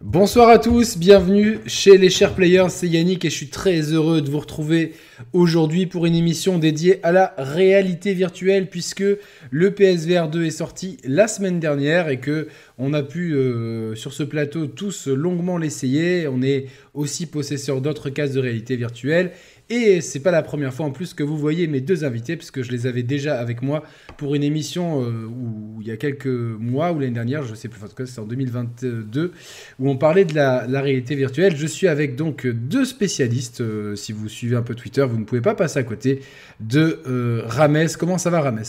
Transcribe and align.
Bonsoir 0.00 0.48
à 0.48 0.60
tous, 0.60 0.96
bienvenue 0.96 1.58
chez 1.66 1.98
les 1.98 2.08
chers 2.08 2.32
players, 2.32 2.68
c'est 2.68 2.86
Yannick 2.86 3.24
et 3.24 3.30
je 3.30 3.34
suis 3.34 3.48
très 3.48 3.80
heureux 3.80 4.22
de 4.22 4.30
vous 4.30 4.38
retrouver 4.38 4.92
aujourd'hui 5.32 5.86
pour 5.86 6.06
une 6.06 6.14
émission 6.14 6.58
dédiée 6.58 7.00
à 7.02 7.10
la 7.10 7.34
réalité 7.36 8.14
virtuelle 8.14 8.70
puisque 8.70 9.02
le 9.50 9.74
PSVR 9.74 10.28
2 10.28 10.44
est 10.44 10.50
sorti 10.50 10.98
la 11.02 11.26
semaine 11.26 11.58
dernière 11.58 12.08
et 12.10 12.20
que 12.20 12.46
on 12.78 12.94
a 12.94 13.02
pu 13.02 13.34
euh, 13.34 13.96
sur 13.96 14.12
ce 14.12 14.22
plateau 14.22 14.66
tous 14.68 15.08
longuement 15.08 15.58
l'essayer. 15.58 16.28
On 16.28 16.42
est 16.42 16.66
aussi 16.94 17.26
possesseur 17.26 17.80
d'autres 17.80 18.08
cases 18.08 18.34
de 18.34 18.40
réalité 18.40 18.76
virtuelle 18.76 19.32
et 19.70 20.00
c'est 20.00 20.20
pas 20.20 20.30
la 20.30 20.42
première 20.42 20.72
fois 20.72 20.86
en 20.86 20.90
plus 20.90 21.12
que 21.12 21.22
vous 21.22 21.36
voyez 21.36 21.66
mes 21.66 21.80
deux 21.80 22.04
invités, 22.04 22.36
puisque 22.36 22.62
je 22.62 22.70
les 22.70 22.86
avais 22.86 23.02
déjà 23.02 23.38
avec 23.38 23.60
moi 23.62 23.82
pour 24.16 24.34
une 24.34 24.42
émission 24.42 25.02
euh, 25.02 25.26
où, 25.26 25.80
il 25.80 25.86
y 25.86 25.90
a 25.90 25.96
quelques 25.96 26.26
mois, 26.26 26.92
ou 26.92 27.00
l'année 27.00 27.12
dernière, 27.12 27.42
je 27.42 27.54
sais 27.54 27.68
plus, 27.68 27.82
en 27.82 27.88
tout 27.88 27.94
cas 27.94 28.06
c'est 28.06 28.20
en 28.20 28.24
2022, 28.24 29.32
où 29.78 29.90
on 29.90 29.96
parlait 29.96 30.24
de 30.24 30.34
la, 30.34 30.80
réalité 30.80 31.14
virtuelle. 31.14 31.56
Je 31.56 31.66
suis 31.66 31.88
avec 31.88 32.16
donc 32.16 32.46
deux 32.46 32.84
spécialistes. 32.84 33.60
Euh, 33.60 33.94
si 33.94 34.12
vous 34.12 34.28
suivez 34.28 34.56
un 34.56 34.62
peu 34.62 34.74
Twitter, 34.74 35.04
vous 35.04 35.18
ne 35.18 35.24
pouvez 35.24 35.40
pas 35.40 35.54
passer 35.54 35.78
à 35.78 35.82
côté 35.82 36.20
de 36.60 37.00
euh, 37.06 37.42
Rames. 37.46 37.88
Comment 37.98 38.18
ça 38.18 38.30
va, 38.30 38.40
Rames 38.40 38.64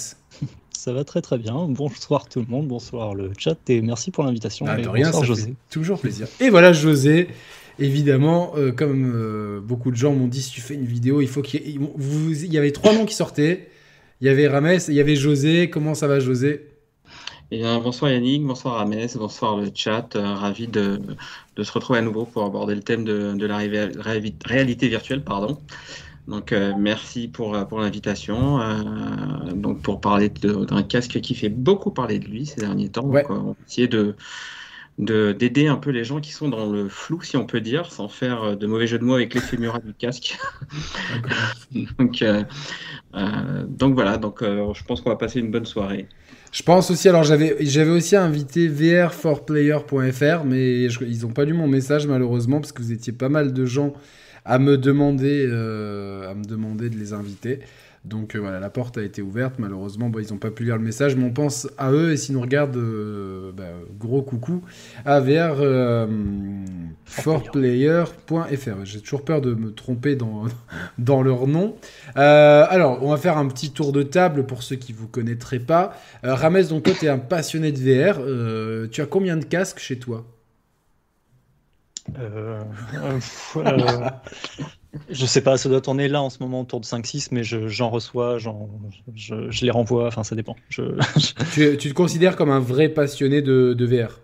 ça 0.80 0.94
va 0.94 1.04
très 1.04 1.22
très 1.22 1.38
bien. 1.38 1.68
Bonsoir 1.68 2.30
tout 2.30 2.40
le 2.40 2.46
monde, 2.46 2.70
bonsoir 2.70 3.14
le 3.14 3.32
chat 3.38 3.58
et 3.68 3.82
merci 3.82 4.12
pour 4.12 4.24
l'invitation. 4.24 4.66
Ah, 4.66 4.76
rien, 4.76 5.08
bonsoir 5.08 5.26
José. 5.26 5.54
toujours 5.70 6.00
plaisir. 6.00 6.28
Et 6.40 6.50
voilà 6.50 6.72
José, 6.72 7.28
évidemment, 7.80 8.54
euh, 8.56 8.72
comme 8.72 9.12
euh, 9.14 9.60
beaucoup 9.62 9.92
de 9.92 9.96
gens 9.96 10.14
m'ont 10.14 10.28
dit, 10.28 10.42
si 10.42 10.52
tu 10.52 10.62
fais 10.62 10.76
une 10.76 10.86
vidéo, 10.86 11.22
il 11.22 11.28
faut 11.28 11.42
qu'il 11.42 11.62
y, 11.62 11.76
ait... 11.76 11.80
il 11.80 12.54
y 12.54 12.58
avait 12.58 12.72
trois 12.72 12.94
noms 12.94 13.06
qui 13.06 13.16
sortaient. 13.16 13.70
Il 14.22 14.28
y 14.28 14.30
avait 14.30 14.48
Rames, 14.48 14.80
il 14.88 14.94
y 14.94 15.00
avait 15.00 15.16
José. 15.16 15.70
Comment 15.70 15.96
ça 15.96 16.08
va, 16.08 16.20
José? 16.20 16.68
Eh 17.52 17.64
bonsoir 17.82 18.12
Yannick, 18.12 18.44
bonsoir 18.44 18.76
Rames, 18.76 19.08
bonsoir 19.16 19.58
le 19.58 19.72
chat. 19.74 20.16
Euh, 20.16 20.36
ravi 20.36 20.68
de, 20.68 21.00
se 21.62 21.72
retrouver 21.72 22.00
à 22.00 22.02
nouveau 22.02 22.26
pour 22.26 22.44
aborder 22.44 22.76
le 22.76 22.84
thème 22.84 23.04
de, 23.04 23.46
la 23.46 23.58
réalité 24.46 24.88
virtuelle. 24.88 25.24
Pardon. 25.24 25.58
Donc 26.28 26.54
merci 26.78 27.28
pour, 27.28 27.58
pour 27.68 27.80
l'invitation. 27.80 28.60
donc 29.56 29.82
pour 29.82 30.00
parler 30.00 30.30
d'un 30.30 30.84
casque 30.84 31.20
qui 31.22 31.34
fait 31.34 31.50
beaucoup 31.50 31.90
parler 31.90 32.20
de 32.20 32.26
lui 32.26 32.46
ces 32.46 32.62
derniers 32.62 32.90
temps. 32.90 33.02
Donc, 33.02 33.30
on 33.30 33.34
va 33.34 33.56
essayer 33.68 33.88
de, 33.88 34.16
d'aider 35.00 35.68
un 35.68 35.78
peu 35.78 35.92
les 35.92 36.04
gens 36.04 36.20
qui 36.20 36.34
sont 36.34 36.50
dans 36.50 36.70
le 36.70 36.90
flou, 36.90 37.22
si 37.22 37.38
on 37.38 37.46
peut 37.46 37.62
dire, 37.62 37.92
sans 37.92 38.10
faire 38.10 38.44
euh, 38.44 38.56
de 38.56 38.68
mauvais 38.68 38.86
jeu 38.86 39.00
de 39.00 39.06
mots 39.06 39.16
avec 39.16 39.34
l'effet 39.34 39.56
mural 39.58 39.82
du 39.82 39.94
casque. 39.94 40.38
donc, 41.98 42.22
euh, 42.22 42.44
euh, 43.16 43.66
donc 43.66 43.94
voilà, 43.94 44.18
donc 44.18 44.44
je 44.44 44.84
pense 44.84 45.00
qu'on 45.00 45.10
va 45.10 45.16
passer 45.16 45.40
une 45.40 45.52
bonne 45.52 45.66
soirée. 45.66 46.08
Je 46.52 46.64
pense 46.64 46.92
aussi, 46.92 47.08
alors 47.08 47.24
j'avais, 47.24 47.56
j'avais 47.62 47.92
aussi 47.92 48.18
invité 48.18 48.68
vr4player.fr, 48.68 50.44
mais 50.44 50.84
ils 50.84 51.22
n'ont 51.22 51.32
pas 51.32 51.46
lu 51.46 51.54
mon 51.54 51.68
message 51.68 52.06
malheureusement, 52.06 52.60
parce 52.60 52.74
que 52.74 52.82
vous 52.82 52.92
étiez 52.92 53.14
pas 53.14 53.30
mal 53.30 53.54
de 53.54 53.66
gens 53.66 53.94
à 54.44 54.60
me 54.60 54.78
demander, 54.78 55.46
à 55.46 56.34
me 56.34 56.44
demander 56.44 56.90
de 56.90 56.98
les 56.98 57.14
inviter. 57.14 57.60
Donc 58.10 58.36
euh, 58.36 58.40
voilà, 58.40 58.60
la 58.60 58.70
porte 58.70 58.98
a 58.98 59.04
été 59.04 59.22
ouverte. 59.22 59.56
Malheureusement, 59.60 60.12
ils 60.20 60.34
n'ont 60.34 60.40
pas 60.40 60.50
pu 60.50 60.64
lire 60.64 60.76
le 60.78 60.84
message, 60.84 61.16
mais 61.16 61.24
on 61.24 61.32
pense 61.32 61.68
à 61.78 61.92
eux. 61.92 62.12
Et 62.12 62.18
s'ils 62.18 62.34
nous 62.36 62.42
regardent, 62.42 62.76
euh, 62.76 63.52
bah, 63.56 63.70
gros 63.98 64.24
coucou 64.24 64.64
à 65.06 65.20
vers 65.20 65.56
euh, 65.60 66.08
forplayer.fr. 67.06 68.86
J'ai 68.86 69.02
toujours 69.02 69.24
peur 69.24 69.42
de 69.42 69.54
me 69.54 69.72
tromper 69.72 70.16
dans, 70.16 70.44
leur 71.24 71.48
nom. 71.48 71.76
alors, 72.16 73.04
on 73.04 73.12
va 73.12 73.18
faire 73.18 73.38
un 73.38 73.48
petit 73.48 73.72
tour 73.72 73.92
de 73.92 74.04
table 74.04 74.46
pour 74.46 74.64
ceux 74.64 74.76
qui 74.76 74.94
ne 74.94 74.98
vous 74.98 75.08
connaîtraient 75.08 75.60
pas. 75.60 75.94
Rames, 76.24 76.64
donc 76.64 76.84
toi, 76.84 76.94
tu 77.00 77.06
es 77.06 77.10
un 77.10 77.20
passionné 77.20 77.72
de 77.72 77.78
VR. 77.78 78.90
tu 78.90 79.02
as 79.02 79.06
combien 79.06 79.38
de 79.38 79.46
casques 79.46 79.80
chez 79.80 80.00
toi? 80.00 80.26
Je 85.10 85.26
sais 85.26 85.42
pas, 85.42 85.58
ça 85.58 85.70
doit 85.70 85.82
tourner 85.82 86.08
là 86.08 86.22
en 86.22 86.30
ce 86.30 86.42
moment 86.42 86.62
autour 86.62 86.80
de 86.80 86.86
5-6, 86.86 87.30
mais 87.32 87.44
j'en 87.44 87.90
reçois, 87.90 88.38
je, 88.40 89.66
les 89.66 89.72
renvoie, 89.72 90.08
enfin 90.08 90.24
ça 90.24 90.36
dépend. 90.36 90.56
tu, 90.70 91.78
te 91.78 91.94
considères 91.94 92.36
comme 92.36 92.50
un 92.50 92.60
vrai 92.60 92.90
passionné 92.90 93.42
de, 93.42 93.86
VR 93.86 94.20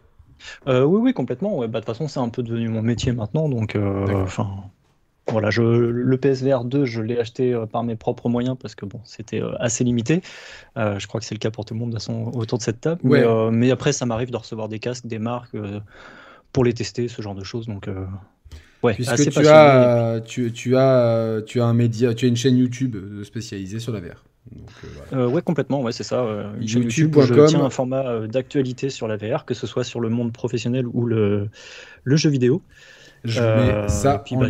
euh, 0.68 0.84
Oui, 0.84 1.00
oui, 1.02 1.14
complètement. 1.14 1.60
Bah, 1.60 1.68
de 1.68 1.74
toute 1.74 1.86
façon, 1.86 2.08
c'est 2.08 2.20
un 2.20 2.30
peu 2.30 2.42
devenu 2.42 2.70
mon 2.70 2.82
métier 2.82 3.12
maintenant, 3.12 3.48
donc 3.48 3.76
euh, 3.76 4.24
enfin. 4.24 4.50
voilà, 5.28 5.52
je, 5.52 5.62
le 5.62 6.18
PSVR 6.18 6.64
2, 6.66 6.86
je 6.86 7.02
l'ai 7.02 7.20
acheté 7.20 7.54
euh, 7.54 7.68
par 7.68 7.84
mes 7.84 7.96
propres 7.96 8.28
moyens 8.28 8.58
parce 8.60 8.74
que 8.74 8.88
bon, 8.88 9.02
c'était 9.04 9.42
assez 9.60 9.84
limité. 9.84 10.22
je 10.76 11.06
crois 11.06 11.20
que 11.20 11.28
c'est 11.28 11.36
le 11.36 11.40
cas 11.40 11.52
pour 11.52 11.66
tout 11.66 11.76
le 11.76 11.80
monde 11.80 11.92
de 11.92 11.98
façon, 11.98 12.32
autour 12.34 12.58
de 12.58 12.64
cette 12.64 12.82
table. 12.82 13.02
Mais, 13.04 13.24
mais, 13.52 13.70
après, 13.70 13.94
ça 13.94 14.08
m'arrive 14.08 14.32
de 14.32 14.38
recevoir 14.38 14.68
des 14.68 14.80
casques, 14.80 15.06
des 15.06 15.20
marques 15.20 15.56
pour 16.52 16.64
les 16.64 16.74
tester, 16.74 17.08
ce 17.08 17.22
genre 17.22 17.36
de 17.36 17.44
choses. 17.44 17.68
Donc, 17.68 17.88
Puisque 18.94 19.30
tu 19.30 19.48
as, 19.48 20.22
tu, 20.26 20.52
tu, 20.52 20.76
as, 20.78 21.42
tu 21.46 21.62
as 21.62 21.66
un 21.66 21.74
média, 21.74 22.14
tu 22.14 22.26
as 22.26 22.28
une 22.28 22.38
chaîne 22.38 22.58
YouTube 22.58 22.96
spécialisée 23.24 23.80
sur 23.80 23.92
la 23.92 24.00
VR. 24.00 24.24
Donc, 24.52 24.70
euh, 24.84 25.16
euh, 25.18 25.28
ouais, 25.28 25.42
complètement, 25.42 25.82
ouais, 25.82 25.92
c'est 25.92 26.04
ça. 26.04 26.26
YouTube 26.60 27.16
où 27.16 27.22
je 27.22 27.34
tiens 27.48 27.64
un 27.64 27.70
format 27.70 28.08
euh, 28.08 28.28
d'actualité 28.28 28.90
sur 28.90 29.08
la 29.08 29.18
VR, 29.18 29.46
que 29.46 29.54
ce 29.54 29.66
soit 29.66 29.84
sur 29.84 30.00
le 30.00 30.10
monde 30.10 30.32
professionnel 30.34 30.86
ou 30.88 31.06
le, 31.06 31.50
le 32.04 32.16
jeu 32.16 32.30
vidéo. 32.30 32.62
Je 33.24 33.42
mets 33.42 33.90
ça 33.90 34.20
puis, 34.20 34.36
bah, 34.36 34.48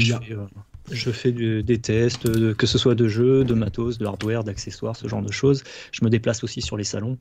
je 0.91 1.09
fais, 1.09 1.31
des 1.31 1.79
tests, 1.79 2.55
que 2.55 2.67
ce 2.67 2.77
soit 2.77 2.93
de 2.93 3.07
jeux, 3.07 3.43
de 3.43 3.53
matos, 3.55 3.97
de 3.97 4.05
hardware, 4.05 4.43
d'accessoires, 4.43 4.95
ce 4.95 5.07
genre 5.07 5.21
de 5.21 5.31
choses. 5.31 5.63
Je 5.91 6.03
me 6.03 6.09
déplace 6.09 6.43
aussi 6.43 6.61
sur 6.61 6.77
les 6.77 6.83
salons. 6.83 7.17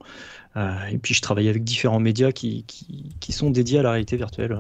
et 0.56 0.98
puis 0.98 1.14
je 1.14 1.22
travaille 1.22 1.48
avec 1.48 1.64
différents 1.64 2.00
médias 2.00 2.32
qui, 2.32 2.64
qui, 2.66 3.14
qui, 3.20 3.32
sont 3.32 3.50
dédiés 3.50 3.78
à 3.78 3.82
la 3.82 3.92
réalité 3.92 4.16
virtuelle. 4.16 4.58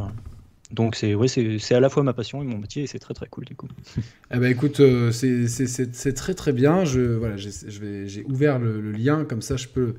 Donc 0.74 0.96
c'est 0.96 1.14
ouais, 1.14 1.28
c'est 1.28 1.74
à 1.74 1.80
la 1.80 1.88
fois 1.88 2.02
ma 2.02 2.12
passion 2.12 2.42
et 2.42 2.44
mon 2.44 2.58
métier 2.58 2.82
et 2.82 2.86
c'est 2.88 2.98
très 2.98 3.14
très 3.14 3.26
cool 3.28 3.44
du 3.44 3.54
coup. 3.54 3.68
Eh 4.34 4.38
ben 4.38 4.50
écoute, 4.50 4.80
euh, 4.80 5.12
c'est 5.12 6.14
très 6.14 6.34
très 6.34 6.52
bien. 6.52 6.84
Je 6.84 7.00
voilà, 7.00 7.36
j'ai 7.36 8.24
ouvert 8.28 8.58
le, 8.58 8.90
lien 8.90 9.24
comme 9.24 9.42
ça 9.42 9.56
je 9.56 9.68
peux 9.68 9.94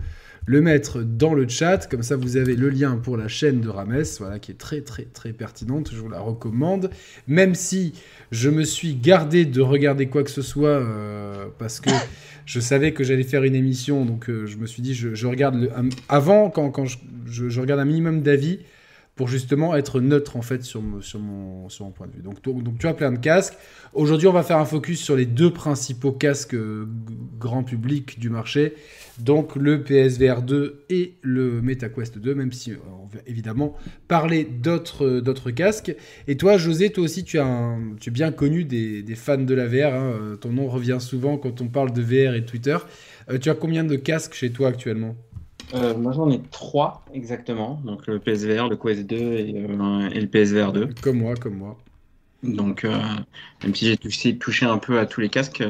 le 0.46 0.62
mettre 0.62 1.02
dans 1.02 1.34
le 1.34 1.48
chat. 1.48 1.88
Comme 1.90 2.04
ça 2.04 2.18
vous 2.18 2.36
avez 2.36 2.58
le 2.58 2.70
lien 2.70 2.98
pour 2.98 3.16
la 3.16 3.30
chaîne 3.30 3.62
de 3.62 3.70
Rames, 3.70 4.04
voilà 4.20 4.40
qui 4.40 4.52
est 4.52 4.56
très 4.56 4.82
très 4.82 5.04
très 5.04 5.32
pertinente. 5.32 5.92
Je 5.94 6.00
vous 6.02 6.10
la 6.10 6.20
recommande. 6.20 6.90
Même 7.28 7.56
si 7.56 7.94
je 8.32 8.50
me 8.50 8.66
suis 8.66 8.96
gardé 8.96 9.46
de 9.46 9.62
regarder 9.62 10.08
quoi 10.08 10.24
que 10.24 10.32
ce 10.32 10.42
soit 10.42 10.68
euh, 10.68 11.46
parce 11.58 11.80
que 11.80 11.92
je 12.46 12.60
savais 12.60 12.92
que 12.92 13.06
j'allais 13.06 13.24
faire 13.24 13.44
une 13.44 13.56
émission, 13.56 14.04
donc 14.04 14.30
euh, 14.30 14.46
je 14.46 14.58
me 14.58 14.66
suis 14.66 14.82
dit 14.82 14.94
je, 14.94 15.28
regarde 15.28 15.56
le, 15.56 15.72
avant 16.10 16.50
quand, 16.50 16.70
quand 16.72 16.86
je, 16.86 16.98
je 17.26 17.62
regarde 17.62 17.80
un 17.80 17.86
minimum 17.86 18.22
d'avis 18.22 18.60
pour 19.16 19.30
justement 19.30 19.76
être 19.76 20.02
neutre 20.02 20.36
en 20.36 20.42
fait 20.42 20.64
sur, 20.64 20.82
mon, 20.82 21.02
point 21.96 22.08
de 22.08 22.12
vue. 22.12 22.22
Donc, 22.22 22.42
tu 22.80 22.88
as 22.88 22.94
plein 22.94 23.14
de 23.14 23.18
casques. 23.18 23.54
Aujourd'hui, 23.94 24.28
on 24.28 24.34
va 24.34 24.44
faire 24.44 24.58
un 24.58 24.66
focus 24.66 25.02
sur 25.02 25.16
les 25.16 25.26
deux 25.26 25.52
principaux 25.52 26.12
casques 26.12 26.54
euh, 26.54 26.86
grand 27.40 27.64
public 27.64 28.20
du 28.20 28.30
marché. 28.30 28.74
Donc 29.18 29.56
le 29.56 29.82
PSVR 29.82 30.42
2 30.42 30.84
et 30.90 31.14
le 31.22 31.62
MetaQuest 31.62 32.18
2, 32.18 32.36
même 32.36 32.52
si 32.52 32.74
euh, 32.74 32.78
on 33.02 33.06
va 33.06 33.22
évidemment 33.26 33.74
parler 34.10 34.44
d'autres, 34.44 35.06
euh, 35.06 35.22
d'autres 35.22 35.52
casques. 35.52 35.96
Et 36.28 36.36
toi, 36.36 36.58
José, 36.58 36.90
toi 36.90 37.06
aussi, 37.06 37.24
tu, 37.24 37.38
es 37.38 38.12
bien 38.12 38.34
connu 38.34 38.66
des, 38.66 39.02
des 39.02 39.16
fans 39.16 39.38
de 39.38 39.54
la 39.54 39.68
VR. 39.68 39.94
Hein. 39.94 40.38
Ton 40.42 40.50
nom 40.50 40.68
revient 40.68 40.98
souvent 41.00 41.38
quand 41.38 41.62
on 41.62 41.70
parle 41.70 41.94
de 41.94 42.02
VR 42.02 42.36
et 42.36 42.44
Twitter. 42.44 42.78
tu 43.40 43.50
as 43.50 43.56
combien 43.56 43.86
de 43.86 43.96
casques 43.96 44.34
chez 44.34 44.52
toi 44.52 44.68
actuellement? 44.68 45.16
Euh, 45.74 45.96
moi 45.98 46.12
j'en 46.12 46.30
ai 46.30 46.40
trois 46.52 47.04
exactement, 47.14 47.82
donc 47.84 48.08
le 48.08 48.20
PSVR, 48.20 48.70
le 48.70 48.76
Quest 48.76 49.08
2 49.08 49.16
et, 49.16 49.66
euh, 49.70 50.10
et 50.10 50.22
le 50.22 50.28
PSVR 50.28 50.72
2. 50.72 50.90
Comme 51.02 51.20
moi, 51.20 51.36
comme 51.36 51.56
moi. 51.56 51.78
Donc 52.44 52.86
euh, 52.86 52.98
même 53.64 53.74
si 53.74 53.86
j'ai 53.86 53.98
touché, 53.98 54.38
touché, 54.38 54.66
un 54.66 54.78
peu 54.78 55.00
à 55.00 55.06
tous 55.06 55.22
les 55.22 55.30
casques, 55.30 55.64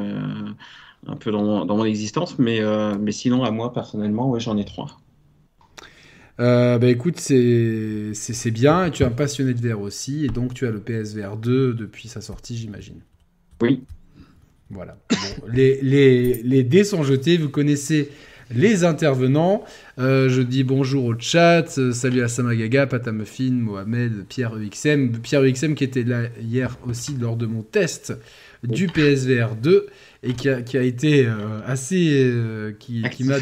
un 1.07 1.15
peu 1.15 1.31
dans 1.31 1.43
mon, 1.43 1.65
dans 1.65 1.77
mon 1.77 1.85
existence, 1.85 2.37
mais, 2.39 2.61
mais 2.99 3.11
sinon 3.11 3.43
à 3.43 3.51
moi 3.51 3.73
personnellement, 3.73 4.29
ouais, 4.29 4.39
j'en 4.39 4.57
ai 4.57 4.65
trois. 4.65 4.97
bah 6.37 6.79
écoute, 6.87 7.17
c'est 7.17 8.51
bien, 8.51 8.85
et 8.85 8.91
tu 8.91 9.03
es 9.03 9.05
un 9.05 9.11
passionné 9.11 9.53
de 9.53 9.65
VR 9.65 9.79
aussi, 9.79 10.25
et 10.25 10.29
donc 10.29 10.53
tu 10.53 10.67
as 10.67 10.71
le 10.71 10.81
PSVR 10.81 11.37
2 11.37 11.73
depuis 11.73 12.09
sa 12.09 12.19
sortie, 12.19 12.57
j'imagine. 12.57 12.99
Oui. 13.61 13.83
Voilà. 14.69 14.97
les, 15.47 15.79
les, 15.81 16.41
les 16.43 16.63
dés 16.63 16.83
sont 16.83 17.03
jetés, 17.03 17.37
vous 17.37 17.49
connaissez 17.49 18.11
les 18.53 18.83
intervenants. 18.83 19.63
Euh, 19.97 20.29
je 20.29 20.41
dis 20.41 20.63
bonjour 20.63 21.05
au 21.05 21.15
chat, 21.17 21.77
euh, 21.77 21.91
salut 21.91 22.21
à 22.21 22.27
Samagaga, 22.27 22.87
Patamuffin, 22.87 23.51
Mohamed, 23.51 24.25
Pierre 24.27 24.57
EXM. 24.57 25.19
Pierre 25.21 25.43
EXM 25.43 25.73
qui 25.73 25.83
était 25.83 26.03
là 26.03 26.23
hier 26.41 26.77
aussi 26.85 27.15
lors 27.17 27.37
de 27.37 27.45
mon 27.45 27.63
test 27.63 28.13
du 28.63 28.87
PSVR 28.87 29.55
2 29.55 29.87
et 30.23 30.33
qui 30.33 30.49
a, 30.49 30.81
été 30.81 31.25
euh, 31.25 31.61
assez. 31.65 32.33
qui, 32.79 33.23
m'a 33.23 33.35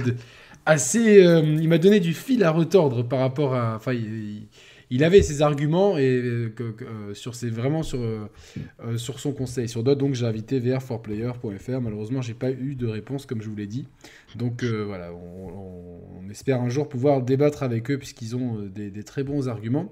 assez. 0.65 1.21
il 1.21 1.69
m'a 1.69 1.77
donné 1.77 1.99
du 1.99 2.13
fil 2.13 2.43
à 2.43 2.51
retordre 2.51 3.07
par 3.07 3.19
rapport 3.19 3.55
à. 3.55 3.75
Enfin, 3.75 3.93
il 4.89 5.03
avait 5.03 5.23
ses 5.23 5.41
arguments 5.41 5.97
et 5.97 6.51
sur 7.13 7.35
ses, 7.35 7.49
vraiment 7.49 7.83
sur, 7.83 7.99
sur 8.97 9.19
son 9.19 9.31
conseil. 9.31 9.67
Sur 9.69 9.81
d'autres, 9.83 9.99
donc 9.99 10.13
j'ai 10.13 10.25
invité 10.25 10.59
vr4player.fr. 10.59 11.81
Malheureusement, 11.81 12.21
j'ai 12.21 12.33
pas 12.33 12.51
eu 12.51 12.75
de 12.75 12.85
réponse 12.85 13.25
comme 13.25 13.41
je 13.41 13.49
vous 13.49 13.55
l'ai 13.55 13.65
dit. 13.65 13.87
Donc 14.35 14.63
voilà, 14.63 15.11
on, 15.13 16.29
espère 16.29 16.61
un 16.61 16.69
jour 16.69 16.89
pouvoir 16.89 17.21
débattre 17.21 17.61
avec 17.61 17.91
eux 17.91 17.97
puisqu'ils 17.99 18.35
ont 18.35 18.57
des, 18.63 18.89
des, 18.89 19.03
très 19.03 19.23
bons 19.23 19.49
arguments. 19.49 19.91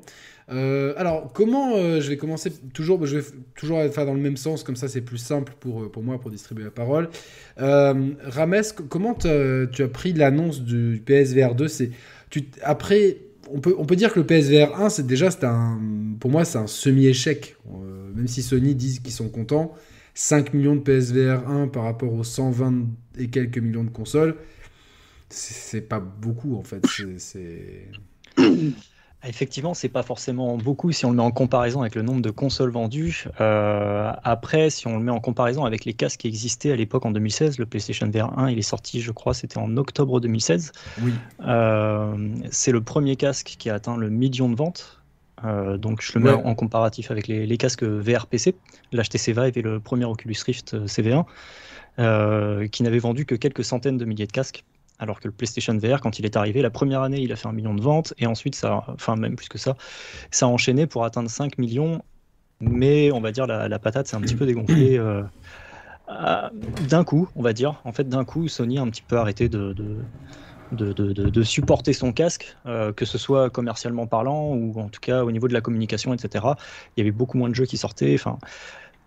Euh, 0.51 0.93
alors, 0.97 1.31
comment 1.33 1.75
euh, 1.75 2.01
je 2.01 2.09
vais 2.09 2.17
commencer 2.17 2.51
toujours, 2.73 3.05
je 3.05 3.19
vais 3.19 3.25
toujours 3.55 3.81
faire 3.91 4.05
dans 4.05 4.13
le 4.13 4.19
même 4.19 4.37
sens, 4.37 4.63
comme 4.63 4.75
ça 4.75 4.87
c'est 4.87 5.01
plus 5.01 5.17
simple 5.17 5.53
pour, 5.59 5.83
euh, 5.83 5.89
pour 5.89 6.03
moi 6.03 6.19
pour 6.19 6.29
distribuer 6.29 6.65
la 6.65 6.71
parole. 6.71 7.09
Rames, 7.57 8.61
comment 8.89 9.13
tu 9.13 9.27
as 9.27 9.87
pris 9.87 10.13
l'annonce 10.13 10.61
du 10.61 11.01
PSVR 11.05 11.55
2 11.55 11.67
C'est 11.67 11.91
après, 12.63 13.17
on 13.49 13.59
peut, 13.59 13.75
on 13.77 13.85
peut 13.85 13.95
dire 13.95 14.13
que 14.13 14.19
le 14.19 14.25
PSVR 14.25 14.79
1, 14.79 14.89
c'est 14.89 15.07
déjà, 15.07 15.31
c'est 15.31 15.45
un, 15.45 15.79
pour 16.19 16.31
moi, 16.31 16.43
c'est 16.43 16.57
un 16.57 16.67
semi-échec. 16.67 17.55
même 18.15 18.27
si 18.27 18.41
Sony 18.41 18.75
disent 18.75 18.99
qu'ils 18.99 19.13
sont 19.13 19.29
contents, 19.29 19.73
5 20.21 20.53
millions 20.53 20.75
de 20.75 20.81
PSVR 20.81 21.49
1 21.49 21.69
par 21.69 21.83
rapport 21.83 22.13
aux 22.13 22.23
120 22.23 22.85
et 23.17 23.31
quelques 23.31 23.57
millions 23.57 23.83
de 23.83 23.89
consoles, 23.89 24.35
c'est 25.29 25.81
pas 25.81 25.99
beaucoup 25.99 26.55
en 26.55 26.63
fait. 26.63 26.85
C'est 27.17 27.87
Effectivement, 29.23 29.73
c'est 29.73 29.89
pas 29.89 30.03
forcément 30.03 30.57
beaucoup 30.57 30.91
si 30.91 31.05
on 31.05 31.09
le 31.09 31.17
met 31.17 31.23
en 31.23 31.31
comparaison 31.31 31.81
avec 31.81 31.95
le 31.95 32.03
nombre 32.03 32.21
de 32.21 32.29
consoles 32.29 32.69
vendues. 32.69 33.25
Euh, 33.39 34.11
après, 34.23 34.69
si 34.69 34.87
on 34.87 34.97
le 34.97 35.03
met 35.03 35.11
en 35.11 35.19
comparaison 35.19 35.65
avec 35.65 35.85
les 35.85 35.93
casques 35.93 36.21
qui 36.21 36.27
existaient 36.27 36.71
à 36.71 36.75
l'époque 36.75 37.05
en 37.05 37.11
2016, 37.11 37.57
le 37.57 37.65
PlayStation 37.65 38.07
VR 38.07 38.37
1, 38.37 38.51
il 38.51 38.59
est 38.59 38.63
sorti, 38.63 39.01
je 39.01 39.11
crois, 39.11 39.33
c'était 39.33 39.57
en 39.57 39.75
octobre 39.77 40.19
2016. 40.19 40.71
Oui. 41.01 41.13
Euh, 41.47 42.15
c'est 42.51 42.71
le 42.71 42.81
premier 42.81 43.15
casque 43.15 43.55
qui 43.57 43.71
a 43.71 43.75
atteint 43.75 43.97
le 43.97 44.09
million 44.11 44.49
de 44.49 44.55
ventes. 44.55 45.00
Euh, 45.43 45.77
donc 45.77 46.01
je 46.01 46.17
le 46.17 46.25
mets 46.25 46.31
en 46.31 46.55
comparatif 46.55 47.11
avec 47.11 47.27
les, 47.27 47.45
les 47.45 47.57
casques 47.57 47.83
VR 47.83 48.27
PC, 48.27 48.55
l'HTC 48.91 49.33
Vive 49.33 49.57
et 49.57 49.61
le 49.61 49.79
premier 49.79 50.05
Oculus 50.05 50.37
Rift 50.45 50.75
CV1, 50.85 51.25
qui 52.69 52.83
n'avaient 52.83 52.99
vendu 52.99 53.25
que 53.25 53.35
quelques 53.35 53.63
centaines 53.63 53.97
de 53.97 54.05
milliers 54.05 54.27
de 54.27 54.31
casques 54.31 54.63
alors 55.01 55.19
que 55.19 55.27
le 55.27 55.33
PlayStation 55.33 55.75
VR, 55.75 55.99
quand 55.99 56.19
il 56.19 56.25
est 56.25 56.37
arrivé, 56.37 56.61
la 56.61 56.69
première 56.69 57.01
année, 57.01 57.19
il 57.21 57.31
a 57.31 57.35
fait 57.35 57.47
un 57.47 57.53
million 57.53 57.73
de 57.73 57.81
ventes, 57.81 58.13
et 58.19 58.27
ensuite, 58.27 58.53
ça, 58.53 58.85
enfin 58.87 59.15
même 59.15 59.35
plus 59.35 59.49
que 59.49 59.57
ça, 59.57 59.75
ça 60.29 60.45
a 60.45 60.49
enchaîné 60.49 60.85
pour 60.85 61.03
atteindre 61.03 61.29
5 61.29 61.57
millions, 61.57 62.03
mais 62.59 63.11
on 63.11 63.19
va 63.19 63.31
dire 63.31 63.47
la, 63.47 63.79
patate 63.79 64.07
s'est 64.07 64.15
un 64.15 64.21
petit 64.21 64.35
peu 64.35 64.45
dégonflée 64.45 64.99
euh, 64.99 65.23
d'un 66.87 67.03
coup, 67.03 67.27
on 67.35 67.41
va 67.41 67.53
dire. 67.53 67.81
En 67.83 67.91
fait, 67.91 68.07
d'un 68.07 68.23
coup, 68.23 68.47
Sony 68.47 68.77
a 68.77 68.83
un 68.83 68.89
petit 68.89 69.01
peu 69.01 69.17
arrêté 69.17 69.49
de, 69.49 69.73
de, 69.73 69.97
supporter 71.43 71.93
son 71.93 72.11
casque, 72.11 72.55
euh, 72.65 72.93
que 72.93 73.05
ce 73.05 73.17
soit 73.17 73.49
commercialement 73.49 74.07
parlant 74.07 74.53
ou 74.53 74.79
en 74.79 74.89
tout 74.89 74.99
cas 74.99 75.23
au 75.23 75.31
niveau 75.31 75.47
de 75.47 75.53
la 75.53 75.61
communication, 75.61 76.13
etc. 76.13 76.45
Il 76.95 76.99
y 76.99 77.01
avait 77.01 77.11
beaucoup 77.11 77.37
moins 77.37 77.49
de 77.49 77.55
jeux 77.55 77.65
qui 77.65 77.77
sortaient. 77.77 78.13
Enfin, 78.15 78.37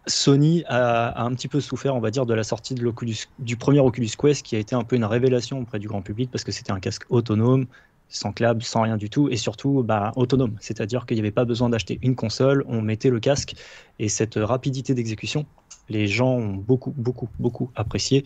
Sony 0.07 0.65
a, 0.69 1.23
un 1.25 1.31
petit 1.35 1.49
peu 1.49 1.61
souffert, 1.61 1.95
on 1.95 2.01
va 2.01 2.11
dire, 2.11 2.27
de 2.27 2.35
la 2.35 2.45
sortie 2.45 2.75
de 2.75 2.95
du 3.39 3.57
premier 3.57 3.81
Oculus 3.81 4.11
Quest, 4.19 4.45
qui 4.45 4.57
a 4.57 4.59
été 4.59 4.75
un 4.75 4.85
peu 4.85 4.97
une 4.97 5.05
révélation 5.05 5.61
auprès 5.61 5.79
du 5.79 5.89
grand 5.89 6.03
public 6.03 6.31
parce 6.31 6.45
que 6.45 6.53
c'était 6.53 6.73
un 6.73 6.81
casque 6.81 7.05
autonome, 7.09 7.67
sans 8.15 8.33
câble, 8.33 8.63
sans 8.63 8.83
rien 8.83 8.97
du 8.97 9.11
tout, 9.11 9.29
et 9.29 9.37
surtout 9.37 9.83
bah, 9.83 10.13
autonome. 10.17 10.57
C'est-à-dire 10.61 11.05
qu'il 11.05 11.17
n'y 11.17 11.21
avait 11.21 11.33
pas 11.33 11.45
besoin 11.45 11.69
d'acheter 11.69 11.99
une 12.03 12.15
console, 12.15 12.65
on 12.69 12.81
mettait 12.81 13.11
le 13.11 13.19
casque, 13.19 13.55
et 13.99 14.09
cette 14.09 14.37
rapidité 14.37 14.95
d'exécution, 14.95 15.47
les 15.89 16.07
gens 16.07 16.35
ont 16.37 16.55
beaucoup, 16.55 16.95
beaucoup, 16.97 17.29
beaucoup 17.39 17.71
apprécié. 17.75 18.25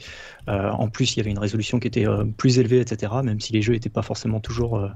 Euh, 0.48 0.70
en 0.70 0.88
plus, 0.88 1.14
il 1.14 1.18
y 1.18 1.20
avait 1.20 1.30
une 1.30 1.38
résolution 1.38 1.80
qui 1.80 1.88
était 1.88 2.06
euh, 2.06 2.24
plus 2.24 2.58
élevée, 2.58 2.80
etc., 2.80 3.12
même 3.24 3.40
si 3.40 3.52
les 3.54 3.62
jeux 3.62 3.72
n'étaient 3.72 3.88
pas 3.88 4.02
forcément 4.02 4.40
toujours. 4.40 4.78
Euh, 4.78 4.88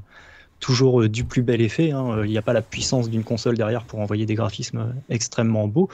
toujours 0.61 1.09
du 1.09 1.25
plus 1.25 1.43
bel 1.43 1.61
effet. 1.61 1.91
Hein. 1.91 2.23
Il 2.23 2.31
n'y 2.31 2.39
a 2.39 2.43
pas 2.43 2.53
la 2.53 2.63
puissance 2.63 3.11
d'une 3.11 3.25
console 3.25 3.57
derrière 3.57 3.83
pour 3.83 3.99
envoyer 3.99 4.27
des 4.27 4.37
graphismes 4.37 4.95
extrêmement 5.09 5.67
beaux, 5.67 5.89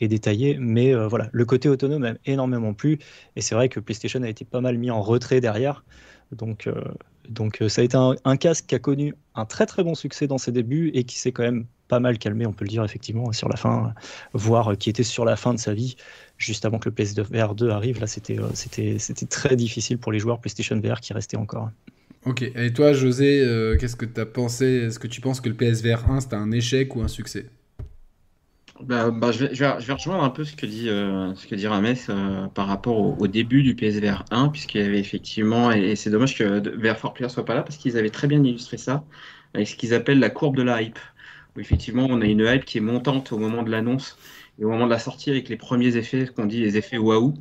et 0.00 0.08
détaillé. 0.08 0.56
Mais 0.58 0.92
voilà, 0.92 1.28
le 1.30 1.44
côté 1.44 1.68
autonome 1.68 2.02
a 2.02 2.14
énormément 2.26 2.74
plu. 2.74 2.98
Et 3.36 3.42
c'est 3.42 3.54
vrai 3.54 3.68
que 3.68 3.78
PlayStation 3.78 4.20
a 4.24 4.28
été 4.28 4.44
pas 4.44 4.60
mal 4.60 4.76
mis 4.76 4.90
en 4.90 5.02
retrait 5.02 5.40
derrière. 5.40 5.84
Donc, 6.32 6.66
euh, 6.66 6.74
donc 7.28 7.62
euh, 7.62 7.68
ça 7.68 7.80
a 7.80 7.84
été 7.84 7.96
un, 7.96 8.36
casque 8.36 8.66
qui 8.66 8.74
a 8.74 8.78
connu 8.78 9.14
un 9.34 9.44
très 9.44 9.66
très 9.66 9.82
bon 9.82 9.94
succès 9.94 10.26
dans 10.26 10.38
ses 10.38 10.52
débuts 10.52 10.90
et 10.94 11.04
qui 11.04 11.18
s'est 11.18 11.32
quand 11.32 11.42
même 11.42 11.66
pas 11.88 12.00
mal 12.00 12.18
calmé, 12.18 12.44
on 12.46 12.52
peut 12.52 12.64
le 12.64 12.70
dire 12.70 12.84
effectivement, 12.84 13.32
sur 13.32 13.48
la 13.48 13.56
fin, 13.56 13.94
voire 14.34 14.76
qui 14.76 14.90
était 14.90 15.02
sur 15.02 15.24
la 15.24 15.36
fin 15.36 15.54
de 15.54 15.58
sa 15.58 15.72
vie, 15.72 15.96
juste 16.36 16.66
avant 16.66 16.78
que 16.78 16.90
le 16.90 16.94
PSVR 16.94 17.54
2 17.54 17.70
arrive. 17.70 17.98
Là, 17.98 18.06
c'était 18.06 19.26
très 19.30 19.56
difficile 19.56 19.96
pour 19.96 20.12
les 20.12 20.18
joueurs 20.18 20.38
PlayStation 20.38 20.78
VR 20.78 21.00
qui 21.00 21.14
restaient 21.14 21.38
encore. 21.38 21.70
Ok, 22.26 22.42
et 22.42 22.72
toi 22.74 22.92
José, 22.92 23.42
qu'est-ce 23.80 23.96
que 23.96 24.04
tu 24.04 24.20
as 24.20 24.26
pensé? 24.26 24.66
Est-ce 24.66 24.98
que 24.98 25.06
tu 25.06 25.22
penses 25.22 25.40
que 25.40 25.48
le 25.48 25.54
PSVR 25.54 26.10
1 26.10 26.20
c'était 26.20 26.36
un 26.36 26.50
échec 26.50 26.94
ou 26.94 27.00
un 27.00 27.08
succès? 27.08 27.46
Bah, 28.82 29.10
bah, 29.10 29.32
je, 29.32 29.46
vais, 29.46 29.54
je, 29.54 29.64
vais, 29.64 29.92
rejoindre 29.92 30.22
un 30.22 30.30
peu 30.30 30.44
ce 30.44 30.54
que 30.54 30.66
dit, 30.66 30.88
euh, 30.88 31.34
ce 31.34 31.46
que 31.46 31.54
dit 31.54 31.66
Rames 31.66 31.94
euh, 32.08 32.46
par 32.48 32.66
rapport 32.68 33.20
au, 33.20 33.26
début 33.26 33.62
du 33.62 33.74
PSVR 33.74 34.24
1, 34.30 34.48
puisqu'il 34.50 34.80
y 34.80 34.84
avait 34.84 34.98
effectivement, 35.00 35.72
et, 35.72 35.96
c'est 35.96 36.10
dommage 36.10 36.36
que 36.36 36.60
VR4 36.60 37.12
Player 37.12 37.28
soit 37.28 37.44
pas 37.44 37.54
là, 37.54 37.62
parce 37.62 37.76
qu'ils 37.76 37.96
avaient 37.96 38.10
très 38.10 38.28
bien 38.28 38.42
illustré 38.42 38.76
ça, 38.76 39.04
avec 39.54 39.66
ce 39.68 39.76
qu'ils 39.76 39.94
appellent 39.94 40.20
la 40.20 40.30
courbe 40.30 40.56
de 40.56 40.62
la 40.62 40.82
hype. 40.82 40.98
Où 41.56 41.60
effectivement, 41.60 42.06
on 42.08 42.20
a 42.20 42.26
une 42.26 42.40
hype 42.40 42.64
qui 42.64 42.78
est 42.78 42.82
montante 42.82 43.32
au 43.32 43.38
moment 43.38 43.62
de 43.62 43.70
l'annonce 43.70 44.16
et 44.60 44.64
au 44.64 44.70
moment 44.70 44.86
de 44.86 44.90
la 44.90 44.98
sortie 44.98 45.30
avec 45.30 45.48
les 45.48 45.56
premiers 45.56 45.96
effets, 45.96 46.26
qu'on 46.26 46.46
dit 46.46 46.60
les 46.60 46.76
effets 46.76 46.98
waouh. 46.98 47.34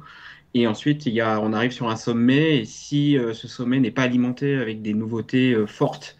Et 0.53 0.65
ensuite, 0.65 1.05
il 1.05 1.13
y 1.13 1.21
a, 1.21 1.39
on 1.41 1.53
arrive 1.53 1.71
sur 1.71 1.89
un 1.89 1.97
sommet, 1.97 2.57
et 2.59 2.65
si 2.65 3.17
euh, 3.17 3.33
ce 3.33 3.47
sommet 3.47 3.79
n'est 3.79 3.91
pas 3.91 4.03
alimenté 4.03 4.55
avec 4.55 4.81
des 4.81 4.93
nouveautés 4.93 5.55
fortes, 5.67 6.17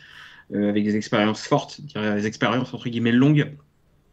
avec 0.54 0.84
des 0.84 0.96
expériences 0.96 1.46
fortes, 1.46 1.82
des 1.94 2.26
expériences 2.26 2.74
entre 2.74 2.88
guillemets 2.88 3.12
longues, 3.12 3.52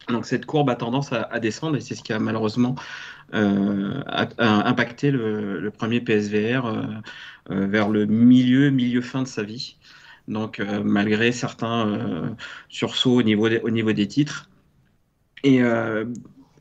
donc 0.09 0.25
cette 0.25 0.45
courbe 0.45 0.69
a 0.69 0.75
tendance 0.75 1.11
à, 1.11 1.39
descendre 1.39 1.77
et 1.77 1.81
c'est 1.81 1.95
ce 1.95 2.03
qui 2.03 2.13
a 2.13 2.19
malheureusement 2.19 2.75
euh, 3.33 4.01
impacté 4.37 5.11
le, 5.11 5.71
premier 5.75 5.99
PSVR 5.99 6.65
euh, 6.65 6.83
euh, 7.49 7.67
vers 7.67 7.89
le 7.89 8.05
milieu, 8.05 8.69
milieu 8.69 9.01
fin 9.01 9.23
de 9.23 9.27
sa 9.27 9.43
vie. 9.43 9.77
Donc 10.27 10.59
malgré 10.83 11.31
certains 11.31 12.35
sursauts 12.67 13.19
au 13.19 13.23
niveau, 13.23 13.47
des, 13.47 13.59
au 13.59 13.69
niveau 13.69 13.93
des 13.93 14.07
titres. 14.07 14.49
Et 15.43 15.61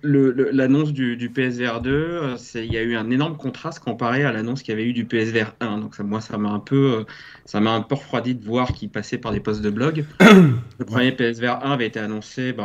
l'annonce 0.04 0.92
du, 0.92 1.30
PSVR 1.34 1.80
2, 1.80 2.36
il 2.56 2.72
y 2.72 2.76
a 2.76 2.82
eu 2.82 2.96
un 2.96 3.10
énorme 3.10 3.36
contraste 3.36 3.80
comparé 3.80 4.24
à 4.24 4.32
l'annonce 4.32 4.62
qu'il 4.62 4.72
y 4.72 4.76
avait 4.76 4.88
eu 4.88 4.92
du 4.92 5.04
PSVR 5.04 5.54
1. 5.60 5.78
Donc 5.78 5.94
ça, 5.94 6.02
moi, 6.02 6.20
ça 6.20 6.38
m'a 6.38 6.50
un 6.50 6.60
peu, 6.60 7.04
ça 7.44 7.60
m'a 7.60 7.72
un 7.72 7.82
peu 7.82 7.94
refroidi 7.94 8.34
de 8.34 8.44
voir 8.44 8.72
qu'il 8.72 8.90
passait 8.90 9.18
par 9.18 9.32
des 9.32 9.40
posts 9.40 9.62
de 9.62 9.70
blog. 9.70 10.04
le 10.20 10.84
premier 10.84 11.12
PSVR 11.12 11.64
1 11.64 11.72
avait 11.72 11.86
été 11.86 11.98
annoncé 11.98 12.52
bah, 12.52 12.64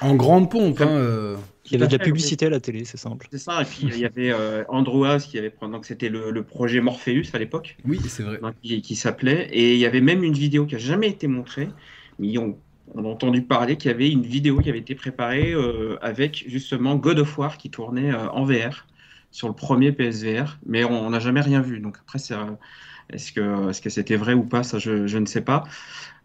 en... 0.00 0.14
grande 0.14 0.50
pompe. 0.50 0.80
Hein, 0.80 0.88
euh. 0.88 1.36
Il 1.66 1.72
y 1.72 1.76
avait 1.76 1.88
de 1.88 1.98
la 1.98 2.04
publicité 2.04 2.46
à 2.46 2.50
la 2.50 2.60
télé, 2.60 2.84
c'est 2.84 2.96
simple. 2.96 3.26
C'est 3.30 3.38
ça, 3.38 3.62
et 3.62 3.64
puis 3.64 3.88
il 3.88 3.98
y 3.98 4.04
avait 4.04 4.30
euh, 4.30 4.62
Andrew 4.68 5.04
House 5.04 5.26
qui 5.26 5.36
avait 5.36 5.52
donc 5.60 5.84
c'était 5.84 6.08
le, 6.08 6.42
projet 6.44 6.80
Morpheus 6.80 7.24
à 7.32 7.38
l'époque. 7.38 7.76
Oui, 7.84 7.98
c'est 8.08 8.22
vrai. 8.22 8.38
qui, 8.62 8.94
s'appelait, 8.94 9.48
et 9.52 9.74
il 9.74 9.80
y 9.80 9.86
avait 9.86 10.00
même 10.00 10.22
une 10.22 10.34
vidéo 10.34 10.66
qui 10.66 10.74
n'a 10.74 10.80
jamais 10.80 11.08
été 11.08 11.26
montrée, 11.26 11.68
mais 12.18 12.38
on, 12.38 12.56
on, 12.94 13.04
a 13.04 13.08
entendu 13.08 13.42
parler 13.42 13.76
qu'il 13.76 13.90
y 13.90 13.94
avait 13.94 14.10
une 14.10 14.22
vidéo 14.22 14.60
qui 14.60 14.68
avait 14.68 14.78
été 14.78 14.94
préparée 14.94 15.52
euh, 15.52 15.96
avec 16.02 16.44
justement 16.46 16.96
God 16.96 17.18
of 17.18 17.38
War 17.38 17.58
qui 17.58 17.70
tournait 17.70 18.14
en 18.14 18.44
VR 18.44 18.86
sur 19.30 19.48
le 19.48 19.54
premier 19.54 19.92
PSVR, 19.92 20.58
mais 20.64 20.84
on 20.84 21.10
n'a 21.10 21.20
jamais 21.20 21.40
rien 21.40 21.60
vu. 21.60 21.80
Donc 21.80 21.98
après, 21.98 22.18
c'est 22.18 22.34
est-ce 23.12 23.80
que 23.80 23.90
c'était 23.90 24.16
vrai 24.16 24.34
ou 24.34 24.42
pas 24.42 24.62
Ça, 24.62 24.78
je, 24.78 25.18
ne 25.18 25.26
sais 25.26 25.40
pas. 25.40 25.64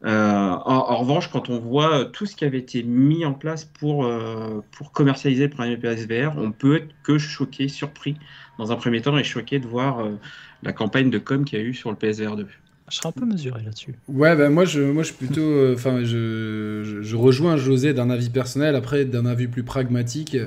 Euh, 0.04 0.50
en, 0.66 0.98
revanche, 0.98 1.30
quand 1.30 1.50
on 1.50 1.60
voit 1.60 2.06
tout 2.06 2.26
ce 2.26 2.36
qui 2.36 2.44
avait 2.44 2.58
été 2.58 2.82
mis 2.82 3.24
en 3.24 3.34
place 3.34 3.66
pour, 3.66 4.06
euh, 4.06 4.64
pour 4.72 4.92
commercialiser 4.92 5.44
le 5.44 5.52
premier 5.52 5.78
PSVR, 5.78 6.34
on 6.38 6.52
peut 6.52 6.78
être 6.78 6.90
que 7.04 7.20
choqué, 7.20 7.68
surpris 7.68 8.18
dans 8.58 8.72
un 8.72 8.76
premier 8.76 9.02
temps 9.02 9.18
et 9.18 9.24
choqué 9.24 9.60
de 9.60 9.68
voir 9.68 10.00
euh, 10.00 10.18
la 10.64 10.74
campagne 10.74 11.12
de 11.12 11.20
com 11.20 11.46
qu'il 11.46 11.60
y 11.60 11.62
a 11.62 11.66
eu 11.66 11.74
sur 11.76 11.92
le 11.92 11.98
PSVR 11.98 12.36
2. 12.36 12.48
Je 12.92 12.98
serais 12.98 13.10
un 13.10 13.14
peu 13.14 13.26
mesuré 13.26 13.62
là-dessus. 13.64 13.96
Ouais, 14.08 14.36
ben 14.36 14.50
moi, 14.50 14.66
je, 14.66 14.82
moi, 14.82 15.04
je 15.04 15.08
suis 15.14 15.26
plutôt. 15.26 15.74
Enfin, 15.74 16.04
je, 16.04 17.00
je, 17.02 17.16
rejoins 17.16 17.58
José 17.58 17.94
d'un 17.94 18.10
avis 18.10 18.30
personnel. 18.30 18.76
Après, 18.76 19.06
d'un 19.06 19.26
avis 19.26 19.48
plus 19.48 19.64
pragmatique, 19.64 20.38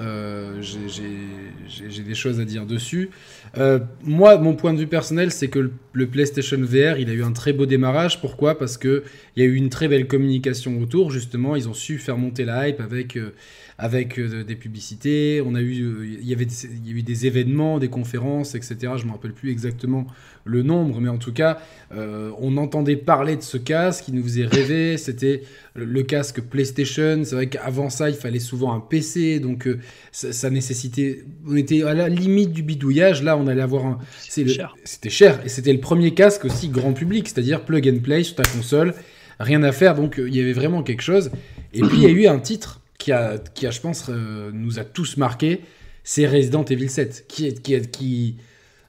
euh, 0.00 0.60
j'ai 0.60 2.02
des 2.02 2.14
choses 2.14 2.40
à 2.40 2.44
dire 2.44 2.66
dessus. 2.66 3.10
Euh, 3.56 3.80
moi, 4.04 4.38
mon 4.38 4.54
point 4.54 4.72
de 4.72 4.78
vue 4.78 4.86
personnel, 4.86 5.32
c'est 5.32 5.48
que 5.48 5.70
le, 5.92 6.06
PlayStation 6.06 6.58
VR, 6.58 6.98
il 6.98 7.10
a 7.10 7.12
eu 7.12 7.24
un 7.24 7.32
très 7.32 7.52
beau 7.52 7.66
démarrage. 7.66 8.20
Pourquoi? 8.20 8.58
Parce 8.58 8.78
qu'il 8.78 9.02
y 9.36 9.42
a 9.42 9.44
eu 9.44 9.54
une 9.54 9.70
très 9.70 9.88
belle 9.88 10.06
communication 10.06 10.80
autour. 10.80 11.10
Justement, 11.10 11.56
ils 11.56 11.68
ont 11.68 11.74
su 11.74 11.98
faire 11.98 12.18
monter 12.18 12.44
la 12.44 12.68
hype 12.68 12.80
avec, 12.80 13.16
euh, 13.16 13.34
avec 13.78 14.18
des 14.20 14.56
publicités. 14.56 15.40
On 15.46 15.54
a 15.54 15.60
eu, 15.60 16.18
il 16.20 16.28
y 16.28 16.34
avait, 16.34 16.46
il 16.46 16.90
y 16.90 16.92
a 16.92 16.96
eu 16.96 17.02
des 17.04 17.26
événements, 17.26 17.78
des 17.78 17.88
conférences, 17.88 18.56
etc. 18.56 18.76
Je 18.96 19.06
me 19.06 19.12
rappelle 19.12 19.32
plus 19.32 19.52
exactement 19.52 20.08
le 20.44 20.64
nombre, 20.64 21.00
mais 21.00 21.08
en 21.08 21.18
tout 21.18 21.32
cas, 21.32 21.58
on 21.92 22.56
entendait 22.56 22.96
parler 22.96 23.36
de 23.36 23.42
ce 23.42 23.56
casque 23.56 24.06
qui 24.06 24.12
nous 24.12 24.24
faisait 24.24 24.46
rêver. 24.46 24.96
C'était 24.96 25.42
le, 25.76 26.02
casque 26.02 26.40
PlayStation. 26.40 27.22
C'est 27.22 27.36
vrai 27.36 27.46
qu'avant 27.48 27.88
ça, 27.88 28.10
il 28.10 28.16
fallait 28.16 28.40
souvent 28.40 28.72
un 28.72 28.80
PC, 28.80 29.38
donc 29.38 29.68
ça, 30.10 30.50
nécessitait. 30.50 31.24
On 31.46 31.54
était 31.54 31.84
à 31.84 31.94
la 31.94 32.08
limite 32.08 32.50
du 32.50 32.64
bidouillage. 32.64 33.22
Là, 33.22 33.36
on 33.36 33.46
allait 33.46 33.62
avoir 33.62 33.86
un. 33.86 33.98
C'était 34.18 34.50
cher. 34.50 34.74
C'était 34.82 35.10
cher. 35.10 35.40
Et 35.44 35.48
c'était 35.48 35.72
le 35.72 35.80
premier 35.80 36.14
casque 36.14 36.44
aussi 36.46 36.68
grand 36.68 36.94
public, 36.94 37.28
c'est-à-dire 37.28 37.64
plug 37.64 37.88
and 37.88 38.00
play 38.02 38.24
sur 38.24 38.34
ta 38.34 38.42
console 38.42 38.94
rien 39.40 39.62
à 39.62 39.70
faire. 39.70 39.94
Donc 39.94 40.16
il 40.18 40.34
y 40.34 40.40
avait 40.40 40.52
vraiment 40.52 40.82
quelque 40.82 41.02
chose. 41.02 41.30
Et 41.72 41.80
puis 41.80 41.98
il 41.98 42.02
y 42.02 42.06
a 42.06 42.10
eu 42.10 42.26
un 42.26 42.38
titre 42.38 42.80
qui 42.98 43.12
a, 43.12 43.38
qui 43.38 43.66
a 43.66 43.70
je 43.70 43.80
pense, 43.80 44.08
nous 44.08 44.78
a 44.78 44.84
tous 44.84 45.16
marqué. 45.16 45.60
C'est 46.04 46.26
Resident 46.26 46.64
Evil 46.64 46.88
7, 46.88 47.26
qui 47.28 47.46
est, 47.46 47.62
qui, 47.62 47.74
est, 47.74 47.90
qui 47.90 48.36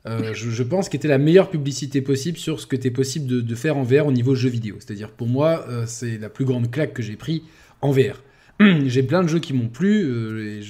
je, 0.06 0.50
je, 0.50 0.64
pense, 0.64 0.90
qui 0.90 0.98
était 0.98 1.08
la 1.08 1.18
meilleure 1.18 1.50
publicité 1.50 2.02
possible 2.02 2.38
sur 2.38 2.60
ce 2.60 2.66
que 2.66 2.76
était 2.76 2.92
possible 2.92 3.46
de, 3.46 3.56
faire 3.56 3.78
en 3.78 3.84
VR 3.84 4.08
au 4.08 4.12
niveau 4.12 4.36
jeu 4.36 4.50
vidéo. 4.50 4.76
C'est-à-dire 4.80 5.12
pour 5.12 5.28
moi, 5.28 5.66
c'est 5.86 6.18
la 6.18 6.30
plus 6.30 6.46
grande 6.46 6.72
claque 6.72 6.94
que 6.94 7.04
j'ai 7.04 7.16
pris 7.16 7.44
en 7.82 7.92
VR. 7.92 8.24
j'ai 8.86 9.04
plein 9.04 9.24
de 9.24 9.28
jeux 9.28 9.40
qui 9.40 9.54
m'ont 9.54 9.70
plu. 9.70 10.02
et 10.42 10.62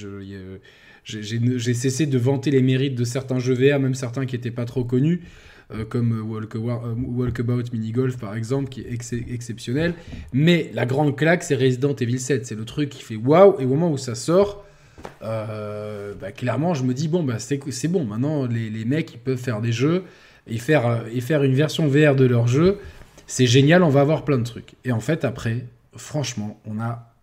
j'ai 1.04 1.74
cessé 1.74 2.06
de 2.06 2.18
vanter 2.18 2.50
les 2.50 2.62
mérites 2.62 2.94
de 2.94 3.04
certains 3.04 3.38
jeux 3.38 3.54
VR, 3.54 3.80
même 3.80 3.94
certains 3.94 4.26
qui 4.26 4.36
n'étaient 4.36 4.50
pas 4.50 4.64
trop 4.64 4.84
connus, 4.84 5.22
euh, 5.74 5.84
comme 5.84 6.18
euh, 6.18 6.22
Walk, 6.22 6.56
euh, 6.56 6.94
Walkabout 6.96 7.72
Mini 7.72 7.92
Golf 7.92 8.18
par 8.18 8.34
exemple, 8.34 8.68
qui 8.68 8.80
est 8.80 8.92
exceptionnel. 9.32 9.94
Mais 10.32 10.70
la 10.74 10.86
grande 10.86 11.16
claque, 11.16 11.42
c'est 11.42 11.54
Resident 11.54 11.94
Evil 11.94 12.18
7. 12.18 12.46
C'est 12.46 12.54
le 12.54 12.64
truc 12.64 12.90
qui 12.90 13.02
fait 13.02 13.16
waouh, 13.16 13.56
et 13.60 13.64
au 13.64 13.68
moment 13.68 13.90
où 13.90 13.98
ça 13.98 14.14
sort, 14.14 14.64
bah, 15.20 16.32
clairement, 16.34 16.74
je 16.74 16.84
me 16.84 16.92
dis 16.92 17.08
bon, 17.08 17.22
bah, 17.22 17.38
c'est 17.38 17.88
bon, 17.88 18.04
maintenant 18.04 18.46
les, 18.46 18.84
mecs 18.84 19.14
ils 19.14 19.18
peuvent 19.18 19.38
faire 19.38 19.60
des 19.60 19.72
jeux 19.72 20.04
et 20.46 20.58
faire, 20.58 21.04
une 21.42 21.54
version 21.54 21.86
VR 21.86 22.16
de 22.16 22.24
leur 22.24 22.46
jeu. 22.46 22.78
C'est 23.26 23.46
génial, 23.46 23.82
on 23.84 23.90
va 23.90 24.00
avoir 24.00 24.24
plein 24.24 24.38
de 24.38 24.44
trucs. 24.44 24.74
Et 24.84 24.92
en 24.92 25.00
fait, 25.00 25.24
après, 25.24 25.66
franchement, 25.96 26.60
on 26.66 26.80
a. 26.80 27.14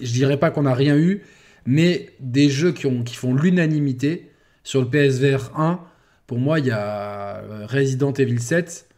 je 0.00 0.12
dirais 0.12 0.38
pas 0.38 0.50
qu'on 0.50 0.62
n'a 0.62 0.74
rien 0.74 0.96
eu, 0.96 1.22
mais 1.66 2.10
des 2.20 2.48
jeux 2.48 2.72
qui 2.72 3.16
font 3.16 3.34
l'unanimité 3.34 4.30
sur 4.62 4.80
le 4.80 4.88
PSVR 4.88 5.50
1, 5.56 5.80
pour 6.26 6.38
moi, 6.38 6.58
il 6.58 6.66
y 6.66 6.70
a 6.70 7.38
euh, 7.38 7.66
Resident 7.66 8.12
Evil 8.12 8.40
7 8.40 8.88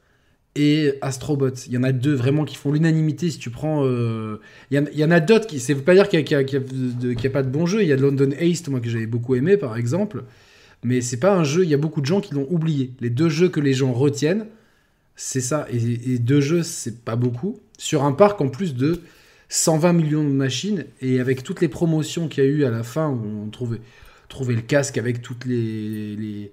et 0.54 0.94
Astrobot. 1.00 1.50
Il 1.66 1.72
y 1.72 1.78
en 1.78 1.82
a 1.82 1.92
deux 1.92 2.14
vraiment 2.14 2.44
qui 2.44 2.56
font 2.56 2.72
l'unanimité. 2.72 3.30
Si 3.30 3.38
tu 3.38 3.50
prends. 3.50 3.84
Euh, 3.84 4.40
il, 4.70 4.88
y 4.94 5.04
en, 5.04 5.10
a 5.10 5.20
d'autres 5.20 5.46
qui. 5.46 5.58
Veut 5.58 5.82
pas 5.82 5.94
dire 5.94 6.08
qu'il 6.08 6.24
n'y 6.24 7.26
a, 7.26 7.30
pas 7.30 7.42
de 7.42 7.48
bons 7.48 7.66
jeux. 7.66 7.82
Il 7.82 7.88
y 7.88 7.92
a 7.92 7.96
London 7.96 8.30
Haste, 8.40 8.68
moi, 8.68 8.80
que 8.80 8.88
j'avais 8.88 9.06
beaucoup 9.06 9.34
aimé, 9.34 9.56
par 9.56 9.76
exemple. 9.76 10.24
Mais 10.84 11.00
c'est 11.00 11.18
pas 11.18 11.34
un 11.34 11.44
jeu. 11.44 11.64
Il 11.64 11.68
y 11.68 11.74
a 11.74 11.78
beaucoup 11.78 12.00
de 12.00 12.06
gens 12.06 12.20
qui 12.20 12.34
l'ont 12.34 12.46
oublié. 12.48 12.92
Les 13.00 13.10
deux 13.10 13.28
jeux 13.28 13.48
que 13.48 13.60
les 13.60 13.72
gens 13.72 13.92
retiennent, 13.92 14.46
c'est 15.16 15.40
ça. 15.40 15.66
Et, 15.70 16.18
deux 16.18 16.40
jeux, 16.40 16.62
c'est 16.62 17.04
pas 17.04 17.16
beaucoup. 17.16 17.58
Sur 17.76 18.04
un 18.04 18.12
parc 18.12 18.40
en 18.40 18.48
plus 18.48 18.74
de 18.74 19.02
120 19.48 19.92
millions 19.92 20.24
de 20.24 20.32
machines, 20.32 20.86
et 21.00 21.20
avec 21.20 21.42
toutes 21.42 21.60
les 21.60 21.68
promotions 21.68 22.28
qu'il 22.28 22.44
y 22.44 22.46
a 22.46 22.50
eu 22.50 22.64
à 22.64 22.70
la 22.70 22.82
fin, 22.82 23.08
où 23.08 23.44
on 23.46 23.50
trouvait, 23.50 23.80
trouvait 24.28 24.54
le 24.54 24.62
casque 24.62 24.96
avec 24.96 25.22
toutes 25.22 25.44
les 25.44 26.50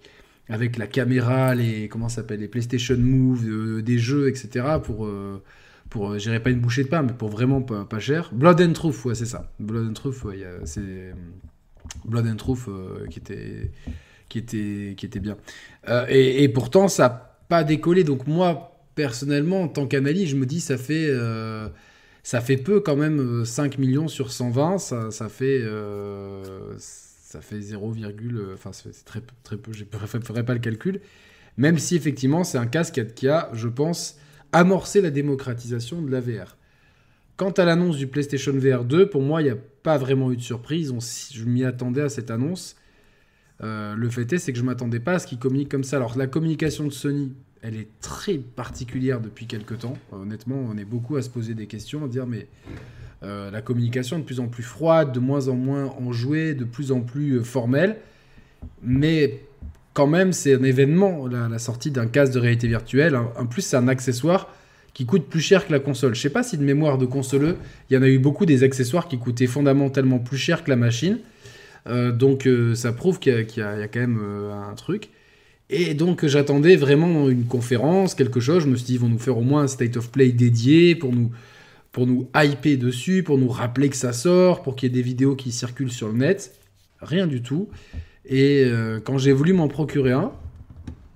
avec 0.50 0.78
la 0.78 0.88
caméra, 0.88 1.56
les 1.56 1.88
comment 1.88 2.10
s'appelle, 2.10 2.42
les 2.42 2.48
PlayStation 2.48 2.98
Move, 2.98 3.46
euh, 3.48 3.82
des 3.82 3.98
jeux, 3.98 4.28
etc. 4.30 4.66
Pour, 4.84 5.06
euh, 5.06 5.42
pour 5.90 6.12
euh, 6.12 6.18
j'irai 6.18 6.42
pas 6.42 6.50
une 6.50 6.60
bouchée 6.60 6.84
de 6.84 6.90
pain, 6.90 7.04
mais 7.04 7.14
pour 7.14 7.30
vraiment 7.30 7.62
pas, 7.62 8.00
cher. 8.00 8.30
Blood 8.34 8.62
and 8.62 8.74
Truth, 8.74 9.06
ouais, 9.06 9.16
c'est 9.16 9.26
ça. 9.26 9.52
Blood 9.60 9.90
and 9.90 9.94
Truth, 9.94 10.24
ouais, 10.24 10.46
c'est 10.66 11.14
Blood 12.06 12.28
and 12.28 12.36
Truth 12.36 12.66
qui 13.10 13.20
était 13.20 13.72
qui 14.30 14.40
était 14.40 14.94
qui 14.98 15.06
était 15.06 15.20
bien. 15.20 15.38
Et, 16.10 16.50
pourtant, 16.50 16.88
ça 16.88 17.08
n'a 17.08 17.38
pas 17.48 17.64
décollé. 17.64 18.04
Donc 18.04 18.28
moi, 18.28 18.78
personnellement, 18.96 19.62
en 19.62 19.68
tant 19.68 19.88
qu'analyste, 19.88 20.32
je 20.32 20.36
me 20.36 20.46
dis, 20.46 20.60
ça 20.60 20.78
fait 20.78 21.10
ça 22.24 22.40
fait 22.40 22.58
peu 22.58 22.80
quand 22.80 22.96
même, 22.96 23.46
5 23.46 23.76
euh, 23.76 23.82
millions 23.82 24.08
sur 24.08 24.32
120, 24.32 24.78
ça, 24.80 25.12
ça 25.12 25.28
fait, 25.28 25.60
euh, 25.62 26.74
ça 27.34 27.42
fait 27.42 27.60
0, 27.60 27.96
euh, 27.96 28.54
enfin 28.54 28.70
c'est 28.74 29.04
très, 29.06 29.22
peu, 29.58 29.74
je 29.74 29.86
ne 29.86 30.24
ferai 30.24 30.46
pas 30.46 30.54
le 30.54 30.60
calcul, 30.60 31.02
même 31.58 31.80
si 31.80 31.96
effectivement 31.96 32.44
c'est 32.44 32.60
un 32.60 32.68
casque 32.68 33.04
qui 33.16 33.28
a, 33.28 33.50
je 33.54 33.68
pense, 33.68 34.20
amorcé 34.52 35.02
la 35.02 35.10
démocratisation 35.10 36.04
de 36.04 36.12
la 36.12 36.22
VR. 36.22 36.58
Quant 37.36 37.50
à 37.50 37.66
l'annonce 37.66 37.98
du 37.98 38.06
PlayStation 38.06 38.54
VR 38.54 38.84
2, 38.84 39.10
pour 39.10 39.24
moi, 39.24 39.42
il 39.42 39.46
n'y 39.46 39.50
a 39.50 39.58
pas 39.82 39.98
vraiment 39.98 40.32
eu 40.32 40.38
de 40.38 40.44
surprise. 40.44 40.94
Je 41.34 41.44
m'y 41.46 41.64
attendais 41.64 42.04
à 42.04 42.10
cette 42.10 42.30
annonce. 42.30 42.76
le 43.60 44.10
fait 44.12 44.32
est, 44.32 44.38
c'est 44.38 44.52
que 44.52 44.60
je 44.60 44.64
ne 44.64 44.68
m'attendais 44.68 45.00
pas 45.00 45.14
à 45.14 45.20
ce 45.20 45.26
qu'ils 45.26 45.40
communiquent 45.40 45.72
comme 45.72 45.84
ça. 45.84 45.96
Alors, 45.96 46.16
la 46.16 46.28
communication 46.28 46.84
de 46.84 46.92
Sony, 46.92 47.34
elle 47.64 47.76
est 47.76 47.88
très 48.00 48.38
particulière 48.38 49.20
depuis 49.20 49.48
quelques 49.48 49.80
temps. 49.80 49.98
Honnêtement, 50.12 50.64
on 50.70 50.78
est 50.78 50.86
beaucoup 50.86 51.16
à 51.16 51.24
se 51.24 51.32
poser 51.32 51.56
des 51.56 51.66
questions, 51.66 52.06
à 52.06 52.08
dire 52.08 52.28
mais 52.28 52.48
euh, 53.24 53.50
la 53.52 53.62
communication 53.62 54.20
de 54.20 54.24
plus 54.24 54.42
en 54.42 54.48
plus 54.48 54.64
froide, 54.64 55.14
de 55.14 55.20
moins 55.20 55.48
en 55.48 55.56
moins 55.56 55.86
enjouée, 56.06 56.54
de 56.54 56.66
plus 56.66 56.92
en 56.92 57.00
plus 57.00 57.38
euh, 57.38 57.44
formelle. 57.44 57.96
Mais 58.82 59.40
quand 59.94 60.08
même, 60.08 60.34
c'est 60.34 60.54
un 60.54 60.64
événement, 60.64 61.28
la, 61.28 61.58
sortie 61.58 61.90
d'un 61.90 62.08
casque 62.08 62.34
de 62.34 62.40
réalité 62.40 62.68
virtuelle. 62.68 63.16
En 63.16 63.46
plus, 63.46 63.62
c'est 63.62 63.78
un 63.78 63.88
accessoire 63.88 64.54
qui 64.94 65.06
coûte 65.06 65.30
plus 65.30 65.40
cher 65.40 65.66
que 65.66 65.72
la 65.72 65.80
console. 65.80 66.16
Je 66.16 66.22
sais 66.22 66.30
pas 66.30 66.44
si 66.44 66.58
de 66.58 66.64
mémoire 66.64 66.98
de 66.98 67.06
consoleux, 67.06 67.56
il 67.90 67.94
y 67.94 67.98
en 67.98 68.02
a 68.02 68.08
eu 68.08 68.20
beaucoup 68.20 68.46
des 68.46 68.64
accessoires 68.64 69.08
qui 69.08 69.18
coûtaient 69.18 69.48
fondamentalement 69.48 70.20
plus 70.20 70.38
cher 70.38 70.64
que 70.64 70.70
la 70.70 70.76
machine. 70.76 71.20
Euh, 71.88 72.12
donc 72.12 72.48
ça 72.76 72.92
prouve 72.92 73.20
qu'il 73.20 73.34
y, 73.56 73.62
a 73.62 73.88
quand 73.88 74.00
même 74.00 74.22
un 74.52 74.74
truc. 74.76 75.10
Et 75.70 75.94
donc 75.94 76.26
j'attendais 76.26 76.76
vraiment 76.76 77.30
une 77.30 77.46
conférence, 77.46 78.16
quelque 78.16 78.40
chose. 78.40 78.64
Je 78.64 78.68
me 78.68 78.76
suis 78.76 78.86
dit, 78.86 78.94
ils 78.96 79.00
vont 79.00 79.10
nous 79.10 79.20
faire 79.20 79.38
au 79.38 79.42
moins 79.42 79.64
un 79.64 79.68
state 79.68 79.96
of 79.96 80.12
play 80.12 80.32
dédié 80.32 80.96
pour 80.96 81.14
nous, 81.14 81.32
pour 81.94 82.08
nous 82.08 82.28
hyper 82.36 82.78
dessus, 82.78 83.24
pour 83.24 83.38
nous 83.38 83.48
rappeler 83.48 83.88
que 83.88 83.96
ça 83.96 84.14
sort, 84.14 84.64
pour 84.64 84.76
qu'il 84.76 84.90
y 84.90 84.92
ait 84.92 84.96
des 84.96 85.04
vidéos 85.04 85.36
qui 85.36 85.52
circulent 85.54 85.92
sur 85.92 86.10
le 86.10 86.16
net. 86.16 86.60
Rien 87.00 87.28
du 87.28 87.42
tout. 87.42 87.70
Et 88.26 88.66
euh, 88.66 89.00
quand 89.00 89.20
j'ai 89.20 89.32
voulu 89.32 89.54
m'en 89.54 89.68
procurer 89.68 90.12
un, 90.12 90.32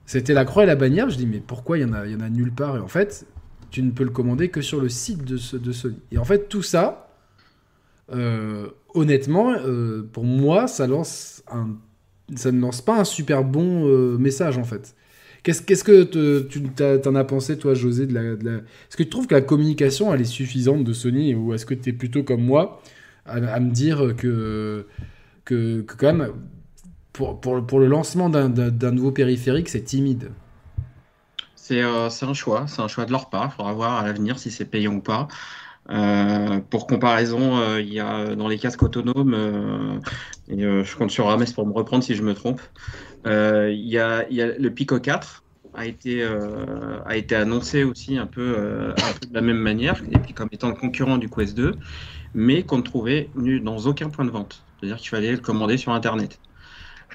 c'était 0.06 0.36
la 0.36 0.46
croix 0.46 0.64
et 0.64 0.66
la 0.68 0.76
bannière. 0.76 1.10
Je 1.10 1.18
dis, 1.18 1.26
mais 1.26 1.42
pourquoi 1.46 1.80
il 1.80 1.82
y, 1.82 1.86
en 1.86 1.94
a, 1.94 2.30
nulle 2.30 2.54
part? 2.54 2.78
Et 2.78 2.80
en 2.80 2.88
fait, 2.88 3.26
tu 3.72 3.82
ne 3.82 3.90
peux 3.90 4.04
le 4.04 4.12
commander 4.12 4.50
que 4.50 4.62
sur 4.62 4.80
le 4.80 4.88
site 4.88 5.26
de, 5.26 5.58
de 5.58 5.72
Sony. 5.72 5.98
Et 6.12 6.20
en 6.20 6.24
fait, 6.26 6.48
tout 6.48 6.62
ça, 6.62 7.10
euh, 8.14 8.68
honnêtement, 8.94 9.54
euh, 9.54 10.08
pour 10.14 10.24
moi, 10.26 10.68
ça 10.68 10.88
ça 12.36 12.52
ne 12.52 12.60
lance 12.62 12.82
pas 12.82 13.00
un 13.00 13.04
super 13.04 13.44
bon 13.44 14.18
message 14.18 14.58
en 14.58 14.64
fait. 14.64 14.96
Qu'est-ce, 15.44 15.84
que 15.84 16.04
tu 16.04 17.08
en 17.08 17.16
as 17.16 17.24
pensé, 17.24 17.58
toi, 17.58 17.74
José 17.74 18.06
de 18.06 18.14
la, 18.14 18.22
Est-ce 18.24 18.98
que 18.98 19.04
tu 19.04 19.10
trouves 19.10 19.28
que 19.28 19.36
la 19.36 19.42
communication, 19.42 20.14
elle 20.14 20.22
est 20.22 20.26
suffisante 20.26 20.84
de 20.84 20.94
Sony 20.94 21.36
Ou 21.36 21.54
est-ce 21.54 21.66
que 21.66 21.74
tu 21.74 21.90
es 21.90 21.94
plutôt 21.94 22.24
comme 22.24 22.44
moi 22.44 22.82
à, 23.26 23.60
me 23.60 23.72
dire 23.72 24.16
que, 24.16 24.86
que, 25.46 25.82
quand 25.82 26.14
même, 26.14 26.34
pour, 27.14 27.40
pour, 27.40 27.80
le 27.80 27.88
lancement 27.88 28.30
d'un, 28.30 28.92
nouveau 28.92 29.12
périphérique, 29.12 29.70
c'est 29.70 29.82
timide? 29.84 30.32
C'est, 31.56 31.82
euh, 31.82 32.10
un 32.22 32.34
choix, 32.34 32.66
c'est 32.68 32.82
un 32.82 32.88
choix 32.88 33.06
de 33.06 33.12
leur 33.12 33.30
part. 33.30 33.52
Il 33.54 33.56
faudra 33.58 33.74
voir 33.74 33.94
à 33.94 34.06
l'avenir 34.06 34.40
si 34.40 34.52
c'est 34.52 34.66
payant 34.66 34.96
ou 34.96 35.02
pas. 35.02 35.28
Euh, 35.90 36.60
pour 36.70 36.86
comparaison, 36.86 37.58
euh, 37.58 37.82
il 37.82 37.94
y 37.94 38.00
a 38.00 38.36
dans 38.36 38.50
les 38.50 38.58
casques 38.58 38.84
autonomes, 38.84 39.34
euh, 39.34 40.84
je 40.84 40.96
compte 40.98 41.12
sur 41.12 41.28
Rames 41.28 41.46
pour 41.56 41.66
me 41.66 41.72
reprendre 41.72 42.04
si 42.04 42.14
je 42.14 42.24
me 42.24 42.34
trompe, 42.34 42.62
a, 43.26 43.70
il, 43.70 44.36
y 44.36 44.60
le 44.60 44.70
Pico 44.70 45.00
4 45.00 45.44
a 45.74 45.86
été, 45.86 46.24
a 47.06 47.18
été 47.18 47.36
annoncé 47.36 47.84
aussi 47.84 48.18
un 48.18 48.26
peu, 48.26 48.94
un 48.98 49.14
peu, 49.20 49.28
de 49.28 49.34
la 49.34 49.42
même 49.42 49.58
manière, 49.58 50.02
et 50.12 50.18
puis 50.18 50.34
comme 50.34 50.50
étant 50.52 50.70
le 50.70 50.76
concurrent 50.76 51.18
du 51.18 51.30
Quest 51.30 51.56
2, 51.56 51.76
mais 52.34 52.64
qu'on 52.64 52.78
ne 52.78 52.84
trouvait 52.84 53.30
dans 53.62 53.78
aucun 53.80 54.10
point 54.10 54.26
de 54.26 54.32
vente. 54.32 54.64
C'est-à-dire 54.80 54.98
qu'il 54.98 55.10
fallait 55.10 55.32
le 55.32 55.38
commander 55.38 55.78
sur 55.78 55.92
Internet. 55.92 56.40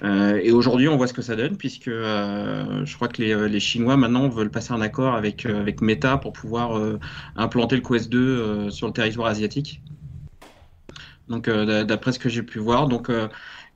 Euh, 0.03 0.41
et 0.43 0.51
aujourd'hui, 0.51 0.89
on 0.89 0.97
voit 0.97 1.07
ce 1.07 1.13
que 1.13 1.23
ça 1.23 1.37
donne, 1.37 1.57
puisque 1.57 1.89
euh, 1.89 2.85
je 2.85 2.95
crois 2.97 3.09
que 3.09 3.23
les, 3.23 3.49
les, 3.49 3.61
Chinois 3.61 3.97
maintenant 3.97 4.29
veulent 4.29 4.51
passer 4.51 4.73
un 4.73 4.81
accord 4.81 5.15
avec, 5.15 5.47
euh, 5.47 5.61
avec 5.61 5.81
Meta 5.81 6.17
pour 6.17 6.33
pouvoir 6.33 6.81
implanter 7.37 7.77
le 7.77 7.83
Quest 7.83 8.11
2 8.11 8.71
sur 8.71 8.87
le 8.87 8.93
territoire 8.93 9.29
asiatique. 9.29 9.81
Donc, 11.29 11.49
d'après 11.49 12.13
ce 12.13 12.19
que 12.19 12.29
j'ai 12.29 12.43
pu 12.43 12.59
voir, 12.59 12.89
donc 12.89 13.11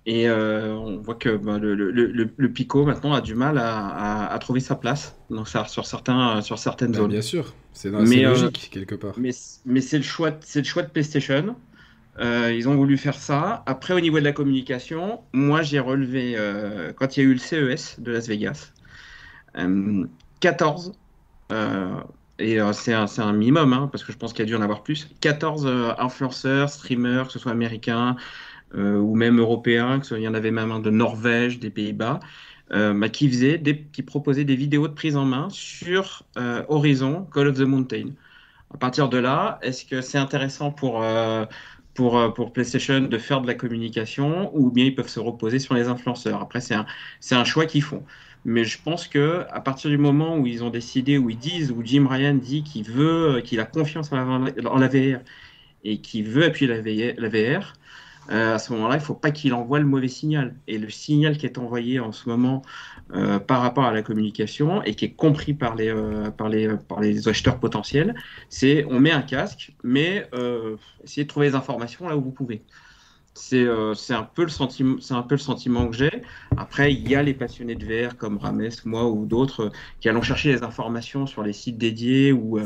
et 0.06 0.30
on 0.30 0.98
voit 0.98 1.16
que 1.16 1.36
bah, 1.36 1.58
le, 1.58 1.74
le, 1.74 2.30
le, 2.36 2.52
Pico 2.52 2.84
maintenant 2.84 3.12
a 3.12 3.20
du 3.20 3.34
mal 3.34 3.58
à, 3.58 4.32
à, 4.32 4.38
trouver 4.38 4.60
sa 4.60 4.76
place 4.76 5.16
donc, 5.30 5.48
ça, 5.48 5.66
sur, 5.66 5.84
certains, 5.84 6.40
sur 6.42 6.58
certaines 6.58 6.92
bah, 6.92 6.98
zones. 6.98 7.10
Bien 7.10 7.22
sûr, 7.22 7.54
c'est 7.72 7.90
logique 7.90 8.70
quelque 8.72 8.94
part. 8.94 9.14
Mais, 9.18 9.30
mais 9.64 9.80
c'est 9.80 9.98
le, 9.98 10.04
choix, 10.04 10.30
le 10.30 10.62
choix 10.62 10.82
de 10.82 10.90
PlayStation. 10.90 11.56
Euh, 12.18 12.52
ils 12.52 12.68
ont 12.68 12.76
voulu 12.76 12.96
faire 12.96 13.14
ça. 13.16 13.62
Après, 13.66 13.92
au 13.92 14.00
niveau 14.00 14.18
de 14.18 14.24
la 14.24 14.32
communication, 14.32 15.20
moi, 15.32 15.62
j'ai 15.62 15.78
relevé, 15.78 16.34
euh, 16.36 16.92
quand 16.94 17.16
il 17.16 17.20
y 17.20 17.26
a 17.26 17.28
eu 17.28 17.32
le 17.32 17.38
CES 17.38 18.00
de 18.00 18.12
Las 18.12 18.26
Vegas, 18.26 18.72
14, 20.40 20.92
euh, 21.52 22.00
et 22.38 22.58
c'est 22.72 22.92
un, 22.92 23.06
un, 23.18 23.32
minimum, 23.32 23.72
hein, 23.72 23.88
parce 23.90 24.04
que 24.04 24.12
je 24.12 24.18
pense 24.18 24.32
qu'il 24.32 24.40
y 24.40 24.42
a 24.42 24.46
dû 24.46 24.54
en 24.54 24.62
avoir 24.62 24.82
plus, 24.82 25.08
14 25.20 25.66
influenceurs, 25.98 26.70
streamers, 26.70 27.26
que 27.26 27.32
ce 27.32 27.38
soit 27.38 27.52
américains 27.52 28.16
ou 28.74 29.14
même 29.14 29.38
européens, 29.40 30.00
il 30.10 30.18
y 30.18 30.28
en 30.28 30.34
avait 30.34 30.50
même 30.50 30.70
un 30.70 30.80
de 30.80 30.90
Norvège, 30.90 31.58
des 31.58 31.70
Pays-Bas, 31.70 32.20
bah, 32.70 33.08
qui, 33.08 33.28
faisaient 33.28 33.58
des, 33.58 33.82
qui 33.92 34.02
proposaient 34.02 34.44
des 34.44 34.56
vidéos 34.56 34.88
de 34.88 34.92
prise 34.92 35.16
en 35.16 35.24
main 35.24 35.48
sur 35.50 36.24
Horizon, 36.68 37.26
Call 37.32 37.48
of 37.48 37.56
the 37.56 37.62
Mountain. 37.62 38.10
À 38.74 38.78
partir 38.78 39.08
de 39.08 39.18
là, 39.18 39.58
est-ce 39.62 39.84
que 39.84 40.00
c'est 40.00 40.18
intéressant 40.18 40.72
pour 40.72 41.02
pour, 41.96 42.18
euh, 42.18 42.28
pour 42.28 42.52
PlayStation 42.52 43.00
de 43.00 43.18
faire 43.18 43.40
de 43.40 43.48
la 43.48 43.54
communication 43.54 44.54
ou 44.54 44.70
bien 44.70 44.84
ils 44.84 44.94
peuvent 44.94 45.08
se 45.08 45.18
reposer 45.18 45.58
sur 45.58 45.74
les 45.74 45.88
influenceurs? 45.88 46.40
Après, 46.42 46.60
c'est 46.60 46.74
un, 46.74 46.86
un 47.32 47.44
choix 47.44 47.66
qu'ils 47.66 47.82
font. 47.82 48.04
Mais 48.44 48.64
je 48.64 48.80
pense 48.80 49.08
que 49.08 49.44
à 49.50 49.60
partir 49.60 49.90
du 49.90 49.98
moment 49.98 50.36
où 50.36 50.46
ils 50.46 50.62
ont 50.62 50.70
décidé, 50.70 51.18
où 51.18 51.30
ils 51.30 51.38
disent, 51.38 51.72
où 51.72 51.82
Jim 51.84 52.06
Ryan 52.08 52.34
dit 52.34 52.62
qu'il 52.62 52.84
veut, 52.84 53.40
qu'il 53.42 53.58
a 53.58 53.64
confiance 53.64 54.12
en 54.12 54.38
la, 54.78 54.88
VR 54.88 55.20
et 55.82 55.98
qu'il 55.98 56.28
veut 56.28 56.44
appuyer 56.44 57.14
la 57.18 57.28
VR, 57.28 57.72
euh, 58.30 58.54
à 58.54 58.58
ce 58.58 58.72
moment-là, 58.72 58.96
il 58.96 58.98
ne 58.98 59.04
faut 59.04 59.14
pas 59.14 59.30
qu'il 59.30 59.54
envoie 59.54 59.78
le 59.78 59.86
mauvais 59.86 60.08
signal. 60.08 60.56
Et 60.66 60.78
le 60.78 60.90
signal 60.90 61.36
qui 61.38 61.46
est 61.46 61.58
envoyé 61.58 62.00
en 62.00 62.12
ce 62.12 62.28
moment 62.28 62.62
euh, 63.14 63.38
par 63.38 63.60
rapport 63.60 63.84
à 63.84 63.92
la 63.92 64.02
communication 64.02 64.82
et 64.82 64.94
qui 64.94 65.04
est 65.04 65.12
compris 65.12 65.54
par 65.54 65.74
les, 65.74 65.88
euh, 65.88 66.30
par 66.30 66.48
les, 66.48 66.68
par 66.88 67.00
les 67.00 67.28
acheteurs 67.28 67.58
potentiels, 67.58 68.14
c'est 68.48 68.84
on 68.90 69.00
met 69.00 69.12
un 69.12 69.22
casque, 69.22 69.74
mais 69.82 70.28
essayez 71.04 71.24
de 71.24 71.28
trouver 71.28 71.48
les 71.48 71.54
informations 71.54 72.08
là 72.08 72.16
où 72.16 72.22
vous 72.22 72.32
pouvez. 72.32 72.62
C'est 73.34 73.66
un, 73.68 74.22
peu 74.22 74.44
le 74.44 74.48
sentiment, 74.48 74.96
un 75.10 75.22
peu 75.22 75.34
le 75.34 75.40
sentiment 75.40 75.88
que 75.88 75.96
j'ai. 75.96 76.22
Après, 76.56 76.94
il 76.94 77.06
y 77.06 77.14
a 77.14 77.22
les 77.22 77.34
passionnés 77.34 77.74
de 77.74 77.84
VR 77.84 78.16
comme 78.16 78.38
Rames, 78.38 78.70
moi 78.86 79.06
ou 79.10 79.26
d'autres 79.26 79.70
qui 80.00 80.08
allons 80.08 80.22
chercher 80.22 80.52
les 80.52 80.62
informations 80.62 81.26
sur 81.26 81.42
les 81.42 81.52
sites 81.52 81.76
dédiés 81.76 82.32
ou, 82.32 82.58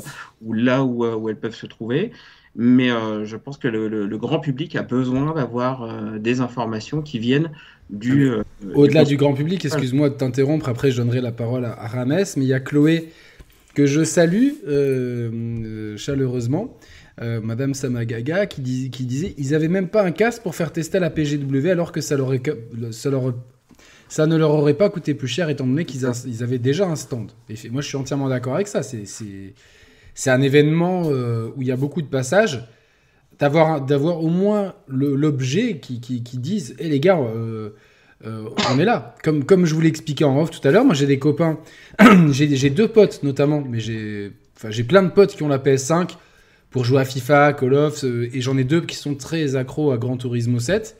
ou 0.42 0.52
là 0.52 0.84
où, 0.84 1.04
où 1.04 1.28
elles 1.28 1.40
peuvent 1.40 1.56
se 1.56 1.66
trouver. 1.66 2.12
Mais 2.56 2.90
euh, 2.90 3.24
je 3.24 3.36
pense 3.36 3.58
que 3.58 3.68
le, 3.68 4.18
grand 4.18 4.40
public 4.40 4.74
a 4.74 4.82
besoin 4.82 5.34
d'avoir 5.34 5.82
euh, 5.82 6.18
des 6.18 6.40
informations 6.40 7.00
qui 7.00 7.18
viennent 7.18 7.50
du. 7.90 8.28
Euh, 8.28 8.42
Au-delà 8.74 9.04
du, 9.04 9.16
grand 9.16 9.34
public, 9.34 9.64
excuse-moi 9.64 10.10
de 10.10 10.14
t'interrompre, 10.14 10.68
après 10.68 10.90
je 10.90 10.96
donnerai 10.96 11.20
la 11.20 11.32
parole 11.32 11.64
à, 11.64 11.86
Rames, 11.86 12.08
mais 12.08 12.44
il 12.44 12.48
y 12.48 12.54
a 12.54 12.60
Chloé 12.60 13.10
que 13.74 13.86
je 13.86 14.02
salue 14.02 14.50
chaleureusement. 15.96 16.76
Madame 17.42 17.74
Samagaga 17.74 18.46
qui, 18.46 18.88
qui, 18.90 19.04
disait 19.04 19.34
ils 19.36 19.54
avaient 19.54 19.68
même 19.68 19.88
pas 19.88 20.02
un 20.02 20.10
casque 20.10 20.42
pour 20.42 20.54
faire 20.54 20.72
tester 20.72 20.98
la 20.98 21.10
PGW 21.10 21.68
alors 21.68 21.92
que 21.92 22.00
ça, 22.00 22.16
leur, 22.16 22.32
ça, 22.92 23.10
leur, 23.10 23.34
ça 24.08 24.26
ne 24.26 24.36
leur 24.38 24.52
aurait 24.52 24.72
pas 24.72 24.88
coûté 24.88 25.12
plus 25.12 25.28
cher 25.28 25.50
étant 25.50 25.66
donné 25.66 25.84
qu'ils 25.84 26.06
avaient 26.06 26.58
déjà 26.58 26.86
un 26.86 26.96
stand. 26.96 27.30
Et 27.50 27.68
moi 27.68 27.82
je 27.82 27.88
suis 27.88 27.98
entièrement 27.98 28.30
d'accord 28.30 28.54
avec 28.54 28.68
ça. 28.68 28.82
C'est 28.82 29.04
c'est 30.20 30.28
un 30.28 30.42
événement 30.42 31.04
euh, 31.06 31.48
où 31.56 31.62
il 31.62 31.68
y 31.68 31.72
a 31.72 31.76
beaucoup 31.76 32.02
de 32.02 32.06
passages. 32.06 32.68
D'avoir, 33.38 34.22
au 34.22 34.28
moins 34.28 34.74
l'objet 34.86 35.78
qui, 35.78 35.98
qui, 36.02 36.22
qui, 36.22 36.36
disent 36.36 36.76
Hé 36.78 36.90
les 36.90 37.00
gars, 37.00 37.16
euh, 37.18 37.70
euh, 38.26 38.44
on 38.70 38.78
est 38.78 38.84
là. 38.84 39.14
Comme, 39.24 39.44
comme 39.44 39.64
je 39.64 39.74
vous 39.74 39.80
l'ai 39.80 39.88
expliqué 39.88 40.24
en 40.24 40.38
off 40.38 40.50
tout 40.50 40.60
à 40.68 40.72
l'heure, 40.72 40.84
moi 40.84 40.92
j'ai 40.92 41.06
des 41.06 41.18
copains, 41.18 41.58
j'ai 42.32 42.68
deux 42.68 42.88
potes 42.88 43.22
notamment, 43.22 43.64
mais 43.66 43.80
j'ai 43.80 44.32
j'ai 44.68 44.84
plein 44.84 45.02
de 45.02 45.08
potes 45.08 45.34
qui 45.34 45.42
ont 45.42 45.48
la 45.48 45.56
PS5 45.56 46.10
pour 46.68 46.84
jouer 46.84 47.00
à 47.00 47.06
FIFA, 47.06 47.54
Call 47.54 47.72
of, 47.72 48.04
et 48.04 48.42
j'en 48.42 48.58
ai 48.58 48.64
deux 48.64 48.82
qui 48.82 48.96
sont 48.96 49.14
très 49.14 49.56
accros 49.56 49.90
à 49.90 49.96
Gran 49.96 50.18
Turismo 50.18 50.60
7. 50.60 50.98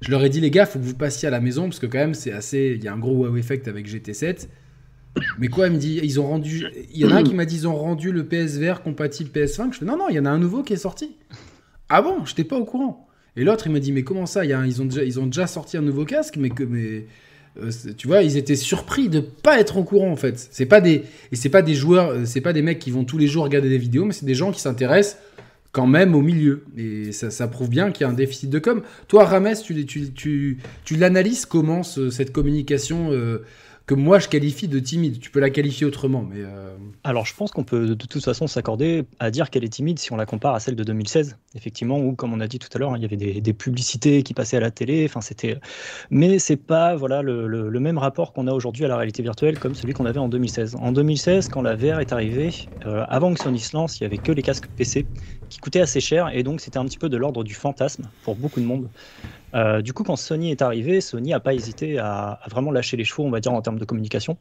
Je 0.00 0.12
leur 0.12 0.22
ai 0.22 0.28
dit, 0.28 0.40
les 0.40 0.52
gars, 0.52 0.64
faut 0.64 0.78
que 0.78 0.84
vous 0.84 0.94
passiez 0.94 1.26
à 1.26 1.32
la 1.32 1.40
maison, 1.40 1.64
parce 1.64 1.80
que 1.80 1.86
quand 1.86 1.98
même, 1.98 2.14
c'est 2.14 2.30
assez. 2.30 2.74
Il 2.76 2.84
y 2.84 2.86
a 2.86 2.92
un 2.92 2.98
gros 2.98 3.26
wow 3.26 3.36
effect 3.36 3.66
avec 3.66 3.88
GT7. 3.88 4.46
Mais 5.38 5.48
quoi, 5.48 5.66
il 5.66 5.74
me 5.74 5.78
dit, 5.78 6.00
ils 6.02 6.20
ont 6.20 6.26
rendu. 6.26 6.66
Il 6.92 7.00
y 7.00 7.04
en 7.04 7.10
a 7.10 7.16
un 7.16 7.22
qui 7.22 7.34
m'a 7.34 7.44
dit, 7.44 7.56
ils 7.56 7.68
ont 7.68 7.76
rendu 7.76 8.12
le 8.12 8.24
PSVR 8.24 8.82
compatible 8.82 9.30
PS5. 9.30 9.72
Je 9.72 9.78
fais, 9.78 9.84
non, 9.84 9.96
non, 9.96 10.08
il 10.08 10.16
y 10.16 10.20
en 10.20 10.24
a 10.24 10.30
un 10.30 10.38
nouveau 10.38 10.62
qui 10.62 10.72
est 10.72 10.76
sorti. 10.76 11.16
Ah 11.88 12.02
bon, 12.02 12.24
je 12.24 12.30
n'étais 12.30 12.44
pas 12.44 12.56
au 12.56 12.64
courant. 12.64 13.08
Et 13.36 13.44
l'autre, 13.44 13.66
il 13.66 13.72
m'a 13.72 13.80
dit, 13.80 13.92
mais 13.92 14.02
comment 14.02 14.26
ça? 14.26 14.44
Ils, 14.44 14.82
ont 14.82 15.26
déjà, 15.26 15.46
sorti 15.46 15.76
un 15.76 15.82
nouveau 15.82 16.04
casque, 16.04 16.36
mais 16.36 16.50
que. 16.50 16.62
Mais, 16.62 17.06
euh, 17.60 17.70
tu 17.96 18.06
vois, 18.06 18.22
ils 18.22 18.36
étaient 18.36 18.56
surpris 18.56 19.08
de 19.08 19.20
pas 19.20 19.58
être 19.58 19.76
au 19.76 19.82
courant 19.82 20.12
en 20.12 20.16
fait. 20.16 20.38
C'est 20.52 20.66
pas 20.66 20.80
des 20.80 21.02
et 21.32 21.36
c'est 21.36 21.48
pas 21.48 21.62
des 21.62 21.74
joueurs, 21.74 22.10
euh, 22.10 22.24
c'est 22.24 22.40
pas 22.40 22.52
des 22.52 22.62
mecs 22.62 22.78
qui 22.78 22.92
vont 22.92 23.02
tous 23.02 23.18
les 23.18 23.26
jours 23.26 23.42
regarder 23.42 23.68
des 23.68 23.78
vidéos, 23.78 24.04
mais 24.04 24.12
c'est 24.12 24.24
des 24.24 24.36
gens 24.36 24.52
qui 24.52 24.60
s'intéressent 24.60 25.18
quand 25.72 25.88
même 25.88 26.14
au 26.14 26.20
milieu. 26.20 26.64
Et 26.76 27.10
ça, 27.12 27.48
prouve 27.48 27.68
bien 27.68 27.90
qu'il 27.90 28.04
y 28.04 28.08
a 28.08 28.10
un 28.10 28.14
déficit 28.14 28.50
de 28.50 28.58
com. 28.60 28.82
Toi, 29.08 29.24
Rames, 29.24 29.54
tu, 29.64 29.84
tu 30.14 30.96
l'analyses 30.96 31.44
comment 31.44 31.82
cette 31.82 32.32
communication 32.32 33.10
euh, 33.12 33.44
que 33.90 33.94
moi 33.96 34.20
je 34.20 34.28
qualifie 34.28 34.68
de 34.68 34.78
timide. 34.78 35.18
Tu 35.18 35.32
peux 35.32 35.40
la 35.40 35.50
qualifier 35.50 35.84
autrement, 35.84 36.22
mais. 36.22 36.38
Euh, 36.38 36.76
Alors 37.02 37.26
je 37.26 37.34
pense 37.34 37.50
qu'on 37.50 37.64
peut 37.64 37.86
de 37.86 37.94
toute 37.94 38.24
façon 38.24 38.46
s'accorder 38.46 39.04
à 39.18 39.32
dire 39.32 39.50
qu'elle 39.50 39.64
est 39.64 39.68
timide 39.68 39.98
si 39.98 40.12
on 40.12 40.16
la 40.16 40.26
compare 40.26 40.54
à 40.54 40.60
celle 40.60 40.76
de 40.76 40.84
2016, 40.84 41.36
effectivement, 41.56 41.98
où 41.98 42.14
comme 42.14 42.32
on 42.32 42.38
a 42.38 42.46
dit 42.46 42.60
tout 42.60 42.68
à 42.72 42.78
l'heure, 42.78 42.96
il 42.96 43.02
y 43.02 43.04
avait 43.04 43.40
des, 43.40 43.52
publicités 43.52 44.22
qui 44.22 44.32
passaient 44.32 44.58
à 44.58 44.60
la 44.60 44.70
télé. 44.70 45.06
Enfin 45.06 45.20
c'était, 45.20 45.58
mais 46.08 46.38
c'est 46.38 46.56
pas 46.56 46.94
voilà 46.94 47.20
le, 47.20 47.80
même 47.80 47.98
rapport 47.98 48.32
qu'on 48.32 48.46
a 48.46 48.52
aujourd'hui 48.52 48.84
à 48.84 48.88
la 48.88 48.96
réalité 48.96 49.24
virtuelle 49.24 49.58
comme 49.58 49.74
celui 49.74 49.92
qu'on 49.92 50.06
avait 50.06 50.20
en 50.20 50.28
2016. 50.28 50.76
En 50.76 50.92
2016, 50.92 51.48
quand 51.48 51.62
la 51.62 51.74
VR 51.74 51.98
est 51.98 52.12
arrivée, 52.12 52.54
euh, 52.86 53.04
avant 53.08 53.34
que 53.34 53.40
Sony 53.40 53.58
se 53.58 53.76
lance, 53.76 53.98
il 53.98 54.04
y 54.04 54.06
avait 54.06 54.18
que 54.18 54.30
les 54.30 54.42
casques 54.42 54.68
PC 54.76 55.04
qui 55.48 55.58
coûtaient 55.58 55.80
assez 55.80 56.00
cher 56.00 56.30
et 56.32 56.44
donc 56.44 56.60
c'était 56.60 56.78
un 56.78 56.84
petit 56.84 56.98
peu 56.98 57.08
de 57.08 57.16
l'ordre 57.16 57.42
du 57.42 57.54
fantasme 57.54 58.08
pour 58.22 58.36
beaucoup 58.36 58.60
de 58.60 58.66
monde. 58.66 58.88
Euh, 59.54 59.82
du 59.82 59.92
coup, 59.92 60.02
quand 60.02 60.16
Sony 60.16 60.50
est 60.50 60.62
arrivé, 60.62 61.00
Sony 61.00 61.30
n'a 61.30 61.40
pas 61.40 61.54
hésité 61.54 61.98
à, 61.98 62.40
vraiment 62.48 62.70
lâcher 62.70 62.96
les 62.96 63.04
chevaux, 63.04 63.24
on 63.24 63.30
va 63.30 63.40
dire, 63.40 63.52
en 63.52 63.62
termes 63.62 63.78
de 63.78 63.84
communication. 63.84 64.36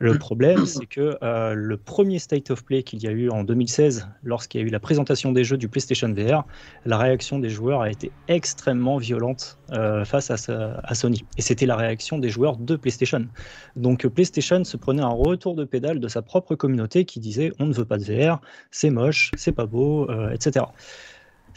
Le 0.00 0.16
problème, 0.16 0.64
c'est 0.64 0.86
que 0.86 1.18
euh, 1.24 1.54
le 1.54 1.76
premier 1.76 2.20
State 2.20 2.52
of 2.52 2.64
Play 2.64 2.84
qu'il 2.84 3.02
y 3.02 3.08
a 3.08 3.10
eu 3.10 3.30
en 3.30 3.42
2016, 3.42 4.08
lorsqu'il 4.22 4.60
y 4.60 4.64
a 4.64 4.66
eu 4.68 4.70
la 4.70 4.78
présentation 4.78 5.32
des 5.32 5.42
jeux 5.42 5.56
du 5.56 5.68
PlayStation 5.68 6.08
VR, 6.12 6.44
la 6.86 6.98
réaction 6.98 7.40
des 7.40 7.48
joueurs 7.48 7.80
a 7.80 7.90
été 7.90 8.12
extrêmement 8.28 8.98
violente 8.98 9.58
euh, 9.72 10.04
face 10.04 10.30
à, 10.30 10.94
Sony. 10.94 11.24
Et 11.36 11.42
c'était 11.42 11.66
la 11.66 11.74
réaction 11.74 12.18
des 12.18 12.30
joueurs 12.30 12.58
de 12.58 12.76
PlayStation. 12.76 13.26
Donc 13.74 14.06
PlayStation 14.06 14.62
se 14.62 14.76
prenait 14.76 15.02
un 15.02 15.08
retour 15.08 15.56
de 15.56 15.64
pédale 15.64 15.98
de 15.98 16.06
sa 16.06 16.22
propre 16.22 16.54
communauté 16.54 17.04
qui 17.04 17.18
disait 17.18 17.50
on 17.58 17.66
ne 17.66 17.72
veut 17.72 17.84
pas 17.84 17.98
de 17.98 18.04
VR, 18.04 18.40
c'est 18.70 18.90
moche, 18.90 19.32
c'est 19.36 19.50
pas 19.50 19.66
beau, 19.66 20.08
etc. 20.30 20.64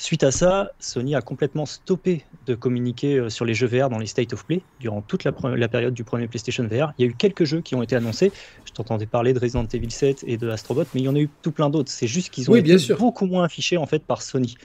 Suite 0.01 0.23
à 0.23 0.31
ça, 0.31 0.71
Sony 0.79 1.13
a 1.13 1.21
complètement 1.21 1.67
stoppé 1.67 2.25
de 2.47 2.55
communiquer 2.55 3.19
euh, 3.19 3.29
sur 3.29 3.45
les 3.45 3.53
jeux 3.53 3.67
VR 3.67 3.87
dans 3.87 3.99
les 3.99 4.07
State 4.07 4.33
of 4.33 4.43
Play 4.47 4.63
durant 4.79 5.03
toute 5.03 5.23
la, 5.23 5.31
période 5.31 5.93
du 5.93 6.03
premier 6.03 6.27
PlayStation 6.27 6.63
VR. 6.63 6.91
Il 6.97 7.05
y 7.05 7.07
a 7.07 7.11
eu 7.11 7.13
quelques 7.13 7.43
jeux 7.43 7.61
qui 7.61 7.75
ont 7.75 7.83
été 7.83 7.95
annoncés. 7.95 8.31
Je 8.65 8.71
t'entendais 8.71 9.05
parler 9.05 9.31
de 9.33 9.39
Resident 9.39 9.67
Evil 9.71 9.91
7 9.91 10.23
et 10.25 10.37
de 10.37 10.49
Astrobot, 10.49 10.85
mais 10.95 11.01
il 11.01 11.03
y 11.03 11.07
en 11.07 11.15
a 11.15 11.19
eu 11.19 11.29
tout 11.43 11.51
plein 11.51 11.69
d'autres. 11.69 11.91
C'est 11.91 12.07
juste 12.07 12.31
qu'ils 12.31 12.49
ont 12.49 12.55
été 12.55 12.75
beaucoup 12.95 13.27
moins 13.27 13.43
affichés 13.43 13.77
en 13.77 13.85
fait 13.85 14.03
par 14.03 14.23
Sony. 14.23 14.55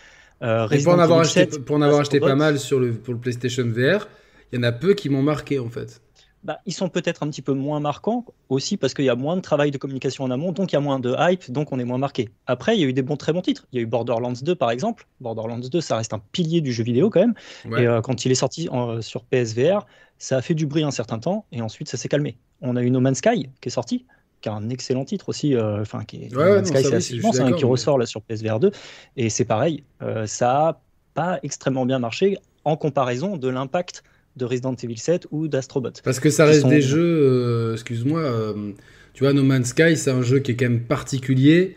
Euh, 0.40 0.68
pour 0.82 0.94
en 0.94 0.98
avoir 0.98 1.20
acheté, 1.20 1.46
pour 1.46 1.76
en 1.76 1.82
avoir 1.82 2.00
acheté 2.00 2.18
pas 2.18 2.34
mal 2.34 2.58
sur 2.58 2.80
le, 2.80 2.94
pour 2.94 3.12
le 3.12 3.20
PlayStation 3.20 3.64
VR, 3.64 4.08
il 4.52 4.56
y 4.56 4.58
en 4.58 4.62
a 4.62 4.72
peu 4.72 4.94
qui 4.94 5.10
m'ont 5.10 5.22
marqué 5.22 5.58
en 5.58 5.68
fait. 5.68 6.00
Bah, 6.46 6.60
ils 6.64 6.72
sont 6.72 6.88
peut-être 6.88 7.24
un 7.24 7.28
petit 7.28 7.42
peu 7.42 7.54
moins 7.54 7.80
marquants 7.80 8.24
aussi 8.50 8.76
parce 8.76 8.94
qu'il 8.94 9.04
y 9.04 9.08
a 9.08 9.16
moins 9.16 9.34
de 9.34 9.40
travail 9.40 9.72
de 9.72 9.78
communication 9.78 10.22
en 10.22 10.30
amont, 10.30 10.52
donc 10.52 10.70
il 10.70 10.76
y 10.76 10.78
a 10.78 10.80
moins 10.80 11.00
de 11.00 11.12
hype, 11.18 11.50
donc 11.50 11.72
on 11.72 11.80
est 11.80 11.84
moins 11.84 11.98
marqué. 11.98 12.28
Après, 12.46 12.76
il 12.76 12.80
y 12.80 12.84
a 12.84 12.86
eu 12.86 12.92
des 12.92 13.02
bons, 13.02 13.16
très 13.16 13.32
bons 13.32 13.42
titres. 13.42 13.66
Il 13.72 13.76
y 13.76 13.78
a 13.80 13.82
eu 13.82 13.86
Borderlands 13.86 14.32
2 14.40 14.54
par 14.54 14.70
exemple. 14.70 15.08
Borderlands 15.20 15.58
2, 15.58 15.80
ça 15.80 15.96
reste 15.96 16.14
un 16.14 16.20
pilier 16.30 16.60
du 16.60 16.72
jeu 16.72 16.84
vidéo 16.84 17.10
quand 17.10 17.18
même. 17.18 17.34
Et 17.76 17.88
euh, 17.88 18.00
quand 18.00 18.24
il 18.24 18.30
est 18.30 18.36
sorti 18.36 18.68
sur 19.00 19.24
PSVR, 19.24 19.86
ça 20.18 20.36
a 20.36 20.40
fait 20.40 20.54
du 20.54 20.66
bruit 20.66 20.84
un 20.84 20.92
certain 20.92 21.18
temps 21.18 21.46
et 21.50 21.62
ensuite 21.62 21.88
ça 21.88 21.96
s'est 21.96 22.08
calmé. 22.08 22.38
On 22.60 22.76
a 22.76 22.82
eu 22.82 22.92
No 22.92 23.00
Man's 23.00 23.18
Sky 23.18 23.50
qui 23.60 23.68
est 23.68 23.72
sorti, 23.72 24.06
qui 24.40 24.48
a 24.48 24.52
un 24.52 24.68
excellent 24.68 25.04
titre 25.04 25.28
aussi. 25.28 25.56
Euh, 25.56 25.80
enfin, 25.80 26.04
qui 26.04 26.26
est 26.26 26.32
no 26.32 26.38
Man's 26.38 26.68
Sky, 26.68 26.84
c'est 26.84 26.94
assez 26.94 27.14
immense, 27.16 27.40
hein, 27.40 27.50
qui 27.54 27.64
ressort 27.64 27.98
là 27.98 28.06
sur 28.06 28.22
PSVR 28.22 28.60
2. 28.60 28.70
Et 29.16 29.30
c'est 29.30 29.46
pareil, 29.46 29.82
euh, 30.00 30.26
ça 30.26 30.68
a 30.68 30.80
pas 31.14 31.40
extrêmement 31.42 31.86
bien 31.86 31.98
marché 31.98 32.38
en 32.64 32.76
comparaison 32.76 33.36
de 33.36 33.48
l'impact 33.48 34.04
de 34.36 34.44
Resident 34.44 34.74
Evil 34.74 34.98
7 34.98 35.26
ou 35.30 35.48
d'Astrobot. 35.48 35.90
Parce 36.04 36.20
que 36.20 36.30
ça 36.30 36.44
reste 36.44 36.66
des 36.66 36.80
jeux, 36.80 37.00
euh, 37.00 37.72
excuse-moi, 37.74 38.20
euh, 38.20 38.72
tu 39.14 39.24
vois, 39.24 39.32
No 39.32 39.42
Man's 39.42 39.68
Sky, 39.68 39.96
c'est 39.96 40.10
un 40.10 40.22
jeu 40.22 40.38
qui 40.38 40.52
est 40.52 40.56
quand 40.56 40.68
même 40.68 40.82
particulier, 40.82 41.76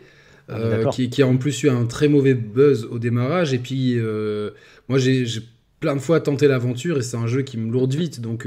euh, 0.50 0.88
qui, 0.90 1.10
qui, 1.10 1.22
a 1.22 1.26
en 1.26 1.36
plus 1.36 1.62
eu 1.62 1.70
un 1.70 1.86
très 1.86 2.08
mauvais 2.08 2.34
buzz 2.34 2.86
au 2.90 2.98
démarrage. 2.98 3.54
Et 3.54 3.58
puis, 3.58 3.98
moi, 4.88 4.98
j'ai 4.98 5.24
plein 5.80 5.96
de 5.96 6.00
fois 6.00 6.20
tenté 6.20 6.48
l'aventure 6.48 6.98
et 6.98 7.02
c'est 7.02 7.16
un 7.16 7.26
jeu 7.26 7.42
qui 7.42 7.56
me 7.56 7.72
lourde 7.72 7.94
vite. 7.94 8.20
Donc, 8.20 8.46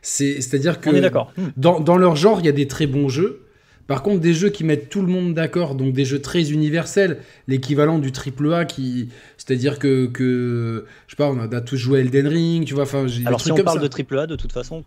c'est-à-dire 0.00 0.80
que 0.80 0.90
dans, 1.56 1.80
dans, 1.80 1.96
leur 1.96 2.16
genre, 2.16 2.40
il 2.40 2.46
y 2.46 2.48
a 2.48 2.52
des 2.52 2.66
très 2.66 2.86
bons 2.86 3.08
jeux. 3.08 3.42
Par 3.88 4.02
contre, 4.02 4.20
des 4.20 4.34
jeux 4.34 4.50
qui 4.50 4.64
mettent 4.64 4.90
tout 4.90 5.00
le 5.00 5.08
monde 5.08 5.32
d'accord, 5.32 5.74
donc 5.74 5.94
des 5.94 6.04
jeux 6.04 6.20
très 6.20 6.52
universels, 6.52 7.22
l'équivalent 7.48 7.98
du 7.98 8.12
triple 8.12 8.52
A, 8.52 8.66
qui, 8.66 9.08
c'est-à-dire 9.38 9.78
que, 9.78 10.04
que, 10.06 10.84
je 11.06 11.12
sais 11.12 11.16
pas, 11.16 11.30
on 11.30 11.38
a, 11.38 11.60
tous 11.62 11.78
joué 11.78 12.00
Elden 12.00 12.28
Ring, 12.28 12.66
tu 12.66 12.74
vois. 12.74 12.82
Enfin, 12.82 13.06
Alors 13.24 13.40
si 13.40 13.50
on 13.50 13.56
parle 13.56 13.80
de 13.80 13.86
triple 13.86 14.18
A, 14.18 14.26
de 14.26 14.36
toute 14.36 14.52
façon, 14.52 14.84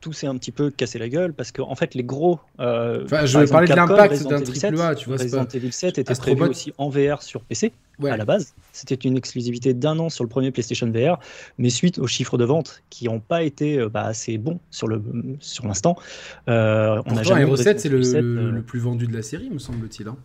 tout 0.00 0.12
s'est 0.12 0.26
un 0.26 0.36
petit 0.36 0.52
peu 0.52 0.70
cassé 0.70 0.98
la 0.98 1.08
gueule 1.08 1.32
parce 1.32 1.52
qu'en 1.52 1.70
en 1.70 1.74
fait 1.74 1.94
les 1.94 2.04
gros. 2.04 2.40
Euh, 2.60 3.04
enfin, 3.04 3.26
je 3.26 3.38
vais 3.38 3.46
parler 3.46 3.68
de 3.68 3.74
l'impact 3.74 4.26
d'un 4.28 4.40
triple 4.40 4.80
A, 4.80 4.94
tu 4.94 5.08
vois. 5.08 5.16
Resident 5.18 5.46
Evil 5.46 5.72
7 5.72 5.98
était 5.98 6.14
prévu 6.14 6.42
aussi 6.42 6.72
en 6.78 6.88
VR 6.88 7.22
sur 7.22 7.42
PC 7.42 7.72
à 8.06 8.16
la 8.16 8.24
base. 8.24 8.54
C'était 8.72 8.94
une 8.94 9.16
exclusivité 9.16 9.74
d'un 9.74 9.98
an 9.98 10.08
sur 10.08 10.22
le 10.22 10.28
premier 10.28 10.50
PlayStation 10.50 10.90
VR, 10.90 11.18
mais 11.58 11.70
suite 11.70 11.98
aux 11.98 12.06
chiffres 12.06 12.38
de 12.38 12.44
vente 12.44 12.82
qui 12.90 13.06
n'ont 13.06 13.20
pas 13.20 13.42
été 13.42 13.78
euh, 13.78 13.88
bah, 13.88 14.04
assez 14.04 14.38
bons 14.38 14.60
sur 14.70 14.86
le 14.86 15.02
sur 15.40 15.66
l'instant, 15.66 15.96
euh, 16.48 17.02
on 17.06 17.16
a 17.16 17.22
jamais. 17.22 17.42
Hero 17.42 17.56
7 17.56 17.80
c'est 17.80 17.88
le, 17.88 18.00
euh, 18.14 18.50
le, 18.52 18.62
plus 18.62 18.78
vendu 18.78 19.06
de 19.06 19.14
la 19.14 19.22
série, 19.22 19.50
me 19.50 19.58
semble-t-il. 19.58 20.08
Hein. 20.08 20.16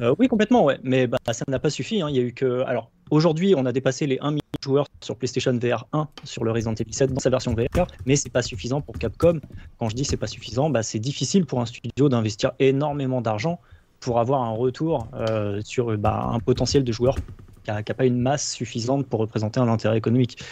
Euh, 0.00 0.14
oui, 0.18 0.28
complètement, 0.28 0.64
ouais. 0.64 0.78
Mais 0.82 1.06
bah, 1.06 1.18
ça 1.32 1.44
n'a 1.48 1.58
pas 1.58 1.70
suffi. 1.70 2.02
Hein. 2.02 2.08
Il 2.10 2.16
y 2.16 2.20
a 2.20 2.22
eu 2.22 2.32
que 2.32 2.62
alors 2.62 2.90
Aujourd'hui, 3.10 3.54
on 3.56 3.64
a 3.64 3.72
dépassé 3.72 4.06
les 4.06 4.18
1 4.20 4.30
million 4.30 4.42
de 4.58 4.62
joueurs 4.62 4.86
sur 5.00 5.16
PlayStation 5.16 5.56
VR 5.58 5.86
1 5.92 6.08
sur 6.24 6.44
le 6.44 6.52
Resident 6.52 6.74
Evil 6.74 6.92
7 6.92 7.12
dans 7.12 7.20
sa 7.20 7.30
version 7.30 7.54
VR, 7.54 7.86
mais 8.04 8.16
c'est 8.16 8.30
pas 8.30 8.42
suffisant 8.42 8.80
pour 8.80 8.98
Capcom. 8.98 9.40
Quand 9.78 9.88
je 9.88 9.94
dis 9.94 10.04
c'est 10.04 10.16
pas 10.16 10.26
suffisant, 10.26 10.68
bah, 10.68 10.82
c'est 10.82 10.98
difficile 10.98 11.46
pour 11.46 11.60
un 11.60 11.66
studio 11.66 12.08
d'investir 12.08 12.52
énormément 12.58 13.20
d'argent 13.20 13.60
pour 14.00 14.20
avoir 14.20 14.42
un 14.42 14.50
retour 14.50 15.08
euh, 15.14 15.60
sur 15.64 15.96
bah, 15.96 16.30
un 16.32 16.40
potentiel 16.40 16.84
de 16.84 16.92
joueurs 16.92 17.16
qui 17.64 17.70
n'a 17.70 17.82
pas 17.82 18.06
une 18.06 18.20
masse 18.20 18.52
suffisante 18.52 19.06
pour 19.06 19.20
représenter 19.20 19.60
un 19.60 19.68
intérêt 19.68 19.98
économique. 19.98 20.42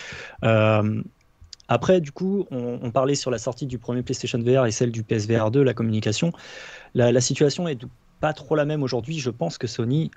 Euh, 0.44 1.02
Après, 1.68 2.00
du 2.00 2.12
coup, 2.12 2.46
on, 2.50 2.90
parlait 2.90 3.14
sur 3.14 3.30
la 3.30 3.38
sortie 3.38 3.66
du 3.66 3.78
premier 3.78 4.02
PlayStation 4.02 4.38
VR 4.38 4.66
et 4.66 4.70
celle 4.70 4.92
du 4.92 5.02
PSVR 5.02 5.50
2, 5.50 5.62
la 5.62 5.74
communication. 5.74 6.32
La, 6.94 7.20
situation 7.20 7.68
est 7.68 7.80
pas 8.20 8.32
trop 8.32 8.54
la 8.54 8.64
même 8.64 8.82
aujourd'hui. 8.82 9.18
Je 9.18 9.30
pense 9.30 9.58
que 9.58 9.66
Sony 9.66 10.10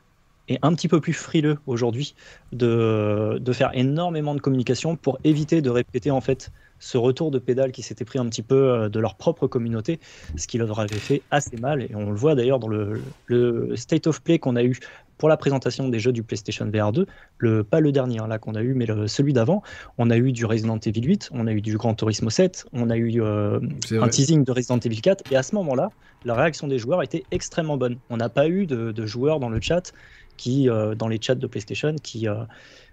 est 0.50 0.60
un 0.62 0.74
petit 0.74 0.88
peu 0.88 1.00
plus 1.00 1.14
frileux 1.14 1.58
aujourd'hui 1.68 2.16
de, 2.52 3.38
de, 3.40 3.54
faire 3.54 3.72
énormément 3.74 4.36
de 4.36 4.42
communication 4.42 4.96
pour 4.96 5.20
éviter 5.24 5.62
de 5.62 5.70
répéter 5.70 6.12
en 6.12 6.22
fait 6.22 6.52
ce 6.80 6.98
retour 6.98 7.30
de 7.30 7.40
pédale 7.40 7.72
qui 7.72 7.82
s'était 7.82 8.06
pris 8.06 8.20
un 8.20 8.26
petit 8.28 8.42
peu 8.42 8.56
euh, 8.56 8.90
de 8.90 9.00
leur 9.00 9.16
propre 9.16 9.48
communauté, 9.48 10.00
ce 10.38 10.48
qui 10.48 10.58
leur 10.58 10.80
avait 10.80 10.96
fait 10.96 11.22
assez 11.30 11.58
mal. 11.58 11.84
Et 11.84 11.92
on 11.94 12.10
le 12.10 12.16
voit 12.16 12.36
d'ailleurs 12.36 12.60
dans 12.60 12.70
le, 12.70 13.02
le, 13.26 13.76
State 13.76 14.08
of 14.08 14.22
Play 14.22 14.40
qu'on 14.40 14.56
a 14.56 14.64
eu 14.64 14.80
pour 15.18 15.28
la 15.28 15.36
présentation 15.36 15.90
des 15.90 16.00
jeux 16.00 16.14
du 16.14 16.24
PlayStation 16.24 16.66
VR 16.74 16.94
2, 16.94 17.06
le, 17.40 17.64
pas 17.66 17.82
le 17.82 17.92
dernier 17.92 18.20
hein, 18.20 18.28
là 18.28 18.40
qu'on 18.40 18.56
a 18.56 18.62
eu, 18.62 18.74
mais 18.74 18.88
celui 19.08 19.34
d'avant, 19.34 19.62
on 19.98 20.10
a 20.10 20.18
eu 20.18 20.32
du 20.32 20.46
Resident 20.46 20.80
Evil 20.80 21.04
8, 21.04 21.30
on 21.34 21.46
a 21.46 21.52
eu 21.52 21.60
du 21.60 21.78
Gran 21.78 21.94
Turismo 21.94 22.30
7, 22.30 22.68
on 22.72 22.90
a 22.90 22.96
eu 22.96 23.22
euh, 23.22 23.60
un 23.92 24.08
teasing 24.08 24.46
de 24.46 24.52
Resident 24.54 24.80
Evil 24.80 25.02
4, 25.02 25.30
et 25.34 25.36
à 25.36 25.44
ce 25.44 25.56
moment-là, 25.56 25.90
la 26.24 26.36
réaction 26.36 26.68
des 26.68 26.80
joueurs 26.80 27.04
était 27.04 27.24
extrêmement 27.32 27.78
bonne. 27.78 27.98
On 28.10 28.18
n'a 28.18 28.30
pas 28.30 28.48
eu 28.48 28.66
de, 28.66 29.06
joueurs 29.06 29.40
dans 29.40 29.50
le 29.50 29.60
chat 29.62 29.92
qui, 30.40 30.70
euh, 30.70 30.96
dans 30.96 31.10
les 31.10 31.20
chats 31.22 31.36
de 31.36 31.48
PlayStation, 31.48 31.94
qui 32.02 32.28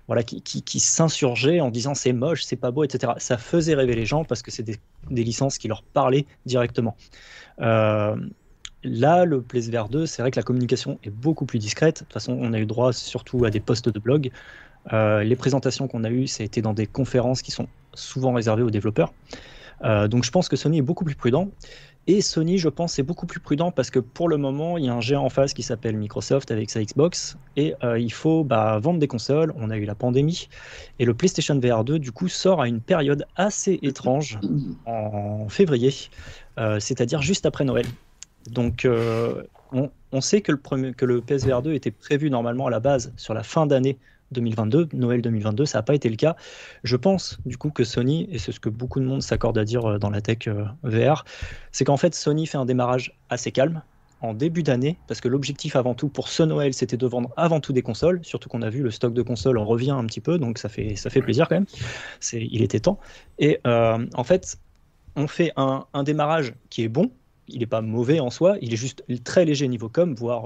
voilà, 0.06 0.22
qui, 0.22 0.40
qui, 0.40 0.80
s'insurgeaient 0.80 1.61
en 1.61 1.70
disant 1.70 1.94
c'est 1.94 2.12
moche, 2.12 2.44
c'est 2.44 2.56
pas 2.56 2.70
beau, 2.70 2.85
etc. 2.85 3.14
Ça 3.18 3.38
faisait 3.38 3.74
rêver 3.74 3.94
les 3.94 4.06
gens 4.06 4.24
parce 4.24 4.42
que 4.42 4.50
c'est 4.50 4.62
des, 4.62 4.78
licences 5.11 5.59
qui 5.59 5.68
leur 5.68 5.82
parlaient 5.82 6.26
directement. 6.44 6.96
Euh, 7.61 8.14
là, 8.85 9.24
le 9.24 9.42
PlayStation 9.42 9.88
2, 9.88 10.06
c'est 10.06 10.22
vrai 10.22 10.30
que 10.30 10.38
la 10.38 10.44
communication 10.44 10.98
est 11.02 11.11
beaucoup 11.11 11.44
plus 11.44 11.59
discrète. 11.59 11.96
De 11.96 12.04
toute 12.04 12.12
façon, 12.12 12.38
on 12.40 12.52
a 12.52 12.59
eu 12.59 12.66
droit 12.66 12.92
surtout 12.92 13.44
à 13.44 13.50
des 13.50 13.61
posts 13.61 13.88
de 13.88 13.98
blog. 13.98 14.30
Euh, 14.92 15.24
les 15.24 15.35
présentations 15.35 15.88
qu'on 15.88 16.04
a 16.04 16.11
eues, 16.11 16.28
ça 16.28 16.42
a 16.42 16.46
été 16.46 16.62
dans 16.62 16.72
des 16.72 16.87
conférences 16.87 17.42
qui 17.42 17.50
sont 17.50 17.66
souvent 17.94 18.32
réservées 18.32 18.62
aux 18.62 18.70
développeurs. 18.70 19.12
Euh, 19.85 20.09
donc 20.09 20.24
je 20.24 20.30
pense 20.30 20.48
que 20.48 20.56
Sony 20.56 20.78
est 20.78 20.82
beaucoup 20.82 21.04
plus 21.04 21.16
prudent. 21.16 21.48
Et 22.09 22.21
Sony, 22.21 22.57
je 22.57 22.69
pense, 22.69 22.99
est 23.01 23.03
beaucoup 23.03 23.27
plus 23.27 23.40
prudent 23.40 23.73
parce 23.73 23.90
que 23.90 23.99
pour 23.99 24.29
le 24.29 24.37
moment, 24.37 24.79
il 24.79 24.85
y 24.85 24.88
a 24.88 24.95
un 24.95 25.01
géant 25.01 25.25
en 25.25 25.29
face 25.29 25.53
qui 25.55 25.64
s'appelle 25.64 25.97
Microsoft 25.97 26.53
avec 26.53 26.71
sa 26.71 26.81
Xbox 26.81 27.37
et 27.57 27.75
euh, 27.83 27.99
il 27.99 28.12
faut 28.12 28.45
bah, 28.45 28.79
vendre 28.79 29.01
des 29.01 29.09
consoles. 29.09 29.53
On 29.57 29.71
a 29.71 29.77
eu 29.77 29.85
la 29.85 29.97
pandémie 29.97 30.49
et 31.01 31.05
le 31.05 31.14
PlayStation 31.14 31.59
VR 31.59 31.83
2, 31.83 31.99
du 31.99 32.12
coup, 32.12 32.29
sort 32.29 32.62
à 32.62 32.69
une 32.69 32.81
période 32.81 33.27
assez 33.35 33.81
étrange 33.83 34.38
en 34.87 35.49
février, 35.49 35.92
euh, 36.59 36.79
c'est-à-dire 36.79 37.23
juste 37.23 37.45
après 37.45 37.64
Noël. 37.64 37.87
Donc, 38.51 38.85
euh, 38.85 39.42
on, 39.73 40.21
sait 40.21 40.42
que 40.42 40.53
le, 40.53 40.59
premier, 40.59 40.92
que 40.92 41.05
le 41.05 41.21
PSVR 41.21 41.61
2 41.61 41.75
était 41.75 41.90
prévu 41.90 42.31
normalement 42.31 42.69
à 42.69 42.71
la 42.71 42.79
base 42.79 43.12
sur 43.16 43.35
la 43.35 43.42
fin 43.42 43.66
d'année 43.66 43.99
2022, 44.32 44.88
Noël 44.92 45.22
2022, 45.22 45.66
ça 45.66 45.78
n'a 45.78 45.82
pas 45.82 45.94
été 45.94 46.08
le 46.08 46.16
cas. 46.16 46.36
Je 46.84 46.96
pense 46.96 47.38
du 47.46 47.56
coup 47.56 47.70
que 47.70 47.84
Sony, 47.84 48.28
et 48.30 48.38
c'est 48.38 48.52
ce 48.52 48.60
que 48.60 48.68
beaucoup 48.68 49.00
de 49.00 49.04
monde 49.04 49.22
s'accorde 49.22 49.58
à 49.58 49.64
dire 49.64 49.84
euh, 49.86 49.98
dans 49.98 50.10
la 50.10 50.20
tech 50.20 50.48
euh, 50.48 50.64
VR, 50.82 51.24
c'est 51.72 51.84
qu'en 51.84 51.96
fait 51.96 52.14
Sony 52.14 52.46
fait 52.46 52.58
un 52.58 52.64
démarrage 52.64 53.16
assez 53.30 53.52
calme 53.52 53.82
en 54.22 54.32
début 54.32 54.62
d'année, 54.62 54.96
parce 55.08 55.20
que 55.20 55.28
l'objectif 55.28 55.76
avant 55.76 55.94
tout 55.94 56.08
pour 56.08 56.28
ce 56.28 56.42
Noël, 56.42 56.72
c'était 56.72 56.96
de 56.96 57.06
vendre 57.06 57.30
avant 57.36 57.60
tout 57.60 57.74
des 57.74 57.82
consoles, 57.82 58.20
surtout 58.22 58.48
qu'on 58.48 58.62
a 58.62 58.70
vu 58.70 58.82
le 58.82 58.90
stock 58.90 59.12
de 59.12 59.22
consoles 59.22 59.58
en 59.58 59.64
revient 59.64 59.90
un 59.90 60.04
petit 60.06 60.22
peu, 60.22 60.38
donc 60.38 60.58
ça 60.58 60.70
fait, 60.70 60.96
ça 60.96 61.10
fait 61.10 61.20
plaisir 61.20 61.48
quand 61.48 61.56
même. 61.56 61.66
C'est, 62.18 62.40
il 62.40 62.62
était 62.62 62.80
temps. 62.80 62.98
Et 63.38 63.60
euh, 63.66 64.06
en 64.14 64.24
fait, 64.24 64.58
on 65.16 65.28
fait 65.28 65.52
un, 65.56 65.84
démarrage 66.02 66.54
qui 66.70 66.82
est 66.82 66.88
bon, 66.88 67.10
il 67.46 67.60
n'est 67.60 67.66
pas 67.66 67.82
mauvais 67.82 68.18
en 68.18 68.30
soi, 68.30 68.56
il 68.62 68.72
est 68.72 68.78
juste 68.78 69.04
très 69.22 69.44
léger 69.44 69.68
niveau 69.68 69.90
com, 69.90 70.14
voire 70.14 70.44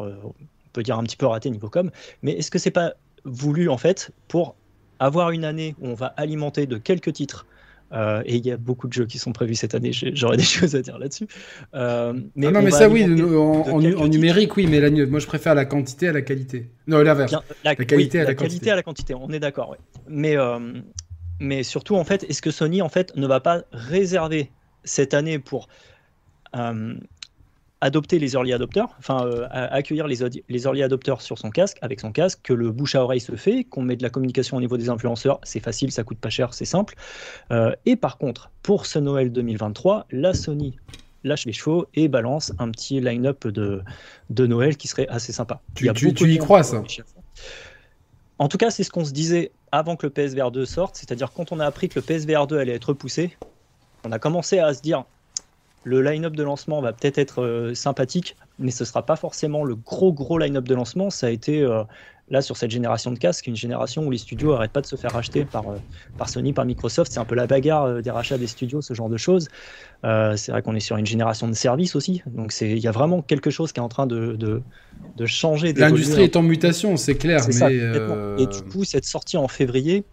on 0.71 0.73
peut 0.73 0.83
dire 0.83 0.99
un 0.99 1.05
petit 1.05 1.17
peu 1.17 1.27
raté 1.27 1.49
niveau 1.51 1.69
com, 1.69 1.91
mais 2.23 2.33
est-ce 2.33 2.51
que 2.51 2.59
c'est 2.59 2.71
pas 2.71 2.95
voulu 3.25 3.69
en 3.69 3.79
fait 3.79 4.11
pour 4.29 4.57
avoir 4.99 5.31
une 5.31 5.45
année 5.45 5.75
où 5.81 5.89
on 5.89 5.95
va 5.95 6.07
alimenter 6.17 6.67
de 6.67 6.77
quelques 6.77 7.13
titres. 7.13 7.47
Euh, 7.93 8.23
et 8.25 8.37
il 8.37 8.47
y 8.47 8.53
a 8.53 8.57
beaucoup 8.57 8.87
de 8.87 8.93
jeux 8.93 9.07
qui 9.07 9.19
sont 9.19 9.33
prévus 9.33 9.57
cette 9.57 9.75
année, 9.75 9.91
j'aurais 9.93 10.37
des 10.37 10.43
choses 10.59 10.77
à 10.77 10.83
dire 10.83 10.97
là-dessus. 10.99 11.27
Euh, 11.75 12.13
mais 12.37 12.47
ah 12.47 12.53
non, 12.53 12.63
mais 12.63 12.71
ça, 12.71 12.89
oui, 12.89 13.03
en, 13.03 14.09
numérique, 14.09 14.57
oui, 14.57 14.69
mais 14.69 15.07
moi 15.07 15.19
je 15.19 15.27
préfère 15.27 15.57
la 15.57 15.65
quantité 15.65 16.07
à 16.07 16.13
la 16.13 16.23
qualité. 16.23 16.71
Non, 16.87 17.03
l'inverse. 17.03 17.35
La, 17.65 17.75
qualité, 17.75 18.21
à, 18.21 18.25
la, 18.25 18.35
qualité 18.35 18.71
à 18.71 18.77
la 18.77 18.85
quantité, 18.85 19.15
on 19.15 19.31
est 19.31 19.41
d'accord, 19.41 19.77
Mais, 20.07 20.37
euh, 20.37 20.61
mais 21.41 21.65
surtout, 21.65 21.97
en 21.97 22.05
fait, 22.05 22.25
est-ce 22.29 22.43
que 22.43 22.53
Sony 22.53 22.81
en 22.81 22.89
fait, 22.89 23.17
ne 23.17 23.27
va 23.27 23.41
pas 23.41 23.65
réserver 23.73 24.53
cette 24.85 25.13
année 25.13 25.41
pour 25.41 25.69
adopter 27.81 28.19
les 28.19 28.35
early 28.35 28.53
adopters, 28.53 28.89
enfin 28.99 29.27
euh, 29.27 29.47
accueillir 29.51 30.07
les, 30.07 30.19
les, 30.49 30.65
early 30.65 30.83
adopters 30.83 31.23
sur 31.23 31.39
son 31.39 31.51
casque, 31.51 31.79
avec 31.81 32.01
son 32.01 32.13
casque, 32.13 32.41
que 32.43 32.53
le 32.53 32.71
bouche 32.71 32.95
à 32.95 33.03
oreille 33.03 33.21
se 33.21 33.35
fait, 33.37 33.65
qu'on 33.65 33.83
met 33.83 33.97
de 33.97 34.03
la 34.03 34.11
communication 34.11 34.57
au 34.57 34.61
niveau 34.61 34.77
des 34.77 34.91
influenceurs, 34.91 35.41
c'est 35.43 35.61
facile, 35.61 35.91
ça 35.91 36.05
coûte 36.05 36.19
pas 36.19 36.31
cher, 36.31 36.53
c'est 36.53 36.65
simple. 36.67 36.95
Euh, 37.53 37.73
et 37.87 37.97
par 37.97 38.19
contre, 38.19 38.51
pour 38.63 38.87
ce 38.87 38.99
Noël 38.99 39.33
2023, 39.33 40.07
la 40.11 40.35
Sony 40.35 40.77
lâche 41.25 41.47
les 41.47 41.53
chevaux 41.53 41.87
et 41.95 42.09
balance 42.09 42.53
un 42.59 42.71
petit 42.71 43.01
line-up 43.01 43.47
de, 43.47 43.83
de 44.31 44.47
Noël 44.47 44.77
qui 44.77 44.89
serait 44.89 45.09
assez 45.09 45.33
sympa. 45.33 45.61
Tu, 45.75 45.89
y, 45.89 46.39
crois 46.39 46.63
ça 46.63 46.83
En 48.39 48.49
tout 48.49 48.59
cas, 48.59 48.71
c'est 48.71 48.85
ce 48.85 48.91
qu'on 48.91 49.05
se 49.05 49.13
disait 49.13 49.53
avant 49.73 49.97
que 49.97 50.07
le 50.07 50.11
PSVR 50.11 50.51
2 50.51 50.65
sorte, 50.65 50.97
c'est-à-dire 50.97 51.33
quand 51.33 51.53
on 51.53 51.61
a 51.61 51.67
appris 51.67 51.89
que 51.89 51.99
le 51.99 52.03
PSVR 52.03 52.47
2 52.47 52.59
allait 52.59 52.75
être 52.75 52.87
repoussé, 52.87 53.37
on 54.05 54.13
a 54.13 54.19
commencé 54.19 54.59
à 54.59 54.73
se 54.75 54.81
dire 54.81 55.05
le 55.85 56.03
line-up 56.03 56.37
de 56.37 56.43
lancement 56.43 56.81
va 56.81 56.93
peut-être 56.93 57.19
être, 57.19 57.43
euh, 57.43 57.75
sympathique, 57.75 58.37
mais 58.59 58.71
ce 58.71 58.85
sera 58.85 59.05
pas 59.05 59.17
forcément 59.17 59.65
le 59.65 59.75
gros 59.75 60.13
gros 60.13 60.39
line-up 60.39 60.65
de 60.65 60.75
lancement. 60.75 61.11
Ça 61.11 61.29
a 61.29 61.31
été 61.31 61.63
euh, 61.63 61.83
là 62.29 62.43
sur 62.43 62.57
cette 62.57 62.71
génération 62.71 63.11
de 63.13 63.19
casques, 63.19 63.47
une 63.47 63.57
génération 63.57 64.07
où 64.07 64.11
les 64.11 64.19
studios 64.19 64.53
n'arrêtent 64.53 64.73
pas 64.73 64.83
de 64.83 64.87
se 64.87 64.97
faire 64.97 65.13
racheter 65.13 65.47
par, 65.47 65.69
euh, 65.69 65.77
par 66.19 66.29
Sony, 66.29 66.53
par 66.53 66.67
Microsoft. 66.67 67.11
C'est 67.11 67.19
un 67.19 67.25
peu 67.25 67.35
la 67.35 67.47
bagarre 67.47 68.03
des 68.03 68.11
rachats 68.11 68.37
des 68.37 68.47
studios, 68.47 68.83
ce 68.83 68.93
genre 68.93 69.09
de 69.09 69.17
choses. 69.17 69.49
c'est 70.03 70.49
vrai 70.49 70.63
qu'on 70.63 70.75
est 70.75 70.81
sur 70.81 70.99
une 70.99 71.07
génération 71.07 71.49
de 71.49 71.55
services 71.55 71.97
aussi, 71.97 72.23
donc 72.27 72.55
il 72.61 72.79
y 72.79 72.89
a 72.89 72.93
vraiment 72.93 73.23
quelque 73.23 73.51
chose 73.51 73.73
qui 73.73 73.81
est 73.81 73.83
en 73.83 73.89
train 73.89 74.07
de, 74.07 74.37
de, 74.37 74.63
de 75.17 75.27
changer. 75.27 75.73
L'industrie 75.73 76.25
est 76.25 76.37
en 76.37 76.43
mutation, 76.43 76.97
c'est 76.97 77.15
clair. 77.15 77.41
Mais 77.49 78.43
Et 78.43 78.47
du 78.47 78.63
coup, 78.71 78.85
cette 78.85 79.07
sortie 79.07 79.39
en 79.39 79.49
février, 79.49 80.05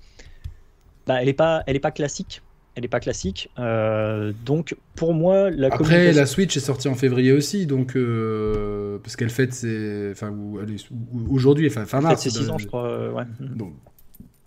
bah, 1.06 1.20
elle 1.20 1.28
n'est 1.28 1.34
pas, 1.34 1.64
elle 1.68 1.76
est 1.76 1.82
pas 1.82 1.92
classique 1.92 2.42
elle 2.78 2.84
n'est 2.84 2.90
pas 2.90 3.00
classique. 3.00 3.50
Euh, 3.58 4.32
donc 4.46 4.76
pour 4.96 5.16
moi, 5.16 5.50
la 5.50 5.70
Après, 5.72 6.14
la 6.14 6.28
Switch 6.28 6.56
est 6.58 6.62
sortie 6.62 6.88
en 6.88 6.94
février 6.94 7.32
aussi, 7.32 7.66
donc 7.66 7.96
euh, 7.96 9.00
parce 9.00 9.16
qu'elle 9.16 9.32
fête 9.32 9.52
c'est 9.52 10.10
enfin 10.12 10.32
aujourd'hui, 11.28 11.68
enfin 11.68 11.86
fin 11.86 12.02
mars. 12.02 12.22
C'est 12.22 12.30
6 12.30 12.52
ans, 12.52 12.60
je 12.60 12.68
crois. 12.68 12.88
Euh, 12.88 13.12
ouais. 13.12 13.24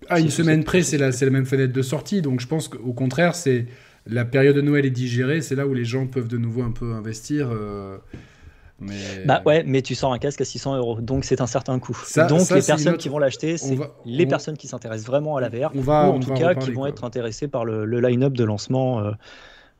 à 0.09 0.21
une 0.21 0.31
semaine 0.31 0.62
près, 0.62 0.83
c'est 0.83 0.97
la, 0.97 1.11
la 1.11 1.31
même 1.31 1.45
fenêtre 1.45 1.73
de 1.73 1.83
sortie, 1.83 2.23
donc 2.23 2.38
je 2.40 2.47
pense 2.47 2.69
qu'au 2.69 2.93
contraire, 2.93 3.35
c'est 3.35 3.66
la 4.07 4.25
période 4.25 4.55
de 4.55 4.62
Noël 4.62 4.87
est 4.87 4.90
digérée, 4.90 5.40
c'est 5.40 5.57
là 5.57 5.66
où 5.66 5.75
les 5.75 5.85
gens 5.85 6.07
peuvent 6.07 6.29
de 6.29 6.38
nouveau 6.38 6.62
un 6.62 6.71
peu 6.71 6.93
investir. 6.93 7.51
Bah 9.27 9.43
ouais, 9.47 9.62
mais 9.66 9.83
tu 9.83 9.95
sors 9.95 10.12
un 10.12 10.19
casque 10.19 10.40
à 10.40 10.45
600 10.45 10.77
euros, 10.77 11.01
donc 11.01 11.25
c'est 11.25 11.40
un 11.40 11.47
certain 11.47 11.79
coût. 11.79 11.97
donc 12.29 12.49
les 12.51 12.62
personnes 12.62 12.97
qui 12.97 13.09
vont 13.09 13.19
l'acheter, 13.19 13.57
c'est 13.57 13.79
les 14.05 14.27
personnes 14.27 14.57
qui 14.57 14.69
s'intéressent 14.69 15.07
vraiment 15.07 15.37
à 15.37 15.40
la 15.40 15.49
VR, 15.49 15.73
ou 15.75 15.88
en 15.90 16.21
tout 16.21 16.35
cas 16.35 16.55
qui 16.55 16.71
vont 16.71 16.87
être 16.87 17.05
intéressées 17.05 17.49
par 17.49 17.64
le, 17.64 18.01
line-up 18.01 18.33
de 18.33 18.45
lancement. 18.45 19.01
Euh, 19.01 19.12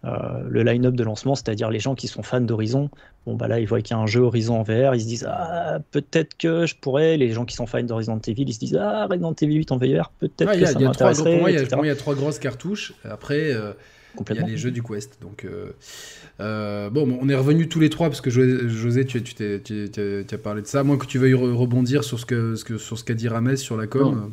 euh, 0.07 0.43
le 0.49 0.63
line-up 0.63 0.95
de 0.95 1.05
lancement, 1.05 1.35
c'est-à-dire 1.35 1.69
les 1.69 1.79
gens 1.79 1.95
qui 1.95 2.09
sont 2.09 2.23
fans 2.23 2.41
d'Horizon. 2.41 2.89
Bon, 3.27 3.35
bah 3.35 3.49
là, 3.49 3.61
ils 3.61 3.67
voient 3.67 3.83
qu'il 3.83 3.95
y 3.95 4.01
a 4.01 4.03
un 4.03 4.07
jeu 4.07 4.23
Horizon 4.23 4.59
en 4.59 4.63
VR, 4.63 4.95
ils 4.95 5.03
se 5.03 5.07
disent 5.07 5.29
Ah, 5.29 5.79
peut-être 5.91 6.39
que 6.39 6.65
je 6.65 6.75
pourrais. 6.75 7.19
Les 7.19 7.33
gens 7.33 7.45
qui 7.45 7.55
sont 7.55 7.67
fans 7.67 7.83
d'Horizon 7.83 8.19
Evil, 8.27 8.45
ils 8.49 8.55
se 8.55 8.61
disent 8.61 8.79
Ah, 8.81 9.07
Resident 9.11 9.35
Evil 9.35 9.57
8 9.57 9.73
en 9.73 9.77
VR, 9.77 10.11
peut-être 10.19 10.59
que 10.59 10.65
ça 10.65 10.79
m'intéresserait. 10.79 11.33
Pour 11.33 11.41
moi, 11.41 11.51
il 11.51 11.87
y, 11.87 11.91
a 11.91 11.97
trois 11.97 12.15
grosses 12.15 12.39
cartouches. 12.39 12.95
Après, 13.05 13.53
euh, 13.53 13.73
il 14.31 14.37
y 14.37 14.38
a 14.38 14.46
les 14.46 14.57
jeux 14.57 14.70
du 14.70 14.83
Quest. 14.83 15.18
Donc. 15.20 15.46
Euh, 16.40 16.88
bon, 16.88 17.18
on 17.20 17.29
est 17.29 17.35
revenus 17.35 17.68
tous 17.68 17.81
les 17.81 17.90
trois 17.90 18.09
parce 18.09 18.20
que 18.20 18.31
José, 18.31 19.05
tu, 19.05 19.23
tu, 19.23 19.61
tu, 19.62 20.25
as 20.31 20.38
parlé 20.38 20.62
de 20.62 20.66
ça. 20.66 20.83
Moi, 20.83 20.96
que 20.96 21.07
tu 21.07 21.18
veuilles 21.18 21.35
rebondir 21.35 22.03
sur 22.05 22.18
ce 22.18 22.27
que, 22.27 22.55
ce 22.55 22.64
que 22.64 22.79
sur 22.79 22.99
ce 22.99 23.05
qu'a 23.05 23.14
dit 23.14 23.29
Rames 23.29 23.57
sur 23.57 23.77
la 23.77 23.87
com. 23.87 24.33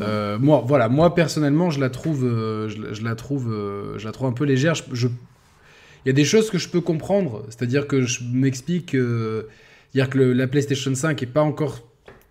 Euh, 0.00 0.38
moi, 0.38 0.62
voilà, 0.64 0.88
moi 0.88 1.12
personnellement, 1.16 1.70
je 1.70 1.80
la 1.80 1.90
trouve, 1.90 2.24
euh, 2.24 2.68
je, 2.68 3.02
la 3.02 3.16
trouve, 3.16 3.48
je 3.96 4.04
la 4.04 4.12
trouve 4.12 4.28
un 4.28 4.32
peu 4.32 4.44
légère. 4.44 4.74
Je, 4.92 5.08
il 5.08 6.06
y 6.06 6.10
a 6.10 6.12
des 6.12 6.24
choses 6.24 6.50
que 6.50 6.58
je 6.58 6.68
peux 6.68 6.80
comprendre, 6.80 7.44
c'est-à-dire 7.48 7.88
que 7.88 8.02
je 8.02 8.20
m'explique, 8.32 8.94
dire 9.94 10.08
que 10.08 10.18
la 10.18 10.46
PlayStation 10.46 10.94
5 10.94 11.20
est 11.20 11.26
pas 11.26 11.42
encore 11.42 11.87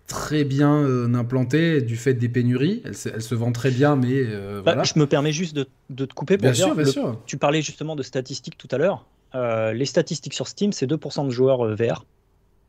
très 0.08 0.42
bien 0.42 0.74
euh, 0.74 1.14
implantée 1.14 1.80
du 1.80 1.96
fait 1.96 2.14
des 2.14 2.28
pénuries. 2.28 2.82
Elle, 2.84 2.96
se 2.96 3.34
vend 3.34 3.52
très 3.52 3.70
bien, 3.70 3.94
mais 3.94 4.14
euh, 4.14 4.62
bah, 4.62 4.82
Je 4.82 4.98
me 4.98 5.06
permets 5.06 5.32
juste 5.32 5.54
de, 5.54 6.04
te 6.04 6.14
couper 6.14 6.36
pour 6.36 6.42
bien 6.42 6.52
dire. 6.52 6.66
Sûr, 6.66 6.74
bien 6.74 6.84
sûr. 6.84 7.20
Tu 7.26 7.36
parlais 7.36 7.62
justement 7.62 7.94
de 7.94 8.02
statistiques 8.02 8.58
tout 8.58 8.68
à 8.72 8.78
l'heure. 8.78 9.06
Euh, 9.34 9.72
les 9.72 9.84
statistiques 9.84 10.34
sur 10.34 10.48
Steam, 10.48 10.72
c'est 10.72 10.86
2% 10.86 11.26
de 11.26 11.30
joueurs 11.30 11.76
VR. 11.76 12.04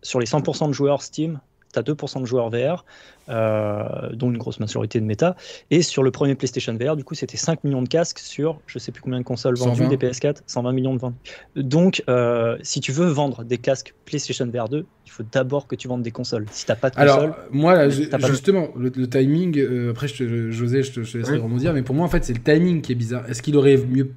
Sur 0.03 0.19
les 0.19 0.27
100% 0.27 0.67
de 0.67 0.73
joueurs 0.73 1.01
Steam, 1.01 1.39
tu 1.73 1.79
as 1.79 1.83
2% 1.83 2.21
de 2.21 2.25
joueurs 2.25 2.49
VR, 2.49 2.85
euh, 3.29 4.09
dont 4.13 4.31
une 4.31 4.37
grosse 4.37 4.59
majorité 4.59 4.99
de 4.99 5.05
méta. 5.05 5.35
Et 5.69 5.81
sur 5.81 6.03
le 6.03 6.11
premier 6.11 6.35
PlayStation 6.35 6.75
VR, 6.75 6.95
du 6.95 7.03
coup, 7.03 7.15
c'était 7.15 7.37
5 7.37 7.63
millions 7.63 7.81
de 7.81 7.87
casques 7.87 8.19
sur 8.19 8.59
je 8.65 8.79
sais 8.79 8.91
plus 8.91 9.01
combien 9.01 9.19
de 9.19 9.23
consoles 9.23 9.57
vendues, 9.57 9.87
des 9.87 9.97
PS4, 9.97 10.37
120 10.47 10.71
millions 10.71 10.93
de 10.93 10.99
ventes. 10.99 11.15
Donc, 11.55 12.03
euh, 12.09 12.57
si 12.61 12.79
tu 12.79 12.91
veux 12.91 13.07
vendre 13.07 13.43
des 13.43 13.57
casques 13.57 13.93
PlayStation 14.05 14.47
VR 14.47 14.69
2, 14.69 14.85
il 15.05 15.11
faut 15.11 15.23
d'abord 15.31 15.67
que 15.67 15.75
tu 15.75 15.87
vendes 15.87 16.01
des 16.01 16.11
consoles. 16.11 16.45
Si 16.51 16.65
tu 16.65 16.73
pas 16.75 16.89
de 16.89 16.95
console. 16.95 17.09
Alors, 17.09 17.35
moi, 17.51 17.89
justement, 17.89 18.69
le, 18.75 18.91
timing, 19.07 19.57
euh, 19.59 19.91
après, 19.91 20.07
je 20.07 20.15
te, 20.15 20.51
José, 20.51 20.83
je 20.83 20.91
te, 20.91 21.03
je 21.03 21.13
te 21.13 21.17
laisserai 21.19 21.37
rebondir, 21.37 21.73
mais 21.73 21.83
pour 21.83 21.95
moi, 21.95 22.05
en 22.05 22.09
fait, 22.09 22.23
c'est 22.23 22.33
le 22.33 22.41
timing 22.41 22.81
qui 22.81 22.93
est 22.93 22.95
bizarre. 22.95 23.29
Est-ce 23.29 23.41
qu'il 23.41 23.57
aurait 23.57 23.77
mieux. 23.77 24.11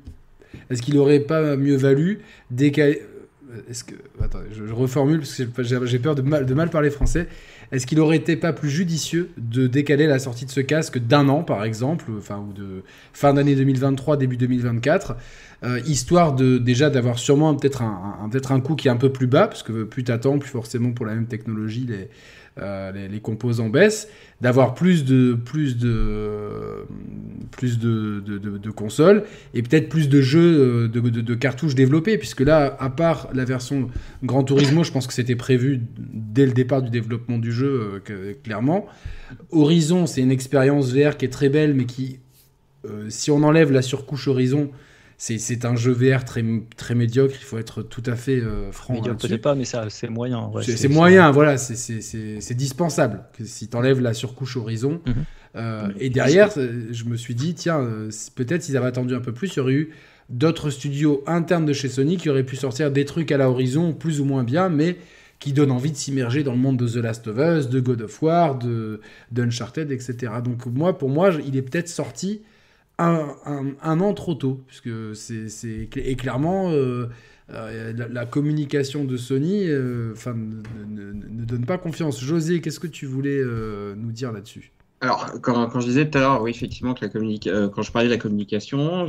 Est-ce 0.71 0.83
qu'il 0.83 0.97
aurait 0.99 1.21
pas 1.21 1.57
mieux 1.57 1.77
valu 1.77 2.21
décaler 2.51 3.03
est-ce 3.69 3.85
que 3.85 3.95
attends, 4.23 4.41
je, 4.53 4.73
reformule 4.73 5.21
parce 5.21 5.69
que 5.69 5.87
j'ai 5.87 5.99
peur 5.99 6.15
de 6.15 6.23
mal, 6.23 6.47
de 6.47 6.55
mal 6.55 6.71
parler 6.71 6.91
français. 6.91 7.29
Est-ce 7.71 7.87
qu'il 7.87 8.01
aurait 8.01 8.17
été 8.17 8.37
pas 8.37 8.53
plus 8.53 8.69
judicieux 8.69 9.31
de 9.39 9.67
décaler 9.67 10.07
la 10.07 10.19
sortie 10.19 10.45
de 10.45 10.51
ce 10.51 10.61
casque 10.61 10.99
d'un 10.99 11.29
an, 11.29 11.43
par 11.43 11.65
exemple, 11.65 12.07
enfin 12.19 12.39
ou 12.39 12.53
de 12.53 12.83
fin 13.13 13.33
d'année 13.33 13.55
2023, 13.55 14.19
début 14.19 14.37
2024, 14.37 15.17
euh, 15.65 15.81
histoire 15.87 16.35
de 16.35 16.59
déjà 16.59 16.91
d'avoir 16.91 17.19
sûrement 17.19 17.55
peut-être 17.55 17.83
un, 17.83 18.29
peut-être 18.31 18.53
un 18.53 18.61
coût 18.61 18.77
qui 18.77 18.89
est 18.89 18.91
un 18.91 18.97
peu 18.97 19.11
plus 19.11 19.27
bas, 19.27 19.49
parce 19.49 19.63
que 19.63 19.85
plus 19.85 20.05
t'attends, 20.05 20.39
plus 20.39 20.51
forcément 20.51 20.93
pour 20.93 21.07
la 21.07 21.15
même 21.15 21.27
technologie 21.27 21.87
les 21.89 22.09
euh, 22.61 23.09
les, 23.09 23.21
composants 23.21 23.71
baissent, 23.71 24.09
d'avoir 24.43 24.75
plus 24.75 25.07
de 25.07 25.33
plus 25.33 25.79
de 25.79 26.85
plus 27.51 27.79
de, 27.79 28.71
consoles 28.71 29.25
et 29.55 29.63
peut-être 29.63 29.89
plus 29.89 30.11
de 30.11 30.21
jeux 30.21 30.85
euh, 30.85 30.89
de, 30.89 31.35
cartouches 31.35 31.75
développés, 31.75 32.19
puisque 32.19 32.43
là, 32.43 32.77
à 32.79 32.91
part 32.91 33.31
la 33.33 33.47
version 33.47 33.89
Gran 34.23 34.45
Turismo, 34.45 34.85
je 34.85 34.93
pense 34.93 35.07
que 35.07 35.15
c'était 35.15 35.35
prévu 35.35 35.81
dès 35.97 36.45
le 36.45 36.53
départ 36.53 36.83
du 36.83 36.91
développement 36.91 37.39
du 37.39 37.53
jeu, 37.53 38.03
euh, 38.11 38.35
clairement. 38.45 38.85
Horizon, 39.51 40.05
c'est 40.07 40.21
une 40.21 40.31
expérience 40.31 40.93
VR 40.93 41.17
qui 41.17 41.25
est 41.25 41.33
très 41.33 41.49
belle, 41.49 41.73
mais 41.73 41.87
qui, 41.87 42.19
si 43.09 43.31
on 43.31 43.43
enlève 43.45 43.73
la 43.73 43.81
surcouche 43.81 44.29
Horizon, 44.29 44.71
c'est 45.25 45.65
un 45.65 45.77
jeu 45.77 45.93
VR 45.93 46.25
très, 46.25 46.45
très 46.77 46.97
médiocre, 46.97 47.37
il 47.39 47.45
faut 47.45 47.59
être 47.59 47.83
tout 47.83 48.03
à 48.07 48.17
fait 48.17 48.41
euh, 48.41 48.73
franc. 48.73 48.95
Médiocre 48.95 49.21
peut-être 49.21 49.41
pas, 49.41 49.55
mais 49.55 49.65
c'est 49.65 50.09
moyen. 50.09 50.51
c'est 50.63 50.89
moyen, 50.89 51.31
voilà, 51.31 51.59
c'est 51.59 52.55
dispensable. 52.55 53.23
Si 53.45 53.69
tu 53.69 53.77
enlèves 53.77 54.01
la 54.01 54.15
surcouche 54.15 54.57
horizon. 54.57 55.01
Mhm. 55.07 55.15
Euh, 55.55 55.89
et 56.01 56.11
derrière, 56.11 56.49
euh, 56.57 56.89
je 56.91 57.05
me 57.05 57.17
suis 57.17 57.37
dit, 57.37 57.55
tiens, 57.55 57.87
peut-être 58.35 58.65
s'ils 58.65 58.77
avaient 58.77 58.89
attendu 58.89 59.15
un 59.15 59.21
peu 59.21 59.33
plus, 59.33 59.55
il 59.55 59.59
y 59.59 59.61
aurait 59.61 59.75
eu 59.75 59.91
d'autres 60.29 60.71
studios 60.71 61.23
internes 61.27 61.67
de 61.67 61.73
chez 61.73 61.89
Sony 61.89 62.17
qui 62.17 62.29
auraient 62.29 62.43
pu 62.43 62.57
sortir 62.57 62.91
des 62.91 63.05
trucs 63.05 63.31
à 63.31 63.37
la 63.37 63.49
horizon 63.49 63.93
plus 63.93 64.21
ou 64.21 64.25
moins 64.25 64.43
bien, 64.43 64.71
mais 64.71 64.97
qui 65.39 65.53
donnent 65.53 65.73
envie 65.73 65.93
de 65.93 65.97
s'immerger 65.97 66.43
dans 66.43 66.53
le 66.53 66.59
monde 66.59 66.79
de 66.79 66.89
The 66.89 66.97
Last 66.97 67.29
of 67.29 67.37
Us, 67.39 67.69
de 67.69 67.79
God 67.79 68.03
of 68.03 68.23
War, 68.23 68.59
de 68.59 69.01
d'Uncharted, 69.31 69.93
etc. 69.93 70.33
Donc 70.43 70.67
moi, 70.67 70.99
pour 70.99 71.11
moi, 71.11 71.31
il 71.47 71.57
est 71.57 71.63
peut-être 71.63 71.89
sorti 71.89 72.41
un, 72.99 74.01
an 74.01 74.15
trop 74.15 74.35
tôt, 74.35 74.63
puisque 74.67 74.91
c'est 75.15 75.89
clairement 76.17 76.71
euh, 76.71 77.09
euh, 77.51 77.93
la, 78.11 78.27
communication 78.27 79.05
de 79.05 79.17
Sony 79.17 79.69
euh, 79.69 80.15
ne, 80.27 81.45
donne 81.45 81.67
pas 81.67 81.79
confiance. 81.79 82.23
José, 82.23 82.61
qu'est-ce 82.61 82.81
que 82.81 82.87
tu 82.87 83.07
voulais 83.07 83.43
nous 83.97 84.13
dire 84.13 84.33
là-dessus? 84.33 84.73
Alors, 85.03 85.33
quand, 85.43 85.69
quand, 85.69 85.81
je 85.81 85.87
disais 85.87 86.09
tout 86.09 86.17
à 86.17 86.21
l'heure, 86.21 86.43
oui, 86.43 86.51
effectivement, 86.53 86.95
que 86.95 87.05
la 87.05 87.69
quand 87.69 87.83
je 87.83 87.93
parlais 87.93 88.09
de 88.09 88.15
la 88.15 88.19
communication, 88.19 89.07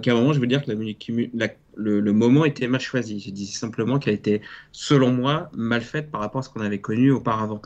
qu'à 0.00 0.12
un 0.12 0.14
moment, 0.14 0.32
je 0.32 0.40
veux 0.40 0.46
dire 0.46 0.64
que 0.64 0.70
la, 0.70 1.48
le, 1.76 2.00
le, 2.00 2.12
moment 2.12 2.44
était 2.44 2.68
mal 2.68 2.80
choisi. 2.80 3.20
Je 3.20 3.30
disais 3.30 3.58
simplement 3.58 3.98
qu'elle 3.98 4.14
était, 4.14 4.40
selon 4.70 5.10
moi, 5.10 5.50
mal 5.52 5.82
faite 5.82 6.10
par 6.10 6.20
rapport 6.20 6.38
à 6.38 6.42
ce 6.42 6.48
qu'on 6.48 6.60
avait 6.60 6.80
connu 6.80 7.10
auparavant. 7.10 7.60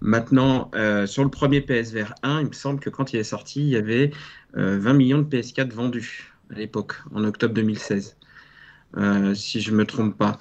Maintenant, 0.00 0.70
euh, 0.74 1.06
sur 1.06 1.22
le 1.22 1.30
premier 1.30 1.60
PSVR 1.60 2.14
1, 2.22 2.40
il 2.40 2.46
me 2.48 2.52
semble 2.52 2.80
que 2.80 2.90
quand 2.90 3.12
il 3.12 3.20
est 3.20 3.24
sorti, 3.24 3.60
il 3.60 3.68
y 3.68 3.76
avait 3.76 4.10
20 4.54 4.60
euh, 4.60 4.92
millions 4.94 5.18
de 5.18 5.24
PS4 5.24 5.70
vendus 5.70 6.34
à 6.50 6.58
l'époque, 6.58 6.94
en 7.14 7.24
octobre 7.24 7.54
2016, 7.54 8.16
euh, 8.96 9.34
si 9.34 9.60
je 9.60 9.70
ne 9.70 9.76
me 9.76 9.86
trompe 9.86 10.18
pas. 10.18 10.38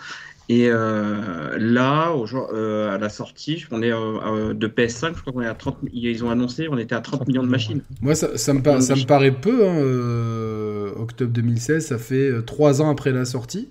Et 0.54 0.70
là, 0.70 2.14
à 2.14 2.98
la 2.98 3.10
sortie, 3.10 3.66
on 3.72 3.82
est 3.82 3.92
de 3.92 4.68
PS5, 4.68 5.16
je 5.16 5.22
crois 5.22 5.34
qu'on 5.34 5.42
est 5.42 5.48
à 5.48 5.54
30, 5.54 5.78
ils 5.94 6.24
ont 6.26 6.30
annoncé, 6.30 6.68
on 6.70 6.78
était 6.78 6.96
à 6.96 7.02
30 7.02 7.28
millions 7.28 7.44
de 7.44 7.48
machines. 7.48 7.82
Moi, 8.02 8.16
ça, 8.16 8.28
me, 8.28 8.36
ça 8.36 8.54
me, 8.96 9.06
paraît 9.06 9.32
peu, 9.32 9.68
hein, 9.68 10.94
octobre 11.00 11.32
2016, 11.32 11.86
ça 11.86 11.98
fait 11.98 12.32
3 12.46 12.82
ans 12.82 12.90
après 12.90 13.12
la 13.12 13.26
sortie. 13.26 13.70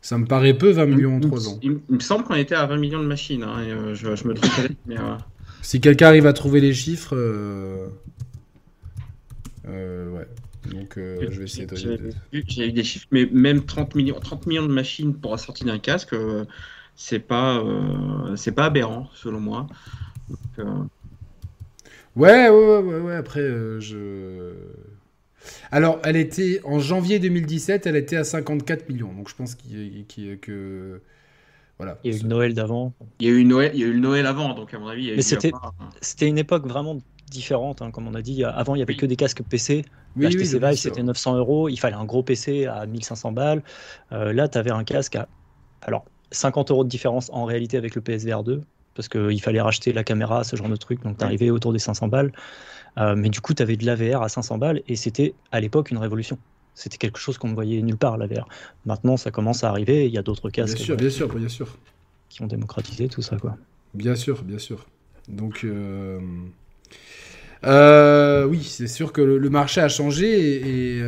Ça 0.00 0.16
me 0.16 0.26
paraît 0.26 0.54
peu, 0.54 0.70
20 0.70 0.86
millions 0.86 1.16
en 1.16 1.20
3 1.20 1.48
ans. 1.48 1.58
Il, 1.62 1.80
me 1.88 2.00
semble 2.00 2.24
qu'on 2.24 2.34
était 2.34 2.54
à 2.54 2.66
20 2.66 2.76
millions 2.78 3.02
de 3.02 3.06
machines. 3.06 3.42
Hein, 3.42 3.58
euh, 3.66 3.94
je, 3.94 4.26
me 4.26 4.34
trompe 4.34 4.68
mais, 4.86 4.96
euh, 4.96 5.16
Si 5.62 5.80
quelqu'un 5.80 6.06
arrive 6.06 6.26
à 6.26 6.32
trouver 6.32 6.60
les 6.60 6.72
chiffres. 6.72 7.14
Euh, 7.16 7.88
ouais. 9.66 10.26
Donc 10.66 10.94
je 10.96 11.38
vais 11.38 11.44
essayer 11.44 11.66
de. 11.66 11.76
J'ai 12.32 12.68
eu 12.68 12.72
des 12.72 12.84
chiffres, 12.84 13.06
mais 13.10 13.26
même 13.26 13.64
30 13.64 13.94
millions, 13.94 14.18
30 14.18 14.46
millions 14.46 14.66
de 14.66 14.72
machines 14.72 15.14
pour 15.14 15.32
la 15.32 15.38
sortie 15.38 15.64
d'un 15.64 15.78
casque, 15.78 16.14
c'est 16.96 17.20
pas, 17.20 17.62
c'est 18.36 18.52
pas 18.52 18.66
aberrant, 18.66 19.08
selon 19.14 19.40
moi. 19.40 19.66
ouais, 20.58 22.48
ouais, 22.48 22.48
ouais, 22.48 23.00
ouais, 23.00 23.14
Après, 23.16 23.42
je. 23.80 24.52
Alors, 25.70 26.00
elle 26.04 26.16
était 26.16 26.60
en 26.64 26.78
janvier 26.78 27.18
2017, 27.18 27.86
elle 27.86 27.96
était 27.96 28.16
à 28.16 28.24
54 28.24 28.88
millions. 28.88 29.12
Donc, 29.12 29.28
je 29.28 29.34
pense 29.34 29.54
qu'il 29.54 30.06
que 30.40 31.00
voilà. 31.78 31.98
Il 32.02 32.12
y 32.12 32.14
a 32.14 32.18
eu 32.18 32.22
le 32.22 32.28
Noël 32.28 32.54
d'avant. 32.54 32.92
Il 33.20 33.28
y 33.28 33.30
a 33.30 33.32
eu 33.32 33.44
Noël, 33.44 33.70
il 33.72 33.80
y 33.80 33.84
a 33.84 33.86
eu 33.86 33.92
le 33.92 34.00
Noël 34.00 34.26
avant, 34.26 34.52
donc 34.54 34.74
à 34.74 34.78
mon 34.78 34.88
avis. 34.88 35.12
Mais 35.14 35.22
c'était, 35.22 35.52
c'était 36.00 36.26
une 36.26 36.38
époque 36.38 36.66
vraiment 36.66 36.98
différente, 37.30 37.82
hein, 37.82 37.90
comme 37.90 38.06
on 38.06 38.14
a 38.14 38.22
dit. 38.22 38.44
Avant, 38.44 38.74
il 38.74 38.78
y 38.78 38.82
avait 38.82 38.96
que 38.96 39.06
des 39.06 39.16
casques 39.16 39.42
PC. 39.42 39.84
Oui, 40.16 40.28
HTC 40.28 40.58
Vive, 40.58 40.74
c'était 40.74 41.02
900 41.02 41.36
euros. 41.36 41.68
Il 41.68 41.78
fallait 41.78 41.96
un 41.96 42.04
gros 42.04 42.22
PC 42.22 42.66
à 42.66 42.86
1500 42.86 43.32
balles. 43.32 43.62
Euh, 44.12 44.32
là, 44.32 44.48
tu 44.48 44.58
avais 44.58 44.70
un 44.70 44.84
casque 44.84 45.16
à 45.16 45.28
alors 45.82 46.04
50 46.32 46.70
euros 46.70 46.84
de 46.84 46.88
différence 46.88 47.30
en 47.32 47.44
réalité 47.44 47.76
avec 47.76 47.94
le 47.94 48.00
PSVR 48.00 48.42
2 48.42 48.62
parce 48.94 49.08
qu'il 49.08 49.40
fallait 49.40 49.60
racheter 49.60 49.92
la 49.92 50.02
caméra, 50.02 50.42
ce 50.42 50.56
genre 50.56 50.68
de 50.68 50.76
truc. 50.76 51.02
Donc, 51.04 51.18
tu 51.18 51.24
arrivais 51.24 51.50
autour 51.50 51.72
des 51.72 51.78
500 51.78 52.08
balles. 52.08 52.32
Euh, 52.98 53.14
mais 53.16 53.28
du 53.28 53.40
coup, 53.40 53.54
tu 53.54 53.62
avais 53.62 53.76
de 53.76 53.86
l'AVR 53.86 54.22
à 54.22 54.28
500 54.28 54.58
balles 54.58 54.82
et 54.88 54.96
c'était 54.96 55.34
à 55.52 55.60
l'époque 55.60 55.92
une 55.92 55.98
révolution. 55.98 56.36
C'était 56.74 56.96
quelque 56.96 57.18
chose 57.18 57.38
qu'on 57.38 57.48
ne 57.48 57.54
voyait 57.54 57.80
nulle 57.80 57.96
part, 57.96 58.18
l'AVR. 58.18 58.48
Maintenant, 58.86 59.16
ça 59.16 59.30
commence 59.30 59.62
à 59.62 59.68
arriver. 59.68 60.06
Il 60.06 60.12
y 60.12 60.18
a 60.18 60.22
d'autres 60.22 60.50
casques. 60.50 60.76
Bien 60.76 60.84
sûr, 60.84 60.96
bien 60.96 61.10
sûr, 61.10 61.28
bien 61.32 61.48
sûr. 61.48 61.78
Qui 62.28 62.42
ont 62.42 62.46
démocratisé 62.46 63.08
tout 63.08 63.22
ça, 63.22 63.36
quoi. 63.36 63.56
Bien 63.94 64.16
sûr, 64.16 64.42
bien 64.42 64.58
sûr. 64.58 64.84
Donc, 65.28 65.62
euh, 65.62 66.20
euh, 67.64 68.44
oui, 68.44 68.62
c'est 68.62 68.86
sûr 68.86 69.12
que 69.12 69.20
le, 69.20 69.50
marché 69.50 69.80
a 69.80 69.88
changé 69.88 70.96
et, 70.96 71.02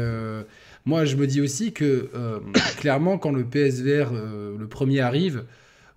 moi, 0.87 1.05
je 1.05 1.17
me 1.17 1.27
dis 1.27 1.41
aussi 1.41 1.73
que 1.73 2.09
clairement, 2.79 3.19
quand 3.19 3.33
le 3.33 3.45
PSVR, 3.45 4.13
le 4.13 4.67
premier 4.67 5.01
arrive, 5.01 5.45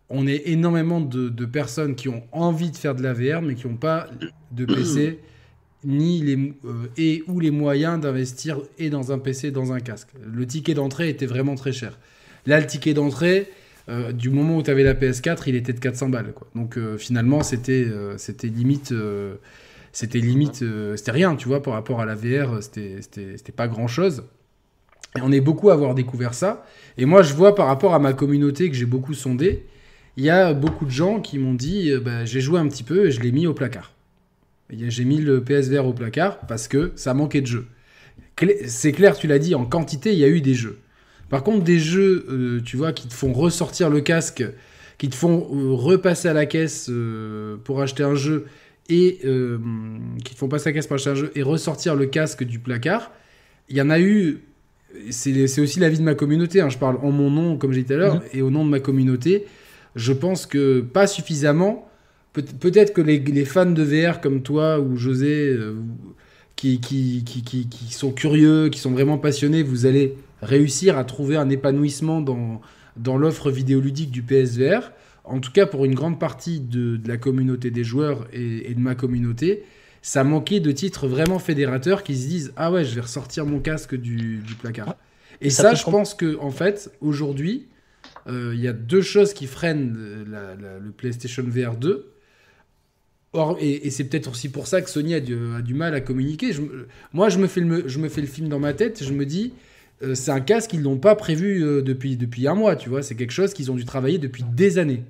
on 0.09 0.27
est 0.27 0.43
énormément 0.45 1.01
de, 1.01 1.45
personnes 1.45 1.95
qui 1.95 2.09
ont 2.09 2.23
envie 2.31 2.71
de 2.71 2.77
faire 2.77 2.95
de 2.95 3.01
l'AVR, 3.01 3.41
mais 3.41 3.55
qui 3.55 3.67
n'ont 3.67 3.75
pas 3.75 4.07
de 4.51 4.65
PC 4.65 5.19
ni 5.85 6.21
les, 6.21 6.53
euh, 6.65 6.87
et 6.97 7.23
ou 7.27 7.39
les 7.39 7.51
moyens 7.51 7.99
d'investir 7.99 8.59
et 8.79 8.89
dans 8.89 9.11
un 9.11 9.19
PC 9.19 9.51
dans 9.51 9.73
un 9.73 9.79
casque. 9.79 10.09
Le 10.25 10.45
ticket 10.45 10.73
d'entrée 10.73 11.09
était 11.09 11.25
vraiment 11.25 11.55
très 11.55 11.73
cher. 11.73 11.99
Là, 12.45 12.59
le 12.59 12.65
ticket 12.65 12.93
d'entrée, 12.93 13.49
euh, 13.89 14.11
du 14.11 14.29
moment 14.29 14.57
où 14.57 14.63
tu 14.63 14.71
avais 14.71 14.83
la 14.83 14.93
PS4, 14.93 15.43
il 15.47 15.55
était 15.55 15.73
de 15.73 15.79
400 15.79 16.09
balles. 16.09 16.33
Donc 16.55 16.77
euh, 16.77 16.97
finalement, 16.97 17.43
c'était 17.43 17.87
c'était 18.17 18.47
limite, 18.47 18.93
c'était 19.93 20.19
limite, 20.19 20.63
c'était 20.97 21.11
rien, 21.11 21.35
tu 21.35 21.47
vois, 21.47 21.61
par 21.61 21.73
rapport 21.73 22.01
à 22.01 22.05
la 22.05 22.15
VR, 22.15 22.61
c'était 22.61 23.51
pas 23.55 23.69
grand 23.69 23.87
chose. 23.87 24.23
Et 25.15 25.21
on 25.21 25.31
est 25.31 25.39
beaucoup 25.39 25.69
à 25.69 25.73
avoir 25.73 25.95
découvert 25.95 26.33
ça. 26.33 26.65
Et 26.97 27.05
moi, 27.05 27.21
je 27.21 27.33
vois 27.33 27.55
par 27.55 27.67
rapport 27.67 27.93
à 27.93 27.99
ma 27.99 28.13
communauté 28.13 28.69
que 28.69 28.75
j'ai 28.75 28.85
beaucoup 28.85 29.13
sondé, 29.13 29.65
il 30.17 30.23
y 30.23 30.29
a 30.29 30.53
beaucoup 30.53 30.85
de 30.85 30.91
gens 30.91 31.21
qui 31.21 31.37
m'ont 31.37 31.53
dit, 31.53 31.91
bah, 32.03 32.25
j'ai 32.25 32.41
joué 32.41 32.59
un 32.59 32.67
petit 32.67 32.83
peu 32.83 33.05
et 33.05 33.11
je 33.11 33.21
l'ai 33.21 33.31
mis 33.31 33.47
au 33.47 33.53
placard. 33.53 33.93
J'ai 34.69 35.05
mis 35.05 35.17
le 35.17 35.43
PSVR 35.43 35.85
au 35.85 35.93
placard 35.93 36.39
parce 36.47 36.67
que 36.67 36.91
ça 36.95 37.13
manquait 37.13 37.41
de 37.41 37.47
jeux. 37.47 37.67
C'est 38.65 38.91
clair, 38.91 39.15
tu 39.15 39.27
l'as 39.27 39.39
dit, 39.39 39.55
en 39.55 39.65
quantité, 39.65 40.13
il 40.13 40.19
y 40.19 40.23
a 40.23 40.27
eu 40.27 40.41
des 40.41 40.55
jeux. 40.55 40.79
Par 41.29 41.43
contre, 41.43 41.63
des 41.63 41.79
jeux, 41.79 42.25
euh, 42.29 42.61
tu 42.63 42.77
vois, 42.77 42.93
qui 42.93 43.07
te 43.07 43.13
font 43.13 43.33
ressortir 43.33 43.89
le 43.89 44.01
casque, 44.01 44.43
qui 44.97 45.09
te 45.09 45.15
font 45.15 45.47
euh, 45.51 45.73
repasser 45.73 46.27
à 46.27 46.33
la 46.33 46.45
caisse 46.45 46.87
euh, 46.89 47.57
pour 47.63 47.81
acheter 47.81 48.03
un 48.03 48.15
jeu, 48.15 48.45
et 48.89 49.19
qui 50.23 50.33
te 50.33 50.37
font 50.37 50.47
passer 50.47 50.69
la 50.69 50.73
caisse 50.73 50.91
acheter 50.91 51.09
un 51.09 51.15
jeu, 51.15 51.31
et 51.35 51.41
ressortir 51.41 51.95
le 51.95 52.05
casque 52.05 52.43
du 52.43 52.59
placard, 52.59 53.11
il 53.69 53.77
y 53.77 53.81
en 53.81 53.89
a 53.89 53.99
eu. 53.99 54.39
C'est 55.09 55.59
aussi 55.59 55.79
l'avis 55.79 55.97
de 55.97 56.03
ma 56.03 56.13
communauté, 56.13 56.61
hein. 56.61 56.69
je 56.69 56.77
parle 56.77 56.97
en 57.01 57.11
mon 57.11 57.31
nom, 57.31 57.57
comme 57.57 57.71
j'ai 57.71 57.81
dit 57.81 57.87
tout 57.87 57.93
à 57.93 57.97
l'heure, 57.97 58.15
mhm. 58.15 58.21
et 58.33 58.41
au 58.41 58.51
nom 58.51 58.63
de 58.63 58.69
ma 58.69 58.79
communauté. 58.79 59.45
Je 59.95 60.13
pense 60.13 60.45
que 60.45 60.81
pas 60.81 61.07
suffisamment 61.07 61.89
peut-être 62.33 62.93
que 62.93 63.01
les, 63.01 63.45
fans 63.45 63.65
de 63.65 63.83
VR 63.83 64.19
comme 64.19 64.41
toi 64.41 64.79
ou 64.79 64.97
José, 64.97 65.49
euh, 65.49 65.75
qui, 66.55 66.79
qui, 66.79 67.23
qui, 67.23 67.93
sont 67.93 68.11
curieux, 68.11 68.69
qui 68.69 68.79
sont 68.79 68.91
vraiment 68.91 69.17
passionnés, 69.17 69.63
vous 69.63 69.85
allez 69.85 70.15
réussir 70.41 70.97
à 70.97 71.03
trouver 71.03 71.35
un 71.35 71.49
épanouissement 71.49 72.21
dans, 72.21 72.61
dans 72.97 73.17
l'offre 73.17 73.51
vidéoludique 73.51 74.11
du 74.11 74.23
PSVR. 74.23 74.91
En 75.23 75.39
tout 75.39 75.51
cas 75.51 75.65
pour 75.65 75.85
une 75.85 75.95
grande 75.95 76.19
partie 76.19 76.59
de, 76.59 76.99
la 77.05 77.17
communauté 77.17 77.71
des 77.71 77.83
joueurs 77.83 78.27
et, 78.33 78.73
de 78.73 78.79
ma 78.79 78.95
communauté, 78.95 79.63
ça 80.01 80.23
manquait 80.23 80.59
de 80.59 80.71
titres 80.71 81.07
vraiment 81.07 81.39
fédérateurs 81.39 82.03
qui 82.03 82.15
se 82.15 82.27
disent 82.27 82.53
ah 82.55 82.71
ouais 82.71 82.83
je 82.83 82.95
vais 82.95 83.01
ressortir 83.01 83.45
mon 83.45 83.59
casque 83.59 83.95
du, 83.95 84.43
placard. 84.61 84.95
Et 85.41 85.49
ça, 85.49 85.73
je 85.73 85.83
pense 85.83 86.13
que 86.13 86.37
en 86.39 86.51
fait 86.51 86.91
aujourd'hui 87.01 87.67
euh, 88.27 88.51
il 88.53 88.61
y 88.61 88.67
a 88.67 88.73
deux 88.73 89.01
choses 89.01 89.33
qui 89.33 89.47
freinent 89.47 89.93
le 90.27 90.91
PlayStation 90.91 91.43
VR 91.43 91.75
2. 91.75 92.09
Or, 93.35 93.57
et, 93.59 93.89
c'est 93.89 94.03
peut-être 94.03 94.29
aussi 94.29 94.49
pour 94.49 94.67
ça 94.67 94.81
que 94.81 94.89
Sony 94.89 95.15
a 95.15 95.19
du, 95.19 95.73
mal 95.73 95.95
à 95.95 96.01
communiquer. 96.01 96.51
moi, 97.13 97.29
je 97.29 97.39
me, 97.39 97.47
fais 97.47 97.61
le, 97.61 97.87
je 97.87 97.97
me 97.97 98.07
fais 98.07 98.21
le 98.21 98.27
film 98.27 98.47
dans 98.47 98.59
ma 98.59 98.73
tête. 98.73 99.03
Je 99.03 99.11
me 99.11 99.25
dis, 99.25 99.53
euh, 100.01 100.15
c'est 100.15 100.31
un 100.31 100.41
casque 100.41 100.71
qu'ils 100.71 100.81
n'ont 100.81 100.97
pas 100.97 101.15
prévu 101.15 101.63
euh, 101.63 101.81
depuis, 101.81 102.17
depuis 102.17 102.47
un 102.47 102.55
mois, 102.55 102.75
tu 102.75 102.89
vois. 102.89 103.03
C'est 103.03 103.15
quelque 103.15 103.31
chose 103.31 103.53
qu'ils 103.53 103.71
ont 103.71 103.75
dû 103.75 103.85
travailler 103.85 104.17
depuis 104.17 104.43
des 104.43 104.77
années. 104.77 105.03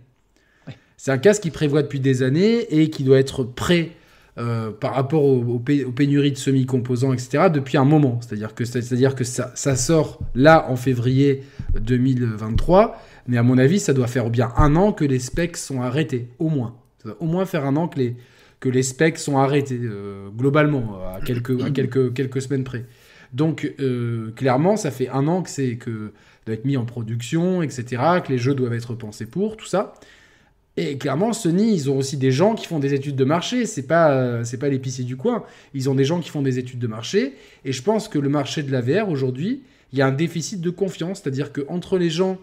C'est 0.98 1.12
un 1.12 1.18
casque 1.18 1.42
qu'ils 1.42 1.52
prévoient 1.52 1.84
depuis 1.84 2.00
des 2.00 2.24
années 2.24 2.66
et 2.70 2.90
qui 2.90 3.04
doit 3.04 3.20
être 3.20 3.44
prêt 3.44 3.92
euh, 4.38 4.72
par 4.72 4.96
rapport 4.96 5.26
aux, 5.26 5.60
pénuries 5.60 6.32
de 6.32 6.38
semi-composants, 6.38 7.14
etc., 7.14 7.50
depuis 7.54 7.78
un 7.78 7.86
moment. 7.86 8.20
C'est-à-dire 8.22 8.56
que, 8.56 8.66
c'est-à-dire 8.66 9.16
que 9.16 9.24
ça, 9.24 9.52
ça, 9.56 9.76
sort 9.76 10.20
là 10.34 10.70
en 10.70 10.76
février 10.76 11.44
2023, 11.80 13.02
mais 13.28 13.38
à 13.38 13.44
mon 13.44 13.58
avis, 13.58 13.80
ça 13.80 13.94
doit 13.94 14.08
faire 14.08 14.30
bien 14.30 14.54
un 14.56 14.76
an 14.76 14.94
que 14.94 15.04
les 15.04 15.20
specs 15.20 15.58
sont 15.58 15.82
arrêtés, 15.82 16.30
au 16.40 16.50
moins. 16.50 16.76
Ça 17.00 17.10
doit 17.10 17.22
au 17.22 17.26
moins 17.26 17.46
faire 17.46 17.66
un 17.66 17.76
an 17.76 17.88
que 17.88 18.00
les, 18.00 18.16
que 18.60 18.70
les 18.70 18.84
specs 18.84 19.18
sont 19.18 19.38
arrêtés, 19.38 19.82
globalement, 20.38 21.00
à 21.14 21.20
quelques, 21.20 21.62
à 21.62 21.70
quelques, 21.72 22.14
quelques 22.14 22.42
semaines 22.42 22.64
près. 22.64 22.86
Donc 23.34 23.74
euh, 23.80 24.32
clairement, 24.36 24.78
ça 24.78 24.92
fait 24.92 25.10
un 25.10 25.28
an 25.28 25.42
que 25.42 25.50
c'est 25.50 25.76
que 25.76 26.12
doit 26.46 26.56
être 26.56 26.66
mis 26.66 26.78
en 26.78 26.86
production, 26.86 27.62
etc. 27.62 28.02
Que 28.26 28.32
les 28.32 28.38
jeux 28.38 28.54
doivent 28.54 28.74
être 28.74 28.94
pensés 28.96 29.26
pour 29.26 29.58
tout 29.58 29.66
ça. 29.66 29.94
Et 30.76 30.98
clairement, 30.98 31.34
Sony, 31.34 31.74
ils 31.74 31.90
ont 31.90 31.98
aussi 31.98 32.18
des 32.18 32.32
gens 32.32 32.56
qui 32.56 32.66
font 32.66 32.80
des 32.80 32.94
études 32.94 33.16
de 33.16 33.24
marché. 33.24 33.66
C'est 33.66 33.88
pas 33.88 34.44
c'est 34.44 34.58
pas 34.58 34.70
l'épicier 34.70 35.04
du 35.04 35.16
coin. 35.16 35.44
Ils 35.74 35.90
ont 35.90 35.96
des 35.96 36.06
gens 36.06 36.20
qui 36.20 36.30
font 36.30 36.42
des 36.42 36.60
études 36.60 36.80
de 36.80 36.88
marché. 36.88 37.34
Et 37.66 37.72
je 37.72 37.82
pense 37.82 38.08
que 38.08 38.20
le 38.20 38.30
marché 38.30 38.64
de 38.64 38.72
la 38.72 38.82
VR 38.82 39.10
aujourd'hui, 39.10 39.64
il 39.94 40.00
y 40.00 40.02
a 40.02 40.08
un 40.08 40.12
déficit 40.12 40.60
de 40.60 40.70
confiance, 40.72 41.22
c'est-à-dire 41.22 41.52
que 41.54 41.62
entre 41.70 41.98
les 41.98 42.10
gens 42.10 42.40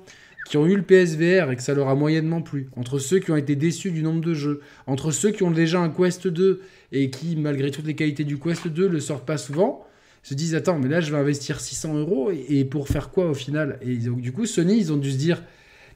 qui 0.46 0.56
ont 0.56 0.66
eu 0.66 0.76
le 0.76 0.82
PSVR 0.82 1.50
et 1.50 1.56
que 1.56 1.62
ça 1.62 1.74
leur 1.74 1.88
a 1.88 1.94
moyennement 1.94 2.42
plu, 2.42 2.68
entre 2.76 2.98
ceux 2.98 3.18
qui 3.18 3.30
ont 3.30 3.36
été 3.36 3.56
déçus 3.56 3.90
du 3.90 4.02
nombre 4.02 4.20
de 4.20 4.34
jeux, 4.34 4.60
entre 4.86 5.10
ceux 5.10 5.30
qui 5.30 5.42
ont 5.42 5.50
déjà 5.50 5.80
un 5.80 5.90
Quest 5.90 6.26
2 6.28 6.62
et 6.92 7.10
qui, 7.10 7.36
malgré 7.36 7.70
toutes 7.70 7.86
les 7.86 7.94
qualités 7.94 8.24
du 8.24 8.38
Quest 8.38 8.66
2, 8.68 8.88
le 8.88 9.00
sortent 9.00 9.26
pas 9.26 9.36
souvent, 9.36 9.84
se 10.22 10.34
disent 10.34 10.54
attends 10.54 10.78
mais 10.78 10.88
là 10.88 11.00
je 11.00 11.10
vais 11.10 11.18
investir 11.18 11.60
600 11.60 11.94
euros 11.94 12.30
et, 12.30 12.64
pour 12.64 12.88
faire 12.88 13.10
quoi 13.10 13.26
au 13.30 13.34
final? 13.34 13.78
Et 13.82 13.96
du 13.96 14.32
coup 14.32 14.46
Sony 14.46 14.76
ils 14.78 14.92
ont 14.92 14.96
dû 14.96 15.10
se 15.10 15.16
dire 15.16 15.42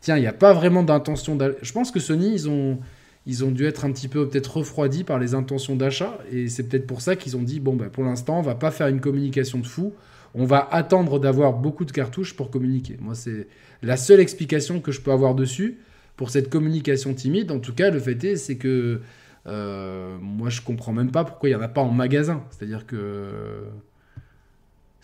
tiens 0.00 0.16
il 0.16 0.20
n'y 0.20 0.26
a 0.26 0.32
pas 0.32 0.52
vraiment 0.52 0.82
d'intention 0.82 1.38
je 1.60 1.72
pense 1.72 1.90
que 1.90 2.00
Sony 2.00 2.32
ils 2.32 2.48
ont 2.48 2.78
ils 3.26 3.44
ont 3.44 3.50
dû 3.50 3.64
être 3.64 3.84
un 3.84 3.92
petit 3.92 4.08
peu 4.08 4.28
peut-être 4.28 4.58
refroidis 4.58 5.04
par 5.04 5.18
les 5.18 5.34
intentions 5.34 5.76
d'achat 5.76 6.18
et 6.30 6.48
c'est 6.48 6.64
peut-être 6.64 6.86
pour 6.86 7.00
ça 7.00 7.16
qu'ils 7.16 7.36
ont 7.36 7.42
dit 7.42 7.60
bon 7.60 7.74
ben 7.74 7.88
pour 7.88 8.04
l'instant 8.04 8.38
on 8.38 8.42
va 8.42 8.54
pas 8.54 8.70
faire 8.70 8.88
une 8.88 9.00
communication 9.00 9.58
de 9.58 9.66
fou. 9.66 9.92
On 10.36 10.46
va 10.46 10.68
attendre 10.72 11.20
d'avoir 11.20 11.52
beaucoup 11.52 11.84
de 11.84 11.92
cartouches 11.92 12.34
pour 12.34 12.50
communiquer. 12.50 12.96
Moi 13.00 13.14
c'est 13.14 13.46
la 13.82 13.96
seule 13.96 14.20
explication 14.20 14.80
que 14.80 14.90
je 14.92 15.00
peux 15.00 15.12
avoir 15.12 15.34
dessus 15.34 15.78
pour 16.16 16.30
cette 16.30 16.50
communication 16.50 17.14
timide. 17.14 17.50
En 17.50 17.60
tout 17.60 17.74
cas 17.74 17.90
le 17.90 18.00
fait 18.00 18.22
est 18.24 18.36
c'est 18.36 18.56
que 18.56 19.00
euh, 19.46 20.16
moi 20.20 20.50
je 20.50 20.60
comprends 20.60 20.92
même 20.92 21.10
pas 21.10 21.24
pourquoi 21.24 21.48
il 21.48 21.52
y 21.52 21.54
en 21.54 21.62
a 21.62 21.68
pas 21.68 21.82
en 21.82 21.92
magasin. 21.92 22.44
C'est 22.50 22.64
à 22.64 22.66
dire 22.66 22.86
que 22.86 23.64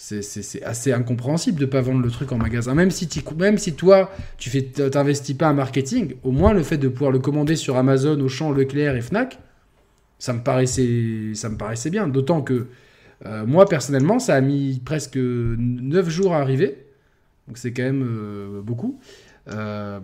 c'est 0.01 0.63
assez 0.63 0.93
incompréhensible 0.93 1.61
de 1.61 1.67
pas 1.67 1.83
vendre 1.83 2.01
le 2.01 2.11
truc 2.11 2.33
en 2.33 2.39
magasin. 2.39 2.75
Même 2.75 2.91
si, 2.91 3.09
même 3.37 3.59
si 3.59 3.75
toi, 3.75 4.11
tu 4.39 4.49
fais, 4.49 4.63
t'investis 4.63 5.37
pas 5.37 5.51
en 5.51 5.55
marketing, 5.55 6.15
au 6.25 6.31
moins 6.31 6.55
le 6.55 6.63
fait 6.63 6.79
de 6.79 6.89
pouvoir 6.89 7.11
le 7.11 7.19
commander 7.19 7.55
sur 7.55 7.77
Amazon, 7.77 8.19
Auchan, 8.21 8.51
Leclerc 8.51 8.97
et 8.97 9.03
Fnac, 9.03 9.39
ça 10.19 10.33
me 10.33 10.41
paraissait, 10.41 11.33
ça 11.35 11.51
me 11.51 11.59
paraissait 11.59 11.91
bien. 11.91 12.09
D'autant 12.09 12.41
que 12.41 12.69
euh, 13.27 13.45
moi, 13.45 13.67
personnellement, 13.67 14.19
ça 14.19 14.35
a 14.35 14.41
mis 14.41 14.81
presque 14.83 15.19
9 15.19 16.09
jours 16.09 16.35
à 16.35 16.41
arriver. 16.41 16.87
Donc 17.47 17.59
c'est 17.59 17.73
quand 17.73 17.83
même 17.83 18.03
euh, 18.03 18.63
beaucoup. 18.63 18.99
Euh, 19.49 20.01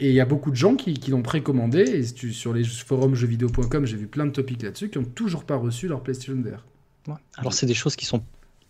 et 0.00 0.08
il 0.08 0.14
y 0.14 0.20
a 0.20 0.24
beaucoup 0.24 0.50
de 0.50 0.56
gens 0.56 0.74
qui, 0.74 0.98
l'ont 1.08 1.22
précommandé. 1.22 1.82
Et 1.82 2.02
sur 2.32 2.52
les 2.52 2.64
forums 2.64 3.14
jeuxvideo.com, 3.14 3.86
j'ai 3.86 3.96
vu 3.96 4.08
plein 4.08 4.26
de 4.26 4.32
topics 4.32 4.62
là-dessus 4.62 4.88
qui 4.88 4.98
n'ont 4.98 5.04
toujours 5.04 5.44
pas 5.44 5.56
reçu 5.56 5.86
leur 5.86 6.02
PlayStation 6.02 6.34
VR. 6.34 6.64
Alors 7.36 7.52
c'est 7.52 7.66
des 7.66 7.74
choses 7.74 7.96
qui 7.96 8.06
sont 8.06 8.24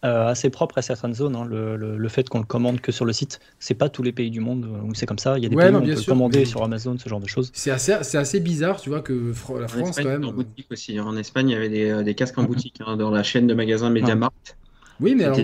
euh, 0.05 0.27
assez 0.27 0.51
propre 0.51 0.77
à 0.77 0.83
certaines 0.83 1.15
zones. 1.15 1.35
Hein, 1.35 1.47
le, 1.47 1.77
le, 1.77 2.09
fait 2.09 2.29
qu'on 2.29 2.39
le 2.39 2.45
commande 2.45 2.81
que 2.83 2.93
sur 2.93 3.07
le 3.07 3.13
site, 3.15 3.41
c'est 3.59 3.75
pas 3.75 3.89
tous 3.89 4.03
les 4.03 4.13
pays 4.13 4.31
du 4.31 4.41
monde 4.41 4.69
où 4.85 4.95
c'est 4.95 5.07
comme 5.07 5.19
ça. 5.19 5.39
Il 5.39 5.45
y 5.45 5.47
a 5.47 5.49
des 5.49 5.57
pays 5.57 5.71
où 5.71 5.77
on 5.77 5.81
peut 5.81 5.95
le 5.95 6.07
commander 6.07 6.45
sur 6.45 6.63
Amazon, 6.63 6.97
ce 6.99 7.09
genre 7.09 7.21
de 7.21 7.27
choses. 7.27 7.51
C'est 7.55 7.71
assez, 7.71 7.97
c'est 8.03 8.19
assez 8.19 8.41
bizarre, 8.41 8.81
tu 8.81 8.91
vois, 8.91 9.01
que 9.01 9.33
la 9.59 9.69
France 9.69 9.97
quand 9.97 10.05
même. 10.05 10.25
En 10.25 10.33
boutique 10.33 10.67
aussi. 10.71 10.99
Hein. 10.99 11.05
En 11.07 11.17
Espagne, 11.17 11.49
il 11.49 11.53
y 11.53 11.57
avait 11.57 11.71
des, 11.71 11.91
euh, 11.91 12.03
des 12.03 12.15
casques 12.15 12.37
en 12.39 12.43
mhm. 12.43 12.49
boutique 12.49 12.81
hein, 12.87 12.99
dans 12.99 13.11
la 13.11 13.23
chaîne 13.23 13.47
de 13.47 13.55
magasins 13.55 13.89
MediaMarkt. 13.89 14.59
Oui, 15.01 15.15
mais, 15.15 15.25
alors, 15.25 15.39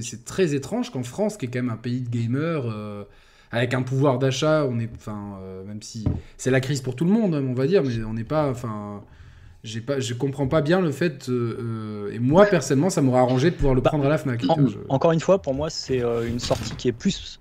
c'est, 0.00 0.24
très 0.24 0.54
étrange 0.54 0.90
qu'en 0.90 1.04
France, 1.04 1.36
qui 1.36 1.46
est 1.46 1.48
quand 1.48 1.60
même 1.60 1.70
un 1.70 1.76
pays 1.76 2.00
de 2.00 2.10
gamers. 2.10 2.64
Euh, 2.66 3.04
avec 3.52 3.72
un 3.74 3.82
pouvoir 3.82 4.18
d'achat, 4.18 4.66
on 4.68 4.80
est, 4.80 4.90
enfin, 4.96 5.38
même 5.64 5.80
si 5.80 6.04
c'est 6.36 6.50
la 6.50 6.60
crise 6.60 6.80
pour 6.80 6.96
tout 6.96 7.04
le 7.04 7.12
monde, 7.12 7.34
on 7.34 7.54
va 7.54 7.68
dire, 7.68 7.84
mais 7.84 8.02
on 8.02 8.12
n'est 8.12 8.24
pas, 8.24 8.50
enfin, 8.50 9.04
j'ai 9.64 9.80
pas, 9.80 9.98
je 9.98 10.12
comprends 10.12 10.46
pas 10.46 10.60
bien 10.60 10.80
le 10.80 10.92
fait. 10.92 11.28
Euh, 11.28 11.56
euh, 11.58 12.12
et 12.12 12.18
moi, 12.18 12.44
personnellement, 12.44 12.90
ça 12.90 13.00
m'aurait 13.00 13.20
arrangé 13.20 13.50
de 13.50 13.56
pouvoir 13.56 13.74
le 13.74 13.80
bah, 13.80 13.90
prendre 13.90 14.04
à 14.04 14.10
la 14.10 14.18
Fnac. 14.18 14.44
Encore 14.90 15.12
une 15.12 15.20
fois, 15.20 15.40
pour 15.40 15.54
moi, 15.54 15.70
c'est 15.70 16.02
euh, 16.02 16.28
une 16.28 16.38
sortie 16.38 16.76
qui 16.76 16.88
est 16.88 16.92
plus 16.92 17.40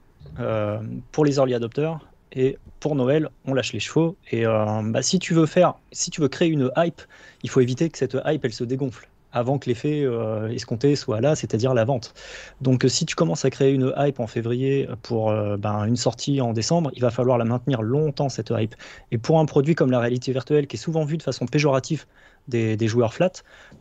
pour 1.11 1.25
les 1.25 1.35
early 1.35 1.53
adopters. 1.53 1.99
Et 2.31 2.57
pour 2.79 2.95
Noël, 2.95 3.29
on 3.45 3.53
lâche 3.53 3.73
les 3.73 3.79
chevaux. 3.79 4.15
Et 4.31 4.45
bah, 4.45 5.01
si 5.03 5.19
tu 5.19 5.35
veux 5.35 5.45
faire, 5.45 5.75
si 5.91 6.09
tu 6.09 6.21
veux 6.21 6.29
créer 6.29 6.47
une 6.47 6.71
hype, 6.77 7.01
il 7.43 7.49
faut 7.49 7.59
éviter 7.59 7.89
que 7.89 7.97
cette 7.97 8.17
hype 8.25 8.43
elle 8.43 8.53
se 8.53 8.63
dégonfle 8.63 9.07
avant 9.33 9.57
que 9.57 9.67
l'effet 9.67 10.03
euh, 10.03 10.47
escompté 10.49 10.95
soit 10.95 11.19
là, 11.19 11.35
c'est-à-dire 11.35 11.73
la 11.73 11.83
vente. 11.83 12.13
Donc 12.61 12.85
euh, 12.85 12.87
si 12.87 13.05
tu 13.05 13.15
commences 13.15 13.43
à 13.43 13.49
créer 13.49 13.73
une 13.73 13.93
hype 13.97 14.19
en 14.19 14.27
février 14.27 14.87
pour 15.01 15.31
euh, 15.31 15.57
ben, 15.57 15.85
une 15.85 15.95
sortie 15.95 16.39
en 16.39 16.53
décembre, 16.53 16.91
il 16.93 17.01
va 17.01 17.09
falloir 17.09 17.37
la 17.37 17.45
maintenir 17.45 17.81
longtemps, 17.81 18.29
cette 18.29 18.53
hype. 18.55 18.75
Et 19.11 19.17
pour 19.17 19.39
un 19.39 19.45
produit 19.45 19.75
comme 19.75 19.91
la 19.91 19.99
réalité 19.99 20.31
virtuelle, 20.31 20.67
qui 20.67 20.77
est 20.77 20.79
souvent 20.79 21.03
vu 21.03 21.17
de 21.17 21.23
façon 21.23 21.45
péjorative 21.47 22.05
des, 22.47 22.87
joueurs 22.87 23.13
flat, 23.13 23.31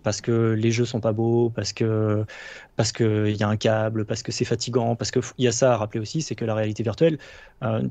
parce 0.02 0.20
que 0.20 0.52
les 0.52 0.70
jeux 0.70 0.84
sont 0.84 1.00
pas 1.00 1.12
beaux, 1.12 1.50
parce 1.50 1.72
que 1.72 2.24
parce 2.76 2.92
qu'il 2.92 3.36
y 3.36 3.42
a 3.42 3.48
un 3.48 3.56
câble, 3.56 4.04
parce 4.04 4.22
que 4.22 4.32
c'est 4.32 4.44
fatigant, 4.44 4.96
parce 4.96 5.10
qu'il 5.10 5.22
y 5.38 5.48
a 5.48 5.52
ça 5.52 5.74
à 5.74 5.76
rappeler 5.76 6.00
aussi, 6.00 6.22
c'est 6.22 6.34
que 6.34 6.44
la 6.44 6.54
réalité 6.54 6.82
virtuelle, 6.82 7.18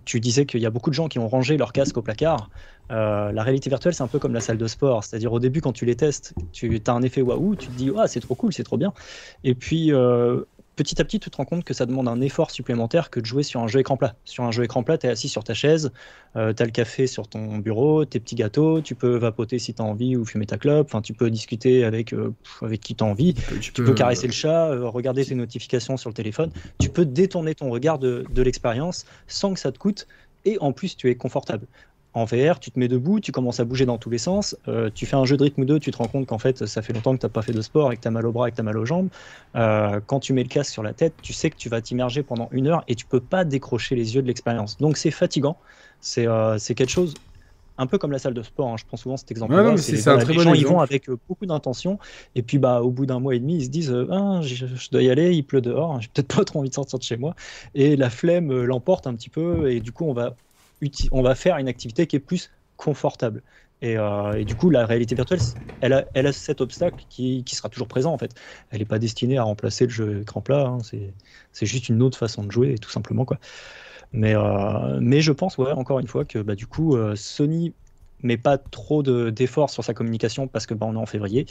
tu 0.05 0.19
disais 0.19 0.45
qu'il 0.45 0.61
y 0.61 0.65
a 0.65 0.69
beaucoup 0.69 0.89
de 0.89 0.95
gens 0.95 1.07
qui 1.07 1.19
ont 1.19 1.27
rangé 1.27 1.57
leur 1.57 1.73
casque 1.73 1.97
au 1.97 2.01
placard, 2.01 2.49
euh, 2.91 3.31
la 3.31 3.43
réalité 3.43 3.69
virtuelle, 3.69 3.93
c'est 3.93 4.03
un 4.03 4.07
peu 4.07 4.19
comme 4.19 4.33
la 4.33 4.41
salle 4.41 4.57
de 4.57 4.67
sport. 4.67 5.03
C'est-à-dire, 5.03 5.31
au 5.31 5.39
début, 5.39 5.61
quand 5.61 5.71
tu 5.71 5.85
les 5.85 5.95
testes, 5.95 6.33
tu 6.51 6.81
as 6.85 6.91
un 6.91 7.01
effet 7.01 7.21
waouh, 7.21 7.55
tu 7.55 7.67
te 7.67 7.73
dis, 7.73 7.91
ah, 7.97 8.07
c'est 8.07 8.19
trop 8.19 8.35
cool, 8.35 8.51
c'est 8.51 8.63
trop 8.63 8.77
bien. 8.77 8.93
Et 9.43 9.55
puis, 9.55 9.93
euh, 9.93 10.43
petit 10.83 11.01
à 11.01 11.05
petit, 11.05 11.19
tu 11.19 11.29
te 11.29 11.37
rends 11.37 11.45
compte 11.45 11.63
que 11.63 11.73
ça 11.73 11.85
demande 11.85 12.07
un 12.07 12.21
effort 12.21 12.51
supplémentaire 12.51 13.09
que 13.09 13.19
de 13.19 13.25
jouer 13.25 13.43
sur 13.43 13.61
un 13.61 13.67
jeu 13.67 13.79
écran 13.79 13.97
plat. 13.97 14.15
Sur 14.25 14.43
un 14.43 14.51
jeu 14.51 14.63
écran 14.63 14.83
plat, 14.83 14.97
tu 14.97 15.07
es 15.07 15.09
assis 15.09 15.29
sur 15.29 15.43
ta 15.43 15.53
chaise, 15.53 15.91
euh, 16.35 16.53
tu 16.53 16.63
as 16.63 16.65
le 16.65 16.71
café 16.71 17.07
sur 17.07 17.27
ton 17.27 17.57
bureau, 17.57 18.05
tes 18.05 18.19
petits 18.19 18.35
gâteaux, 18.35 18.81
tu 18.81 18.95
peux 18.95 19.17
vapoter 19.17 19.59
si 19.59 19.73
tu 19.73 19.81
as 19.81 19.85
envie 19.85 20.15
ou 20.15 20.25
fumer 20.25 20.45
ta 20.45 20.57
clope, 20.57 20.87
enfin, 20.87 21.01
tu 21.01 21.13
peux 21.13 21.29
discuter 21.29 21.83
avec, 21.83 22.13
avec 22.61 22.81
qui 22.81 22.95
tu 22.95 23.03
as 23.03 23.07
envie, 23.07 23.35
tu, 23.59 23.71
peux, 23.71 23.93
caresser 23.93 24.27
le 24.27 24.33
chat, 24.33 24.69
regarder 24.79 25.25
tes 25.25 25.35
notifications 25.35 25.97
sur 25.97 26.09
le 26.09 26.15
téléphone, 26.15 26.51
tu 26.79 26.89
peux 26.89 27.05
détourner 27.05 27.55
ton 27.55 27.69
regard 27.69 27.99
de, 27.99 28.25
de 28.33 28.41
l'expérience 28.41 29.05
sans 29.27 29.53
que 29.53 29.59
ça 29.59 29.71
te 29.71 29.77
coûte. 29.77 30.07
Et 30.43 30.57
en 30.59 30.71
plus 30.71 30.97
tu 30.97 31.09
es 31.09 31.15
confortable 31.15 31.67
en 32.13 32.25
VR, 32.25 32.59
tu 32.59 32.71
te 32.71 32.79
mets 32.79 32.89
debout, 32.89 33.19
tu 33.19 33.31
commences 33.31 33.59
à 33.59 33.65
bouger 33.65 33.85
dans 33.85 33.97
tous 33.97 34.09
les 34.09 34.17
sens, 34.17 34.57
euh, 34.67 34.89
tu 34.93 35.05
fais 35.05 35.15
un 35.15 35.23
jeu 35.23 35.37
de 35.37 35.43
rythme 35.43 35.61
ou 35.61 35.65
deux, 35.65 35.79
tu 35.79 35.91
te 35.91 35.97
rends 35.97 36.07
compte 36.07 36.25
qu'en 36.25 36.37
fait, 36.37 36.65
ça 36.65 36.81
fait 36.81 36.91
longtemps 36.91 37.13
que 37.15 37.21
tu 37.21 37.25
n'as 37.25 37.29
pas 37.29 37.41
fait 37.41 37.53
de 37.53 37.61
sport 37.61 37.91
et 37.93 37.97
que 37.97 38.01
tu 38.01 38.07
as 38.07 38.11
mal 38.11 38.25
au 38.25 38.31
bras 38.31 38.49
et 38.49 38.51
que 38.51 38.55
tu 38.55 38.61
as 38.61 38.65
mal 38.65 38.77
aux 38.77 38.85
jambes. 38.85 39.07
Euh, 39.55 40.01
quand 40.05 40.19
tu 40.19 40.33
mets 40.33 40.43
le 40.43 40.49
casque 40.49 40.71
sur 40.71 40.83
la 40.83 40.93
tête, 40.93 41.13
tu 41.21 41.31
sais 41.31 41.49
que 41.49 41.55
tu 41.55 41.69
vas 41.69 41.79
t'immerger 41.79 42.21
pendant 42.21 42.49
une 42.51 42.67
heure 42.67 42.83
et 42.87 42.95
tu 42.95 43.05
peux 43.05 43.21
pas 43.21 43.45
décrocher 43.45 43.95
les 43.95 44.15
yeux 44.15 44.21
de 44.21 44.27
l'expérience. 44.27 44.77
Donc 44.77 44.97
c'est 44.97 45.11
fatigant, 45.11 45.57
c'est 46.01 46.27
euh, 46.27 46.57
quelque 46.57 46.89
chose 46.89 47.13
un 47.77 47.87
peu 47.87 47.97
comme 47.97 48.11
la 48.11 48.19
salle 48.19 48.33
de 48.33 48.43
sport, 48.43 48.67
hein. 48.67 48.75
je 48.77 48.85
prends 48.85 48.97
souvent 48.97 49.15
cet 49.15 49.31
exemple. 49.31 49.53
Ouais, 49.53 49.77
c'est 49.77 50.07
un 50.07 50.17
très 50.17 50.33
les 50.33 50.39
gens 50.39 50.53
ils 50.53 50.67
vont 50.67 50.81
avec 50.81 51.09
beaucoup 51.29 51.45
d'intention 51.45 51.97
et 52.35 52.43
puis 52.43 52.59
bah 52.59 52.81
au 52.81 52.91
bout 52.91 53.05
d'un 53.05 53.19
mois 53.19 53.33
et 53.33 53.39
demi 53.39 53.55
ils 53.55 53.65
se 53.65 53.69
disent 53.69 53.95
ah, 54.11 54.41
je, 54.43 54.65
dois 54.91 55.01
y 55.01 55.09
aller, 55.09 55.33
il 55.33 55.43
pleut 55.43 55.61
dehors, 55.61 55.99
j'ai 56.01 56.09
peut-être 56.13 56.27
pas 56.35 56.43
trop 56.43 56.59
envie 56.59 56.69
de 56.69 56.75
sortir 56.75 56.99
de 56.99 57.03
chez 57.03 57.17
moi 57.17 57.33
et 57.73 57.95
la 57.95 58.09
flemme 58.09 58.65
l'emporte 58.65 59.07
un 59.07 59.15
petit 59.15 59.29
peu 59.29 59.71
et 59.71 59.79
du 59.79 59.93
coup 59.93 60.05
on 60.05 60.13
va 60.13 60.35
on 61.11 61.21
va 61.21 61.35
faire 61.35 61.57
une 61.57 61.67
activité 61.67 62.07
qui 62.07 62.15
est 62.15 62.19
plus 62.19 62.51
confortable. 62.77 63.43
Euh, 63.83 64.33
et, 64.33 64.45
du 64.45 64.55
coup, 64.55 64.69
la 64.69 64.85
réalité 64.85 65.15
virtuelle, 65.15 65.39
elle 65.81 65.93
a, 65.93 66.05
elle 66.13 66.27
a 66.27 66.33
cet 66.33 66.61
obstacle 66.61 67.03
qui, 67.09 67.43
sera 67.47 67.69
toujours 67.69 67.87
présent 67.87 68.13
en 68.13 68.17
fait. 68.17 68.31
Elle 68.69 68.79
n'est 68.79 68.85
pas 68.85 68.99
destinée 68.99 69.37
à 69.37 69.43
remplacer 69.43 69.85
le 69.85 69.89
jeu 69.89 70.21
écran 70.21 70.41
plat. 70.41 70.67
Hein. 70.67 70.77
C'est 71.51 71.65
juste 71.65 71.89
une 71.89 72.01
autre 72.01 72.17
façon 72.17 72.43
de 72.43 72.51
jouer, 72.51 72.75
tout 72.77 72.91
simplement 72.91 73.25
quoi. 73.25 73.39
Mais, 74.13 74.35
euh, 74.35 74.99
mais 75.01 75.21
je 75.21 75.31
pense, 75.31 75.57
ouais, 75.57 75.71
encore 75.71 75.99
une 75.99 76.07
fois, 76.07 76.25
que 76.25 76.39
bah, 76.39 76.55
du 76.55 76.67
coup, 76.67 76.95
euh, 76.95 77.15
Sony 77.15 77.73
met 78.23 78.37
pas 78.37 78.57
trop 78.57 79.01
d'efforts 79.01 79.71
sur 79.71 79.83
sa 79.83 79.93
communication 79.93 80.47
parce 80.47 80.67
que 80.67 80.73
bah, 80.73 80.85
on 80.87 80.93
est 80.93 80.99
en 80.99 81.05
février 81.07 81.47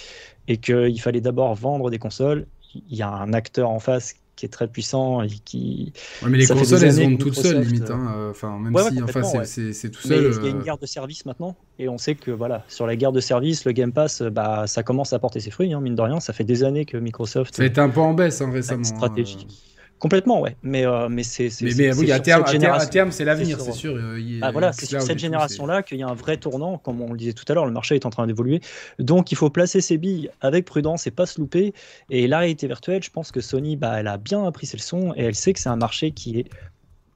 et 0.47 0.59
qu'il 0.59 1.01
fallait 1.01 1.21
d'abord 1.21 1.55
vendre 1.55 1.91
des 1.91 1.99
consoles. 1.99 2.47
Il 2.75 2.97
y 2.97 3.03
a 3.03 3.09
un 3.09 3.33
acteur 3.33 3.71
en 3.71 3.81
face 3.81 4.15
qui 4.41 4.47
est 4.47 4.51
très 4.51 4.69
puissant 4.69 5.23
et 5.23 5.29
qui. 5.29 5.93
Ouais, 6.23 6.31
mais 6.31 6.39
les 6.39 6.47
consoles, 6.47 6.83
elles 6.83 6.93
vendent 6.93 7.19
toutes 7.19 7.35
seules, 7.35 7.61
limite. 7.61 7.91
Hein. 7.91 8.31
Enfin, 8.31 8.59
même 8.59 8.75
si 8.91 9.03
enfin, 9.03 9.45
c'est 9.45 9.91
tout 9.91 10.01
seul. 10.01 10.35
Il 10.39 10.45
y 10.45 10.49
a 10.49 10.51
une 10.51 10.63
guerre 10.63 10.79
de 10.79 10.87
service 10.87 11.27
maintenant, 11.27 11.57
et 11.79 11.89
on 11.89 11.99
sait 11.99 12.15
que 12.15 12.31
voilà, 12.31 12.65
sur 12.69 12.87
la 12.87 12.97
guerre 12.97 13.13
de 13.13 13.21
service, 13.21 13.65
le 13.65 13.73
Game 13.73 13.93
Pass, 13.93 14.23
bah, 14.23 14.67
ça 14.67 14.83
commence 14.83 15.13
à 15.13 15.19
porter 15.19 15.41
ses 15.41 15.51
fruits, 15.51 15.73
hein, 15.73 15.81
mine 15.81 15.95
de 15.95 16.03
rien. 16.03 16.21
Ça 16.21 16.33
fait 16.33 16.45
des 16.45 16.65
années 16.65 16.87
que 16.87 16.97
Microsoft. 16.97 17.55
Ça 17.55 17.63
a 17.63 17.67
été 17.67 17.81
un 17.81 17.91
peu 17.91 18.01
en 18.01 18.15
baisse 18.15 18.41
hein, 18.41 18.51
récemment. 18.51 18.85
Stratégie. 18.85 19.47
Complètement, 20.01 20.41
ouais. 20.41 20.57
Mais, 20.63 20.87
euh, 20.87 21.09
mais 21.11 21.23
c'est. 21.23 21.51
Mais, 21.61 21.73
mais 21.77 21.95
oui, 21.95 22.11
à 22.11 22.21
terme, 22.21 22.43
à 22.43 22.87
terme, 22.87 23.13
c'est 23.13 23.25
l'avenir, 23.25 23.61
c'est 23.61 23.73
sûr. 23.73 23.97
Ah, 24.41 24.51
voilà, 24.51 24.73
c'est 24.73 24.87
sur 24.87 25.03
cette 25.03 25.19
génération-là 25.19 25.83
qu'il 25.83 25.99
y 25.99 26.03
a 26.03 26.09
un 26.09 26.15
vrai 26.15 26.39
tournant. 26.39 26.79
Comme 26.79 27.03
on 27.03 27.13
le 27.13 27.19
disait 27.19 27.35
tout 27.35 27.45
à 27.49 27.55
l'heure, 27.55 27.67
le 27.67 27.73
marché 27.73 27.95
est 27.95 28.07
en 28.07 28.11
train 28.11 28.27
d'évoluer. 28.27 28.61
Donc, 28.99 29.31
il 29.31 29.37
faut 29.37 29.51
placer 29.51 29.83
ses 29.83 29.99
billes 29.99 30.31
avec 30.41 30.65
prudence 30.65 31.07
et 31.07 31.11
pas 31.11 31.27
se 31.27 31.39
louper. 31.39 31.75
Et 32.09 32.27
la 32.27 32.39
réalité 32.39 32.67
virtuelle, 32.67 33.03
je 33.03 33.11
pense 33.11 33.31
que 33.31 33.43
Sony, 33.43 33.77
bah, 33.77 34.01
elle 34.01 34.09
a 34.09 34.17
bien 34.17 34.43
appris 34.47 34.67
ses 34.67 34.79
leçons 34.79 35.13
et 35.17 35.25
elle 35.25 35.35
sait 35.35 35.53
que 35.53 35.61
c'est 35.61 35.69
un 35.69 35.77
marché 35.77 36.13
qui 36.13 36.39
est 36.39 36.47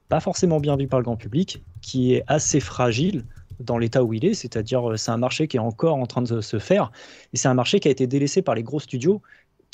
pas 0.07 0.19
forcément 0.19 0.59
bien 0.59 0.77
vu 0.77 0.87
par 0.87 0.99
le 0.99 1.05
grand 1.05 1.17
public, 1.17 1.63
qui 1.81 2.13
est 2.13 2.23
assez 2.27 2.59
fragile 2.59 3.25
dans 3.59 3.77
l'état 3.77 4.03
où 4.03 4.13
il 4.13 4.25
est, 4.25 4.33
c'est-à-dire 4.33 4.91
euh, 4.91 4.97
c'est 4.97 5.11
un 5.11 5.17
marché 5.17 5.47
qui 5.47 5.57
est 5.57 5.61
encore 5.61 5.95
en 5.95 6.05
train 6.05 6.21
de 6.21 6.41
se 6.41 6.59
faire, 6.59 6.91
et 7.33 7.37
c'est 7.37 7.47
un 7.47 7.53
marché 7.53 7.79
qui 7.79 7.87
a 7.87 7.91
été 7.91 8.05
délaissé 8.05 8.41
par 8.41 8.53
les 8.53 8.63
gros 8.63 8.79
studios 8.79 9.21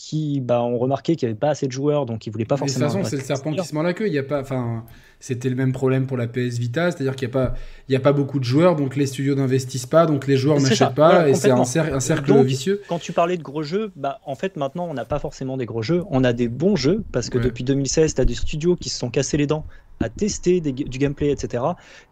qui 0.04 0.41
bah, 0.41 0.64
ont 0.64 0.80
remarqué 0.80 1.16
qu'il 1.16 1.28
n'y 1.28 1.32
avait 1.32 1.39
pas 1.39 1.49
assez 1.49 1.68
de 1.68 1.72
joueurs, 1.72 2.08
donc 2.08 2.26
ils 2.26 2.30
ne 2.30 2.34
voulaient 2.34 2.45
pas 2.45 2.58
forcément. 2.58 2.88
De 2.88 2.91
toute 2.91 3.02
façon, 3.04 3.10
c'est 3.10 3.18
le 3.18 3.24
serpent 3.24 3.54
qui 3.54 3.64
se 3.64 3.74
mord 3.76 3.84
la 3.84 3.93
queue. 3.93 4.08
Il 4.08 4.14
y 4.14 4.18
a 4.18 4.24
pas, 4.24 4.41
enfin, 4.41 4.84
c'était 5.20 5.47
le 5.47 5.56
même 5.56 5.74
problème 5.74 6.08
pour 6.08 6.18
la 6.18 6.28
PS 6.28 6.58
Vita, 6.58 6.89
c'est-à-dire 6.89 7.16
qu'il 7.16 7.28
n'y 7.28 7.32
a 7.32 7.38
pas, 7.38 7.54
il 7.88 7.93
y 7.93 7.95
a 7.95 7.99
pas 7.99 8.12
beaucoup 8.12 8.39
de 8.39 8.43
joueurs, 8.43 8.76
donc 8.76 8.95
les 8.95 9.06
studios 9.06 9.36
n'investissent 9.36 9.86
pas, 9.86 10.08
donc 10.08 10.26
les 10.26 10.38
joueurs 10.38 10.60
n'achètent 10.60 10.95
pas, 10.95 11.30
et 11.30 11.36
c'est 11.36 11.52
un, 11.52 11.66
cercle 11.66 12.43
vicieux. 12.43 12.82
Quand 12.89 12.97
tu 12.97 13.14
parlais 13.14 13.38
de 13.38 13.43
gros 13.43 13.62
jeux, 13.62 13.91
bah, 13.95 14.20
en 14.26 14.34
fait, 14.34 14.56
maintenant, 14.56 14.88
on 14.89 14.95
n'a 14.95 15.06
pas 15.06 15.20
forcément 15.20 15.56
des 15.56 15.68
gros 15.68 15.84
jeux, 15.84 16.04
on 16.10 16.24
a 16.24 16.34
des 16.34 16.47
bons 16.47 16.76
jeux 16.76 17.04
parce 17.12 17.30
que 17.30 17.38
depuis 17.38 17.64
2016, 17.64 18.16
tu 18.16 18.22
as 18.22 18.26
des 18.26 18.34
studios 18.34 18.76
qui 18.76 18.89
se 18.89 18.97
sont 18.97 19.12
cassés 19.12 19.38
les 19.38 19.47
dents 19.47 19.66
à 19.99 20.10
tester 20.10 20.62
du 20.62 20.97
gameplay, 20.97 21.30
etc. 21.30 21.64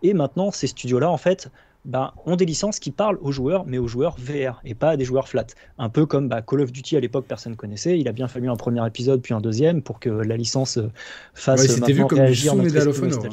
Et 0.03 0.13
maintenant, 0.13 0.51
ces 0.51 0.67
studios-là, 0.67 1.09
en 1.09 1.17
fait, 1.17 1.49
ben, 1.89 2.13
ont 2.25 2.35
des 2.35 2.45
licences 2.45 2.79
qui 2.79 2.91
parlent 2.91 3.17
aux 3.21 3.31
joueurs, 3.31 3.65
mais 3.65 3.77
aux 3.77 3.87
joueurs 3.87 4.15
VR 4.17 4.61
et 4.63 4.75
pas 4.75 4.91
à 4.91 4.97
des 4.97 5.05
joueurs 5.05 5.27
flat. 5.27 5.47
Un 5.77 5.89
peu 5.89 6.05
comme 6.05 6.29
bah, 6.29 6.41
Call 6.41 6.61
of 6.61 6.71
Duty 6.71 6.95
à 6.95 6.99
l'époque, 6.99 7.25
personne 7.27 7.53
ne 7.53 7.57
connaissait. 7.57 7.99
Il 7.99 8.07
a 8.07 8.11
bien 8.11 8.27
fallu 8.27 8.49
un 8.49 8.55
premier 8.55 8.85
épisode 8.85 9.21
puis 9.21 9.33
un 9.33 9.41
deuxième 9.41 9.81
pour 9.81 9.99
que 9.99 10.09
la 10.09 10.37
licence 10.37 10.77
euh, 10.77 10.91
fasse 11.33 11.61
ouais, 11.61 11.67
c'était 11.67 11.93
vu 11.93 12.05
comme 12.05 12.19
réagir 12.19 12.55
Medal 12.55 12.87
of 12.87 13.01
Honor. 13.01 13.25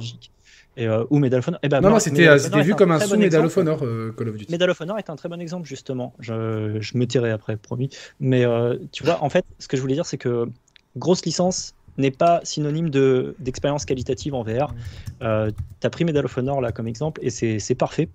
Et, 0.78 0.86
euh, 0.86 1.04
ou 1.10 1.18
Medal 1.18 1.40
of 1.40 1.48
Honor. 1.48 1.60
Eh 1.62 1.68
ben, 1.68 1.80
non, 1.80 1.90
non, 1.90 1.98
c'était 1.98 2.62
vu 2.62 2.74
comme 2.74 2.90
un 2.90 3.00
sous 3.00 3.16
Medal 3.16 3.44
of 3.44 3.56
Honor, 3.56 3.78
Call 3.78 4.28
of 4.28 4.36
Duty. 4.36 4.50
Medal 4.50 4.70
of 4.70 4.80
Honor 4.80 4.98
est 4.98 5.10
un 5.10 5.16
très 5.16 5.28
bon 5.28 5.40
exemple, 5.40 5.68
justement. 5.68 6.14
Je, 6.18 6.78
je 6.80 6.98
me 6.98 7.06
tirerai 7.06 7.30
après, 7.30 7.56
promis. 7.56 7.90
Mais 8.20 8.44
euh, 8.44 8.76
tu 8.90 9.04
vois, 9.04 9.22
en 9.22 9.28
fait, 9.28 9.44
ce 9.58 9.68
que 9.68 9.76
je 9.76 9.82
voulais 9.82 9.94
dire, 9.94 10.06
c'est 10.06 10.18
que 10.18 10.48
grosse 10.96 11.24
licence, 11.24 11.74
n'est 11.98 12.10
pas 12.10 12.40
synonyme 12.44 12.90
d'expérience 13.38 13.84
qualitative 13.84 14.34
en 14.34 14.42
VR. 14.42 14.74
Euh, 15.22 15.50
tu 15.80 15.86
as 15.86 15.90
pris 15.90 16.04
Medal 16.04 16.24
of 16.24 16.36
Honor 16.36 16.60
là 16.60 16.72
comme 16.72 16.86
exemple 16.86 17.20
et 17.24 17.30
c'est 17.30 17.74
parfait 17.74 18.08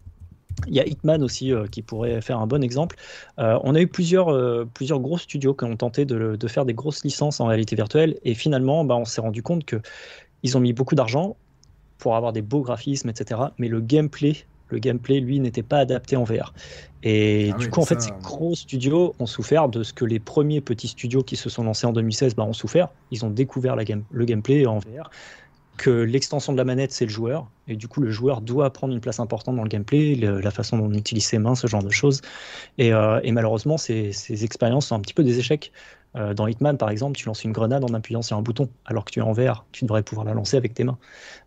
il 0.68 0.76
y 0.76 0.80
a 0.80 0.86
Hitman 0.86 1.24
aussi 1.24 1.52
euh, 1.52 1.68
qui 1.68 1.82
pourrait 1.82 2.22
faire 2.22 2.39
un 2.39 2.47
bon 2.47 2.64
exemple. 2.64 2.95
Euh, 3.39 3.58
on 3.64 3.76
a 3.76 3.82
eu 3.82 3.88
plusieurs, 3.88 4.30
euh, 4.30 4.68
plusieurs 4.74 4.99
gros 4.99 5.18
studios 5.18 5.54
qui 5.54 5.66
ont 5.66 5.76
tenté 5.76 6.06
de, 6.06 6.36
de, 6.36 6.47
faire 6.47 6.66
des 6.66 6.74
grosses 6.74 7.04
licences 7.04 7.39
en 7.39 7.45
réalité 7.45 7.76
virtuelle 7.76 8.18
et 8.24 8.34
finalement 8.34 8.84
bah, 8.84 8.95
on 8.95 9.06
s'est 9.06 9.22
rendu 9.22 9.43
compte 9.43 9.66
qu'ils 9.66 10.58
ont 10.58 10.60
mis 10.60 10.74
beaucoup 10.74 10.95
d'argent 10.95 11.36
pour 11.97 12.16
avoir 12.16 12.34
des 12.34 12.41
beaux 12.41 12.62
graphismes, 12.62 13.10
etc. 13.10 13.39
Mais 13.60 13.68
le 13.68 13.80
gameplay, 13.80 14.36
le 14.70 14.80
gameplay 14.80 15.20
lui, 15.20 15.39
n'était 15.39 15.64
pas 15.64 15.80
adapté 15.80 16.16
en 16.16 16.24
VR. 16.24 16.54
Et 17.04 17.52
ah 17.54 17.58
du 17.58 17.70
coup, 17.70 17.80
en 17.82 17.86
fait, 17.86 18.02
ces 18.02 18.12
gros 18.24 18.56
studios 18.56 19.16
ont 19.20 19.26
souffert 19.26 19.70
de 19.70 19.84
ce 19.84 19.93
que 19.93 20.06
les 20.06 20.20
premiers 20.20 20.62
petits 20.62 20.88
studios 20.88 21.24
qui 21.24 21.36
se 21.36 21.49
sont 21.49 21.64
lancés 21.64 21.86
en 21.86 21.93
2016 21.93 22.36
bah, 22.36 22.43
ont 22.43 22.54
souffert. 22.54 22.89
Ils 23.12 23.26
ont 23.26 23.30
découvert 23.30 23.76
la 23.76 23.84
game, 23.84 24.04
le 24.12 24.26
gameplay 24.26 24.66
en 24.66 24.80
VR 24.80 25.10
que 25.78 25.89
l'extension 25.89 26.53
de 26.53 26.57
la 26.57 26.65
manette, 26.65 26.91
c'est 26.91 27.05
le 27.05 27.11
joueur. 27.11 27.49
Et 27.67 27.76
du 27.76 27.88
coup, 27.88 28.01
le 28.01 28.11
joueur 28.11 28.41
doit 28.41 28.72
prendre 28.72 28.93
une 28.93 28.99
place 28.99 29.19
importante 29.19 29.55
dans 29.55 29.63
le 29.63 29.69
gameplay, 29.69 30.15
la 30.15 30.51
façon 30.51 30.78
dont 30.78 30.86
on 30.86 30.93
utilise 30.93 31.26
ses 31.26 31.39
mains, 31.39 31.55
ce 31.55 31.67
genre 31.67 31.84
de 31.84 31.89
choses. 31.89 32.22
Et, 32.78 32.93
euh, 32.93 33.19
malheureusement, 33.32 33.78
ces, 33.78 34.11
expériences 34.43 34.88
sont 34.88 34.95
un 34.95 34.99
petit 34.99 35.13
peu 35.13 35.24
des 35.24 35.39
échecs. 35.39 35.72
Euh, 36.17 36.34
dans 36.34 36.47
Hitman, 36.47 36.78
par 36.78 36.89
exemple, 36.89 37.15
tu 37.15 37.26
lances 37.26 37.45
une 37.45 37.53
grenade 37.53 37.84
en 37.84 37.93
appuyant 37.93 38.22
sur 38.22 38.36
un 38.38 38.41
bouton, 38.41 38.69
alors 38.86 39.05
que 39.05 39.11
tu 39.11 39.19
es 39.19 39.22
en 39.22 39.32
VR. 39.32 39.65
Tu 39.72 39.86
devrais 39.86 40.03
pouvoir 40.03 40.26
la 40.26 40.34
lancer 40.34 40.57
avec 40.57 40.74
tes 40.74 40.84
mains. 40.84 40.97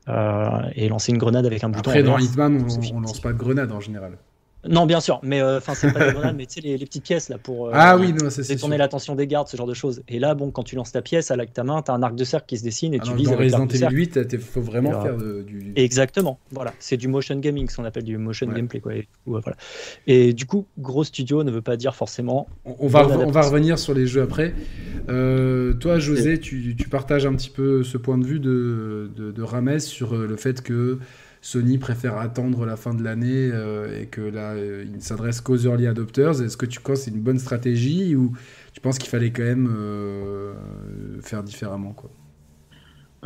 Euh, 0.08 0.48
et 0.74 0.88
lancer 0.88 1.12
une 1.12 1.18
grenade 1.18 1.44
avec 1.44 1.62
un 1.64 1.68
bouton. 1.68 1.90
Après, 1.90 2.02
dans 2.02 2.18
Hitman, 2.18 2.56
on, 2.56 2.96
on 2.96 3.00
lance 3.00 3.20
pas 3.20 3.32
de 3.32 3.38
grenade 3.38 3.72
en 3.72 3.80
général. 3.80 4.16
Non, 4.68 4.86
bien 4.86 5.00
sûr, 5.00 5.20
mais 5.22 5.40
euh, 5.40 5.60
c'est 5.60 5.92
pas 5.92 6.06
des 6.06 6.12
grenades, 6.14 6.36
mais 6.36 6.46
tu 6.46 6.54
sais, 6.54 6.60
les, 6.60 6.76
les, 6.76 6.86
petites 6.86 7.04
pièces 7.04 7.28
là 7.28 7.38
pour 7.38 7.68
euh, 7.68 7.72
ah, 7.74 7.96
oui, 7.96 8.12
non, 8.12 8.30
c'est 8.30 8.46
détourner 8.46 8.76
l'attention 8.76 9.14
des 9.14 9.26
gardes, 9.26 9.48
ce 9.48 9.56
genre 9.56 9.66
de 9.66 9.74
choses. 9.74 10.02
Et 10.08 10.18
là, 10.18 10.34
bon, 10.34 10.50
quand 10.50 10.62
tu 10.62 10.76
lances 10.76 10.92
ta 10.92 11.02
pièce 11.02 11.30
avec 11.30 11.52
ta 11.52 11.64
main, 11.64 11.82
tu 11.82 11.90
as 11.90 11.94
un 11.94 12.02
arc 12.02 12.14
de 12.14 12.24
cercle 12.24 12.46
qui 12.46 12.58
se 12.58 12.64
dessine 12.64 12.94
et 12.94 12.98
ah 13.00 13.04
tu 13.06 13.14
vises. 13.14 13.28
Dans 13.28 13.36
Resident 13.36 13.66
Evil 13.66 13.94
8, 13.94 14.20
il 14.32 14.38
faut 14.38 14.60
vraiment 14.60 15.02
faire 15.02 15.16
du. 15.16 15.72
Exactement, 15.76 16.38
voilà. 16.50 16.72
C'est 16.78 16.96
du 16.96 17.08
motion 17.08 17.36
gaming, 17.36 17.68
ce 17.68 17.76
qu'on 17.76 17.84
appelle 17.84 18.04
du 18.04 18.18
motion 18.18 18.46
gameplay. 18.46 18.80
Quoi. 18.80 18.94
Et, 18.94 19.08
voilà. 19.26 19.56
et 20.06 20.32
du 20.32 20.46
coup, 20.46 20.66
gros 20.78 21.04
studio 21.04 21.44
ne 21.44 21.50
veut 21.50 21.62
pas 21.62 21.76
dire 21.76 21.94
forcément. 21.94 22.48
On, 22.64 22.86
va, 22.86 23.06
on 23.06 23.30
va 23.30 23.42
revenir 23.42 23.78
sur 23.78 23.94
les 23.94 24.06
jeux 24.06 24.22
après. 24.22 24.54
Euh, 25.08 25.74
toi, 25.74 25.98
José, 25.98 26.38
tu, 26.38 26.74
tu, 26.76 26.88
partages 26.88 27.26
un 27.26 27.34
petit 27.34 27.50
peu 27.50 27.82
ce 27.82 27.98
point 27.98 28.18
de 28.18 28.24
vue 28.24 28.40
de, 28.40 29.10
de, 29.14 29.32
de 29.32 29.42
Rames 29.42 29.78
sur 29.78 30.14
le 30.14 30.36
fait 30.36 30.62
que 30.62 30.98
Sony 31.44 31.76
préfère 31.76 32.16
attendre 32.16 32.64
la 32.64 32.74
fin 32.74 32.94
de 32.94 33.04
l'année 33.04 33.50
euh, 33.52 34.00
et 34.00 34.06
que 34.06 34.22
là, 34.22 34.52
euh, 34.52 34.82
il 34.86 34.96
ne 34.96 35.00
s'adresse 35.00 35.42
qu'aux 35.42 35.58
early 35.58 35.86
adopters. 35.86 36.40
Est-ce 36.40 36.56
que 36.56 36.64
tu 36.64 36.80
penses 36.80 37.00
que 37.00 37.04
c'est 37.04 37.10
une 37.10 37.20
bonne 37.20 37.38
stratégie 37.38 38.16
ou 38.16 38.32
tu 38.72 38.80
penses 38.80 38.96
qu'il 38.96 39.10
fallait 39.10 39.30
quand 39.30 39.42
même 39.42 39.70
euh, 39.70 40.54
faire 41.20 41.42
différemment 41.42 41.94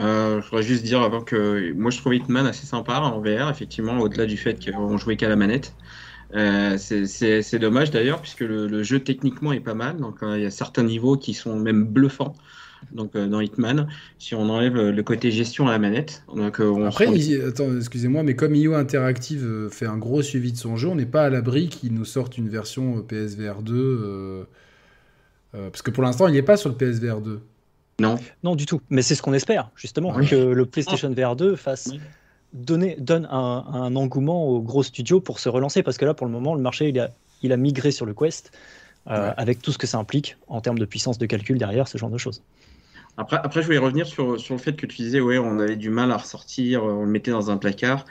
je 0.00 0.44
voudrais 0.44 0.62
juste 0.62 0.84
dire 0.84 1.02
avant 1.02 1.22
que 1.22 1.72
moi 1.72 1.90
je 1.90 1.98
trouve 1.98 2.14
Hitman 2.14 2.46
assez 2.46 2.66
sympa 2.66 2.98
en 2.98 3.20
VR, 3.20 3.50
effectivement, 3.50 3.98
au-delà 3.98 4.26
du 4.26 4.36
fait 4.36 4.64
qu'on 4.64 4.96
jouait 4.96 5.16
qu'à 5.16 5.28
la 5.28 5.34
manette. 5.34 5.74
c'est 6.32 7.58
dommage 7.58 7.90
d'ailleurs, 7.90 8.20
puisque 8.20 8.40
le, 8.40 8.68
le, 8.68 8.82
jeu 8.84 9.00
techniquement 9.00 9.52
est 9.52 9.60
pas 9.60 9.74
mal. 9.74 9.96
Donc 9.96 10.18
il 10.22 10.40
y 10.40 10.46
a 10.46 10.50
certains 10.50 10.84
niveaux 10.84 11.16
qui 11.16 11.34
sont 11.34 11.56
même 11.58 11.84
bluffants 11.84 12.34
donc 12.92 13.14
euh, 13.14 13.26
dans 13.26 13.40
Hitman, 13.40 13.88
si 14.18 14.34
on 14.34 14.48
enlève 14.48 14.76
euh, 14.76 14.92
le 14.92 15.02
côté 15.02 15.30
gestion 15.30 15.68
à 15.68 15.72
la 15.72 15.78
manette. 15.78 16.22
Donc, 16.34 16.60
euh, 16.60 16.86
Après, 16.86 17.06
attends, 17.46 17.76
excusez-moi, 17.76 18.22
mais 18.22 18.34
comme 18.34 18.54
IO 18.54 18.74
Interactive 18.74 19.68
fait 19.70 19.86
un 19.86 19.98
gros 19.98 20.22
suivi 20.22 20.52
de 20.52 20.56
son 20.56 20.76
jeu, 20.76 20.88
on 20.88 20.94
n'est 20.94 21.06
pas 21.06 21.24
à 21.24 21.30
l'abri 21.30 21.68
qu'ils 21.68 21.94
nous 21.94 22.04
sortent 22.04 22.38
une 22.38 22.48
version 22.48 23.02
PSVR 23.02 23.62
2. 23.62 24.46
parce 25.52 25.82
que 25.82 25.90
pour 25.90 26.02
l'instant, 26.02 26.28
il 26.28 26.34
n'est 26.34 26.42
pas 26.42 26.56
sur 26.56 26.70
le 26.70 26.76
PSVR 26.76 27.20
2. 27.20 27.40
Non. 28.00 28.16
Non, 28.44 28.54
du 28.54 28.64
tout. 28.64 28.80
Mais 28.90 29.02
c'est 29.02 29.14
ce 29.14 29.22
qu'on 29.22 29.34
espère, 29.34 29.70
justement, 29.74 30.12
que 30.12 30.36
le 30.36 30.66
PlayStation 30.66 31.12
VR 31.12 31.36
2 31.36 31.56
fasse. 31.56 31.90
Donner, 32.54 32.96
donne 32.98 33.26
un, 33.30 33.64
un, 33.74 33.94
engouement 33.94 34.46
aux 34.46 34.62
gros 34.62 34.82
studios 34.82 35.20
pour 35.20 35.38
se 35.38 35.50
relancer 35.50 35.82
parce 35.82 35.98
que 35.98 36.06
là 36.06 36.14
pour 36.14 36.26
le 36.26 36.32
moment 36.32 36.54
le 36.54 36.62
marché 36.62 36.88
il 36.88 36.98
a, 36.98 37.10
il 37.42 37.52
a 37.52 37.58
migré 37.58 37.90
sur 37.90 38.06
le 38.06 38.14
Quest 38.14 38.52
avec 39.08 39.62
tout 39.62 39.72
ce 39.72 39.78
que 39.78 39.86
ça 39.86 39.98
implique 39.98 40.36
en 40.48 40.60
termes 40.60 40.78
de 40.78 40.84
puissance 40.84 41.18
de 41.18 41.26
calcul 41.26 41.58
derrière 41.58 41.88
ce 41.88 41.98
genre 41.98 42.10
de 42.10 42.18
choses. 42.18 42.42
Après, 43.18 43.36
après, 43.42 43.62
je 43.62 43.66
voulais 43.66 43.78
revenir 43.78 44.06
sur, 44.06 44.38
sur 44.38 44.54
le 44.54 44.60
fait 44.60 44.74
que 44.74 44.86
tu 44.86 45.02
disais, 45.02 45.20
ouais, 45.20 45.38
on 45.38 45.58
avait 45.58 45.76
du 45.76 45.90
mal 45.90 46.12
à 46.12 46.16
ressortir, 46.16 46.84
on 46.84 47.04
le 47.04 47.10
mettait 47.10 47.32
dans 47.32 47.50
un 47.50 47.56
placard. 47.56 48.04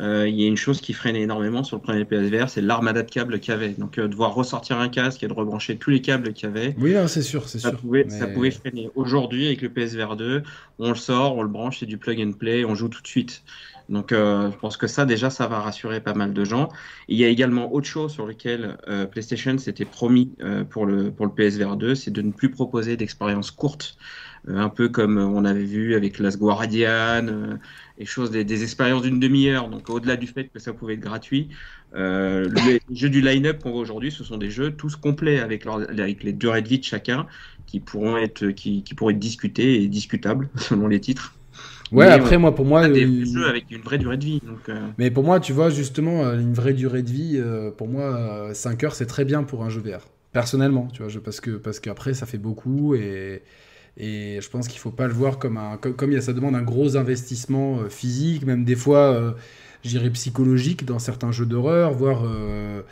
Euh, 0.00 0.26
il 0.26 0.40
y 0.40 0.44
a 0.44 0.46
une 0.46 0.56
chose 0.56 0.80
qui 0.80 0.94
freinait 0.94 1.20
énormément 1.20 1.64
sur 1.64 1.76
le 1.76 1.82
premier 1.82 2.04
PSVR, 2.06 2.48
c'est 2.48 2.62
l'armada 2.62 3.02
de 3.02 3.10
câbles 3.10 3.40
qu'il 3.40 3.52
y 3.52 3.54
avait. 3.54 3.70
Donc, 3.70 3.98
euh, 3.98 4.08
devoir 4.08 4.34
ressortir 4.34 4.78
un 4.78 4.88
casque 4.88 5.22
et 5.22 5.28
de 5.28 5.32
rebrancher 5.32 5.76
tous 5.76 5.90
les 5.90 6.00
câbles 6.00 6.32
qu'il 6.32 6.48
y 6.48 6.52
avait. 6.52 6.74
Oui, 6.78 6.94
c'est 7.08 7.22
sûr, 7.22 7.48
c'est 7.48 7.58
sûr. 7.58 7.76
Pouvait, 7.76 8.08
Ça 8.08 8.26
pouvait 8.28 8.52
freiner. 8.52 8.88
Aujourd'hui, 8.94 9.46
avec 9.46 9.60
le 9.60 9.68
PSVR 9.68 10.16
2, 10.16 10.42
on 10.78 10.88
le 10.88 10.94
sort, 10.94 11.36
on 11.36 11.42
le 11.42 11.48
branche, 11.48 11.80
c'est 11.80 11.86
du 11.86 11.98
plug 11.98 12.20
and 12.20 12.32
play, 12.38 12.64
on 12.64 12.74
joue 12.74 12.88
tout 12.88 13.02
de 13.02 13.06
suite. 13.06 13.42
Donc, 13.88 14.12
euh, 14.12 14.50
je 14.50 14.56
pense 14.56 14.78
que 14.78 14.86
ça, 14.86 15.04
déjà, 15.04 15.28
ça 15.28 15.46
va 15.46 15.58
rassurer 15.58 16.00
pas 16.00 16.14
mal 16.14 16.32
de 16.32 16.44
gens. 16.44 16.68
il 17.08 17.18
y 17.18 17.24
a 17.24 17.28
également 17.28 17.74
autre 17.74 17.86
chose 17.86 18.12
sur 18.12 18.26
lequel 18.26 18.78
PlayStation 19.10 19.58
s'était 19.58 19.84
promis 19.84 20.32
pour, 20.70 20.86
le, 20.86 21.10
pour 21.10 21.26
le 21.26 21.32
PSVR 21.32 21.76
2, 21.76 21.96
c'est 21.96 22.12
de 22.12 22.22
ne 22.22 22.30
plus 22.30 22.50
proposer 22.50 22.96
d'expériences 22.96 23.50
courtes. 23.50 23.98
Euh, 24.48 24.58
un 24.58 24.68
peu 24.68 24.88
comme 24.88 25.18
on 25.18 25.44
avait 25.44 25.64
vu 25.64 25.94
avec 25.94 26.18
Las 26.18 26.36
Guardian, 26.36 27.28
euh, 27.28 27.56
et 27.98 28.04
choses, 28.04 28.30
des, 28.30 28.62
expériences 28.62 29.02
d'une 29.02 29.20
demi-heure. 29.20 29.68
Donc 29.68 29.88
au-delà 29.88 30.16
du 30.16 30.26
fait 30.26 30.48
que 30.48 30.58
ça 30.58 30.72
pouvait 30.72 30.94
être 30.94 31.00
gratuit, 31.00 31.48
euh, 31.94 32.48
les 32.66 32.80
jeux 32.96 33.10
du 33.10 33.20
line-up 33.20 33.62
qu'on 33.62 33.70
voit 33.70 33.80
aujourd'hui, 33.80 34.10
ce 34.10 34.24
sont 34.24 34.38
des 34.38 34.50
jeux 34.50 34.72
tous 34.72 34.96
complets 34.96 35.38
avec, 35.38 35.64
avec 35.66 36.24
les 36.24 36.32
durées 36.32 36.62
de 36.62 36.68
vie 36.68 36.78
de 36.78 36.84
chacun 36.84 37.26
qui 37.66 37.78
pourront 37.78 38.16
être, 38.16 38.48
qui, 38.48 38.82
qui 38.82 38.94
pourraient 38.94 39.14
être 39.14 39.20
discutés 39.20 39.82
et 39.82 39.88
discutables 39.88 40.48
selon 40.56 40.88
les 40.88 41.00
titres. 41.00 41.34
Ouais, 41.92 42.06
après, 42.06 42.38
moi, 42.38 42.54
pour 42.54 42.64
moi. 42.64 42.88
Des 42.88 43.26
jeux 43.26 43.46
avec 43.46 43.70
une 43.70 43.82
vraie 43.82 43.98
durée 43.98 44.16
de 44.16 44.24
vie. 44.24 44.40
Donc, 44.46 44.74
Mais 44.96 45.10
pour 45.10 45.24
moi, 45.24 45.40
tu 45.40 45.52
vois, 45.52 45.68
justement, 45.68 46.22
une 46.32 46.54
vraie 46.54 46.72
durée 46.72 47.02
de 47.02 47.10
vie, 47.10 47.42
pour 47.76 47.86
moi, 47.86 48.48
5 48.54 48.82
heures, 48.84 48.94
c'est 48.94 49.04
très 49.04 49.26
bien 49.26 49.42
pour 49.42 49.62
un 49.62 49.68
jeu 49.68 49.82
VR. 49.82 50.08
Personnellement, 50.32 50.88
tu 50.90 51.02
vois, 51.02 51.10
je, 51.10 51.18
parce 51.18 51.42
que 51.42 51.50
parce 51.50 51.80
qu'après, 51.80 52.14
ça 52.14 52.24
fait 52.24 52.38
beaucoup 52.38 52.94
et 52.94 53.42
Et 53.96 54.38
je 54.40 54.48
pense 54.48 54.68
qu'il 54.68 54.78
faut 54.78 54.90
pas 54.90 55.06
le 55.06 55.12
voir 55.12 55.38
comme 55.38 55.58
un. 55.58 55.76
Comme, 55.76 56.18
ça 56.20 56.32
demande 56.32 56.54
un 56.54 56.62
gros 56.62 56.96
investissement 56.96 57.80
euh, 57.80 57.88
physique, 57.88 58.46
même 58.46 58.64
des 58.64 58.76
fois, 58.76 59.12
euh, 59.12 59.32
je 59.84 59.90
dirais 59.90 60.10
psychologique 60.10 60.84
dans 60.84 60.98
certains 60.98 61.32
jeux 61.32 61.46
d'horreur, 61.46 61.92
voire. 61.92 62.22
Euh, 62.24 62.82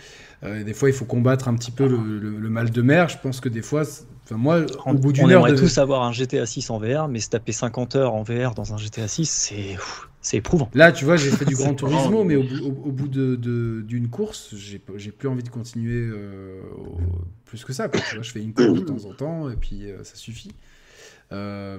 des 0.43 0.73
fois, 0.73 0.89
il 0.89 0.95
faut 0.95 1.05
combattre 1.05 1.49
un 1.49 1.55
petit 1.55 1.71
peu 1.71 1.87
le, 1.87 2.49
mal 2.49 2.71
de 2.71 2.83
mer. 2.83 3.09
Je 3.11 3.19
pense 3.19 3.41
que 3.41 3.51
des 3.51 3.61
fois, 3.61 3.83
enfin, 4.25 4.37
moi, 4.37 4.65
au 4.87 4.95
bout 4.95 5.13
d'une 5.13 5.31
heure. 5.31 5.43
On 5.43 5.47
aimerait 5.47 5.59
tous 5.59 5.77
avoir 5.77 6.03
un 6.03 6.13
GTA 6.13 6.47
6 6.47 6.71
en 6.71 6.79
VR, 6.79 7.09
mais 7.09 7.21
se 7.21 7.29
taper 7.29 7.53
50 7.53 7.97
heures 7.97 8.15
en 8.15 8.23
VR 8.23 8.55
dans 8.55 8.73
un 8.73 8.79
GTA 8.79 9.09
6, 9.09 9.29
c'est. 9.29 9.77
C'est 10.23 10.37
éprouvant. 10.37 10.69
Là, 10.75 10.93
tu 10.93 11.07
vois, 11.07 11.17
j'ai 11.17 11.31
fait 11.31 11.47
du 11.47 11.55
Grand 11.57 11.73
Turismo, 11.73 12.25
mais 12.25 12.37
au, 12.37 12.43
bout 12.93 13.09
d'une 13.09 13.37
de, 13.39 14.07
course, 14.09 14.55
j'ai 14.55 15.11
plus 15.13 15.29
envie 15.29 15.43
de 15.43 15.49
continuer 15.49 16.11
plus 17.47 17.65
que 17.65 17.73
ça. 17.73 17.89
Tu 17.89 18.17
vois, 18.17 18.23
je 18.23 18.31
fais 18.31 18.43
une 18.43 18.53
course 18.53 18.81
de 18.81 18.85
temps 18.85 19.05
en 19.07 19.15
temps, 19.15 19.51
et 19.51 19.57
puis 19.57 19.87
ça 20.03 20.17
suffit. 20.17 20.53
Euh, 21.33 21.79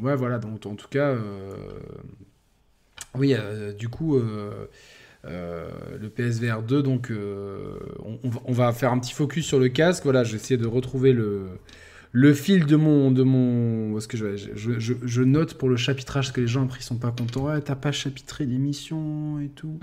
ouais, 0.00 0.16
voilà, 0.16 0.38
donc 0.38 0.64
en 0.66 0.74
tout 0.74 0.88
cas, 0.88 1.10
euh, 1.10 1.54
oui, 3.14 3.34
euh, 3.34 3.72
du 3.72 3.88
coup. 3.88 4.20
le 5.24 6.08
PSVR 6.08 6.62
2, 6.62 6.82
donc 6.82 7.12
on, 7.12 8.52
va 8.52 8.72
faire 8.72 8.92
un 8.92 8.98
petit 8.98 9.12
focus 9.12 9.46
sur 9.46 9.58
le 9.58 9.68
casque. 9.68 10.04
Voilà, 10.04 10.24
je 10.24 10.32
vais 10.32 10.36
essayer 10.36 10.56
de 10.56 10.66
retrouver 10.66 11.12
le, 11.12 11.46
le 12.12 12.34
fil 12.34 12.66
de 12.66 12.76
mon. 12.76 13.10
De 13.10 13.22
mon 13.22 13.98
que 14.08 14.16
je, 14.16 14.36
je, 14.54 15.22
note 15.22 15.54
pour 15.54 15.68
le 15.68 15.76
chapitrage, 15.76 16.32
que 16.32 16.40
les 16.40 16.46
gens 16.46 16.64
après 16.64 16.80
ils 16.80 16.84
sont 16.84 16.98
pas 16.98 17.10
contents. 17.10 17.46
Ouais, 17.46 17.60
t'as 17.60 17.74
pas 17.74 17.92
chapitré 17.92 18.46
l'émission 18.46 19.40
et 19.40 19.48
tout. 19.48 19.78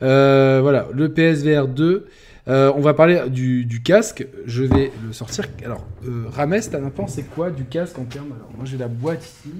voilà, 0.00 0.88
le 0.92 1.12
PSVR 1.12 1.68
2. 1.68 2.06
Euh, 2.46 2.72
on 2.76 2.80
va 2.80 2.92
parler 2.92 3.28
du, 3.30 3.80
casque. 3.82 4.26
Je 4.46 4.64
vais 4.64 4.92
le 5.04 5.12
sortir. 5.12 5.46
Alors, 5.64 5.86
euh, 6.06 6.26
Rames, 6.30 6.60
t'en 6.70 6.84
as 6.84 6.90
pensé 6.90 7.22
quoi 7.22 7.50
du 7.50 7.64
casque 7.64 7.98
en 7.98 8.04
termes. 8.04 8.32
Alors, 8.32 8.50
moi 8.56 8.64
j'ai 8.64 8.76
la 8.76 8.88
boîte 8.88 9.24
ici. 9.24 9.54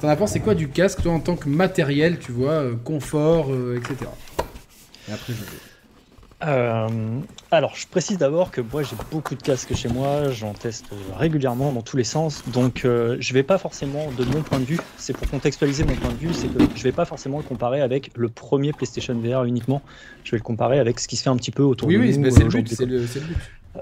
T'en 0.00 0.08
as 0.08 0.16
pensé 0.16 0.40
quoi 0.40 0.54
du 0.54 0.68
casque, 0.68 1.02
toi, 1.02 1.12
en 1.12 1.20
tant 1.20 1.36
que 1.36 1.48
matériel, 1.48 2.18
tu 2.18 2.32
vois, 2.32 2.52
euh, 2.52 2.74
confort, 2.74 3.50
etc. 3.76 4.10
Et 5.08 5.12
après, 5.12 5.32
je 5.32 5.40
vais. 5.40 5.71
Euh, 6.46 6.88
alors, 7.50 7.74
je 7.76 7.86
précise 7.86 8.18
d'abord 8.18 8.50
que 8.50 8.60
moi 8.60 8.82
j'ai 8.82 8.96
beaucoup 9.10 9.34
de 9.34 9.42
casques 9.42 9.74
chez 9.74 9.88
moi, 9.88 10.30
j'en 10.30 10.54
teste 10.54 10.86
régulièrement 11.16 11.72
dans 11.72 11.82
tous 11.82 11.96
les 11.96 12.04
sens, 12.04 12.42
donc 12.48 12.84
euh, 12.84 13.16
je 13.20 13.32
vais 13.32 13.42
pas 13.42 13.58
forcément, 13.58 14.10
de 14.18 14.24
mon 14.24 14.42
point 14.42 14.58
de 14.58 14.64
vue, 14.64 14.78
c'est 14.96 15.16
pour 15.16 15.28
contextualiser 15.28 15.84
mon 15.84 15.94
point 15.94 16.10
de 16.10 16.16
vue, 16.16 16.34
c'est 16.34 16.48
que 16.48 16.64
je 16.74 16.82
vais 16.82 16.92
pas 16.92 17.04
forcément 17.04 17.38
le 17.38 17.44
comparer 17.44 17.80
avec 17.80 18.10
le 18.16 18.28
premier 18.28 18.72
PlayStation 18.72 19.14
VR 19.14 19.44
uniquement, 19.44 19.82
je 20.24 20.32
vais 20.32 20.38
le 20.38 20.42
comparer 20.42 20.78
avec 20.80 20.98
ce 20.98 21.06
qui 21.06 21.16
se 21.16 21.22
fait 21.22 21.30
un 21.30 21.36
petit 21.36 21.52
peu 21.52 21.62
autour 21.62 21.88
oui, 21.88 21.94
de 21.94 22.00
oui, 22.00 22.18
nous. 22.18 22.24
Oui, 22.24 22.32
c'est 22.32 22.44
le, 22.44 22.48
but, 22.48 22.68
c'est 22.68 22.86
le, 22.86 22.98
but. 22.98 23.20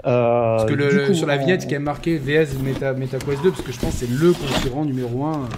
Euh, 0.05 0.57
parce 0.57 0.65
que 0.69 0.73
le, 0.73 1.13
sur 1.13 1.27
la 1.27 1.37
vignette 1.37 1.67
qui 1.67 1.73
est 1.73 1.79
marqué 1.79 2.17
VS 2.17 2.59
Meta, 2.63 2.93
MetaQuest 2.93 3.43
2, 3.43 3.51
parce 3.51 3.63
que 3.63 3.71
je 3.71 3.79
pense 3.79 3.93
que 3.93 4.05
c'est 4.05 4.09
le 4.09 4.33
concurrent 4.33 4.85
numéro 4.85 5.25
1 5.25 5.49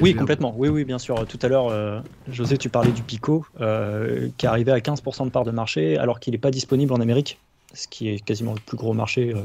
oui, 0.00 0.14
complètement. 0.14 0.54
Oui, 0.56 0.68
oui, 0.68 0.84
bien 0.84 0.98
sûr. 0.98 1.26
Tout 1.26 1.38
à 1.42 1.48
l'heure, 1.48 1.68
euh, 1.68 2.00
José, 2.28 2.56
tu 2.58 2.68
parlais 2.68 2.92
du 2.92 3.02
Pico, 3.02 3.44
euh, 3.60 4.28
qui 4.36 4.46
arrivait 4.46 4.72
à 4.72 4.78
15% 4.78 5.24
de 5.24 5.30
part 5.30 5.44
de 5.44 5.50
marché, 5.50 5.96
alors 5.96 6.20
qu'il 6.20 6.32
n'est 6.32 6.38
pas 6.38 6.50
disponible 6.50 6.92
en 6.92 7.00
Amérique, 7.00 7.38
ce 7.74 7.88
qui 7.88 8.08
est 8.08 8.24
quasiment 8.24 8.54
le 8.54 8.60
plus 8.60 8.76
gros 8.76 8.94
marché, 8.94 9.32
euh, 9.34 9.42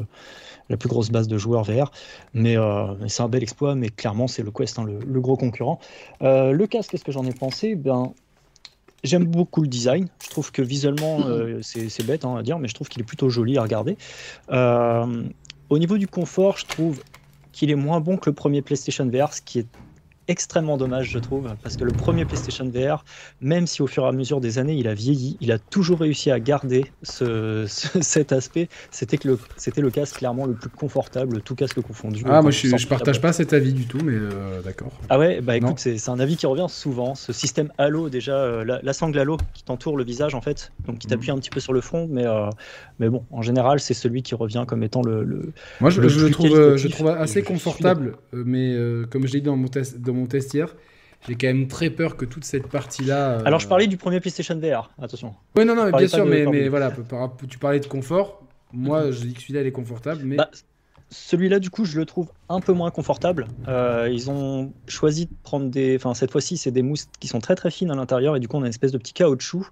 la 0.70 0.78
plus 0.78 0.90
grosse 0.90 1.10
base 1.10 1.28
de 1.28 1.38
joueurs 1.38 1.64
VR. 1.64 1.92
Mais 2.34 2.56
c'est 3.08 3.24
un 3.24 3.30
bel 3.30 3.44
exploit, 3.44 3.76
mais 3.76 3.90
clairement, 3.90 4.28
c'est 4.28 4.44
le 4.44 4.52
Quest, 4.52 4.80
hein, 4.80 4.86
le, 4.86 5.22
gros 5.22 5.38
concurrent. 5.38 5.80
le 6.22 6.66
casque, 6.66 6.92
qu'est-ce 6.92 7.04
que 7.04 7.12
j'en 7.12 7.26
ai 7.26 7.34
pensé? 7.34 7.76
Ben, 7.76 8.14
J'aime 9.04 9.26
beaucoup 9.26 9.62
le 9.62 9.68
design. 9.68 10.08
Je 10.24 10.30
trouve 10.30 10.54
que 10.54 10.62
visuellement, 10.62 11.20
c'est 11.62 12.06
bête 12.06 12.24
hein, 12.24 12.38
à 12.38 12.44
dire, 12.44 12.58
mais 12.58 12.70
je 12.70 12.74
trouve 12.74 12.88
qu'il 12.88 13.02
est 13.02 13.06
plutôt 13.06 13.30
joli 13.30 13.58
à 13.58 13.62
regarder. 13.64 13.98
au 14.50 15.80
niveau 15.80 15.98
du 15.98 16.08
confort, 16.08 16.58
je 16.58 16.66
trouve 16.66 17.02
qu'il 17.52 17.70
est 17.70 17.76
moins 17.76 18.02
bon 18.02 18.18
que 18.18 18.30
le 18.30 18.34
premier 18.34 18.62
PlayStation 18.62 19.06
VR, 19.06 19.34
ce 19.34 19.42
qui 19.42 19.60
est 19.60 19.68
extrêmement 20.28 20.78
dommage, 20.78 21.10
je 21.10 21.20
trouve, 21.20 21.54
parce 21.62 21.78
que 21.78 21.84
le 21.84 21.92
premier 21.92 22.26
PlayStation 22.26 22.70
VR, 22.70 23.04
même 23.42 23.68
si 23.68 23.82
au 23.82 23.88
fur 23.88 24.04
et 24.04 24.08
à 24.08 24.12
mesure 24.12 24.42
des 24.42 24.60
années 24.60 24.76
il 24.76 24.88
a 24.88 24.94
vieilli, 24.94 25.38
il 25.42 25.52
a 25.52 25.60
toujours 25.60 26.00
réussi 26.00 26.32
à 26.32 26.40
garder 26.40 26.86
ce, 27.04 27.66
cet 27.68 28.32
aspect. 28.32 28.70
C'était 28.92 29.18
que 29.18 29.28
le, 29.28 29.40
c'était 29.58 29.82
le 29.82 29.90
casque 29.90 30.18
clairement 30.18 30.46
le 30.46 30.54
plus 30.54 30.70
confortable, 30.70 31.42
tout 31.42 31.56
casque 31.56 31.82
confondu. 31.82 32.24
Ah, 32.28 32.42
moi 32.42 32.52
je, 32.52 32.76
je 32.78 32.88
partage 32.88 33.22
pas 33.22 33.34
cet 33.34 33.54
avis 33.54 33.74
du 33.74 33.86
tout, 33.86 34.00
mais 34.04 34.14
euh, 34.16 34.62
d'accord. 34.62 34.92
Ah 35.10 35.20
ouais, 35.20 35.42
bah 35.42 35.58
écoute, 35.58 35.80
c'est, 35.80 36.10
un 36.10 36.20
avis 36.20 36.38
qui 36.38 36.46
revient 36.46 36.68
souvent. 36.70 37.16
Ce 37.16 37.34
système 37.34 37.72
halo, 37.78 38.10
déjà, 38.10 38.36
euh, 38.36 38.80
la, 38.82 38.94
sangle 38.94 39.20
halo 39.20 39.38
qui 39.54 39.64
t'entoure 39.64 39.98
le 39.98 40.04
visage 40.04 40.36
en 40.36 40.42
fait, 40.42 40.72
donc 40.86 41.00
qui 41.00 41.08
t'appuie 41.08 41.32
mm. 41.32 41.36
un 41.36 41.40
petit 41.40 41.50
peu 41.50 41.60
sur 41.60 41.74
le 41.74 41.82
front, 41.82 42.08
mais, 42.10 42.26
euh, 42.26 42.50
mais 43.00 43.10
bon, 43.10 43.24
en 43.32 43.42
général, 43.42 43.80
c'est 43.80 43.94
celui 43.94 44.22
qui 44.22 44.36
revient 44.36 44.66
comme 44.68 44.84
étant 44.84 45.02
le. 45.02 45.52
moi 45.82 45.90
je, 45.90 46.02
le 46.02 46.30
trouve, 46.30 46.78
je 46.78 46.88
trouve 46.88 47.08
assez 47.10 47.44
confortable, 47.44 48.18
mais 48.32 48.76
comme 49.10 49.28
je 49.28 49.34
l'ai 49.34 49.42
dit 49.42 49.48
dans 49.48 49.58
mon 49.58 49.68
test 49.68 49.98
mon 50.08 50.26
test 50.26 50.54
hier, 50.54 50.76
j'ai 51.28 51.36
quand 51.36 51.48
même 51.48 51.68
très 51.68 51.90
peur 51.90 52.18
que 52.18 52.26
toute 52.26 52.44
cette 52.44 52.68
partie-là. 52.68 53.32
Euh, 53.32 53.42
Alors, 53.46 53.60
je 53.60 53.68
parlais 53.68 53.88
du 53.88 53.98
premier 53.98 54.20
PlayStation 54.20 54.58
VR, 54.60 54.92
attention. 55.02 55.34
Oui, 55.56 55.66
non, 55.66 55.76
non, 55.76 55.90
bien 55.90 56.08
sûr, 56.08 56.26
mais, 56.26 56.46
mais 56.46 56.68
voilà, 56.68 56.92
tu 57.48 57.60
parlais 57.60 57.80
de 57.80 57.86
confort. 57.86 58.44
Moi, 58.72 59.12
je 59.12 59.22
dis 59.22 59.34
que 59.34 59.42
celui-là, 59.42 59.62
il 59.62 59.68
est 59.68 59.72
confortable, 59.72 60.22
mais. 60.26 60.36
Bah, 60.38 60.50
celui-là, 61.14 61.60
du 61.60 61.70
coup, 61.70 61.86
je 61.86 61.98
le 61.98 62.06
trouve 62.06 62.30
un 62.50 62.60
peu 62.60 62.74
moins 62.74 62.92
confortable. 62.92 63.48
Euh, 63.68 64.10
ils 64.12 64.30
ont 64.30 64.74
choisi 64.88 65.28
de 65.28 65.32
prendre 65.44 65.70
des. 65.70 65.96
Enfin, 65.96 66.14
cette 66.14 66.32
fois-ci, 66.32 66.58
c'est 66.58 66.72
des 66.72 66.82
mousses 66.82 67.08
qui 67.20 67.28
sont 67.28 67.40
très 67.40 67.56
très 67.56 67.72
fines 67.72 67.92
à 67.92 67.96
l'intérieur 67.96 68.36
et 68.36 68.40
du 68.40 68.48
coup, 68.48 68.58
on 68.58 68.64
a 68.64 68.66
une 68.66 68.70
espèce 68.70 68.92
de 68.92 68.98
petit 68.98 69.14
caoutchouc. 69.14 69.68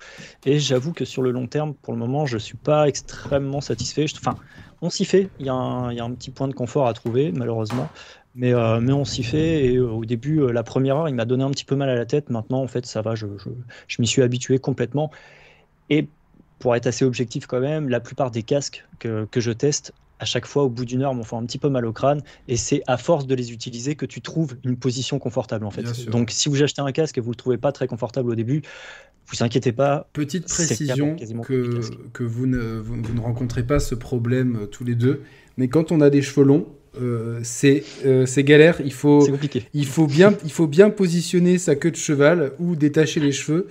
Et 0.45 0.59
j'avoue 0.59 0.93
que 0.93 1.03
sur 1.03 1.21
le 1.21 1.31
long 1.31 1.47
terme, 1.47 1.73
pour 1.73 1.93
le 1.93 1.99
moment, 1.99 2.25
je 2.25 2.37
suis 2.37 2.57
pas 2.57 2.87
extrêmement 2.87 3.59
satisfait. 3.59 4.05
Enfin, 4.15 4.35
on 4.81 4.89
s'y 4.89 5.03
fait. 5.03 5.29
Il 5.39 5.47
y, 5.47 5.49
a 5.49 5.53
un, 5.53 5.91
y, 5.91 5.99
a 5.99 6.03
un 6.03 6.11
petit 6.11 6.31
point 6.31 6.47
de 6.47 6.53
confort 6.53 6.87
à 6.87 6.93
trouver, 6.93 7.31
malheureusement. 7.31 7.89
Mais, 8.35 8.53
euh, 8.53 8.79
mais 8.79 8.93
on 8.93 9.03
s'y 9.03 9.23
fait. 9.23 9.65
Et 9.65 9.77
euh, 9.77 9.89
au 9.89 10.05
début, 10.05 10.51
la 10.51 10.63
première 10.63 10.97
heure, 10.97 11.09
il 11.09 11.15
m'a 11.15 11.25
donné 11.25 11.43
un 11.43 11.51
petit 11.51 11.65
peu 11.65 11.75
mal 11.75 11.89
à 11.89 11.95
la 11.95 12.05
tête. 12.05 12.29
Maintenant, 12.29 12.61
en 12.61 12.67
fait, 12.67 12.85
ça 12.85 13.01
va. 13.01 13.15
Je, 13.15 13.25
je, 13.37 13.49
je 13.87 14.01
m'y 14.01 14.07
suis 14.07 14.21
habitué 14.21 14.59
complètement. 14.59 15.11
Et 15.89 16.07
pour 16.59 16.75
être 16.75 16.85
assez 16.85 17.03
objectif 17.03 17.47
quand 17.47 17.59
même, 17.59 17.89
la 17.89 17.99
plupart 17.99 18.29
des 18.29 18.43
casques 18.43 18.85
que, 18.99 19.25
que 19.25 19.41
je 19.41 19.51
teste, 19.51 19.93
à 20.22 20.26
chaque 20.26 20.45
fois, 20.45 20.63
au 20.63 20.69
bout 20.69 20.86
d'une 20.86 21.01
heure, 21.01 21.15
m'ont 21.15 21.24
fait 21.24 21.36
un 21.36 21.45
petit 21.45 21.57
peu 21.57 21.67
mal 21.67 21.84
au 21.84 21.93
crâne. 21.93 22.22
Et 22.47 22.55
c'est 22.55 22.84
à 22.86 22.97
force 22.97 23.26
de 23.26 23.34
les 23.34 23.51
utiliser 23.51 23.95
que 23.95 24.05
tu 24.05 24.22
trouves 24.22 24.55
une 24.63 24.78
position 24.78 25.17
confortable, 25.17 25.65
en 25.65 25.72
fait. 25.72 26.05
Donc, 26.09 26.30
si 26.30 26.47
vous 26.47 26.61
achetez 26.61 26.82
un 26.82 26.91
casque 26.91 27.17
et 27.17 27.22
vous 27.22 27.32
le 27.32 27.36
trouvez 27.36 27.57
pas 27.57 27.72
très 27.72 27.88
confortable 27.88 28.30
au 28.30 28.36
début, 28.36 28.61
vous 29.26 29.43
inquiétez 29.43 29.72
pas. 29.72 30.07
Petite 30.13 30.47
précision 30.47 31.15
que, 31.43 31.82
que 32.13 32.24
vous, 32.24 32.45
ne, 32.45 32.59
vous, 32.59 32.97
ne 32.97 33.19
rencontrez 33.19 33.63
pas 33.63 33.80
ce 33.80 33.95
problème 33.95 34.67
tous 34.72 34.84
les 34.84 34.93
deux. 34.93 35.24
Mais 35.57 35.69
quand 35.69 35.91
on 35.91 36.01
a 36.01 36.11
des 36.11 36.22
cheveux 36.22 36.45
longs, 36.45 36.67
euh, 37.01 37.41
euh, 38.05 38.26
c'est 38.28 38.43
galère. 38.43 38.80
Il 38.86 38.93
faut, 38.93 39.28
il, 39.74 39.88
faut 39.88 40.05
bien, 40.05 40.36
il 40.43 40.51
faut 40.51 40.67
bien 40.67 40.91
positionner 40.91 41.57
sa 41.57 41.76
queue 41.76 41.91
de 41.91 41.95
cheval 41.95 42.51
ou 42.59 42.76
détacher 42.76 43.19
les 43.19 43.32
cheveux. 43.32 43.67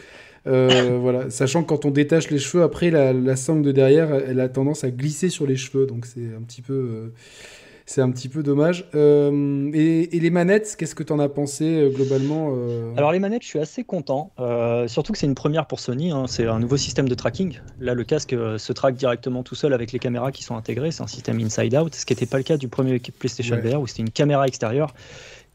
Euh, 0.47 0.99
voilà, 1.01 1.31
sachant 1.31 1.63
que 1.63 1.69
quand 1.69 1.85
on 1.85 1.91
détache 1.91 2.31
les 2.31 2.39
cheveux, 2.39 2.63
après 2.63 2.91
la, 2.91 3.13
la, 3.13 3.37
sangle 3.37 3.63
de 3.63 3.73
derrière, 3.73 4.13
elle 4.15 4.41
a 4.41 4.49
tendance 4.49 4.85
à 4.85 4.91
glisser 4.91 5.29
sur 5.29 5.47
les 5.47 5.57
cheveux, 5.57 5.87
donc 5.87 6.07
c'est 6.07 6.35
un 6.37 6.43
petit 6.43 6.63
peu, 6.63 7.13
c'est 7.91 8.03
un 8.03 8.11
petit 8.13 8.29
peu 8.29 8.45
dommage. 8.45 8.89
Euh, 8.95 9.69
et, 9.75 10.07
les 10.13 10.31
manettes, 10.31 10.77
qu'est-ce 10.79 10.95
que 10.95 11.03
tu 11.03 11.13
en 11.13 11.19
as 11.19 11.29
pensé 11.29 11.65
euh, 11.65 11.91
globalement 11.91 12.53
euh 12.55 12.93
Alors 12.97 13.11
les 13.11 13.19
manettes, 13.19 13.43
je 13.43 13.49
suis 13.49 13.59
assez 13.59 13.83
content. 13.83 14.31
surtout 14.87 15.13
que 15.13 15.19
c'est 15.19 15.27
une 15.27 15.35
première 15.35 15.67
pour 15.67 15.81
Sony. 15.81 16.13
Hein. 16.13 16.27
c'est 16.29 16.47
un 16.47 16.61
nouveau 16.61 16.77
système 16.77 17.09
de 17.09 17.15
tracking. 17.17 17.59
Là, 17.81 17.95
le 17.95 18.05
casque 18.05 18.31
se 18.31 18.73
traque 18.73 18.95
directement 18.95 19.43
tout 19.43 19.57
seul 19.57 19.73
avec 19.75 19.91
les 19.91 19.99
caméras 19.99 20.31
qui 20.31 20.45
sont 20.45 20.57
intégrées. 20.57 20.93
C'est 20.93 21.03
un 21.03 21.09
système 21.09 21.41
inside 21.41 21.75
out, 21.75 21.93
ce 21.95 22.07
qui 22.07 22.13
n'était 22.13 22.27
pas 22.27 22.37
le 22.37 22.45
cas 22.45 22.57
du 22.57 22.69
premier 22.69 23.01
PlayStation 23.01 23.57
VR 23.57 23.81
où 23.81 23.89
c'était 23.89 24.03
une 24.03 24.11
caméra 24.11 24.47
extérieure. 24.47 24.95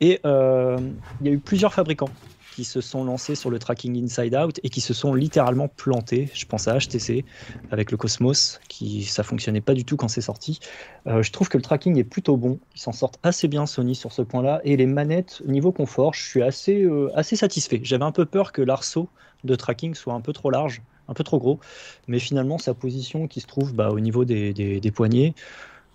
Et 0.01 0.19
il 0.25 1.25
y 1.25 1.29
a 1.29 1.31
eu 1.31 1.39
plusieurs 1.39 1.73
fabricants 1.73 2.09
qui 2.55 2.63
se 2.63 2.79
sont 2.79 3.03
lancés 3.03 3.35
sur 3.35 3.49
le 3.49 3.59
tracking 3.59 4.01
inside 4.01 4.33
out 4.33 4.59
et 4.63 4.69
qui 4.69 4.79
se 4.79 4.93
sont 4.93 5.13
littéralement 5.13 5.67
plantés. 5.67 6.29
Je 6.33 6.45
pense 6.45 6.69
à 6.69 6.77
HTC 6.77 7.25
avec 7.69 7.91
le 7.91 7.97
Cosmos, 7.97 8.61
qui 8.69 9.03
ça 9.03 9.23
fonctionnait 9.23 9.59
pas 9.59 9.73
du 9.73 9.83
tout 9.83 9.97
quand 9.97 10.07
c'est 10.07 10.21
sorti. 10.21 10.59
Euh, 11.05 11.21
je 11.21 11.31
trouve 11.33 11.49
que 11.49 11.57
le 11.57 11.63
tracking 11.63 11.97
est 11.97 12.05
plutôt 12.05 12.37
bon. 12.37 12.59
Ils 12.73 12.79
s'en 12.79 12.93
sortent 12.93 13.19
assez 13.23 13.49
bien 13.49 13.65
Sony 13.65 13.93
sur 13.93 14.13
ce 14.13 14.21
point-là. 14.21 14.61
Et 14.63 14.77
les 14.77 14.85
manettes, 14.85 15.41
niveau 15.45 15.73
confort, 15.73 16.13
je 16.13 16.23
suis 16.23 16.41
assez, 16.41 16.83
euh, 16.83 17.11
assez 17.15 17.35
satisfait. 17.35 17.81
J'avais 17.83 18.05
un 18.05 18.13
peu 18.13 18.25
peur 18.25 18.53
que 18.53 18.61
l'arceau 18.61 19.09
de 19.43 19.55
tracking 19.55 19.93
soit 19.93 20.13
un 20.13 20.21
peu 20.21 20.31
trop 20.31 20.49
large, 20.49 20.81
un 21.09 21.13
peu 21.13 21.25
trop 21.25 21.39
gros. 21.39 21.59
Mais 22.07 22.19
finalement, 22.19 22.57
sa 22.57 22.73
position 22.73 23.27
qui 23.27 23.41
se 23.41 23.47
trouve 23.47 23.73
bah, 23.73 23.89
au 23.89 23.99
niveau 23.99 24.23
des, 24.23 24.53
des, 24.53 24.91
poignets. 24.91 25.33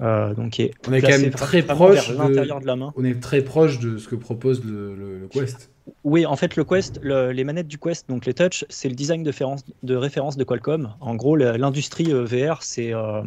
Euh, 0.02 0.34
donc 0.34 0.60
on 0.88 0.92
est 0.92 1.00
quand 1.00 1.08
même 1.08 1.30
très 1.30 1.62
proche 1.62 2.10
de, 2.10 2.14
de, 2.14 2.66
la 2.66 2.76
main. 2.76 2.92
On 2.96 3.04
est 3.04 3.20
très 3.20 3.42
proche 3.42 3.78
de 3.78 3.96
ce 3.96 4.08
que 4.08 4.14
propose 4.14 4.62
le, 4.64 4.94
le 4.94 5.28
Quest. 5.28 5.70
Oui, 6.04 6.26
en 6.26 6.36
fait, 6.36 6.56
le 6.56 6.64
Quest, 6.64 7.00
les 7.02 7.44
manettes 7.44 7.68
du 7.68 7.78
Quest, 7.78 8.08
donc 8.08 8.26
les 8.26 8.34
Touch, 8.34 8.64
c'est 8.68 8.88
le 8.88 8.94
design 8.94 9.22
de, 9.22 9.94
référence 9.94 10.36
de 10.36 10.44
Qualcomm. 10.44 10.94
En 11.00 11.14
gros, 11.14 11.36
l'industrie 11.36 12.12
euh, 12.12 12.24
VR, 12.24 12.60
euh, 12.78 13.22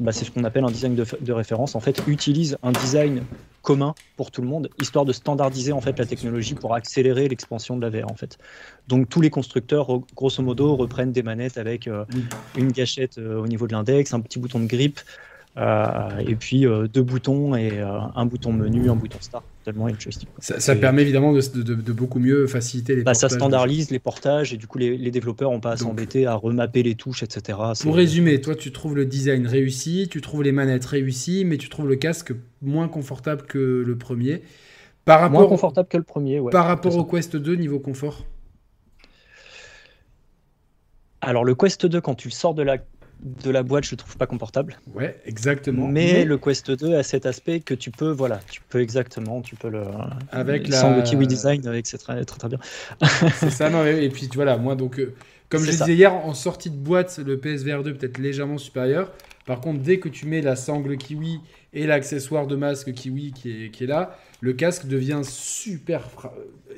bah, 0.00 0.12
c'est 0.12 0.24
ce 0.24 0.30
qu'on 0.30 0.44
appelle 0.44 0.64
un 0.64 0.70
design 0.70 0.94
de, 0.94 1.32
référence. 1.32 1.74
En 1.74 1.80
fait, 1.80 2.02
utilise 2.06 2.56
un 2.62 2.72
design 2.72 3.22
commun 3.62 3.94
pour 4.16 4.30
tout 4.30 4.42
le 4.42 4.48
monde, 4.48 4.68
histoire 4.80 5.06
de 5.06 5.12
standardiser 5.12 5.72
en 5.72 5.80
fait 5.80 5.98
la 5.98 6.04
technologie 6.04 6.54
pour 6.54 6.74
accélérer 6.74 7.28
l'expansion 7.28 7.76
de 7.76 7.82
la 7.82 7.88
VR. 7.88 8.10
En 8.10 8.14
fait, 8.14 8.36
donc 8.88 9.08
tous 9.08 9.22
les 9.22 9.30
constructeurs, 9.30 9.88
grosso 10.14 10.42
modo, 10.42 10.76
reprennent 10.76 11.12
des 11.12 11.22
manettes 11.22 11.56
avec 11.56 11.88
euh, 11.88 12.04
une 12.56 12.72
gâchette 12.72 13.16
au 13.18 13.46
niveau 13.46 13.66
de 13.66 13.72
l'index, 13.72 14.12
un 14.12 14.20
petit 14.20 14.38
bouton 14.38 14.60
de 14.60 14.66
grip. 14.66 15.00
Et 15.56 16.34
puis 16.34 16.66
deux 16.92 17.02
boutons 17.02 17.54
et 17.54 17.80
un 17.80 18.26
bouton 18.26 18.52
menu, 18.52 18.90
un 18.90 18.96
bouton 18.96 19.18
start, 19.20 19.44
tellement 19.64 19.88
une 19.88 20.00
joystick. 20.00 20.28
Ça, 20.40 20.76
permet 20.76 21.02
évidemment 21.02 21.32
de, 21.32 21.92
beaucoup 21.92 22.18
mieux 22.18 22.46
faciliter 22.46 22.96
les 22.96 23.02
bah, 23.02 23.14
Ça 23.14 23.28
standardise 23.28 23.90
les 23.90 23.98
portages 23.98 24.52
et 24.52 24.56
du 24.56 24.66
coup 24.66 24.78
les, 24.78 25.10
développeurs 25.10 25.50
n'ont 25.50 25.60
pas 25.60 25.72
à 25.72 25.76
s'embêter 25.76 26.26
à 26.26 26.34
remapper 26.34 26.82
les 26.82 26.94
touches, 26.94 27.22
etc. 27.22 27.58
Pour 27.80 27.94
résumer, 27.94 28.40
toi 28.40 28.54
tu 28.54 28.72
trouves 28.72 28.96
le 28.96 29.06
design 29.06 29.46
réussi, 29.46 30.08
tu 30.10 30.20
trouves 30.20 30.42
les 30.42 30.52
manettes 30.52 30.84
réussies, 30.84 31.44
mais 31.44 31.56
tu 31.56 31.68
trouves 31.68 31.88
le 31.88 31.96
casque 31.96 32.32
moins 32.60 32.88
confortable 32.88 33.42
que 33.42 33.84
le 33.86 33.96
premier. 33.96 34.42
Par 35.04 35.20
rapport, 35.20 35.40
moins 35.40 35.48
confortable 35.48 35.88
que 35.88 35.98
le 35.98 36.02
premier, 36.02 36.40
ouais. 36.40 36.50
Par 36.50 36.66
rapport 36.66 36.96
au 36.96 37.04
Quest 37.04 37.36
2 37.36 37.56
niveau 37.56 37.78
confort? 37.78 38.24
Alors 41.20 41.44
le 41.44 41.54
Quest 41.54 41.86
2, 41.86 42.00
quand 42.00 42.14
tu 42.14 42.28
le 42.28 42.32
sors 42.32 42.54
de 42.54 42.62
la, 42.62 42.78
de 43.20 43.50
la 43.50 43.62
boîte, 43.62 43.84
je 43.84 43.92
le 43.92 43.96
trouve 43.96 44.16
pas 44.16 44.26
confortable. 44.26 44.78
Ouais, 44.94 45.18
exactement. 45.24 45.86
Mais, 45.86 46.24
le 46.24 46.38
Quest 46.38 46.70
2 46.70 46.96
a 46.96 47.02
cet 47.02 47.26
aspect 47.26 47.60
que 47.60 47.74
tu 47.74 47.90
peux, 47.90 48.10
voilà, 48.10 48.40
tu 48.50 48.60
peux 48.68 48.80
exactement, 48.80 49.40
tu 49.40 49.56
peux 49.56 49.68
le. 49.68 49.82
Avec 50.30 50.68
la. 50.68 50.80
Sans 50.80 50.96
le 50.96 51.02
Kiwi 51.02 51.26
Design, 51.26 51.66
avec 51.66 51.86
c'est 51.86 51.98
très, 51.98 52.24
très, 52.24 52.38
très 52.38 52.48
bien. 52.48 52.58
c'est 53.36 53.50
ça, 53.50 53.70
non, 53.70 53.84
et, 53.86 54.08
puis 54.08 54.28
voilà, 54.34 54.56
moi 54.56 54.74
donc. 54.74 54.98
Euh, 54.98 55.14
comme 55.48 55.62
je 55.62 55.70
disais 55.70 55.94
hier, 55.94 56.12
en 56.12 56.34
sortie 56.34 56.70
de 56.70 56.76
boîte, 56.76 57.20
le 57.24 57.38
PSVR 57.38 57.82
2 57.82 57.94
peut-être 57.94 58.18
légèrement 58.18 58.58
supérieur. 58.58 59.12
Par 59.46 59.60
contre, 59.60 59.80
dès 59.80 59.98
que 59.98 60.08
tu 60.08 60.26
mets 60.26 60.40
la 60.40 60.56
sangle 60.56 60.96
Kiwi 60.96 61.40
et 61.74 61.86
l'accessoire 61.86 62.46
de 62.46 62.56
masque 62.56 62.92
Kiwi 62.92 63.32
qui 63.32 63.64
est, 63.64 63.70
qui 63.70 63.84
est 63.84 63.86
là, 63.86 64.16
le 64.40 64.52
casque 64.52 64.86
devient 64.86 65.20
super. 65.22 66.08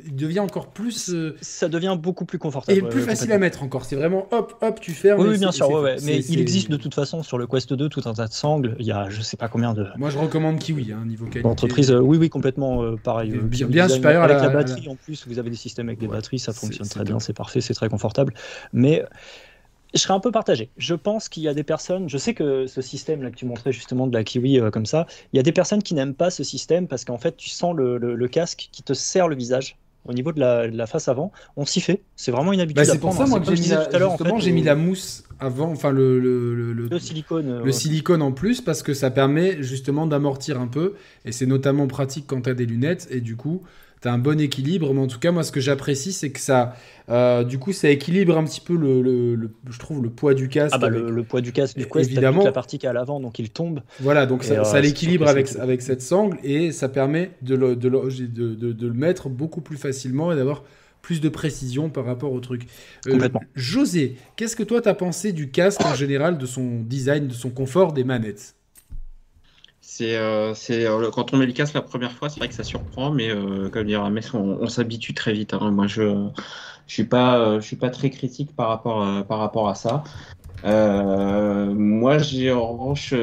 Il 0.04 0.14
devient 0.14 0.40
encore 0.40 0.68
plus. 0.68 1.10
Euh, 1.10 1.36
ça 1.40 1.68
devient 1.68 1.96
beaucoup 2.00 2.24
plus 2.24 2.38
confortable. 2.38 2.78
Et 2.78 2.82
plus 2.82 3.02
facile 3.02 3.32
à 3.32 3.38
mettre 3.38 3.62
encore. 3.62 3.84
C'est 3.84 3.96
vraiment 3.96 4.28
hop, 4.30 4.56
hop, 4.60 4.80
tu 4.80 4.92
fermes. 4.92 5.20
Oui, 5.20 5.38
bien 5.38 5.52
sûr, 5.52 5.82
mais 6.04 6.18
il 6.28 6.40
existe 6.40 6.70
de 6.70 6.76
toute 6.76 6.94
façon 6.94 7.22
sur 7.22 7.38
le 7.38 7.46
Quest 7.46 7.72
2 7.72 7.88
tout 7.88 8.02
un 8.04 8.14
tas 8.14 8.26
de 8.26 8.32
sangles. 8.32 8.76
Il 8.78 8.86
y 8.86 8.92
a 8.92 9.08
je 9.10 9.20
sais 9.20 9.36
pas 9.36 9.48
combien 9.48 9.72
de. 9.72 9.86
Moi 9.96 10.10
je 10.10 10.18
recommande 10.18 10.58
Kiwi, 10.58 10.92
hein, 10.92 11.04
niveau 11.06 11.26
qualité. 11.26 11.48
Entreprise, 11.48 11.90
euh, 11.90 12.00
oui, 12.00 12.18
oui, 12.18 12.30
complètement 12.30 12.82
euh, 12.82 12.96
pareil. 12.96 13.30
Bien, 13.30 13.66
bien 13.66 13.88
supérieur 13.88 14.22
avec 14.22 14.38
la, 14.38 14.48
batterie 14.48 14.88
en 14.88 14.96
plus. 14.96 15.26
Vous 15.26 15.38
avez 15.38 15.50
des 15.50 15.56
systèmes 15.56 15.88
avec 15.88 15.98
des 15.98 16.08
batteries, 16.08 16.38
ça 16.38 16.52
fonctionne 16.52 16.88
très 16.88 17.04
bien, 17.04 17.20
c'est 17.20 17.32
parfait, 17.32 17.60
c'est 17.60 17.74
très 17.74 17.88
confortable. 17.88 18.32
Mais 18.72 19.04
je 19.97 20.03
serais 20.03 20.14
un 20.14 20.20
peu 20.20 20.30
partagé. 20.30 20.70
Je 20.76 20.94
pense 20.94 21.28
qu'il 21.28 21.42
y 21.42 21.49
a 21.49 21.55
des 21.55 21.62
personnes, 21.62 22.09
je 22.09 22.18
sais 22.18 22.34
que 22.34 22.66
ce 22.66 22.80
système 22.80 23.22
là 23.22 23.30
que 23.30 23.36
tu 23.36 23.47
montrais 23.47 23.72
justement 23.72 24.07
de 24.07 24.14
la 24.14 24.24
Kiwi 24.24 24.61
euh, 24.61 24.70
comme 24.70 24.86
ça, 24.86 25.07
il 25.32 25.36
y 25.36 25.40
a 25.40 25.42
des 25.42 25.53
personnes 25.53 25.82
qui 25.82 25.94
n'aiment 25.94 26.14
pas 26.14 26.30
ce 26.30 26.44
système 26.44 26.86
parce 26.86 27.05
qu'en 27.05 27.18
fait 27.18 27.36
tu 27.36 27.51
sens 27.51 27.74
le, 27.74 28.28
casque 28.28 28.68
qui 28.72 28.82
te 28.82 28.92
serre 28.92 29.28
le 29.28 29.36
visage 29.36 29.78
au 30.05 30.12
niveau 30.12 30.32
de 30.32 30.40
la, 30.40 30.86
face 30.86 31.09
avant. 31.09 31.32
On 31.57 31.64
s'y 31.64 31.80
fait, 31.80 32.03
c'est 32.14 32.30
vraiment 32.30 32.53
une 32.53 32.61
habitude. 32.61 32.76
Bah, 32.76 32.84
c'est 32.84 32.99
pour 32.99 33.12
ça 33.12 33.26
moi 33.26 33.40
que 33.40 33.47
j'ai 33.47 33.61
mis, 33.61 33.68
la, 33.68 34.38
j'ai 34.38 34.53
mis 34.53 34.62
la 34.62 34.74
mousse 34.74 35.24
avant, 35.40 35.70
enfin 35.70 35.90
le, 35.90 36.18
le, 36.20 36.99
silicone, 36.99 37.62
le 37.62 37.72
silicone 37.72 38.22
en 38.22 38.32
plus 38.32 38.61
parce 38.61 38.82
que 38.82 38.94
ça 38.94 39.11
permet 39.11 39.62
justement 39.62 40.07
d'amortir 40.07 40.61
un 40.61 40.68
peu 40.68 40.94
et 41.24 41.32
c'est 41.32 41.47
notamment 41.47 41.86
pratique 41.86 42.26
quand 42.26 42.42
tu 42.42 42.51
as 42.51 42.55
des 42.55 42.66
lunettes 42.66 43.09
et 43.11 43.20
du 43.20 43.36
coup 43.36 43.62
tu 44.07 44.11
as 44.11 44.12
un 44.12 44.18
bon 44.18 44.40
équilibre. 44.40 44.92
Mais 44.94 45.00
en 45.00 45.07
tout 45.07 45.18
cas, 45.18 45.32
moi, 45.32 45.42
ce 45.42 45.52
que 45.52 45.61
j'apprécie, 45.61 46.12
c'est 46.12 46.30
que 46.30 46.40
ça, 46.40 46.74
euh, 47.09 47.44
du 47.44 47.59
coup, 47.59 47.72
ça 47.72 47.88
équilibre 47.88 48.36
un 48.38 48.44
petit 48.44 48.61
peu 48.61 48.76
le, 48.76 49.50
je 49.68 49.78
trouve, 49.78 50.02
le 50.02 50.11
poids 50.11 50.34
du 50.34 50.48
casque. 50.48 50.74
Ah 50.74 50.78
bah, 50.78 50.88
le, 50.88 51.22
poids 51.22 51.40
du 51.40 51.52
casque, 51.52 51.76
du 51.76 51.86
coup, 51.86 51.98
évidemment, 51.98 52.44
la 52.44 52.52
partie 52.52 52.78
qui 52.78 52.86
est 52.86 52.88
à 52.88 52.92
l'avant, 52.92 53.20
donc 53.20 53.38
il 53.38 53.50
tombe. 53.50 53.80
Voilà, 54.00 54.26
donc 54.26 54.44
ça, 54.44 54.54
euh, 54.54 54.80
l'équilibre 54.80 55.28
avec, 55.28 55.54
avec 55.57 55.82
cette 55.82 56.02
sangle 56.02 56.38
et 56.42 56.72
ça 56.72 56.88
permet 56.88 57.32
de 57.42 57.54
le, 57.54 57.76
de, 57.76 57.88
de, 57.88 58.86
le 58.86 58.94
mettre 58.94 59.28
beaucoup 59.28 59.61
plus 59.61 59.76
facilement 59.76 60.32
et 60.32 60.36
d'avoir 60.36 60.62
plus 61.02 61.20
de 61.20 61.28
précision 61.28 61.88
par 61.88 62.04
rapport 62.04 62.32
au 62.32 62.40
truc. 62.40 62.66
Euh, 63.07 63.12
Complètement. 63.12 63.42
José, 63.54 64.16
qu'est-ce 64.34 64.57
que 64.57 64.64
toi, 64.64 64.80
tu 64.82 64.88
as 64.88 64.94
pensé 64.94 65.32
du 65.32 65.50
casque 65.50 65.84
en 65.84 65.94
général, 65.94 66.36
de 66.36 66.46
son 66.46 66.80
design, 66.80 67.28
de 67.28 67.32
son 67.32 67.50
confort, 67.50 67.92
des 67.92 68.02
manettes? 68.02 68.57
C'est, 69.97 70.16
euh, 70.16 70.53
euh, 70.70 71.11
quand 71.11 71.32
on 71.32 71.38
met 71.38 71.47
le 71.47 71.53
casque 71.53 71.74
la 71.74 71.80
première 71.80 72.12
fois, 72.12 72.28
c'est 72.28 72.38
vrai 72.38 72.49
que 72.49 72.55
ça 72.55 72.64
surprend, 72.64 73.11
mais 73.11 73.30
euh, 73.30 73.70
comme 73.70 73.86
dire 73.86 74.09
Mess, 74.11 74.34
on, 74.34 74.68
s'habitue 74.68 75.14
très 75.14 75.32
vite. 75.32 75.55
Hein. 75.55 75.70
Moi, 75.70 75.86
je 75.86 76.03
ne 76.03 76.28
suis, 76.86 77.05
pas, 77.05 77.59
je 77.59 77.64
suis 77.64 77.76
pas 77.76 77.88
très 77.88 78.11
critique 78.11 78.55
par 78.55 78.68
rapport 78.68 79.03
à, 79.03 79.24
par 79.24 79.38
rapport 79.38 79.68
à 79.70 79.74
ça. 79.74 80.05
moi, 80.64 82.18
j'ai 82.18 82.53
en 82.53 82.66
revanche 82.72 83.14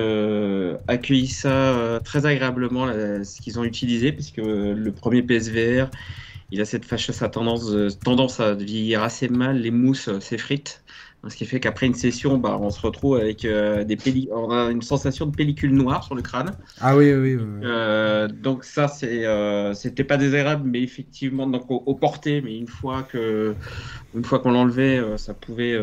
accueilli 0.88 1.28
ça 1.28 2.00
très 2.04 2.26
agréablement, 2.26 2.88
ce 2.88 3.42
qu'ils 3.42 3.60
ont 3.60 3.64
utilisé, 3.64 4.12
puisque 4.12 4.38
le 4.38 4.92
premier 4.92 5.22
PSVR, 5.22 5.90
il 6.52 6.60
a 6.62 6.66
cette 6.66 6.86
fâcheuse 6.86 7.20
tendance, 7.32 7.72
tendance 8.04 8.40
à 8.40 8.56
vieillir 8.56 9.04
assez 9.04 9.28
mal, 9.28 9.60
les 9.60 9.72
mousses 9.72 10.10
s'effritent. 10.20 10.83
Ce 11.30 11.38
qui 11.38 11.46
fait 11.46 11.62
qu'après 11.62 11.86
une 11.86 11.94
session, 11.94 12.38
bah, 12.38 12.58
on 12.60 12.70
se 12.70 12.82
retrouve 12.82 13.16
avec 13.16 13.46
euh, 13.46 13.86
des 13.86 13.98
on 14.32 14.52
a 14.52 14.70
une 14.70 14.82
sensation 14.82 15.26
de 15.26 15.34
pellicule 15.34 15.74
noire 15.74 16.04
sur 16.04 16.16
le 16.16 16.22
crâne. 16.22 16.52
Ah 16.82 16.98
oui, 16.98 17.14
oui. 17.14 17.36
oui, 17.36 17.42
euh, 17.64 18.28
donc 18.28 18.66
ça, 18.66 18.90
c'est, 18.90 19.26
euh, 19.26 19.74
c'était 19.74 20.04
pas 20.04 20.18
désagréable, 20.18 20.64
mais 20.70 20.82
effectivement, 20.82 21.48
donc 21.48 21.64
au, 21.70 21.96
porté, 21.96 22.42
mais 22.42 22.58
une 22.58 22.68
fois 22.68 23.04
que, 23.04 23.56
une 24.14 24.26
fois 24.26 24.40
qu'on 24.40 24.52
l'enlevait, 24.52 25.02
ça 25.18 25.34
pouvait, 25.34 25.80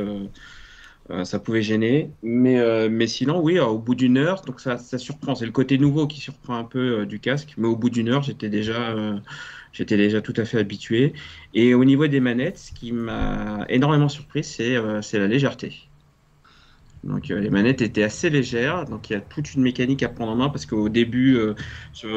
ça 1.25 1.39
pouvait 1.39 1.63
gêner. 1.63 2.11
Mais, 2.23 2.91
mais 2.91 3.07
sinon, 3.07 3.41
oui, 3.41 3.59
au 3.59 3.79
bout 3.79 3.95
d'une 3.95 4.19
heure, 4.19 4.43
donc 4.43 4.61
ça, 4.61 4.77
ça 4.77 4.99
surprend. 4.99 5.35
C'est 5.35 5.47
le 5.47 5.53
côté 5.53 5.79
nouveau 5.79 6.07
qui 6.07 6.21
surprend 6.21 6.57
un 6.57 6.65
peu 6.65 7.07
du 7.07 7.19
casque, 7.19 7.55
mais 7.57 7.67
au 7.67 7.77
bout 7.77 7.89
d'une 7.89 8.11
heure, 8.11 8.23
j'étais 8.23 8.51
déjà 8.51 8.95
J'étais 9.73 9.97
déjà 9.97 10.21
tout 10.21 10.35
à 10.37 10.45
fait 10.45 10.59
habitué. 10.59 11.13
Et 11.55 11.75
au 11.75 11.85
niveau 11.85 12.07
des 12.07 12.21
manettes, 12.21 12.59
ce 12.59 12.73
qui 12.73 12.93
m'a 12.93 13.65
énormément 13.69 14.09
surpris, 14.09 14.43
c'est 14.43 14.77
euh, 14.77 15.01
la 15.13 15.27
légèreté. 15.27 15.75
Donc 17.03 17.31
euh, 17.31 17.41
les 17.41 17.49
manettes 17.49 17.81
étaient 17.81 18.03
assez 18.03 18.29
légères, 18.29 18.85
donc 18.85 19.09
il 19.09 19.15
y 19.15 19.17
a 19.17 19.23
toute 19.23 19.55
une 19.55 19.63
mécanique 19.63 20.03
à 20.03 20.11
prendre 20.11 20.33
en 20.33 20.37
main 20.37 20.51
parce 20.51 20.67
qu'au 20.67 20.91
début, 20.91 21.35
euh, 21.35 21.55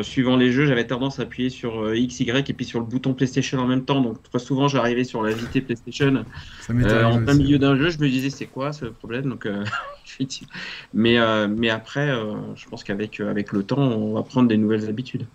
suivant 0.02 0.36
les 0.36 0.52
jeux, 0.52 0.66
j'avais 0.66 0.86
tendance 0.86 1.20
à 1.20 1.24
appuyer 1.24 1.50
sur 1.50 1.96
X, 1.96 2.20
Y 2.20 2.50
et 2.50 2.54
puis 2.54 2.66
sur 2.66 2.82
le 2.82 2.86
bouton 2.86 3.14
PlayStation 3.14 3.60
en 3.60 3.68
même 3.68 3.86
temps. 3.86 4.02
Donc 4.02 4.22
très 4.24 4.40
souvent, 4.40 4.68
j'arrivais 4.68 5.06
sur 5.06 5.24
la 5.24 5.32
vitesse 5.32 5.64
PlayStation 5.64 6.26
en 6.70 7.24
plein 7.24 7.34
milieu 7.34 7.60
d'un 7.60 7.78
jeu. 7.78 7.92
Je 7.92 8.00
me 8.00 8.10
disais 8.10 8.30
c'est 8.30 8.48
quoi 8.48 8.74
ce 8.74 8.86
problème? 8.86 9.30
Donc 9.30 9.48
mais 10.94 11.48
mais 11.48 11.70
après, 11.70 12.14
je 12.56 12.68
pense 12.68 12.84
qu'avec 12.84 13.22
avec 13.22 13.54
le 13.54 13.64
temps, 13.64 13.80
on 13.80 14.16
va 14.16 14.24
prendre 14.24 14.50
des 14.50 14.58
nouvelles 14.58 14.90
habitudes. 14.90 15.28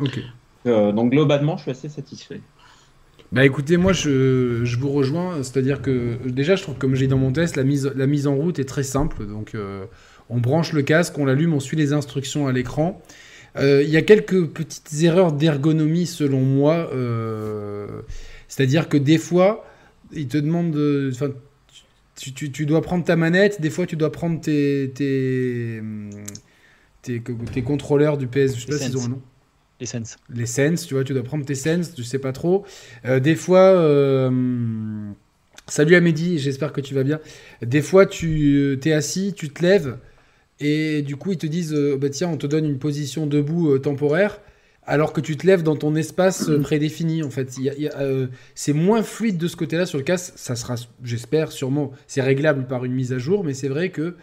Ok. 0.00 0.20
Euh, 0.68 0.92
donc 0.92 1.10
globalement, 1.10 1.56
je 1.56 1.62
suis 1.62 1.70
assez 1.70 1.88
satisfait. 1.88 2.40
Bah 3.30 3.44
écoutez, 3.44 3.76
moi 3.76 3.92
je, 3.92 4.64
je 4.64 4.78
vous 4.78 4.90
rejoins, 4.90 5.42
c'est-à-dire 5.42 5.82
que 5.82 6.16
déjà 6.26 6.56
je 6.56 6.62
trouve 6.62 6.76
comme 6.76 6.94
j'ai 6.94 7.08
dans 7.08 7.18
mon 7.18 7.30
test, 7.30 7.56
la 7.56 7.64
mise, 7.64 7.92
la 7.94 8.06
mise 8.06 8.26
en 8.26 8.34
route 8.34 8.58
est 8.58 8.64
très 8.64 8.82
simple. 8.82 9.26
Donc 9.26 9.54
euh, 9.54 9.84
on 10.30 10.38
branche 10.38 10.72
le 10.72 10.82
casque, 10.82 11.18
on 11.18 11.26
l'allume, 11.26 11.52
on 11.52 11.60
suit 11.60 11.76
les 11.76 11.92
instructions 11.92 12.46
à 12.46 12.52
l'écran. 12.52 13.02
Euh, 13.56 13.82
il 13.82 13.90
y 13.90 13.96
a 13.96 14.02
quelques 14.02 14.46
petites 14.46 15.02
erreurs 15.02 15.32
d'ergonomie 15.32 16.06
selon 16.06 16.40
moi, 16.40 16.90
c'est-à-dire 18.46 18.88
que 18.88 18.96
des 18.96 19.18
fois, 19.18 19.66
il 20.12 20.28
te 20.28 20.38
demande, 20.38 20.72
tu, 22.16 22.32
tu, 22.32 22.50
tu, 22.50 22.64
dois 22.64 22.80
prendre 22.80 23.04
ta 23.04 23.16
manette, 23.16 23.60
des 23.60 23.70
fois 23.70 23.84
tu 23.84 23.96
dois 23.96 24.10
prendre 24.10 24.40
tes, 24.40 24.90
tes, 24.94 25.82
tes, 27.02 27.22
tes 27.52 27.62
contrôleurs 27.62 28.16
du 28.16 28.26
PS, 28.26 28.56
je 28.56 28.60
sais 28.60 28.66
pas 28.66 28.78
s'ils 28.78 28.96
ont 28.96 29.04
un 29.04 29.08
nom. 29.08 29.22
Les 29.80 29.86
Sense. 29.86 30.16
Les 30.34 30.46
Sense, 30.46 30.86
tu 30.86 30.94
vois, 30.94 31.04
tu 31.04 31.12
dois 31.12 31.22
prendre 31.22 31.44
tes 31.44 31.54
Sense, 31.54 31.92
je 31.96 32.02
sais 32.02 32.18
pas 32.18 32.32
trop. 32.32 32.64
Euh, 33.04 33.20
des 33.20 33.36
fois, 33.36 33.60
euh, 33.60 34.30
salut 35.68 35.94
Amédi, 35.94 36.38
j'espère 36.38 36.72
que 36.72 36.80
tu 36.80 36.94
vas 36.94 37.04
bien. 37.04 37.20
Des 37.62 37.82
fois, 37.82 38.04
tu 38.04 38.56
euh, 38.56 38.76
t'es 38.76 38.92
assis, 38.92 39.34
tu 39.36 39.50
te 39.50 39.62
lèves, 39.62 39.98
et 40.58 41.02
du 41.02 41.14
coup, 41.14 41.30
ils 41.32 41.38
te 41.38 41.46
disent, 41.46 41.74
bah, 41.98 42.10
tiens, 42.10 42.28
on 42.28 42.36
te 42.36 42.48
donne 42.48 42.66
une 42.66 42.78
position 42.78 43.28
debout 43.28 43.78
temporaire, 43.78 44.40
alors 44.84 45.12
que 45.12 45.20
tu 45.20 45.36
te 45.36 45.46
lèves 45.46 45.62
dans 45.62 45.76
ton 45.76 45.94
espace 45.94 46.50
prédéfini, 46.62 47.22
en 47.22 47.30
fait. 47.30 47.48
c'est 48.56 48.72
moins 48.72 49.04
fluide 49.04 49.38
de 49.38 49.46
ce 49.46 49.54
côté-là 49.54 49.86
sur 49.86 49.98
le 49.98 50.04
casque, 50.04 50.32
ça 50.34 50.56
sera, 50.56 50.74
j'espère, 51.04 51.52
sûrement, 51.52 51.92
c'est 52.08 52.22
réglable 52.22 52.66
par 52.66 52.84
une 52.84 52.92
mise 52.92 53.12
à 53.12 53.18
jour, 53.18 53.44
mais 53.44 53.54
c'est 53.54 53.68
vrai 53.68 53.90
que, 53.90 54.16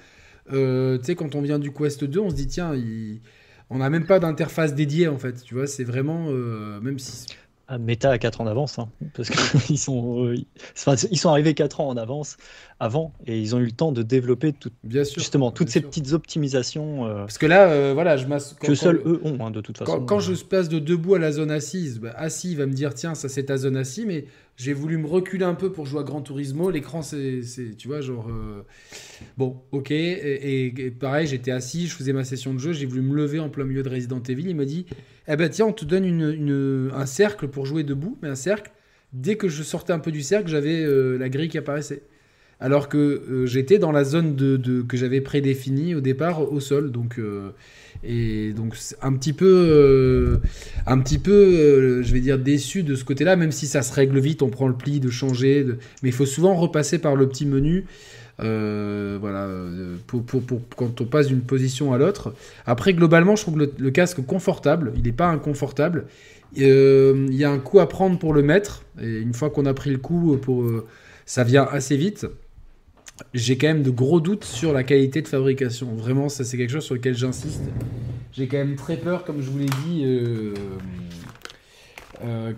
tu 0.50 1.06
sais, 1.06 1.16
quand 1.16 1.36
on 1.36 1.42
vient 1.42 1.60
du 1.60 1.72
Quest 1.72 2.04
2, 2.04 2.20
on 2.20 2.30
se 2.30 2.36
dit, 2.36 2.48
tiens, 2.48 2.76
il 2.76 3.22
on 3.70 3.78
n'a 3.80 3.90
même 3.90 4.06
pas 4.06 4.20
d'interface 4.20 4.74
dédiée 4.76 5.08
en 5.08 5.18
fait. 5.18 5.42
Tu 5.44 5.56
vois, 5.56 5.68
c'est 5.68 5.84
vraiment 5.84 6.28
euh, 6.30 6.80
même 6.82 7.00
si. 7.00 7.26
Ah, 7.68 7.80
Meta 7.80 8.12
a 8.12 8.18
4 8.20 8.42
ans 8.42 8.46
d'avance, 8.46 8.78
hein, 8.78 8.90
parce 9.16 9.30
qu'ils 9.30 9.78
sont, 9.80 10.26
euh, 10.26 10.36
ils 11.12 11.18
sont 11.18 11.30
arrivés 11.30 11.56
4 11.56 11.82
ans 11.82 11.88
en 11.88 11.98
avance 11.98 12.38
avant 12.80 13.14
et 13.26 13.40
ils 13.40 13.56
ont 13.56 13.60
eu 13.60 13.66
le 13.66 13.72
temps 13.72 13.92
de 13.92 14.04
développer 14.04 14.54
tout, 14.54 14.70
bien 14.84 15.04
sûr, 15.04 15.20
justement 15.20 15.52
toutes 15.52 15.70
ces 15.70 15.82
petites 15.82 16.14
optimisations. 16.14 17.08
Euh, 17.08 17.20
parce 17.22 17.40
que 17.40 17.48
là, 17.48 17.94
voilà, 17.94 18.18
je 18.18 18.28
que 18.60 18.76
seuls 18.76 19.02
eux 19.06 19.20
ont 19.24 19.44
hein, 19.44 19.52
de 19.52 19.62
toute 19.62 19.78
façon. 19.80 20.06
Quand, 20.06 20.20
je 20.20 20.34
passe 20.44 20.70
de 20.70 20.80
debout 20.80 21.16
à 21.16 21.20
la 21.20 21.32
zone 21.32 21.50
assise, 21.50 22.00
bah, 22.00 22.14
assis, 22.16 22.52
il 22.52 22.58
va 22.58 22.68
me 22.68 22.74
dire 22.74 22.94
tiens, 22.94 23.16
ça 23.16 23.30
c'est 23.30 23.46
ta 23.46 23.58
zone 23.58 23.78
assise, 23.78 24.06
mais 24.06 24.26
j'ai 24.58 24.72
voulu 24.72 24.98
me 24.98 25.08
reculer 25.08 25.44
un 25.44 25.54
peu 25.54 25.72
pour 25.72 25.86
jouer 25.86 26.00
à 26.00 26.04
Gran 26.04 26.22
Turismo. 26.22 26.70
L'écran, 26.70 27.02
c'est, 27.02 27.42
tu 27.78 27.88
vois, 27.88 28.00
genre. 28.00 28.30
Euh, 28.30 28.64
bon, 29.38 29.62
ok. 29.72 29.92
Et, 29.92 30.94
pareil, 30.98 31.28
j'étais 31.28 31.52
assis, 31.52 31.88
je 31.88 31.96
faisais 31.96 32.14
ma 32.14 32.24
session 32.24 32.54
de 32.54 32.60
jeu. 32.60 32.72
J'ai 32.72 32.86
voulu 32.86 33.02
me 33.02 33.16
lever 33.16 33.40
en 33.40 33.50
plein 33.50 33.66
milieu 33.66 33.84
de 33.84 33.90
Resident 33.90 34.24
Evil. 34.24 34.48
Il 34.48 34.56
m'a 34.56 34.66
dit 34.66 34.86
Eh 35.28 35.36
ben, 35.36 35.50
tiens, 35.50 35.66
on 35.68 35.74
te 35.74 35.86
donne 35.86 36.92
un 36.94 37.06
cercle 37.06 37.48
pour 37.48 37.66
jouer 37.66 37.84
debout, 37.84 38.18
mais 38.22 38.30
un 38.30 38.36
cercle. 38.36 38.72
Dès 39.14 39.36
que 39.36 39.48
je 39.48 39.64
sortais 39.64 39.94
un 39.94 40.00
peu 40.00 40.12
du 40.12 40.22
cercle, 40.22 40.50
j'avais 40.50 40.84
euh, 40.84 41.18
la 41.18 41.30
grille 41.30 41.48
qui 41.50 41.58
apparaissait. 41.58 42.04
alors 42.60 42.90
que 42.90 43.44
j'étais 43.46 43.80
dans 43.80 43.92
la 43.92 44.04
zone 44.04 44.36
de, 44.36 44.82
que 44.82 44.98
j'avais 44.98 45.22
prédéfinie 45.22 45.96
au 45.96 46.02
départ 46.02 46.52
au 46.52 46.60
sol. 46.60 46.92
Donc, 46.92 47.20
et 48.04 48.54
donc 48.54 48.76
un 49.02 49.14
petit 49.14 49.34
peu, 49.34 50.40
un 50.86 51.00
petit 51.00 51.18
peu, 51.18 52.02
je 52.02 52.14
vais 52.14 52.20
dire 52.20 52.38
déçu 52.38 52.84
de 52.84 52.96
ce 52.96 53.04
côté-là, 53.04 53.36
même 53.36 53.52
si 53.52 53.68
ça 53.68 53.82
se 53.82 53.94
règle 53.94 54.20
vite, 54.20 54.42
on 54.42 54.50
prend 54.50 54.68
le 54.68 54.76
pli 54.76 55.00
de 55.00 55.10
changer, 55.10 55.66
mais 56.04 56.10
il 56.10 56.16
faut 56.16 56.26
souvent 56.26 56.56
repasser 56.56 57.00
par 57.00 57.16
le 57.16 57.28
petit 57.28 57.46
menu. 57.46 57.86
Euh, 58.42 59.18
voilà, 59.20 59.46
euh, 59.46 59.96
pour, 60.08 60.26
quand 60.76 61.00
on 61.00 61.06
passe 61.06 61.28
d'une 61.28 61.42
position 61.42 61.94
à 61.94 61.98
l'autre. 61.98 62.34
Après, 62.66 62.94
globalement, 62.94 63.36
je 63.36 63.44
trouve 63.44 63.58
le, 63.58 63.92
casque 63.92 64.26
confortable. 64.26 64.94
Il 64.96 65.04
n'est 65.04 65.12
pas 65.12 65.28
inconfortable. 65.28 66.06
Euh, 66.60 67.28
il 67.30 67.36
y 67.36 67.44
a 67.44 67.52
un 67.52 67.60
coup 67.60 67.80
à 67.80 67.88
prendre 67.88 68.20
pour 68.20 68.34
le 68.34 68.42
mettre. 68.42 68.84
Et 69.02 69.20
une 69.20 69.34
fois 69.34 69.50
qu'on 69.50 69.66
a 69.66 69.74
pris 69.74 69.92
le 69.92 69.98
coup, 69.98 70.38
pour, 70.38 70.66
ça 71.26 71.44
vient 71.44 71.64
assez 71.64 71.98
vite. 71.98 72.28
J'ai 73.34 73.58
quand 73.58 73.68
même 73.68 73.84
de 73.84 73.92
gros 73.92 74.20
doutes 74.20 74.44
sur 74.44 74.74
la 74.74 74.84
qualité 74.84 75.22
de 75.22 75.28
fabrication. 75.28 75.96
Vraiment, 75.96 76.28
ça 76.28 76.44
c'est 76.44 76.58
quelque 76.58 76.72
chose 76.72 76.84
sur 76.84 76.96
lequel 76.96 77.16
j'insiste. 77.16 77.62
J'ai 78.34 78.48
quand 78.48 78.58
même 78.58 78.76
très 78.76 78.98
peur, 78.98 79.24
comme 79.24 79.42
je 79.42 79.50
vous 79.50 79.60
l'ai 79.60 79.66
dit 79.86 80.06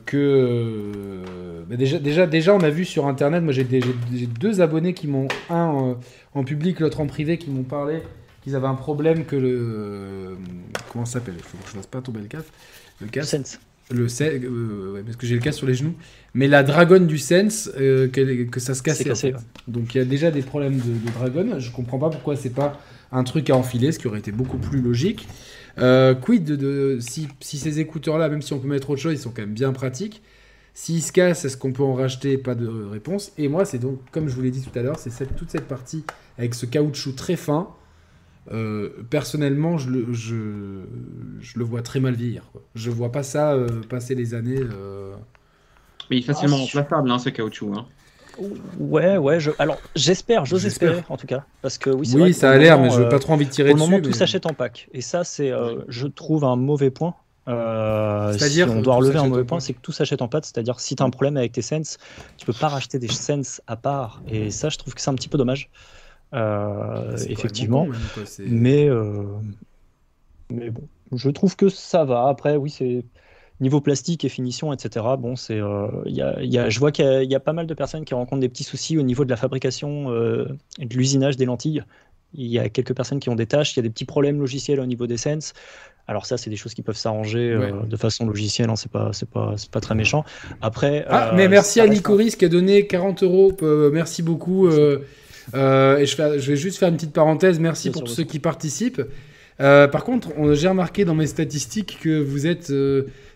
que 0.06 0.18
euh, 0.18 1.64
bah 1.70 1.76
déjà, 1.76 2.00
déjà, 2.00 2.28
déjà, 2.28 2.54
on 2.54 2.62
a 2.62 2.70
vu 2.70 2.86
sur 2.86 3.08
internet, 3.08 3.44
moi 3.44 3.54
j'ai 3.54 3.64
deux 3.64 4.62
abonnés 4.62 4.94
qui 4.94 5.08
m'ont, 5.08 5.28
un 5.50 5.98
en 6.34 6.44
public, 6.44 6.80
l'autre 6.80 7.00
en 7.00 7.08
privé, 7.08 7.38
qui 7.38 7.50
m'ont 7.50 7.64
parlé 7.64 8.02
qu'ils 8.44 8.56
avaient 8.56 8.68
un 8.68 8.76
problème 8.76 9.26
que 9.26 9.36
le. 9.36 10.38
comment 10.92 11.06
ça 11.06 11.14
s'appelle? 11.14 11.36
Il 11.38 11.44
faut 11.44 11.58
que 11.58 11.70
je 11.70 11.74
fasse 11.74 11.88
pas 11.88 12.02
tomber 12.02 12.22
le 12.22 12.28
casque. 12.28 12.48
Le 13.02 13.08
casque. 13.08 13.30
Sense. 13.30 13.60
Le 13.90 14.08
euh, 14.22 15.02
parce 15.04 15.16
que 15.16 15.26
j'ai 15.26 15.36
le 15.36 15.42
casque 15.42 15.60
sur 15.60 15.68
les 15.68 15.74
genoux. 15.74 15.96
Mais 16.34 16.48
la 16.48 16.64
dragonne 16.64 17.08
du 17.08 17.18
Sense, 17.18 17.72
que, 17.76 18.44
que, 18.44 18.60
ça 18.60 18.76
se 18.76 18.84
casse. 18.84 19.04
Cassé, 19.04 19.34
Donc 19.68 19.96
il 19.96 20.00
y 20.00 20.02
a 20.02 20.06
déjà 20.06 20.30
des 20.30 20.42
problèmes 20.42 20.78
de, 20.78 20.92
de 20.92 21.12
dragon. 21.14 21.60
Je 21.60 21.72
comprends 21.72 21.98
pas 21.98 22.10
pourquoi 22.10 22.36
c'est 22.36 22.50
pas 22.50 22.80
un 23.12 23.24
truc 23.24 23.50
à 23.50 23.56
enfiler, 23.56 23.92
ce 23.92 24.00
qui 24.00 24.08
aurait 24.08 24.20
été 24.20 24.32
beaucoup 24.32 24.58
plus 24.58 24.82
logique. 24.82 25.28
Euh, 25.80 26.16
quid 26.16 26.44
de, 26.44 26.98
si, 27.00 27.28
ces 27.42 27.80
écouteurs-là, 27.80 28.30
même 28.30 28.42
si 28.42 28.54
on 28.54 28.60
peut 28.60 28.68
mettre 28.68 28.90
autre 28.90 29.02
chose, 29.02 29.14
ils 29.14 29.20
sont 29.20 29.32
quand 29.32 29.42
même 29.42 29.54
bien 29.54 29.74
pratiques. 29.74 30.22
S'ils 30.74 31.02
se 31.02 31.12
cassent, 31.12 31.44
est-ce 31.46 31.58
qu'on 31.58 31.74
peut 31.74 31.84
en 31.84 31.94
racheter? 31.94 32.38
Pas 32.38 32.56
de 32.56 32.68
réponse. 32.68 33.32
Et 33.38 33.48
moi, 33.48 33.66
c'est 33.66 33.80
donc, 33.80 34.00
comme 34.12 34.28
je 34.28 34.36
vous 34.36 34.42
l'ai 34.42 34.52
dit 34.52 34.62
tout 34.62 34.78
à 34.78 34.82
l'heure, 34.82 35.00
c'est 35.00 35.36
toute 35.36 35.50
cette 35.50 35.68
partie 35.68 36.04
avec 36.38 36.54
ce 36.54 36.66
caoutchouc 36.66 37.14
très 37.14 37.36
fin. 37.36 37.70
Euh, 38.52 38.90
personnellement, 39.10 39.78
je 39.78 39.90
le, 39.90 40.14
je, 40.14 41.56
le 41.56 41.64
vois 41.64 41.82
très 41.82 42.00
mal 42.00 42.14
vieillir. 42.14 42.44
Quoi. 42.52 42.62
Je 42.76 42.92
vois 42.92 43.12
pas 43.12 43.24
ça 43.24 43.54
euh, 43.54 43.68
passer 43.90 44.16
les 44.16 44.34
années. 44.36 44.62
Mais 46.10 46.18
il 46.18 46.20
est 46.20 46.26
facilement 46.26 46.58
ah, 46.58 46.62
remplaçable, 46.62 47.12
hein, 47.12 47.20
ce 47.20 47.30
caoutchouc. 47.30 47.74
Hein. 47.76 47.86
Ouais, 48.80 49.18
ouais. 49.18 49.40
Je... 49.40 49.52
Alors, 49.60 49.78
j'espère, 49.96 50.46
j'ose 50.46 50.66
espérer 50.66 51.04
en 51.10 51.18
tout 51.18 51.28
cas. 51.28 51.44
Parce 51.62 51.78
que 51.78 51.90
oui, 51.90 52.12
oui 52.16 52.34
ça 52.34 52.52
a 52.52 52.58
l'air, 52.58 52.80
mais 52.80 52.90
je 52.90 53.02
veux 53.02 53.10
pas 53.10 53.20
trop 53.20 53.34
envie 53.34 53.46
de 53.46 53.52
tirer 53.52 53.74
dessus. 53.74 53.84
Au 53.84 53.88
moment, 53.88 54.02
tout 54.02 54.14
s'achète 54.14 54.46
en 54.46 54.54
pack. 54.54 54.90
Et 54.94 55.02
ça, 55.02 55.24
c'est, 55.24 55.52
euh, 55.52 55.82
je 55.88 56.08
trouve, 56.08 56.44
un 56.44 56.56
mauvais 56.56 56.92
point. 56.92 57.16
Euh, 57.48 58.34
C'est-à-dire, 58.34 58.68
si 58.68 58.76
on 58.76 58.82
doit 58.82 58.96
relever 58.96 59.20
un 59.20 59.28
mauvais 59.28 59.46
point, 59.46 59.60
c'est 59.60 59.74
que 59.74 59.82
tout 59.82 59.92
s'achète 59.92 60.22
en 60.22 60.28
pack. 60.28 60.46
C'est-à-dire, 60.46 60.80
si 60.80 60.96
tu 60.96 61.04
as 61.04 61.06
un 61.06 61.10
problème 61.10 61.38
avec 61.38 61.54
tes 61.54 61.62
Sense, 61.62 61.98
tu 62.38 62.46
peux 62.46 62.54
pas 62.54 62.68
racheter 62.68 63.00
des 63.00 63.08
Sense 63.08 63.62
à 63.68 63.76
part. 63.76 64.22
Et 64.28 64.52
ça, 64.52 64.70
je 64.70 64.78
trouve 64.78 64.94
que 64.94 65.02
c'est 65.02 65.10
un 65.10 65.16
petit 65.16 65.30
peu 65.30 65.38
dommage. 65.38 65.70
Euh, 66.34 67.16
effectivement. 67.30 67.88
mais, 68.40 68.90
euh, 68.90 69.24
mais 70.50 70.70
bon, 70.70 70.84
je 71.14 71.30
trouve 71.30 71.56
que 71.56 71.70
ça 71.70 72.04
va. 72.04 72.28
Après, 72.28 72.58
oui, 72.58 72.70
c'est 72.70 73.06
Niveau 73.60 73.82
plastique 73.82 74.24
et 74.24 74.30
finition, 74.30 74.72
etc., 74.72 75.04
bon, 75.18 75.36
c'est, 75.36 75.60
euh, 75.60 75.88
y 76.06 76.22
a, 76.22 76.70
je 76.70 76.80
vois 76.80 76.92
qu'il 76.92 77.24
y, 77.24 77.34
a 77.34 77.40
pas 77.40 77.54
mal 77.54 77.66
de 77.66 77.74
personnes 77.74 78.06
qui 78.06 78.14
rencontrent 78.14 78.42
des 78.42 78.50
petits 78.50 78.64
soucis 78.64 79.00
au 79.00 79.02
niveau 79.02 79.26
de 79.26 79.32
la 79.32 79.36
fabrication 79.36 80.12
euh, 80.12 80.46
et 80.80 80.86
de 80.86 80.94
l'usinage 80.96 81.38
des 81.38 81.46
lentilles. 81.46 81.84
Il 82.36 82.46
y 82.46 82.60
a 82.60 82.70
quelques 82.70 82.94
personnes 82.94 83.20
qui 83.20 83.30
ont 83.30 83.36
des 83.36 83.48
tâches, 83.48 83.74
il 83.74 83.78
y 83.78 83.80
a 83.80 83.84
des 83.84 83.90
petits 83.90 84.06
problèmes 84.06 84.40
logiciels 84.40 84.80
au 84.80 84.86
niveau 84.86 85.08
des 85.08 85.18
Sense. 85.18 85.54
Alors 86.08 86.28
ça, 86.28 86.38
c'est 86.38 86.52
des 86.52 86.56
choses 86.56 86.76
qui 86.76 86.84
peuvent 86.84 86.98
s'arranger 86.98 87.50
euh, 87.50 87.82
de 87.84 87.98
façon 87.98 88.28
logicielle, 88.28 88.70
hein, 88.70 88.76
c'est 88.76 88.92
pas, 88.92 89.10
c'est 89.12 89.28
pas, 89.28 89.56
c'est 89.58 89.72
pas 89.72 89.82
très 89.82 89.96
méchant. 89.96 90.24
Après, 90.62 91.04
ah, 91.10 91.32
mais 91.36 91.48
merci 91.48 91.82
à 91.82 91.88
Nicoris 91.88 92.36
qui 92.36 92.46
a 92.46 92.50
donné 92.50 92.86
40 92.86 93.24
euros. 93.24 93.58
merci 93.92 94.22
beaucoup. 94.22 94.70
et 94.70 95.00
je, 95.52 96.06
je, 96.06 96.52
vais 96.52 96.58
juste 96.58 96.78
faire 96.78 96.90
une 96.90 96.96
petite 96.96 97.14
parenthèse. 97.14 97.60
Merci 97.60 97.90
pour 97.90 98.04
tous 98.04 98.14
ceux 98.14 98.24
qui 98.24 98.38
participent. 98.38 99.02
par 99.58 100.04
contre, 100.04 100.30
j'ai 100.54 100.68
remarqué 100.68 101.06
dans 101.06 101.16
mes 101.16 101.28
statistiques 101.28 101.98
que 102.04 102.22
vous 102.22 102.46
êtes 102.46 102.72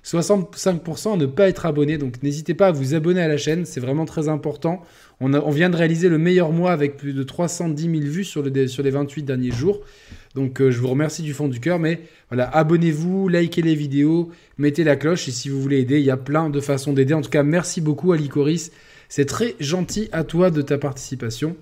65% 0.04 1.14
à 1.14 1.18
ne 1.18 1.26
pas 1.26 1.48
être 1.48 1.66
abonné. 1.66 1.98
Donc 1.98 2.24
n'hésitez 2.24 2.54
pas 2.54 2.68
à 2.68 2.72
vous 2.72 2.96
abonner 2.96 3.22
à 3.22 3.28
la 3.28 3.38
chaîne, 3.38 3.66
c'est 3.66 3.80
vraiment 3.80 4.06
très 4.06 4.30
important. 4.30 4.82
On, 5.20 5.52
vient 5.52 5.70
de 5.70 5.76
réaliser 5.76 6.10
le 6.10 6.18
meilleur 6.18 6.52
mois 6.52 6.72
avec 6.72 6.98
plus 6.98 7.14
de 7.14 7.22
310 7.22 7.84
000 7.84 7.94
vues 8.12 8.24
sur, 8.24 8.44
sur 8.68 8.84
les 8.84 8.90
28 8.90 9.22
derniers 9.22 9.52
jours. 9.52 9.82
Donc 10.34 10.62
euh, 10.62 10.72
je 10.72 10.80
vous 10.80 10.88
remercie 10.88 11.22
du 11.22 11.34
fond 11.34 11.48
du 11.48 11.60
cœur. 11.60 11.78
Mais 11.78 12.02
abonnez-vous, 12.32 13.28
likez 13.28 13.62
les 13.62 13.76
vidéos, 13.76 14.32
mettez 14.58 14.84
la 14.84 14.96
cloche. 14.96 15.28
Et 15.28 15.32
si 15.32 15.50
vous 15.50 15.62
voulez 15.62 15.80
aider, 15.80 16.00
il 16.00 16.06
y 16.06 16.12
a 16.12 16.18
plein 16.18 16.50
de 16.50 16.60
façons 16.60 16.94
d'aider. 16.94 17.14
En 17.14 17.22
tout 17.22 17.30
cas, 17.30 17.44
merci 17.44 17.82
beaucoup 17.82 18.12
à 18.14 18.18
Licoris. 18.18 18.72
C'est 19.12 19.26
très 19.26 19.56
gentil 19.60 20.08
à 20.14 20.24
toi 20.24 20.52
de 20.52 20.62
ta 20.62 20.78
participation. 20.78 21.58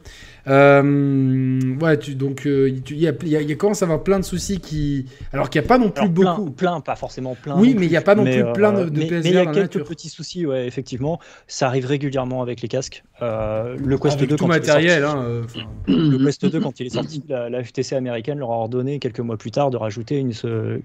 Euh, 0.47 1.75
ouais, 1.81 1.97
tu, 1.97 2.13
donc 2.13 2.45
euh, 2.45 2.69
il 2.69 2.99
y, 2.99 3.07
a, 3.07 3.11
y, 3.41 3.57
commence 3.57 3.81
à 3.81 3.85
avoir 3.85 4.03
plein 4.03 4.19
de 4.19 4.23
soucis 4.23 4.59
qui. 4.59 5.07
Alors 5.33 5.49
qu'il 5.49 5.59
n'y 5.59 5.65
a 5.65 5.67
pas 5.67 5.79
non 5.79 5.89
plus 5.89 6.09
beaucoup. 6.09 6.51
Plein, 6.51 6.79
pas 6.79 6.95
forcément 6.95 7.33
plein. 7.33 7.59
Oui, 7.59 7.75
mais 7.75 7.87
il 7.87 7.89
n'y 7.89 7.97
a 7.97 8.01
pas 8.01 8.13
non 8.13 8.23
plus 8.23 8.43
plein 8.53 8.71
de, 8.71 8.89
de 8.89 8.99
mais, 8.99 9.07
il 9.23 9.33
y 9.33 9.37
a 9.37 9.47
quelques 9.47 9.83
petits 9.83 10.09
soucis, 10.09 10.45
ouais, 10.45 10.67
effectivement. 10.67 11.19
Ça 11.47 11.65
arrive 11.65 11.87
régulièrement 11.87 12.43
avec 12.43 12.61
les 12.61 12.67
casques. 12.67 13.03
Euh, 13.23 13.75
le 13.83 13.97
Quest 13.97 14.23
2, 14.23 14.35
tout 14.35 14.45
matériel. 14.45 15.03
Hein, 15.03 15.41
le 15.87 16.23
Quest 16.23 16.45
2, 16.45 16.59
quand 16.59 16.79
il 16.79 16.85
est 16.85 16.91
sorti, 16.91 17.23
la, 17.27 17.63
FTC 17.63 17.95
américaine 17.95 18.37
leur 18.37 18.51
a 18.51 18.57
ordonné 18.57 18.99
quelques 18.99 19.21
mois 19.21 19.37
plus 19.37 19.51
tard 19.51 19.71
de 19.71 19.77
rajouter 19.77 20.19
une, 20.19 20.33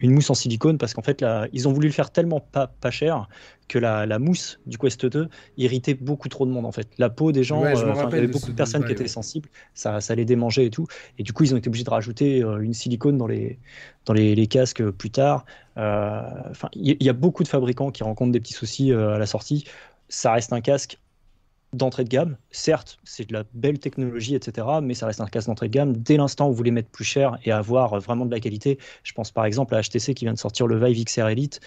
une 0.01 0.13
mousse 0.13 0.31
en 0.31 0.35
silicone 0.35 0.79
parce 0.79 0.95
qu'en 0.95 1.03
fait, 1.03 1.21
là, 1.21 1.47
ils 1.53 1.69
ont 1.69 1.73
voulu 1.73 1.89
le 1.89 1.95
faire 1.95 2.11
tellement 2.11 2.41
pas, 2.41 2.69
pas 2.81 2.91
cher 2.91 3.29
que 3.69 3.79
la, 3.79 4.07
la, 4.07 4.19
mousse 4.19 4.61
du 4.67 4.79
Quest 4.79 5.07
2 5.07 5.29
irritait 5.57 5.95
beaucoup 5.95 6.29
trop 6.29 6.47
de 6.47 6.51
monde 6.51 6.67
en 6.67 6.73
fait. 6.73 6.89
La 6.99 7.11
peau 7.11 7.33
des 7.33 7.45
gens, 7.45 7.65
il 7.67 7.79
y 7.79 7.83
avait 7.83 8.27
beaucoup 8.27 8.51
de 8.51 8.57
personnes 8.57 8.85
qui 8.85 8.93
étaient 8.93 9.09
sensibles 9.09 9.49
ça, 9.75 10.01
ça 10.01 10.15
les 10.15 10.25
démangeait 10.25 10.67
et 10.67 10.71
tout. 10.71 10.87
Et 11.19 11.23
du 11.23 11.33
coup, 11.33 11.45
ils 11.45 11.55
ont 11.55 11.57
été 11.57 11.69
obligés 11.69 11.85
de 11.85 11.91
rajouter 11.91 12.43
euh, 12.43 12.61
une 12.61 12.75
silicone 12.75 13.17
dans 13.17 13.27
les, 13.27 13.59
dans 14.07 14.13
les, 14.13 14.47
casques 14.47 14.89
plus 14.91 15.11
tard. 15.11 15.45
Euh, 15.77 16.21
il 16.75 17.03
y, 17.03 17.09
a 17.09 17.13
beaucoup 17.13 17.43
de 17.43 17.49
fabricants 17.49 17.91
qui 17.91 18.05
rencontrent 18.05 18.33
des 18.33 18.41
petits 18.41 18.53
soucis 18.53 18.93
euh, 18.93 19.15
à 19.15 19.19
la 19.19 19.27
sortie. 19.27 19.65
Ça 20.09 20.33
reste 20.33 20.53
un 20.53 20.61
casque 20.61 20.99
d'entrée 21.77 22.05
de 22.05 22.09
gamme. 22.09 22.37
Certes, 22.51 22.99
c'est 23.05 23.29
de 23.29 23.33
la 23.33 23.45
belle 23.55 23.79
technologie, 23.79 24.35
etc., 24.35 24.67
mais 24.83 24.95
ça 24.95 25.07
reste 25.07 25.21
un 25.21 25.27
casque 25.27 25.49
d'entrée 25.49 25.69
de 25.69 25.73
gamme. 25.73 25.97
Dès 25.97 26.17
l'instant 26.17 26.47
où 26.49 26.51
vous 26.51 26.57
voulez 26.57 26.71
mettre 26.71 26.91
plus 26.91 27.05
cher 27.05 27.39
et 27.45 27.53
avoir 27.53 27.99
vraiment 28.01 28.27
de 28.27 28.31
la 28.31 28.41
qualité, 28.41 28.79
je 29.03 29.13
pense 29.13 29.31
par 29.31 29.45
exemple 29.45 29.75
à 29.75 29.83
HTC 29.83 30.15
qui 30.15 30.25
vient 30.25 30.35
de 30.35 30.39
sortir 30.39 30.67
le 30.67 30.83
Vive 30.85 31.05
XR 31.05 31.29
Elite. 31.29 31.61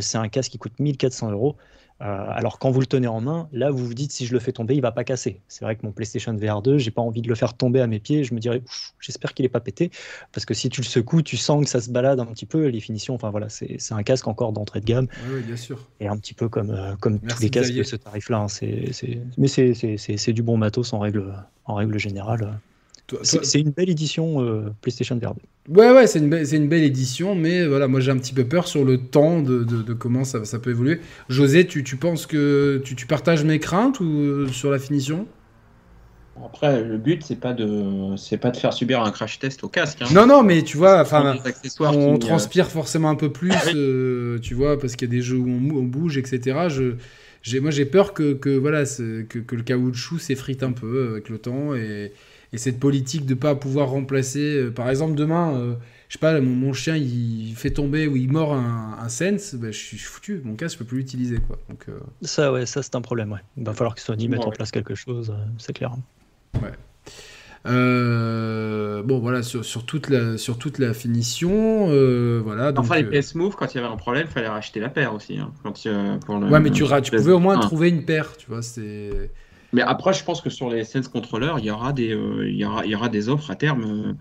c'est 0.00 0.18
un 0.18 0.28
casque 0.28 0.52
qui 0.52 0.58
coûte 0.58 0.78
1400 0.78 1.30
euros. 1.30 1.56
Euh, 2.02 2.26
alors 2.28 2.58
quand 2.58 2.70
vous 2.70 2.80
le 2.80 2.86
tenez 2.86 3.06
en 3.06 3.22
main, 3.22 3.48
là 3.52 3.70
vous 3.70 3.86
vous 3.86 3.94
dites 3.94 4.12
si 4.12 4.26
je 4.26 4.34
le 4.34 4.38
fais 4.38 4.52
tomber, 4.52 4.74
il 4.74 4.82
va 4.82 4.92
pas 4.92 5.04
casser. 5.04 5.40
C'est 5.48 5.64
vrai 5.64 5.76
que 5.76 5.86
mon 5.86 5.92
PlayStation 5.92 6.34
VR 6.34 6.60
2, 6.60 6.78
j'ai 6.78 6.90
pas 6.90 7.00
envie 7.00 7.22
de 7.22 7.28
le 7.28 7.34
faire 7.34 7.54
tomber 7.54 7.80
à 7.80 7.86
mes 7.86 7.98
pieds. 7.98 8.22
Je 8.22 8.34
me 8.34 8.38
dirais, 8.38 8.62
j'espère 9.00 9.32
qu'il 9.32 9.44
est 9.44 9.50
pas 9.50 9.60
pété, 9.60 9.90
parce 10.32 10.44
que 10.44 10.52
si 10.52 10.68
tu 10.68 10.82
le 10.82 10.86
secoues, 10.86 11.22
tu 11.22 11.36
sens 11.36 11.64
que 11.64 11.70
ça 11.70 11.80
se 11.80 11.90
balade 11.90 12.20
un 12.20 12.26
petit 12.26 12.46
peu. 12.46 12.66
Les 12.66 12.80
finitions, 12.80 13.14
enfin 13.14 13.30
voilà, 13.30 13.48
c'est 13.48 13.78
un 13.92 14.02
casque 14.02 14.28
encore 14.28 14.52
d'entrée 14.52 14.80
de 14.80 14.86
gamme. 14.86 15.08
Oui, 15.30 15.40
bien 15.42 15.56
sûr. 15.56 15.78
Et 16.00 16.08
un 16.08 16.16
petit 16.18 16.34
peu 16.34 16.48
comme 16.48 16.70
euh, 16.70 16.96
comme 16.96 17.18
tous 17.18 17.40
les 17.40 17.50
casques 17.50 17.74
de 17.74 17.82
ce 17.82 17.96
tarif-là. 17.96 18.46
Hein. 18.46 19.26
mais 19.38 19.48
c'est 19.48 20.32
du 20.32 20.42
bon 20.42 20.58
matos 20.58 20.92
en 20.92 20.98
règle 20.98 21.32
en 21.64 21.74
règle 21.74 21.98
générale. 21.98 22.58
C'est 23.22 23.60
une 23.60 23.70
belle 23.70 23.90
édition 23.90 24.42
euh, 24.42 24.72
PlayStation 24.80 25.16
2. 25.16 25.26
Ouais, 25.68 25.92
ouais, 25.92 26.06
c'est 26.06 26.18
une, 26.18 26.32
une, 26.34 26.68
belle 26.68 26.82
édition, 26.82 27.34
mais 27.34 27.66
voilà, 27.66 27.86
moi 27.86 28.00
j'ai 28.00 28.10
un 28.10 28.18
petit 28.18 28.32
peu 28.32 28.44
peur 28.44 28.66
sur 28.66 28.84
le 28.84 28.98
temps 28.98 29.40
de, 29.42 29.62
de, 29.64 29.92
comment 29.92 30.24
ça, 30.24 30.44
ça, 30.44 30.58
peut 30.58 30.70
évoluer. 30.70 31.00
José, 31.28 31.66
tu, 31.66 31.84
tu 31.84 31.96
penses 31.96 32.26
que 32.26 32.82
tu, 32.84 32.96
tu, 32.96 33.06
partages 33.06 33.44
mes 33.44 33.58
craintes 33.60 34.00
ou 34.00 34.04
euh, 34.04 34.48
sur 34.48 34.70
la 34.70 34.78
finition? 34.78 35.26
Après, 36.44 36.82
le 36.82 36.98
but, 36.98 37.22
c'est 37.24 37.40
pas 37.40 37.52
de, 37.52 38.14
c'est 38.16 38.36
pas 38.36 38.50
de 38.50 38.56
faire 38.56 38.72
subir 38.72 39.00
un 39.02 39.10
crash 39.10 39.38
test 39.38 39.64
au 39.64 39.68
casque. 39.68 40.02
Hein. 40.02 40.08
Non, 40.12 40.26
non, 40.26 40.42
mais 40.42 40.62
tu 40.62 40.76
vois, 40.76 41.00
enfin, 41.00 41.38
on 41.80 42.14
euh, 42.14 42.18
transpire 42.18 42.68
forcément 42.68 43.08
un 43.08 43.14
peu 43.14 43.32
plus, 43.32 43.52
ah 43.52 44.40
tu 44.42 44.54
vois, 44.54 44.78
parce 44.78 44.96
qu'il 44.96 45.08
y 45.08 45.10
a 45.10 45.16
des 45.16 45.22
jeux 45.22 45.38
où 45.38 45.48
on, 45.48 45.82
bouge, 45.84 46.18
etc. 46.18 46.66
Je, 46.68 46.96
j'ai, 47.42 47.60
moi, 47.60 47.70
j'ai 47.70 47.86
peur 47.86 48.12
que, 48.12 48.34
que 48.34 48.50
voilà, 48.50 48.84
que, 48.84 49.38
que, 49.38 49.56
le 49.56 49.62
caoutchouc 49.62 50.18
s'effrite 50.18 50.62
un 50.62 50.72
peu 50.72 51.12
avec 51.12 51.28
le 51.30 51.38
temps 51.38 51.74
et, 51.74 52.12
et 52.52 52.58
cette 52.58 52.78
politique 52.78 53.26
de 53.26 53.34
pas 53.34 53.54
pouvoir 53.54 53.88
remplacer, 53.90 54.56
euh, 54.56 54.70
par 54.70 54.88
exemple 54.88 55.14
demain, 55.14 55.54
euh, 55.54 55.74
je 56.08 56.14
sais 56.14 56.18
pas, 56.18 56.40
mon, 56.40 56.72
chien 56.72 56.96
il 56.96 57.54
fait 57.56 57.70
tomber 57.70 58.06
ou 58.06 58.16
il 58.16 58.30
mord 58.30 58.54
un, 58.54 59.08
sense, 59.08 59.54
ben, 59.54 59.72
je 59.72 59.78
suis 59.78 59.98
foutu, 59.98 60.40
mon 60.44 60.54
casque 60.54 60.74
je 60.74 60.78
peux 60.78 60.84
plus 60.84 60.98
l'utiliser 60.98 61.38
quoi. 61.38 61.58
Donc 61.68 61.86
euh, 61.88 61.98
ça 62.22 62.52
ouais, 62.52 62.66
ça 62.66 62.82
c'est 62.82 62.94
un 62.94 63.00
problème 63.00 63.32
ouais. 63.32 63.40
Il 63.56 63.64
va 63.64 63.72
falloir 63.72 63.94
que 63.94 64.00
Sony 64.00 64.28
mette 64.28 64.44
en 64.44 64.50
place 64.50 64.70
quelque 64.70 64.94
chose, 64.94 65.34
c'est 65.58 65.72
clair. 65.72 65.92
Ouais. 66.54 66.72
bon 69.02 69.18
voilà 69.18 69.42
sur, 69.42 69.64
sur, 69.64 69.84
toute 69.84 70.08
la 70.08 70.38
sur 70.38 70.56
toute 70.56 70.78
la 70.78 70.94
finition 70.94 71.86
voilà 72.42 72.70
donc, 72.70 72.84
enfin 72.84 73.00
les 73.00 73.04
PS 73.04 73.34
Move 73.34 73.56
quand 73.56 73.74
il 73.74 73.78
y 73.78 73.80
avait 73.80 73.92
un 73.92 73.96
problème 73.96 74.26
il 74.28 74.32
fallait 74.32 74.48
racheter 74.48 74.78
la 74.78 74.88
paire 74.88 75.12
aussi 75.12 75.38
hein, 75.38 75.52
quand, 75.64 75.84
ouais 75.84 76.60
mais 76.60 76.70
tu, 76.70 76.84
tu 77.02 77.16
pouvais 77.16 77.32
au 77.32 77.40
moins 77.40 77.58
trouver 77.58 77.88
une 77.88 78.04
paire 78.04 78.36
tu 78.36 78.46
vois 78.46 78.62
c'est 78.62 79.30
Mais 79.76 79.82
après, 79.82 80.12
je 80.12 80.24
pense 80.24 80.40
que 80.40 80.50
sur 80.50 80.70
les 80.70 80.84
Sense 80.84 81.08
contrôleurs, 81.08 81.58
il 81.58 81.66
y 81.66 81.70
aura 81.70 81.92
des, 81.92 82.18
il 82.46 82.56
y 82.56 82.64
aura, 82.64 82.84
il 82.84 82.90
y 82.90 82.94
aura 82.94 83.08
des 83.08 83.28
offres 83.28 83.50
à 83.50 83.56
terme 83.56 84.16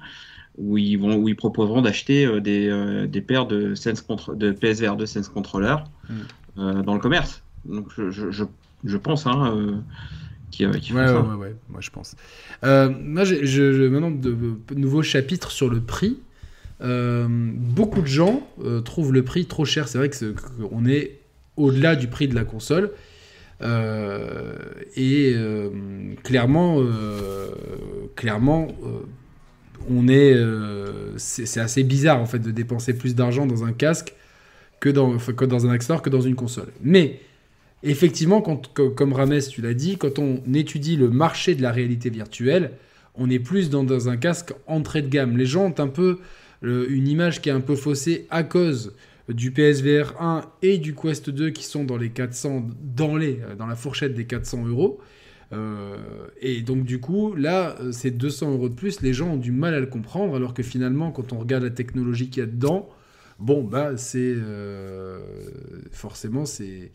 où 0.57 0.77
ils 0.77 0.97
vont, 0.97 1.15
où 1.15 1.27
ils 1.27 1.35
proposeront 1.35 1.81
d'acheter 1.81 2.41
des, 2.41 3.07
des 3.07 3.21
paires 3.21 3.45
de 3.45 3.73
Sense 3.73 4.01
contre, 4.01 4.35
de 4.35 4.51
PSVR 4.51 4.95
2 4.95 5.05
Sense 5.05 5.29
contrôleurs 5.29 5.85
mm. 6.09 6.81
dans 6.81 6.93
le 6.93 6.99
commerce. 6.99 7.41
Donc, 7.65 7.87
je, 7.95 8.11
je, 8.11 8.43
je 8.83 8.97
pense, 8.97 9.27
hein, 9.27 9.81
qui, 10.51 10.69
qui 10.81 10.93
ouais, 10.93 11.07
ça. 11.07 11.21
Ouais, 11.21 11.35
ouais, 11.35 11.55
moi 11.69 11.81
je 11.81 11.89
pense. 11.89 12.15
moi, 12.61 13.23
maintenant, 13.23 14.11
de, 14.11 14.35
de 14.67 14.75
nouveaux 14.75 15.03
chapitres 15.03 15.51
sur 15.51 15.69
le 15.69 15.81
prix. 15.81 16.17
Euh, 16.81 17.27
beaucoup 17.29 18.01
de 18.01 18.07
gens 18.07 18.45
euh, 18.63 18.81
trouvent 18.81 19.13
le 19.13 19.23
prix 19.23 19.45
trop 19.45 19.65
cher. 19.65 19.87
C'est 19.87 19.97
vrai 19.97 20.09
qu'on 20.09 20.85
est 20.85 21.19
au-delà 21.57 21.95
du 21.95 22.07
prix 22.07 22.27
de 22.27 22.35
la 22.35 22.43
console. 22.43 22.91
Euh, 23.61 24.55
et 24.95 25.35
clairement, 26.23 26.81
clairement, 28.15 28.67
on 29.89 30.07
est, 30.07 30.35
c'est 31.17 31.59
assez 31.59 31.83
bizarre 31.83 32.21
en 32.21 32.25
fait 32.25 32.39
de 32.39 32.51
dépenser 32.51 32.97
plus 32.97 33.15
d'argent 33.15 33.45
dans 33.45 33.63
un 33.63 33.71
casque 33.71 34.13
que 34.79 34.89
dans, 34.89 35.17
que 35.17 35.45
dans 35.45 35.65
un 35.65 35.71
accessoire 35.71 36.01
que 36.01 36.09
dans 36.09 36.21
une 36.21 36.35
console. 36.35 36.67
Mais 36.81 37.19
effectivement, 37.83 38.41
comme 38.41 39.13
Rames 39.13 39.39
tu 39.49 39.61
l'as 39.61 39.73
dit, 39.73 39.97
quand 39.97 40.19
on 40.19 40.41
étudie 40.53 40.95
le 40.97 41.09
marché 41.09 41.55
de 41.55 41.61
la 41.61 41.71
réalité 41.71 42.09
virtuelle, 42.09 42.71
on 43.15 43.29
est 43.29 43.39
plus 43.39 43.69
dans, 43.69 43.83
dans 43.83 44.09
un 44.09 44.17
casque 44.17 44.53
entrée 44.67 45.01
de 45.01 45.07
gamme. 45.07 45.37
Les 45.37 45.45
gens 45.45 45.65
ont 45.65 45.79
un 45.79 45.87
peu 45.87 46.19
une 46.61 47.07
image 47.07 47.41
qui 47.41 47.49
est 47.49 47.53
un 47.53 47.61
peu 47.61 47.75
faussée 47.75 48.27
à 48.29 48.43
cause 48.43 48.93
du 49.29 49.51
PSVR 49.51 50.21
1 50.21 50.41
et 50.61 50.77
du 50.77 50.93
Quest 50.93 51.29
2 51.29 51.49
qui 51.49 51.63
sont 51.63 51.83
dans 51.83 51.97
les 51.97 52.09
400 52.09 52.67
dans 52.81 53.15
les 53.15 53.39
dans 53.57 53.65
la 53.65 53.75
fourchette 53.75 54.13
des 54.13 54.25
400 54.25 54.65
euros. 54.65 54.99
Euh, 55.53 55.95
et 56.41 56.61
donc 56.61 56.85
du 56.85 56.99
coup, 56.99 57.35
là, 57.35 57.75
c'est 57.91 58.11
200 58.11 58.51
euros 58.51 58.69
de 58.69 58.73
plus. 58.75 59.01
Les 59.01 59.13
gens 59.13 59.33
ont 59.33 59.37
du 59.37 59.51
mal 59.51 59.73
à 59.73 59.79
le 59.79 59.85
comprendre, 59.85 60.35
alors 60.35 60.53
que 60.53 60.63
finalement, 60.63 61.11
quand 61.11 61.33
on 61.33 61.39
regarde 61.39 61.63
la 61.63 61.69
technologie 61.69 62.29
qu'il 62.29 62.41
y 62.41 62.43
a 62.43 62.47
dedans, 62.47 62.89
bon, 63.39 63.63
bah, 63.63 63.97
c'est 63.97 64.19
euh, 64.35 65.19
forcément 65.91 66.45
c'est 66.45 66.91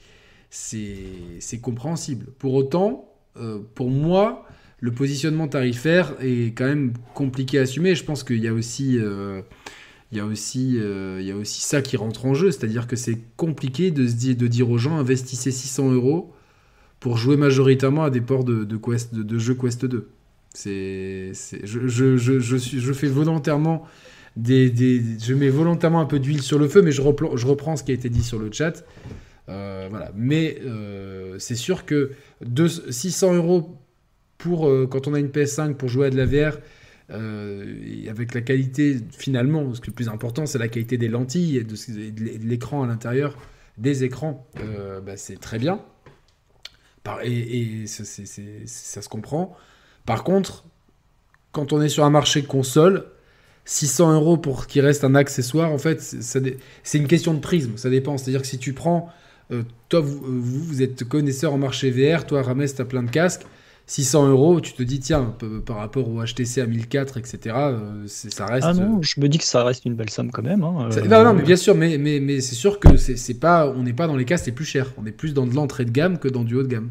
c'est 0.51 1.61
compréhensible. 1.61 2.27
Pour 2.39 2.55
autant, 2.55 3.13
euh, 3.37 3.61
pour 3.75 3.91
moi, 3.91 4.47
le 4.81 4.93
positionnement 4.93 5.47
tarifaire 5.49 6.15
est 6.21 6.57
quand 6.57 6.67
même 6.67 6.93
compliqué 7.15 7.59
à 7.59 7.63
assumer. 7.63 7.95
Je 7.95 8.05
pense 8.05 8.25
qu'il 8.25 8.43
y 8.43 8.49
a 8.49 8.53
aussi, 8.53 8.99
euh, 8.99 9.43
il 10.13 10.19
y 10.19 10.21
a 10.21 10.25
aussi, 10.25 10.77
euh, 10.79 11.19
il 11.21 11.27
y 11.27 11.31
a 11.31 11.37
aussi 11.37 11.61
ça 11.61 11.83
qui 11.83 11.97
rentre 11.97 12.27
en 12.27 12.35
jeu, 12.35 12.51
c'est-à-dire 12.51 12.87
que 12.87 12.97
c'est 12.97 13.19
compliqué 13.37 13.91
de 13.91 14.05
dire, 14.05 14.37
de 14.37 14.47
dire 14.47 14.71
aux 14.71 14.79
gens 14.79 14.99
investissez 14.99 15.51
600 15.51 15.93
euros 15.93 16.33
pour 16.99 17.17
jouer 17.17 17.37
majoritairement 17.37 18.05
à 18.05 18.11
des 18.11 18.21
ports 18.21 18.45
de, 18.45 18.65
de 18.65 18.77
Quest, 18.77 19.15
jeux 19.39 19.55
Quest 19.55 19.85
2. 19.87 20.09
C'est, 20.53 21.33
je, 21.63 21.87
je, 21.87 22.17
je, 22.17 22.39
je, 22.39 22.93
fais 22.93 23.07
volontairement 23.07 23.87
des, 24.37 24.69
des, 24.69 25.01
je 25.23 25.33
mets 25.33 25.49
volontairement 25.49 26.01
un 26.01 26.07
peu 26.07 26.19
d'huile 26.19 26.43
sur 26.43 26.59
le 26.59 26.69
feu, 26.69 26.83
mais 26.83 26.91
je 26.91 27.03
reprends, 27.03 27.37
je 27.37 27.47
reprends 27.47 27.77
ce 27.77 27.85
qui 27.85 27.93
a 27.93 27.95
été 27.95 28.09
dit 28.09 28.25
sur 28.25 28.39
le 28.41 28.51
chat. 28.53 28.85
Euh, 29.49 29.87
voilà. 29.91 30.11
Mais 30.17 30.61
c'est 31.39 31.55
sûr 31.55 31.87
que 31.87 32.11
600 32.91 33.35
euros 33.35 33.81
pour 34.41 34.67
euh, 34.67 34.89
quand 34.91 35.07
on 35.07 35.15
a 35.15 35.21
une 35.21 35.29
PS5 35.29 35.75
pour 35.75 35.89
jouer 35.89 36.07
à 36.07 36.11
de 36.11 36.17
la 36.17 36.27
VR, 36.27 36.59
euh, 37.13 38.09
avec 38.09 38.35
la 38.35 38.41
qualité 38.41 38.99
finalement, 39.11 39.75
ce 39.75 39.81
qui 39.81 39.87
est 39.87 39.91
le 39.91 39.95
plus 39.95 40.09
important, 40.09 40.47
c'est 40.47 40.59
la 40.59 40.69
qualité 40.69 40.97
des 40.97 41.09
lentilles 41.09 41.57
et 41.57 41.65
de, 41.65 42.47
l'écran 42.47 42.83
à 42.83 42.87
l'intérieur, 42.87 43.37
des 43.79 44.05
écrans, 44.05 44.47
euh, 44.61 45.01
bah, 45.01 45.17
c'est 45.17 45.41
très 45.41 45.59
bien. 45.59 45.81
et, 47.25 47.87
ça, 47.87 48.05
se 49.03 49.09
comprend. 49.09 49.57
Par 50.07 50.25
contre, 50.25 50.65
quand 51.53 51.73
on 51.73 51.81
est 51.83 51.89
sur 51.89 52.05
un 52.05 52.11
marché 52.11 52.45
console, 52.45 53.07
600 53.65 54.15
euros 54.15 54.37
pour 54.37 54.67
qu'il 54.67 54.85
reste 54.85 55.05
un 55.05 55.15
accessoire, 55.15 55.73
en 55.73 55.79
fait, 55.79 56.01
c'est 56.01 56.99
une 56.99 57.09
question 57.09 57.35
de 57.35 57.41
prisme. 57.41 57.77
Ça 57.77 57.91
dépend. 57.91 58.19
C'est-à-dire 58.19 58.43
que 58.43 58.47
si 58.47 58.59
tu 58.59 58.73
prends, 58.73 59.13
toi, 59.89 60.01
vous, 60.01 60.21
vous, 60.41 60.83
êtes 60.83 61.05
connaisseur 61.05 61.53
en 61.53 61.59
marché 61.59 61.91
VR, 61.91 62.25
toi, 62.27 62.43
Rames, 62.43 62.67
tu 62.67 62.81
as 62.81 62.85
plein 62.85 63.03
de 63.03 63.11
casques. 63.11 63.47
600 63.91 64.29
euros, 64.29 64.61
tu 64.61 64.73
te 64.73 64.85
dis, 64.85 65.01
tiens, 65.01 65.35
par 65.67 65.79
rapport 65.79 66.09
au 66.09 66.25
HTC 66.25 66.61
à 66.61 66.67
1004, 66.67 67.17
etc., 67.19 67.57
ça 68.07 68.47
reste. 68.47 68.65
Ah 68.69 68.73
non, 68.73 69.03
je 69.03 69.21
me 69.21 69.29
dis 69.29 69.39
que 69.39 69.45
ça 69.45 69.65
reste 69.65 69.85
une 69.85 69.95
belle 69.95 70.11
somme 70.11 70.31
quand 70.31 70.45
même. 70.45 70.63
Hein, 70.63 70.91
euh, 70.93 71.09
non, 71.09 71.25
non, 71.25 71.35
mais 71.35 71.43
bien 71.43 71.57
sûr, 71.57 71.75
mais, 71.75 71.99
mais, 71.99 72.21
mais 72.21 72.41
c'est 72.41 72.55
sûr 72.55 72.79
que 72.79 72.97
c'est 72.97 73.41
pas, 73.41 73.67
on 73.69 73.83
n'est 73.83 73.93
pas 73.93 74.07
dans 74.07 74.15
les 74.15 74.25
cas, 74.25 74.37
c'est 74.37 74.53
plus 74.53 74.65
cher. 74.65 74.93
On 74.97 75.07
est 75.07 75.13
plus 75.13 75.35
dans 75.35 75.45
de 75.45 75.57
l'entrée 75.57 75.85
de 75.85 75.91
gamme 75.91 76.19
que 76.19 76.29
dans 76.29 76.45
du 76.45 76.55
haut 76.55 76.63
de 76.63 76.69
gamme. 76.69 76.91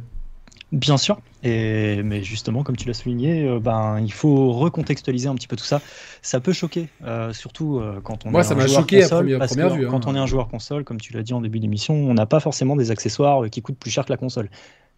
Bien 0.74 0.97
sûr, 0.97 1.22
et, 1.41 2.04
mais 2.04 2.22
justement, 2.22 2.64
comme 2.64 2.76
tu 2.76 2.86
l'as 2.86 2.93
souligné, 2.93 3.47
euh, 3.47 3.62
ben, 3.62 4.02
il 4.02 4.12
faut 4.12 4.52
recontextualiser 4.52 5.30
un 5.30 5.36
petit 5.36 5.47
peu 5.47 5.56
tout 5.56 5.64
ça. 5.64 5.82
Ça 6.22 6.41
peut 6.41 6.52
choquer, 6.52 6.89
euh, 7.06 7.32
surtout 7.32 7.82
quand 8.04 8.26
on 8.26 8.32
Moi, 8.32 8.43
ça 8.43 8.56
m'a 8.56 8.68
choqué 8.68 9.04
console, 9.04 9.36
à 9.36 9.47
première, 9.47 9.74
vue. 9.74 9.88
Quand 9.88 10.06
hein. 10.06 10.12
on 10.12 10.16
est 10.16 10.20
un 10.20 10.28
joueur 10.28 10.50
console, 10.50 10.84
comme 10.84 11.00
tu 11.00 11.14
l'as 11.14 11.24
dit 11.24 11.34
en 11.34 11.39
début 11.39 11.62
d'émission, 11.62 11.93
on 11.93 12.14
n'a 12.14 12.26
pas 12.26 12.41
forcément 12.41 12.76
des 12.76 12.91
accessoires 12.91 13.50
qui 13.50 13.62
coûtent 13.62 13.80
plus 13.80 13.89
cher 13.89 14.04
que 14.04 14.12
la 14.12 14.18
console 14.18 14.50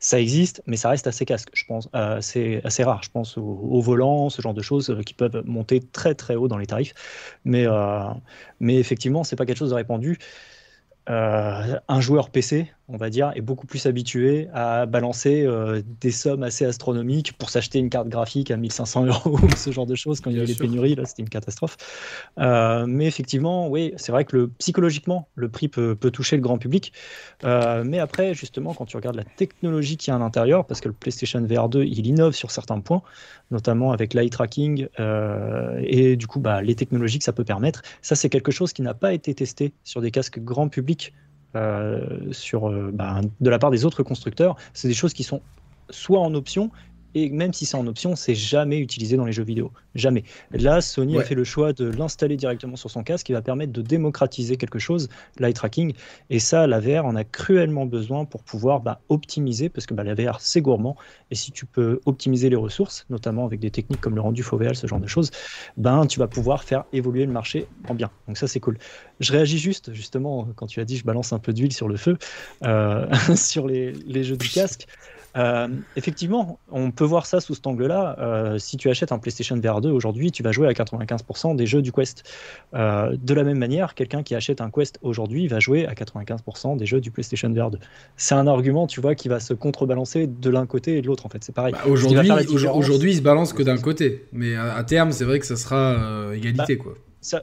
ça 0.01 0.19
existe, 0.19 0.63
mais 0.65 0.77
ça 0.77 0.89
reste 0.89 1.07
assez 1.07 1.25
casque, 1.25 1.49
je 1.53 1.63
pense. 1.65 1.87
Euh, 1.95 2.19
assez 2.63 2.83
rare, 2.83 3.03
je 3.03 3.09
pense, 3.11 3.37
au, 3.37 3.81
volant, 3.81 4.29
ce 4.29 4.41
genre 4.41 4.55
de 4.55 4.61
choses 4.63 4.89
euh, 4.89 5.03
qui 5.03 5.13
peuvent 5.13 5.43
monter 5.45 5.79
très 5.79 6.15
très 6.15 6.35
haut 6.35 6.47
dans 6.47 6.57
les 6.57 6.65
tarifs. 6.65 6.93
Mais, 7.45 7.67
euh, 7.67 8.01
mais 8.59 8.77
effectivement, 8.77 9.23
c'est 9.23 9.35
pas 9.35 9.45
quelque 9.45 9.59
chose 9.59 9.69
de 9.69 9.75
répandu. 9.75 10.17
un 11.07 12.01
joueur 12.01 12.31
PC, 12.31 12.71
on 12.91 12.97
va 12.97 13.09
dire, 13.09 13.31
est 13.35 13.41
beaucoup 13.41 13.65
plus 13.65 13.85
habitué 13.85 14.49
à 14.53 14.85
balancer 14.85 15.43
euh, 15.45 15.81
des 16.01 16.11
sommes 16.11 16.43
assez 16.43 16.65
astronomiques 16.65 17.33
pour 17.37 17.49
s'acheter 17.49 17.79
une 17.79 17.89
carte 17.89 18.09
graphique 18.09 18.51
à 18.51 18.57
1500 18.57 19.05
euros, 19.07 19.39
ce 19.55 19.71
genre 19.71 19.85
de 19.85 19.95
choses. 19.95 20.19
Quand 20.19 20.29
il 20.29 20.35
y 20.35 20.39
avait 20.39 20.47
les 20.47 20.55
pénuries, 20.55 20.95
là, 20.95 21.05
c'était 21.05 21.21
une 21.21 21.29
catastrophe. 21.29 21.77
Euh, 22.39 22.85
mais 22.87 23.05
effectivement, 23.05 23.69
oui, 23.69 23.93
c'est 23.95 24.11
vrai 24.11 24.25
que 24.25 24.35
le, 24.35 24.47
psychologiquement, 24.49 25.29
le 25.35 25.47
prix 25.49 25.69
peut, 25.69 25.95
toucher 26.11 26.35
le 26.35 26.41
grand 26.41 26.57
public. 26.57 26.91
Euh, 27.45 27.83
mais 27.85 27.99
après, 27.99 28.33
justement, 28.33 28.73
quand 28.73 28.85
tu 28.85 28.97
regardes 28.97 29.15
la 29.15 29.23
technologie 29.23 29.95
qui 29.95 30.09
y 30.09 30.13
a 30.13 30.15
à 30.17 30.19
l'intérieur, 30.19 30.65
parce 30.65 30.81
que 30.81 30.89
le 30.89 30.93
PlayStation 30.93 31.41
VR 31.41 31.69
2, 31.69 31.85
il 31.85 32.05
innove 32.05 32.33
sur 32.33 32.51
certains 32.51 32.81
points, 32.81 33.01
notamment 33.51 33.93
avec 33.93 34.13
l'eye 34.13 34.29
tracking 34.29 34.87
et 35.83 36.15
du 36.17 36.27
coup, 36.27 36.39
bah, 36.39 36.61
les 36.61 36.75
technologies 36.75 37.19
que 37.19 37.23
ça 37.23 37.33
peut 37.33 37.45
permettre, 37.45 37.81
ça, 38.01 38.15
c'est 38.15 38.29
quelque 38.29 38.51
chose 38.51 38.73
qui 38.73 38.81
n'a 38.81 38.93
pas 38.93 39.13
été 39.13 39.33
testé 39.33 39.73
sur 39.83 40.01
des 40.01 40.11
casques 40.11 40.39
grand 40.39 40.67
public 40.67 41.13
sur, 42.31 42.69
euh, 42.69 42.91
bah, 42.93 43.21
de 43.39 43.49
la 43.49 43.59
part 43.59 43.71
des 43.71 43.85
autres 43.85 44.03
constructeurs. 44.03 44.55
C'est 44.73 44.87
des 44.87 44.93
choses 44.93 45.13
qui 45.13 45.23
sont 45.23 45.41
soit 45.89 46.19
en 46.19 46.33
option, 46.33 46.71
et 47.15 47.29
même 47.29 47.53
si 47.53 47.65
c'est 47.65 47.75
en 47.75 47.87
option, 47.87 48.15
c'est 48.15 48.35
jamais 48.35 48.79
utilisé 48.79 49.17
dans 49.17 49.25
les 49.25 49.31
jeux 49.31 49.43
vidéo. 49.43 49.71
Jamais. 49.95 50.23
Là, 50.51 50.81
Sony 50.81 51.17
a 51.17 51.23
fait 51.23 51.35
le 51.35 51.43
choix 51.43 51.73
de 51.73 51.85
l'installer 51.85 52.37
directement 52.37 52.75
sur 52.75 52.89
son 52.89 53.03
casque 53.03 53.25
qui 53.25 53.33
va 53.33 53.41
permettre 53.41 53.73
de 53.73 53.81
démocratiser 53.81 54.55
quelque 54.55 54.79
chose, 54.79 55.09
l'eye 55.37 55.53
tracking. 55.53 55.93
Et 56.29 56.39
ça, 56.39 56.67
la 56.67 56.79
VR 56.79 57.05
en 57.05 57.15
a 57.15 57.23
cruellement 57.23 57.85
besoin 57.85 58.25
pour 58.25 58.43
pouvoir 58.43 58.79
bah, 58.79 59.01
optimiser, 59.09 59.69
parce 59.69 59.85
que 59.85 59.93
bah, 59.93 60.03
la 60.03 60.13
VR, 60.13 60.39
c'est 60.39 60.61
gourmand. 60.61 60.95
Et 61.29 61.35
si 61.35 61.51
tu 61.51 61.65
peux 61.65 61.99
optimiser 62.05 62.49
les 62.49 62.55
ressources, 62.55 63.05
notamment 63.09 63.45
avec 63.45 63.59
des 63.59 63.71
techniques 63.71 64.01
comme 64.01 64.15
le 64.15 64.21
rendu 64.21 64.43
fovéal, 64.43 64.75
ce 64.75 64.87
genre 64.87 64.99
de 64.99 65.07
choses, 65.07 65.31
ben, 65.77 66.05
tu 66.05 66.19
vas 66.19 66.27
pouvoir 66.27 66.63
faire 66.63 66.85
évoluer 66.93 67.25
le 67.25 67.31
marché 67.31 67.67
en 67.89 67.95
bien. 67.95 68.09
Donc 68.27 68.37
ça, 68.37 68.47
c'est 68.47 68.59
cool. 68.59 68.77
Je 69.19 69.31
réagis 69.33 69.57
juste, 69.57 69.93
justement, 69.93 70.47
quand 70.55 70.67
tu 70.67 70.79
as 70.79 70.85
dit 70.85 70.97
je 70.97 71.03
balance 71.03 71.33
un 71.33 71.39
peu 71.39 71.51
d'huile 71.53 71.73
sur 71.73 71.87
le 71.87 71.97
feu, 71.97 72.17
euh, 72.63 73.07
sur 73.35 73.67
les, 73.67 73.91
les 73.91 74.23
jeux 74.23 74.37
du 74.37 74.49
casque. 74.49 74.87
Euh, 75.37 75.67
effectivement, 75.95 76.59
on 76.71 76.91
peut 76.91 77.05
voir 77.05 77.25
ça 77.25 77.39
sous 77.39 77.55
cet 77.55 77.67
angle-là. 77.67 78.17
Euh, 78.19 78.57
si 78.57 78.77
tu 78.77 78.89
achètes 78.89 79.11
un 79.11 79.19
PlayStation 79.19 79.57
VR 79.57 79.81
2 79.81 79.89
aujourd'hui, 79.89 80.31
tu 80.31 80.43
vas 80.43 80.51
jouer 80.51 80.67
à 80.67 80.73
95% 80.73 81.55
des 81.55 81.65
jeux 81.65 81.81
du 81.81 81.91
Quest. 81.91 82.23
Euh, 82.73 83.15
de 83.21 83.33
la 83.33 83.43
même 83.43 83.57
manière, 83.57 83.93
quelqu'un 83.95 84.23
qui 84.23 84.35
achète 84.35 84.61
un 84.61 84.69
Quest 84.69 84.99
aujourd'hui 85.01 85.47
va 85.47 85.59
jouer 85.59 85.85
à 85.85 85.93
95% 85.93 86.77
des 86.77 86.85
jeux 86.85 87.01
du 87.01 87.11
PlayStation 87.11 87.51
VR 87.51 87.71
2. 87.71 87.79
C'est 88.17 88.35
un 88.35 88.47
argument, 88.47 88.87
tu 88.87 89.01
vois, 89.01 89.15
qui 89.15 89.27
va 89.27 89.39
se 89.39 89.53
contrebalancer 89.53 90.27
de 90.27 90.49
l'un 90.49 90.65
côté 90.65 90.97
et 90.97 91.01
de 91.01 91.07
l'autre. 91.07 91.25
En 91.25 91.29
fait, 91.29 91.43
c'est 91.43 91.55
pareil. 91.55 91.73
Bah, 91.73 91.83
aujourd'hui, 91.87 92.29
aujourd'hui, 92.73 93.11
il 93.11 93.17
se 93.17 93.21
balance 93.21 93.53
que 93.53 93.63
d'un 93.63 93.77
côté, 93.77 94.25
mais 94.33 94.55
à, 94.55 94.83
terme, 94.83 95.11
c'est 95.11 95.25
vrai 95.25 95.39
que 95.39 95.45
ça 95.45 95.55
sera 95.55 96.31
égalité, 96.33 96.75
bah, 96.75 96.83
quoi. 96.83 96.93
Ça, 97.21 97.41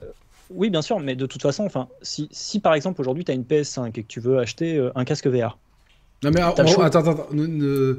oui, 0.50 0.70
bien 0.70 0.82
sûr, 0.82 0.98
mais 0.98 1.14
de 1.14 1.26
toute 1.26 1.42
façon, 1.42 1.64
enfin, 1.64 1.88
si, 2.02 2.28
si 2.32 2.58
par 2.58 2.74
exemple 2.74 3.00
aujourd'hui 3.00 3.24
tu 3.24 3.30
as 3.30 3.34
une 3.34 3.42
PS5 3.42 3.88
et 3.88 4.02
que 4.02 4.08
tu 4.08 4.18
veux 4.18 4.38
acheter 4.38 4.88
un 4.94 5.04
casque 5.04 5.26
VR, 5.26 5.58
non 6.24 6.32
mais 6.34 6.40
attends, 6.40 6.82
attends, 6.82 7.26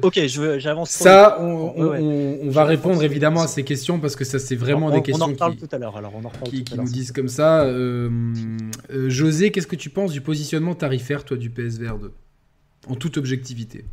Ok, 0.02 0.20
j'avance. 0.58 0.90
Ça, 0.90 1.38
on, 1.40 2.50
va 2.50 2.64
répondre 2.64 3.02
évidemment 3.02 3.42
à 3.42 3.46
ces 3.46 3.64
questions 3.64 3.98
parce 3.98 4.14
que 4.14 4.24
ça 4.24 4.38
c'est 4.38 4.56
vraiment 4.56 4.90
des 4.90 5.02
questions 5.02 5.34
qui, 5.34 5.56
tout 5.56 5.68
à 5.72 5.78
l'heure. 5.78 5.96
Alors 5.96 6.12
on 6.14 6.24
en 6.26 6.30
qui, 6.44 6.64
nous 6.76 6.84
disent 6.84 7.12
comme 7.12 7.28
ça. 7.28 7.62
Euh, 7.62 8.10
euh, 8.92 9.08
José, 9.08 9.50
qu'est-ce 9.50 9.66
que 9.66 9.76
tu 9.76 9.88
penses 9.88 10.12
du 10.12 10.20
positionnement 10.20 10.74
tarifaire 10.74 11.24
toi 11.24 11.38
du 11.38 11.48
PSVR 11.48 11.96
2 11.98 12.12
en 12.88 12.94
toute 12.94 13.16
objectivité 13.16 13.84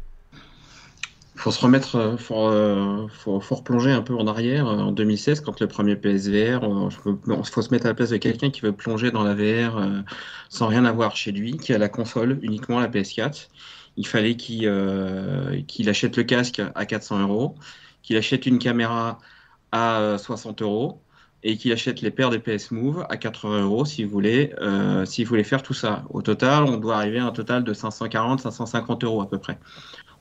faut 1.35 1.51
se 1.51 1.61
remettre, 1.61 1.97
euh, 1.97 2.17
faut, 2.17 3.07
faut, 3.09 3.39
faut, 3.39 3.55
replonger 3.55 3.91
un 3.91 4.01
peu 4.01 4.15
en 4.15 4.25
arrière. 4.25 4.65
En 4.65 4.91
2016, 4.91 5.41
quand 5.41 5.59
le 5.59 5.67
premier 5.67 5.95
PSVR, 5.95 6.67
il 7.05 7.45
faut 7.45 7.61
se 7.61 7.69
mettre 7.69 7.85
à 7.85 7.89
la 7.89 7.93
place 7.93 8.09
de 8.09 8.17
quelqu'un 8.17 8.49
qui 8.49 8.61
veut 8.61 8.71
plonger 8.71 9.11
dans 9.11 9.23
la 9.23 9.35
VR 9.35 9.79
sans 10.49 10.65
rien 10.65 10.83
avoir 10.83 11.15
chez 11.15 11.31
lui, 11.31 11.57
qui 11.57 11.73
a 11.73 11.77
la 11.77 11.89
console, 11.89 12.39
uniquement 12.41 12.79
la 12.79 12.87
PS4 12.87 13.49
il 13.97 14.07
fallait 14.07 14.35
qu'il 14.35 14.69
qu'il 15.67 15.89
achète 15.89 16.17
le 16.17 16.23
casque 16.23 16.61
à 16.75 16.85
400 16.85 17.21
euros, 17.21 17.55
qu'il 18.03 18.17
achète 18.17 18.45
une 18.45 18.59
caméra 18.59 19.19
à 19.71 20.17
60 20.17 20.61
euros 20.61 21.01
et 21.43 21.57
qu'il 21.57 21.71
achète 21.71 22.01
les 22.01 22.11
paires 22.11 22.29
de 22.29 22.37
PS 22.37 22.71
Move 22.71 23.05
à 23.09 23.17
80 23.17 23.63
euros 23.63 23.85
s'il 23.85 24.07
voulait, 24.07 24.53
s'il 25.05 25.27
voulait 25.27 25.43
faire 25.43 25.61
tout 25.61 25.73
ça. 25.73 26.03
Au 26.09 26.21
total, 26.21 26.63
on 26.63 26.77
doit 26.77 26.97
arriver 26.97 27.19
à 27.19 27.25
un 27.25 27.31
total 27.31 27.63
de 27.63 27.73
540-550 27.73 29.05
euros 29.05 29.21
à 29.21 29.29
peu 29.29 29.37
près. 29.37 29.57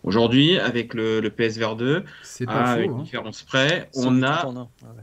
Aujourd'hui, 0.07 0.57
avec 0.59 0.95
le, 0.95 1.20
le 1.20 1.31
PSVR 1.31 1.74
2, 1.74 2.05
à 2.47 2.79
une 2.79 2.93
hein. 2.93 2.99
différence 3.03 3.43
près, 3.43 3.91
on 3.97 4.22
a 4.22 4.47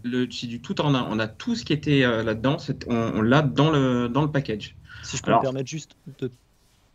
le 0.04 0.26
du 0.28 0.62
tout 0.62 0.80
en 0.80 0.96
un. 0.96 1.06
On 1.10 1.20
a 1.20 1.28
tout 1.28 1.56
ce 1.56 1.66
qui 1.66 1.74
était 1.74 2.04
euh, 2.04 2.24
là-dedans, 2.24 2.56
on, 2.88 2.96
on 3.16 3.22
l'a 3.22 3.42
dans 3.42 3.70
le 3.70 4.08
dans 4.08 4.22
le 4.22 4.32
package. 4.32 4.78
Si 5.04 5.18
je 5.18 5.24
peux 5.24 5.34
me 5.34 5.42
permettre 5.42 5.68
juste 5.68 5.98
de 6.20 6.32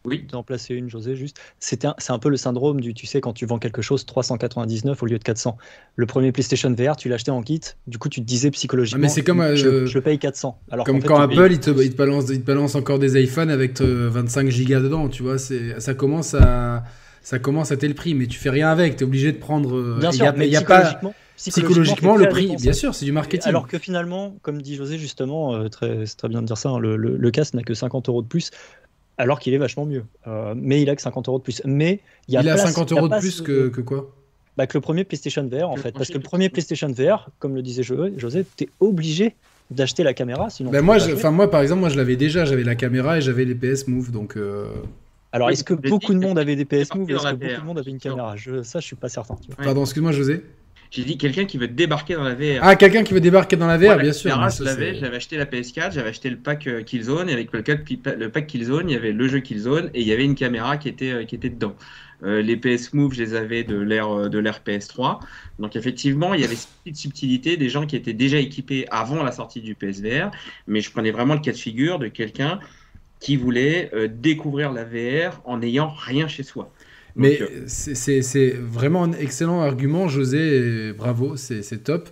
oui. 0.09 0.26
d'en 0.30 0.42
placer 0.42 0.74
une, 0.74 0.88
José, 0.88 1.16
juste. 1.16 1.38
C'est 1.61 1.84
un, 1.84 1.94
un, 2.09 2.18
peu 2.18 2.28
le 2.28 2.36
syndrome 2.36 2.80
du, 2.80 2.94
tu 2.94 3.06
sais, 3.06 3.20
quand 3.20 3.32
tu 3.32 3.46
vends 3.46 3.59
quelque 3.59 3.82
chose 3.82 4.06
399 4.06 5.02
au 5.02 5.06
lieu 5.06 5.18
de 5.18 5.24
400. 5.24 5.56
Le 5.96 6.06
premier 6.06 6.32
PlayStation 6.32 6.72
VR, 6.72 6.96
tu 6.96 7.09
l'achetais 7.09 7.30
en 7.30 7.42
kit, 7.42 7.61
du 7.86 7.98
coup, 7.98 8.09
tu 8.09 8.20
te 8.20 8.26
disais 8.26 8.50
psychologiquement, 8.50 9.02
mais 9.02 9.09
c'est 9.09 9.22
comme, 9.22 9.54
je, 9.54 9.66
euh, 9.66 9.86
je, 9.86 9.98
paye 9.98 10.18
400. 10.18 10.59
Alors 10.70 10.86
comme 10.86 11.02
quand 11.02 11.20
Apple, 11.20 11.48
il, 11.50 11.61
te, 11.61 11.70
il, 11.70 11.90
te 11.90 11.96
balance, 11.96 12.24
il 12.30 12.40
te 12.40 12.46
balance 12.46 12.74
encore 12.74 12.98
des 12.98 13.22
iPhones 13.22 13.50
avec 13.50 13.80
25 13.80 14.46
euh, 14.46 14.50
gigas 14.50 14.80
dedans, 14.80 15.09
tu 15.09 15.22
vois, 15.22 15.38
ça 15.38 15.94
commence 15.94 16.34
à 16.34 16.84
ça 17.28 17.38
commence 17.38 17.72
à 17.72 17.76
tel 17.76 17.94
prix, 17.94 18.14
mais 18.14 18.26
tu 18.26 18.38
fais 18.38 18.48
rien 18.48 18.70
avec, 18.70 18.96
tu 18.96 19.04
es 19.04 19.06
obligé 19.06 19.32
de 19.32 19.36
prendre. 19.36 19.76
Euh, 19.76 19.98
bien 20.00 20.12
sûr, 20.12 20.32
mais 20.34 20.46
il 20.46 20.52
y 20.52 20.56
a 20.56 20.62
pas 20.62 20.98
psychologiquement, 21.36 22.16
le 22.16 22.26
prix, 22.28 22.56
bien 22.56 22.72
sûr, 22.72 22.94
c'est 22.94 23.04
du 23.04 23.12
marketing. 23.12 23.48
Alors 23.48 23.68
que 23.68 23.78
finalement, 23.78 24.34
comme 24.40 24.62
dit 24.62 24.76
José 24.76 24.96
justement, 24.96 25.54
euh, 25.54 25.68
très, 25.68 26.06
c'est 26.06 26.16
très 26.16 26.28
bien 26.28 26.40
de 26.40 26.46
dire 26.46 26.56
ça, 26.56 26.70
hein, 26.70 26.78
le, 26.78 26.96
le, 26.96 27.30
casque 27.30 27.52
n'a 27.52 27.62
que 27.62 27.74
50 27.74 28.09
euros 28.09 28.22
de 28.22 28.26
plus, 28.26 28.50
alors 29.18 29.40
qu'il 29.40 29.52
est 29.52 29.58
vachement 29.58 29.84
mieux. 29.84 30.04
Euh, 30.26 30.54
mais 30.56 30.80
il 30.80 30.88
a 30.88 30.96
que 30.96 31.02
50 31.02 31.28
euros 31.28 31.38
de 31.38 31.42
plus. 31.42 31.60
Mais 31.64 32.00
il, 32.28 32.34
y 32.34 32.36
a, 32.36 32.42
il 32.42 32.48
a 32.48 32.56
50 32.56 32.92
euros 32.92 33.08
de 33.08 33.18
plus 33.18 33.42
que, 33.42 33.68
que, 33.68 33.80
quoi? 33.80 34.10
Bah, 34.56 34.66
Que 34.66 34.78
le 34.78 34.80
premier 34.80 35.04
PlayStation 35.04 35.46
VR 35.46 35.68
en 35.68 35.76
fait, 35.76 35.92
parce 35.92 36.08
que 36.08 36.14
le 36.14 36.22
premier 36.22 36.48
PlayStation 36.48 36.88
VR, 36.88 37.28
comme 37.38 37.54
le 37.54 37.62
disait 37.62 37.82
José, 37.82 38.46
tu 38.56 38.64
es 38.64 38.68
obligé 38.80 39.34
d'acheter 39.70 40.02
la 40.02 40.14
caméra, 40.14 40.48
sinon. 40.48 40.70
Ben 40.70 40.82
moi, 40.82 40.96
enfin 41.12 41.30
moi 41.30 41.50
par 41.50 41.60
exemple, 41.60 41.80
moi 41.80 41.90
je 41.90 41.96
l'avais 41.96 42.16
déjà, 42.16 42.44
j'avais 42.44 42.64
la 42.64 42.74
caméra 42.74 43.18
et 43.18 43.20
j'avais 43.20 43.44
les 43.44 43.54
PS 43.54 43.86
Move, 43.86 44.10
donc. 44.10 44.36
Alors, 45.30 45.50
est-ce 45.50 45.62
que 45.62 45.74
beaucoup 45.74 46.14
de 46.14 46.18
monde 46.18 46.38
avait 46.38 46.56
des 46.56 46.64
PS 46.64 46.94
Move 46.94 47.10
Est-ce 47.10 47.22
que 47.22 47.34
beaucoup 47.34 47.60
de 47.60 47.66
monde 47.66 47.78
avait 47.78 47.90
une 47.90 47.98
caméra? 47.98 48.34
Je, 48.36 48.62
Ça, 48.62 48.80
je 48.80 48.86
suis 48.86 48.96
pas 48.96 49.08
certain. 49.08 49.36
Pardon, 49.62 49.82
excuse-moi, 49.82 50.12
José. 50.12 50.42
J'ai 50.91 51.05
dit 51.05 51.18
quelqu'un 51.18 51.45
qui 51.45 51.59
veut 51.59 51.68
débarquer 51.68 52.14
dans 52.14 52.24
la 52.24 52.34
VR. 52.34 52.61
Ah, 52.62 52.76
quelqu'un 52.76 53.03
qui 53.03 53.12
veut 53.12 53.20
débarquer 53.20 53.57
dans 53.57 53.66
la 53.66 53.76
VR, 53.76 53.99
bien 53.99 54.12
sûr. 54.12 54.30
j'avais 54.30 55.16
acheté 55.16 55.36
la 55.36 55.45
PS4, 55.45 55.93
j'avais 55.93 56.09
acheté 56.09 56.30
le 56.30 56.36
pack 56.36 56.66
euh, 56.66 56.82
Killzone, 56.82 57.28
et 57.28 57.32
avec 57.32 57.53
le, 57.53 57.62
le 58.16 58.28
pack 58.30 58.47
Killzone, 58.47 58.89
il 58.89 58.93
y 58.95 58.97
avait 58.97 59.12
le 59.12 59.28
jeu 59.28 59.41
Killzone, 59.41 59.91
et 59.95 60.01
il 60.01 60.07
y 60.07 60.12
avait 60.12 60.24
une 60.24 60.34
caméra 60.34 60.76
qui 60.78 60.89
était, 60.89 61.11
euh, 61.11 61.24
qui 61.24 61.34
était 61.34 61.51
dedans. 61.51 61.74
Euh, 62.24 62.43
les 62.43 62.57
PS 62.57 62.95
Move, 62.95 63.14
je 63.14 63.22
les 63.22 63.34
avais 63.34 63.62
de 63.62 63.76
l'ère 63.76 64.28
de 64.28 64.39
l'ère 64.39 64.61
PS3. 64.66 65.20
Donc 65.61 65.76
effectivement, 65.76 66.34
il 66.34 66.41
y 66.41 66.45
avait 66.45 66.57
cette 66.57 66.70
petite 66.82 66.97
subtilité 66.97 67.57
des 67.57 67.68
gens 67.68 67.86
qui 67.86 67.95
étaient 67.95 68.12
déjà 68.12 68.39
équipés 68.39 68.86
avant 68.91 69.22
la 69.22 69.30
sortie 69.30 69.61
du 69.61 69.74
PSVR, 69.76 70.30
mais 70.66 70.80
je 70.80 70.91
prenais 70.91 71.12
vraiment 71.12 71.34
le 71.34 71.41
cas 71.41 71.53
de 71.53 71.57
figure 71.57 72.01
de 72.01 72.09
quelqu'un 72.09 72.59
qui 73.20 73.36
voulait 73.36 73.91
euh, 73.95 74.09
découvrir 74.09 74.72
la 74.72 74.84
VR 74.84 75.41
en 75.45 75.59
n'ayant 75.59 75.89
rien 75.89 76.28
chez 76.28 76.43
soi. 76.43 76.72
Mais 77.18 77.40
euh, 77.42 77.64
c'est 77.66 78.50
vraiment 78.52 79.04
un 79.04 79.12
excellent 79.12 79.60
argument, 79.60 80.08
José, 80.08 80.92
bravo, 80.96 81.36
c'est 81.36 81.84
top. 81.84 82.08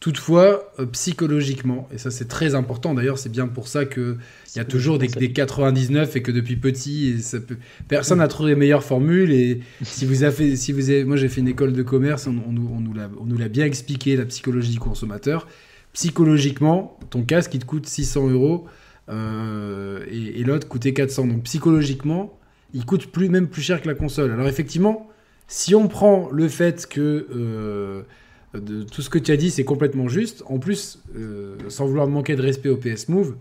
Toutefois, 0.00 0.70
euh, 0.78 0.84
psychologiquement, 0.84 1.88
et 1.90 1.96
ça 1.96 2.10
c'est 2.10 2.28
très 2.28 2.54
important 2.54 2.92
d'ailleurs, 2.92 3.16
c'est 3.16 3.30
bien 3.30 3.48
pour 3.48 3.68
ça 3.68 3.86
qu'il 3.86 4.18
y 4.54 4.58
a 4.58 4.64
toujours 4.66 4.98
des, 4.98 5.08
des, 5.08 5.32
99 5.32 6.16
et 6.16 6.22
que 6.22 6.30
depuis 6.30 6.56
petit, 6.56 7.22
ça 7.22 7.40
peut... 7.40 7.56
personne 7.88 8.18
n'a 8.18 8.28
trouvé 8.28 8.50
les 8.50 8.56
meilleures 8.56 8.84
formules. 8.84 9.32
Et 9.32 9.60
si 9.82 10.04
vous 10.04 10.22
avez, 10.22 10.56
si 10.56 10.72
vous 10.72 10.90
avez... 10.90 11.04
moi 11.04 11.16
j'ai 11.16 11.28
fait 11.28 11.40
une 11.40 11.48
école 11.48 11.72
de 11.72 11.82
commerce, 11.82 12.26
on, 12.26 12.32
on, 12.36 12.54
on 12.54 13.24
nous 13.24 13.38
l'a 13.38 13.48
bien 13.48 13.64
expliqué, 13.64 14.14
la 14.16 14.26
psychologie 14.26 14.72
du 14.72 14.78
consommateur. 14.78 15.48
Psychologiquement, 15.94 16.98
ton 17.08 17.22
casque 17.22 17.54
il 17.54 17.60
te 17.60 17.64
coûte 17.64 17.86
600 17.86 18.28
euros 18.28 18.66
euh, 19.08 20.04
et, 20.10 20.42
l'autre 20.44 20.68
coûtait 20.68 20.92
400. 20.92 21.26
Donc 21.28 21.42
psychologiquement, 21.44 22.38
il 22.74 22.84
coûte 22.84 23.06
plus, 23.06 23.28
même 23.28 23.48
plus 23.48 23.62
cher 23.62 23.80
que 23.80 23.88
la 23.88 23.94
console. 23.94 24.32
Alors 24.32 24.46
effectivement, 24.46 25.08
si 25.48 25.74
on 25.74 25.88
prend 25.88 26.28
le 26.30 26.48
fait 26.48 26.86
que 26.86 27.26
euh, 27.34 28.02
de, 28.54 28.82
tout 28.82 29.00
ce 29.00 29.08
que 29.08 29.18
tu 29.18 29.32
as 29.32 29.36
dit, 29.36 29.50
c'est 29.50 29.64
complètement 29.64 30.08
juste, 30.08 30.42
en 30.46 30.58
plus, 30.58 31.02
euh, 31.16 31.56
sans 31.68 31.86
vouloir 31.86 32.06
manquer 32.08 32.36
de 32.36 32.42
respect 32.42 32.68
au 32.68 32.76
PS 32.76 33.08
Move, 33.08 33.36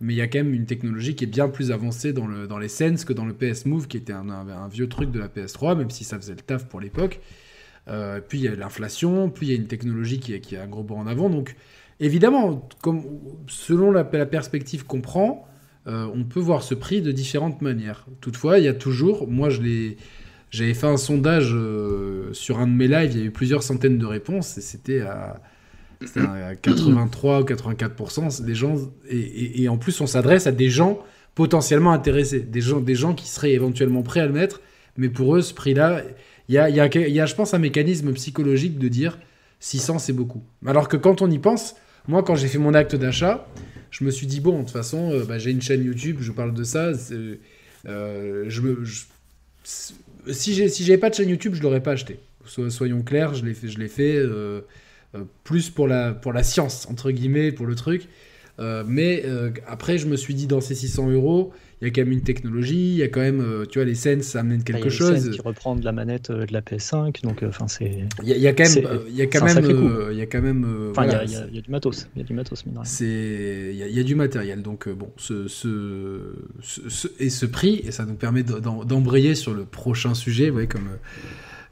mais 0.00 0.14
il 0.14 0.16
y 0.16 0.22
a 0.22 0.28
quand 0.28 0.38
même 0.38 0.54
une 0.54 0.66
technologie 0.66 1.14
qui 1.14 1.24
est 1.24 1.28
bien 1.28 1.48
plus 1.48 1.72
avancée 1.72 2.12
dans, 2.12 2.26
le, 2.26 2.46
dans 2.46 2.58
les 2.58 2.68
Sense 2.68 3.04
que 3.04 3.12
dans 3.12 3.24
le 3.24 3.34
PS 3.34 3.66
Move, 3.66 3.88
qui 3.88 3.96
était 3.96 4.12
un, 4.12 4.28
un, 4.28 4.68
vieux 4.68 4.88
truc 4.88 5.10
de 5.10 5.18
la 5.18 5.28
PS3, 5.28 5.76
même 5.76 5.90
si 5.90 6.04
ça 6.04 6.18
faisait 6.18 6.34
le 6.34 6.40
taf 6.40 6.66
pour 6.66 6.80
l'époque. 6.80 7.20
puis 8.28 8.38
il 8.38 8.44
y 8.44 8.48
a 8.48 8.54
l'inflation, 8.54 9.30
puis 9.30 9.46
il 9.46 9.50
y 9.50 9.52
a 9.52 9.56
une 9.56 9.68
technologie 9.68 10.20
qui, 10.20 10.38
qui 10.40 10.56
a 10.56 10.62
un 10.62 10.68
gros 10.68 10.82
bord 10.82 10.98
en 10.98 11.06
avant. 11.06 11.30
Donc 11.30 11.56
Évidemment, 11.98 12.68
comme, 12.82 13.04
selon 13.46 13.90
la, 13.90 14.04
perspective 14.04 14.84
qu'on 14.84 15.00
prend, 15.00 15.48
euh, 15.86 16.06
on 16.14 16.24
peut 16.24 16.40
voir 16.40 16.62
ce 16.62 16.74
prix 16.74 17.00
de 17.00 17.12
différentes 17.12 17.62
manières. 17.62 18.06
Toutefois, 18.20 18.58
il 18.58 18.64
y 18.64 18.68
a 18.68 18.74
toujours, 18.74 19.28
moi 19.28 19.50
je 19.50 19.62
l'ai, 19.62 19.96
j'avais 20.50 20.74
fait 20.74 20.86
un 20.86 20.96
sondage 20.96 21.52
euh, 21.52 22.32
sur 22.32 22.58
un 22.58 22.66
de 22.66 22.72
mes 22.72 22.88
lives, 22.88 23.12
il 23.12 23.18
y 23.18 23.22
a 23.22 23.26
eu 23.26 23.30
plusieurs 23.30 23.62
centaines 23.62 23.98
de 23.98 24.06
réponses 24.06 24.58
et 24.58 24.60
c'était 24.60 25.00
à, 25.00 25.40
83 26.62 27.40
ou 27.42 27.44
84% 27.44 28.44
des 28.44 28.54
gens, 28.54 28.76
et, 29.08 29.68
en 29.68 29.78
plus 29.78 30.00
on 30.00 30.06
s'adresse 30.06 30.46
à 30.46 30.52
des 30.52 30.68
gens 30.68 30.98
potentiellement 31.34 31.92
intéressés, 31.92 32.40
des 32.40 32.60
gens, 32.60 32.80
des 32.80 32.94
gens 32.94 33.14
qui 33.14 33.28
seraient 33.28 33.52
éventuellement 33.52 34.02
prêts 34.02 34.20
à 34.20 34.26
le 34.26 34.32
mettre, 34.32 34.60
mais 34.96 35.08
pour 35.08 35.36
eux 35.36 35.42
ce 35.42 35.54
prix-là, 35.54 36.02
il 36.48 36.54
y 36.54 36.58
a, 36.58 36.68
y 36.68 36.80
a, 36.80 37.26
je 37.26 37.34
pense, 37.34 37.54
un 37.54 37.58
mécanisme 37.58 38.12
psychologique 38.12 38.78
de 38.78 38.88
dire 38.88 39.18
600 39.60 40.00
c'est 40.00 40.12
beaucoup. 40.12 40.42
Alors 40.66 40.88
que 40.88 40.96
quand 40.96 41.22
on 41.22 41.30
y 41.30 41.38
pense, 41.38 41.76
moi, 42.08 42.22
quand 42.22 42.34
j'ai 42.34 42.48
fait 42.48 42.58
mon 42.58 42.74
acte 42.74 42.94
d'achat, 42.94 43.46
je 43.90 44.04
me 44.04 44.10
suis 44.10 44.26
dit, 44.26 44.40
bon, 44.40 44.58
de 44.58 44.64
toute 44.64 44.72
façon, 44.72 45.12
euh, 45.12 45.24
bah, 45.24 45.38
j'ai 45.38 45.50
une 45.50 45.62
chaîne 45.62 45.84
YouTube, 45.84 46.18
je 46.20 46.32
parle 46.32 46.54
de 46.54 46.64
ça. 46.64 46.92
Euh, 47.88 48.44
je 48.48 48.60
me, 48.60 48.84
si 49.64 50.54
j'ai 50.54 50.68
si 50.68 50.96
pas 50.96 51.10
de 51.10 51.14
chaîne 51.14 51.28
YouTube, 51.28 51.54
je 51.54 51.62
l'aurais 51.62 51.82
pas 51.82 51.92
acheté. 51.92 52.18
soyons 52.44 53.02
clairs, 53.02 53.34
je 53.34 53.44
l'ai 53.44 53.54
fait, 53.54 53.88
fait 53.88 54.16
euh, 54.16 54.60
plus 55.44 55.70
pour 55.70 55.86
la 55.86 56.42
science, 56.42 56.86
entre 56.90 57.10
guillemets, 57.10 57.52
pour 57.52 57.66
le 57.66 57.74
truc. 57.74 58.08
mais 58.58 59.24
après, 59.66 59.98
je 59.98 60.06
me 60.06 60.16
suis 60.16 60.34
dit, 60.34 60.46
dans 60.46 60.60
ces 60.60 60.74
600 60.74 61.10
euros, 61.10 61.52
il 61.82 61.88
y 61.88 61.90
a 61.90 61.92
quand 61.92 62.00
même 62.00 62.12
une 62.12 62.22
technologie, 62.22 62.92
il 62.92 62.96
y 62.96 63.02
a 63.02 63.08
quand 63.08 63.20
même, 63.20 63.42
euh, 63.42 63.66
tu 63.66 63.78
vois, 63.78 63.84
les 63.84 63.94
scènes, 63.94 64.22
ça 64.22 64.40
amène 64.40 64.64
quelque 64.64 64.84
y 64.84 64.86
a 64.86 64.90
chose. 64.90 65.30
qui 65.30 65.40
reprend 65.42 65.76
de 65.76 65.84
la 65.84 65.92
manette 65.92 66.30
euh, 66.30 66.46
de 66.46 66.52
la 66.54 66.62
PS5, 66.62 67.22
donc 67.22 67.42
euh, 67.42 67.48
enfin 67.48 67.68
c'est. 67.68 68.06
Il 68.22 68.28
y, 68.28 68.46
a 68.46 68.54
quand 68.54 68.64
même, 68.64 69.00
il 69.08 69.14
y 69.14 69.20
a 69.20 69.26
quand 69.26 69.44
même, 69.44 70.10
il 70.10 70.16
y 70.16 70.22
a 70.22 70.26
quand 70.26 70.40
même. 70.40 70.90
Enfin, 70.90 71.04
il 71.04 71.30
y, 71.30 71.58
a 71.58 71.60
du 71.60 71.70
matos, 71.70 72.08
il 72.16 72.20
y 72.20 72.24
a 72.24 72.24
du 72.24 72.32
matos, 72.32 72.64
C'est, 72.84 73.72
il 73.74 73.76
y, 73.76 74.00
a 74.00 74.02
du 74.02 74.14
matériel, 74.14 74.62
donc 74.62 74.88
bon, 74.88 75.10
ce, 75.18 75.48
ce, 75.48 76.34
ce, 76.62 77.08
et 77.18 77.28
ce 77.28 77.44
prix, 77.44 77.82
et 77.84 77.90
ça 77.90 78.06
nous 78.06 78.14
permet 78.14 78.42
d'embrayer 78.42 79.34
sur 79.34 79.52
le 79.52 79.66
prochain 79.66 80.14
sujet, 80.14 80.46
vous 80.46 80.54
voyez 80.54 80.68
comme. 80.68 80.88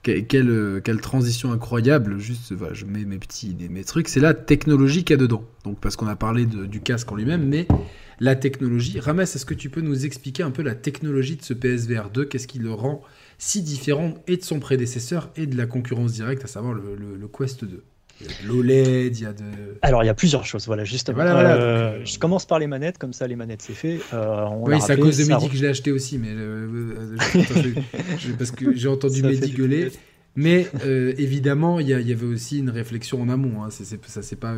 Quelle, 0.03 0.83
quelle, 0.85 1.01
transition 1.01 1.51
incroyable, 1.51 2.19
juste 2.19 2.53
voilà, 2.53 2.75
je 2.75 2.85
mets 2.85 3.07
mes 3.07 3.17
petits 3.17 3.57
mes 3.71 3.85
trucs, 3.85 4.09
c'est 4.09 4.21
la 4.21 4.35
technologie 4.35 5.03
qu'il 5.03 5.15
y 5.15 5.19
a 5.19 5.23
dedans. 5.23 5.45
Donc 5.65 5.81
parce 5.81 5.97
qu'on 5.97 6.09
a 6.09 6.15
parlé 6.15 6.45
de, 6.45 6.67
du 6.67 6.81
casque 6.81 7.11
en 7.11 7.17
lui-même, 7.17 7.49
mais 7.49 7.67
la 8.21 8.37
technologie. 8.37 9.01
Rames, 9.01 9.21
est-ce 9.21 9.47
que 9.47 9.55
tu 9.55 9.71
peux 9.71 9.81
nous 9.81 10.05
expliquer 10.07 10.43
un 10.43 10.51
peu 10.51 10.63
la 10.63 10.75
technologie 10.75 11.37
de 11.37 11.43
ce 11.43 11.55
PSVR 11.55 12.11
2 12.11 12.25
Qu'est-ce 12.25 12.49
qui 12.49 12.59
le 12.59 12.73
rend 12.73 13.03
si 13.39 13.63
différent 13.63 14.15
et 14.27 14.37
de 14.37 14.43
son 14.45 14.61
prédécesseur 14.61 15.31
et 15.37 15.47
de 15.47 15.57
la 15.57 15.67
concurrence 15.67 16.13
directe, 16.13 16.45
à 16.45 16.47
savoir 16.47 16.75
le, 16.75 17.29
Quest 17.37 17.65
2 17.65 17.83
il 18.21 18.27
y 18.27 18.31
a 18.31 18.43
de 18.43 18.49
l'OLED, 18.49 19.19
il 19.19 19.23
y 19.25 19.27
a 19.27 19.33
de... 19.33 19.43
Alors, 19.83 20.05
il 20.05 20.07
y 20.07 20.09
a 20.09 20.15
plusieurs 20.15 20.47
choses, 20.47 20.67
voilà, 20.69 20.85
justement. 20.85 21.19
Euh, 21.19 21.99
je 22.05 22.17
commence 22.21 22.47
par 22.47 22.61
les 22.61 22.69
manettes, 22.69 22.97
comme 22.97 23.13
ça, 23.13 23.27
les 23.27 23.35
manettes, 23.35 23.63
c'est 23.63 23.75
fait. 23.75 23.99
Euh, 24.13 24.47
oui, 24.61 24.81
c'est 24.81 24.93
à 24.93 24.97
cause 24.97 25.19
de 25.19 25.25
Mehdi 25.25 25.49
que 25.49 25.57
je 25.57 25.63
l'ai 25.63 25.69
acheté 25.69 25.91
aussi, 25.91 26.19
mais 26.19 26.29
euh, 26.31 27.17
parce 28.39 28.53
que 28.53 28.73
j'ai 28.77 28.87
entendu 28.87 29.21
Mehdi 29.23 29.51
gueuler. 29.51 29.91
Mais 30.37 30.69
évidemment, 31.19 31.81
il 31.81 31.89
y, 31.89 31.93
avait 31.93 32.27
aussi 32.27 32.61
une 32.61 32.71
réflexion 32.71 33.21
en 33.21 33.29
amont. 33.29 33.65
Hein. 33.65 33.71
ça, 33.71 34.23
c'est 34.23 34.37
pas... 34.37 34.55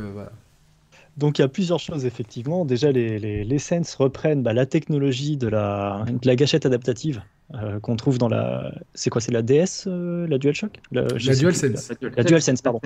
Donc 1.16 1.38
il 1.38 1.42
y 1.42 1.44
a 1.44 1.48
plusieurs 1.48 1.80
choses 1.80 2.04
effectivement. 2.04 2.64
Déjà 2.64 2.92
les, 2.92 3.18
les, 3.18 3.58
Sense 3.58 3.94
reprennent 3.94 4.42
bah, 4.42 4.52
la 4.52 4.66
technologie 4.66 5.36
de 5.36 5.48
la, 5.48 6.04
de 6.06 6.26
la 6.26 6.36
gâchette 6.36 6.66
adaptative 6.66 7.22
euh, 7.54 7.80
qu'on 7.80 7.96
trouve 7.96 8.18
dans 8.18 8.28
la... 8.28 8.72
C'est 8.94 9.08
quoi 9.08 9.20
C'est 9.20 9.32
la 9.32 9.40
DS, 9.40 9.86
euh, 9.86 10.26
la 10.26 10.36
DualShock? 10.36 10.80
La, 10.92 11.02
la 11.02 11.34
DualSense. 11.34 11.92
La, 12.02 12.10
la 12.16 12.24
DualSense, 12.24 12.60
pardon. 12.60 12.80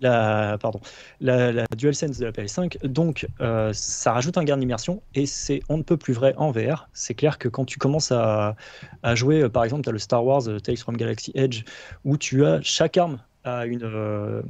la, 0.00 0.56
pardon. 0.58 0.80
La, 1.20 1.52
la 1.52 1.66
DualSense 1.76 2.18
de 2.18 2.24
la 2.24 2.32
PS5. 2.32 2.86
Donc 2.86 3.28
euh, 3.40 3.70
ça 3.74 4.12
rajoute 4.12 4.38
un 4.38 4.44
gain 4.44 4.56
d'immersion 4.56 5.02
et 5.14 5.26
c'est 5.26 5.60
on 5.68 5.76
ne 5.76 5.82
peut 5.82 5.98
plus 5.98 6.14
vrai 6.14 6.32
en 6.38 6.52
VR. 6.52 6.88
C'est 6.94 7.14
clair 7.14 7.38
que 7.38 7.48
quand 7.48 7.66
tu 7.66 7.78
commences 7.78 8.12
à, 8.12 8.56
à 9.02 9.14
jouer, 9.14 9.48
par 9.50 9.64
exemple, 9.64 9.82
tu 9.82 9.90
as 9.90 9.92
le 9.92 9.98
Star 9.98 10.24
Wars 10.24 10.44
Tales 10.62 10.78
from 10.78 10.96
Galaxy 10.96 11.32
Edge 11.34 11.64
où 12.04 12.16
tu 12.16 12.46
as 12.46 12.62
chaque 12.62 12.96
arme 12.96 13.18
a 13.42 13.66
une 13.66 14.42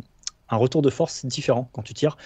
un 0.51 0.57
retour 0.57 0.83
de 0.83 0.91
force 0.91 1.25
différent 1.25 1.69
quand 1.73 1.83
tu 1.83 1.95
tires 1.95 2.17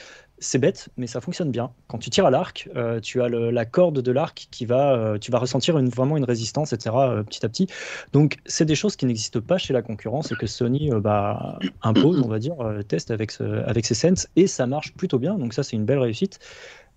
c'est 0.40 0.58
bête, 0.58 0.88
mais 0.96 1.06
ça 1.06 1.20
fonctionne 1.20 1.50
bien. 1.50 1.70
Quand 1.88 1.98
tu 1.98 2.10
tires 2.10 2.26
à 2.26 2.30
l'arc, 2.30 2.68
euh, 2.76 3.00
tu 3.00 3.22
as 3.22 3.28
la 3.28 3.64
corde 3.64 4.00
de 4.00 4.12
l'arc 4.12 4.48
qui 4.50 4.66
va, 4.66 4.94
euh, 4.94 5.18
tu 5.18 5.30
vas 5.30 5.38
ressentir 5.38 5.78
vraiment 5.78 6.16
une 6.16 6.24
résistance, 6.24 6.72
etc. 6.72 6.94
Euh, 6.96 7.22
petit 7.22 7.44
à 7.44 7.48
petit. 7.48 7.66
Donc, 8.12 8.38
c'est 8.46 8.64
des 8.64 8.74
choses 8.74 8.96
qui 8.96 9.06
n'existent 9.06 9.40
pas 9.40 9.58
chez 9.58 9.72
la 9.72 9.82
concurrence 9.82 10.32
et 10.32 10.36
que 10.36 10.46
Sony 10.46 10.90
bah, 11.00 11.58
impose, 11.82 12.20
on 12.20 12.28
va 12.28 12.38
dire, 12.38 12.56
teste 12.86 13.10
avec, 13.10 13.32
avec 13.40 13.86
ses 13.86 13.94
Sense 13.94 14.28
et 14.36 14.46
ça 14.46 14.66
marche 14.66 14.92
plutôt 14.94 15.18
bien. 15.18 15.34
Donc, 15.34 15.54
ça, 15.54 15.62
c'est 15.62 15.76
une 15.76 15.84
belle 15.84 15.98
réussite 15.98 16.38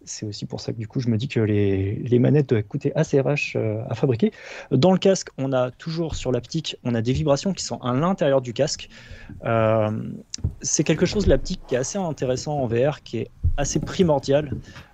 c'est 0.06 0.26
aussi 0.26 0.46
pour 0.46 0.60
ça 0.62 0.74
que 0.74 0.78
du 0.78 0.88
coup 0.88 1.00
je 1.00 1.10
me 1.10 1.18
dis 1.18 1.28
que 1.28 1.40
les, 1.40 1.96
les 1.96 2.20
manettes 2.20 2.50
doivent 2.50 2.64
coûter 2.64 2.92
assez 2.96 3.20
RH 3.20 3.56
euh, 3.56 3.82
à 3.90 3.96
fabriquer. 3.96 4.32
Dans 4.72 4.92
le 4.92 4.98
casque, 4.98 5.30
on 5.38 5.54
a 5.54 5.72
toujours 5.72 6.16
sur 6.16 6.32
l'aptique, 6.32 6.78
on 6.84 6.96
a 6.96 7.02
des 7.02 7.14
vibrations 7.14 7.54
qui 7.54 7.64
sont 7.64 7.78
à 7.78 7.94
l'intérieur 7.94 8.42
du 8.42 8.54
casque. 8.54 8.90
Euh, 9.46 9.92
c'est 10.62 10.84
quelque 10.84 11.06
chose 11.06 11.28
l'aptique 11.28 11.62
qui 11.68 11.76
est 11.76 11.78
assez 11.78 11.98
intéressant 11.98 12.60
en 12.60 12.68
VR, 12.68 13.04
qui 13.04 13.20
est 13.20 13.32
assez 13.58 13.80
primordial. 13.80 14.52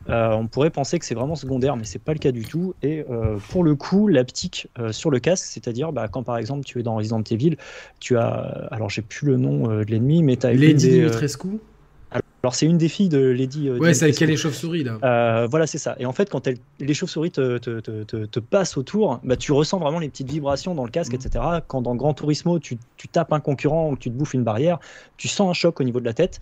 Euh, 0.10 0.32
on 0.32 0.48
pourrait 0.48 0.70
penser 0.70 1.00
que 1.00 1.06
c'est 1.06 1.16
vraiment 1.16 1.36
secondaire, 1.36 1.76
mais 1.76 1.84
c'est 1.84 2.00
pas 2.00 2.14
le 2.14 2.20
cas 2.20 2.32
du 2.32 2.46
tout. 2.46 2.74
Et 2.82 3.06
pour 3.50 3.64
le 3.64 3.76
coup, 3.76 4.08
l'aptique 4.08 4.68
sur 4.92 5.10
le 5.10 5.20
casque, 5.20 5.46
c'est-à-dire 5.46 5.92
bah, 5.92 6.08
quand 6.08 6.24
par 6.24 6.38
exemple 6.38 6.66
tu 6.66 6.80
es 6.80 6.84
dans 6.84 6.96
Resident 6.96 7.22
Evil, 7.30 7.58
tu 8.00 8.18
as, 8.18 8.68
alors 8.72 8.90
j'ai 8.90 9.02
plus 9.02 9.28
le 9.28 9.38
nom 9.38 9.68
de 9.68 9.84
l'ennemi, 9.84 10.24
mais 10.24 10.38
tu 10.38 10.48
as 10.48 10.54
Lady 10.54 10.90
Dimitrescu 10.90 11.60
alors 12.48 12.56
c'est 12.56 12.66
une 12.66 12.78
des 12.78 12.88
filles 12.88 13.10
de 13.10 13.20
Lady. 13.20 13.68
Euh, 13.68 13.78
ouais, 13.78 13.94
c'est 13.94 14.06
avec 14.06 14.18
les 14.22 14.38
chauves-souris 14.38 14.86
là. 14.86 15.00
Euh, 15.04 15.48
voilà, 15.48 15.68
c'est 15.68 15.78
ça. 15.78 15.98
Et 16.00 16.06
en 16.06 16.14
fait, 16.14 16.30
quand 16.30 16.48
elle, 16.48 16.58
les 16.80 16.94
chauves-souris 16.94 17.32
te, 17.32 17.58
te, 17.58 17.82
te, 17.82 18.26
te, 18.26 18.40
passent 18.40 18.78
autour, 18.78 19.20
bah, 19.26 19.36
tu 19.36 19.52
ressens 19.52 19.80
vraiment 19.80 20.00
les 20.00 20.08
petites 20.08 20.32
vibrations 20.32 20.74
dans 20.74 20.86
le 20.86 20.90
casque, 20.90 21.12
mhm. 21.12 21.20
etc. 21.20 21.46
Quand 21.68 21.82
dans 21.82 21.94
Grand 21.94 22.14
Turismo, 22.14 22.58
tu, 22.60 22.78
tu 22.96 23.10
tapes 23.10 23.34
un 23.34 23.42
concurrent 23.42 23.90
ou 23.90 23.98
tu 23.98 24.10
te 24.10 24.16
bouffes 24.16 24.34
une 24.34 24.46
barrière, 24.46 24.80
tu 25.18 25.28
sens 25.28 25.50
un 25.50 25.54
choc 25.54 25.82
au 25.82 25.84
niveau 25.84 26.00
de 26.00 26.06
la 26.06 26.14
tête 26.14 26.40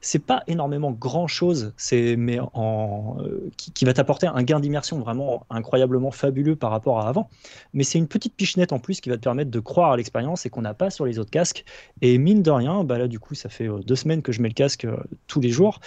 c'est 0.00 0.24
pas 0.24 0.42
énormément 0.46 0.90
grand 0.92 1.26
chose, 1.26 1.72
c'est 1.76 2.16
mais 2.16 2.38
en 2.54 3.16
euh, 3.20 3.50
qui, 3.56 3.84
va 3.84 3.92
t'apporter 3.92 4.26
un 4.26 4.42
gain 4.42 4.60
d'immersion 4.60 4.98
vraiment 4.98 5.46
incroyablement 5.50 6.10
fabuleux 6.10 6.56
par 6.56 6.70
rapport 6.70 7.00
à 7.00 7.08
avant. 7.08 7.28
Mais 7.72 7.84
c'est 7.84 7.98
une 7.98 8.08
petite 8.08 8.34
pichenette 8.34 8.72
en 8.72 8.78
plus 8.78 9.00
qui 9.00 9.08
va 9.08 9.16
te 9.16 9.22
permettre 9.22 9.50
de 9.50 9.60
croire 9.60 9.92
à 9.92 9.96
l'expérience 9.96 10.46
et 10.46 10.50
qu'on 10.50 10.62
n'a 10.62 10.74
pas 10.74 10.90
sur 10.90 11.06
les 11.06 11.18
autres 11.18 11.30
casques. 11.30 11.64
Et 12.02 12.18
mine 12.18 12.42
de 12.42 12.50
rien, 12.50 12.84
bah 12.84 12.98
là 12.98 13.08
du 13.08 13.18
coup 13.18 13.34
ça 13.34 13.48
fait 13.48 13.68
euh, 13.68 13.78
deux 13.78 13.96
semaines 13.96 14.22
que 14.22 14.32
je 14.32 14.42
mets 14.42 14.48
le 14.48 14.54
casque 14.54 14.84
euh, 14.84 14.96
tous 15.26 15.40
les 15.40 15.50
jours 15.50 15.80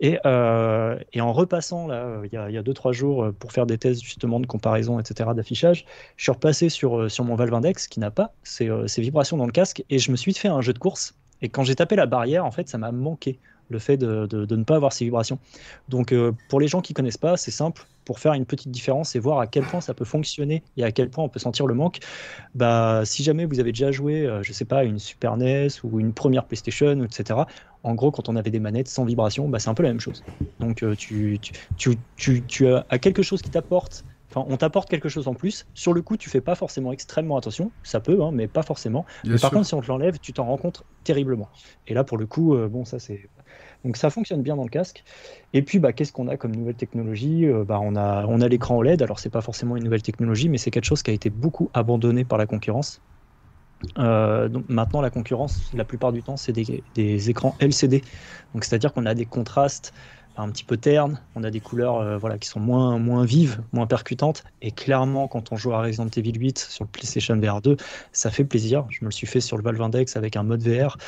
et, 0.00 0.18
et 1.12 1.20
en 1.20 1.32
repassant 1.32 1.86
là 1.86 2.20
il 2.24 2.32
y 2.32 2.36
a, 2.36 2.50
y 2.50 2.58
a 2.58 2.62
deux 2.62 2.74
trois 2.74 2.92
jours 2.92 3.30
pour 3.38 3.52
faire 3.52 3.66
des 3.66 3.78
tests 3.78 4.02
justement 4.02 4.40
de 4.40 4.46
comparaison 4.46 5.00
etc 5.00 5.30
d'affichage, 5.34 5.86
je 6.16 6.24
suis 6.24 6.32
repassé 6.32 6.68
sur 6.68 7.10
sur 7.10 7.24
mon 7.24 7.34
Valve 7.34 7.54
Index 7.54 7.88
qui 7.88 8.00
n'a 8.00 8.10
pas 8.10 8.34
ces, 8.42 8.70
ces 8.86 9.00
vibrations 9.00 9.36
dans 9.36 9.46
le 9.46 9.52
casque 9.52 9.84
et 9.88 9.98
je 9.98 10.10
me 10.10 10.16
suis 10.16 10.34
fait 10.34 10.48
un 10.48 10.60
jeu 10.60 10.72
de 10.72 10.78
course. 10.78 11.14
Et 11.42 11.48
quand 11.48 11.64
j'ai 11.64 11.74
tapé 11.74 11.96
la 11.96 12.06
barrière, 12.06 12.44
en 12.44 12.50
fait, 12.50 12.68
ça 12.68 12.78
m'a 12.78 12.92
manqué 12.92 13.38
le 13.68 13.78
fait 13.78 13.96
de, 13.96 14.26
de, 14.26 14.56
ne 14.56 14.64
pas 14.64 14.76
avoir 14.76 14.92
ces 14.92 15.04
vibrations. 15.04 15.38
Donc 15.88 16.12
euh, 16.12 16.32
pour 16.48 16.60
les 16.60 16.68
gens 16.68 16.80
qui 16.80 16.94
connaissent 16.94 17.18
pas, 17.18 17.36
c'est 17.36 17.50
simple. 17.50 17.86
Pour 18.04 18.20
faire 18.20 18.34
une 18.34 18.46
petite 18.46 18.70
différence 18.70 19.16
et 19.16 19.18
voir 19.18 19.40
à 19.40 19.48
quel 19.48 19.64
point 19.64 19.80
ça 19.80 19.92
peut 19.92 20.04
fonctionner 20.04 20.62
et 20.76 20.84
à 20.84 20.92
quel 20.92 21.10
point 21.10 21.24
on 21.24 21.28
peut 21.28 21.40
sentir 21.40 21.66
le 21.66 21.74
manque, 21.74 21.98
bah, 22.54 23.02
si 23.04 23.24
jamais 23.24 23.46
vous 23.46 23.58
avez 23.58 23.72
déjà 23.72 23.90
joué, 23.90 24.24
euh, 24.24 24.44
je 24.44 24.52
sais 24.52 24.64
pas, 24.64 24.84
une 24.84 25.00
Super 25.00 25.36
NES 25.36 25.68
ou 25.82 25.98
une 25.98 26.12
première 26.12 26.44
PlayStation, 26.44 27.02
etc., 27.02 27.40
en 27.82 27.94
gros, 27.94 28.12
quand 28.12 28.28
on 28.28 28.36
avait 28.36 28.50
des 28.50 28.60
manettes 28.60 28.88
sans 28.88 29.04
vibration, 29.04 29.48
bah, 29.48 29.58
c'est 29.58 29.70
un 29.70 29.74
peu 29.74 29.82
la 29.82 29.88
même 29.88 30.00
chose. 30.00 30.22
Donc 30.60 30.84
euh, 30.84 30.94
tu, 30.94 31.40
tu, 31.76 31.96
tu, 32.16 32.42
tu, 32.42 32.68
as 32.68 32.98
quelque 33.00 33.22
chose 33.22 33.42
qui 33.42 33.50
t'apporte 33.50 34.04
on 34.34 34.58
t'apporte 34.58 34.90
quelque 34.90 35.08
chose 35.08 35.28
en 35.28 35.34
plus. 35.34 35.66
Sur 35.72 35.94
le 35.94 36.02
coup, 36.02 36.18
tu 36.18 36.28
fais 36.28 36.42
pas 36.42 36.54
forcément 36.54 36.92
extrêmement 36.92 37.38
attention. 37.38 37.70
Ça 37.82 38.00
peut, 38.00 38.22
hein, 38.22 38.32
mais 38.34 38.48
pas 38.48 38.62
forcément. 38.62 39.06
mais 39.24 39.38
par 39.38 39.50
contre, 39.50 39.66
si 39.66 39.72
on 39.72 39.80
te 39.80 39.86
l'enlève, 39.86 40.18
tu 40.18 40.34
t'en 40.34 40.44
rends 40.44 40.58
compte 40.58 40.84
terriblement. 41.04 41.48
Et 41.86 41.94
là, 41.94 42.04
pour 42.04 42.18
le 42.18 42.26
coup, 42.26 42.54
bon, 42.68 42.84
ça 42.84 42.98
c'est 42.98 43.30
donc 43.84 43.96
ça 43.96 44.10
fonctionne 44.10 44.42
bien 44.42 44.56
dans 44.56 44.64
le 44.64 44.68
casque. 44.68 45.04
Et 45.52 45.62
puis, 45.62 45.78
bah, 45.78 45.92
qu'est-ce 45.92 46.12
qu'on 46.12 46.28
a 46.28 46.36
comme 46.36 46.54
nouvelle 46.54 46.74
technologie? 46.74 47.46
Euh, 47.46 47.64
bah, 47.64 47.78
On 47.82 47.96
a, 47.96 48.26
on 48.26 48.40
a 48.40 48.48
l'écran 48.48 48.76
OLED. 48.76 49.02
Alors, 49.02 49.18
c'est 49.18 49.30
pas 49.30 49.40
forcément 49.40 49.76
une 49.76 49.84
nouvelle 49.84 50.02
technologie, 50.02 50.48
mais 50.48 50.58
c'est 50.58 50.70
quelque 50.70 50.84
chose 50.84 51.02
qui 51.02 51.10
a 51.10 51.14
été 51.14 51.30
beaucoup 51.30 51.70
abandonné 51.74 52.24
par 52.24 52.38
la 52.38 52.46
concurrence. 52.46 53.02
Euh, 53.98 54.48
donc 54.48 54.64
maintenant, 54.68 55.00
la 55.00 55.10
concurrence, 55.10 55.70
la 55.74 55.84
plupart 55.84 56.12
du 56.12 56.22
temps, 56.22 56.36
c'est 56.36 56.52
des, 56.52 56.82
des, 56.94 57.30
écrans 57.30 57.54
LCD. 57.60 58.02
Donc, 58.54 58.64
c'est-à-dire 58.64 58.92
qu'on 58.92 59.06
a 59.06 59.14
des 59.14 59.26
contrastes 59.26 59.92
un 60.36 60.50
petit 60.50 60.64
peu 60.64 60.76
terne, 60.76 61.20
on 61.34 61.44
a 61.44 61.50
des 61.50 61.60
couleurs 61.60 61.96
euh, 61.96 62.16
voilà, 62.16 62.38
qui 62.38 62.48
sont 62.48 62.60
moins, 62.60 62.98
moins 62.98 63.24
vives, 63.24 63.60
moins 63.72 63.86
percutantes, 63.86 64.44
et 64.62 64.70
clairement 64.70 65.28
quand 65.28 65.52
on 65.52 65.56
joue 65.56 65.72
à 65.72 65.80
Resident 65.80 66.08
Evil 66.16 66.32
8 66.32 66.58
sur 66.58 66.84
le 66.84 66.90
PlayStation 66.90 67.36
VR 67.38 67.60
2, 67.62 67.76
ça 68.12 68.30
fait 68.30 68.44
plaisir, 68.44 68.84
je 68.90 68.98
me 69.02 69.06
le 69.06 69.12
suis 69.12 69.26
fait 69.26 69.40
sur 69.40 69.56
le 69.56 69.62
Valve 69.62 69.80
Index 69.80 70.16
avec 70.16 70.36
un 70.36 70.42
mode 70.42 70.62
VR, 70.62 70.98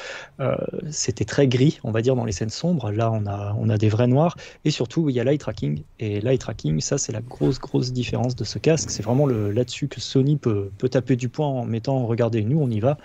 euh, 0.40 0.56
c'était 0.90 1.24
très 1.24 1.46
gris, 1.46 1.78
on 1.84 1.90
va 1.90 2.02
dire, 2.02 2.16
dans 2.16 2.24
les 2.24 2.32
scènes 2.32 2.50
sombres, 2.50 2.90
là 2.90 3.10
on 3.12 3.26
a, 3.26 3.54
on 3.58 3.68
a 3.68 3.76
des 3.76 3.88
vrais 3.88 4.06
noirs, 4.06 4.36
et 4.64 4.70
surtout 4.70 5.08
il 5.10 5.16
y 5.16 5.20
a 5.20 5.24
l'eye 5.24 5.38
tracking, 5.38 5.82
et 5.98 6.20
l'eye 6.20 6.38
tracking, 6.38 6.80
ça 6.80 6.98
c'est 6.98 7.12
la 7.12 7.20
grosse 7.20 7.58
grosse 7.58 7.92
différence 7.92 8.34
de 8.34 8.44
ce 8.44 8.58
casque, 8.58 8.90
c'est 8.90 9.02
vraiment 9.02 9.26
là-dessus 9.26 9.88
que 9.88 10.00
Sony 10.00 10.36
peut, 10.36 10.70
peut 10.78 10.88
taper 10.88 11.16
du 11.16 11.28
poing 11.28 11.48
en 11.48 11.64
mettant, 11.64 12.06
regardez, 12.06 12.42
nous 12.42 12.60
on 12.60 12.70
y 12.70 12.80
va, 12.80 12.96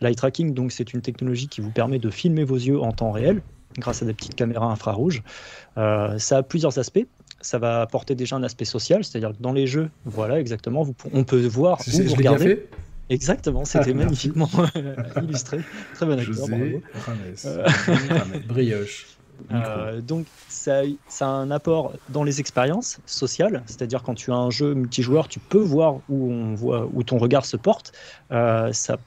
l'eye 0.00 0.16
tracking, 0.16 0.54
donc 0.54 0.72
c'est 0.72 0.92
une 0.92 1.00
technologie 1.00 1.48
qui 1.48 1.60
vous 1.60 1.70
permet 1.70 1.98
de 1.98 2.10
filmer 2.10 2.44
vos 2.44 2.56
yeux 2.56 2.80
en 2.80 2.92
temps 2.92 3.12
réel, 3.12 3.42
grâce 3.80 4.02
à 4.02 4.06
des 4.06 4.14
petites 4.14 4.34
caméras 4.34 4.66
infrarouges. 4.66 5.22
Euh, 5.76 6.18
ça 6.18 6.38
a 6.38 6.42
plusieurs 6.42 6.78
aspects. 6.78 7.06
Ça 7.40 7.58
va 7.58 7.80
apporter 7.80 8.14
déjà 8.14 8.36
un 8.36 8.42
aspect 8.42 8.66
social, 8.66 9.02
c'est-à-dire 9.02 9.30
que 9.30 9.42
dans 9.42 9.52
les 9.52 9.66
jeux, 9.66 9.90
voilà 10.04 10.38
exactement, 10.38 10.86
on 11.12 11.24
peut 11.24 11.46
voir 11.46 11.80
où 11.86 12.02
vous 12.02 12.14
regardez. 12.14 12.66
Exactement, 13.08 13.64
c'était 13.64 13.94
magnifiquement 13.94 14.48
illustré. 15.22 15.60
Très 15.94 16.06
bon 16.06 16.18
acteur, 16.18 16.46
bravo. 16.48 16.82
Euh, 17.46 17.66
brioche. 18.48 19.06
Euh, 19.52 20.02
donc 20.02 20.26
ça, 20.48 20.82
ça, 21.08 21.26
a 21.26 21.30
un 21.30 21.50
apport 21.50 21.94
dans 22.10 22.24
les 22.24 22.40
expériences 22.40 23.00
sociales, 23.06 23.62
c'est-à-dire 23.64 24.02
quand 24.02 24.14
tu 24.14 24.30
as 24.32 24.36
un 24.36 24.50
jeu 24.50 24.74
multijoueur, 24.74 25.28
tu 25.28 25.38
peux 25.40 25.58
voir 25.58 25.94
où 26.10 26.30
on 26.30 26.54
voit 26.54 26.86
où 26.92 27.02
ton 27.04 27.16
regard 27.16 27.46
se 27.46 27.56
porte. 27.56 27.92
ça 28.28 28.98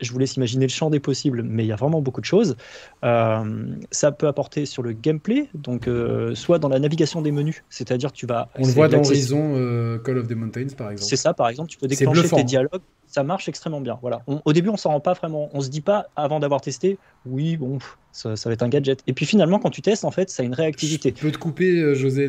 je 0.00 0.12
vous 0.12 0.18
laisse 0.18 0.36
imaginer 0.36 0.66
le 0.66 0.70
champ 0.70 0.90
des 0.90 1.00
possibles, 1.00 1.42
mais 1.42 1.64
il 1.64 1.68
y 1.68 1.72
a 1.72 1.76
vraiment 1.76 2.00
beaucoup 2.00 2.20
de 2.20 2.26
choses. 2.26 2.56
Euh, 3.04 3.66
ça 3.90 4.12
peut 4.12 4.26
apporter 4.26 4.66
sur 4.66 4.82
le 4.82 4.92
gameplay, 4.92 5.48
donc 5.54 5.88
euh, 5.88 6.34
soit 6.34 6.58
dans 6.58 6.68
la 6.68 6.78
navigation 6.78 7.22
des 7.22 7.32
menus, 7.32 7.62
c'est-à-dire 7.70 8.12
que 8.12 8.16
tu 8.16 8.26
vas. 8.26 8.48
On 8.58 8.66
le 8.66 8.72
voit 8.72 8.88
dans 8.88 8.98
Horizon 8.98 9.54
euh, 9.56 9.98
Call 9.98 10.18
of 10.18 10.28
the 10.28 10.32
Mountains 10.32 10.74
par 10.76 10.90
exemple. 10.90 11.08
C'est 11.08 11.16
ça, 11.16 11.34
par 11.34 11.48
exemple, 11.48 11.70
tu 11.70 11.78
peux 11.78 11.86
déclencher 11.86 12.28
tes 12.28 12.44
dialogues. 12.44 12.82
Ça 13.06 13.22
marche 13.22 13.48
extrêmement 13.48 13.80
bien. 13.80 13.96
Voilà. 14.02 14.22
au 14.26 14.52
début, 14.52 14.70
on 14.70 14.76
s'en 14.76 14.90
rend 14.90 14.98
pas 14.98 15.12
vraiment. 15.12 15.48
On 15.52 15.60
se 15.60 15.68
dit 15.68 15.82
pas 15.82 16.06
avant 16.16 16.40
d'avoir 16.40 16.60
testé, 16.60 16.98
oui, 17.26 17.56
bon, 17.56 17.78
ça, 18.10 18.34
va 18.44 18.52
être 18.52 18.62
un 18.62 18.68
gadget. 18.68 19.04
Et 19.06 19.12
puis 19.12 19.24
finalement, 19.24 19.60
quand 19.60 19.70
tu 19.70 19.82
testes, 19.82 20.04
en 20.04 20.10
fait, 20.10 20.30
ça 20.30 20.42
a 20.42 20.46
une 20.46 20.54
réactivité. 20.54 21.14
Je 21.16 21.22
peux 21.22 21.30
te 21.30 21.38
couper, 21.38 21.94
José 21.94 22.28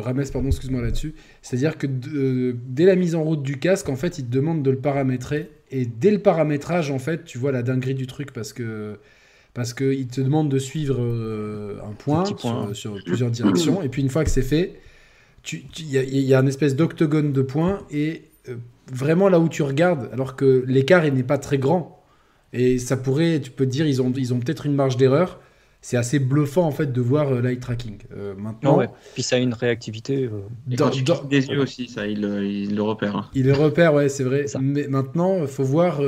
Rames, 0.00 0.24
pardon, 0.32 0.46
excuse-moi 0.46 0.80
là-dessus. 0.80 1.16
C'est-à-dire 1.40 1.76
que 1.76 1.88
dès 1.88 2.84
la 2.84 2.94
mise 2.94 3.16
en 3.16 3.24
route 3.24 3.42
du 3.42 3.58
casque, 3.58 3.88
en 3.88 3.96
fait, 3.96 4.18
il 4.18 4.26
te 4.26 4.30
demande 4.30 4.62
de 4.62 4.70
le 4.70 4.78
paramétrer 4.78 5.50
et 5.72 5.86
dès 5.86 6.10
le 6.10 6.18
paramétrage, 6.20 6.90
en 6.90 6.98
fait, 6.98 7.24
tu 7.24 7.38
vois 7.38 7.50
la 7.50 7.62
dinguerie 7.62 7.94
du 7.94 8.06
truc 8.06 8.32
parce 8.32 8.52
que 8.52 8.98
parce 9.54 9.74
qu'il 9.74 10.06
te 10.06 10.20
demande 10.20 10.48
de 10.48 10.58
suivre 10.58 10.96
euh, 10.98 11.78
un 11.84 11.92
point, 11.92 12.24
Sur, 12.72 12.96
plusieurs 13.04 13.30
directions. 13.30 13.82
Et 13.82 13.88
puis 13.88 14.00
une 14.00 14.08
fois 14.08 14.24
que 14.24 14.30
c'est 14.30 14.40
fait, 14.40 14.80
il 15.52 15.64
y, 15.78 15.98
y, 15.98 16.34
a 16.34 16.40
une 16.40 16.48
espèce 16.48 16.74
d'octogone 16.74 17.32
de 17.32 17.42
points. 17.42 17.80
Et 17.90 18.22
euh, 18.48 18.56
vraiment 18.90 19.28
là 19.28 19.38
où 19.40 19.48
tu 19.48 19.62
regardes, 19.62 20.08
alors 20.12 20.36
que 20.36 20.64
l'écart 20.66 21.02
n'est 21.10 21.22
pas 21.22 21.36
très 21.36 21.58
grand, 21.58 22.02
et 22.54 22.78
ça 22.78 22.96
pourrait, 22.96 23.40
tu 23.40 23.50
peux 23.50 23.66
te 23.66 23.70
dire, 23.70 23.86
ils 23.86 24.00
ont, 24.00 24.12
ils 24.16 24.32
ont 24.32 24.40
peut-être 24.40 24.66
une 24.66 24.74
marge 24.74 24.96
d'erreur 24.96 25.40
c'est 25.82 25.96
assez 25.96 26.20
bluffant 26.20 26.62
en 26.62 26.70
fait 26.70 26.92
de 26.92 27.00
voir 27.00 27.32
euh, 27.32 27.42
l'eye 27.42 27.58
tracking. 27.58 27.98
Euh, 28.16 28.34
maintenant, 28.38 28.80
puis 29.14 29.24
ça 29.24 29.36
a 29.36 29.38
une 29.40 29.52
réactivité. 29.52 30.24
Euh, 30.24 30.40
dans, 30.68 30.88
des 31.24 31.46
yeux 31.48 31.60
aussi, 31.60 31.88
ça, 31.88 32.06
il, 32.06 32.20
le 32.20 32.82
repère. 32.82 33.16
Hein. 33.16 33.30
Il 33.34 33.46
le 33.46 33.52
repère, 33.52 33.92
ouais, 33.92 34.08
c'est 34.08 34.22
vrai. 34.22 34.46
Mais 34.60 34.86
maintenant, 34.86 35.42
il 35.42 35.48
faut 35.48 35.64
voir. 35.64 36.00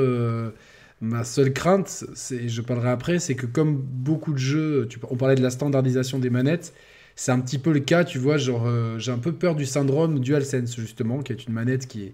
ma 1.01 1.25
seule 1.25 1.51
crainte, 1.51 2.05
c'est, 2.15 2.47
je 2.47 2.61
parlerai 2.61 2.89
après, 2.89 3.19
c'est 3.19 3.35
que 3.35 3.45
comme 3.45 3.75
beaucoup 3.75 4.31
de 4.31 4.39
jeux, 4.39 4.87
tu, 4.89 4.97
on 5.09 5.17
parlait 5.17 5.35
de 5.35 5.43
la 5.43 5.51
standardisation 5.51 6.19
des 6.19 6.29
manettes, 6.29 6.73
c'est 7.17 7.33
un 7.33 7.39
petit 7.39 7.59
peu 7.59 7.73
le 7.73 7.81
cas, 7.81 8.05
tu 8.05 8.17
vois, 8.17 8.37
genre 8.37 8.67
j'ai 8.97 9.11
un 9.11 9.17
peu 9.17 9.33
peur 9.33 9.55
du 9.55 9.65
syndrome 9.65 10.19
DualSense 10.19 10.75
justement, 10.77 11.21
qui 11.21 11.33
est 11.33 11.45
une 11.47 11.53
manette 11.53 11.85
qui 11.87 12.03
est 12.03 12.13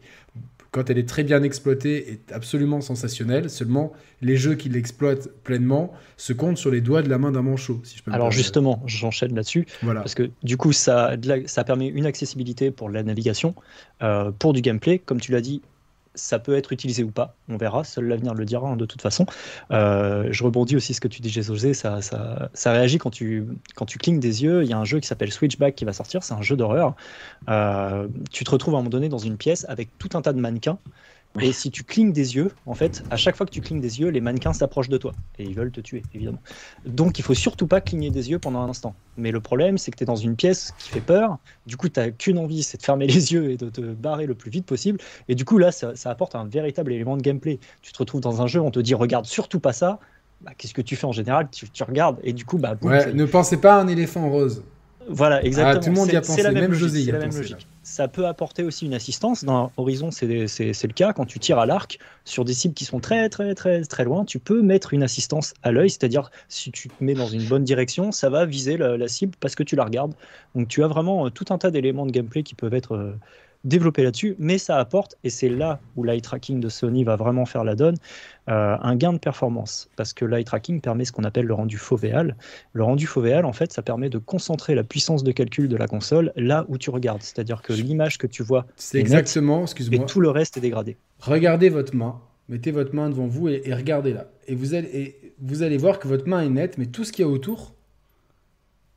quand 0.72 0.90
elle 0.90 0.98
est 0.98 1.08
très 1.08 1.24
bien 1.24 1.44
exploitée, 1.44 2.12
est 2.12 2.32
absolument 2.32 2.80
sensationnelle. 2.80 3.50
Seulement, 3.50 3.92
les 4.22 4.38
jeux 4.38 4.56
qui 4.56 4.70
l'exploitent 4.70 5.28
pleinement 5.44 5.92
se 6.16 6.32
comptent 6.32 6.58
sur 6.58 6.72
les 6.72 6.80
doigts 6.80 7.02
de 7.02 7.10
la 7.10 7.18
main 7.18 7.32
d'un 7.32 7.42
manchot, 7.42 7.82
si 7.84 7.98
je 7.98 8.04
peux 8.04 8.12
Alors 8.12 8.32
justement, 8.32 8.82
j'enchaîne 8.86 9.36
là-dessus, 9.36 9.66
voilà. 9.84 10.00
parce 10.00 10.16
que 10.16 10.32
du 10.44 10.56
coup, 10.56 10.72
ça, 10.72 11.16
ça 11.46 11.64
permet 11.66 11.88
une 11.88 12.06
accessibilité 12.06 12.72
pour 12.72 12.90
la 12.90 13.04
navigation, 13.04 13.54
euh, 14.02 14.32
pour 14.32 14.54
du 14.54 14.62
gameplay. 14.62 14.98
Comme 14.98 15.20
tu 15.20 15.34
l'as 15.34 15.42
dit, 15.42 15.62
ça 16.16 16.40
peut 16.40 16.56
être 16.56 16.72
utilisé 16.72 17.04
ou 17.04 17.12
pas, 17.12 17.36
on 17.50 17.58
verra, 17.58 17.84
seul 17.84 18.06
l'avenir 18.06 18.34
le 18.34 18.46
dira 18.46 18.68
hein, 18.68 18.76
de 18.76 18.86
toute 18.86 19.02
façon. 19.02 19.26
Euh, 19.72 20.28
je 20.32 20.44
rebondis 20.44 20.76
aussi 20.76 20.94
ce 20.94 21.02
que 21.02 21.08
tu 21.08 21.22
dis, 21.22 21.30
José, 21.30 21.74
ça, 21.74 22.02
ça, 22.02 22.50
ça, 22.54 22.72
réagit 22.72 22.98
quand 22.98 23.10
tu, 23.10 23.46
quand 23.76 23.86
tu 23.86 23.98
clignes 23.98 24.20
des 24.20 24.44
yeux. 24.44 24.64
Il 24.64 24.70
y 24.70 24.74
a 24.74 24.78
un 24.78 24.86
jeu 24.86 25.00
qui 25.00 25.08
s'appelle 25.08 25.32
Switchback 25.32 25.76
qui 25.76 25.86
va 25.86 25.94
sortir, 25.94 26.24
c'est 26.24 26.34
un 26.34 26.42
jeu 26.42 26.56
d'horreur. 26.56 26.96
Euh, 27.50 28.08
tu 28.32 28.44
te 28.44 28.52
retrouves 28.52 28.76
à 28.76 28.78
un 28.78 28.82
moment 28.82 28.90
donné 28.90 29.10
dans 29.10 29.18
une 29.18 29.38
pièce 29.38 29.66
avec 29.70 29.98
tout 29.98 30.10
un 30.14 30.22
tas 30.22 30.34
de 30.34 30.40
mannequins 30.40 30.78
Et 31.40 31.54
si 31.54 31.72
tu 31.72 31.84
clignes 31.84 32.12
des 32.12 32.36
yeux, 32.36 32.52
en 32.66 32.74
fait, 32.74 33.04
à 33.10 33.16
chaque 33.16 33.38
fois 33.38 33.46
que 33.46 33.52
tu 33.52 33.62
clignes 33.62 33.80
des 33.80 34.02
yeux, 34.02 34.10
les 34.10 34.20
mannequins 34.20 34.52
s'approchent 34.52 34.90
de 34.90 34.98
toi. 34.98 35.14
Et 35.40 35.44
ils 35.44 35.56
veulent 35.56 35.72
te 35.72 35.80
tuer, 35.80 36.04
évidemment. 36.14 36.42
Donc 36.86 37.20
il 37.20 37.22
faut 37.24 37.34
surtout 37.34 37.68
pas 37.68 37.80
cligner 37.80 38.10
des 38.10 38.30
yeux 38.30 38.40
pendant 38.40 38.60
un 38.60 38.70
instant. 38.70 38.96
Mais 39.18 39.32
le 39.32 39.40
problème, 39.40 39.78
c'est 39.78 39.92
que 39.92 39.98
tu 39.98 40.04
es 40.04 40.06
dans 40.06 40.18
une 40.18 40.36
pièce 40.36 40.74
qui 40.78 40.90
fait 40.90 41.02
peur. 41.02 41.38
Du 41.66 41.78
coup, 41.78 41.88
tu 41.88 42.00
n'as 42.00 42.12
qu'une 42.12 42.38
envie, 42.38 42.64
c'est 42.64 42.78
de 42.78 42.84
fermer 42.84 43.08
les 43.08 43.32
yeux 43.32 43.52
et 43.52 43.58
de 43.58 43.70
te 43.70 43.82
barrer 43.82 44.26
le 44.26 44.36
plus 44.36 44.52
vite 44.52 44.66
possible. 44.66 45.00
Et 45.30 45.36
du 45.36 45.46
coup, 45.46 45.58
là, 45.58 45.72
ça, 45.72 45.94
apporte 46.06 46.36
un 46.36 46.46
véritable 46.46 46.92
élément 46.92 47.16
de 47.16 47.22
gameplay. 47.22 47.60
Tu 47.82 47.94
te 47.94 47.98
retrouves 47.98 48.22
dans 48.22 48.42
un 48.42 48.48
jeu, 48.48 48.60
on 48.60 48.72
te 48.72 48.80
dit 48.80 48.94
regarde 48.94 49.26
surtout 49.26 49.60
pas 49.60 49.74
ça. 49.74 50.00
Bah, 50.42 50.52
qu'est-ce 50.58 50.74
que 50.74 50.82
tu 50.82 50.96
fais 50.96 51.06
en 51.06 51.12
général? 51.12 51.50
Tu, 51.52 51.68
regardes 51.84 52.18
et 52.24 52.34
du 52.34 52.46
coup, 52.46 52.58
bah, 52.58 52.76
ouais, 52.82 53.14
ne 53.14 53.26
pensez 53.26 53.58
pas 53.58 53.76
à 53.76 53.80
un 53.80 53.88
éléphant 53.88 54.30
rose. 54.30 54.64
Voilà, 55.08 55.44
exactement. 55.44 55.80
Ah, 55.80 55.84
tout 55.84 55.90
le 55.90 55.96
monde 55.96 56.12
y 56.12 56.16
a 56.16 56.22
pensé, 56.22 56.44
la 56.44 56.52
même, 56.52 56.74
José 56.74 57.02
y 57.02 57.12
a 57.12 57.20
pensé. 57.20 57.56
Ça 57.84 58.08
peut 58.08 58.28
apporter 58.28 58.64
aussi 58.64 58.86
une 58.86 58.94
assistance. 58.94 59.44
Dans 59.44 59.72
Horizon, 59.78 60.12
c'est 60.12 60.28
le 60.28 60.94
cas. 60.94 61.14
Quand 61.14 61.26
tu 61.26 61.40
tires 61.40 61.60
à 61.60 61.66
l'arc 61.66 62.00
sur 62.26 62.46
des 62.46 62.54
cibles 62.54 62.74
qui 62.74 62.86
sont 62.86 63.00
très, 63.00 63.28
très, 63.30 63.56
très, 63.56 63.82
très 63.84 64.04
loin, 64.04 64.24
tu 64.26 64.40
peux 64.40 64.62
mettre 64.62 64.94
une 64.94 65.04
assistance 65.04 65.54
à 65.64 65.72
l'œil. 65.72 65.90
C'est-à-dire, 65.90 66.32
si 66.48 66.72
tu 66.72 66.90
te 66.90 67.04
mets 67.04 67.16
dans 67.16 67.28
une 67.28 67.46
bonne 67.46 67.64
direction, 67.64 68.12
ça 68.12 68.30
va 68.30 68.46
viser 68.46 68.78
la, 68.78 69.08
cible 69.08 69.36
parce 69.40 69.56
que 69.56 69.64
tu 69.64 69.76
la 69.76 69.84
regardes. 69.84 70.14
Donc, 70.56 70.68
tu 70.68 70.84
as 70.84 70.88
vraiment 70.88 71.26
euh, 71.26 71.30
tout 71.30 71.46
un 71.50 71.58
tas 71.58 71.72
d'éléments 71.72 72.06
de 72.06 72.12
gameplay 72.12 72.44
qui 72.44 72.56
peuvent 72.56 72.74
être. 72.74 73.16
Développer 73.64 74.04
là-dessus, 74.04 74.36
mais 74.40 74.58
ça 74.58 74.78
apporte, 74.78 75.16
et 75.24 75.30
c'est 75.30 75.50
là 75.50 75.80
où 75.96 76.04
l'eye 76.04 76.22
tracking 76.22 76.60
de 76.60 76.68
Sony 76.68 77.04
va 77.04 77.16
vraiment 77.16 77.46
faire 77.46 77.64
la 77.64 77.76
donne, 77.76 77.96
euh, 78.50 78.76
un 78.82 78.96
gain 78.96 79.14
de 79.14 79.20
performance. 79.20 79.90
Parce 79.96 80.14
que 80.14 80.26
l'eye 80.26 80.44
tracking 80.44 80.82
permet 80.82 81.06
ce 81.06 81.12
qu'on 81.12 81.24
appelle 81.24 81.46
le 81.46 81.54
rendu 81.54 81.78
fovéal. 81.78 82.36
Le 82.74 82.84
rendu 82.84 83.06
fovéal, 83.06 83.46
en 83.46 83.54
fait, 83.54 83.72
ça 83.72 83.84
permet 83.84 84.10
de 84.10 84.18
concentrer 84.18 84.74
la 84.74 84.84
puissance 84.84 85.24
de 85.24 85.32
calcul 85.32 85.68
de 85.68 85.78
la 85.78 85.88
console 85.88 86.34
là 86.36 86.66
où 86.70 86.78
tu 86.78 86.90
regardes. 86.90 87.22
C'est-à-dire 87.22 87.62
que 87.62 87.74
l'image 87.74 88.18
que 88.18 88.28
tu 88.28 88.42
vois 88.42 88.66
c'est 88.76 89.00
exactement, 89.00 89.62
excuse-moi, 89.62 90.04
et 90.04 90.06
tout 90.06 90.22
le 90.22 90.30
reste 90.30 90.58
est 90.58 90.62
dégradé. 90.62 90.98
Regardez 91.20 91.70
votre 91.70 91.96
main, 91.96 92.20
mettez 92.50 92.72
votre 92.72 92.96
main 92.96 93.10
devant 93.10 93.28
vous 93.28 93.48
et, 93.48 93.74
regardez-la. 93.74 94.28
Et 94.48 94.56
vous, 94.56 94.74
allez, 94.74 94.90
et 94.94 95.34
vous 95.40 95.62
allez 95.62 95.78
voir 95.78 96.00
que 96.00 96.08
votre 96.08 96.28
main 96.28 96.42
est 96.42 96.50
nette, 96.50 96.78
mais 96.78 96.88
tout 96.88 97.04
ce 97.04 97.12
qu'il 97.12 97.24
y 97.24 97.28
a 97.28 97.32
autour, 97.32 97.76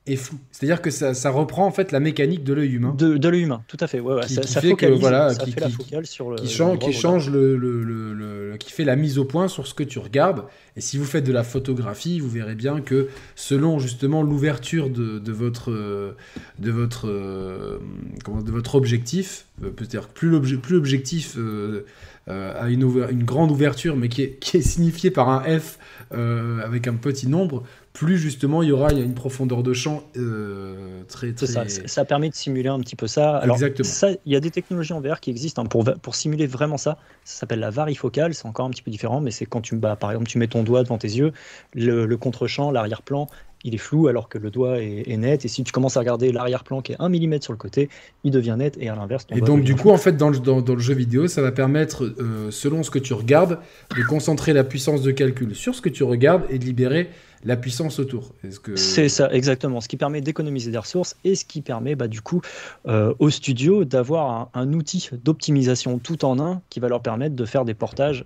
est 0.07 0.17
flou. 0.17 0.39
C'est-à-dire 0.51 0.83
que 0.83 0.91
ça, 0.91 1.15
ça, 1.15 1.31
reprend 1.31 1.67
en 1.67 1.71
fait 1.71 1.93
la 1.93 2.01
mécanique 2.01 2.45
de 2.45 2.53
l'œil 2.53 2.73
humain. 2.73 2.95
De, 2.97 3.17
de 3.17 3.29
l'œil 3.29 3.43
humain, 3.43 3.63
tout 3.69 3.77
à 3.81 3.87
fait. 3.87 4.01
Ouais, 4.01 4.21
qui, 4.27 4.35
ça, 4.35 4.61
fait 4.61 4.75
que 4.75 4.87
voilà, 4.87 5.35
qui, 5.35 5.53
fait 5.53 5.61
la 5.61 5.71
focale 5.71 6.07
sur 6.07 6.31
le. 6.31 6.37
Qui 6.37 6.49
change, 6.49 6.79
qui 6.79 6.93
change 6.93 7.31
le, 7.31 7.57
le, 7.57 7.83
le, 7.83 8.57
qui 8.59 8.73
fait 8.73 8.85
la 8.85 8.97
mise 8.97 9.19
au 9.19 9.25
point 9.25 9.49
sur 9.49 9.67
ce 9.67 9.75
que 9.75 9.83
tu 9.83 9.99
regardes. 9.99 10.45
Et 10.77 10.81
si 10.81 10.99
vous 10.99 11.05
faites 11.05 11.25
de 11.25 11.33
la 11.33 11.45
photographie, 11.45 12.21
vous 12.21 12.29
verrez 12.29 12.55
bien 12.55 12.81
que 12.81 13.09
selon 13.35 13.79
justement 13.79 14.23
l'ouverture 14.23 14.91
de, 14.91 15.19
de, 15.19 15.33
votre 15.33 15.71
de 15.71 16.71
votre 16.71 17.81
comment, 18.25 18.43
de 18.43 18.51
votre 18.51 18.75
objectif, 18.75 19.47
euh, 19.63 19.71
peut-être 19.71 20.09
plus 20.09 20.31
l'objectif 20.31 21.37
euh, 21.37 21.41
euh, 21.41 21.85
a 22.27 22.69
une, 22.69 22.83
une, 23.11 23.25
grande 23.25 23.51
ouverture, 23.51 23.97
mais 23.97 24.09
qui 24.09 24.23
est, 24.23 24.39
qui 24.39 24.57
est 24.57 24.63
signifiée 24.63 25.11
par 25.11 25.29
un 25.29 25.43
F 25.59 25.79
avec 26.11 26.87
un 26.87 26.95
petit 26.95 27.29
nombre, 27.29 27.65
plus 27.95 28.19
justement 28.19 28.63
il 28.63 28.69
y 28.69 28.73
aura 28.73 28.93
une 28.93 29.15
profondeur 29.15 29.63
de 29.63 29.73
champ 29.73 30.03
euh, 30.17 31.05
très, 31.05 31.33
très... 31.33 31.47
Ça, 31.47 31.65
ça 31.69 32.05
permet 32.05 32.29
de 32.29 32.35
simuler 32.35 32.69
un 32.69 32.81
petit 32.81 32.97
peu 32.97 33.07
ça. 33.07 33.37
Alors, 33.37 33.57
ça, 33.83 34.11
il 34.27 34.33
y 34.33 34.37
a 34.37 34.41
des 34.41 34.51
technologies 34.51 34.93
en 34.93 35.01
VR 35.01 35.21
qui 35.21 35.31
existent 35.31 35.63
hein, 35.63 35.67
pour, 35.67 35.85
pour 36.03 36.17
simuler 36.17 36.49
vraiment 36.49 36.77
ça. 36.77 36.99
Ça 37.23 37.41
s'appelle 37.41 37.61
la 37.61 37.71
varifocale, 37.71 38.35
c'est 38.35 38.47
encore 38.47 38.67
un 38.67 38.71
petit 38.71 38.83
peu 38.83 38.91
différent, 38.91 39.21
mais 39.21 39.31
c'est 39.31 39.47
quand 39.47 39.61
tu, 39.61 39.77
bah, 39.77 39.95
par 39.95 40.11
exemple, 40.11 40.27
tu 40.27 40.39
mets 40.39 40.49
ton 40.49 40.65
doigt 40.65 40.83
devant 40.83 40.99
tes 40.99 41.09
yeux, 41.09 41.33
le, 41.73 42.05
le 42.05 42.17
contre-champ, 42.17 42.73
l'arrière-plan, 42.73 43.29
il 43.65 43.75
est 43.75 43.79
flou 43.79 44.09
alors 44.09 44.29
que 44.29 44.39
le 44.39 44.51
doigt 44.51 44.81
est, 44.81 45.17
net. 45.17 45.45
Et 45.45 45.49
si 45.49 45.65
tu 45.65 45.73
commences 45.73 45.97
à 45.97 46.01
regarder 46.01 46.31
l'arrière-plan 46.33 46.83
qui 46.83 46.93
est 46.93 46.97
1 46.99 47.09
mm 47.09 47.41
sur 47.41 47.53
le 47.53 47.59
côté, 47.59 47.89
il 48.23 48.31
devient 48.31 48.57
net 48.59 48.77
et 48.79 48.89
à 48.89 48.95
l'inverse. 48.95 49.27
Et 49.35 49.41
donc, 49.41 49.63
du 49.63 49.75
coup, 49.75 49.91
en 49.91 49.97
fait, 49.97 50.17
dans 50.17 50.29
le, 50.29 50.39
dans, 50.39 50.61
le, 50.61 50.79
jeu 50.79 50.95
vidéo, 50.95 51.27
ça 51.27 51.43
va 51.43 51.51
permettre, 51.51 52.05
euh, 52.05 52.51
selon 52.51 52.83
ce 52.83 52.91
que 52.91 52.99
tu 52.99 53.15
regardes, 53.15 53.59
de 53.97 54.03
concentrer 54.03 54.53
la 54.53 54.65
puissance 54.65 55.03
de 55.03 55.11
calcul 55.11 55.55
sur 55.55 55.75
ce 55.75 55.81
que 55.81 55.89
tu 55.89 56.05
regardes 56.05 56.45
et 56.51 56.59
de 56.59 56.65
libérer 56.65 57.09
la 57.45 57.57
puissance 57.57 57.99
autour. 57.99 58.33
C'est 58.77 59.09
ça, 59.09 59.31
exactement. 59.33 59.81
Ce 59.81 59.89
qui 59.89 59.97
permet 59.97 60.21
d'économiser 60.21 60.71
des 60.71 60.79
ressources 60.79 61.17
et 61.25 61.35
ce 61.35 61.45
qui 61.45 61.61
permet 61.61 61.95
bah, 61.95 62.09
du 62.09 62.21
coup 62.21 62.41
euh, 62.87 63.15
au 63.19 63.31
studio 63.31 63.85
d'avoir 63.85 64.49
un, 64.55 64.73
outil 64.73 65.11
d'optimisation 65.23 65.99
tout 65.99 66.25
en 66.25 66.41
un 66.41 66.63
qui 66.71 66.81
va 66.81 66.89
leur 66.89 67.03
permettre 67.03 67.37
de 67.37 67.45
faire 67.45 67.65
des 67.65 67.75
portages 67.75 68.25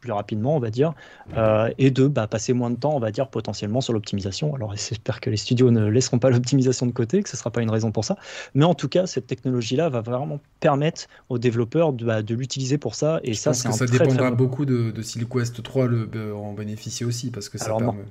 plus 0.00 0.12
rapidement, 0.12 0.56
on 0.56 0.58
va 0.58 0.70
dire, 0.70 0.92
euh, 1.36 1.70
et 1.78 1.90
de 1.90 2.06
bah, 2.06 2.26
passer 2.26 2.52
moins 2.52 2.70
de 2.70 2.76
temps, 2.76 2.94
on 2.94 2.98
va 2.98 3.10
dire, 3.10 3.28
potentiellement 3.28 3.80
sur 3.80 3.92
l'optimisation. 3.92 4.54
Alors, 4.54 4.74
j'espère 4.76 5.20
que 5.20 5.30
les 5.30 5.36
studios 5.36 5.70
ne 5.70 5.86
laisseront 5.86 6.18
pas 6.18 6.30
l'optimisation 6.36 6.86
de 6.86 6.92
côté, 6.92 7.22
que 7.22 7.28
ce 7.28 7.36
ne 7.36 7.38
sera 7.38 7.50
pas 7.50 7.62
une 7.62 7.70
raison 7.70 7.92
pour 7.92 8.04
ça. 8.04 8.16
Mais 8.54 8.64
en 8.64 8.74
tout 8.74 8.88
cas, 8.88 9.06
cette 9.06 9.26
technologie-là 9.26 9.88
va 9.88 10.00
vraiment 10.00 10.40
permettre 10.60 11.06
aux 11.28 11.38
développeurs 11.38 11.92
de, 11.92 12.04
bah, 12.04 12.20
l'utiliser 12.22 12.78
pour 12.78 12.94
ça. 12.94 13.20
Et 13.24 13.34
ça, 13.34 13.52
c'est 13.52 13.72
ça 13.72 13.86
dépendra 13.86 14.30
beaucoup 14.30 14.64
de, 14.64 14.92
si 15.02 15.18
le 15.18 15.26
Quest 15.26 15.62
3 15.62 15.86
le, 15.86 16.34
en 16.34 16.52
bénéficie 16.52 17.04
aussi, 17.04 17.30
parce 17.30 17.48
que 17.48 17.58
ça 17.58 17.66
Alors, 17.66 17.78
permet... 17.78 18.04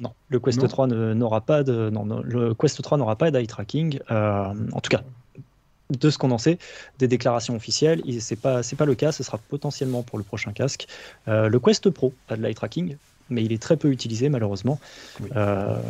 Non, 0.00 0.12
le 0.28 0.40
Quest 0.40 0.66
3 0.66 0.86
n'aura 0.86 1.42
pas 1.42 1.62
de, 1.62 1.90
non, 1.90 2.04
le 2.24 2.54
Quest 2.54 2.80
3 2.80 2.98
n'aura 2.98 3.16
pas 3.16 3.30
d'eye 3.30 3.46
tracking. 3.46 3.98
Euh, 4.10 4.54
en 4.72 4.80
tout 4.80 4.88
cas, 4.88 5.02
de 5.90 6.10
ce 6.10 6.18
qu'on 6.18 6.30
en 6.30 6.38
sait, 6.38 6.58
des 6.98 7.08
déclarations 7.08 7.56
officielles, 7.56 8.02
c'est 8.20 8.36
pas 8.36 8.62
c'est 8.62 8.76
pas 8.76 8.86
le 8.86 8.94
cas. 8.94 9.12
Ce 9.12 9.22
sera 9.22 9.38
potentiellement 9.38 10.02
pour 10.02 10.18
le 10.18 10.24
prochain 10.24 10.52
casque. 10.52 10.86
Euh, 11.28 11.48
le 11.48 11.58
Quest 11.58 11.90
Pro 11.90 12.12
a 12.28 12.36
de 12.36 12.42
l'eye 12.42 12.54
tracking, 12.54 12.96
mais 13.28 13.44
il 13.44 13.52
est 13.52 13.62
très 13.62 13.76
peu 13.76 13.90
utilisé 13.90 14.28
malheureusement. 14.28 14.80
Euh, 15.36 15.80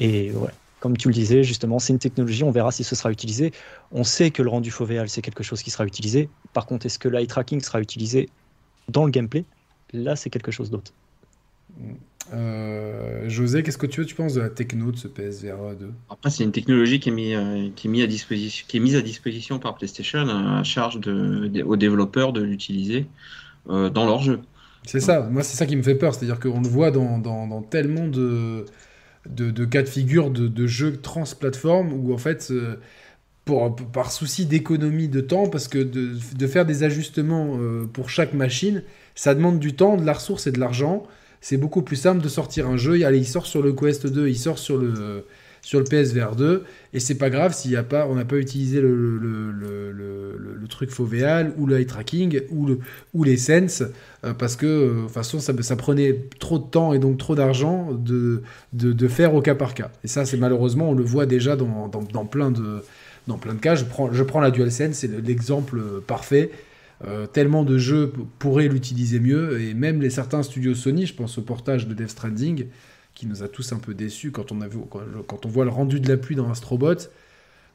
et 0.00 0.32
ouais, 0.32 0.50
comme 0.80 0.96
tu 0.96 1.08
le 1.08 1.14
disais, 1.14 1.42
justement, 1.42 1.78
c'est 1.78 1.92
une 1.92 1.98
technologie, 1.98 2.44
on 2.44 2.50
verra 2.50 2.70
si 2.72 2.84
ce 2.84 2.94
sera 2.94 3.10
utilisé. 3.10 3.52
On 3.90 4.04
sait 4.04 4.30
que 4.30 4.42
le 4.42 4.48
rendu 4.48 4.70
fovéal, 4.70 5.08
c'est 5.08 5.22
quelque 5.22 5.42
chose 5.42 5.62
qui 5.62 5.70
sera 5.70 5.84
utilisé. 5.84 6.28
Par 6.52 6.66
contre, 6.66 6.86
est-ce 6.86 6.98
que 6.98 7.08
l'eye 7.08 7.26
tracking 7.26 7.60
sera 7.60 7.80
utilisé 7.80 8.28
dans 8.88 9.04
le 9.04 9.10
gameplay? 9.10 9.44
Là, 9.92 10.16
c'est 10.16 10.30
quelque 10.30 10.50
chose 10.50 10.70
d'autre. 10.70 10.92
Euh, 12.32 13.28
José, 13.28 13.62
qu'est-ce 13.62 13.78
que 13.78 13.86
tu, 13.86 14.04
tu 14.04 14.14
penses 14.14 14.34
de 14.34 14.40
la 14.40 14.50
techno 14.50 14.90
de 14.92 14.96
ce 14.96 15.08
PSVR 15.08 15.74
2 15.78 15.92
Après, 16.10 16.30
c'est 16.30 16.44
une 16.44 16.52
technologie 16.52 17.00
qui 17.00 17.08
est, 17.08 17.12
mise, 17.12 17.34
euh, 17.34 17.68
qui, 17.74 17.88
est 17.88 18.02
à 18.02 18.06
disposition, 18.06 18.66
qui 18.68 18.76
est 18.76 18.80
mise 18.80 18.96
à 18.96 19.02
disposition 19.02 19.58
par 19.58 19.76
PlayStation 19.76 20.20
à 20.28 20.62
charge 20.62 21.00
de, 21.00 21.62
aux 21.62 21.76
développeurs 21.76 22.32
de 22.32 22.42
l'utiliser 22.42 23.06
euh, 23.70 23.88
dans 23.88 24.06
leur 24.06 24.20
jeu. 24.20 24.40
C'est 24.84 25.00
ça, 25.00 25.22
moi 25.22 25.42
c'est 25.42 25.56
ça 25.56 25.66
qui 25.66 25.76
me 25.76 25.82
fait 25.82 25.96
peur, 25.96 26.14
c'est-à-dire 26.14 26.38
qu'on 26.38 26.60
le 26.60 26.68
voit 26.68 26.90
dans, 26.90 27.18
dans, 27.18 27.62
tellement 27.62 28.06
de, 28.06 28.64
de, 29.26 29.64
cas 29.64 29.82
de 29.82 29.88
figure 29.88 30.30
de, 30.30 30.48
de 30.48 30.66
jeux 30.66 30.96
trans-plateformes 30.96 31.92
où 31.92 32.14
en 32.14 32.18
fait, 32.18 32.52
pour, 33.44 33.74
par 33.74 34.12
souci 34.12 34.46
d'économie 34.46 35.08
de 35.08 35.20
temps, 35.20 35.48
parce 35.48 35.68
que 35.68 35.78
de, 35.78 36.46
faire 36.46 36.64
des 36.64 36.84
ajustements 36.84 37.58
pour 37.92 38.08
chaque 38.08 38.32
machine, 38.32 38.82
ça 39.14 39.34
demande 39.34 39.58
du 39.58 39.74
temps, 39.74 39.96
de 39.96 40.06
la 40.06 40.14
ressource 40.14 40.46
et 40.46 40.52
de 40.52 40.60
l'argent 40.60 41.06
c'est 41.40 41.56
beaucoup 41.56 41.82
plus 41.82 41.96
simple 41.96 42.22
de 42.22 42.28
sortir 42.28 42.68
un 42.68 42.76
jeu. 42.76 42.98
Il 42.98 43.26
sort 43.26 43.46
sur 43.46 43.62
le 43.62 43.72
Quest 43.72 44.06
2, 44.06 44.28
il 44.28 44.38
sort 44.38 44.58
sur 44.58 44.76
le, 44.76 45.24
sur 45.62 45.78
le 45.78 45.84
PSVR 45.84 46.34
2, 46.36 46.64
et 46.94 47.00
c'est 47.00 47.16
pas 47.16 47.30
grave 47.30 47.54
s'il 47.54 47.70
y 47.70 47.76
a 47.76 47.82
pas, 47.82 48.06
on 48.06 48.14
n'a 48.14 48.24
pas 48.24 48.36
utilisé 48.36 48.80
le, 48.80 49.18
le, 49.18 49.52
le, 49.52 49.92
le, 49.92 50.68
truc 50.68 50.90
fovéal 50.90 51.54
ou 51.56 51.66
le 51.66 51.78
eye 51.78 51.86
tracking 51.86 52.40
ou, 52.50 52.66
le, 52.66 52.78
ou 53.14 53.24
les 53.24 53.38
sense, 53.38 53.82
euh, 54.24 54.34
parce 54.34 54.54
que 54.54 54.66
euh, 54.66 54.94
de 54.94 55.00
toute 55.02 55.10
façon 55.10 55.40
ça, 55.40 55.52
ça, 55.62 55.76
prenait 55.76 56.26
trop 56.38 56.58
de 56.58 56.64
temps 56.64 56.92
et 56.92 56.98
donc 56.98 57.16
trop 57.16 57.34
d'argent 57.34 57.88
de, 57.92 58.42
de, 58.74 58.92
de, 58.92 59.08
faire 59.08 59.34
au 59.34 59.40
cas 59.40 59.54
par 59.54 59.72
cas. 59.72 59.90
Et 60.04 60.08
ça, 60.08 60.26
c'est 60.26 60.36
malheureusement, 60.36 60.90
on 60.90 60.94
le 60.94 61.02
voit 61.02 61.24
déjà 61.24 61.56
dans, 61.56 61.88
dans, 61.88 62.26
plein, 62.26 62.50
de, 62.50 62.82
dans 63.26 63.38
plein 63.38 63.54
de 63.54 63.60
cas. 63.60 63.74
Je 63.74 63.84
prends, 63.84 64.12
je 64.12 64.22
prends 64.22 64.40
la 64.40 64.50
DualSense, 64.50 64.94
c'est 64.94 65.20
l'exemple 65.26 65.80
parfait. 66.06 66.50
Euh, 67.06 67.26
tellement 67.26 67.62
de 67.62 67.78
jeux 67.78 68.12
pourraient 68.38 68.68
l'utiliser 68.68 69.20
mieux, 69.20 69.60
et 69.60 69.74
même 69.74 70.02
les 70.02 70.10
certains 70.10 70.42
studios 70.42 70.74
Sony, 70.74 71.06
je 71.06 71.14
pense 71.14 71.38
au 71.38 71.42
portage 71.42 71.86
de 71.86 71.94
Death 71.94 72.10
Stranding, 72.10 72.66
qui 73.14 73.26
nous 73.26 73.42
a 73.42 73.48
tous 73.48 73.72
un 73.72 73.78
peu 73.78 73.94
déçus 73.94 74.32
quand 74.32 74.50
on, 74.50 74.60
a 74.60 74.68
vu, 74.68 74.78
quand 75.26 75.46
on 75.46 75.48
voit 75.48 75.64
le 75.64 75.70
rendu 75.70 76.00
de 76.00 76.08
la 76.08 76.16
pluie 76.16 76.36
dans 76.36 76.50
Astrobot. 76.50 77.10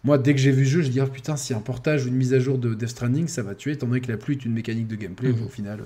Moi, 0.04 0.18
dès 0.18 0.34
que 0.34 0.42
j'ai 0.42 0.52
vu 0.52 0.64
le 0.64 0.70
jeu, 0.70 0.82
je 0.82 0.90
dis 0.90 1.00
ah, 1.00 1.08
putain, 1.08 1.38
si 1.38 1.54
un 1.54 1.62
portage 1.62 2.06
ou 2.06 2.10
une 2.10 2.16
mise 2.16 2.34
à 2.34 2.40
jour 2.40 2.58
de 2.58 2.74
Death 2.74 2.90
Stranding, 2.90 3.28
ça 3.28 3.44
va 3.44 3.56
tuer, 3.56 3.72
étant 3.72 3.88
donné 3.88 4.02
que 4.02 4.12
la 4.12 4.18
pluie 4.18 4.36
est 4.36 4.44
une 4.44 4.54
mécanique 4.54 4.88
de 4.88 4.96
gameplay. 4.96 5.30
Mmh. 5.30 5.46
Au 5.46 5.50
final, 5.50 5.80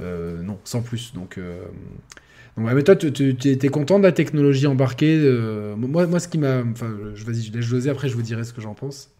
euh, 0.00 0.42
non, 0.42 0.58
sans 0.64 0.80
plus. 0.80 1.12
Donc, 1.12 1.36
euh, 1.36 1.62
donc 2.56 2.72
mais 2.72 2.82
toi, 2.82 2.96
tu 2.96 3.36
es 3.38 3.68
content 3.68 3.98
de 3.98 4.04
la 4.04 4.12
technologie 4.12 4.66
embarquée 4.66 5.18
moi, 5.76 6.06
moi, 6.06 6.20
ce 6.20 6.28
qui 6.28 6.38
m'a. 6.38 6.62
Enfin, 6.62 6.90
vas-y, 7.12 7.42
je 7.42 7.52
laisse 7.52 7.66
José, 7.66 7.90
après, 7.90 8.08
je 8.08 8.14
vous 8.14 8.22
dirai 8.22 8.44
ce 8.44 8.54
que 8.54 8.62
j'en 8.62 8.74
pense. 8.74 9.10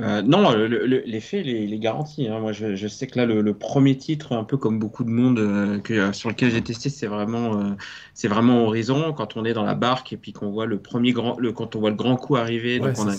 Euh, 0.00 0.22
non, 0.22 0.52
l'effet, 0.52 1.42
il, 1.44 1.72
est 1.72 1.78
garanti. 1.78 2.28
Hein. 2.28 2.40
Moi, 2.40 2.52
je, 2.52 2.88
sais 2.88 3.06
que 3.06 3.18
là, 3.18 3.26
le, 3.26 3.54
premier 3.54 3.96
titre, 3.96 4.32
un 4.32 4.44
peu 4.44 4.56
comme 4.56 4.78
beaucoup 4.78 5.04
de 5.04 5.10
monde 5.10 5.38
euh, 5.38 5.78
que, 5.78 5.94
euh, 5.94 6.12
sur 6.12 6.28
lequel 6.28 6.50
j'ai 6.50 6.62
testé, 6.62 6.88
c'est 6.88 7.06
vraiment, 7.06 7.76
c'est 8.14 8.28
vraiment 8.28 8.64
Horizon. 8.64 9.12
Quand 9.12 9.36
on 9.36 9.44
est 9.44 9.52
dans 9.52 9.64
la 9.64 9.74
barque 9.74 10.12
et 10.12 10.16
puis 10.16 10.32
qu'on 10.32 10.50
voit 10.50 10.66
le 10.66 10.78
premier 10.78 11.12
grand, 11.12 11.38
le, 11.38 11.52
quand 11.52 11.74
on 11.76 11.80
voit 11.80 11.90
le 11.90 11.96
grand 11.96 12.16
coup 12.16 12.36
arriver, 12.36 12.78
donc 12.78 12.94
on 12.98 13.08
a 13.08 13.14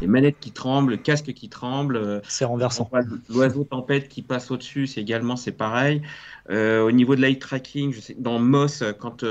les 0.00 0.06
manettes 0.06 0.38
qui 0.40 0.52
tremblent, 0.52 0.92
le 0.92 0.96
casque 0.96 1.32
qui 1.32 1.48
tremble. 1.48 2.22
C'est 2.26 2.44
renversant. 2.44 2.90
L'oiseau 3.28 3.64
tempête 3.64 4.08
qui 4.08 4.22
passe 4.22 4.50
au-dessus, 4.50 4.86
c'est 4.86 5.00
également 5.00 5.36
c'est 5.36 5.52
pareil. 5.52 6.02
au 6.50 6.90
niveau 6.90 7.14
de 7.14 7.20
l'eye 7.20 7.38
tracking, 7.38 7.92
je 7.92 8.00
sais, 8.00 8.16
dans 8.18 8.38
Moss, 8.38 8.82
quand 8.98 9.24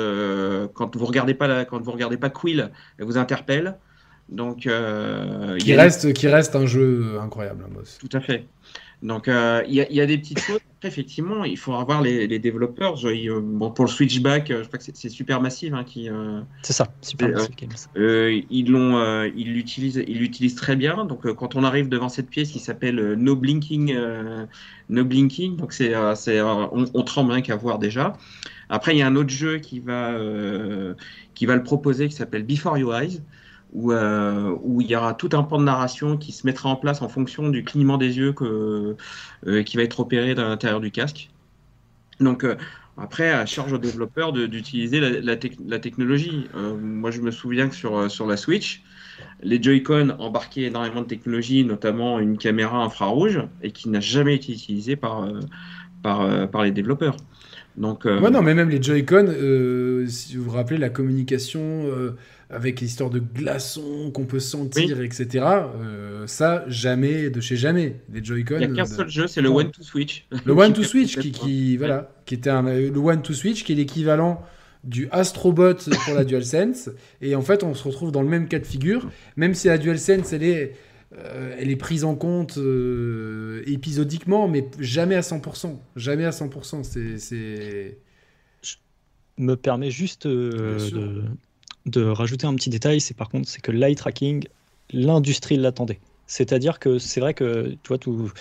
quand 0.73 0.95
vous 0.95 1.05
regardez 1.05 1.33
pas 1.33 1.47
la, 1.47 1.65
quand 1.65 1.81
vous 1.81 1.91
regardez 1.91 2.17
pas 2.17 2.29
Quill, 2.29 2.71
elle 2.97 3.05
vous 3.05 3.17
interpelle. 3.17 3.77
Donc, 4.31 4.65
euh, 4.65 5.57
qui, 5.57 5.75
reste, 5.75 6.13
qui 6.13 6.27
reste 6.27 6.55
un 6.55 6.65
jeu 6.65 7.19
incroyable, 7.21 7.65
hein, 7.67 7.81
Tout 7.99 8.17
à 8.17 8.21
fait. 8.21 8.45
Donc, 9.03 9.27
euh, 9.27 9.63
il 9.67 9.73
y, 9.73 10.01
a 10.01 10.05
des 10.05 10.17
petites 10.19 10.39
choses. 10.39 10.59
effectivement, 10.83 11.43
il 11.43 11.57
faut 11.57 11.73
avoir 11.73 12.01
les, 12.03 12.39
développeurs. 12.39 12.97
bon, 13.41 13.71
pour 13.71 13.85
le 13.85 13.89
Switchback, 13.89 14.49
je 14.49 14.67
crois 14.67 14.77
que 14.77 14.85
c'est 14.93 15.09
Supermassive 15.09 15.73
hein, 15.73 15.83
qui. 15.83 16.07
c'est 16.61 16.73
ça, 16.73 16.87
Supermassive 17.01 17.55
ils 17.95 18.71
l'ont, 18.71 19.23
ils 19.35 19.53
l'utilisent, 19.53 20.03
ils 20.07 20.19
l'utilisent 20.19 20.55
très 20.55 20.75
bien. 20.75 21.05
Donc, 21.05 21.33
quand 21.33 21.55
on 21.55 21.63
arrive 21.63 21.89
devant 21.89 22.09
cette 22.09 22.29
pièce 22.29 22.51
qui 22.51 22.59
s'appelle 22.59 23.15
No 23.15 23.35
Blinking, 23.35 23.97
No 24.89 25.03
Blinking, 25.03 25.55
donc 25.55 25.73
c'est, 25.73 25.95
on, 25.95 26.85
on, 26.93 27.03
tremble 27.03 27.31
rien 27.31 27.41
qu'à 27.41 27.55
voir 27.55 27.79
déjà. 27.79 28.13
Après, 28.71 28.95
il 28.95 28.99
y 28.99 29.01
a 29.01 29.07
un 29.07 29.17
autre 29.17 29.29
jeu 29.29 29.57
qui 29.57 29.81
va, 29.81 30.11
euh, 30.11 30.93
qui 31.35 31.45
va 31.45 31.55
le 31.55 31.63
proposer 31.63 32.07
qui 32.07 32.15
s'appelle 32.15 32.43
Before 32.43 32.77
Your 32.77 32.95
Eyes, 32.95 33.21
où, 33.73 33.91
euh, 33.91 34.55
où, 34.61 34.81
il 34.81 34.87
y 34.87 34.95
aura 34.95 35.13
tout 35.13 35.29
un 35.33 35.43
pan 35.43 35.59
de 35.59 35.63
narration 35.63 36.17
qui 36.17 36.31
se 36.31 36.45
mettra 36.45 36.69
en 36.69 36.75
place 36.75 37.01
en 37.01 37.09
fonction 37.09 37.49
du 37.49 37.63
clignement 37.63 37.97
des 37.97 38.17
yeux 38.17 38.33
que, 38.33 38.95
euh, 39.47 39.63
qui 39.63 39.77
va 39.77 39.83
être 39.83 39.99
opéré 39.99 40.35
dans 40.35 40.47
l'intérieur 40.47 40.81
du 40.81 40.91
casque. 40.91 41.29
Donc, 42.19 42.45
après, 42.97 43.31
à 43.31 43.45
charge 43.45 43.73
aux 43.73 43.79
développeurs 43.79 44.31
d'utiliser 44.31 44.99
la, 44.99 45.35
technologie. 45.79 46.47
moi, 46.79 47.09
je 47.09 47.21
me 47.21 47.31
souviens 47.31 47.67
que 47.67 47.73
sur, 47.73 48.11
sur 48.11 48.27
la 48.27 48.37
Switch, 48.37 48.83
les 49.41 49.61
Joy-Con 49.61 50.15
embarquaient 50.19 50.63
énormément 50.63 51.01
de 51.01 51.07
technologie, 51.07 51.65
notamment 51.65 52.19
une 52.19 52.37
caméra 52.37 52.83
infrarouge, 52.83 53.41
et 53.63 53.71
qui 53.71 53.89
n'a 53.89 54.01
jamais 54.01 54.35
été 54.35 54.51
utilisée 54.51 54.95
par, 54.95 55.27
par, 56.03 56.63
les 56.63 56.71
développeurs. 56.71 57.17
Donc, 57.77 58.05
euh, 58.05 58.29
non, 58.29 58.41
mais 58.41 58.53
même 58.53 58.69
les 58.69 58.81
Joy-Con, 58.81 59.27
euh, 59.27 60.05
si 60.07 60.35
vous 60.35 60.45
vous 60.45 60.51
rappelez 60.51 60.77
la 60.77 60.89
communication 60.89 61.61
euh, 61.61 62.17
avec 62.51 62.81
l'histoire 62.81 63.09
de 63.09 63.19
glaçons 63.19 64.11
qu'on 64.13 64.25
peut 64.25 64.39
sentir, 64.39 65.01
etc. 65.01 65.45
ça, 66.27 66.65
jamais, 66.67 67.29
de 67.29 67.39
chez 67.39 67.55
jamais. 67.55 68.01
Les 68.11 68.23
Joy-Con. 68.23 68.57
Il 68.59 68.71
n'y 68.71 68.79
a 68.79 68.83
qu'un 68.83 68.85
seul 68.85 69.09
jeu, 69.09 69.27
c'est 69.27 69.41
le 69.41 69.49
One 69.49 69.71
to 69.71 69.83
Switch. 69.83 70.27
Le 70.45 70.53
One 70.53 70.73
to 70.73 70.83
Switch, 70.83 71.17
qui, 71.17 71.31
qui 71.31 71.77
voilà, 71.77 72.11
qui 72.25 72.35
était 72.35 72.49
un, 72.49 72.63
le 72.63 72.97
One 72.97 73.21
to 73.21 73.33
Switch, 73.33 73.63
qui 73.63 73.71
est 73.71 73.75
l'équivalent 73.75 74.43
du 74.83 75.07
Astrobot 75.11 75.75
pour 76.05 76.13
la 76.13 76.25
DualSense. 76.25 76.89
Et 77.21 77.35
en 77.35 77.41
fait, 77.41 77.63
on 77.63 77.73
se 77.73 77.83
retrouve 77.83 78.11
dans 78.11 78.21
le 78.21 78.29
même 78.29 78.47
cas 78.47 78.59
de 78.59 78.65
figure, 78.65 79.09
même 79.35 79.53
si 79.53 79.67
la 79.67 79.77
DualSense, 79.77 80.33
elle 80.33 80.43
est 80.43 80.73
euh, 81.17 81.55
elle 81.59 81.69
est 81.69 81.75
prise 81.75 82.05
en 82.05 82.15
compte 82.15 82.57
euh, 82.57 83.63
épisodiquement, 83.65 84.47
mais 84.47 84.69
jamais 84.79 85.15
à 85.15 85.21
100%. 85.21 85.77
Jamais 85.97 86.25
à 86.25 86.29
100%. 86.29 86.83
C'est, 87.17 87.97
Je 88.61 88.75
me 89.37 89.55
permets 89.55 89.91
juste 89.91 90.25
euh, 90.25 90.77
de, 90.89 91.23
rajouter 91.95 92.47
un 92.47 92.55
petit 92.55 92.69
détail, 92.69 93.01
c'est 93.01 93.15
par 93.15 93.29
contre, 93.29 93.47
c'est 93.47 93.61
que 93.61 93.71
l'eye 93.71 93.95
tracking, 93.95 94.45
l'industrie 94.91 95.57
l'attendait. 95.57 95.99
C'est-à-dire 96.27 96.79
que 96.79 96.99
c'est 96.99 97.19
vrai 97.19 97.33
que, 97.33 97.77
tu 97.83 97.87
vois, 97.87 97.97
tout, 97.97 98.31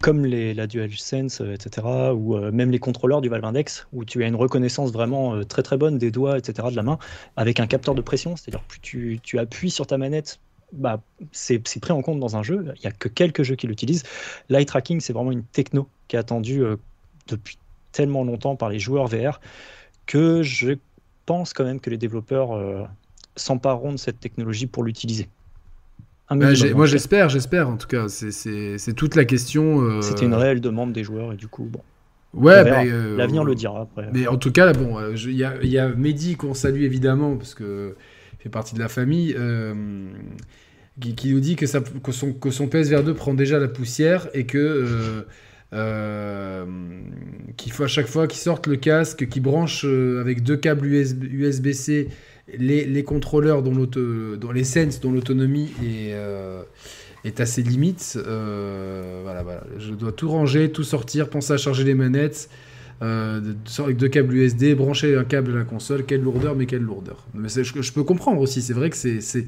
comme 0.00 0.26
les, 0.26 0.52
la 0.52 0.66
DualSense, 0.66 1.40
etc., 1.40 1.86
ou 2.14 2.36
même 2.50 2.70
les 2.70 2.78
contrôleurs 2.78 3.20
du 3.20 3.28
Valve 3.28 3.44
Index, 3.44 3.86
où 3.92 4.04
tu 4.04 4.22
as 4.22 4.26
une 4.26 4.34
reconnaissance 4.34 4.92
vraiment 4.92 5.44
très 5.44 5.62
très 5.62 5.76
bonne 5.76 5.96
des 5.96 6.10
doigts, 6.10 6.36
etc., 6.38 6.68
de 6.70 6.76
la 6.76 6.82
main, 6.82 6.98
avec 7.36 7.60
un 7.60 7.66
capteur 7.66 7.94
de 7.94 8.02
pression, 8.02 8.36
c'est-à-dire 8.36 8.62
plus 8.62 8.80
tu, 8.80 9.20
tu 9.22 9.38
appuies 9.38 9.70
sur 9.70 9.86
ta 9.86 9.96
manette, 9.96 10.40
bah, 10.72 11.00
c'est 11.32 11.58
pris 11.58 11.92
en 11.92 12.02
compte 12.02 12.20
dans 12.20 12.36
un 12.36 12.42
jeu. 12.42 12.64
Il 12.76 12.80
n'y 12.80 12.86
a 12.86 12.92
que 12.92 13.08
quelques 13.08 13.42
jeux 13.42 13.56
qui 13.56 13.66
l'utilisent. 13.66 14.04
L'eye 14.48 14.66
tracking, 14.66 15.00
c'est 15.00 15.12
vraiment 15.12 15.32
une 15.32 15.44
techno 15.44 15.88
qui 16.08 16.16
est 16.16 16.18
attendue 16.18 16.62
euh, 16.62 16.76
depuis 17.28 17.58
tellement 17.92 18.24
longtemps 18.24 18.56
par 18.56 18.68
les 18.68 18.78
joueurs 18.78 19.06
VR 19.06 19.40
que 20.06 20.42
je 20.42 20.72
pense 21.26 21.52
quand 21.52 21.64
même 21.64 21.80
que 21.80 21.90
les 21.90 21.98
développeurs 21.98 22.52
euh, 22.52 22.82
s'empareront 23.36 23.92
de 23.92 23.98
cette 23.98 24.20
technologie 24.20 24.66
pour 24.66 24.82
l'utiliser. 24.82 25.28
Bah, 26.30 26.52
moi 26.74 26.86
j'espère, 26.86 27.28
j'espère 27.28 27.68
en 27.68 27.76
tout 27.76 27.88
cas. 27.88 28.08
C'est 28.08 28.94
toute 28.94 29.16
la 29.16 29.24
question. 29.24 29.82
Euh, 29.82 30.00
C'était 30.00 30.26
une 30.26 30.34
réelle 30.34 30.60
demande 30.60 30.92
des 30.92 31.02
joueurs 31.02 31.32
et 31.32 31.36
du 31.36 31.48
coup, 31.48 31.64
bon. 31.64 31.80
Ouais, 32.32 32.62
l'avenir 32.62 33.42
le 33.42 33.56
dira 33.56 33.80
après. 33.80 34.08
Mais 34.12 34.28
en 34.28 34.36
tout 34.36 34.52
cas, 34.52 34.72
bon, 34.72 35.00
il 35.14 35.32
y, 35.32 35.42
a, 35.42 35.60
y 35.64 35.78
a 35.78 35.88
Mehdi 35.88 36.36
qu'on 36.36 36.54
salue 36.54 36.82
évidemment 36.82 37.36
parce 37.36 37.54
que 37.54 37.96
fait 38.38 38.48
partie 38.48 38.76
de 38.76 38.78
la 38.78 38.88
famille 38.88 39.36
qui, 41.00 41.32
nous 41.32 41.40
dit 41.40 41.56
que, 41.56 41.66
ça, 41.66 41.80
que, 41.80 42.12
son, 42.12 42.32
que 42.32 42.52
son 42.52 42.68
PSVR 42.68 43.02
2 43.02 43.14
prend 43.14 43.34
déjà 43.34 43.58
la 43.58 43.66
poussière 43.66 44.28
et 44.32 44.46
que 44.46 45.26
euh, 45.72 46.64
euh, 46.66 46.66
qu'il 47.56 47.72
faut 47.72 47.84
à 47.84 47.88
chaque 47.88 48.06
fois 48.06 48.26
qu'il 48.26 48.40
sorte 48.40 48.66
le 48.66 48.76
casque, 48.76 49.28
qu'il 49.28 49.42
branche 49.42 49.84
euh, 49.84 50.20
avec 50.20 50.42
deux 50.42 50.56
câbles 50.56 50.86
USB, 50.86 51.72
c 51.72 52.08
les, 52.58 52.84
les, 52.84 53.04
contrôleurs 53.04 53.62
dont, 53.62 53.86
dont 53.86 54.50
les 54.50 54.64
sense 54.64 55.00
dont 55.00 55.12
l'autonomie 55.12 55.70
est, 55.84 56.16
est 57.24 57.40
à 57.40 57.46
ses 57.46 57.62
limites. 57.62 58.18
voilà. 59.22 59.44
Je 59.78 59.94
dois 59.94 60.10
tout 60.10 60.28
ranger, 60.28 60.72
tout 60.72 60.82
sortir, 60.82 61.30
penser 61.30 61.52
à 61.52 61.56
charger 61.56 61.84
les 61.84 61.94
manettes. 61.94 62.50
avec 63.00 63.96
deux 63.96 64.08
câbles 64.08 64.34
USB, 64.34 64.74
brancher 64.74 65.16
un 65.16 65.22
câble 65.22 65.52
à 65.52 65.58
la 65.58 65.64
console, 65.64 66.04
quelle 66.04 66.22
lourdeur, 66.22 66.56
mais 66.56 66.66
quelle 66.66 66.82
lourdeur. 66.82 67.24
Mais 67.34 67.48
je 67.48 67.92
peux 67.92 68.02
comprendre 68.02 68.40
aussi, 68.40 68.62
c'est 68.62 68.72
vrai 68.74 68.90
que 68.90 68.96
c'est 68.96 69.46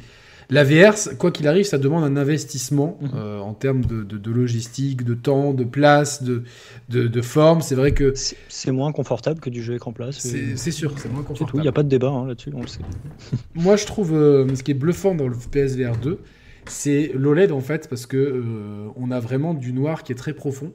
la 0.53 0.65
VR, 0.65 0.95
quoi 1.19 1.31
qu'il 1.31 1.49
arrive, 1.49 1.65
ça 1.65 1.79
demande 1.79 2.05
un 2.05 2.17
investissement 2.17 2.99
mhm. 3.01 3.11
euh, 3.15 3.39
en 3.39 3.55
termes 3.55 3.85
de, 3.85 4.31
logistique, 4.31 5.03
de 5.03 5.15
temps, 5.15 5.55
de 5.55 5.65
place, 5.65 6.23
de, 6.23 6.45
de, 6.91 7.23
forme. 7.23 7.63
C'est 7.63 7.75
vrai 7.75 7.93
que. 7.93 8.13
C'est 8.49 8.71
moins 8.71 8.93
confortable 8.93 9.41
que 9.41 9.49
du 9.49 9.63
jeu 9.63 9.75
écran 9.75 9.93
place. 9.93 10.19
C'est 10.19 10.71
sûr, 10.71 10.99
c'est 10.99 11.11
moins 11.11 11.23
confortable. 11.23 11.59
Il 11.59 11.63
n'y 11.63 11.69
a 11.69 11.73
pas 11.73 11.83
de 11.83 11.89
débat 11.89 12.11
hein, 12.11 12.27
là-dessus, 12.27 12.51
on 12.55 12.61
le 12.61 12.67
sait. 12.67 12.81
Moi, 13.55 13.77
je 13.77 13.87
trouve 13.87 14.13
euh, 14.13 14.55
ce 14.55 14.63
qui 14.63 14.73
est 14.73 14.75
bluffant 14.75 15.15
dans 15.15 15.27
le 15.27 15.37
PSVR 15.51 15.97
2, 15.97 16.19
c'est 16.67 17.13
l'OLED 17.15 17.51
en 17.51 17.61
fait, 17.61 17.89
parce 17.89 18.05
que 18.05 18.19
euh, 18.19 18.89
on 18.97 19.11
a 19.11 19.21
vraiment 19.21 19.55
du 19.55 19.73
noir 19.73 20.03
qui 20.03 20.13
est 20.13 20.17
très 20.17 20.35
profond. 20.35 20.75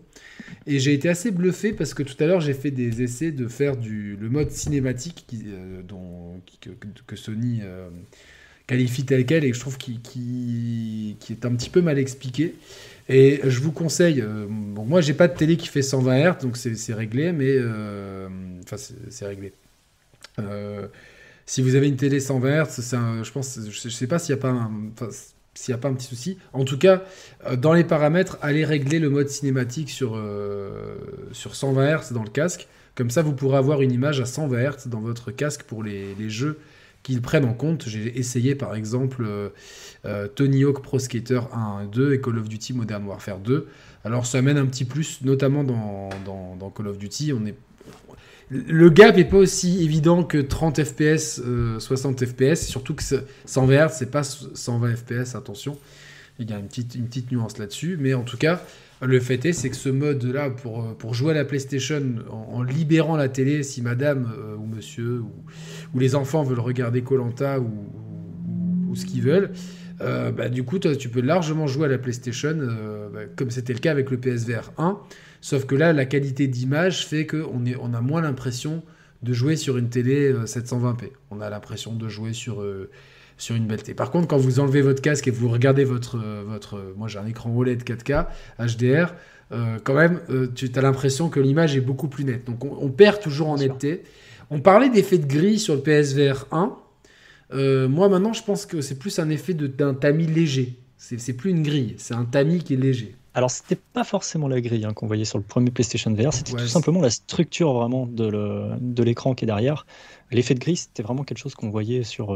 Et 0.65 0.79
j'ai 0.79 0.93
été 0.93 1.07
assez 1.07 1.29
bluffé 1.29 1.71
parce 1.71 1.93
que 1.93 2.03
tout 2.03 2.15
à 2.19 2.25
l'heure 2.25 2.41
j'ai 2.41 2.53
fait 2.53 2.71
des 2.71 3.01
essais 3.01 3.31
de 3.31 3.47
faire 3.47 3.77
du, 3.77 4.17
le 4.19 4.29
mode 4.29 4.49
cinématique 4.49 5.25
qui, 5.27 5.45
dont, 5.87 6.41
que, 7.05 7.15
Sony 7.15 7.61
qualifie 8.67 9.05
tel 9.05 9.25
quel 9.25 9.45
et 9.45 9.51
que 9.51 9.55
je 9.55 9.61
trouve 9.61 9.77
qui, 9.77 11.15
est 11.29 11.45
un 11.45 11.55
petit 11.55 11.69
peu 11.69 11.81
mal 11.81 11.97
expliqué. 11.97 12.55
Et 13.09 13.39
je 13.45 13.61
vous 13.61 13.71
conseille, 13.71 14.21
euh, 14.21 14.45
bon, 14.49 14.83
moi 14.83 14.99
j'ai 14.99 15.13
pas 15.13 15.29
de 15.29 15.35
télé 15.35 15.55
qui 15.55 15.69
fait 15.69 15.81
120 15.81 16.17
Hz, 16.17 16.41
donc 16.41 16.57
c'est 16.57 16.93
réglé, 16.93 17.31
mais. 17.31 17.55
Euh, 17.57 18.27
enfin, 18.63 18.75
c'est 19.09 19.25
réglé. 19.25 19.53
Euh, 20.39 20.87
si 21.45 21.61
vous 21.61 21.75
avez 21.75 21.87
une 21.87 21.95
télé 21.95 22.19
120 22.19 22.65
Hz, 22.65 22.93
un, 22.93 23.23
je 23.23 23.31
pense, 23.31 23.59
je 23.69 23.89
sais 23.89 24.07
pas 24.07 24.19
s'il 24.19 24.35
n'y 24.35 24.39
a 24.39 24.41
pas 24.41 24.49
un. 24.49 24.71
s'il 25.53 25.73
n'y 25.73 25.77
a 25.77 25.81
pas 25.81 25.87
un 25.87 25.93
petit 25.93 26.07
souci. 26.07 26.37
En 26.51 26.65
tout 26.65 26.77
cas, 26.77 27.03
dans 27.55 27.71
les 27.71 27.85
paramètres, 27.85 28.37
allez 28.41 28.65
régler 28.65 28.99
le 28.99 29.09
mode 29.09 29.29
cinématique 29.29 29.89
sur, 29.89 30.21
sur 31.31 31.55
120 31.55 31.97
Hz 31.97 32.11
dans 32.11 32.23
le 32.23 32.29
casque. 32.29 32.67
Comme 32.95 33.09
ça, 33.09 33.21
vous 33.21 33.31
pourrez 33.31 33.57
avoir 33.57 33.81
une 33.81 33.93
image 33.93 34.19
à 34.19 34.25
120 34.25 34.69
Hz 34.69 34.87
dans 34.87 34.99
votre 34.99 35.31
casque 35.31 35.63
pour 35.63 35.81
les, 35.81 36.13
les 36.15 36.29
jeux 36.29 36.59
qu'ils 37.07 37.21
prennent 37.21 37.45
en 37.45 37.53
compte. 37.53 37.87
J'ai 37.87 38.19
essayé 38.19 38.53
par 38.53 38.75
exemple 38.75 39.23
euh, 39.25 39.49
euh, 40.03 40.27
Tony 40.27 40.65
Hawk 40.65 40.83
Pro 40.83 40.99
Skater 40.99 41.39
1 41.53 41.83
et 41.85 41.87
2 41.87 42.13
et 42.13 42.19
Call 42.19 42.37
of 42.37 42.49
Duty 42.49 42.73
Modern 42.73 43.05
Warfare 43.05 43.39
2. 43.39 43.65
Alors 44.03 44.25
ça 44.25 44.39
amène 44.39 44.57
un 44.57 44.65
petit 44.65 44.83
plus, 44.83 45.21
notamment 45.21 45.63
dans, 45.63 46.09
dans, 46.25 46.69
Call 46.69 46.87
of 46.87 46.97
Duty. 46.97 47.31
On 47.31 47.45
est... 47.45 47.55
Le 48.49 48.89
gap 48.89 49.15
n'est 49.15 49.23
pas 49.23 49.37
aussi 49.37 49.83
évident 49.83 50.23
que 50.23 50.37
30 50.37 50.83
FPS, 50.83 51.41
60 51.79 52.25
FPS, 52.25 52.67
surtout 52.67 52.93
que 52.93 53.03
100 53.45 53.65
VR, 53.65 53.89
c'est 53.89 54.11
pas 54.11 54.23
120 54.23 54.95
FPS, 54.95 55.35
attention. 55.35 55.77
Il 56.39 56.49
y 56.49 56.53
a 56.53 56.57
une 56.57 56.67
petite 56.67 57.31
nuance 57.31 57.57
là-dessus, 57.57 57.97
mais 57.99 58.13
en 58.13 58.23
tout 58.23 58.37
cas, 58.37 58.61
le 59.01 59.19
fait 59.19 59.45
est, 59.45 59.53
c'est 59.53 59.69
que 59.69 59.75
ce 59.75 59.89
mode-là, 59.89 60.49
pour, 60.49 60.95
pour 60.97 61.13
jouer 61.13 61.31
à 61.31 61.35
la 61.35 61.45
PlayStation 61.45 62.01
en, 62.29 62.63
libérant 62.63 63.15
la 63.15 63.29
télé, 63.29 63.61
si 63.63 63.81
madame 63.81 64.31
euh, 64.37 64.55
ou 64.55 64.65
monsieur 64.65 65.21
ou, 65.21 65.99
les 65.99 66.15
enfants 66.15 66.43
veulent 66.43 66.59
regarder 66.59 67.03
Colanta 67.03 67.59
ou, 67.59 67.69
ou, 68.89 68.95
ce 68.95 69.05
qu'ils 69.05 69.21
veulent, 69.21 69.51
euh, 70.01 70.31
bah, 70.31 70.49
du 70.49 70.63
coup, 70.63 70.79
tu 70.79 71.09
peux 71.09 71.21
largement 71.21 71.67
jouer 71.67 71.85
à 71.85 71.89
la 71.89 71.97
PlayStation, 71.97 72.57
euh, 72.59 73.09
bah, 73.09 73.19
comme 73.35 73.51
c'était 73.51 73.73
le 73.73 73.79
cas 73.79 73.91
avec 73.91 74.09
le 74.09 74.17
PSVR 74.17 74.71
1. 74.77 74.99
Sauf 75.41 75.65
que 75.65 75.75
là, 75.75 75.93
la 75.93 76.05
qualité 76.05 76.47
d'image 76.47 77.05
fait 77.05 77.27
qu'on 77.27 77.63
on 77.79 77.93
a 77.93 78.01
moins 78.01 78.21
l'impression 78.21 78.81
de 79.21 79.33
jouer 79.33 79.55
sur 79.55 79.77
une 79.77 79.89
télé 79.89 80.33
720p. 80.33 81.11
On 81.29 81.41
a 81.41 81.49
l'impression 81.49 81.93
de 81.93 82.07
jouer 82.07 82.33
sur 82.33 82.63
sur 83.37 83.55
une 83.55 83.67
belle 83.67 83.81
Par 83.95 84.11
contre, 84.11 84.27
quand 84.27 84.37
vous 84.37 84.59
enlevez 84.59 84.81
votre 84.81 85.01
casque 85.01 85.27
et 85.27 85.31
vous 85.31 85.47
regardez 85.49 85.83
votre. 85.83 86.17
Euh, 86.17 86.43
votre 86.45 86.77
euh, 86.77 86.93
moi, 86.97 87.07
j'ai 87.07 87.19
un 87.19 87.27
écran 87.27 87.55
OLED 87.55 87.83
4K, 87.83 88.25
HDR. 88.59 89.13
Euh, 89.51 89.77
quand 89.83 89.93
même, 89.93 90.19
tu 90.55 90.69
as 90.75 90.81
l'impression 90.81 91.29
que 91.29 91.39
l'image 91.39 91.77
est 91.77 91.81
beaucoup 91.81 92.09
plus 92.09 92.25
nette. 92.25 92.45
Donc, 92.45 92.65
on, 92.65 92.89
perd 92.89 93.21
toujours 93.21 93.47
en 93.47 93.57
netteté. 93.57 94.03
On 94.49 94.59
parlait 94.59 94.89
d'effet 94.89 95.17
de 95.17 95.25
gris 95.25 95.59
sur 95.59 95.75
le 95.75 95.81
PSVR 95.81 96.47
1. 96.51 96.75
moi, 97.87 98.09
maintenant, 98.09 98.33
je 98.33 98.43
pense 98.43 98.65
que 98.65 98.81
c'est 98.81 98.99
plus 98.99 99.19
un 99.19 99.29
effet 99.29 99.53
d'un 99.53 99.93
tamis 99.93 100.27
léger. 100.27 100.77
C'est 100.97 101.33
plus 101.33 101.51
une 101.51 101.63
grille, 101.63 101.95
c'est 101.97 102.15
un 102.15 102.25
tamis 102.25 102.61
qui 102.61 102.73
est 102.73 102.77
léger. 102.77 103.15
Alors, 103.35 103.51
c'était 103.51 103.77
pas 103.93 104.03
forcément 104.03 104.47
la 104.49 104.59
grille 104.59 104.83
hein, 104.83 104.93
qu'on 104.93 105.07
voyait 105.07 105.23
sur 105.23 105.37
le 105.37 105.43
premier 105.43 105.69
PlayStation 105.69 106.11
VR, 106.11 106.33
c'était 106.33 106.53
tout 106.53 106.67
simplement 106.67 106.99
la 106.99 107.11
structure 107.11 107.71
vraiment 107.71 108.05
de 108.05 109.03
l'écran 109.03 109.33
qui 109.33 109.45
est 109.45 109.47
derrière. 109.47 109.85
L'effet 110.31 110.55
de 110.55 110.59
gris, 110.59 110.75
c'était 110.75 111.03
vraiment 111.03 111.23
quelque 111.23 111.37
chose 111.37 111.55
qu'on 111.55 111.69
voyait 111.69 112.03
sur, 112.03 112.35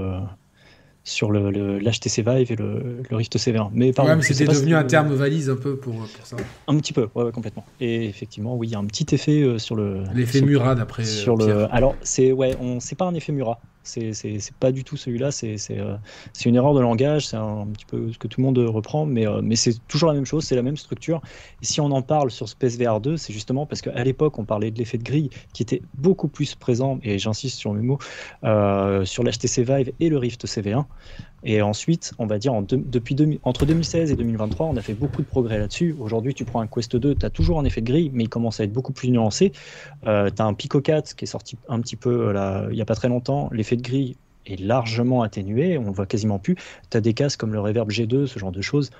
sur 1.03 1.31
le, 1.31 1.79
l'HTC 1.79 2.23
Vive 2.23 2.51
et 2.51 2.55
le, 2.55 3.01
Rift 3.11 3.37
CV1. 3.37 3.69
Mais, 3.73 3.91
pardon, 3.91 4.15
mais 4.15 4.21
c'était 4.21 4.45
devenu 4.45 4.75
un 4.75 4.83
terme 4.83 5.13
valise 5.13 5.49
un 5.49 5.55
peu 5.55 5.75
pour, 5.75 5.95
pour 5.95 6.25
ça. 6.25 6.37
Un 6.67 6.77
petit 6.77 6.93
peu, 6.93 7.07
ouais, 7.15 7.31
complètement. 7.31 7.65
Et 7.79 8.05
effectivement, 8.05 8.55
oui, 8.55 8.67
il 8.67 8.71
y 8.71 8.75
a 8.75 8.79
un 8.79 8.85
petit 8.85 9.13
effet 9.13 9.41
euh, 9.41 9.57
sur 9.57 9.75
le. 9.75 10.03
L'effet 10.13 10.41
Murat 10.41 10.75
d'après. 10.75 11.03
Sur 11.05 11.35
le. 11.35 11.67
Alors 11.73 11.95
c'est 12.01 12.31
ouais, 12.31 12.55
on 12.61 12.79
c'est 12.79 12.95
pas 12.95 13.05
un 13.05 13.13
effet 13.13 13.31
Murat. 13.31 13.59
C'est 13.83 14.53
pas 14.59 14.71
du 14.71 14.83
tout 14.83 14.97
celui-là. 14.97 15.31
C'est 15.31 15.57
euh, 15.71 15.95
une 16.45 16.55
erreur 16.55 16.73
de 16.73 16.81
langage. 16.81 17.27
C'est 17.27 17.37
un, 17.37 17.67
petit 17.73 17.85
peu 17.85 18.11
ce 18.11 18.17
que 18.17 18.27
tout 18.27 18.39
le 18.39 18.45
monde 18.45 18.57
reprend, 18.59 19.05
mais 19.05 19.27
euh, 19.27 19.41
mais 19.43 19.55
c'est 19.55 19.75
toujours 19.87 20.09
la 20.09 20.15
même 20.15 20.25
chose. 20.25 20.43
C'est 20.45 20.55
la 20.55 20.61
même 20.61 20.77
structure. 20.77 21.21
Et 21.61 21.65
si 21.65 21.81
on 21.81 21.91
en 21.91 22.01
parle 22.01 22.31
sur 22.31 22.47
ce 22.47 22.55
PSVR 22.55 22.99
2, 22.99 23.17
c'est 23.17 23.33
justement 23.33 23.65
parce 23.65 23.81
qu'à 23.81 24.03
l'époque 24.03 24.37
on 24.39 24.45
parlait 24.45 24.71
de 24.71 24.77
l'effet 24.77 24.97
de 24.97 25.03
grille 25.03 25.29
qui 25.53 25.63
était 25.63 25.81
beaucoup 25.95 26.27
plus 26.27 26.55
présent. 26.55 26.99
Et 27.03 27.19
j'insiste 27.19 27.57
sur 27.57 27.73
mes 27.73 27.81
mots 27.81 27.99
sur 29.05 29.23
l'HTC 29.23 29.63
Vive 29.63 29.91
et 29.99 30.09
le 30.09 30.17
Rift 30.17 30.45
CV1. 30.45 30.85
Et 31.43 31.61
ensuite, 31.61 32.13
on 32.19 32.27
va 32.27 32.37
dire, 32.37 32.53
depuis 32.61 33.15
entre 33.43 33.65
2016 33.65 34.11
et 34.11 34.15
2023, 34.15 34.67
on 34.67 34.77
a 34.77 34.81
fait 34.81 34.93
beaucoup 34.93 35.21
de 35.21 35.27
progrès 35.27 35.57
là-dessus. 35.57 35.95
Aujourd'hui, 35.99 36.33
tu 36.33 36.45
prends 36.45 36.61
un 36.61 36.67
Quest 36.67 36.95
2, 36.95 37.15
tu 37.15 37.25
as 37.25 37.29
toujours 37.29 37.59
un 37.59 37.65
effet 37.65 37.81
de 37.81 37.87
grille, 37.87 38.11
mais 38.13 38.25
il 38.25 38.29
commence 38.29 38.59
à 38.59 38.63
être 38.63 38.73
beaucoup 38.73 38.93
plus 38.93 39.09
nuancé. 39.09 39.51
Euh, 40.05 40.29
tu 40.29 40.41
as 40.41 40.45
un 40.45 40.53
Pico 40.53 40.81
4 40.81 41.15
qui 41.15 41.25
est 41.25 41.27
sorti 41.27 41.57
un 41.67 41.79
petit 41.81 41.95
peu 41.95 42.35
euh, 42.35 42.67
il 42.69 42.75
n'y 42.75 42.81
a 42.81 42.85
pas 42.85 42.95
très 42.95 43.09
longtemps. 43.09 43.49
L'effet 43.51 43.75
de 43.75 43.81
grille 43.81 44.17
est 44.45 44.59
largement 44.59 45.23
atténué, 45.23 45.77
on 45.77 45.85
ne 45.85 45.91
voit 45.91 46.05
quasiment 46.05 46.37
plus. 46.37 46.55
Tu 46.89 46.97
as 46.97 47.01
des 47.01 47.13
casques 47.13 47.39
comme 47.39 47.53
le 47.53 47.59
Reverb 47.59 47.89
G2, 47.89 48.27
ce 48.27 48.37
genre 48.37 48.51
de 48.51 48.61
choses. 48.61 48.91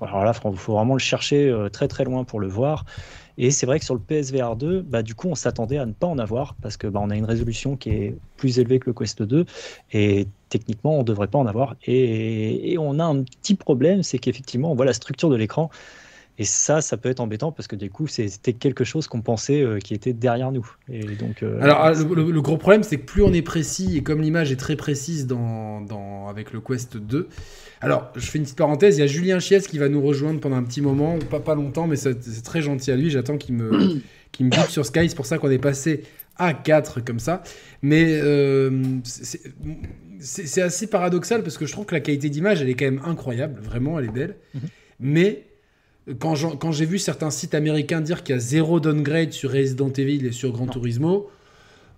alors 0.00 0.24
là, 0.24 0.32
il 0.44 0.56
faut 0.56 0.74
vraiment 0.74 0.94
le 0.94 1.00
chercher 1.00 1.50
euh, 1.50 1.68
très 1.68 1.88
très 1.88 2.04
loin 2.04 2.24
pour 2.24 2.40
le 2.40 2.48
voir. 2.48 2.86
Et 3.38 3.50
c'est 3.50 3.66
vrai 3.66 3.78
que 3.78 3.84
sur 3.84 3.94
le 3.94 4.00
PSVR 4.00 4.56
2, 4.56 4.82
bah, 4.82 5.02
du 5.02 5.14
coup, 5.14 5.28
on 5.28 5.34
s'attendait 5.34 5.78
à 5.78 5.86
ne 5.86 5.92
pas 5.92 6.06
en 6.06 6.18
avoir 6.18 6.54
parce 6.62 6.76
que 6.76 6.86
bah, 6.86 7.00
on 7.02 7.10
a 7.10 7.16
une 7.16 7.24
résolution 7.24 7.76
qui 7.76 7.90
est 7.90 8.16
plus 8.36 8.58
élevée 8.58 8.78
que 8.78 8.86
le 8.86 8.94
Quest 8.94 9.22
2 9.22 9.44
et 9.92 10.28
techniquement, 10.48 10.96
on 10.96 10.98
ne 11.00 11.04
devrait 11.04 11.26
pas 11.26 11.38
en 11.38 11.46
avoir. 11.46 11.74
Et, 11.86 12.76
on 12.78 12.98
a 12.98 13.04
un 13.04 13.22
petit 13.22 13.54
problème, 13.54 14.02
c'est 14.02 14.18
qu'effectivement, 14.18 14.70
on 14.70 14.74
voit 14.74 14.84
la 14.84 14.92
structure 14.92 15.30
de 15.30 15.36
l'écran. 15.36 15.70
Et 16.36 16.44
ça, 16.44 16.80
ça 16.80 16.96
peut 16.96 17.08
être 17.08 17.20
embêtant 17.20 17.52
parce 17.52 17.68
que 17.68 17.76
du 17.76 17.90
coup, 17.90 18.08
c'était 18.08 18.52
quelque 18.52 18.82
chose 18.82 19.06
qu'on 19.06 19.20
pensait 19.20 19.62
euh, 19.62 19.78
qui 19.78 19.94
était 19.94 20.12
derrière 20.12 20.50
nous. 20.50 20.68
Euh, 20.90 21.60
Alors, 21.60 21.78
ah, 21.80 21.92
le, 21.92 22.40
gros 22.40 22.56
problème, 22.56 22.82
c'est 22.82 22.98
que 22.98 23.04
plus 23.04 23.22
on 23.22 23.32
est 23.32 23.42
précis, 23.42 23.96
et 23.96 24.02
comme 24.02 24.20
l'image 24.20 24.50
est 24.50 24.56
très 24.56 24.74
précise 24.74 25.28
dans, 25.28 26.26
avec 26.28 26.52
le 26.52 26.60
Quest 26.60 26.96
2, 26.96 27.28
alors, 27.84 28.10
je 28.16 28.26
fais 28.26 28.38
une 28.38 28.44
petite 28.44 28.56
parenthèse, 28.56 28.96
il 28.96 29.00
y 29.00 29.04
a 29.04 29.06
Julien 29.06 29.38
Chies 29.38 29.60
qui 29.60 29.78
va 29.78 29.88
nous 29.88 30.00
rejoindre 30.00 30.40
pendant 30.40 30.56
un 30.56 30.62
petit 30.62 30.80
moment, 30.80 31.18
pas, 31.30 31.40
pas 31.40 31.54
longtemps, 31.54 31.86
mais 31.86 31.96
c'est 31.96 32.42
très 32.42 32.62
gentil 32.62 32.90
à 32.90 32.96
lui, 32.96 33.10
j'attends 33.10 33.36
qu'il 33.36 33.54
me, 33.54 33.70
me 34.40 34.48
bute 34.48 34.70
sur 34.70 34.86
Sky, 34.86 35.08
c'est 35.08 35.14
pour 35.14 35.26
ça 35.26 35.38
qu'on 35.38 35.50
est 35.50 35.58
passé 35.58 36.02
à 36.36 36.54
4 36.54 37.00
comme 37.00 37.18
ça. 37.18 37.42
Mais 37.82 38.06
euh, 38.08 38.70
c'est 40.18 40.62
assez 40.62 40.86
paradoxal 40.86 41.42
parce 41.42 41.58
que 41.58 41.66
je 41.66 41.72
trouve 41.72 41.84
que 41.84 41.94
la 41.94 42.00
qualité 42.00 42.30
d'image, 42.30 42.62
elle 42.62 42.70
est 42.70 42.74
quand 42.74 42.86
même 42.86 43.02
incroyable, 43.04 43.60
vraiment, 43.60 43.98
elle 43.98 44.06
est 44.06 44.12
belle. 44.12 44.36
Mhm. 44.54 44.60
Mais 45.00 45.44
quand 46.18 46.72
j'ai 46.72 46.86
vu 46.86 46.98
certains 46.98 47.30
sites 47.30 47.54
américains 47.54 48.00
dire 48.00 48.22
qu'il 48.22 48.34
y 48.34 48.38
a 48.38 48.40
zéro 48.40 48.80
downgrade 48.80 49.32
sur 49.32 49.52
Resident 49.52 49.90
Evil 49.90 50.26
et 50.26 50.32
sur 50.32 50.52
Gran 50.52 50.66
Turismo, 50.66 51.30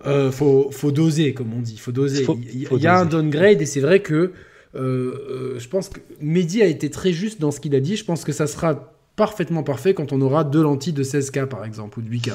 euh, 0.06 0.30
faut, 0.30 0.70
faut, 0.70 0.92
doser, 0.92 1.32
comme 1.34 1.52
on 1.54 1.60
dit. 1.60 1.78
Faut 1.78 1.92
doser. 1.92 2.26
il, 2.52 2.82
y 2.82 2.86
a 2.86 2.98
un 2.98 3.06
downgrade 3.06 3.62
et 3.62 3.66
c'est 3.66 3.80
vrai 3.80 4.00
que 4.00 4.32
je 4.77 5.69
pense 5.69 5.89
que 5.89 6.01
Mehdi 6.20 6.62
a 6.62 6.66
été 6.66 6.90
très 6.90 7.12
juste 7.12 7.40
dans 7.40 7.51
ce 7.51 7.61
qu'il 7.61 7.74
a 7.74 7.81
dit. 7.81 7.97
Je 7.97 8.05
pense 8.05 8.24
que 8.24 8.32
ça 8.32 8.47
sera 8.47 8.93
parfaitement 9.16 9.62
parfait 9.62 9.94
quand 9.94 10.12
on 10.12 10.20
aura 10.20 10.44
deux 10.44 10.62
lentilles 10.62 10.93
de 10.93 11.03
16K 11.03 11.47
par 11.47 11.65
exemple 11.65 11.98
ou 11.98 12.03
de 12.03 12.09
8K. 12.09 12.35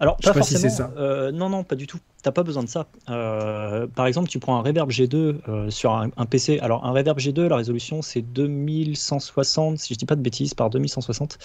Alors, 0.00 0.16
pas, 0.18 0.32
forcément. 0.32 0.68
ça. 0.68 0.92
Euh, 0.96 1.32
non, 1.32 1.48
non, 1.48 1.64
pas 1.64 1.74
du 1.74 1.88
tout. 1.88 1.98
T'as 2.22 2.30
pas 2.30 2.44
besoin 2.44 2.62
de 2.62 2.68
ça. 2.68 2.86
par 3.06 4.06
exemple, 4.06 4.28
tu 4.28 4.38
prends 4.38 4.56
un 4.56 4.62
Reverb 4.62 4.90
G2 4.90 5.70
sur 5.70 5.92
un, 5.92 6.26
PC. 6.26 6.60
Alors, 6.60 6.84
un 6.84 6.92
Reverb 6.92 7.18
G2, 7.18 7.48
la 7.48 7.56
résolution, 7.56 8.00
c'est 8.02 8.22
2160, 8.22 9.78
si 9.78 9.94
je 9.94 9.98
dis 9.98 10.06
pas 10.06 10.14
de 10.14 10.20
bêtises, 10.20 10.54
par 10.54 10.70
2160, 10.70 11.38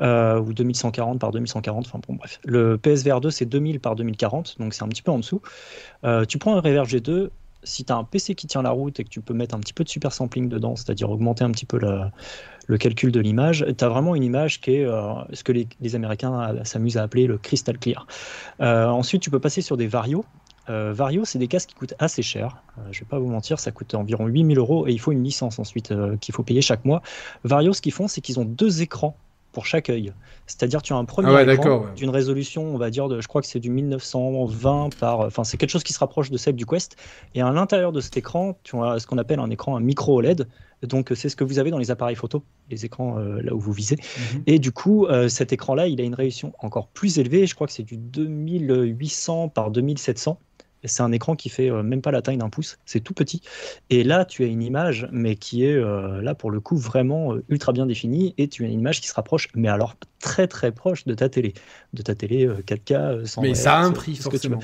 ou 0.00 0.52
2140 0.52 1.18
par 1.18 1.30
2140. 1.30 1.86
Enfin, 1.86 2.00
bon, 2.06 2.14
bref. 2.14 2.40
Le 2.44 2.76
PSVR 2.76 3.20
2, 3.20 3.30
c'est 3.30 3.46
2000 3.46 3.80
par 3.80 3.96
2040, 3.96 4.56
donc 4.58 4.74
c'est 4.74 4.82
un 4.82 4.88
petit 4.88 5.02
peu 5.02 5.10
en 5.10 5.18
dessous. 5.18 5.40
tu 6.28 6.38
prends 6.38 6.56
un 6.56 6.60
Reverb 6.60 6.86
G2, 6.86 7.30
si 7.62 7.84
tu 7.84 7.92
as 7.92 7.96
un 7.96 8.04
PC 8.04 8.34
qui 8.34 8.46
tient 8.46 8.62
la 8.62 8.70
route 8.70 8.98
et 9.00 9.04
que 9.04 9.08
tu 9.08 9.20
peux 9.20 9.34
mettre 9.34 9.54
un 9.54 9.60
petit 9.60 9.72
peu 9.72 9.84
de 9.84 9.88
super 9.88 10.12
sampling 10.12 10.48
dedans, 10.48 10.76
c'est-à-dire 10.76 11.10
augmenter 11.10 11.44
un 11.44 11.50
petit 11.50 11.66
peu 11.66 11.78
le 11.78 12.78
calcul 12.78 13.12
de 13.12 13.20
l'image, 13.20 13.64
tu 13.76 13.84
as 13.84 13.88
vraiment 13.88 14.14
une 14.14 14.24
image 14.24 14.60
qui 14.60 14.76
est 14.76 14.84
euh, 14.84 15.14
ce 15.32 15.42
que 15.42 15.52
les, 15.52 15.94
Américains 15.94 16.54
s'amusent 16.64 16.98
à 16.98 17.02
appeler 17.02 17.26
le 17.26 17.38
crystal 17.38 17.78
clear. 17.78 18.06
Euh, 18.60 18.86
ensuite, 18.86 19.22
tu 19.22 19.30
peux 19.30 19.40
passer 19.40 19.62
sur 19.62 19.76
des 19.76 19.86
Vario. 19.86 20.24
Euh, 20.68 20.92
Vario, 20.92 21.24
c'est 21.24 21.38
des 21.38 21.48
casques 21.48 21.70
qui 21.70 21.74
coûtent 21.74 21.94
assez 21.98 22.22
cher. 22.22 22.62
je 22.90 23.00
vais 23.00 23.06
pas 23.06 23.18
vous 23.18 23.28
mentir, 23.28 23.58
ça 23.58 23.70
coûte 23.70 23.94
environ 23.94 24.26
8000 24.26 24.58
euros 24.58 24.86
et 24.86 24.92
il 24.92 25.00
faut 25.00 25.12
une 25.12 25.24
licence 25.24 25.58
ensuite 25.58 25.94
qu'il 26.20 26.34
faut 26.34 26.42
payer 26.42 26.60
chaque 26.60 26.84
mois. 26.84 27.02
Vario, 27.44 27.72
ce 27.72 27.80
qu'ils 27.80 27.92
font, 27.92 28.06
c'est 28.06 28.20
qu'ils 28.20 28.38
ont 28.38 28.44
deux 28.44 28.82
écrans 28.82 29.16
pour 29.52 29.66
chaque 29.66 29.90
œil. 29.90 30.12
C'est-à-dire 30.46 30.82
tu 30.82 30.92
as 30.92 30.96
un 30.96 31.04
premier 31.04 31.34
ah 31.34 31.52
écran 31.52 31.86
d'une 31.96 32.10
résolution, 32.10 32.62
on 32.62 32.78
va 32.78 32.90
dire, 32.90 33.08
de, 33.08 33.20
je 33.20 33.28
crois 33.28 33.40
que 33.40 33.46
c'est 33.46 33.60
du 33.60 33.70
1920 33.70 34.96
par... 34.98 35.20
Enfin, 35.20 35.44
c'est 35.44 35.56
quelque 35.56 35.70
chose 35.70 35.84
qui 35.84 35.92
se 35.92 35.98
rapproche 35.98 36.30
de 36.30 36.36
celle 36.36 36.56
du 36.56 36.66
Quest. 36.66 36.96
Et 37.34 37.42
à 37.42 37.50
l'intérieur 37.50 37.92
de 37.92 38.00
cet 38.00 38.16
écran, 38.16 38.58
tu 38.62 38.76
as 38.76 38.98
ce 38.98 39.06
qu'on 39.06 39.18
appelle 39.18 39.40
un 39.40 39.50
écran 39.50 39.76
un 39.76 39.80
micro 39.80 40.18
OLED. 40.18 40.48
Donc 40.82 41.12
c'est 41.14 41.28
ce 41.28 41.36
que 41.36 41.44
vous 41.44 41.58
avez 41.58 41.70
dans 41.70 41.78
les 41.78 41.90
appareils 41.90 42.14
photo, 42.14 42.44
les 42.70 42.84
écrans 42.84 43.18
euh, 43.18 43.42
là 43.42 43.52
où 43.52 43.58
vous 43.58 43.72
visez. 43.72 43.96
Mhm. 43.96 44.42
Et 44.46 44.58
du 44.58 44.70
coup, 44.70 45.06
euh, 45.06 45.28
cet 45.28 45.52
écran-là, 45.52 45.88
il 45.88 46.00
a 46.00 46.04
une 46.04 46.14
résolution 46.14 46.52
encore 46.60 46.88
plus 46.88 47.18
élevée. 47.18 47.46
Je 47.46 47.54
crois 47.54 47.66
que 47.66 47.72
c'est 47.72 47.82
du 47.82 47.96
2800 47.96 49.48
par 49.48 49.70
2700. 49.70 50.38
C'est 50.84 51.02
un 51.02 51.12
écran 51.12 51.34
qui 51.34 51.48
fait 51.48 51.70
euh, 51.70 51.82
même 51.82 52.02
pas 52.02 52.10
la 52.10 52.22
taille 52.22 52.36
d'un 52.36 52.50
pouce, 52.50 52.78
c'est 52.86 53.00
tout 53.00 53.14
petit. 53.14 53.42
Et 53.90 54.04
là, 54.04 54.24
tu 54.24 54.44
as 54.44 54.46
une 54.46 54.62
image, 54.62 55.08
mais 55.10 55.36
qui 55.36 55.64
est 55.64 55.74
euh, 55.74 56.22
là 56.22 56.34
pour 56.34 56.50
le 56.50 56.60
coup 56.60 56.76
vraiment 56.76 57.34
euh, 57.34 57.44
ultra 57.48 57.72
bien 57.72 57.86
définie, 57.86 58.34
et 58.38 58.48
tu 58.48 58.64
as 58.64 58.68
une 58.68 58.80
image 58.80 59.00
qui 59.00 59.08
se 59.08 59.14
rapproche, 59.14 59.48
mais 59.54 59.68
alors 59.68 59.96
très 60.20 60.46
très 60.46 60.72
proche 60.72 61.04
de 61.04 61.14
ta 61.14 61.28
télé, 61.28 61.54
de 61.94 62.02
ta 62.02 62.14
télé 62.14 62.46
4K. 62.46 63.24
Sans 63.24 63.42
mais 63.42 63.54
ça 63.54 63.78
a 63.78 63.82
un 63.82 63.92
prix 63.92 64.14
forcément. 64.14 64.60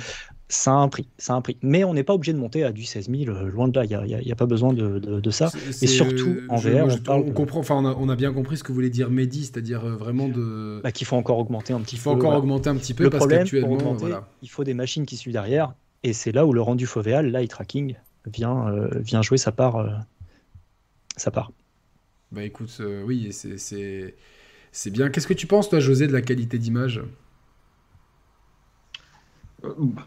Ça 0.47 0.73
a 0.73 0.75
un 0.75 0.89
prix, 0.89 1.09
ça 1.17 1.33
un 1.33 1.41
prix. 1.41 1.57
Mais 1.63 1.85
on 1.85 1.95
n'est 1.95 2.05
pas 2.05 2.13
obligé 2.13 2.33
de 2.33 2.39
monter 2.39 2.65
à 2.65 2.71
du 2.71 2.85
16 2.85 3.09
000, 3.11 3.35
loin 3.47 3.67
de 3.67 3.77
là, 3.77 3.85
il 3.87 4.25
n'y 4.25 4.31
a, 4.31 4.37
pas 4.37 4.45
besoin 4.47 4.75
de, 4.75 4.99
de, 4.99 5.31
ça. 5.31 5.51
Et 5.81 5.87
surtout, 5.87 6.37
en 6.51 6.57
VR, 6.57 6.87
on, 7.09 7.33
comprend, 7.33 7.61
enfin, 7.61 7.83
on 7.83 8.09
a, 8.09 8.15
bien 8.15 8.33
compris 8.33 8.59
ce 8.59 8.63
que 8.63 8.71
voulait 8.71 8.91
dire 8.91 9.11
Mehdi, 9.11 9.47
c'est-à-dire 9.47 9.87
vraiment 9.87 10.29
de... 10.29 10.81
Bah, 10.85 10.93
qu'il 10.93 11.07
faut 11.07 11.17
encore 11.17 11.39
augmenter 11.39 11.73
un 11.73 11.81
petit 11.81 11.97
peu. 11.97 12.01
Il 12.01 12.03
faut 12.03 12.11
encore 12.11 12.37
augmenter 12.37 12.69
un 12.69 12.77
petit 12.77 12.93
peu, 12.93 13.05
le 13.05 13.11
parce 13.11 13.27
qu'actuellement... 13.27 13.97
Il 14.43 14.51
faut 14.51 14.65
des 14.65 14.75
machines 14.75 15.07
qui 15.07 15.17
suivent 15.17 15.33
derrière, 15.33 15.73
et 16.05 16.13
c'est 16.13 16.33
là 16.33 16.47
où 16.47 16.53
le 16.53 16.61
rendu 16.61 16.87
fovéal, 16.87 17.33
l'eye 17.33 17.49
tracking, 17.49 17.97
vient, 18.27 18.69
euh, 18.69 18.89
vient 19.01 19.23
jouer 19.23 19.39
sa 19.39 19.53
part. 19.53 19.77
Euh, 19.77 19.89
sa 21.17 21.31
part. 21.31 21.51
Bah 22.31 22.45
écoute, 22.45 22.77
euh, 22.81 23.03
oui, 23.05 23.33
c'est 23.33 24.91
bien. 24.91 25.09
Qu'est-ce 25.09 25.27
que 25.27 25.35
tu 25.35 25.47
penses, 25.47 25.71
toi, 25.71 25.81
José, 25.81 26.07
de 26.07 26.13
la 26.13 26.21
qualité 26.21 26.59
d'image? 26.59 27.03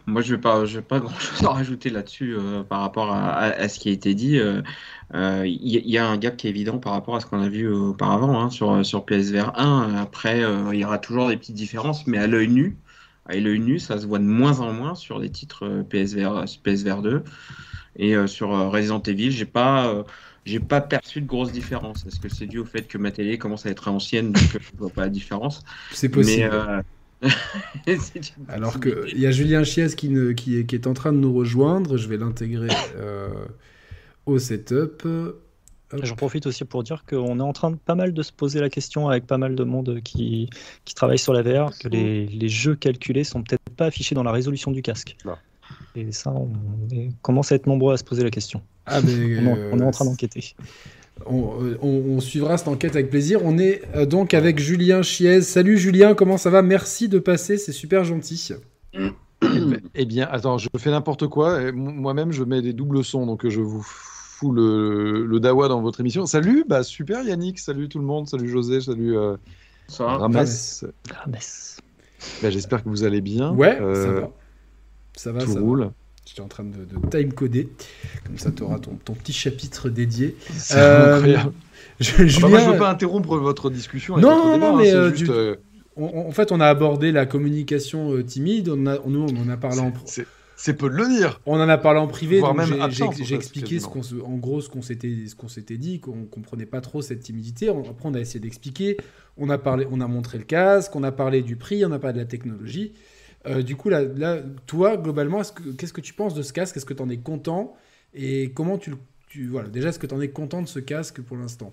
Moi, 0.06 0.22
je 0.22 0.30
ne 0.30 0.36
vais 0.36 0.40
pas, 0.40 0.66
je 0.66 0.76
vais 0.76 0.84
pas 0.84 1.00
grand-chose 1.00 1.44
à 1.44 1.50
rajouter 1.50 1.90
là-dessus 1.90 2.36
par 2.68 2.80
rapport 2.80 3.12
à, 3.12 3.68
ce 3.68 3.80
qui 3.80 3.88
a 3.88 3.92
été 3.92 4.14
dit. 4.14 4.38
Il 5.14 5.48
y, 5.64 5.98
a 5.98 6.06
un 6.06 6.16
gap 6.16 6.36
qui 6.36 6.46
est 6.46 6.50
évident 6.50 6.78
par 6.78 6.92
rapport 6.92 7.16
à 7.16 7.20
ce 7.20 7.26
qu'on 7.26 7.42
a 7.42 7.48
vu 7.48 7.68
auparavant 7.68 8.40
hein, 8.40 8.50
sur, 8.50 8.86
sur 8.86 9.04
PSVR 9.04 9.58
1. 9.58 9.96
Après, 9.96 10.42
il 10.72 10.78
y 10.78 10.84
aura 10.84 10.98
toujours 10.98 11.26
des 11.26 11.36
petites 11.36 11.56
différences, 11.56 12.06
mais 12.06 12.18
à 12.18 12.28
l'œil 12.28 12.48
nu, 12.48 12.76
et 13.30 13.40
l'œil 13.40 13.60
nu, 13.60 13.78
ça 13.78 13.98
se 13.98 14.06
voit 14.06 14.18
de 14.18 14.24
moins 14.24 14.60
en 14.60 14.72
moins 14.72 14.94
sur 14.94 15.18
les 15.18 15.30
titres 15.30 15.64
euh, 15.66 15.82
PSVR, 15.82 16.44
PSVR 16.62 17.02
2. 17.02 17.22
Et 17.96 18.14
euh, 18.14 18.26
sur 18.26 18.54
euh, 18.54 18.68
Resident 18.68 19.02
Evil, 19.02 19.30
j'ai 19.30 19.44
pas, 19.44 20.04
j'ai 20.44 20.60
pas 20.60 20.80
perçu 20.80 21.20
de 21.20 21.26
grosse 21.26 21.52
différence. 21.52 22.06
Est-ce 22.06 22.20
que 22.20 22.28
c'est 22.28 22.46
dû 22.46 22.58
au 22.58 22.64
fait 22.64 22.86
que 22.86 22.98
ma 22.98 23.10
télé 23.10 23.38
commence 23.38 23.66
à 23.66 23.70
être 23.70 23.88
ancienne, 23.88 24.32
donc 24.32 24.44
je 24.52 24.76
vois 24.76 24.90
pas 24.90 25.02
la 25.02 25.08
différence? 25.08 25.62
C'est 25.92 26.08
possible. 26.08 26.50
Alors 28.48 28.78
qu'il 28.78 29.18
y 29.18 29.26
a 29.26 29.32
Julien 29.32 29.64
Chies 29.64 29.96
qui, 29.96 30.08
ne, 30.08 30.30
qui, 30.30 30.56
est, 30.56 30.86
en 30.86 30.94
train 30.94 31.12
de 31.12 31.18
nous 31.18 31.34
rejoindre. 31.34 31.96
Je 31.96 32.08
vais 32.08 32.16
l'intégrer 32.16 32.68
au 34.24 34.38
setup. 34.38 35.02
J'en 36.02 36.16
profite 36.16 36.46
aussi 36.46 36.64
pour 36.64 36.82
dire 36.82 37.04
qu'on 37.08 37.38
est 37.38 37.42
en 37.42 37.52
train 37.52 37.70
de 37.70 37.76
pas 37.76 37.94
mal 37.94 38.12
de 38.12 38.22
se 38.22 38.32
poser 38.32 38.60
la 38.60 38.68
question 38.68 39.08
avec 39.08 39.26
pas 39.26 39.38
mal 39.38 39.54
de 39.54 39.64
monde 39.64 40.00
qui, 40.04 40.50
qui 40.84 40.94
travaille 40.94 41.18
sur 41.18 41.32
la 41.32 41.42
VR, 41.42 41.70
que 41.78 41.88
les, 41.88 42.26
les 42.26 42.48
jeux 42.48 42.74
calculés 42.74 43.24
sont 43.24 43.42
peut-être 43.42 43.62
pas 43.74 43.86
affichés 43.86 44.14
dans 44.14 44.22
la 44.22 44.32
résolution 44.32 44.70
du 44.70 44.82
casque. 44.82 45.16
Et 45.96 46.12
ça, 46.12 46.30
on 46.30 46.50
commence 47.22 47.52
à 47.52 47.54
être 47.54 47.66
nombreux 47.66 47.94
à 47.94 47.96
se 47.96 48.04
poser 48.04 48.22
la 48.22 48.30
question. 48.30 48.60
Ah, 48.86 49.00
mais 49.00 49.38
on, 49.72 49.80
est 49.80 49.84
en 49.84 49.90
train 49.90 50.04
d'enquêter. 50.04 50.54
On, 51.26 52.20
suivra 52.20 52.58
cette 52.58 52.68
enquête 52.68 52.94
avec 52.94 53.08
plaisir. 53.08 53.40
On 53.44 53.58
est 53.58 53.82
euh, 53.96 54.04
donc 54.04 54.34
avec 54.34 54.58
Julien 54.58 55.02
Chiez. 55.02 55.40
Salut 55.40 55.78
Julien, 55.78 56.14
comment 56.14 56.36
ça 56.36 56.50
va? 56.50 56.60
Merci 56.62 57.08
de 57.08 57.18
passer, 57.18 57.56
c'est 57.56 57.72
super 57.72 58.04
gentil. 58.04 58.50
eh 59.94 60.04
bien, 60.04 60.28
attends, 60.30 60.58
je 60.58 60.68
fais 60.76 60.90
n'importe 60.90 61.28
quoi. 61.28 61.72
Moi-même, 61.72 62.32
je 62.32 62.44
mets 62.44 62.60
des 62.60 62.74
doubles 62.74 63.02
sons, 63.02 63.24
donc 63.24 63.48
je 63.48 63.60
vous 63.60 63.86
le, 64.46 65.38
Dawa 65.40 65.68
dans 65.68 65.82
votre 65.82 66.00
émission. 66.00 66.26
Salut, 66.26 66.64
bah 66.66 66.82
super 66.82 67.22
Yannick, 67.22 67.58
salut 67.58 67.88
tout 67.88 67.98
le 67.98 68.04
monde, 68.04 68.28
salut 68.28 68.48
José, 68.48 68.80
salut 68.80 69.16
euh, 69.16 69.36
Rames. 69.98 70.36
Rames. 70.36 71.38
Bah, 72.42 72.50
J'espère 72.50 72.82
que 72.82 72.88
vous 72.88 73.04
allez 73.04 73.20
bien. 73.20 73.52
Ouais, 73.52 73.78
euh, 73.80 74.04
ça 74.04 74.12
va. 74.12 74.30
Ça 75.14 75.32
va, 75.32 75.44
tout 75.44 75.54
roule. 75.64 75.90
J'étais 76.24 76.42
en 76.42 76.48
train 76.48 76.64
de, 76.64 76.84
de 76.84 77.08
time-coder. 77.08 77.70
Comme 78.26 78.38
ça, 78.38 78.50
tu 78.50 78.62
auras 78.62 78.78
ton, 78.78 78.96
ton, 79.04 79.14
petit 79.14 79.32
chapitre 79.32 79.88
dédié. 79.88 80.36
C'est 80.50 80.78
incroyable. 80.78 81.52
Je, 82.00 82.26
Julien... 82.26 82.48
moi, 82.48 82.58
je 82.60 82.66
ne 82.66 82.72
veux 82.72 82.78
pas 82.78 82.90
interrompre 82.90 83.36
votre 83.38 83.70
discussion. 83.70 84.18
Non, 84.18 84.36
non, 84.36 84.58
non, 84.58 84.76
mais 84.76 84.90
hein, 84.90 84.96
euh, 84.96 85.14
juste, 85.14 85.32
du... 85.32 85.56
on, 85.96 86.28
en 86.28 86.30
fait, 86.30 86.52
on 86.52 86.60
a 86.60 86.66
abordé 86.66 87.12
la 87.12 87.26
communication 87.26 88.12
euh, 88.12 88.22
timide. 88.22 88.68
On 88.68 88.86
a, 88.86 88.98
nous, 89.06 89.26
on 89.26 89.42
en 89.42 89.48
a 89.48 89.56
parlé 89.56 89.80
en. 89.80 89.92
C'est 90.60 90.74
peu 90.74 90.90
de 90.90 90.96
le 90.96 91.08
dire. 91.08 91.40
On 91.46 91.54
en 91.60 91.68
a 91.68 91.78
parlé 91.78 92.00
en 92.00 92.08
privé. 92.08 92.42
J'ai 93.20 93.36
expliqué 93.36 93.78
ce 93.78 93.86
qu'on, 93.86 94.02
en 94.24 94.36
gros 94.36 94.60
ce 94.60 94.68
qu'on 94.68 94.82
s'était, 94.82 95.28
ce 95.28 95.36
qu'on 95.36 95.46
s'était 95.46 95.76
dit, 95.78 96.00
qu'on 96.00 96.24
comprenait 96.24 96.66
pas 96.66 96.80
trop 96.80 97.00
cette 97.00 97.20
timidité. 97.20 97.68
Après, 97.68 98.08
on 98.08 98.14
a 98.14 98.18
essayé 98.18 98.40
d'expliquer. 98.40 98.96
On 99.36 99.50
a 99.50 99.58
parlé, 99.58 99.86
on 99.88 100.00
a 100.00 100.08
montré 100.08 100.36
le 100.36 100.42
casque, 100.42 100.96
on 100.96 101.04
a 101.04 101.12
parlé 101.12 101.42
du 101.42 101.54
prix, 101.54 101.86
on 101.86 101.92
a 101.92 102.00
parlé 102.00 102.14
de 102.14 102.18
la 102.18 102.24
technologie. 102.24 102.92
Euh, 103.46 103.62
du 103.62 103.76
coup, 103.76 103.88
là, 103.88 104.02
là, 104.02 104.42
toi, 104.66 104.96
globalement, 104.96 105.42
qu'est-ce 105.78 105.92
que 105.92 106.00
tu 106.00 106.12
penses 106.12 106.34
de 106.34 106.42
ce 106.42 106.52
casque? 106.52 106.76
Est-ce 106.76 106.84
que 106.84 106.92
tu 106.92 107.02
en 107.02 107.08
es 107.08 107.18
content? 107.18 107.74
Et 108.12 108.50
comment 108.50 108.78
tu, 108.78 108.94
tu 109.28 109.46
voilà, 109.46 109.68
déjà, 109.68 109.90
est-ce 109.90 110.00
que 110.00 110.08
tu 110.08 110.14
en 110.14 110.20
es 110.20 110.30
content 110.30 110.60
de 110.60 110.66
ce 110.66 110.80
casque 110.80 111.20
pour 111.20 111.36
l'instant? 111.36 111.72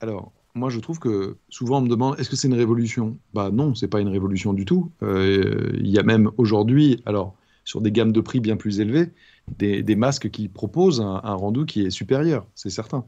Alors, 0.00 0.32
moi, 0.56 0.70
je 0.70 0.80
trouve 0.80 0.98
que 0.98 1.36
souvent 1.50 1.78
on 1.78 1.82
me 1.82 1.88
demande 1.88 2.18
est-ce 2.18 2.30
que 2.30 2.34
c'est 2.34 2.48
une 2.48 2.54
révolution? 2.54 3.16
Bah 3.32 3.50
non, 3.52 3.76
c'est 3.76 3.86
pas 3.86 4.00
une 4.00 4.08
révolution 4.08 4.54
du 4.54 4.64
tout. 4.64 4.90
Euh, 5.04 5.70
il 5.78 5.88
y 5.88 6.00
a 6.00 6.02
même 6.02 6.32
aujourd'hui, 6.36 7.00
alors 7.06 7.36
sur 7.64 7.80
des 7.80 7.92
gammes 7.92 8.12
de 8.12 8.20
prix 8.20 8.40
bien 8.40 8.56
plus 8.56 8.80
élevées, 8.80 9.10
des, 9.58 9.96
masques 9.96 10.30
qui 10.30 10.48
proposent 10.48 11.00
un, 11.00 11.34
rendu 11.34 11.66
qui 11.66 11.82
est 11.82 11.90
supérieur, 11.90 12.46
c'est 12.54 12.70
certain. 12.70 13.04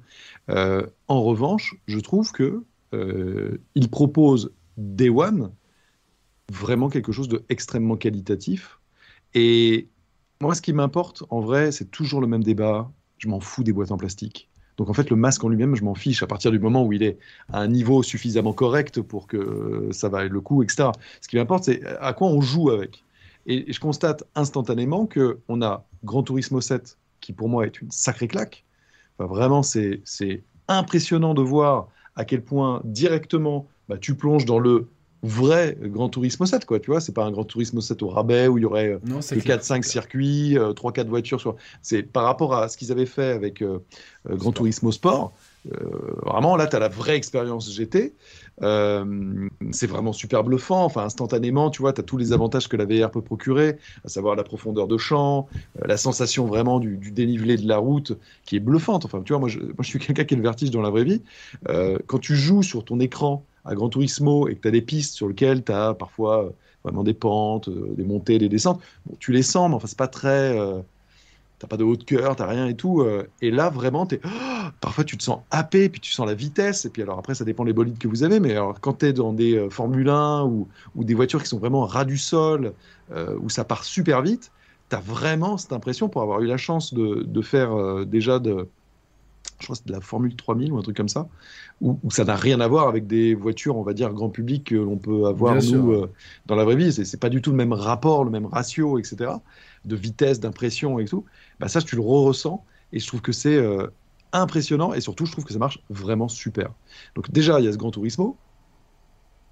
Euh, 0.51 0.87
en 1.09 1.23
revanche, 1.23 1.77
je 1.87 1.99
trouve 1.99 2.33
que 2.33 2.65
euh, 2.95 3.59
il 3.75 3.89
propose 3.89 4.53
Day 4.77 5.09
One 5.09 5.51
vraiment 6.53 6.89
quelque 6.89 7.13
chose 7.13 7.29
d'extrêmement 7.29 7.97
qualitatif. 7.97 8.79
Et 9.35 9.89
moi, 10.41 10.55
ce 10.55 10.63
qui 10.63 10.73
m'importe, 10.73 11.25
en 11.31 11.41
vrai, 11.41 11.73
c'est 11.73 11.91
toujours 11.91 12.21
le 12.21 12.27
même 12.27 12.45
débat. 12.45 12.91
Je 13.19 13.29
m'en 13.29 13.41
fous 13.41 13.65
des 13.65 13.73
boîtes 13.73 13.91
en 13.91 13.97
plastique. 13.97 14.49
Donc 14.77 14.91
en 14.91 14.93
fait, 14.93 15.09
le 15.09 15.17
masque 15.17 15.43
en 15.43 15.49
lui-même, 15.49 15.75
je 15.75 15.85
m'en 15.85 15.95
fiche 15.95 16.23
à 16.23 16.27
partir 16.27 16.51
du 16.51 16.59
moment 16.59 16.85
où 16.85 16.93
il 16.93 17.03
est 17.03 17.19
à 17.51 17.61
un 17.61 17.69
niveau 17.69 18.03
suffisamment 18.03 18.53
correct 18.53 19.01
pour 19.01 19.27
que 19.27 19.89
ça 19.91 20.09
vaille 20.09 20.29
le 20.29 20.41
coup, 20.41 20.63
etc. 20.63 20.91
Ce 21.23 21.29
qui 21.29 21.37
m'importe, 21.37 21.65
c'est 21.65 21.83
à 22.01 22.13
quoi 22.13 22.29
on 22.29 22.43
joue 22.43 22.71
avec. 22.71 23.03
Et 23.47 23.73
je 23.73 23.81
constate 23.81 24.25
instantanément 24.35 25.07
qu'on 25.07 25.63
a 25.63 25.85
Gran 26.05 26.23
Turismo 26.23 26.61
7, 26.61 26.99
qui 27.21 27.33
pour 27.33 27.49
moi 27.49 27.67
est 27.67 27.81
une 27.81 27.91
sacrée 27.91 28.29
claque. 28.29 28.65
Enfin, 29.19 29.29
vraiment, 29.29 29.63
c'est 29.63 30.03
impressionnant 30.69 31.35
de 31.35 31.43
voir 31.43 31.89
à 32.17 32.25
quel 32.25 32.43
point 32.43 32.81
directement 32.85 33.69
bah, 33.89 33.99
tu 33.99 34.15
plonges 34.15 34.47
dans 34.47 34.59
le 34.59 34.89
vrai 35.23 35.77
Grand 35.81 36.09
Turismo 36.09 36.47
7, 36.47 36.65
quoi, 36.65 36.79
tu 36.79 36.91
vois, 36.91 37.01
c'est 37.01 37.13
pas 37.13 37.25
un 37.25 37.31
Grand 37.31 37.45
Turismo 37.45 37.81
7 37.81 38.03
au 38.03 38.09
rabais 38.09 38.49
où 38.49 38.59
il 38.59 38.63
y 38.63 38.65
aurait 38.65 38.99
non, 39.05 39.21
4-5 39.21 39.83
circuits, 39.83 40.59
euh, 40.59 40.73
3-4 40.73 41.07
voitures, 41.07 41.41
sur... 41.41 41.57
c'est 41.83 42.03
par 42.03 42.25
rapport 42.25 42.55
à 42.55 42.69
ce 42.69 42.77
qu'ils 42.77 42.93
avaient 42.93 43.07
fait 43.07 43.31
avec 43.31 43.63
euh, 43.63 43.79
euh, 44.31 44.37
Grand 44.37 44.53
Turismo 44.53 44.93
Sport, 44.93 45.33
vraiment 46.25 46.57
là, 46.57 46.67
tu 46.67 46.77
as 46.77 46.79
la 46.79 46.89
vraie 46.89 47.17
expérience 47.17 47.73
GT, 47.73 48.15
c'est 48.61 49.87
vraiment 49.87 50.13
super 50.13 50.45
bluffant, 50.45 50.85
enfin 50.85 51.05
instantanément, 51.05 51.71
tu 51.71 51.83
vois, 51.83 51.93
tu 51.93 52.01
as 52.01 52.05
tous 52.05 52.17
les 52.17 52.33
avantages 52.33 52.69
que 52.69 52.77
la 52.77 52.85
VR 52.85 53.11
peut 53.11 53.23
procurer, 53.23 53.79
à 54.05 54.09
savoir 54.09 54.37
la 54.37 54.45
profondeur 54.45 54.87
de 54.87 54.97
champ, 54.97 55.49
la 55.85 55.97
sensation 55.97 56.47
vraiment 56.47 56.79
du, 56.79 56.97
dénivelé 57.11 57.57
de 57.57 57.67
la 57.67 57.79
route 57.79 58.17
qui 58.45 58.57
est 58.57 58.61
bluffante, 58.61 59.05
enfin 59.05 59.23
tu 59.23 59.33
vois, 59.33 59.41
moi 59.41 59.49
je, 59.49 59.59
suis 59.83 59.99
quelqu'un 60.01 60.25
qui 60.25 60.35
a 60.35 60.37
le 60.37 60.43
vertige 60.43 60.71
dans 60.71 60.83
la 60.83 60.91
vraie 60.91 61.05
vie, 61.05 61.23
quand 62.07 62.19
tu 62.19 62.37
joues 62.37 62.63
sur 62.63 62.85
ton 62.85 63.01
écran, 63.01 63.45
à 63.67 63.75
Gran 63.75 63.89
Turismo 63.89 64.49
et 64.49 64.55
que 64.55 64.63
tu 64.63 64.69
as 64.69 64.71
des 64.71 64.83
pistes 64.83 65.15
sur 65.15 65.29
lesquelles 65.29 65.63
tu 65.65 65.73
as 65.73 65.93
parfois 65.95 66.45
euh, 66.45 66.51
vraiment 66.85 67.03
des 67.03 67.15
pentes, 67.15 67.69
euh, 67.69 67.95
des 67.97 68.05
montées, 68.05 68.39
des 68.39 68.49
descentes, 68.49 68.81
bon, 69.05 69.17
tu 69.19 69.33
les 69.33 69.43
sens, 69.43 69.69
mais 69.69 69.75
enfin, 69.75 69.87
c'est 69.87 69.99
pas 69.99 70.09
très. 70.09 70.57
Euh, 71.57 71.67
t'as 71.67 71.67
pas 71.67 71.77
de 71.77 71.85
haut 71.85 71.97
de 71.97 72.05
cœur, 72.05 72.37
t'as 72.37 72.47
rien 72.47 72.67
et 72.67 72.75
tout. 72.75 73.05
et 73.41 73.51
là, 73.51 73.71
vraiment, 73.71 74.07
es, 74.09 74.21
oh, 74.25 74.29
parfois 74.81 75.05
tu 75.05 75.17
te 75.17 75.23
sens 75.23 75.41
happé, 75.51 75.89
puis 75.89 76.01
tu 76.01 76.13
sens 76.13 76.27
la 76.27 76.35
vitesse. 76.35 76.85
Et 76.85 76.91
puis 76.91 77.03
alors 77.03 77.19
après, 77.19 77.35
ça 77.35 77.45
dépend 77.45 77.65
des 77.65 77.73
bolides 77.73 77.99
que 77.99 78.09
vous 78.09 78.23
avez. 78.23 78.41
Mais 78.41 78.53
alors, 78.53 78.81
quand 78.81 78.99
tu 78.99 79.07
es 79.07 79.13
dans 79.13 79.33
des 79.33 79.57
euh, 79.57 79.71
Formule 79.71 80.09
1 80.09 80.45
ou, 80.45 80.69
ou, 80.95 81.05
des 81.05 81.15
voitures 81.15 81.43
qui 81.43 81.49
sont 81.49 81.59
vraiment 81.59 81.85
ras 81.87 82.05
du 82.05 82.19
sol, 82.19 82.73
euh, 83.13 83.37
où 83.41 83.49
ça 83.49 83.65
part 83.65 83.85
super 83.85 84.23
vite, 84.23 84.51
tu 84.91 84.97
as 84.97 85.01
vraiment 85.01 85.57
cette 85.57 85.73
impression, 85.73 86.09
pour 86.09 86.23
avoir 86.23 86.41
eu 86.41 86.47
la 86.47 86.57
chance 86.57 86.95
de, 86.95 87.23
de 87.23 87.43
faire 87.43 87.73
euh, 87.73 88.05
déjà 88.05 88.39
de, 88.39 88.69
je 89.59 89.65
crois 89.65 89.77
que 89.77 89.83
c'est 89.83 89.89
de 89.89 89.93
la 89.93 90.01
Formule 90.01 90.35
3000 90.35 90.73
ou 90.73 90.79
un 90.79 90.83
truc 90.83 90.97
comme 90.97 91.09
ça, 91.09 91.29
où, 91.81 91.99
où 92.03 92.11
ça 92.11 92.25
n'a 92.25 92.37
rien 92.37 92.61
à 92.61 92.69
voir 92.69 92.89
avec 92.89 93.07
des 93.07 93.35
voitures, 93.35 93.77
on 93.77 93.83
va 93.83 93.93
dire, 93.93 94.13
grand 94.13 94.29
public 94.29 94.65
que 94.65 94.75
l'on 94.75 94.97
peut 94.97 95.27
avoir, 95.27 95.57
Bien 95.57 95.71
nous, 95.73 95.93
euh, 95.93 96.11
dans 96.47 96.57
la 96.57 96.65
vraie 96.65 96.77
vie. 96.77 96.93
C'est 96.93 97.21
pas 97.21 97.29
du 97.29 97.43
tout 97.43 97.51
le 97.51 97.57
même 97.57 97.73
rapport, 97.73 98.25
le 98.25 98.31
même 98.31 98.47
ratio, 98.47 98.99
etc., 98.99 99.31
de 99.87 99.97
vitesse, 99.97 100.41
d'impression 100.41 100.99
et 100.99 101.07
tout. 101.07 101.25
Bah, 101.61 101.69
ça, 101.69 101.81
tu 101.81 101.97
le 101.97 102.03
re-ressens, 102.03 102.65
et 102.93 103.01
je 103.01 103.07
trouve 103.07 103.23
que 103.23 103.33
c'est 103.33 103.57
euh, 103.57 103.87
impressionnant, 104.33 104.93
et 104.93 105.01
surtout, 105.01 105.27
je 105.27 105.33
trouve 105.33 105.45
que 105.45 105.53
ça 105.53 105.59
marche 105.59 105.81
vraiment 105.89 106.29
super. 106.29 106.73
Donc 107.15 107.31
déjà, 107.31 107.61
il 107.61 107.65
y 107.65 107.69
a 107.69 107.73
ce 107.73 107.79
Grand 107.79 107.91
Turismo. 107.91 108.37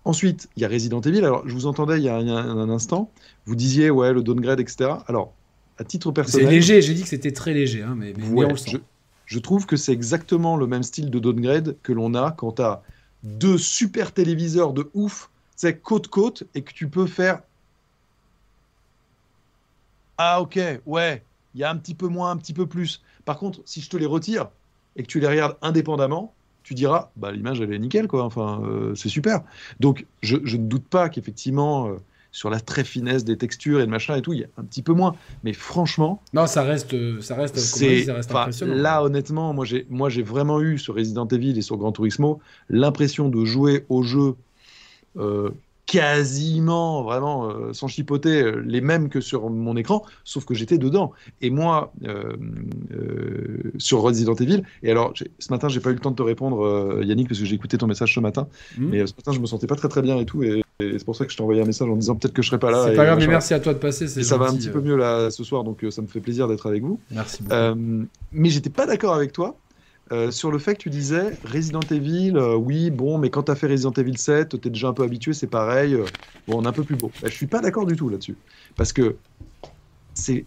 Ensuite, 0.05 0.49
il 0.57 0.63
y 0.63 0.67
a 0.67 0.69
Resident 0.69 1.01
Evil. 1.01 1.25
Alors, 1.25 1.49
je 1.49 1.55
vous 1.55 1.67
entendais 1.67 1.97
il 1.97 2.05
y 2.05 2.11
a 2.11 2.17
un, 2.17 2.29
un 2.29 2.69
instant, 2.69 3.11
vous 3.47 3.57
disiez, 3.57 3.89
ouais, 3.91 4.13
le 4.13 4.23
downgrade, 4.23 4.61
etc. 4.61 4.91
Alors, 5.07 5.33
à 5.79 5.85
titre 5.85 6.13
personnel... 6.13 6.47
C'est 6.47 6.53
léger, 6.53 6.83
j'ai 6.83 6.95
dit 6.95 7.03
que 7.03 7.09
c'était 7.09 7.33
très 7.33 7.55
léger, 7.55 7.83
hein, 7.83 7.95
mais, 7.97 8.13
mais, 8.17 8.29
ouais, 8.29 8.45
on 8.45 8.51
le 8.51 8.57
sent. 8.57 8.73
Je, 8.73 8.79
je 9.25 9.39
trouve 9.39 9.65
que 9.65 9.77
c'est 9.77 9.93
exactement 9.93 10.57
le 10.57 10.67
même 10.67 10.83
style 10.83 11.11
de 11.11 11.19
downgrade 11.19 11.77
que 11.83 11.93
l'on 11.93 12.15
a 12.15 12.33
quand 12.33 12.53
tu 12.53 12.63
as 12.63 12.83
deux 13.23 13.57
super 13.57 14.13
téléviseurs 14.13 14.75
de 14.75 14.91
ouf, 14.93 15.31
c'est 15.57 15.79
côte-côte, 15.79 16.45
et 16.55 16.63
que 16.63 16.73
tu 16.73 16.89
peux 16.89 17.07
faire. 17.07 17.41
Ah, 20.19 20.41
ok, 20.41 20.59
ouais, 20.87 21.25
il 21.55 21.61
y 21.61 21.65
a 21.65 21.71
un 21.71 21.77
petit 21.77 21.95
peu 21.95 22.09
moins, 22.09 22.31
un 22.31 22.37
petit 22.37 22.55
peu 22.55 22.67
plus. 22.67 23.03
Par 23.25 23.39
contre, 23.39 23.61
si 23.65 23.81
je 23.81 23.91
te 23.91 23.97
les 23.97 24.07
retire 24.07 24.49
et 24.97 25.03
que 25.03 25.09
tu 25.09 25.21
les 25.21 25.27
regardes 25.27 25.57
indépendamment, 25.63 26.35
tu 26.63 26.75
diras, 26.75 27.11
bah, 27.17 27.33
l'image, 27.33 27.61
elle 27.61 27.73
est 27.73 27.79
nickel, 27.79 28.09
quoi. 28.09 28.25
Enfin, 28.25 28.63
euh, 28.65 28.95
c'est 28.95 29.09
super. 29.09 29.43
Donc, 29.81 30.07
je, 30.23 30.37
je, 30.45 30.57
ne 30.57 30.67
doute 30.67 30.87
pas 30.89 31.09
qu'effectivement. 31.09 31.89
Euh, 31.89 31.97
sur 32.35 32.51
la 32.51 32.59
très 32.59 32.83
finesse 32.83 33.25
des 33.25 33.39
textures 33.39 33.81
et 33.81 33.87
de 33.87 33.91
machin 33.91 34.17
et 34.17 34.21
tout, 34.21 34.33
il 34.33 34.41
y 34.41 34.43
a 34.45 34.49
un 34.59 34.65
petit 34.65 34.83
peu 34.83 34.93
moins. 34.93 35.15
Mais 35.45 35.53
franchement. 35.53 36.21
Non, 36.33 36.49
ça 36.49 36.65
reste, 36.65 37.21
ça 37.21 37.37
reste, 37.37 37.57
c'est, 37.57 38.03
ça 38.03 38.15
reste 38.15 38.33
impressionnant. 38.33 38.75
Là, 38.75 39.05
honnêtement, 39.05 39.55
moi 39.55 39.65
j'ai, 39.65 39.87
moi, 39.89 40.09
j'ai 40.09 40.25
vraiment 40.25 40.61
eu 40.61 40.77
sur 40.77 40.97
Resident 40.97 41.29
Evil 41.29 41.57
et 41.57 41.63
sur 41.63 41.77
Gran 41.77 41.93
Turismo 41.93 42.41
l'impression 42.69 43.29
de 43.29 43.45
jouer 43.45 43.87
au 43.89 44.03
jeu 44.03 44.35
euh, 45.17 45.51
quasiment, 45.87 47.03
vraiment, 47.03 47.51
euh, 47.51 47.73
sans 47.73 47.89
chipoter, 47.89 48.43
euh, 48.43 48.63
les 48.65 48.81
mêmes 48.81 49.09
que 49.09 49.21
sur 49.21 49.51
mon 49.51 49.77
écran, 49.77 50.05
sauf 50.25 50.45
que 50.45 50.55
j'étais 50.55 50.79
dedans. 50.79 51.13
Et 51.43 51.51
moi, 51.51 51.93
euh, 52.05 52.37
sur 53.79 54.01
Resident 54.01 54.35
Evil, 54.35 54.63
et 54.83 54.91
alors, 54.91 55.13
ce 55.39 55.53
matin, 55.53 55.69
j'ai 55.69 55.81
pas 55.81 55.91
eu 55.91 55.95
le 55.95 56.01
temps 56.01 56.11
de 56.11 56.17
te 56.17 56.23
répondre, 56.23 57.03
Yannick, 57.03 57.29
parce 57.29 57.41
que 57.41 57.47
j'ai 57.47 57.55
écouté 57.55 57.79
ton 57.79 57.87
message 57.87 58.15
ce 58.15 58.21
matin, 58.21 58.49
mmh. 58.79 58.87
mais 58.87 59.07
ce 59.07 59.15
matin, 59.15 59.33
je 59.33 59.41
me 59.41 59.47
sentais 59.47 59.67
pas 59.67 59.77
très 59.77 59.89
très 59.89 60.03
bien 60.03 60.19
et 60.19 60.25
tout, 60.25 60.43
et, 60.43 60.63
et 60.81 60.99
c'est 60.99 61.05
pour 61.05 61.17
ça 61.17 61.27
que 61.27 61.33
je 61.33 61.37
t'ai 61.37 61.43
envoyé 61.43 61.61
un 61.61 61.67
message 61.67 61.89
en 61.89 61.97
disant 61.97 62.17
peut-être 62.17 62.35
que 62.35 62.43
je 62.43 62.49
serai 62.49 62.59
pas 62.59 62.71
là. 62.71 62.87
C'est 62.89 62.97
pas 62.97 63.05
grave, 63.05 63.19
mais 63.19 63.27
merci 63.27 63.55
à 63.55 63.61
toi 63.61 63.75
de 63.75 63.79
passer. 63.79 64.19
Et 64.19 64.25
ça 64.25 64.37
va 64.37 64.47
un 64.47 64.57
petit 64.57 64.71
peu 64.71 64.81
mieux 64.81 64.97
là 64.97 65.31
ce 65.31 65.45
soir, 65.45 65.65
donc 65.65 65.85
ça 65.91 66.03
me 66.03 66.07
fait 66.07 66.21
plaisir 66.21 66.49
d'être 66.49 66.67
avec 66.67 66.83
vous. 66.83 66.99
Merci 67.11 67.43
beaucoup. 67.43 68.07
mais 68.33 68.49
j'étais 68.49 68.71
pas 68.71 68.87
d'accord 68.87 69.15
avec 69.15 69.33
toi 69.33 69.57
euh, 70.13 70.31
sur 70.31 70.51
le 70.51 70.59
fait 70.59 70.75
que 70.75 70.83
tu 70.83 70.91
disais 70.91 71.39
Resident 71.45 71.81
Evil, 71.91 72.37
euh, 72.37 72.55
oui, 72.55 72.91
bon, 72.91 73.17
mais 73.17 73.31
quand 73.31 73.45
tu 73.45 73.53
as 73.53 73.55
fait 73.55 73.67
Resident 73.67 73.93
Evil 73.93 74.19
7, 74.19 74.61
tu 74.61 74.69
es 74.69 74.71
déjà 74.71 74.89
un 74.89 74.93
peu 74.93 75.03
habitué, 75.03 75.33
c'est 75.33 75.47
pareil. 75.47 75.95
Euh, 75.95 76.05
bon, 76.47 76.59
on 76.59 76.65
est 76.65 76.69
un 76.69 76.73
peu 76.73 76.85
plus 76.85 76.97
beau. 76.97 77.11
Bah, 77.23 77.29
je 77.29 77.35
suis 77.35 77.47
pas 77.47 77.61
d'accord 77.61 77.87
du 77.87 77.97
tout 77.97 78.11
là-dessus. 78.11 78.37
Parce 78.77 78.93
que 78.93 79.17
c'est 80.13 80.45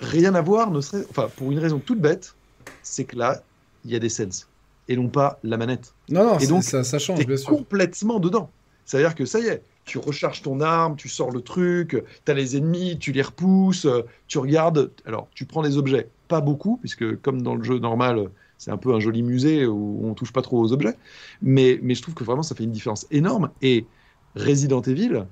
rien 0.00 0.34
à 0.34 0.40
voir, 0.40 0.72
ne 0.72 0.80
serait... 0.80 1.04
enfin, 1.08 1.28
pour 1.36 1.52
une 1.52 1.60
raison 1.60 1.78
toute 1.78 2.00
bête, 2.00 2.34
c'est 2.82 3.04
que 3.04 3.16
là, 3.16 3.42
il 3.84 3.92
y 3.92 3.96
a 3.96 4.00
des 4.00 4.08
sens 4.08 4.48
et 4.88 4.96
non 4.96 5.08
pas 5.08 5.38
la 5.44 5.56
manette. 5.56 5.94
Non, 6.08 6.24
non, 6.24 6.38
et 6.38 6.48
donc, 6.48 6.64
ça, 6.64 6.82
ça 6.82 6.98
change, 6.98 7.24
bien 7.24 7.36
sûr. 7.36 7.48
complètement 7.48 8.18
dedans. 8.18 8.50
C'est-à-dire 8.84 9.14
que 9.14 9.24
ça 9.24 9.38
y 9.38 9.46
est, 9.46 9.62
tu 9.84 9.98
recharges 9.98 10.42
ton 10.42 10.60
arme, 10.60 10.96
tu 10.96 11.08
sors 11.08 11.30
le 11.30 11.42
truc, 11.42 12.02
tu 12.24 12.30
as 12.30 12.34
les 12.34 12.56
ennemis, 12.56 12.98
tu 12.98 13.12
les 13.12 13.22
repousses, 13.22 13.86
tu 14.26 14.38
regardes. 14.38 14.90
Alors, 15.06 15.28
tu 15.32 15.44
prends 15.44 15.62
les 15.62 15.76
objets, 15.76 16.08
pas 16.26 16.40
beaucoup, 16.40 16.78
puisque 16.78 17.20
comme 17.20 17.42
dans 17.42 17.54
le 17.54 17.62
jeu 17.62 17.78
normal, 17.78 18.30
c'est 18.60 18.70
un 18.70 18.76
peu 18.76 18.94
un 18.94 19.00
joli 19.00 19.22
musée 19.22 19.66
où 19.66 20.02
on 20.04 20.12
touche 20.12 20.34
pas 20.34 20.42
trop 20.42 20.60
aux 20.60 20.72
objets. 20.74 20.94
Mais, 21.40 21.80
mais 21.82 21.94
je 21.94 22.02
trouve 22.02 22.14
que 22.14 22.24
vraiment, 22.24 22.42
ça 22.42 22.54
fait 22.54 22.64
une 22.64 22.72
différence 22.72 23.06
énorme. 23.10 23.50
Et 23.62 23.86
Resident 24.36 24.82
Evil, 24.82 25.24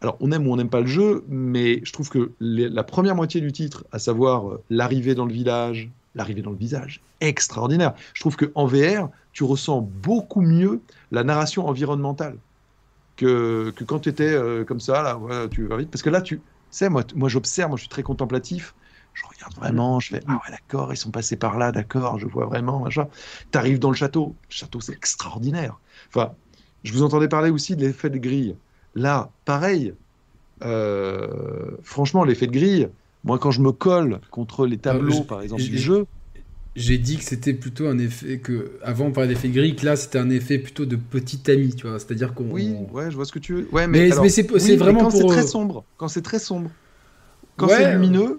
alors 0.00 0.16
on 0.20 0.30
aime 0.30 0.46
ou 0.46 0.52
on 0.52 0.56
n'aime 0.56 0.70
pas 0.70 0.80
le 0.80 0.86
jeu, 0.86 1.24
mais 1.28 1.80
je 1.84 1.92
trouve 1.92 2.08
que 2.08 2.30
la 2.38 2.84
première 2.84 3.16
moitié 3.16 3.40
du 3.40 3.50
titre, 3.50 3.84
à 3.90 3.98
savoir 3.98 4.48
euh, 4.48 4.62
l'arrivée 4.70 5.16
dans 5.16 5.26
le 5.26 5.32
village, 5.32 5.90
l'arrivée 6.14 6.40
dans 6.40 6.52
le 6.52 6.56
visage, 6.56 7.02
extraordinaire. 7.20 7.94
Je 8.14 8.20
trouve 8.20 8.36
qu'en 8.36 8.64
VR, 8.64 9.08
tu 9.32 9.42
ressens 9.42 9.80
beaucoup 9.80 10.40
mieux 10.40 10.82
la 11.10 11.24
narration 11.24 11.66
environnementale 11.66 12.38
que, 13.16 13.72
que 13.74 13.82
quand 13.82 13.98
tu 13.98 14.08
étais 14.08 14.32
euh, 14.32 14.64
comme 14.64 14.80
ça, 14.80 15.02
là, 15.02 15.48
tu 15.50 15.66
vas 15.66 15.78
vite. 15.78 15.90
Parce 15.90 16.02
que 16.02 16.10
là, 16.10 16.22
tu 16.22 16.44
sais, 16.70 16.88
moi, 16.88 17.02
moi 17.16 17.28
j'observe, 17.28 17.70
moi 17.70 17.76
je 17.76 17.82
suis 17.82 17.90
très 17.90 18.04
contemplatif 18.04 18.72
je 19.14 19.24
regarde 19.26 19.54
vraiment, 19.54 20.00
je 20.00 20.10
fais 20.10 20.22
ah 20.28 20.34
ouais 20.34 20.50
d'accord, 20.50 20.92
ils 20.92 20.96
sont 20.96 21.10
passés 21.10 21.36
par 21.36 21.58
là, 21.58 21.72
d'accord, 21.72 22.18
je 22.18 22.26
vois 22.26 22.46
vraiment, 22.46 22.80
machin. 22.80 23.08
T'arrives 23.50 23.78
dans 23.78 23.90
le 23.90 23.96
château, 23.96 24.34
le 24.48 24.54
château 24.54 24.80
c'est 24.80 24.92
extraordinaire. 24.92 25.78
Enfin, 26.08 26.32
je 26.84 26.92
vous 26.92 27.02
entendais 27.02 27.28
parler 27.28 27.50
aussi 27.50 27.76
de 27.76 27.86
l'effet 27.86 28.10
de 28.10 28.18
grille. 28.18 28.56
Là, 28.94 29.30
pareil. 29.44 29.94
Euh, 30.62 31.70
franchement, 31.82 32.24
l'effet 32.24 32.46
de 32.46 32.52
grille, 32.52 32.88
Moi, 33.24 33.38
quand 33.38 33.50
je 33.50 33.60
me 33.60 33.72
colle 33.72 34.20
contre 34.30 34.66
les 34.66 34.78
tableaux, 34.78 35.22
par 35.22 35.42
exemple, 35.42 35.62
du 35.62 35.78
jeu. 35.78 36.06
J'ai 36.76 36.98
dit 36.98 37.18
que 37.18 37.24
c'était 37.24 37.52
plutôt 37.52 37.88
un 37.88 37.98
effet 37.98 38.38
que 38.38 38.78
avant 38.82 39.06
on 39.06 39.10
parlait 39.10 39.28
d'effet 39.28 39.48
gris, 39.48 39.74
que 39.74 39.84
là 39.84 39.96
c'était 39.96 40.18
un 40.20 40.30
effet 40.30 40.56
plutôt 40.56 40.86
de 40.86 40.94
petit 40.94 41.50
ami, 41.50 41.74
tu 41.74 41.88
vois. 41.88 41.98
C'est-à-dire 41.98 42.32
qu'on. 42.32 42.44
Oui, 42.44 42.76
ouais, 42.92 43.10
je 43.10 43.16
vois 43.16 43.24
ce 43.24 43.32
que 43.32 43.40
tu 43.40 43.54
veux. 43.54 43.68
Ouais, 43.72 43.88
mais, 43.88 44.10
mais, 44.22 44.28
c'est 44.28 44.76
vraiment 44.76 45.00
quand 45.00 45.10
c'est 45.10 45.26
très 45.26 45.46
sombre. 45.46 45.84
Quand 45.96 46.06
c'est 46.06 46.22
très 46.22 46.38
sombre. 46.38 46.70
Quand 47.56 47.68
c'est 47.68 47.92
lumineux, 47.92 48.38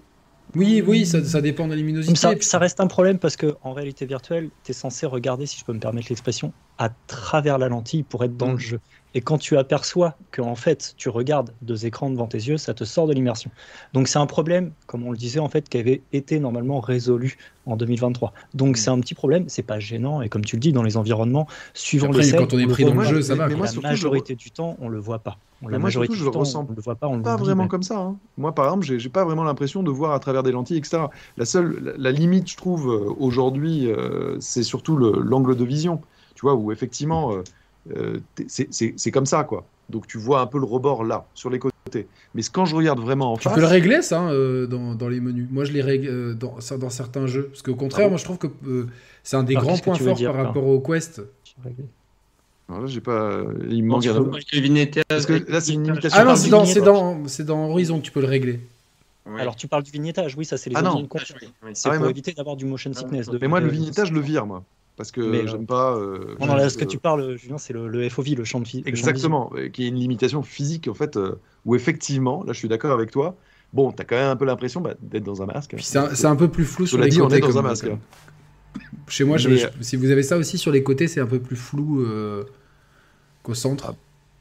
oui, 0.54 0.82
oui, 0.86 1.06
ça, 1.06 1.24
ça, 1.24 1.40
dépend 1.40 1.64
de 1.66 1.70
la 1.70 1.76
luminosité. 1.76 2.14
Ça, 2.14 2.34
ça, 2.40 2.58
reste 2.58 2.80
un 2.80 2.86
problème 2.86 3.18
parce 3.18 3.36
que 3.36 3.56
en 3.62 3.72
réalité 3.72 4.06
virtuelle, 4.06 4.50
tu 4.64 4.72
es 4.72 4.74
censé 4.74 5.06
regarder, 5.06 5.46
si 5.46 5.58
je 5.58 5.64
peux 5.64 5.72
me 5.72 5.80
permettre 5.80 6.08
l'expression, 6.10 6.52
à 6.78 6.90
travers 7.06 7.58
la 7.58 7.68
lentille 7.68 8.02
pour 8.02 8.24
être 8.24 8.36
dans 8.36 8.48
le 8.48 8.54
mm. 8.54 8.60
jeu. 8.60 8.80
Et 9.14 9.20
quand 9.20 9.38
tu 9.38 9.56
aperçois 9.56 10.16
que 10.30 10.40
en 10.40 10.54
fait 10.54 10.94
tu 10.96 11.08
regardes 11.08 11.52
deux 11.62 11.86
écrans 11.86 12.10
devant 12.10 12.26
tes 12.26 12.38
yeux, 12.38 12.56
ça 12.56 12.74
te 12.74 12.84
sort 12.84 13.06
de 13.06 13.12
l'immersion. 13.12 13.50
Donc 13.92 14.08
c'est 14.08 14.18
un 14.18 14.26
problème, 14.26 14.72
comme 14.86 15.06
on 15.06 15.10
le 15.10 15.16
disait 15.16 15.40
en 15.40 15.48
fait, 15.48 15.68
qui 15.68 15.78
avait 15.78 16.02
été 16.12 16.40
normalement 16.40 16.80
résolu 16.80 17.36
en 17.66 17.76
2023. 17.76 18.32
Donc 18.54 18.76
c'est 18.76 18.90
un 18.90 18.98
petit 19.00 19.14
problème, 19.14 19.44
c'est 19.48 19.62
pas 19.62 19.78
gênant 19.78 20.22
et 20.22 20.28
comme 20.28 20.44
tu 20.44 20.56
le 20.56 20.60
dis 20.60 20.72
dans 20.72 20.82
les 20.82 20.96
environnements, 20.96 21.46
suivant 21.74 22.10
les 22.10 22.22
scènes, 22.22 22.40
quand 22.40 22.54
on 22.54 22.58
est 22.58 22.66
pris 22.66 22.84
dans 22.84 22.94
le 22.94 23.04
jeu, 23.04 23.22
ça 23.22 23.34
va. 23.34 23.48
Mais 23.48 23.54
moi, 23.54 23.66
la 23.66 23.90
majorité 23.90 24.34
du 24.34 24.50
temps, 24.50 24.76
on 24.80 24.88
le 24.88 24.98
voit 24.98 25.18
pas. 25.18 25.38
la 25.68 25.78
majorité 25.78 26.14
je 26.14 26.24
du 26.24 26.30
temps, 26.30 26.42
on 26.68 26.74
le 26.74 26.80
voit 26.80 26.94
pas, 26.94 27.08
on 27.08 27.16
le 27.16 27.22
pas 27.22 27.36
vraiment 27.36 27.68
comme 27.68 27.82
ça. 27.82 27.98
Hein. 27.98 28.16
Moi 28.36 28.54
par 28.54 28.66
exemple, 28.66 28.84
j'ai 28.84 29.08
pas 29.08 29.24
vraiment 29.24 29.44
l'impression 29.44 29.82
de 29.82 29.90
voir 29.90 30.12
à 30.12 30.18
travers 30.18 30.42
des 30.42 30.52
lentilles, 30.52 30.78
etc. 30.78 31.04
La 31.36 31.44
seule, 31.44 31.94
la, 31.98 32.10
limite, 32.10 32.50
je 32.50 32.56
trouve 32.56 32.90
euh, 32.90 33.14
aujourd'hui, 33.18 33.90
euh, 33.90 34.36
c'est 34.40 34.62
surtout 34.62 34.96
l'angle 34.96 35.56
de 35.56 35.64
vision. 35.64 36.00
Tu 36.34 36.42
vois 36.42 36.54
où 36.54 36.72
effectivement. 36.72 37.32
Euh, 37.34 37.42
euh, 37.90 38.20
c'est 38.46 39.10
comme 39.10 39.26
ça, 39.26 39.44
quoi. 39.44 39.64
Donc 39.88 40.06
tu 40.06 40.18
vois 40.18 40.40
un 40.40 40.46
peu 40.46 40.58
le 40.58 40.64
rebord 40.64 41.04
là, 41.04 41.26
sur 41.34 41.50
les 41.50 41.58
côtés. 41.58 42.06
Mais 42.34 42.42
quand 42.50 42.64
je 42.64 42.74
regarde 42.74 43.00
vraiment 43.00 43.32
en 43.32 43.36
tu 43.36 43.42
face. 43.42 43.52
Tu 43.52 43.56
peux 43.56 43.60
le 43.60 43.70
régler, 43.70 44.00
ça, 44.02 44.28
euh, 44.28 44.66
dans, 44.66 44.94
dans, 44.94 45.08
les 45.08 45.20
menus. 45.20 45.48
Moi, 45.50 45.64
je 45.64 45.72
les 45.72 45.82
règle 45.82 46.08
euh, 46.08 46.34
dans, 46.34 46.56
dans, 46.78 46.90
certains 46.90 47.26
jeux. 47.26 47.48
Parce 47.48 47.62
qu'au 47.62 47.74
contraire, 47.74 48.06
ah 48.06 48.10
moi, 48.10 48.18
je 48.18 48.24
trouve 48.24 48.38
que 48.38 48.48
c'est 49.22 49.36
un 49.36 49.42
des 49.42 49.54
grands 49.54 49.76
points 49.78 49.96
forts 49.96 50.22
par 50.22 50.34
rapport 50.34 50.66
au 50.66 50.80
Quest. 50.80 51.20
Alors 52.68 52.82
là, 52.82 52.86
j'ai 52.86 53.00
pas. 53.00 53.42
Il 53.68 53.82
me 53.84 53.88
manque 53.88 54.06
un 54.06 54.24
Parce 55.08 55.26
que 55.26 55.50
là, 55.50 55.60
c'est 55.60 55.74
une 55.74 55.84
limitation. 55.84 56.18
Ah 56.20 56.24
non, 56.24 56.36
c'est 56.36 56.80
dans, 56.80 57.16
dans, 57.16 57.44
dans 57.44 57.70
Horizon 57.70 57.98
que 57.98 58.04
tu 58.04 58.12
peux 58.12 58.20
le 58.20 58.28
régler. 58.28 58.60
Alors 59.38 59.56
tu 59.56 59.68
parles 59.68 59.82
du 59.82 59.90
vignettage, 59.90 60.36
oui, 60.36 60.44
ça 60.44 60.56
c'est 60.56 60.70
les 60.70 60.76
ah 60.76 60.82
non. 60.82 61.08
C'est 61.74 61.88
ah 61.88 61.96
pour 61.96 62.08
éviter 62.08 62.32
d'avoir 62.32 62.56
du 62.56 62.64
motion 62.64 62.92
sickness. 62.92 63.30
mais 63.40 63.48
moi, 63.48 63.60
le 63.60 63.68
vignettage, 63.68 64.08
je 64.08 64.14
le 64.14 64.20
vire, 64.20 64.46
moi 64.46 64.62
parce 64.96 65.10
que 65.10 65.46
j'aime 65.46 65.66
pas. 65.66 65.96
Euh, 65.96 66.34
non, 66.40 66.54
là, 66.54 66.68
ce 66.68 66.78
que 66.78 66.84
tu 66.84 66.98
parles, 66.98 67.36
Julien, 67.36 67.58
c'est 67.58 67.72
le, 67.72 68.08
FOV, 68.08 68.34
le 68.36 68.44
champ 68.44 68.60
de 68.60 68.66
physique. 68.66 68.86
Exactement, 68.86 69.52
qui 69.72 69.84
est 69.84 69.88
une 69.88 69.96
limitation 69.96 70.42
physique, 70.42 70.88
en 70.88 70.94
fait, 70.94 71.16
euh, 71.16 71.40
où 71.64 71.74
effectivement, 71.74 72.44
là, 72.44 72.52
je 72.52 72.58
suis 72.58 72.68
d'accord 72.68 72.92
avec 72.92 73.10
toi. 73.10 73.36
Bon, 73.72 73.90
t'as 73.90 74.04
quand 74.04 74.16
même 74.16 74.28
un 74.28 74.36
peu 74.36 74.44
l'impression 74.44 74.82
bah, 74.82 74.94
d'être 75.00 75.24
dans 75.24 75.42
un 75.42 75.46
masque. 75.46 75.74
C'est 75.78 76.26
un, 76.26 76.36
peu 76.36 76.48
plus 76.48 76.66
flou 76.66 76.86
sur 76.86 76.98
les 76.98 77.08
dit, 77.08 77.18
côtés. 77.18 77.36
On 77.36 77.36
est 77.36 77.40
dans 77.40 77.58
un 77.58 77.62
masque. 77.62 77.90
Chez 79.08 79.24
moi, 79.24 79.38
si 79.38 79.96
vous 79.96 80.10
avez 80.10 80.22
ça 80.22 80.36
aussi 80.36 80.58
sur 80.58 80.70
les 80.70 80.82
côtés, 80.82 81.08
c'est 81.08 81.20
un 81.20 81.26
peu 81.26 81.38
plus 81.38 81.56
flou 81.56 82.02
euh, 82.02 82.44
qu'au 83.42 83.54
centre. 83.54 83.94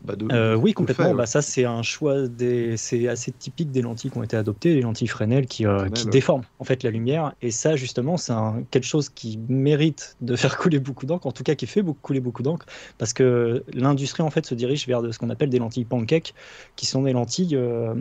Bah, 0.03 0.15
euh, 0.31 0.55
oui, 0.55 0.73
complètement. 0.73 1.13
Bah, 1.13 1.25
ça, 1.25 1.41
c'est 1.41 1.65
un 1.65 1.83
choix 1.83 2.27
des... 2.27 2.75
c'est 2.77 3.07
assez 3.07 3.31
typique 3.31 3.71
des 3.71 3.81
lentilles 3.81 4.09
qui 4.09 4.17
ont 4.17 4.23
été 4.23 4.35
adoptées, 4.35 4.73
les 4.73 4.81
lentilles 4.81 5.07
Fresnel 5.07 5.45
qui, 5.45 5.65
euh, 5.65 5.89
qui 5.89 6.07
déforment 6.07 6.43
en 6.59 6.63
fait 6.63 6.83
la 6.83 6.89
lumière. 6.89 7.33
Et 7.41 7.51
ça, 7.51 7.75
justement, 7.75 8.17
c'est 8.17 8.33
quelque 8.71 8.87
chose 8.87 9.09
qui 9.09 9.39
mérite 9.47 10.17
de 10.21 10.35
faire 10.35 10.57
couler 10.57 10.79
beaucoup 10.79 11.05
d'encre, 11.05 11.27
en 11.27 11.31
tout 11.31 11.43
cas 11.43 11.55
qui 11.55 11.67
fait 11.67 11.81
beaucoup, 11.81 11.99
couler 12.01 12.19
beaucoup 12.19 12.41
d'encre, 12.41 12.65
parce 12.97 13.13
que 13.13 13.63
l'industrie 13.73 14.23
en 14.23 14.31
fait 14.31 14.45
se 14.45 14.55
dirige 14.55 14.87
vers 14.87 15.01
de, 15.01 15.11
ce 15.11 15.19
qu'on 15.19 15.29
appelle 15.29 15.49
des 15.49 15.59
lentilles 15.59 15.85
pancake, 15.85 16.33
qui 16.75 16.87
sont 16.87 17.03
des 17.03 17.13
lentilles 17.13 17.55
euh, 17.55 17.93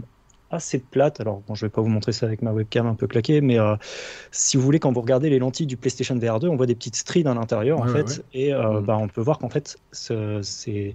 assez 0.51 0.79
plates. 0.79 1.21
Alors, 1.21 1.43
bon, 1.47 1.55
je 1.55 1.67
vais 1.67 1.71
pas 1.71 1.83
vous 1.83 1.89
montrer 1.89 2.13
ça 2.13 2.25
avec 2.25 2.41
ma 2.41 2.53
webcam 2.53 2.87
un 2.87 2.95
peu 2.95 3.07
claquée, 3.07 3.43
mais 3.43 3.59
si 4.31 4.57
vous 4.57 4.63
voulez, 4.63 4.79
quand 4.79 4.91
vous 4.91 5.03
regardez 5.03 5.29
les 5.29 5.39
lentilles 5.39 5.67
du 5.67 5.77
PlayStation 5.77 6.17
VR 6.19 6.41
2, 6.41 6.49
on 6.49 6.57
voit 6.57 6.67
des 6.67 6.75
petites 6.75 6.97
strides 6.97 7.27
à 7.27 7.35
l'intérieur, 7.35 7.79
en 7.79 7.87
fait, 7.87 8.25
et 8.33 8.53
mm. 8.53 8.81
bah, 8.81 8.97
on 8.99 9.07
peut 9.07 9.21
voir 9.21 9.39
qu'en 9.39 9.51
fait, 9.51 9.77
c'est 9.93 10.95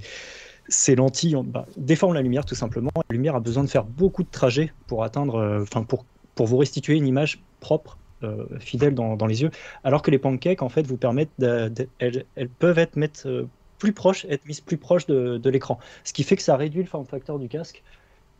ces 0.68 0.96
lentilles 0.96 1.38
bah, 1.46 1.66
déforment 1.78 2.14
la 2.14 2.22
lumière 2.22 2.46
tout 2.46 2.56
simplement. 2.56 2.92
La 3.10 3.14
lumière 3.14 3.36
a 3.36 3.40
besoin 3.40 3.64
de 3.64 3.70
faire 3.70 3.84
beaucoup 3.84 4.24
de 4.24 4.30
trajets 4.30 4.72
pour 4.88 5.04
atteindre, 5.04 5.36
euh, 5.36 5.62
enfin 5.62 5.84
pour, 5.84 6.06
pour 6.36 6.48
vous 6.48 6.58
restituer 6.58 6.96
une 6.96 7.08
image 7.08 7.42
propre, 7.60 7.98
euh, 8.24 8.46
fidèle 8.60 8.96
dans, 8.96 9.16
dans, 9.16 9.28
les 9.28 9.42
yeux, 9.42 9.52
alors 9.84 10.02
que 10.02 10.12
les 10.12 10.18
pancakes 10.18 10.62
en 10.62 10.70
fait 10.70 10.88
vous 10.88 10.98
permettent, 10.98 11.32
elles, 12.00 12.50
peuvent 12.60 12.80
être 12.80 12.98
euh, 13.26 13.48
plus 13.78 13.94
proches, 13.94 14.26
être 14.30 14.46
mises 14.46 14.62
plus 14.62 14.78
proches 14.78 15.06
de, 15.06 15.38
de 15.38 15.50
l'écran, 15.50 15.80
ce 16.04 16.14
qui 16.14 16.24
fait 16.24 16.36
que 16.36 16.42
ça 16.42 16.56
réduit 16.56 16.82
le 16.82 16.88
form 16.88 17.06
factor 17.06 17.40
du 17.40 17.48
casque 17.48 17.84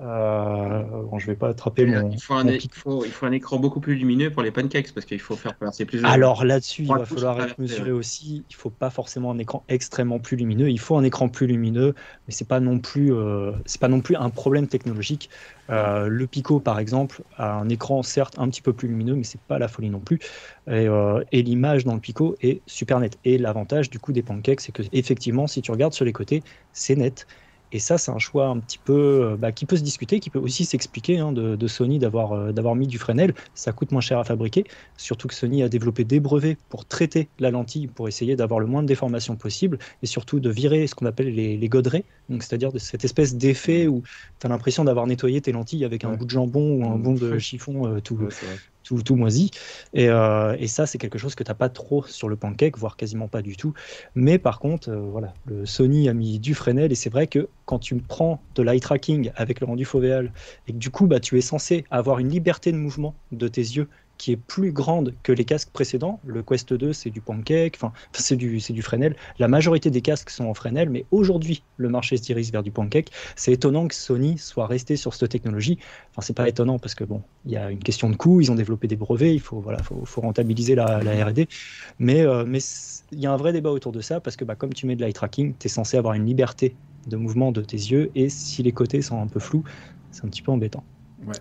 euh, 0.02 0.84
bon, 1.10 1.20
je 1.20 1.28
vais 1.28 1.36
pas 1.36 1.50
attraper 1.50 1.86
mon. 1.86 2.12
Il 2.12 2.22
faut, 2.22 2.34
un, 2.34 2.46
il, 2.48 2.70
faut, 2.70 3.06
il 3.06 3.12
faut, 3.12 3.26
un, 3.26 3.32
écran 3.32 3.58
beaucoup 3.60 3.80
plus 3.80 3.96
lumineux 3.96 4.30
pour 4.30 4.42
les 4.42 4.52
pancakes 4.52 4.94
parce 4.94 5.06
qu'il 5.06 5.22
faut 5.22 5.38
faire 5.38 5.56
passer 5.56 5.86
plus. 5.86 6.04
Alors 6.04 6.44
là-dessus, 6.44 6.84
il 6.84 6.90
va 6.90 7.06
falloir 7.06 7.42
être 7.42 7.58
mesuré 7.58 7.92
aussi. 7.92 8.44
Il 8.50 8.56
faut 8.56 8.70
pas 8.70 8.90
forcément 8.90 9.32
un 9.32 9.38
écran 9.38 9.64
extrêmement 9.70 10.20
plus 10.20 10.36
lumineux. 10.36 10.70
Il 10.70 10.80
faut 10.80 10.98
un 10.98 11.04
écran 11.04 11.30
plus 11.30 11.48
lumineux, 11.48 11.96
mais 12.28 12.34
c'est 12.34 12.48
pas 12.48 12.60
non 12.60 12.80
plus, 12.80 13.14
euh, 13.14 13.54
c'est 13.66 13.80
pas 13.80 13.88
non 13.88 14.02
plus 14.02 14.18
un 14.18 14.30
problème 14.30 14.68
technologique. 14.68 15.30
Euh, 15.70 16.08
le 16.08 16.28
Pico, 16.28 16.60
par 16.60 16.78
exemple, 16.78 17.24
a 17.38 17.54
un 17.54 17.70
écran 17.70 18.04
certes 18.04 18.38
un 18.38 18.50
petit 18.50 18.62
peu 18.62 18.74
plus 18.74 18.90
lumineux, 18.90 19.16
mais 19.16 19.24
c'est 19.24 19.42
pas 19.42 19.60
la 19.60 19.70
folie 19.70 19.90
non 19.90 20.02
plus. 20.02 20.20
Et, 20.68 20.90
euh, 20.90 21.24
et 21.32 21.42
l'image 21.42 21.86
dans 21.86 21.94
le 21.94 22.02
Pico 22.02 22.36
est 22.42 22.62
super 22.66 23.00
nette. 23.00 23.18
Et 23.24 23.38
l'avantage 23.38 23.90
du 23.90 24.00
coup 24.00 24.12
des 24.12 24.24
pancakes, 24.24 24.60
c'est 24.60 24.74
que 24.74 24.84
effectivement, 24.92 25.48
si 25.48 25.62
tu 25.62 25.72
regardes 25.72 25.94
sur 25.94 26.04
les 26.04 26.14
côtés, 26.14 26.44
c'est 26.74 26.98
net. 26.98 27.26
Et 27.72 27.80
ça, 27.80 27.98
c'est 27.98 28.12
un 28.12 28.20
choix 28.20 28.48
un 28.48 28.60
petit 28.60 28.78
peu 28.78 28.94
euh, 28.94 29.38
bah, 29.38 29.52
qui 29.52 29.66
peut 29.66 29.78
se 29.78 29.84
discuter, 29.84 30.20
qui 30.20 30.30
peut 30.30 30.40
aussi 30.40 30.66
s'expliquer 30.66 31.20
hein, 31.20 31.32
de, 31.32 31.68
Sony 31.68 32.00
d'avoir 32.00 32.34
euh, 32.34 32.52
d'avoir 32.52 32.76
mis 32.76 32.88
du 32.88 32.98
Fresnel. 32.98 33.34
Ça 33.54 33.72
coûte 33.72 33.92
moins 33.92 34.02
cher 34.02 34.20
à 34.20 34.24
fabriquer, 34.24 34.66
surtout 34.98 35.28
que 35.28 35.34
Sony 35.34 35.64
a 35.64 35.70
développé 35.70 36.04
des 36.04 36.20
brevets 36.20 36.58
pour 36.70 36.86
traiter 36.86 37.28
la 37.40 37.52
lentille, 37.52 37.88
pour 37.88 38.08
essayer 38.08 38.36
d'avoir 38.36 38.60
le 38.60 38.68
moins 38.68 38.84
de 38.84 38.88
déformations 38.88 39.36
possible, 39.36 39.80
et 40.04 40.06
surtout 40.06 40.40
de 40.40 40.50
virer 40.50 40.88
ce 40.88 40.96
qu'on 40.96 41.06
appelle 41.06 41.34
les, 41.34 41.58
les 41.58 41.70
godrets, 41.70 42.04
donc 42.30 42.44
c'est-à-dire 42.44 42.72
de 42.72 42.80
cette 42.80 43.04
espèce 43.04 43.36
d'effet 43.36 43.88
où 43.88 44.04
tu 44.40 44.48
as 44.48 44.50
l'impression 44.50 44.84
d'avoir 44.84 45.08
nettoyé 45.08 45.42
tes 45.42 45.52
lentilles 45.52 45.86
avec 45.86 46.04
un 46.04 46.14
bout 46.14 46.26
de 46.26 46.30
jambon 46.30 46.82
ou 46.82 46.86
un 46.86 46.98
bout 46.98 47.20
de 47.20 47.38
chiffon 47.40 47.88
euh, 47.88 48.00
tout, 48.00 48.18
tout, 48.86 49.02
tout 49.02 49.16
moisi. 49.16 49.52
Et, 49.94 50.08
euh, 50.10 50.56
et 50.60 50.68
ça, 50.68 50.86
c'est 50.86 50.98
quelque 50.98 51.18
chose 51.18 51.36
que 51.36 51.44
tu 51.44 51.52
n'as 51.52 51.56
pas 51.56 51.70
trop 51.70 52.04
sur 52.06 52.30
le 52.30 52.38
pancake, 52.38 52.78
voire 52.78 52.96
quasiment 52.96 53.28
pas 53.28 53.42
du 53.42 53.58
tout. 53.58 53.74
Mais 54.14 54.38
par 54.40 54.60
contre, 54.60 54.90
euh, 54.90 55.00
voilà, 55.00 55.34
le 55.46 55.66
Sony 55.66 56.08
a 56.08 56.14
mis 56.14 56.40
du 56.40 56.54
Fresnel 56.54 56.92
et 56.92 56.96
c'est 56.96 57.10
vrai 57.10 57.28
que 57.28 57.50
quand 57.66 57.80
tu 57.80 57.96
prends 57.98 58.46
de 58.56 58.64
l'eye 58.64 58.80
tracking 58.80 59.32
avec 59.36 59.60
le 59.60 59.66
rendu 59.66 59.86
fovéal 59.86 60.32
et 60.68 60.74
que 60.74 60.78
du 60.78 60.92
coup, 60.92 61.08
bah, 61.08 61.20
tu 61.20 61.38
es 61.38 61.42
censé 61.42 61.84
avoir 61.90 62.20
une 62.20 62.30
liberté 62.30 62.72
de 62.72 62.78
mouvement 62.78 63.16
de 63.32 63.48
tes 63.48 63.62
yeux 63.62 63.90
qui 64.18 64.32
est 64.32 64.38
plus 64.38 64.72
grande 64.72 65.14
que 65.24 65.32
les 65.32 65.46
casques 65.46 65.70
précédents. 65.72 66.20
Le 66.26 66.44
Quest 66.44 66.74
2, 66.74 66.94
c'est 66.94 67.10
du 67.10 67.22
pancake, 67.22 67.76
enfin, 67.76 67.92
c'est 68.14 68.36
du, 68.36 68.58
du 68.58 68.82
Fresnel. 68.82 69.16
La 69.40 69.48
majorité 69.48 69.90
des 69.90 70.02
casques 70.02 70.30
sont 70.30 70.46
en 70.46 70.54
Fresnel, 70.54 70.90
mais 70.90 71.06
aujourd'hui, 71.12 71.64
le 71.78 71.90
marché 71.90 72.18
se 72.18 72.22
dirige 72.24 72.52
vers 72.52 72.64
du 72.64 72.72
pancake. 72.72 73.12
C'est 73.36 73.52
étonnant 73.52 73.88
que 73.88 73.96
Sony 73.96 74.38
soit 74.38 74.68
resté 74.68 74.96
sur 74.96 75.14
cette 75.14 75.30
technologie. 75.30 75.78
Enfin, 76.12 76.22
c'est 76.22 76.36
pas 76.36 76.48
étonnant 76.48 76.80
parce 76.80 76.96
que 76.96 77.04
bon, 77.04 77.22
il 77.46 77.52
y 77.52 77.58
a 77.58 77.72
une 77.72 77.80
question 77.80 78.10
de 78.10 78.16
coût, 78.16 78.42
ils 78.42 78.52
ont 78.52 78.56
développé 78.56 78.88
des 78.88 78.96
brevets, 78.96 79.34
il 79.34 79.42
faut, 79.42 79.60
voilà, 79.60 79.82
faut, 79.84 80.06
faut 80.06 80.22
rentabiliser 80.22 80.76
la, 80.76 81.04
la 81.04 81.26
R&D. 81.26 81.48
Mais, 82.00 82.22
euh, 82.22 82.46
mais 82.48 82.60
il 83.12 83.20
y 83.20 83.26
a 83.26 83.32
un 83.32 83.38
vrai 83.38 83.54
débat 83.54 83.72
autour 83.72 83.92
de 83.92 84.02
ça 84.02 84.20
parce 84.20 84.36
que 84.36 84.46
bah, 84.46 84.56
comme 84.56 84.74
tu 84.74 84.86
mets 84.86 84.96
de 84.96 85.04
l'eye 85.04 85.14
tracking, 85.14 85.54
tu 85.60 85.68
es 85.68 85.70
censé 85.70 85.98
avoir 85.98 86.14
une 86.14 86.26
liberté 86.26 86.76
de 87.08 87.18
mouvement 87.18 87.52
de 87.52 87.62
tes 87.62 87.78
yeux 87.78 88.12
et 88.16 88.30
si 88.30 88.64
les 88.64 88.72
côtés 88.72 89.02
sont 89.02 89.22
un 89.22 89.28
peu 89.28 89.40
flous, 89.40 89.64
c'est 90.12 90.26
un 90.26 90.30
petit 90.30 90.42
peu 90.42 90.52
embêtant. 90.52 90.84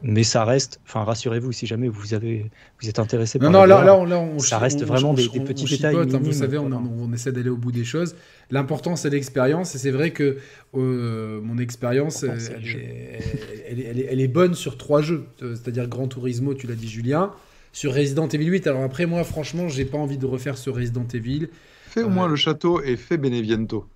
Mais 0.03 0.23
ça 0.23 0.45
reste, 0.45 0.81
enfin 0.87 1.05
rassurez-vous, 1.05 1.53
si 1.53 1.67
jamais 1.67 1.89
vous 1.89 2.15
avez, 2.15 2.51
vous 2.81 2.89
êtes 2.89 2.99
intéressé 2.99 3.39
par. 3.39 3.51
Non, 3.51 3.61
non, 3.61 3.67
là, 3.67 3.85
là, 3.85 4.19
on, 4.19 4.39
ça 4.39 4.59
reste 4.59 4.85
vraiment 4.85 5.15
des, 5.15 5.29
petits 5.29 5.65
détails. 5.65 5.97
Hein, 5.97 6.19
vous 6.21 6.33
savez, 6.33 6.59
on, 6.59 7.13
essaie 7.13 7.33
d'aller 7.33 7.51
au 7.51 7.57
bout 7.57 7.73
des 7.73 7.85
choses. 7.85 8.17
L'important, 8.51 8.97
c'est 8.97 9.11
l'expérience, 9.11 9.75
et 9.75 9.79
c'est 9.79 9.91
vrai 9.91 10.11
que 10.11 10.39
euh, 10.75 11.41
mon 11.43 11.59
expérience, 11.59 12.25
elle, 12.25 14.07
elle, 14.09 14.21
est 14.21 14.29
bonne 14.29 14.55
sur 14.55 14.77
trois 14.77 15.03
jeux, 15.03 15.25
c'est-à-dire 15.39 15.87
Grand 15.87 16.09
Turismo, 16.09 16.55
tu 16.55 16.67
l'as 16.67 16.75
dit, 16.75 16.89
Julien, 16.89 17.33
sur 17.73 17.95
Resident 17.95 18.29
Evil 18.29 18.47
8. 18.47 18.67
Alors 18.67 18.83
après, 18.83 19.05
moi, 19.05 19.25
franchement, 19.25 19.69
j'ai 19.69 19.85
pas 19.85 19.99
envie 19.99 20.19
de 20.19 20.27
refaire 20.27 20.57
ce 20.57 20.71
Resident 20.71 21.07
Evil. 21.13 21.49
Fais 21.89 22.03
au 22.03 22.09
moins 22.09 22.27
euh, 22.27 22.31
le 22.31 22.37
château 22.37 22.81
et 22.83 22.97
fais 22.97 23.19
Beneviento. 23.19 23.87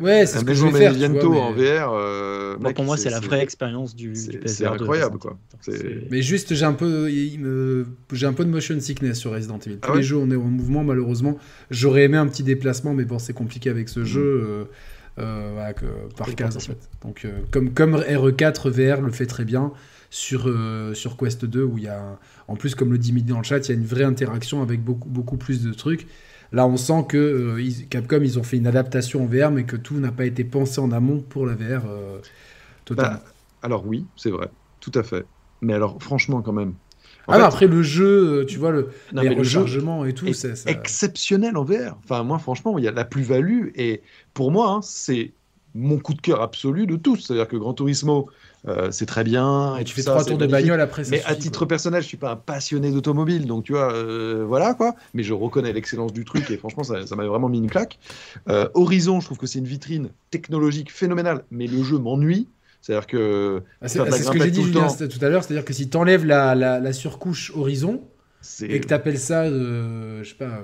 Ouais, 0.00 0.26
c'est 0.26 0.38
ce 0.38 0.44
que 0.44 0.54
je 0.54 0.66
vais 0.66 0.78
faire. 0.78 0.94
Bientôt 0.94 1.34
en 1.34 1.52
VR. 1.52 1.92
Euh, 1.92 2.56
pour 2.56 2.84
moi, 2.84 2.96
c'est 2.96 3.10
la 3.10 3.20
vraie 3.20 3.42
expérience 3.42 3.94
du, 3.94 4.12
du 4.12 4.40
C'est 4.46 4.66
incroyable, 4.66 5.18
quoi. 5.18 5.38
Mais 6.10 6.22
juste, 6.22 6.54
j'ai 6.54 6.64
un 6.64 6.72
peu, 6.72 7.08
j'ai 8.12 8.26
un 8.26 8.32
peu 8.32 8.44
de 8.44 8.50
motion 8.50 8.78
sickness 8.80 9.18
sur 9.18 9.32
Resident 9.32 9.58
Evil. 9.58 9.78
Ah 9.82 9.88
Tous 9.88 9.94
les 9.94 10.02
jeux, 10.02 10.16
on 10.16 10.30
est 10.30 10.36
en 10.36 10.42
mouvement, 10.42 10.84
malheureusement. 10.84 11.36
J'aurais 11.70 12.04
aimé 12.04 12.16
un 12.16 12.26
petit 12.26 12.42
déplacement, 12.42 12.94
mais 12.94 13.04
bon, 13.04 13.18
c'est 13.18 13.32
compliqué 13.32 13.70
avec 13.70 13.88
ce 13.88 14.00
mm. 14.00 14.04
jeu. 14.04 14.22
Euh, 14.22 14.64
euh, 15.18 15.72
par 16.16 16.34
case 16.34 16.56
en 16.56 16.60
fait. 16.60 16.88
Donc 17.02 17.26
comme 17.50 17.74
comme 17.74 17.96
RE4 17.96 18.70
VR 18.70 19.02
le 19.02 19.12
fait 19.12 19.26
très 19.26 19.44
bien 19.44 19.72
sur 20.08 20.50
sur 20.94 21.18
Quest 21.18 21.44
2 21.44 21.62
où 21.62 21.76
il 21.76 21.84
y 21.84 21.88
a 21.88 22.18
en 22.48 22.56
plus 22.56 22.74
comme 22.74 22.92
le 22.92 22.96
dit 22.96 23.12
Midi 23.12 23.30
dans 23.30 23.36
le 23.36 23.44
chat, 23.44 23.58
il 23.58 23.68
y 23.68 23.72
a 23.72 23.74
une 23.74 23.84
vraie 23.84 24.04
interaction 24.04 24.62
avec 24.62 24.82
beaucoup 24.82 25.10
beaucoup 25.10 25.36
plus 25.36 25.62
de 25.62 25.74
trucs. 25.74 26.06
Là, 26.52 26.66
on 26.66 26.76
sent 26.76 27.06
que 27.08 27.16
euh, 27.16 27.70
Capcom, 27.88 28.20
ils 28.22 28.38
ont 28.38 28.42
fait 28.42 28.58
une 28.58 28.66
adaptation 28.66 29.24
en 29.24 29.26
VR, 29.26 29.50
mais 29.50 29.64
que 29.64 29.76
tout 29.76 29.98
n'a 29.98 30.12
pas 30.12 30.26
été 30.26 30.44
pensé 30.44 30.80
en 30.80 30.92
amont 30.92 31.20
pour 31.20 31.46
la 31.46 31.54
VR 31.54 31.86
euh, 31.86 32.18
totalement. 32.84 33.12
Bah, 33.12 33.24
alors 33.62 33.86
oui, 33.86 34.04
c'est 34.16 34.30
vrai, 34.30 34.48
tout 34.80 34.92
à 34.94 35.02
fait. 35.02 35.24
Mais 35.62 35.72
alors, 35.72 36.02
franchement, 36.02 36.42
quand 36.42 36.52
même, 36.52 36.74
ah, 37.28 37.44
après 37.46 37.66
le 37.66 37.82
jeu, 37.82 38.44
tu 38.48 38.58
vois, 38.58 38.72
le, 38.72 38.88
les 39.12 39.28
le 39.28 39.36
rechargements 39.36 40.04
et 40.04 40.12
tout, 40.12 40.32
c'est 40.32 40.66
exceptionnel 40.66 41.56
en 41.56 41.64
VR. 41.64 41.96
Enfin, 42.04 42.22
moi, 42.24 42.38
franchement, 42.38 42.76
il 42.78 42.84
y 42.84 42.88
a 42.88 42.92
la 42.92 43.04
plus-value 43.04 43.68
et 43.76 44.02
pour 44.34 44.50
moi, 44.50 44.70
hein, 44.70 44.80
c'est 44.82 45.32
mon 45.74 45.98
coup 45.98 46.14
de 46.14 46.20
cœur 46.20 46.42
absolu 46.42 46.86
de 46.86 46.96
tous. 46.96 47.16
C'est-à-dire 47.16 47.48
que 47.48 47.56
Gran 47.56 47.74
Turismo, 47.74 48.28
euh, 48.68 48.90
c'est 48.92 49.06
très 49.06 49.24
bien. 49.24 49.76
Et, 49.76 49.84
tu 49.84 49.94
fais 49.94 50.02
trois 50.02 50.24
tours 50.24 50.38
de 50.38 50.46
bagnole 50.46 50.80
après. 50.80 51.02
Mais 51.10 51.22
à 51.24 51.34
titre 51.34 51.66
personnel, 51.66 52.02
je 52.02 52.06
suis 52.06 52.16
pas 52.16 52.32
un 52.32 52.36
passionné 52.36 52.90
d'automobile, 52.90 53.46
donc 53.46 53.64
tu 53.64 53.72
vois, 53.72 53.92
euh, 53.92 54.44
voilà 54.46 54.74
quoi. 54.74 54.94
Mais 55.14 55.22
je 55.22 55.32
reconnais 55.32 55.72
l'excellence 55.72 56.12
du 56.12 56.24
truc 56.24 56.48
et 56.50 56.56
franchement, 56.56 56.84
ça, 56.84 57.06
ça 57.06 57.16
m'avait 57.16 57.28
vraiment 57.28 57.48
mis 57.48 57.58
une 57.58 57.70
claque. 57.70 57.98
Euh, 58.48 58.68
Horizon, 58.74 59.20
je 59.20 59.26
trouve 59.26 59.38
que 59.38 59.46
c'est 59.46 59.58
une 59.58 59.66
vitrine 59.66 60.10
technologique 60.30 60.92
phénoménale, 60.92 61.44
mais 61.50 61.66
le 61.66 61.82
jeu 61.82 61.98
m'ennuie. 61.98 62.48
C'est-à-dire 62.80 63.06
que. 63.06 63.62
Ah, 63.80 63.88
c'est 63.88 63.98
ce 63.98 64.30
que 64.30 64.40
j'ai 64.40 64.50
dit 64.50 64.70
tout, 64.70 65.08
tout 65.08 65.24
à 65.24 65.28
l'heure, 65.28 65.42
c'est-à-dire 65.42 65.64
que 65.64 65.72
si 65.72 65.88
tu 65.88 65.96
enlèves 65.96 66.24
la, 66.24 66.54
la, 66.54 66.92
surcouche 66.92 67.52
Horizon, 67.54 68.02
et 68.62 68.80
que 68.80 68.86
tu 68.86 68.94
appelles 68.94 69.18
ça, 69.18 69.48
je 69.48 70.22
sais 70.24 70.34
pas, 70.36 70.62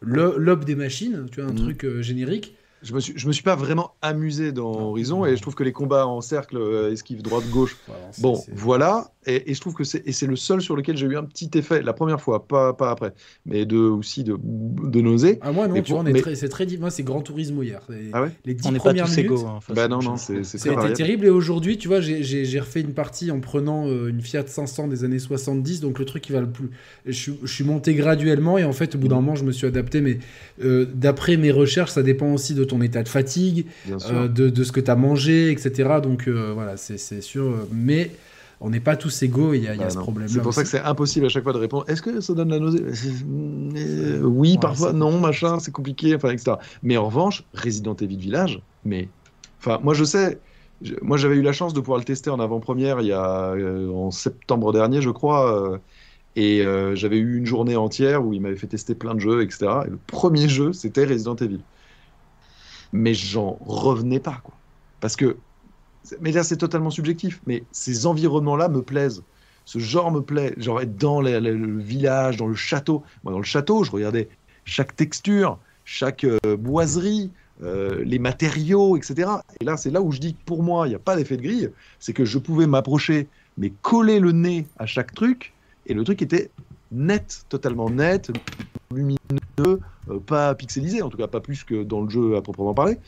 l'aube 0.00 0.64
des 0.64 0.76
machines, 0.76 1.26
tu 1.30 1.42
vois, 1.42 1.50
un 1.50 1.52
mhm. 1.54 1.74
truc 1.74 2.00
générique, 2.00 2.56
je 2.84 2.92
me 2.94 3.00
suis, 3.00 3.14
je 3.16 3.26
me 3.26 3.32
suis 3.32 3.42
pas 3.42 3.56
vraiment 3.56 3.92
amusé 4.02 4.52
dans 4.52 4.70
Horizon 4.90 5.24
et 5.24 5.36
je 5.36 5.42
trouve 5.42 5.54
que 5.54 5.64
les 5.64 5.72
combats 5.72 6.06
en 6.06 6.20
cercle, 6.20 6.58
euh, 6.58 6.92
esquive 6.92 7.22
droite 7.22 7.48
gauche, 7.50 7.76
bon, 8.18 8.40
voilà. 8.52 9.10
Et, 9.26 9.50
et, 9.50 9.54
je 9.54 9.60
trouve 9.60 9.74
que 9.74 9.84
c'est 9.84 10.06
et 10.06 10.12
c'est 10.12 10.26
le 10.26 10.36
seul 10.36 10.60
sur 10.60 10.76
lequel 10.76 10.96
j'ai 10.96 11.06
eu 11.06 11.16
un 11.16 11.24
petit 11.24 11.50
effet 11.54 11.82
la 11.82 11.92
première 11.92 12.20
fois, 12.20 12.46
pas, 12.46 12.72
pas 12.72 12.90
après, 12.90 13.12
mais 13.46 13.64
de 13.64 13.78
aussi 13.78 14.24
de, 14.24 14.36
de 14.38 15.00
nausée. 15.00 15.38
Ah 15.40 15.52
moi 15.52 15.68
non, 15.68 15.80
tu 15.82 15.92
vois, 15.92 16.04
c'est 16.34 16.48
très 16.48 16.66
moi 16.78 16.90
c'est 16.90 17.02
Grand 17.02 17.20
Tourisme 17.20 17.62
hier. 17.62 17.80
Ah 18.12 18.22
ouais? 18.22 18.30
les 18.44 18.54
dix 18.54 18.70
premières 18.72 19.08
minutes. 19.08 19.24
Égaux, 19.24 19.46
hein, 19.46 19.60
bah 19.74 19.88
non 19.88 20.00
non, 20.00 20.16
c'est 20.16 20.44
C'était 20.44 20.92
terrible 20.92 21.26
et 21.26 21.30
aujourd'hui, 21.30 21.78
tu 21.78 21.88
vois, 21.88 22.00
j'ai 22.00 22.60
refait 22.60 22.80
une 22.80 22.94
partie 22.94 23.30
en 23.30 23.40
prenant 23.40 23.88
euh, 23.88 24.08
une 24.08 24.20
Fiat 24.20 24.46
500 24.46 24.88
des 24.88 25.04
années 25.04 25.18
70, 25.18 25.80
donc 25.80 25.98
le 25.98 26.04
truc 26.04 26.22
qui 26.22 26.32
va 26.32 26.40
le 26.40 26.50
plus. 26.50 26.70
Je, 27.06 27.32
je 27.42 27.52
suis 27.52 27.64
monté 27.64 27.94
graduellement 27.94 28.58
et 28.58 28.64
en 28.64 28.72
fait 28.72 28.94
au 28.94 28.98
bout 28.98 29.08
d'un 29.08 29.16
moment 29.16 29.34
je 29.34 29.44
me 29.44 29.52
suis 29.52 29.66
adapté, 29.66 30.00
mais 30.00 30.18
euh, 30.62 30.86
d'après 30.92 31.36
mes 31.36 31.50
recherches, 31.50 31.92
ça 31.92 32.02
dépend 32.02 32.32
aussi 32.32 32.54
de 32.54 32.64
ton 32.64 32.80
état 32.82 33.02
de 33.02 33.08
fatigue, 33.08 33.66
euh, 34.10 34.28
de, 34.28 34.48
de, 34.48 34.64
ce 34.64 34.72
que 34.72 34.80
tu 34.80 34.90
as 34.90 34.96
mangé, 34.96 35.50
etc. 35.50 36.00
Donc 36.02 36.28
voilà, 36.28 36.76
c'est 36.76 37.20
sûr, 37.20 37.66
mais 37.72 38.10
on 38.64 38.70
n'est 38.70 38.80
pas 38.80 38.96
tous 38.96 39.22
égaux, 39.22 39.52
il 39.52 39.62
y 39.62 39.68
a, 39.68 39.74
y 39.74 39.80
a 39.80 39.84
bah 39.84 39.90
ce 39.90 39.98
problème. 39.98 40.26
C'est 40.26 40.40
pour 40.40 40.54
ça 40.54 40.62
que 40.62 40.68
c'est 40.70 40.80
impossible 40.80 41.26
à 41.26 41.28
chaque 41.28 41.42
fois 41.42 41.52
de 41.52 41.58
répondre. 41.58 41.84
Est-ce 41.86 42.00
que 42.00 42.22
ça 42.22 42.32
donne 42.32 42.48
la 42.48 42.58
nausée? 42.58 42.82
Euh, 42.82 44.22
Oui, 44.22 44.56
parfois, 44.56 44.94
non, 44.94 45.20
machin, 45.20 45.58
c'est 45.60 45.70
compliqué, 45.70 46.14
enfin, 46.14 46.30
etc. 46.30 46.56
Mais 46.82 46.96
en 46.96 47.04
revanche, 47.04 47.44
Resident 47.52 47.94
Evil 47.94 48.16
Village, 48.16 48.62
mais, 48.86 49.10
enfin, 49.60 49.80
moi 49.82 49.92
je 49.92 50.04
sais, 50.04 50.40
moi 51.02 51.18
j'avais 51.18 51.36
eu 51.36 51.42
la 51.42 51.52
chance 51.52 51.74
de 51.74 51.80
pouvoir 51.80 51.98
le 51.98 52.04
tester 52.04 52.30
en 52.30 52.40
avant-première 52.40 53.02
il 53.02 53.08
y 53.08 53.12
a 53.12 53.50
euh, 53.50 53.90
en 53.90 54.10
septembre 54.10 54.72
dernier, 54.72 55.02
je 55.02 55.10
crois. 55.10 55.54
Euh, 55.54 55.78
et 56.34 56.64
j'avais 56.94 57.18
eu 57.18 57.36
une 57.36 57.46
journée 57.46 57.76
entière 57.76 58.24
où 58.24 58.32
il 58.32 58.40
m'avait 58.40 58.56
fait 58.56 58.66
tester 58.66 58.94
plein 58.94 59.14
de 59.14 59.20
jeux, 59.20 59.42
etc. 59.42 59.66
Et 59.86 59.90
le 59.90 59.98
premier 60.06 60.48
jeu, 60.48 60.72
c'était 60.72 61.04
Resident 61.04 61.36
Evil. 61.36 61.60
Mais 62.92 63.12
j'en 63.12 63.58
revenais 63.60 64.20
pas, 64.20 64.40
quoi. 64.42 64.54
Parce 65.00 65.14
que 65.16 65.36
mais 66.20 66.32
là, 66.32 66.42
c'est 66.42 66.56
totalement 66.56 66.90
subjectif. 66.90 67.40
Mais 67.46 67.64
ces 67.72 68.06
environnements-là 68.06 68.68
me 68.68 68.82
plaisent. 68.82 69.22
Ce 69.64 69.78
genre 69.78 70.10
me 70.10 70.20
plaît. 70.20 70.54
Genre 70.58 70.80
être 70.80 70.96
dans 70.96 71.20
le 71.20 71.78
village, 71.80 72.36
dans 72.36 72.46
le 72.46 72.54
château. 72.54 73.02
Moi, 73.22 73.32
dans 73.32 73.38
le 73.38 73.44
château, 73.44 73.84
je 73.84 73.90
regardais 73.90 74.28
chaque 74.64 74.96
texture, 74.96 75.58
chaque 75.84 76.24
euh, 76.24 76.56
boiserie, 76.58 77.30
euh, 77.62 78.02
les 78.04 78.18
matériaux, 78.18 78.96
etc. 78.96 79.30
Et 79.60 79.64
là, 79.64 79.76
c'est 79.76 79.90
là 79.90 80.02
où 80.02 80.12
je 80.12 80.20
dis 80.20 80.34
que 80.34 80.44
pour 80.44 80.62
moi, 80.62 80.86
il 80.86 80.90
n'y 80.90 80.96
a 80.96 81.00
pas 81.00 81.16
d'effet 81.16 81.36
de 81.36 81.42
grille. 81.42 81.70
C'est 81.98 82.12
que 82.12 82.24
je 82.24 82.38
pouvais 82.38 82.66
m'approcher, 82.66 83.28
mais 83.56 83.72
coller 83.82 84.20
le 84.20 84.32
nez 84.32 84.66
à 84.78 84.86
chaque 84.86 85.14
truc. 85.14 85.52
Et 85.86 85.94
le 85.94 86.04
truc 86.04 86.22
était 86.22 86.50
net, 86.92 87.44
totalement 87.48 87.90
net, 87.90 88.30
lumineux, 88.92 89.18
euh, 89.58 90.18
pas 90.26 90.54
pixelisé, 90.54 91.02
en 91.02 91.08
tout 91.08 91.18
cas 91.18 91.26
pas 91.26 91.40
plus 91.40 91.64
que 91.64 91.82
dans 91.82 92.02
le 92.02 92.10
jeu 92.10 92.36
à 92.36 92.42
proprement 92.42 92.74
parler 92.74 92.98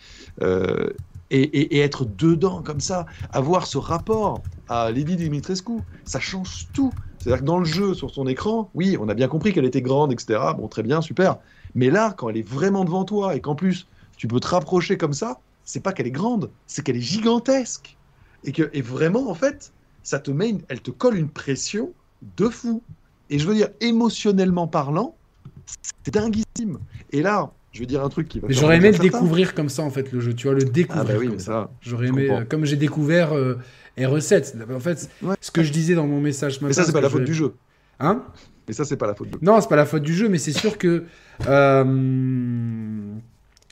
et, 1.31 1.81
être 1.81 2.05
dedans 2.05 2.63
comme 2.63 2.81
ça, 2.81 3.07
avoir 3.33 3.67
ce 3.67 3.79
rapport 3.79 4.43
à 4.69 4.91
Lady 4.91 5.17
Dimitrescu, 5.17 5.79
ça 6.05 6.21
change 6.21 6.69
tout. 6.73 6.93
C'est-à-dire 7.19 7.41
que 7.41 7.47
dans 7.47 7.59
le 7.59 7.65
jeu, 7.65 7.95
sur 7.95 8.11
son 8.11 8.27
écran, 8.27 8.71
oui, 8.75 8.97
on 9.01 9.09
a 9.09 9.15
bien 9.15 9.29
compris 9.29 9.53
qu'elle 9.53 9.65
était 9.65 9.83
grande, 9.83 10.13
etc. 10.13 10.41
Bon, 10.57 10.69
très 10.69 10.83
bien, 10.83 11.01
super. 11.01 11.39
Mais 11.75 11.91
là, 11.91 12.15
quand 12.17 12.29
elle 12.29 12.37
est 12.37 12.49
vraiment 12.49 12.85
devant 12.85 13.05
toi 13.05 13.35
et 13.35 13.41
qu'en 13.41 13.55
plus 13.55 13.89
tu 14.17 14.29
peux 14.29 14.41
te 14.41 14.49
rapprocher 14.49 14.97
comme 14.97 15.13
ça, 15.13 15.41
c'est 15.65 15.81
pas 15.81 15.93
qu'elle 15.93 16.07
est 16.07 16.13
grande, 16.13 16.51
c'est 16.67 16.83
qu'elle 16.85 16.97
est 16.97 17.01
gigantesque. 17.01 17.99
Et 18.45 18.53
que 18.53 18.71
et 18.73 18.83
vraiment, 18.83 19.29
en 19.29 19.35
fait, 19.35 19.73
ça 20.03 20.19
te 20.19 20.31
met, 20.31 20.57
elle 20.69 20.81
te 20.81 20.91
colle 20.91 21.17
une 21.17 21.29
pression 21.29 21.93
de 22.39 22.49
fou. 22.49 22.83
Et 23.29 23.39
je 23.39 23.47
veux 23.47 23.55
dire, 23.55 23.69
émotionnellement 23.81 24.69
parlant, 24.69 25.17
c'est 26.05 26.15
dinguissime. 26.15 26.79
Et 27.11 27.23
là, 27.23 27.53
je 27.77 27.81
vais 27.81 27.87
dire 27.87 28.03
un 28.03 28.09
truc 28.09 28.27
qui 28.27 28.41
va. 28.41 28.49
J'aurais 28.49 28.79
aimé 28.79 28.91
le 28.91 28.99
découvrir 28.99 29.55
comme 29.55 29.69
ça 29.69 29.83
en 29.83 29.91
fait 29.91 30.11
le 30.11 30.21
jeu, 30.21 30.33
tu 30.33 30.47
vois, 30.47 30.57
le 30.57 30.65
découvrir. 30.65 31.05
Ah 31.07 31.13
bah 31.13 31.19
oui, 31.21 31.29
comme 31.29 31.39
ça. 31.39 31.71
J'aurais 31.83 32.07
aimé, 32.07 32.31
euh, 32.31 32.45
comme 32.49 32.65
j'ai 32.65 32.77
découvert 32.77 33.35
euh, 33.35 33.59
RE7. 33.99 34.73
En 34.75 34.81
fait, 34.81 35.11
ce 35.43 35.51
que 35.51 35.63
je 35.63 35.71
disais 35.71 35.95
dans 35.95 36.07
mon 36.07 36.19
message. 36.19 36.63
Mais 36.63 36.73
ça, 36.73 36.85
c'est 36.85 36.93
pas 36.93 37.03
la 37.03 37.11
faute 37.11 37.25
du 37.25 37.35
jeu. 37.35 37.53
Hein? 38.01 38.23
Mais 38.67 38.73
ça, 38.73 38.87
c'est 38.87 38.97
pas 38.97 39.07
la 39.07 39.15
faute 39.15 39.29
du 39.29 39.35
jeu. 39.35 39.39
Non, 39.43 39.61
c'est 39.61 39.69
pas 39.69 39.77
la 39.77 39.85
faute 39.85 40.03
du 40.03 40.15
jeu, 40.15 40.31
mais 40.31 40.39
c'est 40.39 40.53
sûr 40.53 40.79
que. 40.79 41.05
Euh, 41.47 41.85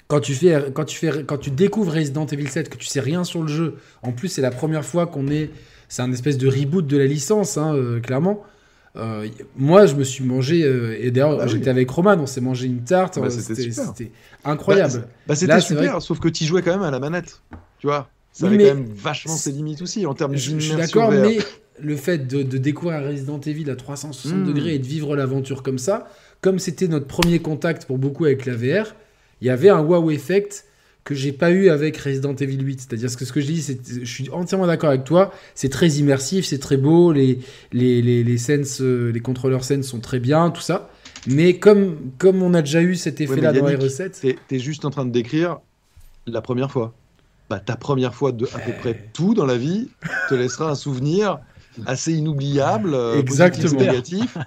quand 0.06 0.20
tu, 0.20 0.34
fais, 0.34 0.70
quand, 0.74 0.84
tu 0.84 0.98
fais, 0.98 1.24
quand 1.24 1.38
tu 1.38 1.50
découvres 1.50 1.94
Resident 1.94 2.26
Evil 2.26 2.48
7, 2.48 2.68
que 2.68 2.76
tu 2.76 2.84
sais 2.84 3.00
rien 3.00 3.24
sur 3.24 3.40
le 3.40 3.48
jeu, 3.48 3.76
en 4.02 4.12
plus 4.12 4.28
c'est 4.28 4.42
la 4.42 4.50
première 4.50 4.84
fois 4.84 5.06
qu'on 5.06 5.28
est, 5.28 5.50
c'est 5.88 6.02
un 6.02 6.12
espèce 6.12 6.36
de 6.36 6.46
reboot 6.46 6.86
de 6.86 6.98
la 6.98 7.06
licence, 7.06 7.56
hein, 7.56 7.74
clairement. 8.02 8.44
Euh, 8.96 9.28
moi, 9.56 9.86
je 9.86 9.94
me 9.94 10.04
suis 10.04 10.22
mangé, 10.22 10.62
euh, 10.62 10.96
et 11.00 11.10
d'ailleurs, 11.10 11.38
bah 11.38 11.46
j'étais 11.48 11.70
avec 11.70 11.90
Roman, 11.90 12.16
on 12.18 12.26
s'est 12.26 12.40
mangé 12.40 12.66
une 12.66 12.84
tarte. 12.84 13.18
Bah, 13.18 13.28
c'était 13.28 14.12
incroyable. 14.44 15.08
Bah, 15.26 15.34
c'était 15.34 15.60
super, 15.60 16.00
sauf 16.00 16.20
que 16.20 16.28
tu 16.28 16.44
jouais 16.44 16.62
quand 16.62 16.72
même 16.72 16.82
à 16.82 16.90
la 16.90 17.00
manette. 17.00 17.40
Tu 17.78 17.88
vois 17.88 18.08
Ça 18.32 18.46
avait 18.46 18.58
quand 18.58 18.74
même 18.76 18.86
vachement 18.94 19.36
ses 19.36 19.50
limites 19.50 19.82
aussi 19.82 20.06
en 20.06 20.14
termes 20.14 20.36
Je, 20.36 20.58
je 20.58 20.58
suis 20.58 20.76
d'accord, 20.76 21.10
mais 21.10 21.38
le 21.80 21.96
fait 21.96 22.26
de, 22.26 22.42
découvrir 22.42 23.02
Resident 23.04 23.40
Evil 23.40 23.68
à 23.70 23.76
360 23.76 24.38
hmm. 24.38 24.44
degrés 24.44 24.74
et 24.74 24.78
de 24.78 24.86
vivre 24.86 25.16
l'aventure 25.16 25.62
comme 25.62 25.78
ça, 25.78 26.08
comme 26.40 26.58
c'était 26.58 26.88
notre 26.88 27.06
premier 27.06 27.40
contact 27.40 27.86
pour 27.86 27.98
beaucoup 27.98 28.26
avec 28.26 28.46
la 28.46 28.54
VR, 28.54 28.94
il 29.40 29.48
y 29.48 29.50
avait 29.50 29.70
un 29.70 29.80
wow 29.80 30.10
effect 30.10 30.66
que 31.04 31.14
j'ai 31.14 31.32
pas 31.32 31.50
eu 31.50 31.68
avec 31.68 31.96
Resident 31.98 32.34
Evil 32.34 32.60
8. 32.62 32.80
C'est-à-dire 32.80 33.14
que 33.14 33.24
ce 33.24 33.32
que 33.32 33.40
je 33.40 33.46
dis, 33.46 33.62
c'est, 33.62 33.78
je 33.86 34.10
suis 34.10 34.30
entièrement 34.30 34.66
d'accord 34.66 34.88
avec 34.88 35.04
toi. 35.04 35.32
C'est 35.54 35.68
très 35.68 35.88
immersif, 35.88 36.46
c'est 36.46 36.58
très 36.58 36.78
beau, 36.78 37.12
les, 37.12 37.38
les, 37.72 38.00
les, 38.02 38.24
les 38.24 39.12
les 39.12 39.20
contrôleurs 39.20 39.64
scènes 39.64 39.82
sont 39.82 40.00
très 40.00 40.18
bien, 40.18 40.50
tout 40.50 40.62
ça. 40.62 40.88
Mais 41.26 41.58
comme, 41.58 41.96
comme 42.18 42.42
on 42.42 42.54
a 42.54 42.62
déjà 42.62 42.82
eu 42.82 42.96
cet 42.96 43.20
effet-là 43.20 43.52
dans 43.52 43.66
les 43.66 43.76
recettes. 43.76 44.18
T'es, 44.20 44.36
es 44.50 44.58
juste 44.58 44.84
en 44.84 44.90
train 44.90 45.04
de 45.04 45.10
décrire 45.10 45.58
la 46.26 46.40
première 46.40 46.70
fois. 46.70 46.94
Bah, 47.50 47.60
ta 47.60 47.76
première 47.76 48.14
fois 48.14 48.32
de 48.32 48.46
à 48.54 48.58
peu 48.58 48.72
près 48.72 49.10
tout 49.12 49.34
dans 49.34 49.44
la 49.44 49.58
vie 49.58 49.90
te 50.30 50.34
laissera 50.34 50.70
un 50.70 50.74
souvenir 50.74 51.38
assez 51.86 52.12
inoubliable, 52.12 52.94
euh, 52.94 53.18
Exactement. 53.18 53.80
négatif. 53.80 54.38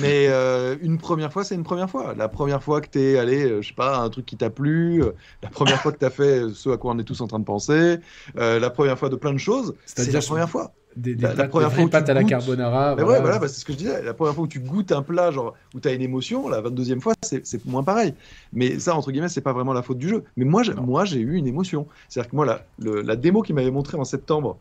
mais 0.00 0.26
euh, 0.28 0.76
une 0.82 0.98
première 0.98 1.32
fois, 1.32 1.44
c'est 1.44 1.54
une 1.54 1.62
première 1.62 1.90
fois. 1.90 2.14
La 2.16 2.28
première 2.28 2.62
fois 2.62 2.80
que 2.80 2.88
tu 2.88 3.00
es 3.00 3.18
allé, 3.18 3.44
euh, 3.44 3.62
je 3.62 3.68
sais 3.68 3.74
pas, 3.74 3.98
un 3.98 4.10
truc 4.10 4.26
qui 4.26 4.36
t'a 4.36 4.50
plu, 4.50 5.02
la 5.42 5.48
première 5.48 5.80
fois 5.80 5.92
que 5.92 5.98
tu 5.98 6.04
as 6.04 6.10
fait 6.10 6.42
ce 6.54 6.70
à 6.70 6.76
quoi 6.76 6.92
on 6.92 6.98
est 6.98 7.04
tous 7.04 7.20
en 7.20 7.26
train 7.26 7.38
de 7.38 7.44
penser, 7.44 7.98
la 8.36 8.70
première 8.70 8.98
fois 8.98 9.08
de 9.08 9.16
plein 9.16 9.32
de 9.32 9.38
choses, 9.38 9.74
c'est 9.86 10.12
la 10.12 10.20
première 10.20 10.50
fois. 10.50 10.72
Des, 10.94 11.14
la, 11.14 11.48
première 11.48 11.72
fois 11.72 11.88
pâtes 11.88 12.10
à 12.10 12.12
la 12.12 12.22
carbonara. 12.22 12.94
Ouais, 12.94 13.02
voilà, 13.02 13.38
bah, 13.38 13.48
c'est 13.48 13.60
ce 13.60 13.64
que 13.64 13.72
je 13.72 13.78
disais. 13.78 14.02
La 14.02 14.12
première 14.12 14.34
fois 14.34 14.44
où 14.44 14.48
tu 14.48 14.60
goûtes 14.60 14.92
un 14.92 15.00
plat, 15.00 15.30
genre 15.30 15.54
où 15.74 15.80
tu 15.80 15.88
as 15.88 15.92
une 15.92 16.02
émotion, 16.02 16.50
la 16.50 16.60
22e 16.60 17.00
fois, 17.00 17.14
c'est 17.22 17.64
moins 17.64 17.82
pareil. 17.82 18.12
Mais 18.52 18.78
ça, 18.78 18.94
entre 18.94 19.10
guillemets, 19.10 19.30
c'est 19.30 19.40
pas 19.40 19.54
vraiment 19.54 19.72
la 19.72 19.80
faute 19.80 19.96
du 19.96 20.08
jeu. 20.08 20.24
Mais 20.36 20.44
moi, 20.44 20.62
moi 20.76 21.06
j'ai 21.06 21.20
eu 21.20 21.36
une 21.36 21.46
émotion. 21.46 21.86
C'est-à-dire 22.10 22.30
que 22.30 22.36
moi, 22.36 22.44
la, 22.44 22.62
la 23.02 23.16
démo 23.16 23.40
qui 23.40 23.54
m'avait 23.54 23.70
montré 23.70 23.96
en 23.96 24.04
septembre, 24.04 24.58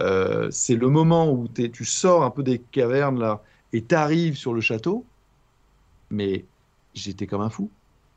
euh, 0.00 0.48
c'est 0.50 0.76
le 0.76 0.88
moment 0.88 1.30
où 1.30 1.48
tu 1.48 1.84
sors 1.84 2.22
un 2.22 2.30
peu 2.30 2.42
des 2.42 2.58
cavernes 2.58 3.18
là 3.18 3.42
et 3.72 3.82
tu 3.82 3.94
arrives 3.94 4.36
sur 4.36 4.54
le 4.54 4.60
château. 4.60 5.04
Mais 6.10 6.44
j'étais 6.94 7.26
comme 7.26 7.42
un 7.42 7.50
fou. 7.50 7.70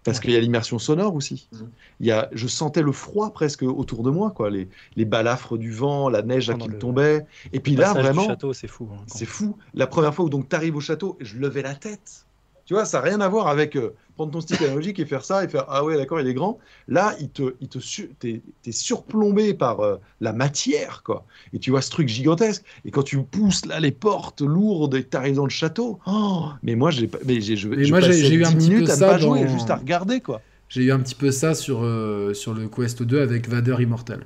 Parce 0.03 0.19
qu'il 0.19 0.31
y 0.31 0.35
a 0.35 0.39
l'immersion 0.39 0.79
sonore 0.79 1.13
aussi. 1.13 1.47
Mhm. 1.51 1.69
Il 1.99 2.07
y 2.07 2.11
a, 2.11 2.27
je 2.31 2.47
sentais 2.47 2.81
le 2.81 2.91
froid 2.91 3.33
presque 3.33 3.61
autour 3.61 4.01
de 4.01 4.09
moi, 4.09 4.31
quoi. 4.31 4.49
Les, 4.49 4.67
les 4.95 5.05
balafres 5.05 5.57
du 5.57 5.71
vent, 5.71 6.09
la 6.09 6.23
neige 6.23 6.49
à 6.49 6.55
qui 6.55 6.69
tombait. 6.69 7.25
Et 7.53 7.59
puis 7.59 7.75
là, 7.75 7.93
vraiment. 7.93 8.35
c'est 8.53 8.67
fou. 8.67 8.89
Hein, 8.91 9.03
c'est 9.05 9.27
fou. 9.27 9.55
La 9.75 9.85
première 9.85 10.15
fois 10.15 10.25
où 10.25 10.29
donc 10.29 10.49
tu 10.49 10.55
arrives 10.55 10.75
au 10.75 10.79
château, 10.79 11.17
je 11.19 11.37
levais 11.37 11.61
la 11.61 11.75
tête. 11.75 12.25
Tu 12.71 12.75
vois, 12.75 12.85
ça 12.85 12.99
n'a 12.99 13.03
rien 13.03 13.19
à 13.19 13.27
voir 13.27 13.49
avec 13.49 13.75
euh, 13.75 13.93
prendre 14.15 14.31
ton 14.31 14.39
stick 14.39 14.61
analogique 14.61 14.97
et 14.97 15.05
faire 15.05 15.25
ça 15.25 15.43
et 15.43 15.49
faire 15.49 15.65
Ah 15.67 15.83
ouais, 15.83 15.97
d'accord, 15.97 16.21
il 16.21 16.27
est 16.27 16.33
grand. 16.33 16.57
Là, 16.87 17.13
il 17.19 17.29
te, 17.29 17.55
il 17.59 17.67
te 17.67 17.79
t'es, 18.17 18.41
es 18.65 18.71
surplombé 18.71 19.53
par 19.53 19.81
euh, 19.81 19.97
la 20.21 20.31
matière, 20.31 21.03
quoi. 21.03 21.25
Et 21.51 21.59
tu 21.59 21.69
vois 21.69 21.81
ce 21.81 21.91
truc 21.91 22.07
gigantesque. 22.07 22.63
Et 22.85 22.91
quand 22.91 23.03
tu 23.03 23.21
pousses 23.23 23.65
là 23.65 23.81
les 23.81 23.91
portes 23.91 24.39
lourdes 24.39 24.95
et 24.95 25.03
que 25.03 25.09
tu 25.09 25.17
arrives 25.17 25.35
dans 25.35 25.43
le 25.43 25.49
château, 25.49 25.99
oh, 26.07 26.45
mais 26.63 26.75
moi, 26.75 26.91
j'ai, 26.91 27.09
mais 27.25 27.41
j'ai, 27.41 27.55
mais 27.67 27.89
moi, 27.89 27.99
j'ai, 27.99 28.33
eu 28.33 28.45
un 28.45 28.53
petit 28.53 28.69
peu 28.69 28.83
à 28.83 28.95
ça 28.95 29.07
pas 29.09 29.17
jouer, 29.17 29.45
juste 29.49 29.69
à 29.69 29.75
regarder, 29.75 30.21
quoi. 30.21 30.41
J'ai 30.69 30.83
eu 30.83 30.93
un 30.93 30.99
petit 30.99 31.15
peu 31.15 31.31
ça 31.31 31.53
sur, 31.53 31.83
euh, 31.83 32.33
sur 32.33 32.53
le 32.53 32.69
Quest 32.69 33.03
2 33.03 33.21
avec 33.21 33.49
Vader 33.49 33.75
Immortal, 33.79 34.25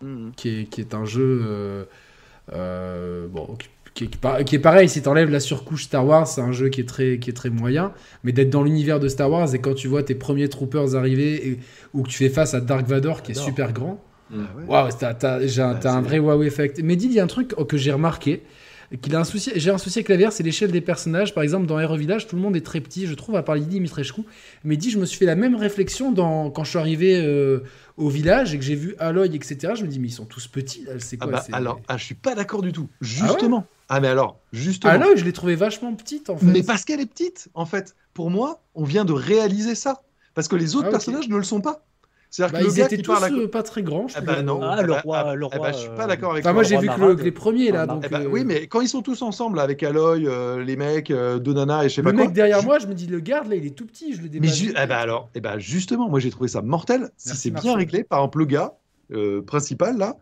mmh. 0.00 0.30
qui, 0.34 0.48
est, 0.48 0.64
qui 0.64 0.80
est 0.80 0.94
un 0.94 1.04
jeu. 1.04 1.86
bon, 2.48 3.58
qui 3.96 4.04
est, 4.04 4.44
qui 4.44 4.54
est 4.54 4.60
pareil, 4.60 4.88
si 4.88 5.02
t'enlèves 5.02 5.30
la 5.30 5.40
surcouche 5.40 5.84
Star 5.84 6.06
Wars, 6.06 6.28
c'est 6.28 6.40
un 6.42 6.52
jeu 6.52 6.68
qui 6.68 6.82
est 6.82 6.88
très, 6.88 7.18
qui 7.18 7.30
est 7.30 7.32
très 7.32 7.50
moyen, 7.50 7.92
mais 8.22 8.30
d'être 8.32 8.50
dans 8.50 8.62
l'univers 8.62 9.00
de 9.00 9.08
Star 9.08 9.30
Wars 9.30 9.52
et 9.54 9.58
quand 9.58 9.74
tu 9.74 9.88
vois 9.88 10.02
tes 10.04 10.14
premiers 10.14 10.48
troopers 10.48 10.94
arriver 10.94 11.48
et, 11.48 11.58
ou 11.94 12.02
que 12.02 12.08
tu 12.08 12.18
fais 12.18 12.28
face 12.28 12.54
à 12.54 12.60
Dark 12.60 12.86
Vador 12.86 13.22
qui 13.22 13.32
est 13.32 13.34
super 13.34 13.72
grand, 13.72 14.00
Ah 14.30 14.34
ouais. 14.56 14.64
waouh, 14.68 14.88
t'as, 14.98 15.14
t'as- 15.14 15.46
j'ai 15.46 15.62
un- 15.62 15.74
t'as 15.74 15.92
un 15.94 16.02
c'est- 16.02 16.08
vrai 16.08 16.18
wow 16.20 16.42
effect. 16.42 16.80
Mais 16.84 16.94
dis, 16.96 17.06
il 17.06 17.12
y 17.14 17.20
a 17.20 17.24
un 17.24 17.26
truc 17.26 17.54
que 17.54 17.76
j'ai 17.76 17.90
remarqué, 17.92 18.42
qu'il 19.00 19.16
a 19.16 19.20
un 19.20 19.24
souci, 19.24 19.50
j'ai 19.56 19.70
un 19.70 19.78
souci 19.78 19.98
avec 20.00 20.08
la 20.10 20.16
VR, 20.16 20.30
c'est 20.32 20.42
l'échelle 20.44 20.70
des 20.70 20.80
personnages. 20.80 21.34
Par 21.34 21.42
exemple, 21.42 21.66
dans 21.66 21.80
Hero 21.80 21.96
Village, 21.96 22.26
tout 22.28 22.36
le 22.36 22.42
monde 22.42 22.54
est 22.54 22.64
très 22.64 22.80
petit, 22.80 23.06
je 23.06 23.14
trouve, 23.14 23.34
à 23.36 23.42
part 23.42 23.54
Lydie 23.56 23.80
Mitrescu. 23.80 24.20
Mais 24.62 24.76
dis, 24.76 24.90
je 24.90 24.98
me 24.98 25.06
suis 25.06 25.18
fait 25.18 25.24
la 25.26 25.34
même 25.36 25.56
réflexion 25.56 26.12
dans, 26.12 26.50
quand 26.50 26.62
je 26.64 26.70
suis 26.70 26.78
arrivé 26.78 27.18
euh, 27.20 27.60
au 27.96 28.08
village 28.10 28.54
et 28.54 28.58
que 28.58 28.64
j'ai 28.64 28.74
vu 28.76 28.94
Aloy, 28.98 29.34
etc. 29.34 29.72
Je 29.76 29.82
me 29.84 29.88
dis, 29.88 29.98
mais 29.98 30.08
ils 30.08 30.12
sont 30.12 30.24
tous 30.26 30.46
petits, 30.48 30.84
là, 30.84 30.92
c'est 30.98 31.16
Ah 31.20 31.24
quoi 31.24 31.32
bah, 31.32 31.44
alors, 31.52 31.80
ah, 31.88 31.96
je 31.96 32.04
suis 32.04 32.14
pas 32.14 32.34
d'accord 32.36 32.62
du 32.62 32.72
tout. 32.72 32.88
Justement. 33.00 33.64
Ah, 33.66 33.75
mais 34.00 34.08
alors, 34.08 34.40
justement. 34.52 34.92
Aloy, 34.92 35.16
je 35.16 35.24
l'ai 35.24 35.32
trouvé 35.32 35.54
vachement 35.54 35.94
petite, 35.94 36.30
en 36.30 36.36
fait. 36.36 36.46
Mais 36.46 36.62
parce 36.62 36.84
qu'elle 36.84 37.00
est 37.00 37.06
petite, 37.06 37.48
en 37.54 37.66
fait. 37.66 37.94
Pour 38.14 38.30
moi, 38.30 38.62
on 38.74 38.84
vient 38.84 39.04
de 39.04 39.12
réaliser 39.12 39.74
ça. 39.74 40.02
Parce 40.34 40.48
que 40.48 40.56
les 40.56 40.76
autres 40.76 40.88
Ah, 40.88 40.90
personnages 40.90 41.28
ne 41.28 41.36
le 41.36 41.42
sont 41.42 41.60
pas. 41.60 41.82
C'est-à-dire 42.30 42.52
Bah, 42.52 42.58
que 42.60 42.64
le 42.66 42.70
ils 42.72 42.76
gars 42.76 42.86
étaient 42.86 42.96
qui 42.96 43.02
tous 43.02 43.12
parle 43.12 43.24
à... 43.24 43.38
euh, 43.38 43.48
pas 43.48 43.62
très 43.62 43.82
grands, 43.82 44.08
je 44.08 44.14
Ah 44.16 44.20
bah 44.20 44.42
non. 44.42 44.60
Ah, 44.62 44.82
le 44.82 44.92
bah, 44.92 45.00
roi- 45.02 45.18
ah, 45.18 45.34
le 45.34 45.46
ah 45.46 45.48
bah, 45.48 45.56
roi, 45.56 45.72
je 45.72 45.78
suis 45.78 45.88
euh, 45.88 45.96
pas 45.96 46.06
d'accord 46.06 46.32
avec 46.32 46.44
Enfin, 46.44 46.52
moi, 46.52 46.62
j'ai 46.64 46.74
roi 46.74 46.82
vu 46.82 46.88
que, 46.88 47.00
le- 47.18 47.24
les 47.24 47.30
premiers, 47.32 47.70
là. 47.70 47.82
Ah, 47.82 47.86
donc, 47.86 48.02
Eh 48.04 48.08
bah, 48.08 48.20
euh, 48.22 48.28
Oui, 48.28 48.44
mais 48.44 48.66
quand 48.66 48.80
ils 48.80 48.88
sont 48.88 49.00
tous 49.00 49.22
ensemble 49.22 49.60
avec 49.60 49.82
Aloy, 49.82 50.26
euh, 50.26 50.62
les 50.62 50.76
mecs, 50.76 51.10
euh, 51.10 51.38
deux 51.38 51.54
nanas 51.54 51.84
et 51.84 51.88
je 51.88 51.94
sais 51.94 52.02
Le 52.02 52.10
pas 52.10 52.12
quoi. 52.12 52.24
mec 52.24 52.34
derrière 52.34 52.62
moi, 52.62 52.78
je 52.78 52.86
me 52.88 52.94
dis, 52.94 53.06
le 53.06 53.20
garde, 53.20 53.48
là, 53.48 53.54
il 53.56 53.64
est 53.64 53.70
tout 53.70 53.86
petit, 53.86 54.12
je 54.12 54.18
le 54.20 54.24
Mais 54.24 54.48
dépasse. 54.48 54.56
ju- 54.56 54.70
eh 54.76 54.86
ben 54.86 54.96
alors, 54.96 55.30
eh 55.34 55.40
ben 55.40 55.58
justement, 55.58 56.08
moi 56.10 56.20
j'ai 56.20 56.30
trouvé 56.30 56.48
ça 56.48 56.60
mortel. 56.62 57.10
Si 57.16 57.36
c'est 57.36 57.50
bien 57.50 57.74
réglé, 57.76 58.04
par 58.04 58.18
exemple, 58.18 58.38
le 58.40 58.44
gars 58.46 58.74
euh, 59.12 59.40
principal 59.42 59.96
là, 59.96 60.16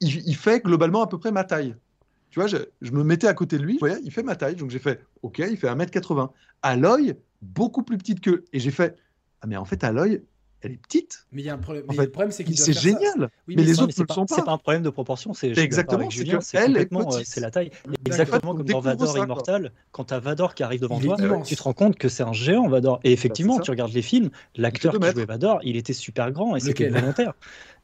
il, 0.00 0.22
il 0.28 0.36
fait 0.36 0.60
globalement 0.62 1.02
à 1.02 1.06
peu 1.08 1.18
près 1.18 1.32
ma 1.32 1.44
taille. 1.44 1.74
Tu 2.30 2.38
vois, 2.40 2.46
je, 2.48 2.56
je 2.82 2.90
me 2.92 3.02
mettais 3.04 3.26
à 3.26 3.34
côté 3.34 3.58
de 3.58 3.62
lui, 3.62 3.74
je 3.74 3.78
voyais, 3.80 3.98
il 4.02 4.10
fait 4.12 4.22
ma 4.22 4.36
taille, 4.36 4.56
donc 4.56 4.70
j'ai 4.70 4.78
fait, 4.78 5.00
ok, 5.22 5.38
il 5.38 5.56
fait 5.56 5.68
1m80. 5.68 6.30
Aloy, 6.62 7.14
beaucoup 7.42 7.82
plus 7.82 7.96
petite 7.98 8.20
que. 8.20 8.44
Et 8.52 8.58
j'ai 8.60 8.70
fait, 8.70 8.96
ah 9.40 9.46
mais 9.46 9.56
en 9.56 9.64
fait, 9.64 9.82
Aloy, 9.84 10.22
elle 10.60 10.72
est 10.72 10.76
petite. 10.82 11.24
Mais 11.30 11.42
il 11.42 11.44
y 11.44 11.50
a 11.50 11.54
un 11.54 11.58
problème. 11.58 11.84
En 11.88 11.92
fait, 11.92 12.06
le 12.06 12.10
problème, 12.10 12.32
c'est 12.32 12.42
qu'il 12.42 12.58
C'est 12.58 12.72
génial. 12.72 13.30
Oui, 13.46 13.54
mais 13.56 13.62
les 13.62 13.74
autres 13.80 13.94
mais 13.96 13.98
ne 13.98 14.02
le 14.02 14.06
pas, 14.06 14.14
sont 14.14 14.26
c'est 14.26 14.36
pas. 14.36 14.42
pas 14.42 14.52
un 14.52 14.58
problème 14.58 14.82
de 14.82 14.90
proportion, 14.90 15.32
c'est 15.32 15.56
Exactement, 15.56 16.10
c'est 16.10 16.28
euh, 16.34 16.40
c'est 17.24 17.40
la 17.40 17.50
taille. 17.50 17.70
Exactement 18.04 18.54
comme 18.56 18.66
dans 18.66 18.80
Vador 18.80 19.06
ça. 19.08 19.22
Immortal, 19.22 19.72
quand 19.92 20.04
t'as 20.04 20.18
Vador 20.18 20.54
qui 20.56 20.64
arrive 20.64 20.80
devant 20.80 20.98
toi, 20.98 21.16
immense. 21.18 21.46
tu 21.46 21.54
te 21.54 21.62
rends 21.62 21.74
compte 21.74 21.96
que 21.96 22.08
c'est 22.08 22.24
un 22.24 22.32
géant 22.32 22.68
Vador. 22.68 22.98
Et 23.04 23.12
effectivement, 23.12 23.54
Bah, 23.54 23.58
ça. 23.60 23.64
tu 23.66 23.70
regardes 23.70 23.92
les 23.92 24.02
films, 24.02 24.30
l'acteur 24.56 24.98
qui 24.98 25.10
jouait 25.12 25.24
Vador, 25.24 25.60
il 25.62 25.76
était 25.76 25.92
super 25.92 26.32
grand 26.32 26.56
et 26.56 26.60
c'était 26.60 26.88
volontaire. 26.88 27.34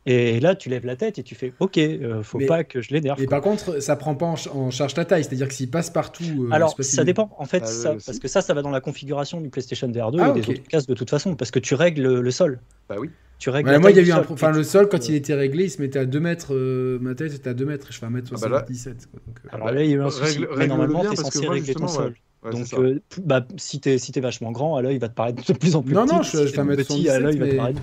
Et 0.07 0.39
là, 0.39 0.55
tu 0.55 0.69
lèves 0.69 0.85
la 0.85 0.97
tête 0.97 1.19
et 1.19 1.23
tu 1.23 1.35
fais, 1.35 1.55
ok, 1.61 1.79
euh, 1.79 2.23
faut 2.23 2.37
Mais- 2.39 2.45
pas 2.47 2.63
que 2.63 2.83
je 2.83 2.93
l'énerve. 2.93 3.19
Mais 3.19 3.25
quoi. 3.27 3.37
par 3.39 3.43
contre, 3.43 3.81
ça 3.81 3.97
prend 3.97 4.15
pas 4.15 4.27
en, 4.27 4.37
ch- 4.37 4.55
en 4.55 4.71
charge 4.71 4.93
ta 4.93 5.07
taille, 5.07 5.25
c'est-à-dire 5.25 5.49
que 5.49 5.55
s'il 5.55 5.71
passe 5.71 5.89
partout. 5.89 6.25
euh, 6.25 6.49
Alors, 6.53 6.77
ça 6.79 7.05
dépend. 7.05 7.31
En 7.39 7.47
fait, 7.47 7.63
Ah, 7.65 7.67
ça, 7.67 7.89
euh, 7.93 7.99
parce 8.05 8.19
que 8.19 8.29
ça, 8.29 8.43
ça 8.43 8.53
va 8.53 8.61
dans 8.61 8.71
la 8.71 8.83
configuration 8.83 9.41
du 9.41 9.49
PlayStation 9.49 9.91
VR 9.91 10.11
2 10.13 10.19
Ah, 10.21 10.27
et 10.29 10.31
ok. 10.31 10.37
des 10.37 10.49
autres 10.51 10.69
casques 10.69 10.89
de 10.91 10.95
toute 10.95 11.09
façon, 11.09 11.37
parce 11.37 11.51
que 11.51 11.59
tu 11.59 11.75
règles 11.75 12.03
le, 12.03 12.21
le 12.21 12.31
sol. 12.31 12.61
Bah 12.89 12.97
oui. 12.99 13.09
Tu 13.39 13.49
règles 13.51 13.71
la 13.71 13.79
moi, 13.79 13.91
il 13.91 13.97
y 13.97 14.01
a 14.01 14.03
eu 14.03 14.13
un. 14.13 14.25
Enfin, 14.31 14.53
le 14.53 14.63
sol, 14.63 14.89
quand 14.91 15.09
il 15.09 15.15
était 15.15 15.35
réglé, 15.35 15.65
il 15.65 15.71
se 15.71 15.81
mettait 15.81 15.99
à 15.99 16.05
2 16.05 16.21
mètres. 16.21 16.55
euh, 16.55 16.99
ma 17.01 17.15
tête 17.15 17.35
était 17.35 17.51
à 17.51 17.55
2 17.55 17.65
mètres. 17.65 17.89
Je 17.91 17.99
fais 17.99 18.07
1m77. 18.07 18.37
Ah 18.37 18.39
bah 18.43 18.49
là- 18.49 18.65
euh, 18.67 19.49
Alors 19.53 19.73
là, 19.73 19.83
il 19.83 19.91
y 19.91 19.93
a 19.95 19.97
eu 19.97 20.01
un 20.01 20.05
Règle- 20.09 20.13
souci. 20.27 20.39
Mais 20.41 20.47
règle-le 20.47 20.67
normalement, 20.69 21.01
bien, 21.01 21.11
tu 21.11 21.15
es 21.15 21.17
parce 21.17 21.29
que 21.31 21.35
censé 21.35 21.47
moi, 21.47 21.55
régler 21.55 21.75
ton 21.75 21.89
sol. 21.89 22.15
Ouais, 22.45 22.51
Donc, 22.51 22.75
euh, 22.75 23.01
bah, 23.23 23.47
si 23.57 23.81
t'es 23.81 23.97
si 23.99 24.13
t'es 24.13 24.21
vachement 24.21 24.53
grand, 24.53 24.77
à 24.77 24.83
l'œil, 24.83 24.97
il 24.97 25.01
va 25.01 25.09
te 25.09 25.15
paraître 25.15 25.43
de 25.51 25.57
plus 25.59 25.77
en 25.77 25.83
plus 25.83 25.95
Non, 25.95 26.05
petit. 26.05 26.15
non, 26.15 26.23
je- 26.23 26.47
Si 26.47 26.55
je 26.55 26.61
mètre 26.61 26.85
petit, 26.87 27.09
à 27.09 27.19
l'œil, 27.19 27.37
il 27.37 27.41
va 27.41 27.47
te 27.47 27.55
77, 27.55 27.57
paraître. 27.57 27.81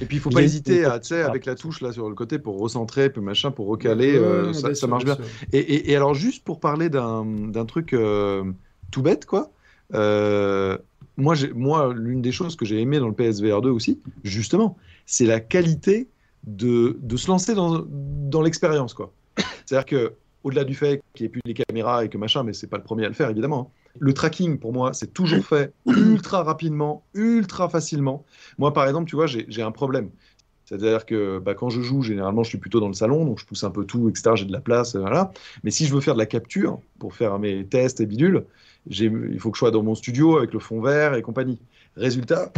Et 0.00 0.06
puis 0.06 0.16
il 0.16 0.20
faut 0.20 0.30
Il 0.30 0.34
pas 0.34 0.42
hésiter 0.42 0.82
faut- 0.82 0.90
à, 0.90 0.98
tu 0.98 1.08
sais, 1.08 1.22
avec 1.22 1.46
la 1.46 1.54
touche 1.54 1.80
là 1.80 1.92
sur 1.92 2.08
le 2.08 2.14
côté 2.14 2.38
pour 2.38 2.58
recentrer, 2.58 3.10
puis 3.10 3.20
machin, 3.22 3.50
pour 3.52 3.66
recaler, 3.68 4.12
ouais, 4.18 4.24
euh, 4.24 4.52
ça, 4.52 4.68
bien 4.68 4.74
ça 4.74 4.74
sûr, 4.80 4.88
marche 4.88 5.04
bien. 5.04 5.16
Et, 5.52 5.58
et- 5.58 5.90
et 5.92 5.96
alors 5.96 6.14
juste 6.14 6.44
pour 6.44 6.58
parler 6.58 6.88
d'un 6.88 7.24
d'un 7.24 7.64
truc 7.64 7.92
euh, 7.92 8.44
tout 8.90 9.02
bête, 9.02 9.24
quoi. 9.26 9.52
euh, 9.94 10.76
moi, 11.16 11.34
moi, 11.54 11.94
l'une 11.94 12.20
des 12.20 12.32
choses 12.32 12.56
que 12.56 12.64
j'ai 12.66 12.80
aimé 12.80 12.98
dans 12.98 13.08
le 13.08 13.14
PSVR 13.14 13.62
2 13.62 13.70
aussi, 13.70 14.00
justement, 14.24 14.76
c'est 15.06 15.24
la 15.26 15.40
qualité 15.40 16.10
de, 16.46 16.98
de 17.00 17.16
se 17.16 17.28
lancer 17.28 17.54
dans, 17.54 17.84
dans 17.88 18.42
l'expérience, 18.42 18.94
quoi. 18.94 19.12
C'est-à-dire 19.66 19.86
que 19.86 20.12
au-delà 20.44 20.64
du 20.64 20.74
fait 20.74 21.02
qu'il 21.14 21.24
n'y 21.24 21.26
ait 21.28 21.30
plus 21.30 21.40
les 21.44 21.54
caméras 21.54 22.04
et 22.04 22.08
que 22.08 22.18
machin, 22.18 22.42
mais 22.44 22.52
c'est 22.52 22.68
pas 22.68 22.76
le 22.76 22.84
premier 22.84 23.04
à 23.04 23.08
le 23.08 23.14
faire, 23.14 23.30
évidemment. 23.30 23.72
Le 23.98 24.12
tracking, 24.12 24.58
pour 24.58 24.72
moi, 24.72 24.92
c'est 24.92 25.12
toujours 25.12 25.44
fait 25.44 25.72
ultra 25.86 26.42
rapidement, 26.42 27.04
ultra 27.14 27.68
facilement. 27.68 28.24
Moi, 28.58 28.72
par 28.72 28.86
exemple, 28.86 29.08
tu 29.08 29.16
vois, 29.16 29.26
j'ai 29.26 29.62
un 29.62 29.70
problème. 29.70 30.10
C'est-à-dire 30.66 31.06
que 31.06 31.38
bah, 31.38 31.54
quand 31.54 31.70
je 31.70 31.80
joue, 31.80 32.02
généralement, 32.02 32.42
je 32.42 32.48
suis 32.48 32.58
plutôt 32.58 32.80
dans 32.80 32.88
le 32.88 32.94
salon, 32.94 33.24
donc 33.24 33.38
je 33.38 33.46
pousse 33.46 33.62
un 33.62 33.70
peu 33.70 33.84
tout, 33.84 34.08
etc. 34.08 34.32
J'ai 34.34 34.44
de 34.46 34.52
la 34.52 34.60
place, 34.60 34.96
euh, 34.96 35.00
voilà. 35.00 35.32
Mais 35.62 35.70
si 35.70 35.86
je 35.86 35.94
veux 35.94 36.00
faire 36.00 36.14
de 36.14 36.18
la 36.18 36.26
capture 36.26 36.80
pour 36.98 37.14
faire 37.14 37.38
mes 37.38 37.64
tests 37.64 38.00
et 38.00 38.06
bidules, 38.06 38.44
il 38.90 39.38
faut 39.38 39.50
que 39.50 39.56
je 39.56 39.60
sois 39.60 39.70
dans 39.70 39.84
mon 39.84 39.94
studio 39.94 40.38
avec 40.38 40.52
le 40.52 40.58
fond 40.58 40.80
vert 40.80 41.14
et 41.14 41.22
compagnie. 41.22 41.60
Résultat, 41.96 42.52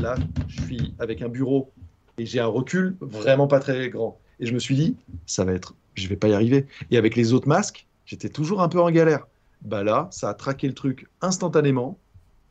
là, 0.00 0.14
je 0.46 0.62
suis 0.62 0.94
avec 0.98 1.22
un 1.22 1.28
bureau 1.28 1.72
et 2.18 2.26
j'ai 2.26 2.38
un 2.38 2.46
recul 2.46 2.96
vraiment 3.00 3.46
pas 3.46 3.60
très 3.60 3.88
grand. 3.88 4.18
Et 4.40 4.46
je 4.46 4.52
me 4.52 4.58
suis 4.58 4.74
dit, 4.74 4.96
ça 5.26 5.44
va 5.44 5.52
être, 5.52 5.74
je 5.94 6.06
vais 6.08 6.16
pas 6.16 6.28
y 6.28 6.34
arriver. 6.34 6.66
Et 6.90 6.98
avec 6.98 7.16
les 7.16 7.32
autres 7.32 7.48
masques, 7.48 7.86
j'étais 8.04 8.28
toujours 8.28 8.60
un 8.60 8.68
peu 8.68 8.80
en 8.80 8.90
galère. 8.90 9.26
Bah 9.64 9.82
là, 9.82 10.08
ça 10.10 10.28
a 10.28 10.34
traqué 10.34 10.68
le 10.68 10.74
truc 10.74 11.08
instantanément 11.22 11.98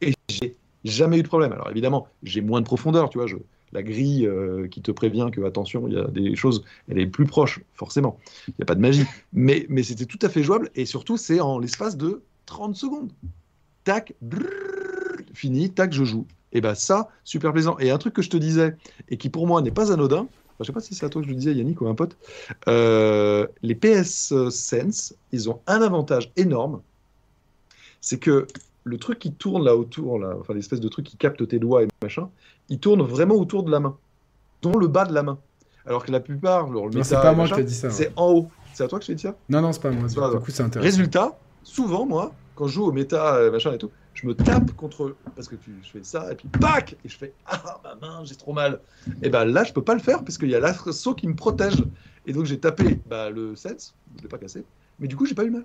et 0.01 0.13
j'ai 0.29 0.55
jamais 0.83 1.19
eu 1.19 1.23
de 1.23 1.27
problème. 1.27 1.53
Alors 1.53 1.69
évidemment, 1.69 2.07
j'ai 2.23 2.41
moins 2.41 2.59
de 2.59 2.65
profondeur, 2.65 3.09
tu 3.09 3.19
vois. 3.19 3.27
La 3.71 3.81
grille 3.81 4.27
euh, 4.27 4.67
qui 4.67 4.81
te 4.81 4.91
prévient 4.91 5.29
que 5.31 5.41
attention, 5.41 5.87
il 5.87 5.93
y 5.93 5.97
a 5.97 6.07
des 6.07 6.35
choses, 6.35 6.63
elle 6.89 6.99
est 6.99 7.07
plus 7.07 7.25
proche, 7.25 7.61
forcément. 7.73 8.19
Il 8.47 8.53
n'y 8.59 8.63
a 8.63 8.65
pas 8.65 8.75
de 8.75 8.81
magie. 8.81 9.05
Mais, 9.31 9.67
c'était 9.83 10.05
tout 10.05 10.19
à 10.21 10.29
fait 10.29 10.43
jouable 10.43 10.69
et 10.75 10.85
surtout, 10.85 11.17
c'est 11.17 11.39
en 11.39 11.59
l'espace 11.59 11.97
de 11.97 12.21
30 12.45 12.75
secondes. 12.75 13.11
Tac, 13.83 14.13
brrr, 14.21 14.43
fini, 15.33 15.71
tac, 15.71 15.93
je 15.93 16.03
joue. 16.03 16.25
Et 16.51 16.61
bah 16.61 16.75
ça, 16.75 17.09
super 17.23 17.51
plaisant. 17.51 17.77
Et 17.79 17.89
un 17.89 17.97
truc 17.97 18.13
que 18.13 18.21
je 18.21 18.29
te 18.29 18.37
disais 18.37 18.75
et 19.09 19.17
qui 19.17 19.29
pour 19.29 19.47
moi 19.47 19.61
n'est 19.61 19.71
pas 19.71 19.91
anodin, 19.91 20.27
je 20.59 20.65
sais 20.65 20.71
pas 20.71 20.79
si 20.79 20.93
c'est 20.93 21.05
à 21.05 21.09
toi 21.09 21.21
que 21.21 21.27
je 21.27 21.31
le 21.31 21.37
disais, 21.37 21.53
Yannick 21.53 21.81
ou 21.81 21.87
un 21.87 21.95
pote, 21.95 22.15
euh, 22.67 23.47
les 23.63 23.75
PS 23.75 24.33
Sense, 24.49 25.15
ils 25.31 25.49
ont 25.49 25.61
un 25.65 25.81
avantage 25.81 26.31
énorme, 26.37 26.81
c'est 28.03 28.19
que 28.19 28.45
le 28.83 28.97
truc 28.97 29.17
qui 29.17 29.33
tourne 29.33 29.63
là 29.63 29.77
autour, 29.77 30.19
là, 30.19 30.35
enfin 30.39 30.53
l'espèce 30.53 30.81
de 30.81 30.89
truc 30.89 31.05
qui 31.05 31.15
capte 31.15 31.47
tes 31.47 31.57
doigts 31.57 31.83
et 31.83 31.87
machin, 32.03 32.29
il 32.67 32.79
tourne 32.79 33.01
vraiment 33.01 33.35
autour 33.35 33.63
de 33.63 33.71
la 33.71 33.79
main, 33.79 33.97
dont 34.61 34.77
le 34.77 34.87
bas 34.87 35.05
de 35.05 35.13
la 35.13 35.23
main. 35.23 35.39
Alors 35.85 36.05
que 36.05 36.11
la 36.11 36.19
plupart, 36.19 36.69
le 36.69 36.81
méta 36.89 37.03
c'est 37.03 37.15
pas 37.15 37.33
moi 37.33 37.45
machin, 37.45 37.55
qui 37.55 37.63
dit 37.63 37.73
ça. 37.73 37.87
ouais. 37.87 37.93
c'est 37.93 38.11
en 38.17 38.31
haut. 38.31 38.49
C'est 38.73 38.83
à 38.83 38.87
toi 38.87 38.99
que 38.99 39.05
je 39.05 39.11
t'ai 39.11 39.15
dit 39.15 39.23
ça 39.23 39.35
Non, 39.49 39.61
non, 39.61 39.71
c'est 39.71 39.81
pas 39.81 39.91
moi. 39.91 40.09
C'est 40.09 40.15
pas 40.15 40.29
Du 40.29 40.39
coup, 40.39 40.51
c'est 40.51 40.63
intéressant. 40.63 40.85
Résultat, 40.85 41.37
souvent, 41.63 42.05
moi, 42.05 42.33
quand 42.55 42.67
je 42.67 42.73
joue 42.73 42.85
au 42.85 42.91
méta, 42.91 43.35
euh, 43.35 43.51
machin 43.51 43.71
et 43.71 43.77
tout, 43.77 43.91
je 44.13 44.27
me 44.27 44.33
tape 44.33 44.71
contre. 44.73 45.15
Parce 45.35 45.47
que 45.47 45.55
tu, 45.55 45.71
je 45.81 45.89
fais 45.89 46.03
ça, 46.03 46.29
et 46.31 46.35
puis 46.35 46.47
pac 46.47 46.97
Et 47.05 47.09
je 47.09 47.17
fais 47.17 47.33
Ah, 47.45 47.79
ma 47.83 47.95
main, 47.95 48.25
j'ai 48.25 48.35
trop 48.35 48.51
mal. 48.51 48.81
Et 49.21 49.29
ben 49.29 49.45
là, 49.45 49.63
je 49.63 49.71
peux 49.71 49.83
pas 49.83 49.93
le 49.93 50.01
faire 50.01 50.23
parce 50.23 50.37
qu'il 50.37 50.49
y 50.49 50.55
a 50.55 50.59
l'assaut 50.59 51.15
qui 51.15 51.27
me 51.27 51.35
protège. 51.35 51.83
Et 52.25 52.33
donc, 52.33 52.45
j'ai 52.45 52.59
tapé 52.59 52.99
bah, 53.09 53.29
le 53.29 53.55
7, 53.55 53.93
je 54.17 54.23
l'ai 54.23 54.29
pas 54.29 54.37
cassé, 54.37 54.65
mais 54.99 55.07
du 55.07 55.15
coup, 55.15 55.25
j'ai 55.25 55.35
pas 55.35 55.45
eu 55.45 55.51
mal. 55.51 55.63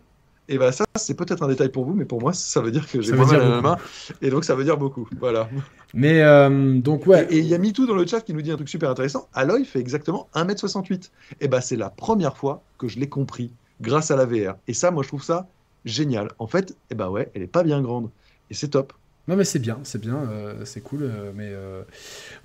Et 0.48 0.58
bah, 0.58 0.72
ça, 0.72 0.84
c'est 0.96 1.14
peut-être 1.14 1.42
un 1.42 1.48
détail 1.48 1.68
pour 1.68 1.84
vous, 1.84 1.94
mais 1.94 2.04
pour 2.04 2.20
moi, 2.20 2.32
ça 2.32 2.60
veut 2.60 2.70
dire 2.70 2.88
que 2.90 3.00
j'ai 3.00 3.12
veut 3.12 3.18
mal 3.18 3.40
à 3.40 3.48
la 3.48 3.60
main. 3.60 3.76
Et 4.22 4.30
donc, 4.30 4.44
ça 4.44 4.54
veut 4.54 4.64
dire 4.64 4.78
beaucoup. 4.78 5.08
Voilà. 5.18 5.48
Mais 5.94 6.22
euh, 6.22 6.78
donc, 6.78 7.06
ouais. 7.06 7.26
Et 7.30 7.38
il 7.38 7.46
y 7.46 7.54
a 7.54 7.58
MeToo 7.58 7.86
dans 7.86 7.94
le 7.94 8.06
chat 8.06 8.20
qui 8.20 8.32
nous 8.32 8.42
dit 8.42 8.50
un 8.50 8.56
truc 8.56 8.68
super 8.68 8.90
intéressant. 8.90 9.28
Aloy 9.34 9.64
fait 9.64 9.80
exactement 9.80 10.28
1m68. 10.34 11.10
Et 11.40 11.48
bah, 11.48 11.60
c'est 11.60 11.76
la 11.76 11.90
première 11.90 12.36
fois 12.36 12.62
que 12.78 12.88
je 12.88 12.98
l'ai 12.98 13.08
compris 13.08 13.52
grâce 13.80 14.10
à 14.10 14.16
la 14.16 14.26
VR. 14.26 14.56
Et 14.66 14.74
ça, 14.74 14.90
moi, 14.90 15.02
je 15.02 15.08
trouve 15.08 15.22
ça 15.22 15.48
génial. 15.84 16.30
En 16.38 16.46
fait, 16.46 16.76
et 16.90 16.94
bah 16.94 17.10
ouais, 17.10 17.30
elle 17.34 17.42
est 17.42 17.46
pas 17.46 17.62
bien 17.62 17.80
grande. 17.82 18.10
Et 18.50 18.54
c'est 18.54 18.68
top. 18.68 18.92
Non, 19.28 19.36
mais 19.36 19.44
c'est 19.44 19.58
bien, 19.58 19.78
c'est 19.82 20.00
bien, 20.00 20.16
euh, 20.30 20.64
c'est 20.64 20.80
cool. 20.80 21.02
euh, 21.02 21.32
mais 21.34 21.50
euh, 21.50 21.82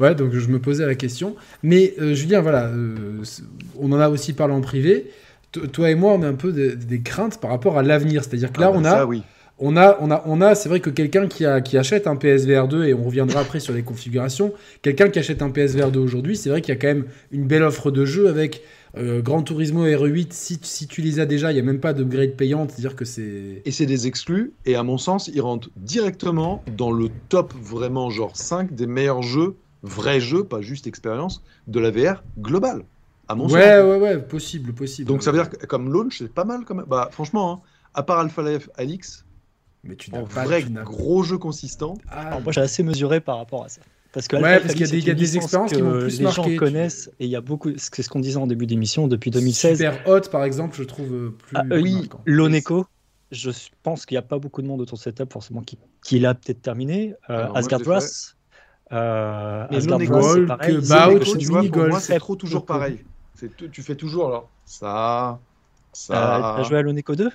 ouais, 0.01 0.15
donc 0.15 0.33
je 0.33 0.47
me 0.49 0.59
posais 0.59 0.85
la 0.85 0.95
question. 0.95 1.35
Mais 1.63 1.93
Julien, 2.13 2.41
voilà, 2.41 2.69
on 3.79 3.91
en 3.91 3.99
a 3.99 4.09
aussi 4.09 4.33
parlé 4.33 4.53
en 4.53 4.61
privé. 4.61 5.09
Toi 5.71 5.91
et 5.91 5.95
moi, 5.95 6.13
on 6.13 6.21
a 6.23 6.27
un 6.27 6.33
peu 6.33 6.51
des, 6.51 6.75
des 6.75 7.01
craintes 7.01 7.39
par 7.39 7.51
rapport 7.51 7.77
à 7.77 7.83
l'avenir. 7.83 8.23
C'est-à-dire 8.23 8.51
que 8.51 8.59
là, 8.59 8.67
Ah 8.69 8.71
bah 8.71 8.77
on 8.81 8.85
a, 8.85 8.89
ça, 8.91 9.05
oui. 9.05 9.23
on 9.59 9.77
a, 9.77 9.97
on 10.01 10.11
a, 10.11 10.23
on 10.25 10.41
a, 10.41 10.55
c'est 10.55 10.69
vrai 10.69 10.79
que 10.79 10.89
quelqu'un 10.89 11.27
qui, 11.27 11.45
a, 11.45 11.61
qui 11.61 11.77
achète 11.77 12.07
un 12.07 12.15
PSVR 12.15 12.67
2, 12.67 12.85
et 12.85 12.93
on 12.93 13.03
reviendra 13.03 13.39
après 13.41 13.59
sur 13.59 13.73
les 13.73 13.83
configurations, 13.83 14.53
quelqu'un 14.81 15.09
qui 15.09 15.19
achète 15.19 15.41
un 15.41 15.49
PSVR 15.51 15.91
2 15.91 15.99
aujourd'hui, 15.99 16.35
c'est 16.35 16.49
vrai 16.49 16.61
qu'il 16.61 16.73
y 16.73 16.77
a 16.77 16.79
quand 16.79 16.87
même 16.87 17.05
une 17.31 17.45
belle 17.45 17.63
offre 17.63 17.91
de 17.91 18.05
jeu 18.05 18.27
avec 18.27 18.61
euh, 18.97 19.21
Gran 19.21 19.41
Turismo 19.41 19.85
et 19.85 19.95
RE8. 19.95 20.27
Si, 20.31 20.59
si 20.61 20.87
tu 20.87 21.01
les 21.01 21.19
as 21.19 21.25
déjà, 21.25 21.51
il 21.51 21.55
n'y 21.55 21.59
a 21.59 21.63
même 21.63 21.79
pas 21.79 21.93
d'upgrade 21.93 22.35
payante, 22.35 22.71
c'est-à-dire 22.71 22.95
que 22.95 23.05
c'est. 23.05 23.61
Et 23.65 23.71
c'est 23.71 23.85
des 23.87 24.05
exclus. 24.07 24.53
Et 24.65 24.75
à 24.75 24.83
mon 24.83 24.97
sens, 24.97 25.29
ils 25.33 25.41
rentrent 25.41 25.69
directement 25.77 26.63
dans 26.67 26.91
le 26.91 27.09
top, 27.29 27.53
vraiment, 27.59 28.09
genre 28.09 28.35
5 28.35 28.73
des 28.73 28.85
meilleurs 28.87 29.23
jeux, 29.23 29.55
vrais 29.81 30.19
jeux, 30.19 30.43
pas 30.43 30.61
juste 30.61 30.85
expérience, 30.87 31.43
de 31.67 31.79
la 31.79 31.89
VR 31.91 32.23
globale. 32.39 32.83
À 33.33 33.35
mon 33.35 33.45
Ouais, 33.47 33.51
sens. 33.51 33.83
ouais, 33.83 33.97
ouais, 33.99 34.19
possible, 34.21 34.73
possible. 34.73 35.07
Donc 35.07 35.23
ça 35.23 35.31
veut 35.31 35.39
dire 35.39 35.49
que 35.49 35.65
comme 35.65 35.91
launch, 35.91 36.19
c'est 36.19 36.31
pas 36.33 36.45
mal 36.45 36.65
quand 36.65 36.75
même. 36.75 36.85
Bah, 36.87 37.09
franchement, 37.11 37.53
hein, 37.53 37.59
à 37.95 38.03
part 38.03 38.19
Half-Life 38.19 38.69
Alix, 38.75 39.25
Mais 39.83 39.95
tu 39.95 40.11
n'as 40.11 40.19
en 40.19 40.25
pas 40.25 40.45
vrai 40.45 40.61
tu 40.61 40.71
gros 40.83 41.23
jeu 41.23 41.39
consistant, 41.39 41.95
Ah, 42.09 42.27
Alors, 42.27 42.41
moi, 42.41 42.51
j'ai 42.51 42.61
assez 42.61 42.83
mesuré 42.83 43.21
par 43.21 43.37
rapport 43.37 43.65
à 43.65 43.69
ça. 43.69 43.81
Parce 44.11 44.27
que 44.27 44.35
Ouais, 44.35 44.59
parce 44.59 44.73
qu'il 44.75 44.81
y 44.81 44.83
a 44.83 44.87
des- 44.91 44.99
y 44.99 45.09
a 45.09 45.15
des 45.15 45.37
expériences 45.37 45.71
qui 45.71 45.79
que 45.79 45.83
m'ont 45.83 45.99
plus 45.99 46.17
les 46.19 46.23
marqué, 46.23 46.35
gens 46.35 46.47
tu- 46.47 46.55
connaissent 46.57 47.09
et 47.19 47.25
il 47.25 47.31
y 47.31 47.35
a 47.35 47.41
beaucoup. 47.41 47.71
C'est 47.77 48.03
ce 48.03 48.09
qu'on 48.09 48.19
disait 48.19 48.37
en 48.37 48.45
début 48.45 48.67
d'émission 48.67 49.07
depuis 49.07 49.31
2016. 49.31 49.79
Super 49.79 50.07
Hot, 50.07 50.29
par 50.31 50.43
exemple, 50.43 50.75
je 50.77 50.83
trouve 50.83 51.11
euh, 51.11 51.29
plus. 51.31 51.57
Ah, 51.57 51.63
euh, 51.71 51.81
marquant. 51.81 52.21
L'Oneco, 52.25 52.85
je 53.31 53.49
pense 53.81 54.05
qu'il 54.05 54.13
n'y 54.13 54.19
a 54.19 54.21
pas 54.21 54.37
beaucoup 54.37 54.61
de 54.61 54.67
monde 54.67 54.81
autour 54.81 54.99
de 54.99 55.03
cette 55.03 55.15
table 55.15 55.31
forcément 55.33 55.61
qui, 55.61 55.79
qui 56.03 56.19
l'a 56.19 56.35
peut-être 56.35 56.61
terminé. 56.61 57.15
Euh, 57.31 57.47
Asgard 57.55 57.79
Brass. 57.79 58.35
Euh, 58.91 59.65
Asgard 59.71 59.97
Brass, 59.97 60.33
c'est 60.35 60.45
pareil. 60.45 60.75
Bout, 60.77 61.37
tu 61.39 61.45
vois, 61.47 61.63
pour 61.63 61.87
moi, 61.87 61.99
c'est 61.99 62.19
trop 62.19 62.35
toujours 62.35 62.65
pareil. 62.67 63.03
Tu 63.71 63.81
fais 63.81 63.95
toujours 63.95 64.29
là. 64.29 64.43
Ça. 64.65 65.39
Ça. 65.91 66.37
Euh, 66.37 66.57
T'as 66.57 66.63
joué 66.63 66.77
à 66.77 66.81
l'Oneco 66.81 67.15
2 67.15 67.29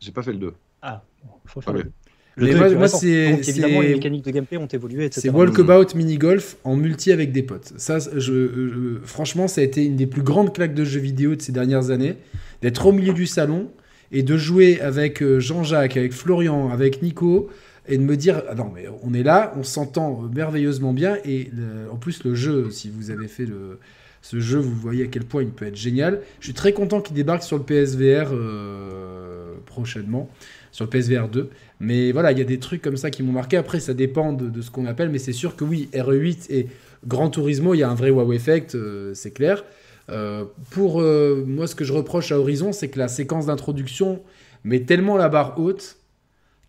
J'ai 0.00 0.12
pas 0.12 0.22
fait 0.22 0.32
le 0.32 0.38
2. 0.38 0.54
Ah, 0.82 1.02
faut 1.46 1.60
faire 1.60 1.74
le 1.74 1.84
2. 1.84 1.90
Le 2.36 2.46
mais 2.46 2.54
moi, 2.54 2.70
moi 2.70 2.88
c'est. 2.88 3.08
évidemment, 3.46 3.80
les 3.80 3.94
mécaniques 3.94 4.24
de 4.24 4.30
gameplay 4.32 4.56
ont 4.56 4.66
évolué, 4.66 5.04
etc. 5.04 5.20
C'est 5.20 5.30
Walkabout 5.30 5.94
Mini 5.94 6.18
Golf 6.18 6.56
en 6.64 6.74
multi 6.74 7.12
avec 7.12 7.30
des 7.30 7.44
potes. 7.44 7.74
Ça, 7.76 7.98
je, 7.98 8.98
franchement, 9.04 9.46
ça 9.46 9.60
a 9.60 9.64
été 9.64 9.84
une 9.84 9.94
des 9.94 10.08
plus 10.08 10.22
grandes 10.22 10.52
claques 10.52 10.74
de 10.74 10.84
jeux 10.84 10.98
vidéo 11.00 11.36
de 11.36 11.42
ces 11.42 11.52
dernières 11.52 11.90
années. 11.90 12.16
D'être 12.60 12.86
au 12.86 12.92
milieu 12.92 13.12
du 13.12 13.26
salon 13.26 13.70
et 14.10 14.24
de 14.24 14.36
jouer 14.36 14.80
avec 14.80 15.22
euh, 15.22 15.38
Jean-Jacques, 15.38 15.96
avec 15.96 16.12
Florian, 16.12 16.70
avec 16.70 17.02
Nico, 17.02 17.50
et 17.86 17.98
de 17.98 18.02
me 18.02 18.16
dire 18.16 18.42
ah 18.48 18.54
non 18.54 18.70
mais 18.74 18.86
on 19.02 19.12
est 19.14 19.22
là, 19.22 19.52
on 19.56 19.62
s'entend 19.62 20.22
merveilleusement 20.34 20.92
bien 20.92 21.18
et 21.24 21.50
en 21.92 21.96
plus 21.96 22.24
le 22.24 22.34
jeu, 22.34 22.70
si 22.70 22.88
vous 22.88 23.10
avez 23.10 23.28
fait 23.28 23.44
le, 23.44 23.78
ce 24.24 24.40
jeu, 24.40 24.58
vous 24.58 24.74
voyez 24.74 25.04
à 25.04 25.06
quel 25.06 25.22
point 25.22 25.42
il 25.42 25.50
peut 25.50 25.66
être 25.66 25.76
génial. 25.76 26.22
Je 26.40 26.46
suis 26.46 26.54
très 26.54 26.72
content 26.72 27.02
qu'il 27.02 27.14
débarque 27.14 27.42
sur 27.42 27.58
le 27.58 27.62
PSVR 27.62 28.30
euh, 28.32 29.52
prochainement, 29.66 30.30
sur 30.72 30.86
le 30.86 30.90
PSVR 30.90 31.28
2. 31.28 31.50
Mais 31.80 32.10
voilà, 32.10 32.32
il 32.32 32.38
y 32.38 32.40
a 32.40 32.46
des 32.46 32.58
trucs 32.58 32.80
comme 32.80 32.96
ça 32.96 33.10
qui 33.10 33.22
m'ont 33.22 33.32
marqué. 33.32 33.58
Après, 33.58 33.80
ça 33.80 33.92
dépend 33.92 34.32
de, 34.32 34.62
ce 34.62 34.70
qu'on 34.70 34.86
appelle, 34.86 35.10
mais 35.10 35.18
c'est 35.18 35.34
sûr 35.34 35.56
que 35.56 35.64
oui, 35.64 35.90
RE8 35.92 36.46
et 36.48 36.68
Grand 37.06 37.28
Turismo, 37.28 37.74
il 37.74 37.80
y 37.80 37.82
a 37.82 37.90
un 37.90 37.94
vrai 37.94 38.08
wow 38.08 38.32
effect, 38.32 38.74
euh, 38.74 39.12
c'est 39.12 39.32
clair. 39.32 39.62
Euh, 40.08 40.46
pour 40.70 41.02
moi, 41.02 41.66
ce 41.66 41.74
que 41.74 41.84
je 41.84 41.92
reproche 41.92 42.32
à 42.32 42.38
Horizon, 42.38 42.72
c'est 42.72 42.88
que 42.88 42.98
la 42.98 43.08
séquence 43.08 43.44
d'introduction 43.44 44.22
met 44.64 44.80
tellement 44.80 45.18
la 45.18 45.28
barre 45.28 45.60
haute 45.60 45.98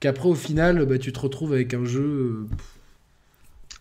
qu'après, 0.01 0.27
au 0.27 0.35
final, 0.35 0.85
bah, 0.85 0.97
tu 0.97 1.13
te 1.13 1.19
retrouves 1.21 1.53
avec 1.53 1.73
un 1.73 1.85
jeu. 1.85 2.47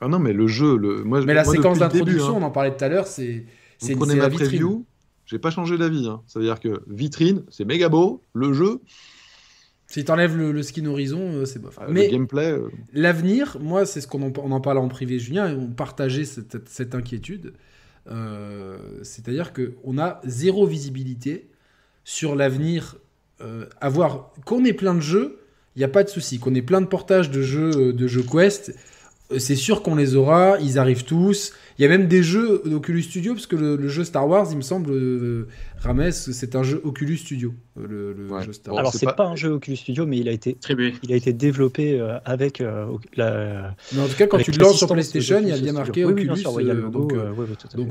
Ah 0.01 0.07
non, 0.07 0.21
mais 0.21 0.33
le 0.33 0.47
jeu, 0.47 0.77
le... 0.77 1.03
Moi, 1.03 1.25
mais 1.25 1.35
la 1.35 1.43
séquence 1.43 1.81
d'introduction, 1.81 2.37
hein. 2.37 2.41
on 2.41 2.43
en 2.43 2.51
parlait 2.53 2.71
tout 2.71 2.85
à 2.85 2.89
l'heure, 2.89 3.09
c'est. 3.09 3.43
C'est 3.79 3.95
prenez 3.95 4.15
ma 4.15 4.31
preview, 4.31 4.85
j'ai 5.27 5.39
pas 5.39 5.51
changé 5.51 5.79
d'avis. 5.79 6.07
Hein. 6.09 6.23
C'est-à-dire 6.27 6.61
que 6.61 6.83
vitrine, 6.87 7.43
c'est 7.51 7.65
méga 7.65 7.89
beau, 7.89 8.23
le 8.33 8.53
jeu. 8.53 8.81
Si 9.87 10.05
tu 10.05 10.11
enlèves 10.11 10.37
le, 10.37 10.63
skin 10.63 10.87
Horizon, 10.87 11.45
c'est 11.45 11.61
bof. 11.61 11.79
mais 11.89 12.07
le 12.07 12.13
gameplay. 12.13 12.59
L'avenir, 12.93 13.59
moi, 13.61 13.87
c'est 13.87 14.01
ce 14.01 14.07
qu'on 14.07 14.23
en, 14.23 14.33
on 14.39 14.51
en 14.51 14.61
parlait 14.61 14.81
en 14.81 14.89
privé, 14.89 15.19
Julien, 15.19 15.49
et 15.51 15.55
on 15.55 15.69
partageait 15.69 16.25
cette, 16.25 16.69
cette 16.69 16.95
inquiétude. 16.95 17.53
Euh, 18.11 18.77
c'est-à-dire 19.03 19.53
qu'on 19.53 19.99
a 19.99 20.21
zéro 20.25 20.67
visibilité 20.67 21.49
sur 22.05 22.35
l'avenir. 22.35 22.97
Euh, 23.41 23.67
avoir 23.81 24.33
qu'on 24.45 24.65
ait 24.65 24.73
plein 24.73 24.95
de 24.95 25.01
jeux, 25.01 25.41
il 25.75 25.81
n'y 25.81 25.85
a 25.85 25.89
pas 25.89 26.05
de 26.05 26.09
souci. 26.09 26.39
Qu'on 26.39 26.55
ait 26.55 26.63
plein 26.63 26.81
de 26.81 26.87
portages 26.87 27.31
de 27.31 27.43
jeux, 27.43 27.89
euh, 27.89 27.93
de 27.93 28.07
jeux 28.07 28.23
Quest, 28.23 28.75
c'est 29.39 29.57
sûr 29.57 29.83
qu'on 29.83 29.95
les 29.95 30.17
aura. 30.17 30.59
Ils 30.61 30.79
arrivent 30.79 31.05
tous. 31.05 31.53
Il 31.79 31.83
y 31.83 31.85
a 31.85 31.89
même 31.89 32.07
des 32.07 32.23
jeux 32.23 32.63
d'Oculus 32.65 33.03
Studio, 33.03 33.35
parce 33.35 33.47
que 33.47 33.57
le, 33.57 33.89
jeu 33.89 34.05
Star 34.05 34.29
Wars, 34.29 34.47
il 34.51 34.57
me 34.57 34.63
semble, 34.63 34.91
euh, 34.93 35.49
Rames, 35.81 36.13
c'est 36.13 36.55
un 36.55 36.63
jeu 36.63 36.81
Oculus 36.85 37.17
Studio. 37.17 37.53
Le, 37.77 38.15
jeu 38.43 38.53
Star 38.53 38.75
Wars. 38.75 38.81
Alors, 38.81 38.93
c'est 38.93 39.07
pas... 39.07 39.13
pas... 39.13 39.27
un 39.27 39.37
jeu 39.37 39.51
Oculus 39.51 39.77
Studio, 39.77 40.07
mais 40.07 40.19
il 40.19 40.29
a 40.29 40.33
été, 40.33 40.57
il 41.03 41.13
a 41.13 41.17
été 41.17 41.33
développé 41.33 41.99
euh, 41.99 42.19
avec 42.25 42.61
euh, 42.61 42.87
la. 43.17 43.75
Mais 43.93 44.03
en 44.03 44.07
tout 44.07 44.17
cas, 44.17 44.27
quand 44.27 44.39
tu 44.39 44.53
le 44.53 44.59
lances 44.59 44.79
sur 44.79 44.89
PlayStation, 44.89 45.41
il 45.41 45.49
y 45.49 45.53
a 45.53 45.59
bien 45.59 45.73
marqué 45.73 46.05
Oculus. 46.05 46.31
Oui, 46.33 46.41
sûr, 46.41 46.91
donc, 46.91 47.13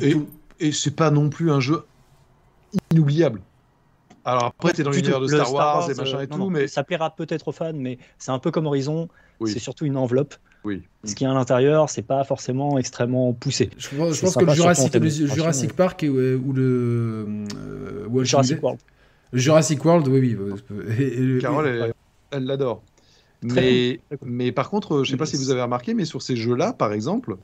et, 0.02 0.16
et 0.60 0.72
c'est 0.72 0.96
pas 0.96 1.12
non 1.12 1.30
plus 1.30 1.52
un 1.52 1.60
jeu 1.60 1.84
inoubliable. 2.92 3.42
Alors 4.26 4.46
après, 4.46 4.72
tu 4.72 4.82
es 4.82 4.84
dans 4.84 4.92
l'univers 4.92 5.20
de 5.20 5.28
Star, 5.28 5.54
Wars, 5.54 5.90
et 5.90 5.94
machin 5.96 6.22
et 6.22 6.28
tout, 6.28 6.50
mais 6.50 6.68
ça 6.68 6.84
plaira 6.84 7.14
peut-être 7.16 7.50
aux 7.50 7.52
fans, 7.52 7.74
mais 7.74 7.98
c'est 8.18 8.32
un 8.32 8.40
peu 8.40 8.52
comme 8.52 8.68
Horizon. 8.68 9.10
C'est 9.46 9.60
surtout 9.60 9.86
une 9.86 9.98
enveloppe. 9.98 10.36
Oui. 10.64 10.84
Ce 11.04 11.16
qui 11.16 11.26
est 11.26 11.28
à 11.28 11.34
l'intérieur, 11.34 11.90
c'est 11.90 12.04
pas 12.04 12.24
forcément 12.24 12.78
extrêmement 12.78 13.34
poussé. 13.34 13.70
Je, 13.78 13.90
pense 13.90 14.36
que 14.36 14.46
le 14.46 14.54
Jurassic, 14.54 15.74
Park 15.74 16.06
ou 16.08 16.54
le 16.54 17.28
euh, 17.58 18.24
Jurassic 18.24 18.64
World. 18.64 18.80
Jurassic 19.34 19.84
World, 19.84 20.08
oui, 20.08 20.38
oui. 20.40 21.40
Carole, 21.42 21.94
elle 22.32 22.46
l'adore. 22.46 22.82
Mais, 23.42 24.00
mais 24.24 24.52
par 24.52 24.70
contre, 24.70 25.04
je 25.04 25.12
sais 25.12 25.18
pas 25.18 25.26
si 25.26 25.36
vous 25.36 25.52
avez 25.52 25.62
remarqué, 25.62 25.94
mais 25.94 26.06
sur 26.06 26.22
ces 26.22 26.36
jeux-là, 26.36 26.72
par 26.72 26.94
exemple, 26.94 27.36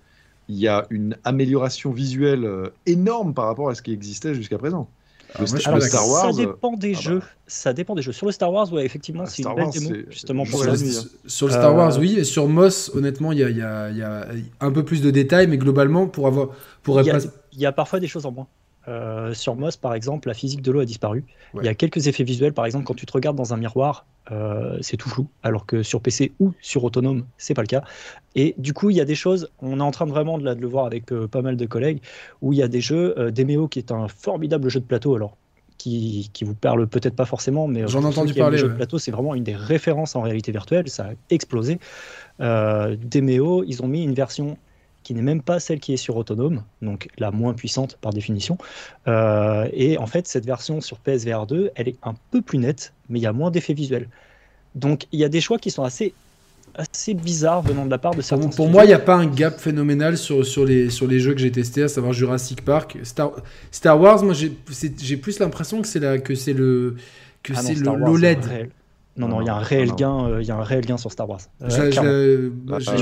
il 0.47 0.57
y 0.57 0.67
a 0.67 0.85
une 0.89 1.17
amélioration 1.25 1.91
visuelle 1.91 2.45
euh, 2.45 2.69
énorme 2.85 3.33
par 3.33 3.45
rapport 3.45 3.69
à 3.69 3.75
ce 3.75 3.81
qui 3.81 3.91
existait 3.91 4.33
jusqu'à 4.33 4.57
présent. 4.57 4.89
Ah, 5.35 5.45
Star 5.45 6.10
Wars, 6.10 6.34
ça 6.34 6.34
dépend 6.34 6.76
des 6.76 6.95
ah 6.97 7.01
jeux. 7.01 7.19
Bah. 7.19 7.26
Ça 7.47 7.73
dépend 7.73 7.95
des 7.95 8.01
jeux. 8.01 8.11
Sur 8.11 8.26
le 8.26 8.31
Star 8.31 8.51
Wars, 8.51 8.72
ouais, 8.73 8.85
effectivement, 8.85 9.26
c'est 9.26 9.43
une 9.43 9.56
belle 9.56 9.69
démo 9.69 9.95
justement 10.10 10.43
pour 10.45 10.64
la 10.64 10.76
nuit. 10.76 10.97
Hein. 10.97 11.03
Sur 11.27 11.47
le 11.47 11.53
Star 11.53 11.76
Wars, 11.76 11.97
oui. 11.99 12.18
Et 12.18 12.23
sur 12.23 12.47
Moss, 12.47 12.91
honnêtement, 12.95 13.31
il 13.31 13.39
y, 13.39 13.41
y, 13.41 13.61
a 13.61 14.27
un 14.60 14.72
peu 14.72 14.84
plus 14.84 15.01
de 15.01 15.11
détails, 15.11 15.47
mais 15.47 15.57
globalement, 15.57 16.07
pour 16.07 16.27
avoir, 16.27 16.49
pour 16.84 16.99
il 17.01 17.07
y, 17.53 17.61
y, 17.61 17.65
a 17.65 17.72
parfois 17.72 17.99
des 17.99 18.07
choses 18.07 18.26
en 18.26 18.31
moins. 18.31 18.47
Euh, 18.88 19.34
sur 19.34 19.56
Moss, 19.56 19.77
par 19.77 19.93
exemple, 19.93 20.27
la 20.27 20.34
physique 20.34 20.61
de 20.61 20.72
l'eau 20.72 20.80
a 20.80 20.85
disparu. 20.85 21.26
Il 21.56 21.65
y 21.65 21.68
a 21.68 21.76
quelques 21.76 22.07
effets 22.07 22.23
visuels, 22.23 22.53
par 22.53 22.65
exemple, 22.65 22.85
quand 22.85 22.95
tu 22.95 23.06
te 23.06 23.11
regardes 23.11 23.35
dans 23.35 23.53
un 23.53 23.57
miroir, 23.57 24.06
euh, 24.31 24.77
c'est 24.81 24.97
tout 24.97 25.10
flou, 25.10 25.27
alors 25.43 25.65
que 25.65 25.84
sur 25.84 26.01
PC 26.01 26.31
ou 26.39 26.53
sur 26.61 26.84
autonome, 26.84 27.26
c'est 27.38 27.53
pas 27.53 27.61
le 27.61 27.68
cas. 27.68 27.84
Et 28.35 28.56
du 28.57 28.73
coup, 28.73 28.89
il 28.89 28.95
y 28.95 29.01
a 29.01 29.06
des 29.06 29.15
choses, 29.15 29.49
on 29.61 29.80
est 29.80 29.84
en 29.84 29.91
train 29.91 30.06
de 30.06 30.11
vraiment 30.11 30.38
de, 30.38 30.49
le 30.49 30.68
voir 30.68 30.85
avec 30.85 31.11
euh, 31.11 31.27
pas 31.27 31.41
mal 31.41 31.57
de 31.57 31.65
collègues, 31.65 32.01
où 32.41 32.53
il 32.53 32.60
y 32.60 32.64
a 32.64 32.68
des 32.68 32.81
jeux, 32.81 33.31
Demeo 33.31 33.68
qui 33.68 33.80
est 33.80 33.91
un 33.91 34.07
formidable 34.07 34.69
jeu 34.69 34.80
de 34.80 34.85
plateau, 34.85 35.15
alors 35.15 35.35
qui, 35.77 36.30
qui 36.34 36.43
vous 36.43 36.56
parle 36.56 36.88
peut-être 36.88 37.15
pas 37.15 37.26
forcément, 37.26 37.68
mais 37.68 37.88
j'en 37.88 38.03
ai 38.03 38.06
entendu 38.06 38.34
parler. 38.34 38.57
Le 38.57 38.64
jeu 38.64 38.69
de 38.69 38.76
plateau, 38.76 38.97
c'est 38.97 39.11
vraiment 39.11 39.35
une 39.35 39.43
des 39.43 39.56
références 39.56 40.15
en 40.15 40.22
réalité 40.22 40.51
virtuelle, 40.51 40.89
ça 40.89 41.06
a 41.06 41.11
explosé. 41.30 41.80
Demeo, 42.39 43.64
ils 43.65 43.81
ont 43.84 43.88
mis 43.88 44.03
une 44.03 44.14
version 44.14 44.57
qui 45.10 45.15
n'est 45.15 45.23
même 45.23 45.41
pas 45.41 45.60
celle 45.60 45.80
qui 45.80 45.94
est 45.94 45.98
sur 45.98 46.18
autonome, 46.18 46.61
donc 46.84 47.07
la 47.18 47.31
moins 47.31 47.56
puissante 47.56 47.98
par 47.99 48.14
définition. 48.14 48.60
Euh, 49.07 49.68
et 49.73 49.98
en 49.98 50.06
fait, 50.06 50.27
cette 50.27 50.45
version 50.45 50.81
sur 50.81 50.99
PSVR 50.99 51.48
2, 51.48 51.72
elle 51.73 51.88
est 51.88 51.95
un 52.03 52.14
peu 52.30 52.44
plus 52.44 52.60
nette, 52.60 52.94
mais 53.10 53.18
il 53.18 53.23
y 53.23 53.26
a 53.26 53.34
moins 53.34 53.49
d'effets 53.49 53.73
visuels. 53.73 54.07
Donc 54.76 55.07
il 55.11 55.19
y 55.19 55.23
a 55.23 55.30
des 55.30 55.41
choix 55.41 55.57
qui 55.57 55.72
sont 55.72 55.84
assez 55.84 56.14
assez 56.76 57.15
bizarres 57.15 57.64
venant 57.64 57.88
de 57.88 57.90
la 57.90 57.98
part 57.98 58.14
de 58.14 58.22
certains. 58.22 58.49
Pour, 58.49 58.69
moi, 58.69 58.84
il 58.84 58.90
n'y 58.90 58.94
a 58.94 58.99
pas 58.99 59.15
un 59.15 59.26
gap 59.26 59.60
phénoménal 59.60 60.15
sur, 60.15 60.45
sur, 60.45 60.64
les, 60.64 60.91
sur 60.91 61.07
les 61.07 61.19
jeux 61.19 61.34
que 61.34 61.40
j'ai 61.40 61.52
testés, 61.52 61.81
à 61.81 61.88
savoir 61.88 62.14
Jurassic 62.14 62.64
Park, 62.64 62.99
Star, 63.02 63.31
Star 63.72 63.99
Wars. 63.99 64.23
Moi, 64.23 64.36
j'ai 64.36 65.18
plus 65.18 65.40
l'impression 65.40 65.81
que 65.81 65.88
c'est 65.88 66.22
que 66.22 66.36
c'est 66.36 66.53
le 66.53 66.98
que 67.41 67.53
ah 67.56 67.64
c'est 67.64 67.73
le 67.73 67.95
l'OLED. 67.95 68.69
Non, 69.18 69.27
non, 69.27 69.41
il 69.41 69.48
y 69.48 69.49
a 69.49 69.56
un 69.56 69.61
réel 69.61 69.91
gain, 69.95 70.27
euh, 70.27 70.41
il 70.41 70.48
y 70.48 70.52
a 70.52 70.56
un 70.56 70.64
réel 70.64 70.86
gain 70.86 70.98
sur 70.98 71.11
Star 71.11 71.30
Wars. 71.30 71.41
Euh, 71.61 72.49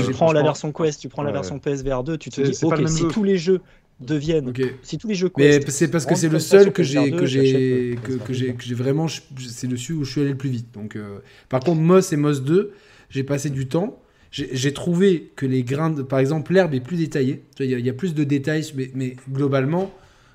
tu 0.04 0.12
prends 0.12 0.32
la 0.32 0.42
version 0.42 0.72
Quest, 0.72 1.00
tu 1.00 1.08
prends 1.08 1.22
la 1.22 1.32
version 1.32 1.58
PSVR 1.58 2.02
2, 2.02 2.18
tu 2.18 2.30
te 2.30 2.40
dis, 2.40 2.64
ok, 2.64 2.88
si 2.88 3.06
tous 3.08 3.22
les 3.22 3.38
jeux 3.38 3.60
deviennent, 4.00 4.52
si 4.82 4.98
tous 4.98 5.08
les 5.08 5.14
jeux 5.14 5.28
Quest, 5.28 5.66
mais 5.66 5.70
c'est 5.70 5.88
parce 5.88 6.06
que 6.06 6.14
c'est 6.14 6.28
le 6.28 6.38
seul 6.38 6.72
que 6.72 6.82
j'ai 6.82 7.10
que 7.10 7.26
j'ai 7.26 7.98
que, 8.02 8.32
j'ai 8.32 8.54
que 8.54 8.64
j'ai 8.64 8.74
vraiment, 8.74 9.06
c'est 9.08 9.68
dessus 9.68 9.92
où 9.92 10.04
je 10.04 10.10
suis 10.10 10.20
allé 10.20 10.30
le 10.30 10.36
plus 10.36 10.50
vite. 10.50 10.72
Donc, 10.74 10.96
euh, 10.96 11.18
par 11.48 11.60
contre, 11.60 11.80
Moss 11.80 12.12
et 12.12 12.16
Moss 12.16 12.42
2, 12.42 12.72
j'ai 13.10 13.24
passé 13.24 13.50
du 13.50 13.68
temps. 13.68 14.00
J'ai 14.30 14.74
trouvé 14.74 15.32
que 15.36 15.46
les 15.46 15.62
grains, 15.62 15.90
par 16.04 16.18
exemple, 16.18 16.52
l'herbe 16.52 16.74
est 16.74 16.80
plus 16.80 16.98
détaillée. 16.98 17.44
Il 17.60 17.66
y, 17.66 17.88
a 17.88 17.94
plus 17.94 18.14
de 18.14 18.24
détails, 18.24 18.62
mais, 18.76 18.90
mais 18.94 19.16
globalement, 19.32 19.90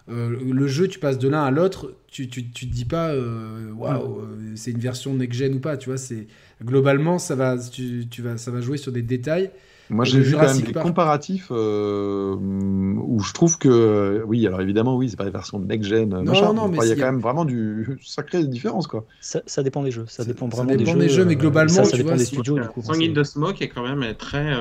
euh, 0.09 0.35
le 0.51 0.67
jeu, 0.67 0.87
tu 0.87 0.99
passes 0.99 1.17
de 1.17 1.29
l'un 1.29 1.43
à 1.43 1.51
l'autre, 1.51 1.95
tu, 2.07 2.27
tu, 2.27 2.49
tu, 2.49 2.67
te 2.67 2.73
dis 2.73 2.83
pas, 2.83 3.11
euh, 3.11 3.71
waouh, 3.71 4.19
euh, 4.19 4.51
c'est 4.55 4.71
une 4.71 4.79
version 4.79 5.13
next-gen 5.13 5.55
ou 5.55 5.59
pas, 5.59 5.77
tu 5.77 5.89
vois, 5.89 5.97
c'est 5.97 6.27
globalement, 6.63 7.19
ça 7.19 7.35
va, 7.35 7.57
tu, 7.57 8.05
tu, 8.09 8.21
vas, 8.21 8.37
ça 8.37 8.51
va 8.51 8.59
jouer 8.59 8.77
sur 8.77 8.91
des 8.91 9.01
détails. 9.01 9.49
Moi, 9.89 10.03
j'ai 10.05 10.19
vu 10.19 10.33
quand 10.33 10.41
même 10.41 10.61
des 10.61 10.73
comparatifs 10.73 11.51
où 11.51 13.19
je 13.19 13.33
trouve 13.33 13.57
que, 13.57 14.23
oui, 14.27 14.45
alors 14.45 14.59
évidemment, 14.61 14.97
oui, 14.97 15.09
c'est 15.09 15.15
pas 15.15 15.25
des 15.25 15.31
versions 15.31 15.59
next-gen, 15.59 16.09
non, 16.09 16.53
non, 16.53 16.67
mais 16.67 16.79
il 16.81 16.89
y 16.89 16.91
a 16.91 16.95
quand 16.95 17.11
même 17.11 17.21
vraiment 17.21 17.45
du 17.45 17.97
sacré 18.03 18.43
différence, 18.43 18.87
quoi. 18.87 19.05
Ça, 19.21 19.41
ça, 19.45 19.63
dépend 19.63 19.83
des 19.83 19.91
jeux, 19.91 20.05
ça 20.07 20.25
dépend 20.25 20.49
vraiment 20.49 20.71
ça 20.71 20.75
dépend 20.75 20.95
des, 20.95 21.09
jeux, 21.09 21.23
mais 21.23 21.37
globalement, 21.37 21.73
ça, 21.73 21.85
ça 21.85 21.95
dépend 21.95 22.17
des 22.17 22.25
studios. 22.25 22.59
Du 22.59 22.67
coup, 22.67 22.81
Sanguine 22.81 23.13
de 23.13 23.23
Smoke 23.23 23.61
est 23.61 23.69
quand 23.69 23.83
même 23.83 24.15
très 24.15 24.53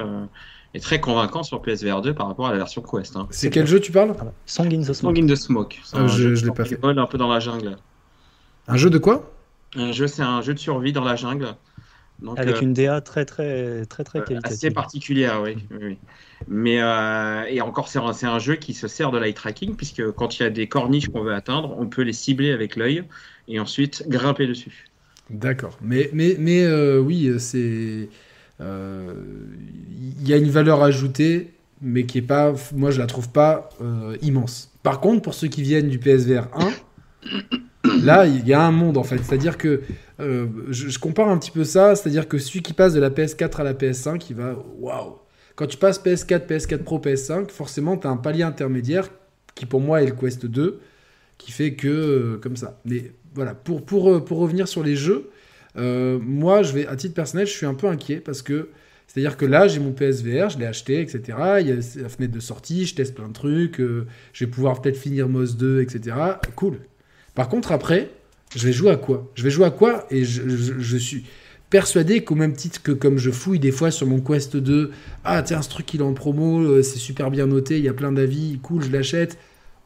est 0.74 0.81
très 0.81 1.01
convaincant 1.01 1.43
sur 1.43 1.61
PSVR 1.61 2.01
2 2.01 2.15
par 2.15 2.27
rapport 2.27 2.47
à 2.47 2.53
la 2.53 2.59
version 2.59 2.82
Quest. 2.82 3.16
Hein. 3.16 3.27
C'est 3.31 3.51
quel 3.51 3.66
jeu 3.66 3.81
tu 3.81 3.93
parles? 3.93 4.15
Sanguine 4.47 4.82
the 4.82 4.93
Smoke. 4.93 5.15
Sanguine 5.15 5.27
the 5.27 5.36
Smoke. 5.36 5.77
Ah, 5.93 6.01
un 6.01 6.07
je, 6.09 6.35
je 6.35 6.47
l'ai 6.47 6.53
pas 6.53 6.65
fait. 6.65 6.78
un 6.82 7.07
peu 7.07 7.19
dans 7.19 7.28
la 7.28 7.40
jungle. 7.40 7.77
Un 8.69 8.77
jeu 8.77 8.90
de 8.90 8.99
quoi? 8.99 9.31
Un 9.77 9.93
jeu, 9.93 10.07
c'est 10.07 10.23
un 10.23 10.40
jeu 10.43 10.55
de 10.55 10.59
survie 10.59 10.93
dans 10.93 11.05
la 11.05 11.16
jungle. 11.16 11.55
Donc, 12.20 12.39
Avec 12.39 12.57
euh, 12.57 12.61
une 12.61 12.73
DA 12.73 13.01
très 13.01 13.24
très 13.24 13.85
très 13.86 14.05
très 14.05 14.20
euh, 14.20 14.23
qualitative. 14.23 14.57
Assez 14.57 14.70
particulière, 14.70 15.40
oui. 15.43 15.57
oui, 15.73 15.99
Mais 16.47 16.81
euh, 16.81 17.44
et 17.49 17.61
encore, 17.61 17.89
c'est 17.89 17.99
un, 17.99 18.12
un, 18.28 18.39
jeu 18.39 18.55
qui 18.55 18.74
se 18.74 18.86
sert 18.86 19.11
de 19.11 19.19
l'eye 19.19 19.35
tracking 19.35 19.74
puisque 19.74 20.09
quand 20.12 20.39
il 20.39 20.44
y 20.44 20.47
a 20.47 20.51
des 20.51 20.69
corniches 20.69 21.09
qu'on 21.09 21.23
veut 21.23 21.35
atteindre, 21.35 21.74
on 21.78 21.86
peut 21.86 22.03
les 22.03 22.12
cibler 22.12 22.53
avec 22.53 22.77
l'œil 22.77 23.05
et 23.49 23.59
ensuite 23.59 24.05
grimper 24.09 24.47
dessus. 24.47 24.89
D'accord. 25.31 25.77
Mais 25.82 26.11
mais 26.12 26.36
mais 26.39 26.65
oui, 26.99 27.32
c'est 27.39 28.09
il 28.63 28.67
euh, 28.67 29.15
y 30.25 30.33
a 30.33 30.37
une 30.37 30.51
valeur 30.51 30.83
ajoutée, 30.83 31.53
mais 31.81 32.05
qui 32.05 32.19
est 32.19 32.23
pas, 32.23 32.55
moi 32.75 32.91
je 32.91 32.99
la 32.99 33.07
trouve 33.07 33.31
pas 33.31 33.71
euh, 33.81 34.17
immense. 34.23 34.73
Par 34.83 35.01
contre, 35.01 35.23
pour 35.23 35.35
ceux 35.35 35.49
qui 35.49 35.63
viennent 35.63 35.89
du 35.89 35.99
PSVR 35.99 36.49
1, 36.55 36.73
Là, 38.03 38.27
il 38.27 38.47
y 38.47 38.53
a 38.53 38.63
un 38.63 38.71
monde 38.71 38.97
en 38.97 39.03
fait. 39.03 39.19
C'est-à-dire 39.19 39.59
que 39.59 39.83
euh, 40.21 40.47
je, 40.69 40.89
je 40.89 40.99
compare 40.99 41.29
un 41.29 41.39
petit 41.39 41.51
peu 41.51 41.65
ça. 41.65 41.97
C'est-à-dire 41.97 42.29
que 42.29 42.39
celui 42.39 42.63
qui 42.63 42.73
passe 42.73 42.95
de 42.95 43.01
la 43.01 43.11
PS4 43.11 43.57
à 43.57 43.65
la 43.65 43.75
PS5, 43.75 44.25
il 44.31 44.37
va 44.37 44.55
waouh. 44.79 45.19
Quand 45.57 45.67
tu 45.67 45.77
passes 45.77 46.03
PS4, 46.03 46.47
PS4 46.47 46.79
Pro, 46.79 46.99
PS5, 46.99 47.51
forcément, 47.51 47.97
tu 47.97 48.07
as 48.07 48.11
un 48.11 48.17
palier 48.17 48.45
intermédiaire 48.45 49.09
qui 49.55 49.67
pour 49.67 49.81
moi 49.81 50.03
est 50.03 50.07
le 50.07 50.13
Quest 50.13 50.47
2, 50.47 50.81
qui 51.39 51.53
fait 51.53 51.75
que 51.75 52.39
comme 52.43 52.57
ça. 52.57 52.81
Mais 52.85 53.13
voilà, 53.35 53.55
pour, 53.55 53.85
pour, 53.85 54.25
pour 54.25 54.39
revenir 54.39 54.69
sur 54.69 54.83
les 54.83 54.97
jeux, 54.97 55.31
euh, 55.77 56.19
moi, 56.20 56.62
je 56.62 56.73
vais, 56.73 56.86
à 56.86 56.97
titre 56.97 57.15
personnel, 57.15 57.47
je 57.47 57.53
suis 57.53 57.66
un 57.66 57.74
peu 57.74 57.86
inquiet 57.86 58.16
parce 58.16 58.43
que 58.43 58.69
c'est-à-dire 59.12 59.36
que 59.36 59.44
là, 59.44 59.69
j'ai 59.69 59.78
mon 59.78 59.93
PSVR, 59.93 60.49
je 60.49 60.59
l'ai 60.59 60.65
acheté, 60.65 61.01
etc. 61.01 61.20
Il 61.61 61.69
y 61.69 61.73
a 61.73 61.74
la 61.74 62.09
fenêtre 62.09 62.32
de 62.32 62.40
sortie, 62.40 62.86
je 62.86 62.94
teste 62.94 63.15
plein 63.15 63.28
de 63.28 63.35
trucs, 63.35 63.78
euh, 63.78 64.07
je 64.32 64.44
vais 64.47 64.51
pouvoir 64.51 64.81
peut-être 64.81 64.97
finir 64.97 65.28
MOS 65.28 65.55
2, 65.59 65.82
etc. 65.82 66.16
Cool. 66.57 66.78
Par 67.35 67.51
contre, 67.51 67.73
après, 67.73 68.09
je 68.57 68.66
vais 68.66 68.73
jouer 68.73 68.90
à 68.90 68.97
quoi? 68.97 69.31
Je 69.35 69.43
vais 69.43 69.51
jouer 69.51 69.66
à 69.66 69.70
quoi? 69.70 70.07
Et 70.11 70.24
je, 70.24 70.97
suis 70.97 71.24
persuadé 71.69 72.24
qu'au 72.24 72.36
même 72.36 72.55
titre 72.55 72.82
que 72.82 72.93
comme 72.93 73.19
je 73.19 73.31
fouille 73.31 73.59
des 73.59 73.70
fois 73.70 73.90
sur 73.90 74.07
mon 74.07 74.20
Quest 74.20 74.57
2, 74.57 74.90
ah 75.24 75.43
tiens, 75.43 75.61
ce 75.61 75.69
truc 75.69 75.93
il 75.93 76.01
est 76.01 76.05
en 76.05 76.15
promo, 76.15 76.61
euh, 76.61 76.82
c'est 76.82 76.99
super 76.99 77.31
bien 77.31 77.47
noté, 77.47 77.77
il 77.78 77.85
y 77.85 77.90
a 77.90 77.94
plein 77.94 78.12
d'avis, 78.12 78.59
cool, 78.62 78.82
je 78.82 78.90
l'achète. 78.90 79.36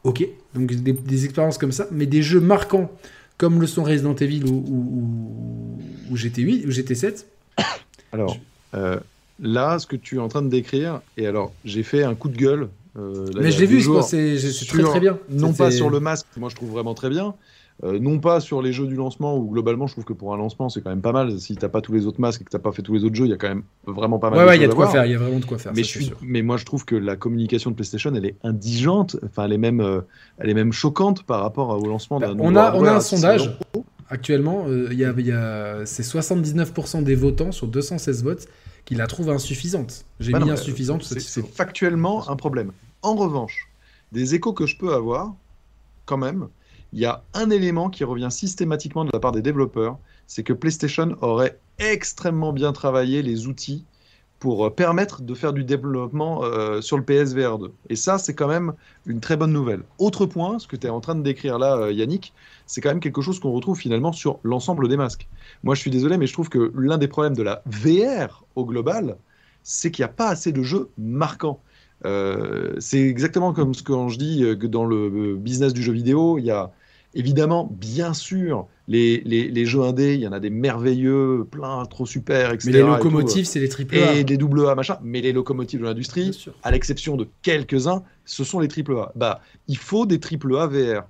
Ok, 0.03 0.25
donc 0.53 0.73
des 0.73 1.25
expériences 1.25 1.57
comme 1.57 1.73
ça, 1.73 1.87
mais 1.91 2.05
des 2.05 2.21
jeux 2.21 2.39
marquants 2.39 2.91
comme 3.37 3.61
le 3.61 3.67
sont 3.67 3.83
Resident 3.83 4.15
Evil 4.15 4.43
ou, 4.45 4.49
ou, 4.67 5.79
ou- 6.09 6.11
ou 6.11 6.15
GT8 6.17 6.65
ou 6.65 6.69
GT7. 6.71 7.25
Alors, 8.11 8.37
euh, 8.73 8.99
là, 9.39 9.79
ce 9.79 9.85
que 9.87 9.95
tu 9.95 10.15
es 10.15 10.19
en 10.19 10.27
train 10.27 10.41
de 10.41 10.49
décrire, 10.49 11.01
et 11.17 11.27
alors, 11.27 11.53
j'ai 11.65 11.83
fait 11.83 12.03
un 12.03 12.15
coup 12.15 12.29
de 12.29 12.37
gueule. 12.37 12.69
euh, 12.97 13.25
là, 13.33 13.41
Mais 13.41 13.51
je 13.51 13.59
l'ai 13.59 13.65
vu, 13.67 13.81
c'est 14.03 14.37
très 14.65 14.99
bien. 14.99 15.19
Non 15.29 15.53
pas 15.53 15.71
sur 15.71 15.89
le 15.89 15.99
masque, 15.99 16.25
que 16.33 16.39
moi 16.39 16.49
je 16.49 16.55
trouve 16.55 16.71
vraiment 16.71 16.93
très 16.93 17.09
bien. 17.09 17.35
Euh, 17.83 17.99
non 17.99 18.19
pas 18.19 18.39
sur 18.39 18.61
les 18.61 18.73
jeux 18.73 18.87
du 18.87 18.95
lancement, 18.95 19.37
où 19.37 19.49
globalement 19.51 19.85
je 19.87 19.93
trouve 19.93 20.05
que 20.05 20.13
pour 20.13 20.33
un 20.33 20.37
lancement 20.37 20.69
c'est 20.69 20.81
quand 20.81 20.89
même 20.89 21.01
pas 21.01 21.11
mal. 21.11 21.39
Si 21.39 21.55
t'as 21.55 21.69
pas 21.69 21.81
tous 21.81 21.93
les 21.93 22.05
autres 22.07 22.19
masques 22.19 22.41
et 22.41 22.43
que 22.43 22.49
t'as 22.49 22.59
pas 22.59 22.71
fait 22.71 22.81
tous 22.81 22.93
les 22.93 23.03
autres 23.03 23.15
jeux, 23.15 23.25
il 23.25 23.29
y 23.29 23.33
a 23.33 23.37
quand 23.37 23.49
même 23.49 23.63
vraiment 23.85 24.17
pas 24.19 24.29
mal 24.31 24.39
Ouais, 24.39 24.45
de 24.45 24.49
ouais, 24.49 24.57
il 24.57 24.61
y 24.61 24.65
a 24.65 24.67
choses 24.67 24.75
de 24.75 24.81
à 24.81 24.83
quoi 24.85 24.91
faire, 24.91 25.05
il 25.05 25.11
y 25.11 25.15
a 25.15 25.19
vraiment 25.19 25.39
de 25.39 25.45
quoi 25.45 25.57
faire. 25.57 25.73
Mais, 25.73 25.83
ça, 25.83 25.87
je 25.87 25.89
suis, 25.89 26.05
sûr. 26.05 26.17
mais 26.21 26.41
moi 26.41 26.57
je 26.57 26.65
trouve 26.65 26.85
que 26.85 26.95
la 26.95 27.15
communication 27.15 27.69
de 27.71 27.75
PlayStation 27.75 28.11
elle 28.15 28.25
est 28.25 28.35
indigente, 28.43 29.17
enfin 29.25 29.45
elle 29.45 29.53
est 29.53 29.57
même, 29.59 29.81
euh, 29.81 30.01
elle 30.39 30.49
est 30.49 30.53
même 30.55 30.71
choquante 30.73 31.23
par 31.23 31.41
rapport 31.41 31.69
au 31.69 31.87
lancement 31.87 32.19
d'un 32.19 32.29
Bah, 32.29 32.33
nouveau 32.33 32.49
on 32.49 32.55
a, 32.55 32.73
on 32.75 32.83
a 32.85 32.91
un 32.93 32.95
à 32.95 32.99
600 33.01 33.17
sondage 33.17 33.51
actuellement, 34.09 34.65
euh, 34.67 34.93
y 34.93 35.03
a, 35.05 35.11
y 35.19 35.31
a- 35.31 35.85
c'est 35.85 36.03
79% 36.03 37.01
des 37.03 37.15
votants 37.15 37.51
sur 37.51 37.67
216 37.67 38.23
votes 38.23 38.47
qui 38.85 38.95
la 38.95 39.05
trouvent 39.05 39.29
insuffisante. 39.29 40.05
J'ai 40.19 40.31
Bah 40.31 40.39
mis 40.39 40.45
non, 40.45 40.53
insuffisante. 40.53 41.03
C'est 41.03 41.45
factuellement 41.45 42.29
un 42.29 42.35
problème. 42.37 42.71
En 43.01 43.15
revanche, 43.15 43.67
des 44.13 44.33
échos 44.33 44.53
que 44.53 44.65
je 44.65 44.77
peux 44.77 44.93
avoir, 44.93 45.33
quand 46.05 46.17
même, 46.17 46.47
il 46.93 46.99
y 46.99 47.05
a 47.05 47.23
un 47.33 47.49
élément 47.49 47.89
qui 47.89 48.03
revient 48.03 48.29
systématiquement 48.31 49.05
de 49.05 49.11
la 49.13 49.19
part 49.19 49.31
des 49.31 49.41
développeurs, 49.41 49.97
c'est 50.25 50.43
que 50.43 50.53
PlayStation 50.53 51.15
aurait 51.21 51.59
extrêmement 51.79 52.53
bien 52.53 52.73
travaillé 52.73 53.21
les 53.21 53.47
outils 53.47 53.85
pour 54.39 54.65
euh, 54.65 54.69
permettre 54.69 55.21
de 55.21 55.33
faire 55.33 55.53
du 55.53 55.63
développement 55.63 56.43
euh, 56.43 56.81
sur 56.81 56.97
le 56.97 57.03
PSVR 57.03 57.57
2. 57.57 57.73
Et 57.89 57.95
ça, 57.95 58.17
c'est 58.17 58.33
quand 58.33 58.47
même 58.47 58.73
une 59.05 59.19
très 59.19 59.35
bonne 59.35 59.51
nouvelle. 59.51 59.81
Autre 59.97 60.25
point, 60.25 60.59
ce 60.59 60.67
que 60.67 60.75
tu 60.75 60.87
es 60.87 60.89
en 60.89 60.99
train 60.99 61.15
de 61.15 61.23
décrire 61.23 61.57
là, 61.57 61.77
euh, 61.77 61.91
Yannick, 61.91 62.33
c'est 62.65 62.81
quand 62.81 62.89
même 62.89 62.99
quelque 62.99 63.21
chose 63.21 63.39
qu'on 63.39 63.51
retrouve 63.51 63.77
finalement 63.77 64.11
sur 64.11 64.39
l'ensemble 64.43 64.87
des 64.87 64.97
masques. 64.97 65.27
Moi, 65.63 65.75
je 65.75 65.81
suis 65.81 65.91
désolé, 65.91 66.17
mais 66.17 66.27
je 66.27 66.33
trouve 66.33 66.49
que 66.49 66.71
l'un 66.75 66.97
des 66.97 67.07
problèmes 67.07 67.35
de 67.35 67.43
la 67.43 67.63
VR 67.65 68.45
au 68.55 68.65
global, 68.65 69.17
c'est 69.63 69.91
qu'il 69.91 70.03
n'y 70.03 70.09
a 70.09 70.13
pas 70.13 70.27
assez 70.29 70.51
de 70.51 70.61
jeux 70.61 70.89
marquants. 70.97 71.61
C'est 72.03 73.01
exactement 73.01 73.53
comme 73.53 73.73
ce 73.73 73.83
que 73.83 73.93
je 74.07 74.17
dis 74.17 74.39
que 74.59 74.67
dans 74.67 74.85
le 74.85 75.35
business 75.35 75.73
du 75.73 75.81
jeu 75.81 75.91
vidéo, 75.91 76.37
il 76.37 76.45
y 76.45 76.51
a 76.51 76.71
évidemment, 77.13 77.69
bien 77.79 78.13
sûr, 78.13 78.67
les, 78.87 79.21
les, 79.25 79.49
les 79.49 79.65
jeux 79.65 79.81
indés, 79.81 80.13
il 80.15 80.21
y 80.21 80.27
en 80.27 80.31
a 80.31 80.39
des 80.39 80.49
merveilleux, 80.49 81.45
plein, 81.49 81.85
trop 81.85 82.05
super, 82.05 82.51
etc. 82.53 82.69
Mais 82.71 82.77
les 82.77 82.83
locomotives, 82.83 83.45
c'est 83.45 83.59
les 83.59 83.69
triple 83.69 83.97
A. 83.97 84.13
et 84.15 84.23
des 84.23 84.37
double 84.37 84.67
A, 84.67 84.75
machin, 84.75 84.97
mais 85.03 85.21
les 85.21 85.33
locomotives 85.33 85.79
de 85.81 85.85
l'industrie, 85.85 86.37
à 86.63 86.71
l'exception 86.71 87.17
de 87.17 87.27
quelques-uns, 87.41 88.03
ce 88.25 88.43
sont 88.43 88.59
les 88.59 88.67
triple 88.67 88.95
A. 88.97 89.11
Bah, 89.15 89.41
il 89.67 89.77
faut 89.77 90.05
des 90.05 90.19
triple 90.19 90.55
A 90.57 90.67
VR. 90.67 91.03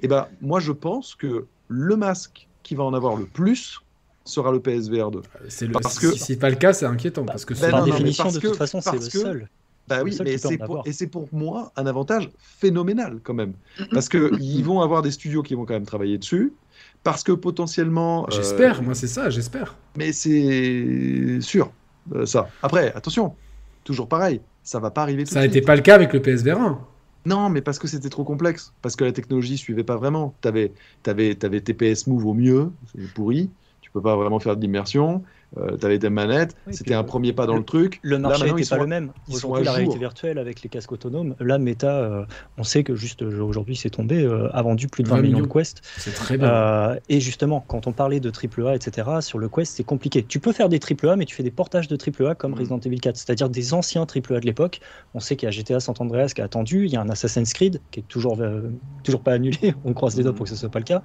Et 0.00 0.08
bah, 0.08 0.28
moi, 0.40 0.60
je 0.60 0.72
pense 0.72 1.14
que 1.14 1.46
le 1.68 1.96
masque 1.96 2.48
qui 2.62 2.74
va 2.74 2.84
en 2.84 2.94
avoir 2.94 3.16
le 3.16 3.26
plus 3.26 3.80
sera 4.24 4.52
le 4.52 4.60
PSVR 4.60 5.10
2. 5.10 5.20
C'est 5.48 5.66
le, 5.66 5.72
Parce 5.72 5.94
si 5.94 6.00
que- 6.00 6.12
si 6.12 6.18
c'est 6.18 6.36
pas 6.36 6.50
le 6.50 6.56
cas, 6.56 6.72
c'est 6.72 6.86
inquiétant 6.86 7.24
parce 7.24 7.44
que 7.44 7.54
c'est- 7.54 7.70
Par 7.70 7.80
non, 7.80 7.86
non, 7.86 7.92
mais 7.92 7.98
définition, 7.98 8.24
parce 8.24 8.34
de 8.36 8.40
toute 8.40 8.56
façon, 8.56 8.80
c'est 8.80 8.92
le 8.94 9.00
seul. 9.00 9.48
Bah 9.88 10.02
oui, 10.02 10.16
mais 10.24 10.38
c'est 10.38 10.56
pour, 10.58 10.82
et 10.86 10.92
c'est 10.92 11.06
pour 11.08 11.28
moi 11.32 11.72
un 11.76 11.86
avantage 11.86 12.30
phénoménal 12.38 13.20
quand 13.22 13.34
même. 13.34 13.52
Parce 13.90 14.08
qu'ils 14.08 14.64
vont 14.64 14.80
avoir 14.80 15.02
des 15.02 15.10
studios 15.10 15.42
qui 15.42 15.54
vont 15.54 15.64
quand 15.66 15.74
même 15.74 15.86
travailler 15.86 16.18
dessus. 16.18 16.52
Parce 17.02 17.22
que 17.22 17.32
potentiellement. 17.32 18.24
euh, 18.24 18.30
J'espère, 18.30 18.82
moi 18.82 18.94
c'est 18.94 19.06
ça, 19.08 19.28
j'espère. 19.28 19.76
mais 19.96 20.12
c'est 20.12 21.38
sûr, 21.40 21.70
euh, 22.14 22.24
ça. 22.26 22.48
Après, 22.62 22.92
attention, 22.94 23.34
toujours 23.84 24.08
pareil, 24.08 24.40
ça 24.62 24.78
va 24.80 24.90
pas 24.90 25.02
arriver 25.02 25.24
tout 25.24 25.34
Ça 25.34 25.42
n'était 25.42 25.60
pas 25.60 25.76
le 25.76 25.82
cas 25.82 25.94
avec 25.96 26.12
le 26.14 26.22
PSVR 26.22 26.58
1. 26.60 26.80
Non, 27.26 27.48
mais 27.48 27.60
parce 27.62 27.78
que 27.78 27.88
c'était 27.88 28.10
trop 28.10 28.24
complexe. 28.24 28.72
Parce 28.82 28.96
que 28.96 29.04
la 29.04 29.12
technologie 29.12 29.56
suivait 29.56 29.84
pas 29.84 29.96
vraiment. 29.96 30.34
T'avais, 30.40 30.72
t'avais, 31.02 31.34
t'avais 31.34 31.60
TPS 31.60 32.06
Move 32.06 32.26
au 32.26 32.34
mieux, 32.34 32.70
c'est 32.94 33.12
pourri. 33.14 33.50
Tu 33.80 33.90
peux 33.90 34.02
pas 34.02 34.16
vraiment 34.16 34.40
faire 34.40 34.56
d'immersion. 34.56 35.22
Euh, 35.56 35.76
t'avais 35.76 35.98
tes 35.98 36.10
manettes. 36.10 36.56
Oui, 36.66 36.74
c'était 36.74 36.94
un 36.94 37.00
le- 37.02 37.06
premier 37.06 37.32
pas 37.32 37.46
dans 37.46 37.56
le, 37.56 37.62
truc. 37.64 38.00
Le 38.02 38.18
marché 38.18 38.46
ils 38.48 38.54
pas 38.54 38.62
sont 38.64 38.76
le 38.82 38.86
même. 38.86 39.12
ils 39.28 39.34
sont 39.36 39.46
Aujourd'hui, 39.48 39.64
la 39.66 39.72
réalité 39.72 39.92
jour. 39.94 40.00
virtuelle 40.00 40.38
avec 40.38 40.62
les 40.62 40.68
casques 40.68 40.90
autonomes, 40.92 41.36
là, 41.38 41.58
Meta, 41.58 41.96
euh, 41.96 42.24
on 42.58 42.64
sait 42.64 42.82
que 42.82 42.94
juste 42.96 43.22
euh, 43.22 43.40
aujourd'hui, 43.40 43.76
c'est 43.76 43.90
tombé, 43.90 44.22
euh, 44.24 44.48
a 44.52 44.62
vendu 44.62 44.88
plus 44.88 45.04
de 45.04 45.08
20, 45.08 45.16
20 45.16 45.22
millions 45.22 45.40
de. 45.40 45.46
Quest. 45.46 45.80
C'est 45.96 46.12
très 46.12 46.36
bien. 46.38 46.48
Euh, 46.48 46.96
et 47.08 47.20
justement, 47.20 47.64
quand 47.68 47.86
on 47.86 47.92
parlait 47.92 48.18
de 48.20 48.30
AAA, 48.30 48.74
etc., 48.74 49.08
sur 49.20 49.38
le 49.38 49.48
Quest, 49.48 49.76
c'est 49.76 49.84
compliqué. 49.84 50.24
Tu 50.24 50.40
peux 50.40 50.52
faire 50.52 50.68
des 50.68 50.80
AAA, 50.80 51.16
mais 51.16 51.24
tu 51.24 51.34
fais 51.36 51.42
des 51.44 51.50
portages 51.52 51.86
de 51.88 51.96
AAA 51.96 52.34
comme 52.34 52.52
Mhm. 52.52 52.58
Resident 52.58 52.80
Evil 52.80 52.98
4, 53.00 53.16
c'est-à-dire 53.16 53.48
des 53.48 53.74
anciens 53.74 54.06
AAA 54.06 54.40
de 54.40 54.46
l'époque. 54.46 54.80
On 55.14 55.20
sait 55.20 55.36
qu'il 55.36 55.46
y 55.46 55.48
a 55.48 55.52
GTA 55.52 55.78
San 55.80 55.94
Andreas 56.00 56.32
qui 56.34 56.40
a 56.40 56.44
attendu, 56.44 56.86
il 56.86 56.92
y 56.92 56.96
a 56.96 57.00
un 57.00 57.08
Assassin's 57.10 57.52
Creed 57.52 57.80
qui 57.92 58.00
est 58.00 58.08
toujours, 58.08 58.40
euh, 58.40 58.62
toujours 59.04 59.20
pas 59.22 59.32
annulé, 59.34 59.74
on 59.84 59.92
croise 59.92 60.16
les 60.16 60.24
doigts 60.24 60.34
pour 60.34 60.44
que 60.44 60.50
ce 60.50 60.56
soit 60.56 60.68
pas 60.68 60.80
le 60.80 60.84
cas. 60.84 61.02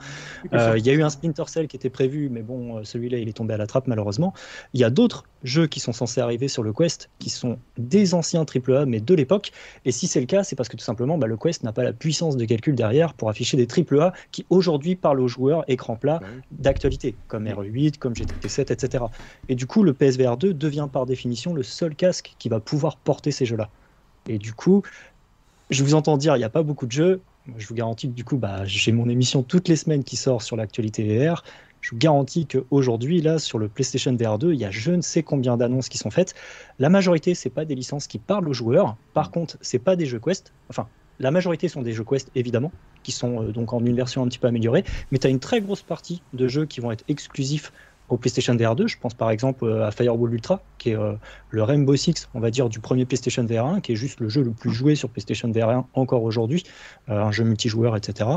Euh, 0.53 0.75
il 0.77 0.85
y 0.85 0.89
a 0.89 0.93
eu 0.93 1.03
un 1.03 1.09
Splinter 1.11 1.43
Cell 1.47 1.67
qui 1.67 1.75
était 1.75 1.89
prévu, 1.91 2.29
mais 2.31 2.41
bon, 2.41 2.83
celui-là, 2.83 3.19
il 3.19 3.29
est 3.29 3.33
tombé 3.33 3.53
à 3.53 3.57
la 3.57 3.67
trappe 3.67 3.85
malheureusement. 3.87 4.33
Il 4.73 4.79
y 4.79 4.83
a 4.83 4.89
d'autres 4.89 5.25
jeux 5.43 5.67
qui 5.67 5.79
sont 5.79 5.93
censés 5.93 6.21
arriver 6.21 6.47
sur 6.47 6.63
le 6.63 6.73
Quest, 6.73 7.09
qui 7.19 7.29
sont 7.29 7.59
des 7.77 8.13
anciens 8.13 8.45
AAA, 8.45 8.85
mais 8.85 8.99
de 8.99 9.13
l'époque. 9.13 9.51
Et 9.85 9.91
si 9.91 10.07
c'est 10.07 10.19
le 10.19 10.25
cas, 10.25 10.43
c'est 10.43 10.55
parce 10.55 10.69
que 10.69 10.75
tout 10.75 10.83
simplement, 10.83 11.17
bah, 11.17 11.27
le 11.27 11.37
Quest 11.37 11.63
n'a 11.63 11.71
pas 11.71 11.83
la 11.83 11.93
puissance 11.93 12.37
de 12.37 12.45
calcul 12.45 12.75
derrière 12.75 13.13
pour 13.13 13.29
afficher 13.29 13.57
des 13.57 13.67
AAA 13.67 14.13
qui 14.31 14.45
aujourd'hui 14.49 14.95
parlent 14.95 15.21
aux 15.21 15.27
joueurs 15.27 15.63
écran 15.67 15.95
plat 15.95 16.19
Bah 16.21 16.27
d'actualité, 16.51 17.15
comme 17.27 17.45
R8, 17.45 17.97
comme 17.97 18.13
GT7, 18.13 18.71
etc. 18.71 19.05
Et 19.47 19.55
du 19.55 19.65
coup, 19.65 19.83
le 19.83 19.93
PSVR 19.93 20.37
2 20.37 20.53
devient 20.53 20.87
par 20.91 21.05
définition 21.05 21.53
le 21.53 21.63
seul 21.63 21.95
casque 21.95 22.35
qui 22.37 22.49
va 22.49 22.59
pouvoir 22.59 22.97
porter 22.97 23.31
ces 23.31 23.45
jeux-là. 23.45 23.69
Et 24.27 24.37
du 24.37 24.53
coup, 24.53 24.83
je 25.69 25.83
vous 25.83 25.93
entends 25.95 26.17
dire, 26.17 26.35
il 26.35 26.39
n'y 26.39 26.45
a 26.45 26.49
pas 26.49 26.63
beaucoup 26.63 26.85
de 26.85 26.91
jeux. 26.91 27.21
Je 27.57 27.67
vous 27.67 27.75
garantis 27.75 28.07
que 28.09 28.13
du 28.13 28.23
coup, 28.23 28.37
bah, 28.37 28.65
j'ai 28.65 28.91
mon 28.91 29.09
émission 29.09 29.43
toutes 29.43 29.67
les 29.67 29.75
semaines 29.75 30.03
qui 30.03 30.17
sort 30.17 30.41
sur 30.41 30.55
l'actualité 30.55 31.03
VR. 31.17 31.43
Je 31.81 31.91
vous 31.91 31.97
garantis 31.97 32.45
qu'aujourd'hui, 32.45 33.21
là, 33.21 33.39
sur 33.39 33.57
le 33.57 33.67
PlayStation 33.67 34.15
VR 34.15 34.37
2, 34.37 34.53
il 34.53 34.59
y 34.59 34.65
a 34.65 34.71
je 34.71 34.91
ne 34.91 35.01
sais 35.01 35.23
combien 35.23 35.57
d'annonces 35.57 35.89
qui 35.89 35.97
sont 35.97 36.11
faites. 36.11 36.33
La 36.77 36.89
majorité, 36.89 37.35
c'est 37.35 37.49
pas 37.49 37.65
des 37.65 37.75
licences 37.75 38.07
qui 38.07 38.19
parlent 38.19 38.47
aux 38.49 38.53
joueurs. 38.53 38.97
Par 39.13 39.31
contre, 39.31 39.57
c'est 39.61 39.79
pas 39.79 39.95
des 39.95 40.05
jeux 40.05 40.19
Quest. 40.19 40.53
Enfin, 40.69 40.87
la 41.19 41.31
majorité 41.31 41.67
sont 41.67 41.81
des 41.81 41.93
jeux 41.93 42.03
Quest, 42.03 42.31
évidemment, 42.35 42.71
qui 43.03 43.11
sont 43.11 43.43
euh, 43.43 43.51
donc 43.51 43.73
en 43.73 43.83
une 43.83 43.95
version 43.95 44.23
un 44.23 44.27
petit 44.27 44.39
peu 44.39 44.47
améliorée. 44.47 44.83
Mais 45.11 45.17
tu 45.17 45.27
as 45.27 45.29
une 45.29 45.39
très 45.39 45.61
grosse 45.61 45.81
partie 45.81 46.21
de 46.33 46.47
jeux 46.47 46.65
qui 46.65 46.81
vont 46.81 46.91
être 46.91 47.03
exclusifs 47.07 47.71
au 48.09 48.17
PlayStation 48.17 48.55
VR 48.55 48.75
2. 48.75 48.87
Je 48.87 48.97
pense 48.97 49.13
par 49.13 49.31
exemple 49.31 49.65
euh, 49.65 49.87
à 49.87 49.91
Firewall 49.91 50.33
Ultra, 50.33 50.61
qui 50.77 50.91
est 50.91 50.97
euh, 50.97 51.13
le 51.49 51.63
Rainbow 51.63 51.95
Six, 51.95 52.27
on 52.33 52.39
va 52.39 52.51
dire, 52.51 52.69
du 52.69 52.79
premier 52.79 53.05
PlayStation 53.05 53.43
VR 53.45 53.65
1, 53.65 53.81
qui 53.81 53.93
est 53.93 53.95
juste 53.95 54.19
le 54.19 54.29
jeu 54.29 54.43
le 54.43 54.51
plus 54.51 54.71
joué 54.71 54.95
sur 54.95 55.09
PlayStation 55.09 55.51
VR 55.51 55.69
1 55.69 55.87
encore 55.93 56.23
aujourd'hui, 56.23 56.63
euh, 57.09 57.21
un 57.21 57.31
jeu 57.31 57.43
multijoueur, 57.43 57.95
etc. 57.95 58.29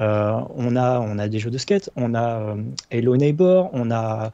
On, 0.00 0.76
a, 0.76 1.00
on 1.00 1.18
a 1.18 1.28
des 1.28 1.38
jeux 1.38 1.50
de 1.50 1.58
skate, 1.58 1.90
on 1.96 2.14
a 2.14 2.56
Hello 2.90 3.16
Neighbor, 3.16 3.70
on 3.72 3.90
a, 3.90 4.32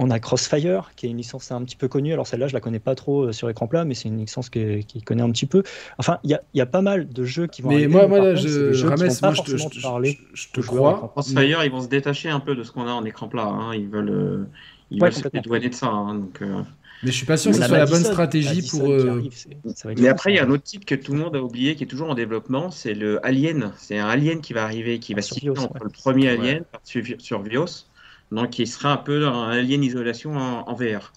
on 0.00 0.10
a 0.10 0.18
Crossfire, 0.18 0.92
qui 0.96 1.06
est 1.06 1.10
une 1.10 1.18
licence 1.18 1.52
un 1.52 1.62
petit 1.64 1.76
peu 1.76 1.86
connue. 1.88 2.12
Alors 2.12 2.26
celle-là, 2.26 2.48
je 2.48 2.54
la 2.54 2.60
connais 2.60 2.78
pas 2.80 2.94
trop 2.94 3.24
euh, 3.26 3.32
sur 3.32 3.50
écran 3.50 3.66
plat, 3.66 3.84
mais 3.84 3.94
c'est 3.94 4.08
une 4.08 4.18
licence 4.18 4.48
qui, 4.50 4.84
qui 4.86 5.02
connaît 5.02 5.22
un 5.22 5.30
petit 5.30 5.46
peu. 5.46 5.62
Enfin, 5.98 6.18
il 6.24 6.30
y 6.30 6.34
a, 6.34 6.42
il 6.54 6.58
y 6.58 6.60
a 6.62 6.66
pas 6.66 6.82
mal 6.82 7.08
de 7.08 7.24
jeux 7.24 7.46
qui 7.46 7.62
vont 7.62 7.68
Mais 7.68 7.74
arriver, 7.74 7.88
moi, 7.88 8.02
mais 8.02 8.08
moi 8.08 8.18
là, 8.20 8.34
contre, 8.34 8.46
je, 8.48 8.86
Rames, 8.86 8.98
moi, 8.98 9.08
je 9.34 9.42
te, 9.42 9.56
je, 9.56 9.56
forcément 9.58 9.68
te- 9.68 9.80
parler 9.80 10.18
je- 10.18 10.24
je 10.34 10.48
te 10.52 10.58
aux 10.58 10.62
joueurs 10.62 10.98
crois. 10.98 11.08
Crossfire, 11.10 11.64
ils 11.64 11.70
vont 11.70 11.82
se 11.82 11.88
détacher 11.88 12.30
un 12.30 12.40
peu 12.40 12.54
de 12.54 12.62
ce 12.62 12.72
qu'on 12.72 12.86
a 12.86 12.92
en 12.92 13.04
écran 13.04 13.28
plat. 13.28 13.44
hein. 13.44 13.74
Ils 13.74 13.88
veulent, 13.88 14.08
euh, 14.10 14.44
ils 14.90 15.02
Ouais, 15.02 15.10
veulent 15.10 15.12
se 15.12 15.28
dédouaner 15.28 15.68
de 15.68 15.74
ça. 15.74 15.88
hein. 15.88 16.14
Donc, 16.14 16.40
euh, 16.42 16.62
Mais 17.02 17.10
je 17.10 17.16
suis 17.16 17.26
pas 17.26 17.36
sûr 17.36 17.50
que 17.50 17.56
ce 17.56 17.62
a 17.62 17.68
soit 17.68 17.78
la 17.78 17.86
bonne 17.86 18.04
stratégie 18.04 18.62
pour. 18.62 18.90
euh, 18.90 19.10
arrive, 19.10 19.32
c'est- 19.34 19.56
ça 19.74 19.88
va 19.88 19.92
être 19.92 19.98
Mais 20.00 20.08
après, 20.08 20.32
il 20.32 20.36
y 20.36 20.38
a 20.38 20.44
un 20.44 20.50
autre 20.50 20.64
titre 20.64 20.84
que 20.86 20.94
tout 20.94 21.12
le 21.12 21.18
monde 21.18 21.36
a 21.36 21.42
oublié, 21.42 21.74
qui 21.76 21.84
est 21.84 21.86
toujours 21.86 22.10
en 22.10 22.14
développement, 22.14 22.70
c'est 22.70 22.94
le 22.94 23.24
Alien. 23.24 23.72
C'est 23.78 23.98
un 23.98 24.08
Alien 24.08 24.40
qui 24.40 24.52
va 24.52 24.64
arriver, 24.64 24.98
qui 24.98 25.14
va 25.14 25.22
se 25.22 25.34
Vios, 25.34 25.54
situer 25.54 25.62
entre 25.62 25.74
ouais. 25.74 25.80
le 25.84 25.90
premier 25.90 26.28
Ouais. 26.28 26.32
Alien 26.34 26.64
sur, 26.84 27.02
sur 27.18 27.42
Vios, 27.42 27.89
donc 28.30 28.50
qui 28.50 28.66
sera 28.66 28.92
un 28.92 28.96
peu 28.96 29.26
un 29.26 29.48
Alien 29.50 29.82
isolation 29.82 30.36
en, 30.36 30.68
en 30.68 30.74
VR, 30.74 31.12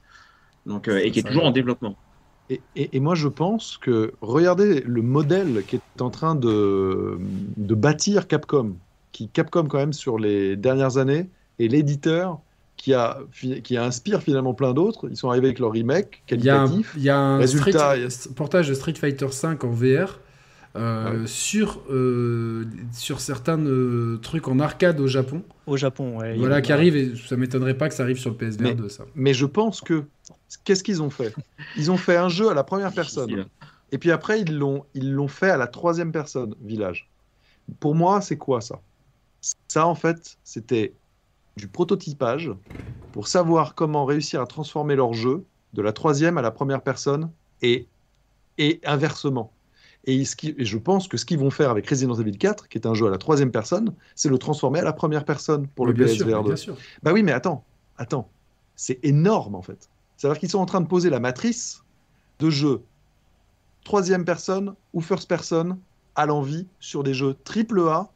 donc 0.65 0.87
euh, 0.87 0.97
et 0.99 1.11
qui 1.11 1.19
est 1.19 1.23
toujours 1.23 1.45
en 1.45 1.51
développement. 1.51 1.95
Et, 2.49 2.61
et- 2.75 2.97
et 2.97 2.99
moi, 2.99 3.15
je 3.15 3.27
pense 3.27 3.77
que 3.77 4.13
regardez 4.21 4.81
le 4.81 5.01
modèle 5.01 5.65
qui 5.65 5.77
est 5.77 6.01
en 6.01 6.09
train 6.09 6.35
de, 6.35 7.17
de 7.19 7.75
bâtir 7.75 8.27
Capcom 8.27 8.75
qui 9.11 9.29
Capcom 9.29 9.65
quand 9.67 9.77
même 9.77 9.93
sur 9.93 10.17
les 10.17 10.55
dernières 10.57 10.97
années 10.97 11.29
est 11.59 11.67
l'éditeur 11.67 12.41
qui, 12.77 12.93
a, 12.93 13.19
qui 13.63 13.77
inspire 13.77 14.21
finalement 14.23 14.53
plein 14.55 14.73
d'autres. 14.73 15.07
Ils 15.09 15.15
sont 15.15 15.29
arrivés 15.29 15.47
avec 15.47 15.59
leur 15.59 15.71
remake 15.71 16.23
qualitatif. 16.25 16.93
Il 16.97 17.03
y 17.03 17.09
a 17.09 17.17
un, 17.17 17.37
Résultat, 17.37 17.95
portage 18.35 18.67
de 18.67 18.73
Street 18.73 18.95
Fighter 18.95 19.27
V 19.27 19.47
en 19.61 19.69
VR. 19.69 20.19
Euh, 20.75 21.27
sur, 21.27 21.83
euh, 21.91 22.65
sur 22.91 23.19
certains 23.19 23.63
euh, 23.63 24.17
trucs 24.17 24.47
en 24.47 24.59
arcade 24.59 24.99
au 24.99 25.05
Japon. 25.05 25.43
Au 25.67 25.77
Japon, 25.77 26.17
ouais. 26.17 26.35
Voilà, 26.35 26.63
qui 26.63 26.71
arrive, 26.71 26.95
et 26.95 27.15
ça 27.15 27.37
m'étonnerait 27.37 27.77
pas 27.77 27.89
que 27.89 27.95
ça 27.95 28.01
arrive 28.01 28.17
sur 28.17 28.31
le 28.31 28.37
PSVR 28.37 28.75
2, 28.75 28.89
ça. 28.89 29.05
Mais 29.13 29.33
je 29.35 29.45
pense 29.45 29.81
que. 29.81 30.05
Qu'est-ce 30.63 30.83
qu'ils 30.83 31.03
ont 31.03 31.11
fait? 31.11 31.33
Ils 31.77 31.91
ont 31.91 31.97
fait 31.97 32.15
un 32.15 32.29
jeu 32.29 32.49
à 32.49 32.53
la 32.53 32.63
première 32.63 32.93
personne. 32.93 33.45
Et 33.91 33.99
puis 33.99 34.09
après, 34.09 34.41
ils 34.41 34.57
l'ont, 34.57 34.85
ils 34.95 35.11
l'ont 35.13 35.27
fait 35.27 35.51
à 35.51 35.57
la 35.57 35.67
troisième 35.67 36.11
personne, 36.11 36.55
Village. 36.61 37.11
Pour 37.79 37.93
moi, 37.93 38.21
c'est 38.21 38.37
quoi 38.37 38.59
ça? 38.59 38.81
Ça, 39.67 39.85
en 39.85 39.95
fait, 39.95 40.37
c'était 40.43 40.95
du 41.55 41.67
prototypage 41.67 42.51
pour 43.11 43.27
savoir 43.27 43.75
comment 43.75 44.05
réussir 44.05 44.41
à 44.41 44.47
transformer 44.47 44.95
leur 44.95 45.13
jeu 45.13 45.45
de 45.73 45.81
la 45.83 45.93
troisième 45.93 46.39
à 46.39 46.41
la 46.41 46.49
première 46.49 46.81
personne 46.81 47.31
et, 47.61 47.87
et 48.57 48.79
inversement. 48.83 49.53
Et, 50.05 50.23
je 50.23 50.77
pense 50.77 51.07
que 51.07 51.17
ce 51.17 51.25
qu'ils 51.25 51.39
vont 51.39 51.49
faire 51.49 51.69
avec 51.69 51.87
Resident 51.89 52.15
Evil 52.15 52.37
4, 52.37 52.67
qui 52.67 52.77
est 52.77 52.85
un 52.85 52.93
jeu 52.93 53.07
à 53.07 53.09
la 53.09 53.17
troisième 53.17 53.51
personne, 53.51 53.93
c'est 54.15 54.29
le 54.29 54.37
transformer 54.37 54.79
à 54.79 54.83
la 54.83 54.93
première 54.93 55.23
personne 55.23 55.67
pour 55.67 55.85
le 55.85 55.93
PSVR 55.93 56.43
2. 56.43 56.55
Bah 57.03 57.13
oui, 57.13 57.23
mais 57.23 57.31
attends, 57.31 57.63
attends, 57.97 58.29
c'est 58.75 58.99
énorme 59.03 59.55
en 59.55 59.61
fait. 59.61 59.89
C'est-à-dire 60.17 60.39
qu'ils 60.39 60.49
sont 60.49 60.59
en 60.59 60.65
train 60.65 60.81
de 60.81 60.87
poser 60.87 61.09
la 61.09 61.19
matrice 61.19 61.83
de 62.39 62.49
jeux 62.49 62.81
troisième 63.83 64.25
personne 64.25 64.75
ou 64.93 65.01
first 65.01 65.27
person 65.27 65.77
à 66.15 66.25
l'envie 66.25 66.67
sur 66.79 67.03
des 67.03 67.13
jeux 67.13 67.35
triple 67.43 67.81
A 67.81 68.09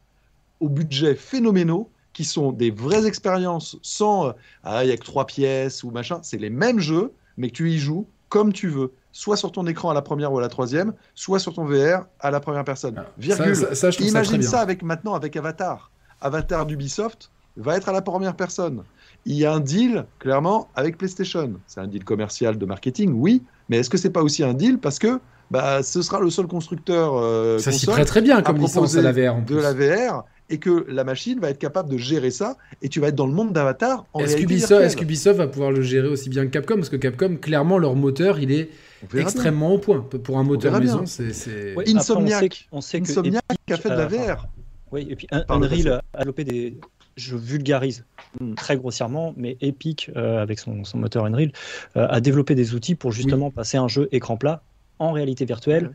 au 0.59 0.69
budget 0.69 1.15
phénoménaux 1.15 1.89
qui 2.13 2.23
sont 2.23 2.51
des 2.51 2.71
vraies 2.71 3.05
expériences 3.05 3.77
sans 3.81 4.27
euh, 4.27 4.31
ah 4.63 4.83
il 4.83 4.89
y 4.89 4.91
a 4.91 4.97
que 4.97 5.05
trois 5.05 5.25
pièces 5.25 5.83
ou 5.83 5.91
machin. 5.91 6.19
C'est 6.23 6.37
les 6.37 6.49
mêmes 6.49 6.79
jeux, 6.79 7.13
mais 7.37 7.49
que 7.49 7.55
tu 7.55 7.71
y 7.71 7.77
joues 7.77 8.07
comme 8.29 8.53
tu 8.53 8.67
veux 8.67 8.91
soit 9.17 9.35
sur 9.35 9.51
ton 9.51 9.65
écran 9.65 9.89
à 9.89 9.95
la 9.95 10.03
première 10.03 10.31
ou 10.31 10.37
à 10.37 10.41
la 10.41 10.47
troisième, 10.47 10.93
soit 11.15 11.39
sur 11.39 11.51
ton 11.51 11.65
VR 11.65 12.05
à 12.19 12.29
la 12.29 12.39
première 12.39 12.63
personne. 12.63 12.93
Ah, 12.99 13.07
Virgule. 13.17 13.67
Imagine 14.01 14.43
ça, 14.43 14.59
avec 14.59 14.83
maintenant 14.83 15.15
avec 15.15 15.35
Avatar. 15.35 15.89
Avatar 16.21 16.67
d'Ubisoft 16.67 17.31
va 17.57 17.77
être 17.77 17.89
à 17.89 17.93
la 17.93 18.03
première 18.03 18.35
personne. 18.35 18.83
Il 19.25 19.33
y 19.33 19.43
a 19.43 19.53
un 19.53 19.59
deal 19.59 20.05
clairement 20.19 20.67
avec 20.75 20.99
PlayStation. 20.99 21.53
C'est 21.65 21.79
un 21.79 21.87
deal 21.87 22.03
commercial 22.03 22.59
de 22.59 22.65
marketing, 22.67 23.13
oui, 23.15 23.41
mais 23.69 23.77
est-ce 23.77 23.89
que 23.89 23.97
c'est 23.97 24.11
pas 24.11 24.21
aussi 24.21 24.43
un 24.43 24.53
deal 24.53 24.77
parce 24.77 24.99
que 24.99 25.19
bah, 25.49 25.81
ce 25.81 26.03
sera 26.03 26.19
le 26.19 26.29
seul 26.29 26.45
constructeur 26.45 27.13
euh, 27.15 27.57
ça 27.57 27.71
s'y 27.71 27.87
très 27.87 28.21
bien 28.21 28.43
comme 28.43 28.57
licence 28.57 28.97
à 28.97 29.01
la 29.01 29.13
VR 29.13 29.41
de 29.41 29.55
la 29.55 29.73
VR 29.73 30.25
et 30.49 30.59
que 30.59 30.85
la 30.89 31.03
machine 31.03 31.39
va 31.39 31.49
être 31.49 31.59
capable 31.59 31.89
de 31.89 31.97
gérer 31.97 32.31
ça 32.31 32.57
et 32.81 32.89
tu 32.89 32.99
vas 32.99 33.09
être 33.09 33.15
dans 33.15 33.27
le 33.27 33.33
monde 33.33 33.53
d'Avatar 33.53 34.05
Est-ce 34.19 34.37
qu'Ubisoft 34.37 34.99
est 35.01 35.31
va 35.31 35.47
pouvoir 35.47 35.71
le 35.71 35.81
gérer 35.81 36.07
aussi 36.07 36.29
bien 36.29 36.45
que 36.45 36.51
Capcom? 36.51 36.75
Parce 36.75 36.89
que 36.89 36.95
Capcom 36.95 37.35
clairement 37.37 37.77
leur 37.77 37.95
moteur 37.95 38.39
il 38.39 38.51
est 38.51 38.69
extrêmement 39.15 39.73
au 39.73 39.77
point. 39.77 40.01
Pour 40.01 40.37
un 40.39 40.43
moteur 40.43 40.79
maison 40.79 41.05
c'est 41.05 41.75
Insomniac. 41.87 42.67
on 42.71 42.81
sait, 42.81 43.01
Insomniac 43.01 43.43
a 43.69 43.77
fait 43.77 43.89
de 43.89 43.95
la 43.95 44.07
VR 44.07 44.47
oui 44.91 45.05
et 45.09 45.15
puis 45.15 45.27
Unreal 45.49 46.01
a 46.13 46.19
développé 46.19 46.43
des 46.45 46.77
je 47.17 47.35
vulgarise 47.35 48.05
hmm. 48.39 48.53
très 48.53 48.77
grossièrement, 48.77 49.33
mais 49.35 49.57
Epic, 49.59 50.11
euh, 50.15 50.41
avec 50.41 50.59
son, 50.59 50.83
moteur 50.93 51.25
Unreal, 51.25 51.51
euh, 51.97 52.07
a 52.09 52.21
développé 52.21 52.55
des 52.55 52.75
outils 52.75 52.95
pour 52.95 53.11
justement 53.11 53.51
passer 53.51 53.77
un 53.77 53.87
jeu 53.87 54.07
écran 54.11 54.37
plat 54.37 54.61
en 54.99 55.11
réalité 55.11 55.45
virtuelle 55.45 55.91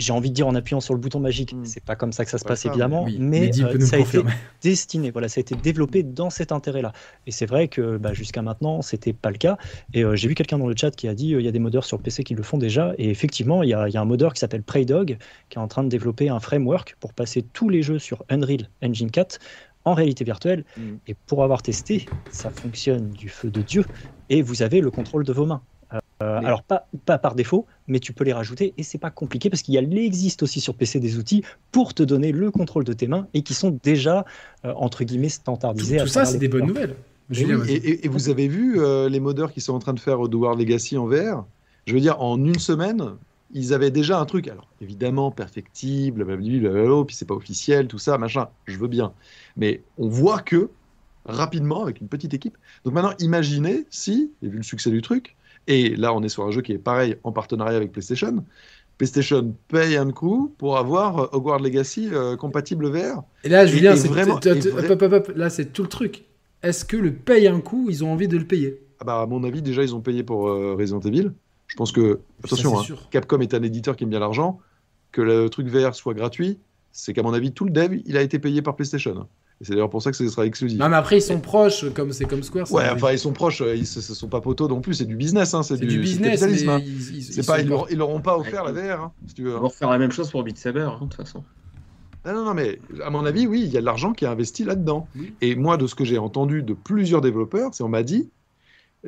j'ai 0.00 0.12
envie 0.12 0.30
de 0.30 0.34
dire 0.34 0.48
en 0.48 0.54
appuyant 0.54 0.80
sur 0.80 0.94
le 0.94 1.00
bouton 1.00 1.20
magique. 1.20 1.52
Hmm. 1.52 1.64
C'est 1.64 1.84
pas 1.84 1.96
comme 1.96 2.12
ça 2.12 2.24
que 2.24 2.30
ça 2.30 2.38
se 2.38 2.44
passe 2.44 2.64
évidemment, 2.66 3.06
mais, 3.18 3.50
euh, 3.60 3.80
ça 3.80 3.96
a 3.96 3.98
été 3.98 4.18
destiné, 4.62 5.10
voilà, 5.10 5.28
ça 5.28 5.38
a 5.38 5.42
été 5.42 5.54
développé 5.54 6.02
dans 6.02 6.30
cet 6.30 6.52
intérêt-là. 6.52 6.92
Et 7.26 7.30
c'est 7.30 7.46
vrai 7.46 7.68
que 7.68 7.98
bah, 7.98 8.12
jusqu'à 8.12 8.42
maintenant, 8.42 8.82
c'était 8.82 9.12
pas 9.12 9.30
le 9.30 9.38
cas. 9.38 9.58
Et 9.94 10.02
euh, 10.02 10.16
j'ai 10.16 10.28
vu 10.28 10.34
quelqu'un 10.34 10.58
dans 10.58 10.66
le 10.66 10.74
chat 10.76 10.90
qui 10.90 11.08
a 11.08 11.14
dit 11.14 11.34
euh, 11.34 11.40
il 11.40 11.44
y 11.44 11.48
a 11.48 11.52
des 11.52 11.58
modeurs 11.58 11.84
sur 11.84 12.00
PC 12.00 12.24
qui 12.24 12.34
le 12.34 12.42
font 12.42 12.58
déjà. 12.58 12.94
Et 12.98 13.10
effectivement, 13.10 13.62
il 13.62 13.68
y, 13.68 13.74
a, 13.74 14.00
un 14.00 14.04
modeur 14.04 14.32
qui 14.32 14.40
s'appelle 14.40 14.62
Preydog 14.62 15.18
qui 15.48 15.58
est 15.58 15.60
en 15.60 15.68
train 15.68 15.84
de 15.84 15.88
développer 15.88 16.28
un 16.28 16.40
framework 16.40 16.96
pour 17.00 17.12
passer 17.12 17.42
tous 17.42 17.68
les 17.68 17.82
jeux 17.82 17.98
sur 17.98 18.24
Unreal 18.30 18.68
Engine 18.82 19.10
4 19.10 19.38
en 19.84 19.94
réalité 19.94 20.24
virtuelle. 20.24 20.64
Hmm. 20.76 20.96
Et 21.06 21.14
pour 21.26 21.44
avoir 21.44 21.62
testé, 21.62 22.06
ça 22.30 22.50
fonctionne 22.50 23.10
du 23.10 23.28
feu 23.28 23.50
de 23.50 23.62
Dieu. 23.62 23.84
Et 24.28 24.42
vous 24.42 24.62
avez 24.62 24.80
le 24.80 24.90
contrôle 24.90 25.24
de 25.24 25.32
vos 25.32 25.46
mains. 25.46 25.62
Euh, 26.22 26.38
alors 26.44 26.62
pas, 26.62 26.86
pas 27.06 27.16
par 27.16 27.34
défaut, 27.34 27.66
mais 27.88 27.98
tu 27.98 28.12
peux 28.12 28.24
les 28.24 28.34
rajouter 28.34 28.74
et 28.76 28.82
c'est 28.82 28.98
pas 28.98 29.10
compliqué 29.10 29.48
parce 29.48 29.62
qu'il 29.62 29.76
existe 29.98 30.42
aussi 30.42 30.60
sur 30.60 30.74
PC 30.74 31.00
des 31.00 31.16
outils 31.16 31.42
pour 31.72 31.94
te 31.94 32.02
donner 32.02 32.30
le 32.30 32.50
contrôle 32.50 32.84
de 32.84 32.92
tes 32.92 33.06
mains 33.06 33.26
et 33.32 33.42
qui 33.42 33.54
sont 33.54 33.78
déjà 33.82 34.26
euh, 34.66 34.72
entre 34.76 35.04
guillemets 35.04 35.30
standardisés. 35.30 35.96
Tout, 35.98 36.08
ça, 36.08 36.26
c'est 36.26 36.38
des 36.38 36.48
bonnes 36.48 36.66
nouvelles. 36.66 36.96
et, 37.30 38.06
vous 38.08 38.28
avez 38.28 38.48
vu 38.48 38.80
euh, 38.80 39.08
les 39.08 39.20
modeurs 39.20 39.50
qui 39.52 39.62
sont 39.62 39.72
en 39.72 39.78
train 39.78 39.94
de 39.94 40.00
faire 40.00 40.20
War 40.20 40.54
Legacy 40.54 40.98
en 40.98 41.06
VR 41.06 41.46
Je 41.86 41.94
veux 41.94 42.00
dire, 42.00 42.20
en 42.20 42.44
une 42.44 42.58
semaine, 42.58 43.16
ils 43.54 43.72
avaient 43.72 43.90
déjà 43.90 44.20
un 44.20 44.26
truc. 44.26 44.46
Alors 44.48 44.68
évidemment, 44.82 45.30
perfectible, 45.30 46.24
blablabla, 46.24 47.04
puis 47.06 47.16
c'est 47.16 47.26
pas 47.26 47.34
officiel, 47.34 47.86
tout 47.86 47.98
ça, 47.98 48.18
machin. 48.18 48.48
Je 48.66 48.76
veux 48.76 48.88
bien, 48.88 49.14
mais 49.56 49.82
on 49.96 50.08
voit 50.08 50.40
que 50.40 50.68
rapidement 51.24 51.82
avec 51.82 52.02
une 52.02 52.08
petite 52.08 52.34
équipe. 52.34 52.58
Donc 52.84 52.92
maintenant, 52.92 53.14
imaginez 53.20 53.86
si, 53.88 54.32
et 54.42 54.48
vu 54.48 54.58
le 54.58 54.62
succès 54.62 54.90
du 54.90 55.00
truc, 55.00 55.36
et 55.66 55.94
là, 55.96 56.14
on 56.14 56.22
est 56.22 56.28
sur 56.28 56.44
un 56.44 56.50
jeu 56.50 56.62
qui 56.62 56.72
est 56.72 56.78
pareil 56.78 57.16
en 57.22 57.32
partenariat 57.32 57.76
avec 57.76 57.92
PlayStation. 57.92 58.44
PlayStation 58.98 59.54
paye 59.68 59.96
un 59.96 60.10
coup 60.10 60.54
pour 60.58 60.76
avoir 60.76 61.18
euh, 61.18 61.26
Hogwarts 61.32 61.60
Legacy 61.60 62.10
euh, 62.12 62.36
compatible 62.36 62.88
VR. 62.90 63.22
Et 63.44 63.48
là, 63.48 63.64
Julien, 63.64 63.96
c'est 63.96 64.08
vraiment. 64.08 64.38
là, 65.34 65.48
c'est 65.48 65.72
tout 65.72 65.82
le 65.82 65.88
truc. 65.88 66.24
Est-ce 66.62 66.84
que 66.84 66.98
le 66.98 67.14
paye 67.14 67.48
un 67.48 67.60
coup, 67.60 67.86
ils 67.88 68.04
ont 68.04 68.12
envie 68.12 68.28
de 68.28 68.36
le 68.36 68.44
payer? 68.44 68.82
Ah 69.00 69.04
bah, 69.04 69.20
À 69.22 69.26
mon 69.26 69.42
avis, 69.44 69.62
déjà, 69.62 69.82
ils 69.82 69.94
ont 69.94 70.00
payé 70.00 70.22
pour 70.22 70.48
euh, 70.48 70.74
Resident 70.78 71.00
Evil. 71.00 71.32
Je 71.66 71.76
pense 71.76 71.92
que. 71.92 72.20
Attention, 72.44 72.78
hein, 72.78 72.84
Capcom 73.10 73.40
est 73.40 73.54
un 73.54 73.62
éditeur 73.62 73.96
qui 73.96 74.04
aime 74.04 74.10
bien 74.10 74.20
l'argent. 74.20 74.60
Que 75.12 75.22
le 75.22 75.48
truc 75.48 75.68
VR 75.68 75.94
soit 75.94 76.14
gratuit, 76.14 76.58
c'est 76.92 77.14
qu'à 77.14 77.22
mon 77.22 77.32
avis, 77.32 77.52
tout 77.52 77.64
le 77.64 77.70
dev, 77.70 78.00
il 78.04 78.16
a 78.16 78.22
été 78.22 78.38
payé 78.38 78.60
par 78.60 78.76
PlayStation. 78.76 79.26
C'est 79.62 79.74
d'ailleurs 79.74 79.90
pour 79.90 80.00
ça 80.00 80.10
que 80.10 80.16
ce 80.16 80.26
sera 80.28 80.46
exclusif. 80.46 80.78
Non, 80.78 80.88
mais 80.88 80.96
après, 80.96 81.18
ils 81.18 81.22
sont 81.22 81.38
proches, 81.38 81.84
comme 81.92 82.12
c'est 82.12 82.24
comme 82.24 82.42
Square. 82.42 82.72
Ouais, 82.72 82.88
enfin, 82.88 83.12
ils 83.12 83.18
sont 83.18 83.32
proches, 83.32 83.60
ils 83.60 83.80
ne 83.80 83.84
sont 83.84 84.28
pas 84.28 84.40
poteaux 84.40 84.68
non 84.68 84.80
plus, 84.80 84.94
c'est 84.94 85.04
du 85.04 85.16
business. 85.16 85.52
Hein, 85.52 85.62
c'est 85.62 85.76
du, 85.76 86.00
business. 86.00 86.42
Hein. 86.42 86.80
Ils, 86.82 87.44
pas, 87.44 87.60
ils, 87.60 87.98
leur, 87.98 88.08
ont 88.08 88.22
pas 88.22 88.38
offert 88.38 88.64
la 88.64 88.72
VR, 88.72 89.02
hein, 89.02 89.12
si 89.26 89.34
tu 89.34 89.42
veux. 89.42 89.50
Ils 89.50 89.58
vont 89.58 89.68
faire 89.68 89.90
la 89.90 89.98
même 89.98 90.12
chose 90.12 90.30
pour 90.30 90.42
Beat 90.44 90.56
Saber, 90.56 90.80
hein, 90.80 90.94
de 90.94 91.04
toute 91.04 91.14
façon. 91.14 91.44
Non, 92.24 92.32
non, 92.32 92.44
non, 92.46 92.54
mais 92.54 92.78
à 93.04 93.10
mon 93.10 93.26
avis, 93.26 93.46
oui, 93.46 93.62
il 93.62 93.70
y 93.70 93.76
a 93.76 93.80
de 93.80 93.86
l'argent 93.86 94.12
qui 94.12 94.24
est 94.24 94.28
investi 94.28 94.64
là-dedans. 94.64 95.06
Et 95.42 95.54
moi, 95.56 95.76
de 95.76 95.86
ce 95.86 95.94
que 95.94 96.04
j'ai 96.04 96.18
entendu 96.18 96.62
de 96.62 96.72
plusieurs 96.72 97.20
développeurs, 97.20 97.74
c'est 97.74 97.82
on 97.82 97.88
m'a 97.88 98.02
dit, 98.02 98.30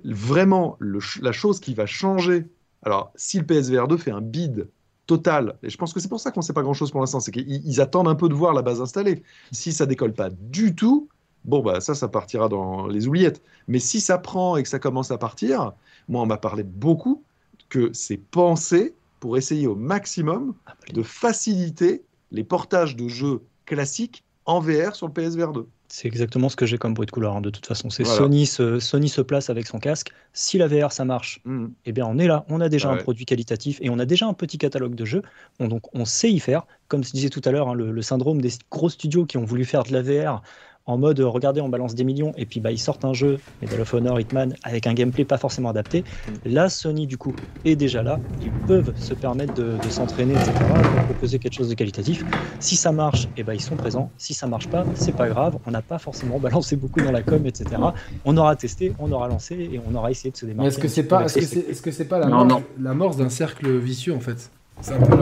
vraiment, 0.04 0.76
le, 0.80 0.98
la 1.22 1.32
chose 1.32 1.60
qui 1.60 1.72
va 1.72 1.86
changer. 1.86 2.44
Alors, 2.82 3.10
si 3.14 3.38
le 3.38 3.46
PSVR 3.46 3.88
2 3.88 3.96
fait 3.96 4.10
un 4.10 4.20
bid 4.20 4.68
total. 5.06 5.56
Et 5.62 5.70
je 5.70 5.76
pense 5.76 5.92
que 5.92 6.00
c'est 6.00 6.08
pour 6.08 6.20
ça 6.20 6.30
qu'on 6.30 6.40
ne 6.40 6.44
sait 6.44 6.52
pas 6.52 6.62
grand-chose 6.62 6.90
pour 6.90 7.00
l'instant. 7.00 7.20
C'est 7.20 7.32
qu'ils 7.32 7.80
attendent 7.80 8.08
un 8.08 8.14
peu 8.14 8.28
de 8.28 8.34
voir 8.34 8.54
la 8.54 8.62
base 8.62 8.80
installée. 8.80 9.22
Si 9.50 9.72
ça 9.72 9.86
décolle 9.86 10.14
pas 10.14 10.30
du 10.30 10.74
tout, 10.74 11.08
bon, 11.44 11.60
bah 11.60 11.80
ça, 11.80 11.94
ça 11.94 12.08
partira 12.08 12.48
dans 12.48 12.86
les 12.86 13.08
oubliettes. 13.08 13.42
Mais 13.68 13.78
si 13.78 14.00
ça 14.00 14.18
prend 14.18 14.56
et 14.56 14.62
que 14.62 14.68
ça 14.68 14.78
commence 14.78 15.10
à 15.10 15.18
partir, 15.18 15.72
moi, 16.08 16.22
on 16.22 16.26
m'a 16.26 16.38
parlé 16.38 16.62
beaucoup 16.62 17.22
que 17.68 17.90
c'est 17.92 18.18
pensé 18.18 18.94
pour 19.20 19.36
essayer 19.36 19.66
au 19.66 19.76
maximum 19.76 20.54
de 20.92 21.02
faciliter 21.02 22.02
les 22.30 22.44
portages 22.44 22.96
de 22.96 23.08
jeux 23.08 23.42
classiques 23.66 24.24
en 24.46 24.60
VR 24.60 24.96
sur 24.96 25.06
le 25.06 25.12
PSVR 25.12 25.52
2. 25.52 25.66
C'est 25.94 26.08
exactement 26.08 26.48
ce 26.48 26.56
que 26.56 26.64
j'ai 26.64 26.78
comme 26.78 26.94
bruit 26.94 27.04
de 27.04 27.10
couleur. 27.10 27.36
Hein, 27.36 27.42
de 27.42 27.50
toute 27.50 27.66
façon, 27.66 27.90
c'est 27.90 28.04
Sony, 28.04 28.46
se, 28.46 28.80
Sony 28.80 29.10
se 29.10 29.20
place 29.20 29.50
avec 29.50 29.66
son 29.66 29.78
casque. 29.78 30.10
Si 30.32 30.56
la 30.56 30.66
VR 30.66 30.90
ça 30.90 31.04
marche, 31.04 31.42
mm. 31.44 31.66
eh 31.84 31.92
bien 31.92 32.06
on 32.06 32.16
est 32.16 32.26
là. 32.26 32.46
On 32.48 32.62
a 32.62 32.70
déjà 32.70 32.88
un 32.88 32.96
produit 32.96 33.26
qualitatif 33.26 33.78
et 33.82 33.90
on 33.90 33.98
a 33.98 34.06
déjà 34.06 34.26
un 34.26 34.32
petit 34.32 34.56
catalogue 34.56 34.94
de 34.94 35.04
jeux. 35.04 35.20
donc 35.60 35.94
on 35.94 36.06
sait 36.06 36.32
y 36.32 36.40
faire. 36.40 36.66
Comme 36.88 37.04
je 37.04 37.12
disais 37.12 37.28
tout 37.28 37.42
à 37.44 37.50
l'heure, 37.50 37.68
hein, 37.68 37.74
le, 37.74 37.92
le, 37.92 38.00
syndrome 38.00 38.40
des 38.40 38.52
gros 38.70 38.88
studios 38.88 39.26
qui 39.26 39.36
ont 39.36 39.44
voulu 39.44 39.66
faire 39.66 39.82
de 39.82 39.92
la 39.92 40.00
VR 40.00 40.42
en 40.86 40.98
mode 40.98 41.20
euh, 41.20 41.28
regardez 41.28 41.60
on 41.60 41.68
balance 41.68 41.94
des 41.94 42.04
millions 42.04 42.32
et 42.36 42.46
puis 42.46 42.60
bah 42.60 42.72
ils 42.72 42.78
sortent 42.78 43.04
un 43.04 43.12
jeu 43.12 43.38
Medal 43.60 43.80
of 43.80 43.94
Honor 43.94 44.20
Hitman 44.20 44.54
avec 44.62 44.86
un 44.86 44.94
gameplay 44.94 45.24
pas 45.24 45.38
forcément 45.38 45.70
adapté. 45.70 46.00
Mm. 46.00 46.32
la 46.46 46.68
Sony 46.68 47.06
du 47.06 47.16
coup 47.16 47.34
est 47.64 47.76
déjà 47.76 48.02
là. 48.02 48.18
Ils 48.42 48.50
peuvent 48.66 48.92
se 48.96 49.14
permettre 49.14 49.54
de, 49.54 49.76
s'entraîner 49.88 50.34
etc 50.34 50.52
pour 50.56 51.04
proposer 51.04 51.38
quelque 51.38 51.54
chose 51.54 51.68
de 51.68 51.74
qualitatif. 51.74 52.24
Si 52.60 52.76
ça 52.76 52.92
marche 52.92 53.24
et 53.24 53.28
eh 53.38 53.42
ben 53.42 53.54
ils 53.54 53.60
sont 53.60 53.76
présents. 53.76 54.10
Si 54.18 54.34
ça 54.34 54.46
marche 54.46 54.68
pas 54.68 54.84
c'est 54.94 55.14
pas 55.14 55.28
grave. 55.28 55.58
On 55.66 55.70
n'a 55.70 55.82
pas 55.82 55.98
forcément 55.98 56.38
balancé 56.38 56.76
beaucoup 56.76 57.00
dans 57.00 57.12
la 57.12 57.22
com 57.22 57.46
etc 57.46 57.76
on 58.24 58.36
aura 58.36 58.56
testé 58.56 58.92
on 58.98 59.10
aura 59.12 59.28
lancé 59.28 59.54
et 59.72 59.80
on 59.88 59.94
aura 59.94 60.10
essayé 60.10 60.30
de 60.30 60.36
se 60.36 60.46
démarquer. 60.46 60.68
Est-ce 60.68 60.78
que 60.78 60.88
c'est 60.88 61.04
pas 61.04 61.24
est-ce 61.24 61.82
que 61.82 61.90
c'est 61.90 62.04
pas 62.04 62.18
la 62.18 62.94
morse, 62.94 63.16
d'un 63.16 63.28
cercle 63.28 63.76
vicieux 63.78 64.14
en 64.14 64.20
fait? 64.20 64.50
C'est 64.80 64.94
un 64.94 65.00
peu 65.00 65.16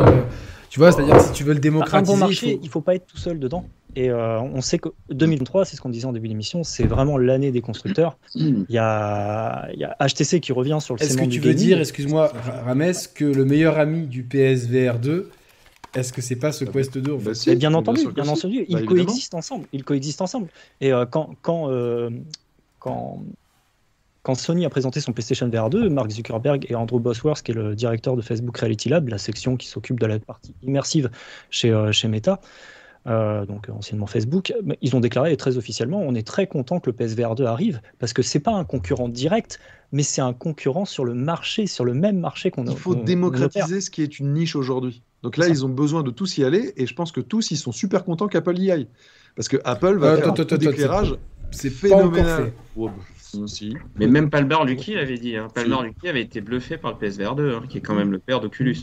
tu 0.70 0.78
vois 0.78 0.92
c'est 0.92 1.02
à 1.02 1.04
dire 1.04 1.20
si 1.20 1.32
tu 1.32 1.44
veux 1.44 1.52
le 1.52 1.60
démocratiser 1.60 2.12
un 2.12 2.14
bon 2.14 2.20
marché 2.20 2.60
il 2.62 2.68
faut 2.68 2.80
pas 2.80 2.94
être 2.94 3.06
tout 3.06 3.18
seul 3.18 3.38
dedans 3.38 3.64
et 3.96 4.10
euh, 4.10 4.40
on 4.40 4.60
sait 4.60 4.78
que 4.78 4.88
2023, 5.10 5.64
c'est 5.64 5.76
ce 5.76 5.80
qu'on 5.80 5.88
disait 5.88 6.06
en 6.06 6.12
début 6.12 6.28
d'émission, 6.28 6.64
c'est 6.64 6.84
vraiment 6.84 7.18
l'année 7.18 7.50
des 7.50 7.60
constructeurs. 7.60 8.18
Il 8.34 8.64
y, 8.68 8.78
a, 8.78 9.68
HTC 10.00 10.40
qui 10.40 10.52
revient 10.52 10.78
sur 10.80 10.94
le 10.94 11.02
Est-ce 11.02 11.16
que 11.16 11.24
tu 11.24 11.40
veux 11.40 11.54
dire, 11.54 11.80
excuse-moi, 11.80 12.32
Rames, 12.64 12.92
que 13.14 13.24
le 13.24 13.44
meilleur 13.44 13.78
ami 13.78 14.06
du 14.06 14.22
PSVR 14.22 14.98
2, 14.98 15.30
Est-ce 15.94 16.12
que 16.12 16.22
c'est 16.22 16.36
pas 16.36 16.52
ce 16.52 16.64
Ah 16.64 16.70
Quest 16.72 16.98
2 16.98 17.12
en 17.12 17.16
Bah 17.16 17.22
fait 17.24 17.34
si, 17.34 17.50
Mais 17.50 17.56
bien 17.56 17.74
entendu, 17.74 18.06
bien 18.12 18.28
entendu, 18.28 18.58
Bah, 18.58 18.64
ils 18.68 18.76
évidemment. 18.78 18.86
coexistent 18.86 19.34
ensemble. 19.34 19.66
Ils 19.72 19.84
coexistent 19.84 20.22
ensemble. 20.22 20.48
Et 20.80 20.92
euh, 20.92 21.04
quand, 21.04 21.30
quand, 21.42 21.68
euh, 21.70 22.10
quand, 22.78 23.22
quand 24.22 24.34
Sony 24.36 24.64
a 24.66 24.70
présenté 24.70 25.00
son 25.00 25.12
PlayStation 25.12 25.48
VR 25.48 25.68
2, 25.70 25.88
Mark 25.88 26.10
Zuckerberg 26.10 26.66
et 26.68 26.74
Andrew 26.76 27.00
Bosworth, 27.00 27.42
qui 27.42 27.50
est 27.50 27.54
le 27.54 27.74
directeur 27.74 28.16
de 28.16 28.22
Facebook 28.22 28.56
Reality 28.58 28.88
Lab, 28.88 29.08
la 29.08 29.18
section 29.18 29.56
qui 29.56 29.66
s'occupe 29.66 29.98
de 29.98 30.06
la 30.06 30.18
partie 30.20 30.54
immersive 30.62 31.10
chez, 31.50 31.70
euh, 31.70 31.90
chez 31.90 32.06
Meta, 32.06 32.40
euh, 33.06 33.46
donc 33.46 33.68
anciennement 33.70 34.06
Facebook, 34.06 34.52
mais 34.62 34.78
ils 34.82 34.94
ont 34.94 35.00
déclaré 35.00 35.36
très 35.36 35.56
officiellement 35.56 36.00
on 36.02 36.14
est 36.14 36.26
très 36.26 36.46
content 36.46 36.80
que 36.80 36.90
le 36.90 36.96
PSVR 36.96 37.34
2 37.34 37.44
arrive 37.44 37.80
parce 37.98 38.12
que 38.12 38.22
c'est 38.22 38.40
pas 38.40 38.52
un 38.52 38.64
concurrent 38.64 39.08
direct, 39.08 39.58
mais 39.92 40.02
c'est 40.02 40.20
un 40.20 40.32
concurrent 40.32 40.84
sur 40.84 41.04
le 41.04 41.14
marché, 41.14 41.66
sur 41.66 41.84
le 41.84 41.94
même 41.94 42.18
marché 42.18 42.50
qu'on 42.50 42.64
Il 42.66 42.76
faut 42.76 42.94
démocratiser 42.94 43.80
ce 43.80 43.90
qui 43.90 44.02
est 44.02 44.18
une 44.18 44.34
niche 44.34 44.54
aujourd'hui. 44.54 45.02
Donc 45.22 45.36
là, 45.36 45.48
ils 45.48 45.64
ont 45.66 45.68
besoin 45.68 46.02
de 46.02 46.10
tous 46.10 46.38
y 46.38 46.44
aller, 46.44 46.72
et 46.76 46.86
je 46.86 46.94
pense 46.94 47.12
que 47.12 47.20
tous, 47.20 47.50
ils 47.50 47.56
sont 47.56 47.72
super 47.72 48.04
contents 48.04 48.28
qu'Apple 48.28 48.58
y 48.58 48.70
aille. 48.70 48.88
Parce 49.36 49.48
que 49.48 49.58
Apple 49.64 49.98
va 49.98 50.12
Euh, 50.12 50.16
faire 50.16 50.54
un 50.54 50.56
d'éclairage 50.56 51.14
C'est 51.50 51.70
phénoménal. 51.70 52.52
bah, 52.76 52.92
si. 53.46 53.76
Mais 53.96 54.06
même 54.06 54.30
Palmer 54.30 54.56
Lucky 54.66 54.94
l'avait 54.94 55.18
dit. 55.18 55.36
Hein. 55.36 55.48
Palmer 55.54 55.76
Lucky 55.84 56.08
avait 56.08 56.22
été 56.22 56.40
bluffé 56.40 56.78
par 56.78 56.92
le 56.92 56.98
PSVR 56.98 57.34
2, 57.34 57.54
hein, 57.54 57.62
qui 57.68 57.78
est 57.78 57.80
quand 57.80 57.94
même 57.94 58.12
le 58.12 58.18
père 58.18 58.40
d'Oculus. 58.40 58.78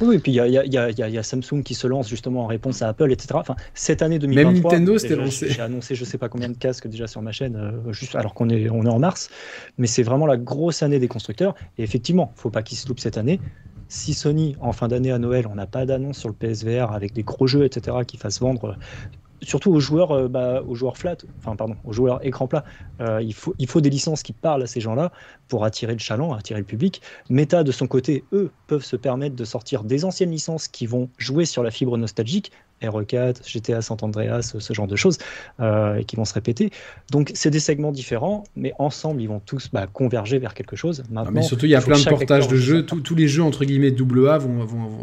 Oui, 0.00 0.16
et 0.16 0.18
puis 0.18 0.32
il 0.32 0.34
y 0.34 0.40
a, 0.40 0.46
y 0.46 0.68
y 0.68 1.16
y 1.16 1.24
Samsung 1.24 1.62
qui 1.64 1.74
se 1.74 1.86
lance 1.86 2.08
justement 2.08 2.44
en 2.44 2.46
réponse 2.46 2.82
à 2.82 2.88
Apple, 2.88 3.10
etc. 3.10 3.28
Enfin, 3.34 3.56
cette 3.74 4.02
année 4.02 4.18
2023, 4.18 4.72
Nintendo 4.72 4.98
s'était 4.98 5.14
déjà, 5.14 5.24
lancé. 5.24 5.48
J'ai 5.50 5.62
annoncé 5.62 5.94
je 5.94 6.04
sais 6.04 6.18
pas 6.18 6.28
combien 6.28 6.48
de 6.48 6.56
casques 6.56 6.88
déjà 6.88 7.06
sur 7.06 7.22
ma 7.22 7.32
chaîne, 7.32 7.56
euh, 7.56 7.92
juste 7.92 8.14
alors 8.14 8.34
qu'on 8.34 8.48
est, 8.48 8.68
on 8.70 8.84
est 8.84 8.88
en 8.88 8.98
mars. 8.98 9.30
Mais 9.78 9.86
c'est 9.86 10.02
vraiment 10.02 10.26
la 10.26 10.36
grosse 10.36 10.82
année 10.82 10.98
des 10.98 11.08
constructeurs. 11.08 11.54
Et 11.78 11.82
effectivement, 11.82 12.32
faut 12.36 12.50
pas 12.50 12.62
qu'ils 12.62 12.78
se 12.78 12.88
loupent 12.88 13.00
cette 13.00 13.18
année. 13.18 13.40
Si 13.88 14.14
Sony, 14.14 14.56
en 14.60 14.72
fin 14.72 14.88
d'année 14.88 15.12
à 15.12 15.18
Noël, 15.18 15.46
on 15.46 15.54
n'a 15.54 15.66
pas 15.66 15.86
d'annonce 15.86 16.18
sur 16.18 16.28
le 16.28 16.34
PSVR 16.34 16.92
avec 16.92 17.12
des 17.12 17.22
gros 17.22 17.46
jeux, 17.46 17.64
etc., 17.64 17.98
qui 18.06 18.16
fassent 18.16 18.40
vendre, 18.40 18.76
surtout 19.42 19.72
aux 19.72 19.80
joueurs, 19.80 20.12
euh, 20.12 20.28
bah, 20.28 20.62
aux 20.66 20.74
joueurs 20.74 20.96
flat, 20.96 21.16
enfin 21.38 21.56
pardon, 21.56 21.76
aux 21.84 21.92
joueurs 21.92 22.24
écran 22.24 22.46
plat, 22.46 22.64
euh, 23.00 23.20
il, 23.22 23.34
faut, 23.34 23.54
il 23.58 23.68
faut 23.68 23.80
des 23.80 23.90
licences 23.90 24.22
qui 24.22 24.32
parlent 24.32 24.62
à 24.62 24.66
ces 24.66 24.80
gens-là 24.80 25.12
pour 25.48 25.64
attirer 25.64 25.92
le 25.92 25.98
chaland, 25.98 26.32
attirer 26.34 26.60
le 26.60 26.66
public. 26.66 27.02
Meta, 27.30 27.64
de 27.64 27.72
son 27.72 27.86
côté, 27.86 28.24
eux, 28.32 28.50
peuvent 28.66 28.84
se 28.84 28.96
permettre 28.96 29.36
de 29.36 29.44
sortir 29.44 29.84
des 29.84 30.04
anciennes 30.04 30.30
licences 30.30 30.68
qui 30.68 30.86
vont 30.86 31.08
jouer 31.18 31.44
sur 31.44 31.62
la 31.62 31.70
fibre 31.70 31.96
nostalgique, 31.96 32.52
RE4, 32.82 33.48
GTA 33.48 33.80
San 33.80 33.96
Andreas, 34.02 34.54
ce 34.58 34.74
genre 34.74 34.86
de 34.86 34.96
choses, 34.96 35.18
euh, 35.60 35.96
et 35.96 36.04
qui 36.04 36.16
vont 36.16 36.24
se 36.24 36.34
répéter. 36.34 36.70
Donc, 37.10 37.30
c'est 37.34 37.50
des 37.50 37.60
segments 37.60 37.92
différents, 37.92 38.44
mais 38.54 38.72
ensemble, 38.78 39.22
ils 39.22 39.28
vont 39.28 39.40
tous 39.40 39.70
bah, 39.72 39.86
converger 39.86 40.38
vers 40.38 40.54
quelque 40.54 40.76
chose. 40.76 41.02
Ah, 41.04 41.08
Maintenant, 41.10 41.32
mais 41.32 41.42
surtout, 41.42 41.66
il 41.66 41.70
y 41.70 41.74
a 41.74 41.80
plein 41.80 41.98
de 41.98 42.08
portages 42.08 42.48
de 42.48 42.56
jeux. 42.56 42.84
tous 42.84 43.14
les 43.14 43.28
jeux 43.28 43.42
entre 43.42 43.64
guillemets 43.64 43.90
double 43.90 44.28
A 44.28 44.38
vont, 44.38 44.64
vont, 44.64 44.88
vont, 44.88 45.02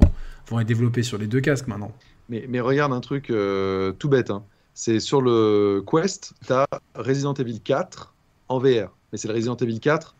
vont 0.49 0.60
être 0.60 0.68
développés 0.68 1.03
sur 1.03 1.18
les 1.18 1.27
deux 1.27 1.41
casques 1.41 1.68
maintenant. 1.68 1.91
Mais, 2.29 2.45
mais 2.47 2.59
regarde 2.59 2.93
un 2.93 3.01
truc 3.01 3.29
euh, 3.29 3.91
tout 3.93 4.09
bête. 4.09 4.29
hein. 4.29 4.43
C'est 4.73 4.99
sur 4.99 5.21
le 5.21 5.83
Quest, 5.85 6.33
tu 6.45 6.53
as 6.53 6.65
Resident 6.95 7.33
Evil 7.35 7.59
4 7.59 8.13
en 8.49 8.57
VR. 8.57 8.95
Mais 9.11 9.17
c'est 9.17 9.27
le 9.27 9.33
Resident 9.35 9.55
Evil 9.57 9.79
4 9.79 10.15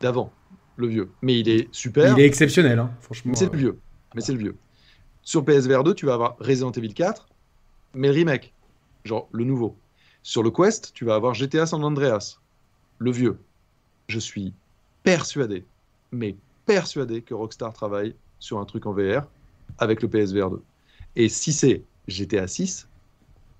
d'avant, 0.00 0.32
le 0.76 0.88
vieux. 0.88 1.10
Mais 1.22 1.38
il 1.38 1.48
est 1.48 1.68
super. 1.72 2.16
Il 2.18 2.20
est 2.20 2.26
exceptionnel, 2.26 2.78
hein, 2.78 2.90
franchement. 3.00 3.30
Mais 3.32 3.38
c'est 3.38 3.46
le 3.46 3.52
euh, 3.52 3.56
vieux. 3.56 3.78
Mais 4.14 4.20
c'est 4.20 4.32
le 4.32 4.38
vieux. 4.38 4.56
Sur 5.22 5.44
PSVR 5.44 5.84
2, 5.84 5.94
tu 5.94 6.06
vas 6.06 6.14
avoir 6.14 6.36
Resident 6.40 6.72
Evil 6.72 6.94
4, 6.94 7.28
mais 7.94 8.08
le 8.08 8.14
remake. 8.14 8.52
Genre 9.04 9.28
le 9.32 9.44
nouveau. 9.44 9.76
Sur 10.22 10.42
le 10.42 10.50
Quest, 10.50 10.92
tu 10.94 11.04
vas 11.04 11.14
avoir 11.14 11.34
GTA 11.34 11.66
San 11.66 11.84
Andreas, 11.84 12.38
le 12.98 13.10
vieux. 13.10 13.38
Je 14.08 14.18
suis 14.18 14.52
persuadé, 15.02 15.64
mais 16.10 16.36
persuadé 16.66 17.22
que 17.22 17.34
Rockstar 17.34 17.72
travaille 17.72 18.14
sur 18.38 18.58
un 18.58 18.64
truc 18.64 18.86
en 18.86 18.92
VR 18.92 19.26
avec 19.78 20.02
le 20.02 20.08
PSVR 20.08 20.50
2. 20.50 20.62
Et 21.16 21.28
si 21.28 21.52
c'est 21.52 21.82
GTA 22.08 22.46
6, 22.46 22.88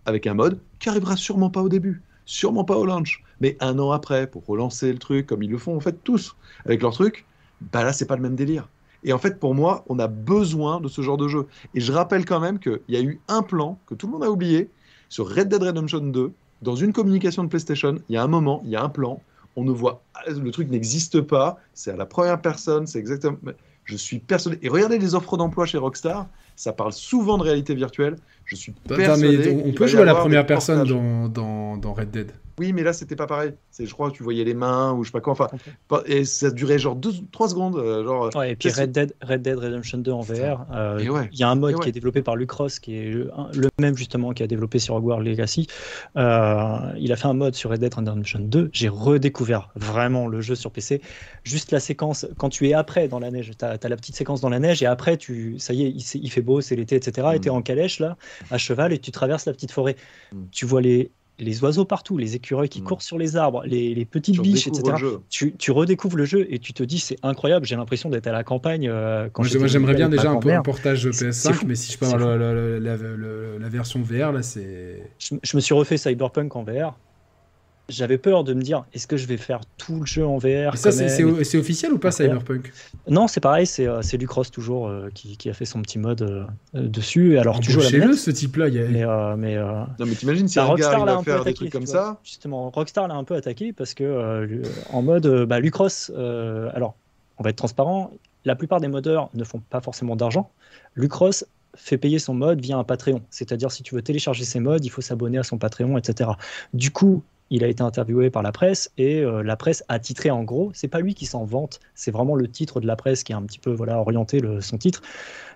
avec 0.07 0.27
un 0.27 0.35
mode 0.35 0.59
qui 0.79 0.89
arrivera 0.89 1.17
sûrement 1.17 1.51
pas 1.51 1.63
au 1.63 1.69
début, 1.69 2.03
sûrement 2.25 2.65
pas 2.65 2.77
au 2.77 2.87
launch, 2.87 3.23
mais 3.41 3.57
un 3.61 3.79
an 3.79 3.91
après, 3.91 4.27
pour 4.27 4.47
relancer 4.47 4.93
le 4.93 4.99
truc, 4.99 5.27
comme 5.27 5.43
ils 5.43 5.51
le 5.51 5.59
font 5.59 5.77
en 5.77 5.81
fait 5.81 6.03
tous, 6.05 6.37
avec 6.65 6.83
leur 6.83 6.93
truc, 6.93 7.27
bah 7.73 7.85
là, 7.85 7.93
c'est 7.93 8.07
pas 8.07 8.17
le 8.17 8.23
même 8.23 8.37
délire. 8.37 8.69
Et 9.05 9.13
en 9.13 9.19
fait, 9.19 9.39
pour 9.39 9.55
moi, 9.55 9.85
on 9.89 9.99
a 9.99 10.07
besoin 10.07 10.81
de 10.81 10.89
ce 10.89 11.03
genre 11.03 11.17
de 11.17 11.29
jeu. 11.29 11.47
Et 11.75 11.81
je 11.81 11.93
rappelle 11.93 12.25
quand 12.25 12.41
même 12.41 12.59
qu'il 12.59 12.81
y 12.89 12.97
a 12.97 13.03
eu 13.03 13.21
un 13.29 13.43
plan 13.43 13.79
que 13.87 13.95
tout 13.95 14.07
le 14.07 14.13
monde 14.13 14.25
a 14.25 14.31
oublié 14.31 14.71
sur 15.09 15.29
Red 15.29 15.49
Dead 15.49 15.63
Redemption 15.63 16.01
2. 16.01 16.33
Dans 16.63 16.77
une 16.77 16.93
communication 16.93 17.43
de 17.43 17.49
PlayStation, 17.49 17.97
il 18.09 18.15
y 18.15 18.17
a 18.17 18.23
un 18.23 18.29
moment, 18.29 18.63
il 18.65 18.71
y 18.71 18.77
a 18.77 18.83
un 18.83 18.89
plan, 18.89 19.21
on 19.57 19.65
ne 19.65 19.73
voit, 19.73 20.03
le 20.27 20.51
truc 20.51 20.71
n'existe 20.71 21.21
pas, 21.21 21.59
c'est 21.75 21.91
à 21.91 21.97
la 21.97 22.07
première 22.07 22.41
personne, 22.41 22.87
c'est 22.87 23.01
exactement. 23.01 23.39
Je 23.85 23.97
suis 23.97 24.21
persuadé. 24.21 24.59
Et 24.63 24.69
regardez 24.69 24.99
les 24.99 25.17
offres 25.17 25.37
d'emploi 25.37 25.67
chez 25.67 25.79
Rockstar, 25.79 26.29
ça 26.63 26.73
parle 26.73 26.93
souvent 26.93 27.39
de 27.39 27.43
réalité 27.43 27.75
virtuelle. 27.75 28.21
Je 28.45 28.57
suis 28.57 28.73
Attends, 28.91 29.17
mais 29.19 29.49
on- 29.65 29.73
peut 29.73 29.87
jouer 29.87 30.03
à 30.03 30.05
la 30.05 30.15
première 30.15 30.47
personne 30.47 30.87
dans, 30.87 31.29
dans, 31.29 31.77
dans 31.77 31.93
Red 31.95 32.11
Dead. 32.11 32.33
Oui, 32.59 32.75
mais 32.75 32.83
là, 32.83 32.93
c'était 32.93 33.17
pas 33.17 33.27
pareil. 33.27 33.53
C'est, 33.71 33.87
je 33.87 33.95
crois 33.95 34.11
que 34.11 34.17
tu 34.17 34.23
voyais 34.23 34.45
les 34.45 34.53
mains 34.53 34.93
ou 34.93 35.03
je 35.05 35.09
sais 35.09 35.13
pas 35.13 35.23
quoi. 35.23 35.33
Enfin, 35.33 35.49
et 36.05 36.27
ça 36.27 36.51
durait 36.51 36.79
genre 36.79 36.99
3 37.33 37.49
secondes. 37.49 37.77
euh, 37.77 38.05
genre, 38.05 38.29
Ouais, 38.37 38.53
et 38.53 38.57
puis 38.57 38.69
Red 38.69 38.93
Dead, 38.93 39.15
Red 39.23 39.41
Dead 39.41 39.59
Redemption 39.59 39.97
2 39.99 40.13
en 40.13 40.21
VR, 40.21 40.67
euh, 40.71 40.99
Et 40.99 41.09
ouais. 41.09 41.31
il 41.33 41.39
y 41.39 41.45
a 41.45 41.49
un 41.49 41.55
mode 41.55 41.71
Et 41.73 41.75
ouais. 41.77 41.81
qui 41.81 41.89
est 41.89 41.93
développé 41.93 42.21
par 42.21 42.37
Lucross, 42.37 42.79
qui 42.79 42.95
est 42.95 43.11
le, 43.11 43.31
même 43.81 43.97
justement 43.97 44.33
qui 44.33 44.43
a 44.43 44.47
développé 44.47 44.79
sur 44.79 44.95
Hogwarts 44.97 45.21
Legacy. 45.21 45.67
Euh, 46.19 46.77
il 46.99 47.11
a 47.11 47.17
fait 47.17 47.27
un 47.27 47.33
mode 47.33 47.55
sur 47.55 47.71
Red 47.71 47.81
Dead 47.81 47.95
Redemption 47.95 48.41
2. 48.41 48.69
J'ai 48.73 48.89
redécouvert 48.91 49.71
vraiment 49.75 50.29
le 50.29 50.41
jeu 50.43 50.55
sur 50.55 50.71
PC. 50.71 51.01
Juste 51.45 51.73
la 51.73 51.81
séquence, 51.81 52.27
quand 52.37 52.51
tu 52.51 52.69
es 52.69 52.75
après 52.75 53.09
dans 53.09 53.19
la 53.19 53.31
neige, 53.31 53.51
tu 53.59 53.65
as, 53.65 53.79
la 53.89 53.97
petite 53.97 54.15
séquence 54.15 54.41
dans 54.43 54.51
la 54.51 54.59
neige 54.61 54.83
et 54.83 54.87
après, 54.87 55.17
tu, 55.17 55.59
ça 55.59 55.73
y 55.73 55.85
est, 55.87 56.15
il, 56.15 56.31
fait 56.31 56.43
beau, 56.43 56.61
c'est 56.61 56.77
l'été, 56.77 56.97
etc. 56.97 57.29
Et 57.35 57.39
Mm. 57.39 57.41
tu 57.41 57.49
es 57.49 57.51
en 57.51 57.63
calèche 57.63 57.99
là, 57.99 58.17
à 58.51 58.59
cheval, 58.59 58.93
et 58.93 58.99
tu 58.99 59.11
traverses 59.11 59.47
la 59.47 59.53
petite 59.53 59.73
forêt. 59.73 59.97
Mm. 60.33 60.37
Tu 60.53 60.67
vois 60.67 60.81
les, 60.81 61.11
les 61.39 61.63
oiseaux 61.65 61.85
partout, 61.85 62.19
les 62.19 62.37
écureuils 62.37 62.69
qui 62.69 62.83
Mm. 62.83 62.85
courent 62.85 63.03
sur 63.03 63.19
les 63.19 63.37
arbres, 63.37 63.63
les, 63.65 63.95
les 63.95 64.05
petites 64.05 64.35
tu 64.37 64.43
biches, 64.43 64.67
etc 64.69 64.95
tu, 65.31 65.55
tu 65.57 65.71
redécouvres 65.73 66.17
le 66.17 66.25
jeu 66.25 66.47
et 66.51 66.59
tu 66.59 66.73
te 66.73 66.83
dis 66.83 66.99
c'est 67.01 67.17
incroyable, 67.23 67.65
j'ai 67.67 67.75
l'impression 67.77 68.11
d'être 68.11 68.27
à 68.27 68.33
la 68.33 68.45
campagne. 68.45 68.89
euh, 68.89 69.29
quand 69.33 69.43
Moi, 69.43 69.67
j'aimerais 69.67 69.95
bien 69.95 70.09
déjà 70.09 70.31
un, 70.31 70.37
peu, 70.37 70.53
un 70.53 70.63
portage 70.63 71.11
C'est- 71.11 71.31
PS5, 71.31 71.33
c'est 71.33 71.53
fou. 71.55 71.67
mais 71.67 71.75
si 71.75 71.93
je 71.93 71.99
peux 71.99 72.07
C'est 72.07 72.15
avoir 72.15 72.37
le- 72.37 72.55
le- 72.55 72.79
la, 72.79 72.97
le- 72.97 73.59
la 73.59 73.69
version 73.69 74.01
VR, 74.03 74.31
là, 74.33 74.43
c'est. 74.43 75.03
Je, 75.19 75.35
je 75.43 75.57
me 75.57 75.61
suis 75.61 75.75
refait 75.75 75.97
Cyberpunk 75.97 76.55
en 76.55 76.63
VR. 76.65 76.97
J'avais 77.93 78.19
peur 78.19 78.43
de 78.45 78.55
me 78.55 78.63
dire 78.63 78.85
est-ce 78.95 79.07
que 79.07 79.17
je 79.17 79.27
vais 79.27 79.37
faire 79.37 79.61
tout 79.77 80.01
le 80.01 80.07
jeu 80.07 80.27
en 80.27 80.39
VR 80.39 80.77
ça, 80.77 80.91
c'est 80.93 81.57
officiel 81.59 81.93
ou 81.93 81.99
pas. 81.99 82.11
Cyberpunk? 82.11 82.73
Non, 83.09 83.29
c'est 83.29 83.41
pareil, 83.41 83.67
c'est 83.67 83.87
euh, 83.87 84.01
Lucross 84.19 84.51
toujours 84.51 84.89
euh, 84.89 85.09
qui, 85.15 85.37
qui 85.37 85.51
a 85.51 85.53
fait 85.53 85.65
son 85.65 85.83
petit 85.83 85.99
mode 85.99 86.23
euh, 86.23 86.45
dessus. 86.75 87.35
Et 87.35 87.39
alors 87.39 87.61
tu 87.61 87.71
joues 87.71 87.81
à 87.81 87.91
la 87.91 87.99
manette, 87.99 88.17
ce 88.19 88.31
type-là. 88.31 88.69
il 88.69 88.75
y 88.75 88.79
a- 88.81 88.89
mais, 88.89 89.05
euh, 89.05 89.37
mais 89.37 89.57
euh, 89.57 89.65
Non, 89.99 90.07
mais 90.07 90.15
t'imagines 90.15 90.49
si 90.49 90.57
bah, 90.57 90.65
Rockstar 90.65 90.99
il 91.01 91.05
l'a 91.07 91.13
va 91.13 91.19
un 91.19 91.23
peu 91.23 91.31
faire 91.31 91.41
attaqué. 91.43 91.51
des 91.51 91.55
trucs 91.55 91.73
comme 91.73 91.85
vois. 91.85 91.93
ça. 91.95 92.21
Justement, 92.25 92.71
Rockstar 92.71 93.09
l'a 93.09 93.15
un 93.15 93.25
peu 93.25 93.35
attaqué 93.35 93.73
parce 93.73 93.95
que 93.95 94.05
euh, 94.05 94.47
lui- 94.47 94.63
en 94.93 95.03
mode 95.03 95.27
euh, 95.27 95.47
bah, 95.47 95.61
Lucross, 95.61 96.11
euh, 96.17 96.71
alors 96.75 96.95
on 97.39 97.43
va 97.43 97.51
être 97.51 97.57
transparent, 97.57 98.11
la 98.45 98.57
plupart 98.57 98.81
des 98.81 98.89
modeurs 98.89 99.29
ne 99.35 99.45
font 99.45 99.61
pas 99.71 99.81
forcément 99.81 100.17
d'argent. 100.17 100.51
Lucross 100.95 101.45
fait 101.75 101.97
payer 101.97 102.19
son 102.19 102.35
mode 102.35 102.61
via 102.61 102.77
un 102.77 102.85
Patreon, 102.85 103.23
c'est-à-dire 103.31 103.73
si 103.73 103.83
tu 103.83 103.95
veux 103.95 104.03
télécharger 104.03 104.45
ses 104.45 104.61
modes, 104.61 104.85
il 104.85 104.91
faut 104.91 105.01
s'abonner 105.01 105.39
à 105.39 105.43
son 105.43 105.57
Patreon, 105.59 105.97
etc. 105.97 106.31
Du 106.75 106.91
coup, 106.91 107.23
il 107.53 107.63
a 107.65 107.69
été 107.69 107.83
interviewé 107.83 108.31
par 108.31 108.43
la 108.43 108.51
presse 108.51 108.91
et 108.97 109.21
euh, 109.21 109.43
la 109.43 109.57
presse 109.57 109.85
a 109.89 109.99
titré 109.99 110.31
en 110.31 110.43
gros. 110.43 110.71
C'est 110.73 110.89
pas 110.89 111.01
lui 111.01 111.15
qui 111.15 111.27
s'en 111.27 111.45
vante, 111.45 111.81
c'est 111.95 112.11
vraiment 112.11 112.35
le 112.35 112.49
titre 112.49 112.81
de 112.81 112.87
la 112.87 112.97
presse 112.97 113.23
qui 113.25 113.35
a 113.35 113.37
un 113.37 113.43
petit 113.43 113.59
peu 113.59 113.71
voilà 113.71 113.99
orienté 113.99 114.41
son 114.61 114.79
titre. 114.79 115.03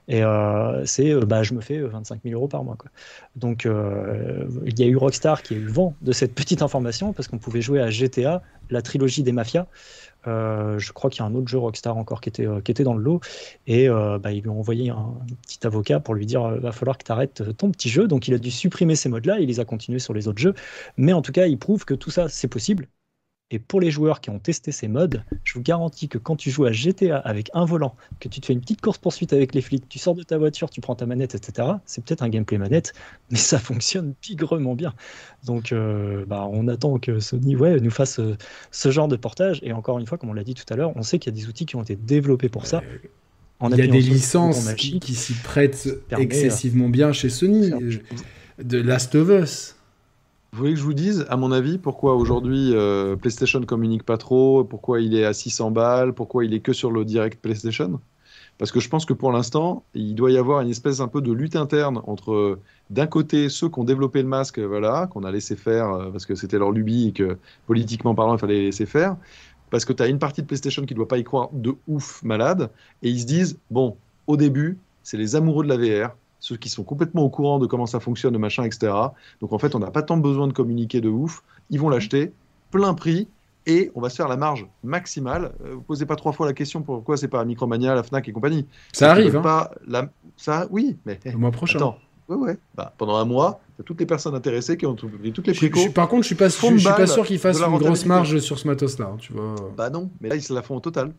Et 0.06 0.22
euh, 0.22 0.84
c'est 0.84 1.10
euh, 1.10 1.22
bah, 1.22 1.42
je 1.42 1.54
me 1.54 1.62
fais 1.62 1.80
25 1.80 2.20
000 2.22 2.34
euros 2.34 2.48
par 2.48 2.62
mois. 2.64 2.76
Quoi. 2.76 2.90
Donc 3.34 3.66
il 3.66 4.78
y 4.78 4.82
a 4.82 4.86
eu 4.86 4.96
Rockstar 4.96 5.42
qui 5.42 5.54
a 5.54 5.56
eu 5.56 5.66
vent 5.66 5.94
de 6.02 6.12
cette 6.12 6.34
petite 6.34 6.60
information 6.60 7.14
parce 7.14 7.28
qu'on 7.28 7.38
pouvait 7.38 7.62
jouer 7.62 7.80
à 7.80 7.88
GTA, 7.88 8.42
la 8.70 8.82
trilogie 8.82 9.22
des 9.22 9.32
mafias. 9.32 9.66
Euh, 10.26 10.78
je 10.78 10.92
crois 10.92 11.10
qu'il 11.10 11.20
y 11.20 11.22
a 11.22 11.26
un 11.26 11.34
autre 11.34 11.48
jeu 11.48 11.58
Rockstar 11.58 11.96
encore 11.96 12.20
qui 12.20 12.28
était, 12.28 12.46
euh, 12.46 12.60
qui 12.60 12.70
était 12.72 12.84
dans 12.84 12.94
le 12.94 13.02
lot. 13.02 13.20
Et 13.66 13.88
euh, 13.88 14.18
bah, 14.18 14.32
ils 14.32 14.42
lui 14.42 14.48
ont 14.48 14.58
envoyé 14.58 14.90
un 14.90 15.14
petit 15.42 15.64
avocat 15.66 16.00
pour 16.00 16.14
lui 16.14 16.26
dire 16.26 16.42
va 16.60 16.72
falloir 16.72 16.98
que 16.98 17.04
tu 17.04 17.12
arrêtes 17.12 17.56
ton 17.56 17.70
petit 17.70 17.88
jeu. 17.88 18.08
Donc 18.08 18.28
il 18.28 18.34
a 18.34 18.38
dû 18.38 18.50
supprimer 18.50 18.96
ces 18.96 19.08
modes-là. 19.08 19.40
Il 19.40 19.48
les 19.48 19.60
a 19.60 19.64
continués 19.64 19.98
sur 20.00 20.14
les 20.14 20.28
autres 20.28 20.40
jeux. 20.40 20.54
Mais 20.96 21.12
en 21.12 21.22
tout 21.22 21.32
cas, 21.32 21.46
il 21.46 21.58
prouve 21.58 21.84
que 21.84 21.94
tout 21.94 22.10
ça, 22.10 22.28
c'est 22.28 22.48
possible. 22.48 22.88
Et 23.52 23.60
pour 23.60 23.80
les 23.80 23.92
joueurs 23.92 24.20
qui 24.20 24.30
ont 24.30 24.40
testé 24.40 24.72
ces 24.72 24.88
modes, 24.88 25.22
je 25.44 25.54
vous 25.54 25.62
garantis 25.62 26.08
que 26.08 26.18
quand 26.18 26.34
tu 26.34 26.50
joues 26.50 26.64
à 26.64 26.72
GTA 26.72 27.18
avec 27.18 27.48
un 27.54 27.64
volant, 27.64 27.94
que 28.18 28.28
tu 28.28 28.40
te 28.40 28.46
fais 28.46 28.52
une 28.52 28.60
petite 28.60 28.80
course-poursuite 28.80 29.32
avec 29.32 29.54
les 29.54 29.60
flics, 29.60 29.88
tu 29.88 30.00
sors 30.00 30.16
de 30.16 30.24
ta 30.24 30.36
voiture, 30.36 30.68
tu 30.68 30.80
prends 30.80 30.96
ta 30.96 31.06
manette, 31.06 31.36
etc., 31.36 31.68
c'est 31.84 32.04
peut-être 32.04 32.22
un 32.22 32.28
gameplay 32.28 32.58
manette, 32.58 32.92
mais 33.30 33.38
ça 33.38 33.60
fonctionne 33.60 34.14
pigrement 34.20 34.74
bien. 34.74 34.94
Donc 35.44 35.70
euh, 35.70 36.24
bah, 36.26 36.48
on 36.50 36.66
attend 36.66 36.98
que 36.98 37.20
Sony 37.20 37.54
ouais, 37.54 37.78
nous 37.78 37.90
fasse 37.90 38.18
euh, 38.18 38.36
ce 38.72 38.90
genre 38.90 39.06
de 39.06 39.16
portage. 39.16 39.60
Et 39.62 39.72
encore 39.72 40.00
une 40.00 40.06
fois, 40.06 40.18
comme 40.18 40.30
on 40.30 40.34
l'a 40.34 40.44
dit 40.44 40.54
tout 40.54 40.66
à 40.68 40.74
l'heure, 40.74 40.92
on 40.96 41.02
sait 41.02 41.20
qu'il 41.20 41.32
y 41.32 41.38
a 41.38 41.40
des 41.40 41.48
outils 41.48 41.66
qui 41.66 41.76
ont 41.76 41.82
été 41.82 41.94
développés 41.94 42.48
pour 42.48 42.66
ça. 42.66 42.82
En 43.60 43.70
Il 43.70 43.78
y 43.78 43.82
a 43.82 43.86
des 43.86 44.00
licences 44.00 44.74
qui, 44.74 44.98
qui 44.98 45.14
s'y 45.14 45.34
prêtent 45.34 45.88
excessivement 46.18 46.88
bien 46.88 47.12
chez 47.12 47.30
Sony. 47.30 47.70
Euh, 47.72 47.98
De 48.62 48.78
Last 48.78 49.14
of 49.14 49.28
Us. 49.28 49.75
Vous 50.52 50.58
voulez 50.60 50.72
que 50.72 50.78
je 50.78 50.84
vous 50.84 50.94
dise, 50.94 51.26
à 51.28 51.36
mon 51.36 51.52
avis, 51.52 51.76
pourquoi 51.76 52.14
aujourd'hui 52.14 52.72
euh, 52.72 53.16
PlayStation 53.16 53.60
communique 53.62 54.04
pas 54.04 54.16
trop, 54.16 54.64
pourquoi 54.64 55.00
il 55.00 55.14
est 55.14 55.24
à 55.24 55.34
600 55.34 55.70
balles, 55.70 56.14
pourquoi 56.14 56.44
il 56.44 56.54
est 56.54 56.60
que 56.60 56.72
sur 56.72 56.90
le 56.90 57.04
direct 57.04 57.40
PlayStation 57.42 58.00
Parce 58.56 58.72
que 58.72 58.80
je 58.80 58.88
pense 58.88 59.04
que 59.04 59.12
pour 59.12 59.32
l'instant, 59.32 59.84
il 59.94 60.14
doit 60.14 60.30
y 60.30 60.38
avoir 60.38 60.62
une 60.62 60.70
espèce 60.70 61.00
un 61.00 61.08
peu 61.08 61.20
de 61.20 61.32
lutte 61.32 61.56
interne 61.56 62.00
entre, 62.06 62.58
d'un 62.90 63.06
côté, 63.06 63.48
ceux 63.50 63.68
qui 63.68 63.78
ont 63.80 63.84
développé 63.84 64.22
le 64.22 64.28
masque, 64.28 64.58
voilà, 64.58 65.08
qu'on 65.08 65.24
a 65.24 65.30
laissé 65.30 65.56
faire 65.56 65.90
euh, 65.90 66.10
parce 66.10 66.24
que 66.24 66.34
c'était 66.34 66.58
leur 66.58 66.70
lubie 66.70 67.08
et 67.08 67.12
que 67.12 67.36
politiquement 67.66 68.14
parlant, 68.14 68.36
il 68.36 68.38
fallait 68.38 68.54
les 68.54 68.64
laisser 68.66 68.86
faire. 68.86 69.16
Parce 69.70 69.84
que 69.84 69.92
tu 69.92 70.02
as 70.02 70.06
une 70.06 70.18
partie 70.18 70.42
de 70.42 70.46
PlayStation 70.46 70.86
qui 70.86 70.94
ne 70.94 70.96
doit 70.96 71.08
pas 71.08 71.18
y 71.18 71.24
croire 71.24 71.50
de 71.52 71.74
ouf 71.88 72.22
malade. 72.22 72.70
Et 73.02 73.10
ils 73.10 73.20
se 73.20 73.26
disent, 73.26 73.58
bon, 73.70 73.96
au 74.26 74.36
début, 74.36 74.78
c'est 75.02 75.16
les 75.16 75.36
amoureux 75.36 75.64
de 75.64 75.68
la 75.68 75.76
VR, 75.76 76.14
ceux 76.40 76.56
qui 76.56 76.68
sont 76.68 76.84
complètement 76.84 77.22
au 77.22 77.30
courant 77.30 77.58
de 77.58 77.66
comment 77.66 77.86
ça 77.86 78.00
fonctionne, 78.00 78.32
de 78.32 78.38
machin, 78.38 78.64
etc. 78.64 78.92
Donc 79.40 79.52
en 79.52 79.58
fait, 79.58 79.74
on 79.74 79.78
n'a 79.78 79.90
pas 79.90 80.02
tant 80.02 80.16
besoin 80.16 80.46
de 80.46 80.52
communiquer 80.52 81.00
de 81.00 81.08
ouf. 81.08 81.42
Ils 81.70 81.80
vont 81.80 81.88
l'acheter, 81.88 82.32
plein 82.70 82.94
prix, 82.94 83.28
et 83.66 83.90
on 83.94 84.00
va 84.00 84.08
se 84.08 84.16
faire 84.16 84.28
la 84.28 84.36
marge 84.36 84.66
maximale. 84.84 85.52
Euh, 85.64 85.74
vous 85.74 85.80
posez 85.80 86.06
pas 86.06 86.16
trois 86.16 86.32
fois 86.32 86.46
la 86.46 86.52
question 86.52 86.82
pourquoi 86.82 87.16
c'est 87.16 87.28
pas 87.28 87.44
Micromania, 87.44 87.94
la 87.94 88.02
Fnac 88.02 88.28
et 88.28 88.32
compagnie. 88.32 88.66
Ça 88.92 89.10
arrive. 89.10 89.36
Hein. 89.36 89.42
Pas 89.42 89.72
la... 89.86 90.08
Ça, 90.36 90.66
oui, 90.70 90.96
mais 91.04 91.18
le 91.24 91.36
mois 91.36 91.50
prochain. 91.50 91.78
Attends. 91.78 91.98
Ouais, 92.28 92.36
ouais. 92.36 92.58
Bah, 92.74 92.92
pendant 92.98 93.16
un 93.16 93.24
mois, 93.24 93.60
as 93.78 93.82
toutes 93.84 94.00
les 94.00 94.06
personnes 94.06 94.34
intéressées 94.34 94.76
qui 94.76 94.86
ont 94.86 94.94
trouvé 94.94 95.30
toutes 95.30 95.46
les 95.46 95.54
précaux. 95.54 95.90
par 95.90 96.08
contre, 96.08 96.22
je 96.22 96.28
suis 96.28 96.34
pas, 96.34 96.48
je, 96.48 96.54
suis 96.54 96.82
pas 96.82 97.06
sûr 97.06 97.24
qu'ils 97.24 97.38
fassent 97.38 97.60
une 97.60 97.78
grosse 97.78 98.04
marge 98.04 98.38
sur 98.38 98.58
ce 98.58 98.66
matos-là. 98.66 99.10
Hein, 99.12 99.16
tu 99.18 99.32
vois. 99.32 99.54
Bah 99.76 99.90
non, 99.90 100.10
mais 100.20 100.28
là 100.28 100.36
ils 100.36 100.42
se 100.42 100.52
la 100.52 100.62
font 100.62 100.76
au 100.76 100.80
total. 100.80 101.12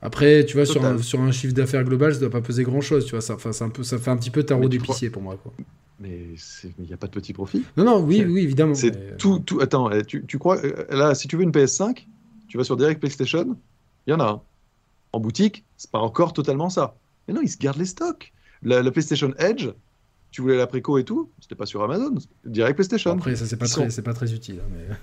Après, 0.00 0.44
tu 0.44 0.56
vois, 0.56 0.64
sur 0.64 0.84
un, 0.84 0.98
sur 0.98 1.20
un, 1.20 1.32
chiffre 1.32 1.54
d'affaires 1.54 1.82
global, 1.82 2.14
ça 2.14 2.20
doit 2.20 2.30
pas 2.30 2.40
peser 2.40 2.62
grand-chose. 2.62 3.04
Tu 3.04 3.12
vois, 3.12 3.20
ça, 3.20 3.34
un 3.34 3.68
peu, 3.68 3.82
ça 3.82 3.98
fait 3.98 4.10
un 4.10 4.16
petit 4.16 4.30
peu 4.30 4.44
tarot 4.44 4.68
d'épicier 4.68 5.10
pour 5.10 5.22
moi. 5.22 5.36
Quoi. 5.42 5.52
Mais 6.00 6.20
il 6.78 6.86
n'y 6.86 6.92
a 6.92 6.96
pas 6.96 7.08
de 7.08 7.12
petit 7.12 7.32
profit. 7.32 7.64
Non, 7.76 7.84
non, 7.84 8.00
oui, 8.00 8.24
oui, 8.24 8.42
évidemment. 8.42 8.74
C'est 8.74 9.16
tout, 9.16 9.40
tout. 9.40 9.60
Attends, 9.60 9.90
eh, 9.90 10.04
tu, 10.04 10.24
tu, 10.24 10.38
crois. 10.38 10.58
Euh, 10.64 10.84
là, 10.90 11.14
si 11.16 11.26
tu 11.26 11.36
veux 11.36 11.42
une 11.42 11.50
PS5, 11.50 12.06
tu 12.46 12.56
vas 12.56 12.64
sur 12.64 12.76
Direct 12.76 13.00
PlayStation, 13.00 13.56
il 14.06 14.10
y 14.10 14.12
en 14.12 14.20
a 14.20 14.24
un. 14.24 14.40
En 15.12 15.20
boutique, 15.20 15.64
c'est 15.76 15.90
pas 15.90 15.98
encore 15.98 16.32
totalement 16.32 16.70
ça. 16.70 16.94
Mais 17.26 17.34
non, 17.34 17.40
ils 17.42 17.48
se 17.48 17.58
gardent 17.58 17.78
les 17.78 17.86
stocks. 17.86 18.32
La, 18.62 18.88
PlayStation 18.90 19.32
Edge, 19.38 19.68
tu 20.30 20.42
voulais 20.42 20.56
la 20.56 20.66
préco 20.66 20.98
et 20.98 21.04
tout, 21.04 21.30
c'était 21.40 21.54
pas 21.54 21.66
sur 21.66 21.82
Amazon, 21.82 22.14
Direct 22.44 22.76
PlayStation. 22.76 23.12
Après, 23.12 23.34
ça, 23.34 23.46
c'est 23.46 23.56
pas, 23.56 23.66
très, 23.66 24.02
pas 24.02 24.14
très 24.14 24.32
utile. 24.32 24.60
Hein, 24.60 24.68
mais... 24.72 24.94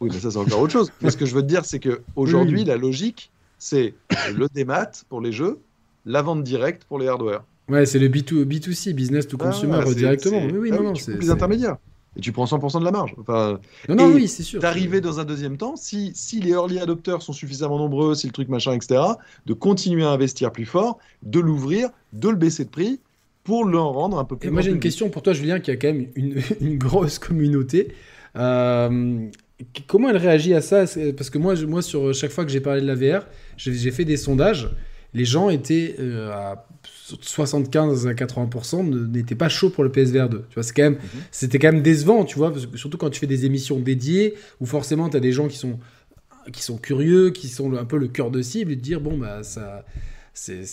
Oui, 0.00 0.10
mais 0.12 0.20
ça, 0.20 0.30
c'est 0.30 0.36
encore 0.36 0.60
autre 0.60 0.72
chose. 0.72 0.92
Mais 1.00 1.10
ce 1.10 1.16
que 1.16 1.26
je 1.26 1.34
veux 1.34 1.42
te 1.42 1.48
dire, 1.48 1.64
c'est 1.64 1.80
qu'aujourd'hui, 1.80 2.64
la 2.64 2.76
logique, 2.76 3.30
c'est 3.58 3.94
le 4.34 4.48
démat 4.54 4.90
pour 5.08 5.20
les 5.20 5.32
jeux, 5.32 5.58
la 6.06 6.22
vente 6.22 6.42
directe 6.42 6.84
pour 6.84 6.98
les 6.98 7.08
hardware. 7.08 7.44
Ouais, 7.68 7.84
c'est 7.84 7.98
le 7.98 8.08
B2, 8.08 8.44
B2C, 8.44 8.94
business 8.94 9.28
to 9.28 9.36
ah, 9.40 9.44
consumer 9.44 9.94
directement. 9.94 10.42
Oui, 10.44 10.56
oui, 10.56 10.70
ah 10.72 10.76
non, 10.76 10.82
non, 10.84 10.94
c'est 10.94 11.18
les 11.18 11.30
intermédiaires. 11.30 11.76
Et 12.16 12.20
tu 12.20 12.32
prends 12.32 12.46
100% 12.46 12.80
de 12.80 12.84
la 12.84 12.90
marge. 12.90 13.14
Enfin, 13.18 13.60
non, 13.88 13.94
non, 13.94 14.06
oui, 14.14 14.26
c'est 14.26 14.42
sûr. 14.42 14.60
D'arriver 14.60 15.00
dans 15.00 15.20
un 15.20 15.24
deuxième 15.24 15.56
temps, 15.56 15.76
si, 15.76 16.10
si 16.14 16.40
les 16.40 16.50
early 16.50 16.78
adopters 16.80 17.22
sont 17.22 17.34
suffisamment 17.34 17.78
nombreux, 17.78 18.14
si 18.14 18.26
le 18.26 18.32
truc 18.32 18.48
machin, 18.48 18.72
etc., 18.72 19.00
de 19.46 19.52
continuer 19.52 20.04
à 20.04 20.10
investir 20.10 20.50
plus 20.50 20.64
fort, 20.64 20.98
de 21.22 21.38
l'ouvrir, 21.38 21.90
de 22.14 22.28
le 22.30 22.36
baisser 22.36 22.64
de 22.64 22.70
prix 22.70 23.00
pour 23.44 23.64
le 23.64 23.78
rendre 23.78 24.18
un 24.18 24.24
peu 24.24 24.36
plus. 24.36 24.48
Et 24.48 24.50
moi, 24.50 24.62
j'ai 24.62 24.70
une 24.70 24.80
question 24.80 25.10
pour 25.10 25.22
toi, 25.22 25.32
Julien, 25.32 25.60
qui 25.60 25.70
a 25.70 25.76
quand 25.76 25.88
même 25.88 26.08
une, 26.16 26.42
une 26.60 26.78
grosse 26.78 27.18
communauté. 27.18 27.94
Euh, 28.36 29.28
comment 29.86 30.08
elle 30.10 30.16
réagit 30.16 30.54
à 30.54 30.60
ça? 30.60 30.84
Parce 31.16 31.30
que 31.30 31.38
moi, 31.38 31.54
moi, 31.66 31.82
sur 31.82 32.14
chaque 32.14 32.30
fois 32.30 32.44
que 32.44 32.50
j'ai 32.50 32.60
parlé 32.60 32.80
de 32.80 32.86
la 32.86 32.94
VR, 32.94 33.26
j'ai 33.56 33.90
fait 33.90 34.04
des 34.04 34.16
sondages. 34.16 34.70
Les 35.14 35.24
gens 35.24 35.48
étaient 35.48 35.96
euh, 35.98 36.30
à 36.30 36.68
75 36.84 38.06
à 38.06 38.12
80% 38.12 39.10
n'étaient 39.10 39.34
pas 39.34 39.48
chauds 39.48 39.70
pour 39.70 39.84
le 39.84 39.90
PSVR 39.90 40.28
2. 40.28 40.44
Tu 40.48 40.54
vois, 40.54 40.62
c'est 40.62 40.74
quand 40.74 40.82
même, 40.82 40.94
mhm. 40.94 41.20
c'était 41.30 41.58
quand 41.58 41.72
même 41.72 41.82
décevant, 41.82 42.24
tu 42.24 42.36
vois, 42.36 42.52
surtout 42.74 42.98
quand 42.98 43.10
tu 43.10 43.18
fais 43.18 43.26
des 43.26 43.46
émissions 43.46 43.78
dédiées 43.78 44.34
où 44.60 44.66
forcément 44.66 45.08
tu 45.08 45.16
as 45.16 45.20
des 45.20 45.32
gens 45.32 45.48
qui 45.48 45.56
sont, 45.56 45.78
qui 46.52 46.62
sont 46.62 46.76
curieux, 46.76 47.30
qui 47.30 47.48
sont 47.48 47.74
un 47.74 47.84
peu 47.86 47.96
le 47.98 48.08
cœur 48.08 48.30
de 48.30 48.42
cible 48.42 48.72
et 48.72 48.76
de 48.76 48.80
dire 48.80 49.00
bon 49.00 49.16
bah 49.16 49.42
ça. 49.42 49.84
C'est, 50.34 50.64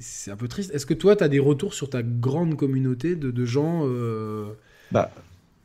c'est, 0.00 0.30
un 0.32 0.36
peu 0.36 0.48
triste. 0.48 0.74
Est-ce 0.74 0.86
que 0.86 0.94
toi, 0.94 1.14
tu 1.14 1.22
as 1.22 1.28
des 1.28 1.38
retours 1.38 1.72
sur 1.72 1.88
ta 1.88 2.02
grande 2.02 2.56
communauté 2.56 3.14
de, 3.14 3.30
de 3.30 3.44
gens 3.44 3.82
euh, 3.84 4.46
bah, 4.90 5.12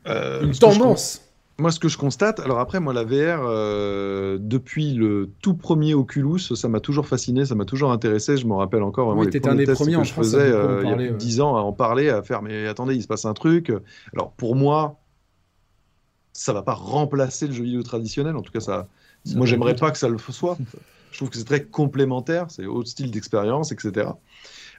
euh, 0.06 0.42
Une 0.42 0.52
tendance? 0.52 1.20
Moi, 1.60 1.70
ce 1.70 1.78
que 1.78 1.88
je 1.88 1.98
constate, 1.98 2.40
alors 2.40 2.58
après, 2.58 2.80
moi, 2.80 2.92
la 2.92 3.04
VR, 3.04 3.42
euh, 3.44 4.38
depuis 4.40 4.94
le 4.94 5.30
tout 5.42 5.54
premier 5.54 5.94
Oculus, 5.94 6.38
ça 6.38 6.68
m'a 6.68 6.80
toujours 6.80 7.06
fasciné, 7.06 7.44
ça 7.44 7.54
m'a 7.54 7.64
toujours 7.64 7.92
intéressé. 7.92 8.36
Je 8.36 8.46
me 8.46 8.54
rappelle 8.54 8.82
encore 8.82 9.08
vraiment 9.08 9.22
les 9.22 9.40
premiers 9.40 9.66
tests 9.66 9.84
que 9.84 10.04
je 10.04 10.12
faisais 10.12 10.38
euh, 10.38 10.82
il 10.82 10.88
y 10.88 10.92
a 10.92 10.96
plus 10.96 11.10
de 11.10 11.16
10 11.16 11.40
ans 11.40 11.56
à 11.56 11.60
en 11.60 11.72
parler, 11.72 12.08
à 12.08 12.22
faire, 12.22 12.42
mais 12.42 12.66
attendez, 12.66 12.96
il 12.96 13.02
se 13.02 13.06
passe 13.06 13.24
un 13.26 13.34
truc. 13.34 13.72
Alors, 14.14 14.32
pour 14.32 14.56
moi, 14.56 15.00
ça 16.32 16.52
va 16.52 16.62
pas 16.62 16.74
remplacer 16.74 17.46
le 17.46 17.52
jeu 17.52 17.64
vidéo 17.64 17.82
traditionnel. 17.82 18.36
En 18.36 18.42
tout 18.42 18.52
cas, 18.52 18.60
ça, 18.60 18.88
moi, 19.34 19.46
j'aimerais 19.46 19.76
pas 19.76 19.90
que 19.90 19.98
ça 19.98 20.08
le 20.08 20.18
soit. 20.18 20.56
Je 21.10 21.18
trouve 21.18 21.30
que 21.30 21.36
c'est 21.36 21.44
très 21.44 21.64
complémentaire, 21.64 22.46
c'est 22.48 22.66
autre 22.66 22.88
style 22.88 23.10
d'expérience, 23.10 23.72
etc. 23.72 24.10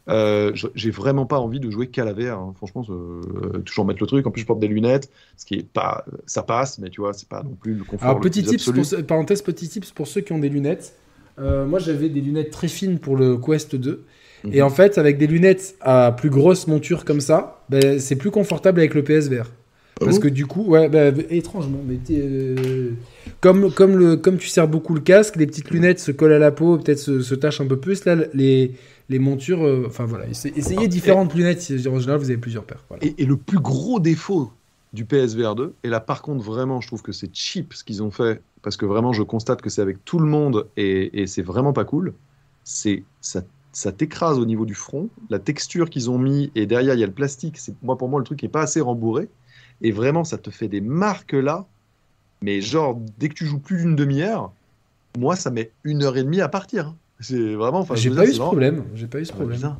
Euh, 0.10 0.52
j'ai 0.74 0.90
vraiment 0.90 1.26
pas 1.26 1.40
envie 1.40 1.60
de 1.60 1.70
jouer 1.70 1.88
qu'à 1.88 2.06
la 2.06 2.14
VR. 2.14 2.40
Hein. 2.40 2.54
Franchement, 2.58 2.84
euh, 2.90 3.60
toujours 3.66 3.86
mettre 3.86 4.02
le 4.02 4.08
truc. 4.08 4.26
En 4.26 4.32
plus, 4.32 4.42
je 4.42 4.48
porte 4.48 4.60
des 4.60 4.68
lunettes, 4.68 5.10
ce 5.38 5.46
qui 5.46 5.56
est 5.56 5.68
pas, 5.68 6.06
ça 6.26 6.44
passe, 6.44 6.80
mais 6.80 6.90
tu 6.90 7.02
vois, 7.02 7.14
c'est 7.14 7.30
pas 7.30 7.44
non 7.44 7.56
plus 7.60 7.76
le 7.76 7.84
confort. 7.84 8.10
Alors, 8.10 8.22
petit 8.22 8.44
tips, 8.44 8.72
pour, 8.72 9.06
parenthèse, 9.08 9.42
petit 9.42 9.70
tips 9.70 9.92
pour 9.92 10.08
ceux 10.08 10.22
qui 10.22 10.34
ont 10.34 10.40
des 10.40 10.50
lunettes. 10.50 10.96
Euh, 11.40 11.66
moi, 11.66 11.80
j'avais 11.80 12.10
des 12.10 12.22
lunettes 12.22 12.52
très 12.52 12.68
fines 12.68 13.00
pour 13.00 13.16
le 13.16 13.38
Quest 13.38 13.76
2. 13.76 14.04
Et 14.52 14.58
mhm. 14.58 14.66
en 14.66 14.70
fait, 14.70 14.98
avec 14.98 15.18
des 15.18 15.28
lunettes 15.28 15.76
à 15.82 16.12
plus 16.12 16.32
grosse 16.32 16.68
monture 16.68 17.06
comme 17.06 17.22
ça, 17.22 17.64
ben, 17.70 18.00
c'est 18.00 18.16
plus 18.16 18.32
confortable 18.32 18.80
avec 18.80 18.96
le 18.96 19.04
PSVR. 19.04 19.46
Parce 20.00 20.18
que 20.18 20.28
du 20.28 20.48
coup, 20.48 20.64
ouais, 20.64 20.90
bah, 20.90 21.10
étrangement, 21.30 21.78
mais 21.86 22.00
comme, 23.40 23.72
comme, 23.72 23.98
le, 23.98 24.18
comme 24.18 24.38
tu 24.38 24.48
serres 24.48 24.68
beaucoup 24.68 24.96
le 24.96 25.00
casque, 25.00 25.36
les 25.36 25.46
petites 25.46 25.70
lunettes 25.70 26.00
se 26.00 26.12
collent 26.12 26.34
à 26.34 26.40
la 26.40 26.50
peau, 26.50 26.80
peut-être 26.80 26.98
se, 26.98 27.22
se 27.22 27.36
tachent 27.36 27.62
un 27.62 27.68
peu 27.68 27.78
plus. 27.78 28.04
Là, 28.06 28.16
les, 28.34 28.72
les 29.12 29.20
montures, 29.20 29.66
euh, 29.66 29.84
enfin 29.86 30.06
voilà, 30.06 30.26
essayez, 30.28 30.88
différentes 30.88 31.34
lunettes. 31.36 31.60
En 31.88 32.00
général, 32.00 32.18
vous 32.18 32.30
avez 32.30 32.38
plusieurs 32.38 32.64
paires. 32.64 32.84
Et, 33.02 33.26
le 33.26 33.36
plus 33.36 33.60
gros 33.60 34.00
défaut 34.00 34.52
du 34.94 35.06
PSVR 35.06 35.56
2, 35.56 35.74
et 35.84 35.90
là 35.90 36.02
par 36.02 36.22
contre 36.22 36.44
vraiment 36.44 36.82
je 36.82 36.88
trouve 36.88 37.02
que 37.02 37.14
c'est 37.14 37.34
cheap 37.34 37.74
ce 37.74 37.84
qu'ils 37.84 38.04
ont 38.04 38.12
fait, 38.12 38.42
parce 38.62 38.76
que 38.76 38.86
vraiment 38.86 39.14
je 39.14 39.24
constate 39.24 39.62
que 39.62 39.70
c'est 39.70 39.82
avec 39.82 40.04
tout 40.04 40.20
le 40.20 40.26
monde 40.26 40.68
et, 40.76 41.26
c'est 41.28 41.42
vraiment 41.42 41.72
pas 41.72 41.86
cool, 41.86 42.14
c'est 42.66 43.04
ça, 43.22 43.42
ça 43.72 43.94
t'écrase 43.94 44.38
au 44.38 44.46
niveau 44.46 44.66
du 44.66 44.76
front, 44.76 45.10
la 45.30 45.40
texture 45.40 45.90
qu'ils 45.90 46.10
ont 46.10 46.18
mis 46.18 46.52
et 46.56 46.66
derrière 46.66 46.94
il 46.94 47.00
y 47.00 47.04
a 47.04 47.08
le 47.08 47.14
plastique, 47.14 47.58
c'est 47.58 47.74
moi 47.84 47.98
pour 47.98 48.10
moi 48.10 48.20
le 48.20 48.26
truc 48.26 48.40
qui 48.40 48.46
est 48.46 48.50
pas 48.50 48.64
assez 48.64 48.82
rembourré, 48.82 49.30
et 49.82 49.92
vraiment 49.92 50.26
ça 50.26 50.38
te 50.38 50.50
fait 50.50 50.68
des 50.68 50.82
marques 50.82 51.34
là, 51.34 51.66
mais 52.42 52.60
genre 52.60 53.00
dès 53.18 53.30
que 53.30 53.36
tu 53.36 53.46
joues 53.46 53.60
plus 53.60 53.78
d'une 53.78 53.96
demi-heure, 53.96 54.52
moi 55.18 55.38
ça 55.38 55.52
met 55.52 55.72
une 55.86 56.04
heure 56.04 56.18
et 56.18 56.24
demie 56.24 56.42
à 56.42 56.50
partir. 56.50 56.94
C'est 57.22 57.54
vraiment. 57.54 57.86
J'ai 57.96 58.10
pas, 58.10 58.26
eu 58.26 58.34
ce 58.34 58.40
problème. 58.40 58.84
J'ai 58.96 59.08
pas 59.08 59.20
eu 59.20 59.26
ce 59.26 59.32
problème. 59.32 59.76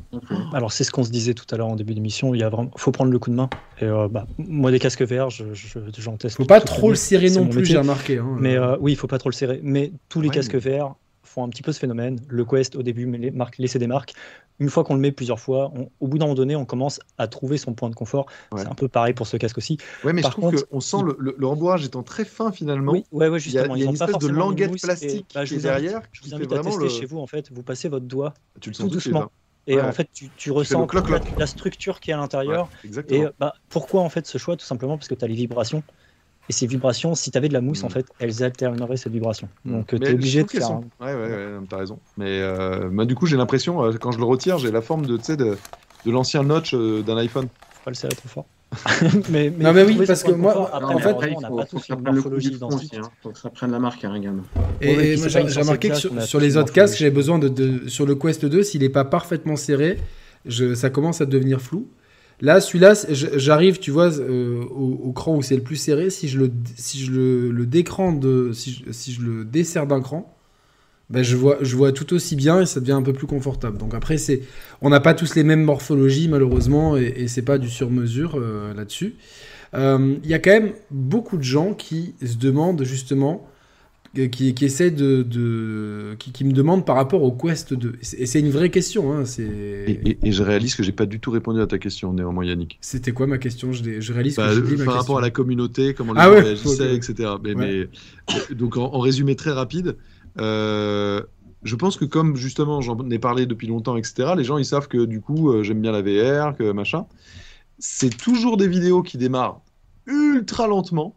Alors 0.54 0.72
c'est 0.72 0.84
ce 0.84 0.92
qu'on 0.92 1.04
se 1.04 1.10
disait 1.10 1.34
tout 1.34 1.46
à 1.52 1.58
l'heure 1.58 1.68
en 1.68 1.76
début 1.76 1.94
d'émission. 1.94 2.34
Il 2.34 2.40
y 2.40 2.44
a 2.44 2.50
vraiment, 2.50 2.72
faut 2.78 2.92
prendre 2.92 3.12
le 3.12 3.20
coup 3.20 3.32
de 3.32 3.36
main. 3.36 3.50
Et 3.80 3.86
euh, 3.86 4.08
bah, 4.08 4.28
moi 4.38 4.72
des 4.72 4.80
casques 4.80 5.02
VR, 5.02 5.30
j'en 5.30 5.46
je, 5.54 5.80
j'en 5.98 6.18
teste. 6.18 6.38
Faut 6.38 6.46
pas 6.46 6.62
trop 6.62 6.90
le 6.90 6.96
serrer 6.96 7.30
non 7.32 7.48
plus. 7.48 7.66
J'ai 7.66 7.78
remarqué. 7.78 8.20
Hein. 8.20 8.38
Mais 8.40 8.56
euh, 8.56 8.78
oui, 8.80 8.94
il 8.94 8.96
faut 8.96 9.08
pas 9.08 9.18
trop 9.18 9.30
le 9.30 9.36
serrer. 9.36 9.60
Mais 9.64 9.92
tous 10.08 10.22
les 10.22 10.30
casques 10.30 10.56
VR 10.56 10.96
font 11.32 11.44
un 11.44 11.50
petit 11.50 11.64
peu 11.64 11.72
ce 11.72 11.80
phénomène. 11.80 12.20
Le 12.28 12.46
Quest 12.46 12.76
au 12.76 12.84
début 12.84 13.10
les 13.18 13.32
marques, 13.32 13.58
laisser 13.58 13.80
des 13.80 13.88
marques 13.88 14.14
une 14.62 14.70
fois 14.70 14.84
qu'on 14.84 14.94
le 14.94 15.00
met 15.00 15.12
plusieurs 15.12 15.40
fois, 15.40 15.74
au 16.00 16.08
bout 16.08 16.20
d'un 16.20 16.26
moment 16.26 16.36
donné, 16.36 16.56
on 16.56 16.66
commence 16.66 17.00
à 17.18 17.28
trouver 17.28 17.58
son 17.58 17.74
point 17.74 17.90
de 17.90 17.96
confort. 17.96 18.28
C'est 18.56 18.68
un 18.68 18.76
peu 18.76 18.88
pareil 18.88 19.16
pour 19.16 19.26
ce 19.26 19.36
casque 19.36 19.58
aussi. 19.58 19.78
Ouais, 20.04 20.14
mais 20.14 20.22
je 20.22 20.30
trouve 20.30 20.54
qu'on 20.66 20.80
sent 20.80 20.98
le, 21.04 21.36
le, 21.36 21.48
rembourrage 21.48 21.84
étant 21.84 22.04
très 22.04 22.26
fin 22.26 22.52
finalement. 22.52 22.92
Oui, 22.92 23.04
ouais, 23.12 23.28
ouais, 23.28 23.40
justement. 23.40 23.76
Il 23.76 23.82
y 23.82 23.86
a, 23.86 23.88
une 23.88 23.96
espèce 23.96 24.20
de 24.20 24.28
languette 24.28 24.80
plastique 24.80 25.32
bah, 25.34 25.46
qui 25.46 25.56
est 25.56 25.58
derrière. 25.58 26.02
Je 26.12 26.22
vous 26.22 26.36
invite 26.36 26.54
à 26.54 26.60
tester 26.60 26.90
chez 26.90 27.06
vous 27.06 27.18
en 27.18 27.28
fait. 27.28 27.52
Vous 27.52 27.64
passez 27.64 27.90
votre 27.90 28.06
doigt 28.06 28.36
tu 28.60 28.72
tout 28.72 28.88
doucement. 28.88 29.32
Et 29.66 29.82
en 29.82 29.92
fait, 29.92 30.10
tu, 30.38 30.52
ressens 30.52 30.88
la 31.38 31.48
structure 31.48 32.00
qui 32.00 32.12
est 32.12 32.14
à 32.14 32.18
l'intérieur. 32.18 32.70
et 33.10 33.24
bah, 33.40 33.54
pourquoi 33.70 34.02
en 34.02 34.10
fait 34.10 34.28
ce 34.28 34.38
choix 34.38 34.56
Tout 34.56 34.66
simplement 34.66 34.98
parce 34.98 35.08
que 35.08 35.16
tu 35.16 35.26
as 35.26 35.28
les 35.28 35.34
vibrations. 35.34 35.82
Et 36.52 36.54
ces 36.54 36.68
vibrations, 36.68 37.16
si 37.16 37.32
tu 37.32 37.38
avais 37.38 37.48
de 37.48 37.54
la 37.54 37.62
mousse, 37.62 37.82
en 37.86 37.88
mm. 37.88 37.92
fait, 37.92 38.06
elles 38.20 38.44
alterneraient 38.44 38.98
cette 38.98 39.14
vibration. 39.14 39.48
Mm. 39.64 39.72
Donc, 39.72 39.88
tu 39.88 39.96
es 39.96 40.12
obligé 40.12 40.44
de 40.44 40.50
faire. 40.50 40.68
Sont... 40.68 40.84
Ouais, 41.00 41.14
ouais, 41.14 41.22
ouais, 41.22 41.60
t'as 41.70 41.78
raison. 41.78 41.98
Mais 42.18 42.42
euh, 42.42 43.06
du 43.06 43.16
coup, 43.16 43.26
j'ai 43.26 43.38
l'impression, 43.38 43.82
euh, 43.82 43.94
quand 43.94 44.12
je 44.12 44.18
le 44.18 44.26
retire, 44.26 44.58
j'ai 44.58 44.70
la 44.70 44.82
forme 44.82 45.06
de, 45.06 45.16
de, 45.16 45.58
de 46.06 46.12
l'ancien 46.12 46.44
notch 46.44 46.74
euh, 46.74 47.04
d'un 47.04 47.16
iPhone. 47.16 47.48
Faut 47.72 47.86
pas 47.86 47.92
le 47.92 47.96
serrer 47.96 48.16
trop 48.16 48.28
fort. 48.28 48.46
mais, 49.30 49.50
mais, 49.58 49.64
non, 49.64 49.72
mais 49.72 49.84
oui, 49.84 49.98
parce 50.06 50.24
que 50.24 50.34
moi, 50.34 50.70
en 50.74 50.98
fait, 50.98 51.16
on 51.38 51.40
n'a 51.40 51.50
pas 51.50 51.66
tous 51.66 51.88
une 51.88 52.02
morphologie 52.02 52.52
identique. 52.52 52.96
Hein. 52.96 53.10
Faut 53.24 53.30
que 53.30 53.40
ça 53.40 53.50
prenne 53.50 53.72
la 53.72 53.80
marque, 53.80 54.04
hein, 54.04 54.14
également. 54.14 54.44
Et, 54.82 55.16
moi, 55.16 55.30
j'ai 55.30 55.62
remarqué 55.62 55.88
que 55.88 55.96
sur, 55.96 56.40
les 56.42 56.58
autres 56.58 56.74
casques, 56.74 56.98
j'ai 56.98 57.12
besoin 57.12 57.40
de, 57.40 57.48
de, 57.48 57.88
Sur 57.88 58.06
le 58.06 58.16
Quest 58.16 58.46
2, 58.46 58.62
s'il 58.62 58.82
n'est 58.82 58.90
pas 58.90 59.06
parfaitement 59.06 59.56
serré, 59.56 60.00
je, 60.46 60.76
ça 60.76 60.90
commence 60.90 61.22
à 61.22 61.26
devenir 61.26 61.62
flou. 61.62 61.88
Là, 62.42 62.60
celui-là, 62.60 62.94
j'arrive, 63.12 63.78
tu 63.78 63.92
vois, 63.92 64.20
euh, 64.20 64.64
au, 64.64 65.12
cran 65.14 65.38
où 65.38 65.42
c'est 65.44 65.56
le 65.56 65.62
plus 65.62 65.76
serré. 65.76 66.10
Si 66.10 66.28
je 66.28 66.40
le, 66.40 66.52
si 66.76 67.06
je 67.06 67.12
le, 67.12 67.66
de, 67.66 68.52
si 68.52 68.72
je, 68.72 68.92
si 68.92 69.14
je 69.14 69.22
le 69.22 69.46
desserre 69.46 69.86
d'un 69.86 70.02
cran, 70.02 70.36
ben 71.12 71.24
je 71.24 71.36
vois, 71.36 71.58
je 71.62 71.76
vois 71.76 71.92
tout 71.92 72.14
aussi 72.14 72.36
bien 72.36 72.62
et 72.62 72.66
ça 72.66 72.80
devient 72.80 72.94
un 72.94 73.04
peu 73.04 73.14
plus 73.14 73.28
confortable. 73.28 73.78
Donc 73.78 73.94
après, 73.94 74.18
c'est, 74.18 74.42
on 74.82 74.90
n'a 74.90 75.00
pas 75.00 75.14
tous 75.14 75.36
les 75.36 75.44
mêmes 75.44 75.64
morphologies 75.64 76.30
malheureusement 76.30 76.98
et, 76.98 77.14
et 77.16 77.28
c'est 77.28 77.42
pas 77.42 77.58
du 77.58 77.70
sur-mesure 77.70 78.36
euh, 78.38 78.74
là-dessus. 78.74 79.16
Il 79.74 79.80
euh, 79.80 80.16
y 80.26 80.34
a 80.34 80.40
quand 80.40 80.52
même 80.52 80.74
beaucoup 80.90 81.38
de 81.38 81.44
gens 81.44 81.74
qui 81.74 82.16
se 82.26 82.38
demandent 82.38 82.84
justement 82.84 83.48
qui, 84.14 84.54
qui 84.54 84.66
essaie 84.66 84.92
de, 84.92 85.24
de 85.24 86.16
qui, 86.20 86.32
qui, 86.32 86.44
me 86.44 86.52
demande 86.52 86.86
par 86.86 86.98
rapport 86.98 87.24
au 87.24 87.32
Quest 87.32 87.74
2. 87.74 87.96
Et 88.18 88.26
c'est 88.26 88.40
une 88.40 88.50
vraie 88.50 88.70
question. 88.70 89.14
Hein, 89.14 89.24
et, 89.40 90.18
et, 90.22 90.32
je 90.32 90.44
réalise 90.44 90.76
que 90.76 90.84
j'ai 90.84 90.92
pas 90.92 91.06
du 91.06 91.20
tout 91.20 91.32
répondu 91.32 91.62
à 91.62 91.68
ta 91.68 91.78
question, 91.78 92.12
néanmoins, 92.12 92.44
Yannick. 92.46 92.78
C'était 92.82 93.14
quoi 93.14 93.26
ma 93.28 93.38
question? 93.38 93.72
Je, 93.72 94.02
je, 94.02 94.14
réalise 94.14 94.36
bah, 94.36 94.54
que 94.54 94.60
dit 94.60 94.76
ma 94.76 94.86
Par 94.86 94.96
rapport 94.96 95.18
à 95.20 95.22
la 95.22 95.30
communauté, 95.30 95.94
comment 95.94 96.14
les 96.14 96.20
ah 96.20 96.26
gens 96.26 96.32
ouais, 96.32 96.42
réagissaient, 96.42 96.94
okay. 96.94 97.12
etc. 97.12 97.30
Mais, 97.42 97.56
ouais. 97.56 97.90
mais, 98.50 98.56
donc, 98.56 98.76
en, 98.76 98.94
en, 98.94 99.00
résumé 99.00 99.38
très 99.38 99.52
rapide, 99.52 99.96
euh, 100.40 101.22
je 101.64 101.76
pense 101.76 101.98
que 101.98 102.06
comme 102.06 102.36
justement 102.36 102.82
j'en 102.82 103.10
ai 103.10 103.20
parlé 103.20 103.46
depuis 103.46 103.68
longtemps, 103.68 103.98
etc., 103.98 104.34
les 104.36 104.44
gens 104.44 104.58
ils 104.58 104.66
savent 104.66 104.88
que 104.88 105.06
du 105.06 105.22
coup 105.22 105.52
euh, 105.52 105.64
j'aime 105.64 105.82
bien 105.82 105.92
la 105.92 106.02
VR, 106.02 106.56
que 106.56 106.72
machin. 106.72 107.06
C'est 107.80 108.16
toujours 108.16 108.58
des 108.58 108.68
vidéos 108.68 109.02
qui 109.02 109.18
démarrent 109.18 109.62
ultra 110.06 110.68
lentement 110.68 111.16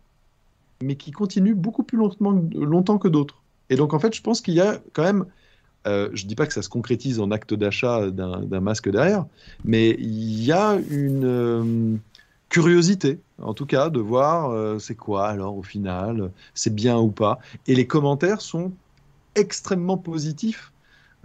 mais 0.83 0.97
qui 0.97 1.11
continue 1.11 1.55
beaucoup 1.55 1.83
plus 1.83 1.99
longtemps, 1.99 2.43
longtemps 2.55 2.99
que 2.99 3.09
d'autres. 3.09 3.43
Et 3.71 3.77
donc, 3.77 3.95
en 3.95 3.99
fait, 3.99 4.15
je 4.15 4.23
pense 4.23 4.41
qu'il 4.41 4.55
y 4.55 4.61
a 4.61 4.79
quand 4.93 5.03
même. 5.03 5.25
Euh, 5.87 6.09
je 6.15 6.25
ne 6.25 6.29
dis 6.29 6.35
pas 6.35 6.47
que 6.47 6.55
ça 6.55 6.63
se 6.63 6.71
concrétise 6.71 7.21
en 7.21 7.31
acte 7.31 7.53
d'achat 7.53 8.11
d'un 8.11 8.61
masque 8.61 8.89
derrière, 8.89 9.27
mais 9.65 9.91
il 9.99 10.43
y 10.43 10.51
a 10.51 10.79
une 10.89 11.25
euh, 11.27 11.97
curiosité, 12.49 13.21
en 13.43 13.53
tout 13.53 13.67
cas, 13.67 13.91
de 13.91 14.01
voir 14.01 14.51
euh, 14.51 14.79
c'est 14.79 14.95
quoi 14.95 15.27
alors 15.27 15.59
au 15.59 15.63
final, 15.63 16.31
c'est 16.55 16.75
bien 16.75 16.97
ou 16.99 17.09
pas. 17.09 17.39
Et 17.67 17.75
les 17.75 17.87
commentaires 17.87 18.41
sont 18.41 18.73
extrêmement 19.35 19.99
positifs. 19.99 20.73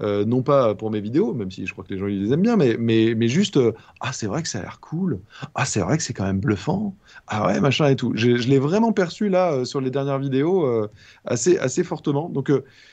Euh, 0.01 0.23
non 0.23 0.43
pas 0.43 0.75
pour 0.75 0.91
mes 0.91 1.01
vidéos, 1.01 1.33
même 1.33 1.51
si 1.51 1.65
je 1.65 1.73
crois 1.73 1.83
que 1.83 1.93
les 1.93 1.99
gens 1.99 2.07
ils 2.07 2.23
les 2.23 2.33
aiment 2.33 2.41
bien, 2.41 2.55
mais, 2.55 2.77
mais, 2.79 3.15
mais 3.15 3.27
juste 3.27 3.57
euh, 3.57 3.73
ah 3.99 4.13
c'est 4.13 4.27
vrai 4.27 4.41
que 4.41 4.47
ça 4.47 4.59
a 4.59 4.61
l'air 4.61 4.79
cool, 4.79 5.19
ah 5.55 5.65
c'est 5.65 5.81
vrai 5.81 5.97
que 5.97 6.03
c'est 6.03 6.13
quand 6.13 6.23
même 6.23 6.39
bluffant, 6.39 6.95
ah 7.27 7.47
ouais 7.47 7.59
machin 7.59 7.87
et 7.89 7.95
tout. 7.95 8.13
Je, 8.15 8.37
je 8.37 8.47
l'ai 8.47 8.59
vraiment 8.59 8.93
perçu 8.93 9.27
là 9.27 9.51
euh, 9.51 9.65
sur 9.65 9.81
les 9.81 9.91
dernières 9.91 10.19
vidéos 10.19 10.65
euh, 10.65 10.89
assez 11.25 11.57
assez 11.57 11.83
fortement. 11.83 12.29
Donc 12.29 12.51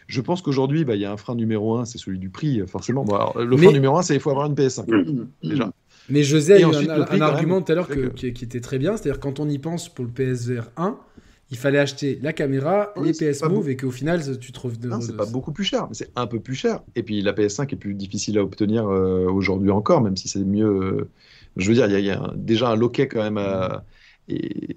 je 0.09 0.21
pense 0.21 0.43
qu'aujourd'hui 0.43 0.85
bah, 0.85 0.97
il 0.97 1.01
y 1.01 1.05
a 1.05 1.13
un 1.13 1.17
frein 1.17 1.37
numéro 1.37 1.77
un, 1.77 1.85
c'est 1.85 1.99
celui 1.99 2.19
du 2.19 2.31
prix 2.31 2.61
forcément. 2.67 3.05
Bon, 3.05 3.15
alors, 3.15 3.39
le 3.39 3.57
frein 3.57 3.67
mais... 3.67 3.73
numéro 3.73 3.97
un 3.97 4.03
c'est 4.03 4.15
il 4.15 4.21
faut 4.21 4.31
avoir 4.31 4.47
une 4.47 4.55
PS5 4.55 5.27
déjà. 5.45 5.71
Mais 6.09 6.23
José 6.23 6.55
a 6.55 6.61
eu 6.61 6.65
un, 6.65 7.07
un, 7.09 7.21
argument 7.21 7.63
tout 7.63 7.73
à 7.73 7.75
l'heure 7.75 7.89
que... 7.89 8.09
qui, 8.09 8.33
qui, 8.33 8.45
était 8.45 8.61
très 8.61 8.79
bien, 8.79 8.97
c'est-à-dire 8.97 9.19
quand 9.19 9.41
on 9.41 9.49
y 9.49 9.59
pense 9.59 9.89
pour 9.89 10.05
le 10.05 10.11
PSVR 10.11 10.71
1 10.77 10.97
il 11.51 11.57
fallait 11.57 11.79
acheter 11.79 12.19
la 12.23 12.33
caméra, 12.33 12.93
oui, 12.97 13.13
les 13.13 13.33
PS 13.33 13.43
Move, 13.45 13.69
et 13.69 13.77
qu'au 13.77 13.91
final, 13.91 14.39
tu 14.39 14.51
trouves... 14.51 14.79
De... 14.79 14.89
Non, 14.89 15.01
c'est 15.01 15.17
pas 15.17 15.27
beaucoup 15.27 15.53
plus 15.53 15.65
cher, 15.65 15.87
mais 15.89 15.95
c'est 15.95 16.11
un 16.17 16.27
peu 16.27 16.41
plus 16.41 16.55
cher. 16.55 16.81
Et 16.97 17.03
puis 17.03 17.23
la 17.23 17.33
PS5 17.33 17.73
est 17.73 17.77
plus 17.77 17.95
difficile 17.95 18.39
à 18.39 18.43
obtenir 18.43 18.89
euh, 18.89 19.27
aujourd'hui 19.31 19.71
encore, 19.71 20.01
même 20.01 20.17
si 20.17 20.29
c'est 20.29 20.41
mieux... 20.41 20.67
Euh... 20.67 21.09
Je 21.57 21.69
veux 21.69 21.75
dire, 21.75 21.87
il 21.87 21.93
y 21.93 21.97
a, 21.97 22.01
y 22.01 22.11
a 22.11 22.21
un, 22.21 22.35
déjà 22.37 22.69
un 22.71 22.77
loquet 22.77 23.09
quand 23.09 23.23
même 23.23 23.39
à... 23.39 23.85
Et, 24.29 24.77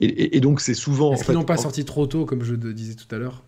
et, 0.00 0.36
et 0.36 0.40
donc 0.40 0.60
c'est 0.60 0.74
souvent... 0.74 1.12
Est-ce 1.12 1.24
qu'ils 1.24 1.34
n'ont 1.34 1.44
pas 1.44 1.58
en... 1.58 1.62
sorti 1.62 1.84
trop 1.84 2.06
tôt, 2.06 2.24
comme 2.24 2.42
je 2.42 2.54
disais 2.54 2.94
tout 2.94 3.12
à 3.14 3.18
l'heure? 3.18 3.42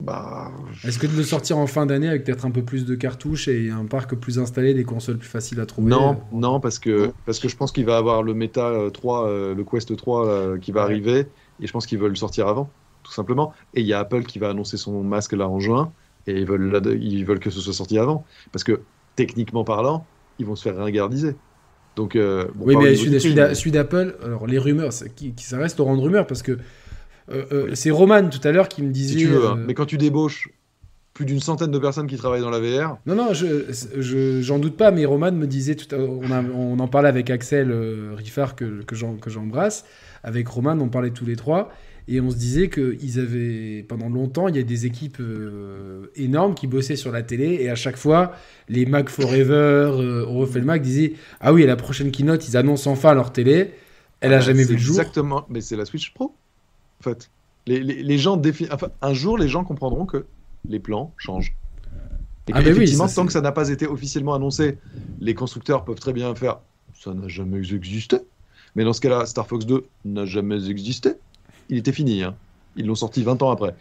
Bah... 0.00 0.50
Est-ce 0.84 0.98
que 0.98 1.06
de 1.06 1.16
le 1.16 1.22
sortir 1.22 1.58
en 1.58 1.66
fin 1.66 1.86
d'année 1.86 2.08
avec 2.08 2.24
peut-être 2.24 2.44
un 2.44 2.50
peu 2.50 2.62
plus 2.62 2.84
de 2.84 2.94
cartouches 2.94 3.48
et 3.48 3.70
un 3.70 3.86
parc 3.86 4.14
plus 4.14 4.38
installé, 4.38 4.74
des 4.74 4.84
consoles 4.84 5.16
plus 5.16 5.28
faciles 5.28 5.58
à 5.60 5.66
trouver 5.66 5.90
Non, 5.90 6.20
non 6.32 6.60
parce, 6.60 6.78
que, 6.78 7.12
parce 7.24 7.38
que 7.38 7.48
je 7.48 7.56
pense 7.56 7.72
qu'il 7.72 7.86
va 7.86 7.96
avoir 7.96 8.22
le 8.22 8.34
Meta 8.34 8.72
3, 8.92 9.26
euh, 9.26 9.54
le 9.54 9.64
Quest 9.64 9.96
3 9.96 10.26
euh, 10.26 10.58
qui 10.58 10.72
va 10.72 10.82
arriver 10.82 11.26
et 11.60 11.66
je 11.66 11.72
pense 11.72 11.86
qu'ils 11.86 11.98
veulent 11.98 12.10
le 12.10 12.16
sortir 12.16 12.46
avant, 12.46 12.68
tout 13.02 13.12
simplement. 13.12 13.54
Et 13.74 13.80
il 13.80 13.86
y 13.86 13.94
a 13.94 13.98
Apple 14.00 14.24
qui 14.24 14.38
va 14.38 14.50
annoncer 14.50 14.76
son 14.76 15.02
masque 15.02 15.32
là 15.32 15.48
en 15.48 15.60
juin 15.60 15.92
et 16.26 16.40
ils 16.40 16.46
veulent, 16.46 16.98
ils 17.00 17.24
veulent 17.24 17.40
que 17.40 17.50
ce 17.50 17.60
soit 17.60 17.72
sorti 17.72 17.98
avant. 17.98 18.24
Parce 18.52 18.64
que 18.64 18.80
techniquement 19.14 19.64
parlant, 19.64 20.06
ils 20.38 20.46
vont 20.46 20.56
se 20.56 20.62
faire 20.62 20.76
ringardiser. 20.76 21.36
Donc, 21.96 22.14
euh, 22.14 22.46
bon, 22.54 22.66
oui, 22.66 22.76
mais 22.76 22.94
celui 22.94 23.70
d'Apple, 23.70 24.16
alors 24.22 24.46
les 24.46 24.58
rumeurs, 24.58 24.92
qui, 25.16 25.32
qui, 25.32 25.44
ça 25.44 25.56
reste 25.56 25.80
au 25.80 25.84
rang 25.84 25.96
de 25.96 26.02
rumeurs 26.02 26.26
parce 26.26 26.42
que 26.42 26.58
euh, 27.30 27.44
euh, 27.52 27.70
c'est 27.74 27.90
Roman 27.90 28.28
tout 28.28 28.46
à 28.46 28.52
l'heure 28.52 28.68
qui 28.68 28.82
me 28.82 28.90
disait. 28.90 29.18
Si 29.18 29.24
tu 29.24 29.26
veux, 29.26 29.46
hein. 29.46 29.58
mais 29.66 29.74
quand 29.74 29.86
tu 29.86 29.98
débauches 29.98 30.48
plus 31.16 31.24
d'une 31.24 31.40
centaine 31.40 31.70
de 31.70 31.78
personnes 31.78 32.06
qui 32.06 32.18
travaillent 32.18 32.42
dans 32.42 32.50
la 32.50 32.60
VR. 32.60 32.98
Non, 33.06 33.14
non, 33.14 33.32
je, 33.32 33.72
je, 33.96 34.42
j'en 34.42 34.58
doute 34.58 34.76
pas, 34.76 34.90
mais 34.90 35.06
Roman 35.06 35.32
me 35.32 35.46
disait, 35.46 35.74
tout 35.74 35.92
à, 35.94 35.98
on, 35.98 36.30
a, 36.30 36.42
on, 36.42 36.78
en 36.78 36.88
parlait 36.88 37.08
avec 37.08 37.30
Axel 37.30 37.70
euh, 37.70 38.12
Riffard, 38.14 38.54
que, 38.54 38.82
que, 38.82 38.94
j'embrasse, 38.94 39.86
avec 40.22 40.46
Roman, 40.46 40.78
on 40.78 40.88
parlait 40.90 41.10
tous 41.10 41.24
les 41.24 41.36
trois, 41.36 41.72
et 42.06 42.20
on 42.20 42.30
se 42.30 42.36
disait 42.36 42.68
qu'ils 42.68 43.18
avaient, 43.18 43.82
pendant 43.88 44.10
longtemps, 44.10 44.48
il 44.48 44.56
y 44.56 44.58
a 44.58 44.62
des 44.62 44.84
équipes 44.84 45.16
euh, 45.20 46.10
énormes 46.16 46.54
qui 46.54 46.66
bossaient 46.66 46.96
sur 46.96 47.12
la 47.12 47.22
télé, 47.22 47.60
et 47.62 47.70
à 47.70 47.76
chaque 47.76 47.96
fois, 47.96 48.32
les 48.68 48.84
Mac 48.84 49.08
Forever, 49.08 49.92
euh, 49.98 50.26
on 50.28 50.36
refait 50.36 50.58
le 50.58 50.66
Mac, 50.66 50.82
disaient 50.82 51.14
Ah 51.40 51.54
oui, 51.54 51.64
à 51.64 51.66
la 51.66 51.76
prochaine 51.76 52.10
keynote, 52.10 52.46
ils 52.46 52.58
annoncent 52.58 52.90
enfin 52.90 53.14
leur 53.14 53.32
télé, 53.32 53.70
elle 54.20 54.34
ah 54.34 54.38
a 54.38 54.40
jamais 54.40 54.64
vu 54.64 54.74
le 54.74 54.80
jour. 54.80 54.98
Exactement, 54.98 55.46
mais 55.48 55.62
c'est 55.62 55.76
la 55.76 55.86
Switch 55.86 56.12
Pro 56.12 56.34
en 57.00 57.02
fait. 57.02 57.30
Les, 57.66 57.80
les, 57.80 58.02
les 58.02 58.18
gens 58.18 58.40
enfin, 58.70 58.88
un 59.02 59.12
jour, 59.12 59.38
les 59.38 59.48
gens 59.48 59.64
comprendront 59.64 60.06
que 60.06 60.26
les 60.68 60.78
plans 60.78 61.12
changent. 61.16 61.56
Et 62.48 62.52
ah 62.54 62.60
effectivement, 62.60 63.04
oui, 63.04 63.10
ça, 63.10 63.16
tant 63.16 63.26
que 63.26 63.32
ça 63.32 63.40
n'a 63.40 63.50
pas 63.50 63.70
été 63.70 63.88
officiellement 63.88 64.34
annoncé, 64.34 64.78
les 65.18 65.34
constructeurs 65.34 65.84
peuvent 65.84 65.98
très 65.98 66.12
bien 66.12 66.32
faire 66.36 66.58
ça 66.98 67.14
n'a 67.14 67.28
jamais 67.28 67.58
existé. 67.58 68.18
Mais 68.74 68.84
dans 68.84 68.92
ce 68.92 69.00
cas-là, 69.00 69.26
Star 69.26 69.46
Fox 69.46 69.66
2 69.66 69.84
n'a 70.04 70.24
jamais 70.24 70.68
existé. 70.68 71.10
Il 71.68 71.78
était 71.78 71.92
fini. 71.92 72.22
Hein. 72.22 72.34
Ils 72.76 72.86
l'ont 72.86 72.94
sorti 72.94 73.22
20 73.22 73.42
ans 73.42 73.50
après. 73.50 73.74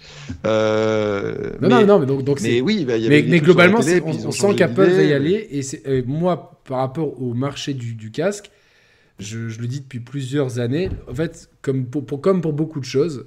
Euh, 0.46 1.52
non, 1.62 1.68
mais, 1.68 1.70
non, 1.70 1.86
non, 1.86 2.00
mais 2.00 2.06
donc, 2.06 2.24
donc 2.24 2.42
mais 2.42 2.62
oui, 2.62 2.86
bah, 2.86 2.96
y 2.96 3.10
mais, 3.10 3.24
mais 3.28 3.40
globalement, 3.42 3.82
télé, 3.82 4.02
on, 4.06 4.28
on 4.28 4.32
sent 4.32 4.56
qu'Apple 4.56 4.90
va 4.90 5.04
y 5.04 5.12
aller. 5.12 5.48
Et, 5.52 5.98
et 5.98 6.02
moi, 6.04 6.62
par 6.66 6.80
rapport 6.80 7.22
au 7.22 7.34
marché 7.34 7.74
du, 7.74 7.94
du 7.94 8.12
casque, 8.12 8.52
je, 9.20 9.50
je, 9.50 9.60
le 9.62 9.68
dis 9.68 9.82
depuis 9.82 10.00
plusieurs 10.00 10.60
années, 10.60 10.90
en 11.10 11.14
fait, 11.14 11.50
comme 11.62 11.86
pour, 11.86 12.06
pour, 12.06 12.22
comme 12.22 12.42
pour 12.42 12.54
beaucoup 12.54 12.80
de 12.80 12.86
choses, 12.86 13.26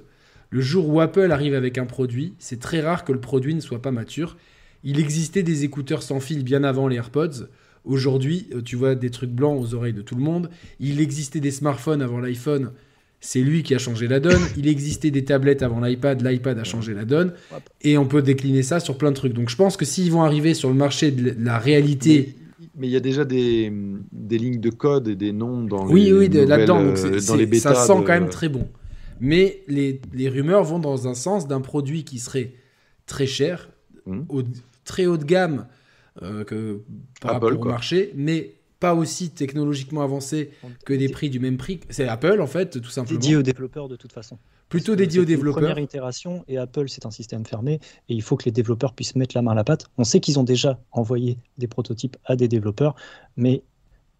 le 0.51 0.61
jour 0.61 0.87
où 0.87 0.99
Apple 0.99 1.31
arrive 1.31 1.53
avec 1.53 1.77
un 1.77 1.85
produit, 1.85 2.33
c'est 2.39 2.59
très 2.59 2.81
rare 2.81 3.05
que 3.05 3.11
le 3.11 3.19
produit 3.19 3.53
ne 3.53 3.59
soit 3.59 3.81
pas 3.81 3.91
mature. 3.91 4.37
Il 4.83 4.99
existait 4.99 5.43
des 5.43 5.63
écouteurs 5.63 6.01
sans 6.01 6.19
fil 6.19 6.43
bien 6.43 6.63
avant 6.63 6.87
les 6.87 6.95
AirPods. 6.95 7.47
Aujourd'hui, 7.85 8.47
euh, 8.53 8.61
tu 8.61 8.75
vois 8.75 8.95
des 8.95 9.09
trucs 9.09 9.31
blancs 9.31 9.59
aux 9.61 9.73
oreilles 9.73 9.93
de 9.93 10.01
tout 10.01 10.15
le 10.15 10.21
monde. 10.21 10.49
Il 10.79 11.01
existait 11.01 11.39
des 11.39 11.51
smartphones 11.51 12.01
avant 12.01 12.19
l'iPhone. 12.19 12.71
C'est 13.21 13.41
lui 13.41 13.63
qui 13.63 13.75
a 13.75 13.77
changé 13.77 14.07
la 14.07 14.19
donne. 14.19 14.41
Il 14.57 14.67
existait 14.67 15.11
des 15.11 15.25
tablettes 15.25 15.61
avant 15.61 15.81
l'iPad. 15.81 16.25
L'iPad 16.25 16.57
a 16.57 16.63
changé 16.63 16.93
la 16.93 17.05
donne. 17.05 17.33
Et 17.81 17.97
on 17.97 18.05
peut 18.05 18.21
décliner 18.21 18.63
ça 18.63 18.79
sur 18.79 18.97
plein 18.97 19.11
de 19.11 19.15
trucs. 19.15 19.33
Donc 19.33 19.49
je 19.49 19.55
pense 19.55 19.75
que 19.75 19.85
s'ils 19.85 20.11
vont 20.11 20.23
arriver 20.23 20.53
sur 20.53 20.69
le 20.69 20.75
marché 20.75 21.11
de 21.11 21.35
la 21.37 21.59
réalité 21.59 22.35
mais 22.79 22.87
il 22.87 22.91
y 22.91 22.95
a 22.95 23.01
déjà 23.01 23.25
des, 23.25 23.71
des, 24.11 24.37
lignes 24.37 24.61
de 24.61 24.69
code 24.69 25.09
et 25.09 25.15
des 25.15 25.33
noms 25.33 25.63
dans 25.63 25.87
oui, 25.87 26.05
les 26.05 26.13
oui, 26.13 26.29
là-dedans. 26.29 26.93
dans 27.27 27.35
les 27.35 27.45
bêtas. 27.45 27.75
Ça 27.75 27.87
sent 27.87 27.99
de... 27.99 28.05
quand 28.05 28.13
même 28.13 28.29
très 28.29 28.47
bon. 28.49 28.67
Mais 29.19 29.63
les, 29.67 30.01
les, 30.13 30.29
rumeurs 30.29 30.63
vont 30.63 30.79
dans 30.79 31.07
un 31.07 31.13
sens 31.13 31.45
d'un 31.47 31.59
produit 31.59 32.05
qui 32.05 32.19
serait 32.19 32.53
très 33.05 33.27
cher, 33.27 33.69
mmh. 34.05 34.21
au, 34.29 34.43
très 34.85 35.07
haut 35.07 35.17
de 35.17 35.25
gamme 35.25 35.67
euh, 36.21 36.45
que, 36.45 36.81
par 37.19 37.35
Apple, 37.35 37.45
rapport 37.45 37.59
au 37.59 37.61
quoi. 37.61 37.71
marché, 37.71 38.13
mais 38.15 38.55
pas 38.79 38.95
aussi 38.95 39.29
technologiquement 39.31 40.01
avancé 40.01 40.51
que 40.85 40.93
des 40.93 41.09
prix 41.09 41.29
du 41.29 41.39
même 41.39 41.57
prix. 41.57 41.81
C'est 41.89 42.07
Apple, 42.07 42.41
en 42.41 42.47
fait, 42.47 42.81
tout 42.81 42.89
simplement. 42.89 43.19
Dédié 43.19 43.35
aux 43.35 43.41
développeurs, 43.41 43.89
de 43.89 43.95
toute 43.95 44.13
façon. 44.13 44.37
Plutôt 44.69 44.95
dédié 44.95 45.19
aux 45.19 45.25
développeurs. 45.25 45.63
Première 45.63 45.79
itération, 45.79 46.43
et 46.47 46.57
Apple, 46.57 46.87
c'est 46.89 47.05
un 47.05 47.11
système 47.11 47.45
fermé, 47.45 47.79
et 48.07 48.13
il 48.13 48.21
faut 48.21 48.37
que 48.37 48.45
les 48.45 48.51
développeurs 48.51 48.93
puissent 48.93 49.15
mettre 49.15 49.35
la 49.35 49.41
main 49.41 49.51
à 49.51 49.55
la 49.55 49.63
pâte. 49.63 49.87
On 49.97 50.03
sait 50.03 50.19
qu'ils 50.19 50.39
ont 50.39 50.43
déjà 50.43 50.79
envoyé 50.91 51.37
des 51.57 51.67
prototypes 51.67 52.17
à 52.25 52.35
des 52.35 52.47
développeurs, 52.47 52.95
mais 53.35 53.63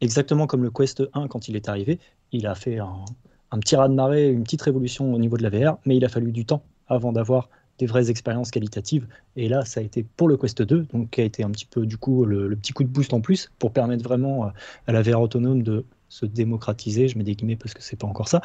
exactement 0.02 0.48
comme 0.48 0.64
le 0.64 0.72
Quest 0.72 1.03
1 1.14 1.27
quand 1.27 1.48
il 1.48 1.56
est 1.56 1.69
arrivé, 1.69 1.99
il 2.31 2.48
a 2.48 2.56
fait 2.56 2.80
un, 2.80 3.06
un 3.52 3.60
petit 3.60 3.76
raz-de-marée, 3.76 4.30
une 4.30 4.44
petite 4.44 4.61
révolution 4.61 5.14
au 5.14 5.19
niveau 5.19 5.38
de 5.38 5.44
la 5.44 5.49
VR, 5.49 5.77
mais 5.86 5.98
il 5.98 6.06
a 6.06 6.10
fallu 6.10 6.31
du 6.31 6.45
temps 6.45 6.64
avant 6.88 7.11
d'avoir 7.11 7.49
des 7.80 7.85
vraies 7.85 8.10
expériences 8.11 8.51
qualitatives. 8.51 9.07
Et 9.35 9.49
là, 9.49 9.65
ça 9.65 9.80
a 9.80 9.84
été 9.84 10.06
pour 10.18 10.27
le 10.27 10.38
Quest 10.38 10.61
2, 10.61 10.85
donc 10.93 11.10
qui 11.10 11.22
a 11.22 11.23
été 11.23 11.43
un 11.43 11.49
petit 11.49 11.65
peu 11.65 11.85
du 11.85 11.97
coup 11.97 12.26
le, 12.26 12.47
le 12.47 12.56
petit 12.56 12.73
coup 12.73 12.84
de 12.84 12.89
boost 12.89 13.14
en 13.14 13.22
plus 13.22 13.51
pour 13.57 13.72
permettre 13.72 14.03
vraiment 14.03 14.45
euh, 14.45 14.49
à 14.88 14.91
la 14.91 15.01
VR 15.01 15.22
autonome 15.22 15.64
de 15.64 15.85
se 16.10 16.26
démocratiser. 16.26 17.07
Je 17.07 17.18
mets 17.18 17.23
des 17.23 17.35
guillemets 17.35 17.56
parce 17.56 17.73
que 17.73 17.81
c'est 17.81 17.95
pas 17.95 18.07
encore 18.07 18.27
ça, 18.27 18.41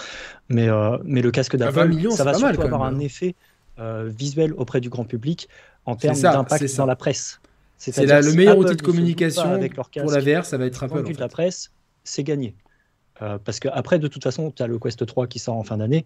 mais 0.48 0.69
euh, 0.69 0.97
mais 1.05 1.20
le 1.20 1.31
casque 1.31 1.56
d'Apple, 1.56 2.11
ça 2.12 2.24
va 2.24 2.35
surtout 2.35 2.62
avoir 2.62 2.85
un 2.85 2.98
effet 3.01 3.35
euh, 3.78 4.11
visuel 4.16 4.52
auprès 4.55 4.81
du 4.81 4.89
grand 4.89 5.05
public 5.05 5.48
en 5.85 5.97
termes 5.97 6.20
d'impact 6.20 6.77
dans 6.77 6.86
la 6.86 6.97
presse. 6.97 7.40
C'est 7.77 8.06
le 8.06 8.32
meilleur 8.32 8.55
Apple 8.55 8.66
outil 8.66 8.77
de 8.77 8.82
communication 8.82 9.51
avec 9.52 9.77
leur 9.77 9.90
casque, 9.90 10.06
pour 10.06 10.16
la 10.16 10.20
VR, 10.40 10.44
ça 10.47 10.56
va 10.56 10.66
être 10.66 10.82
Apple. 10.82 11.01
En 11.01 11.05
fait. 11.05 11.19
la 11.19 11.28
presse, 11.28 11.73
c'est 12.05 12.23
gagné. 12.23 12.55
Euh, 13.23 13.39
parce 13.44 13.61
qu'après, 13.61 13.98
de 13.98 14.09
toute 14.09 14.23
façon, 14.23 14.51
tu 14.51 14.62
as 14.62 14.66
le 14.66 14.78
Quest 14.78 15.05
3 15.05 15.27
qui 15.27 15.39
sort 15.39 15.56
en 15.56 15.62
fin 15.62 15.77
d'année. 15.77 16.05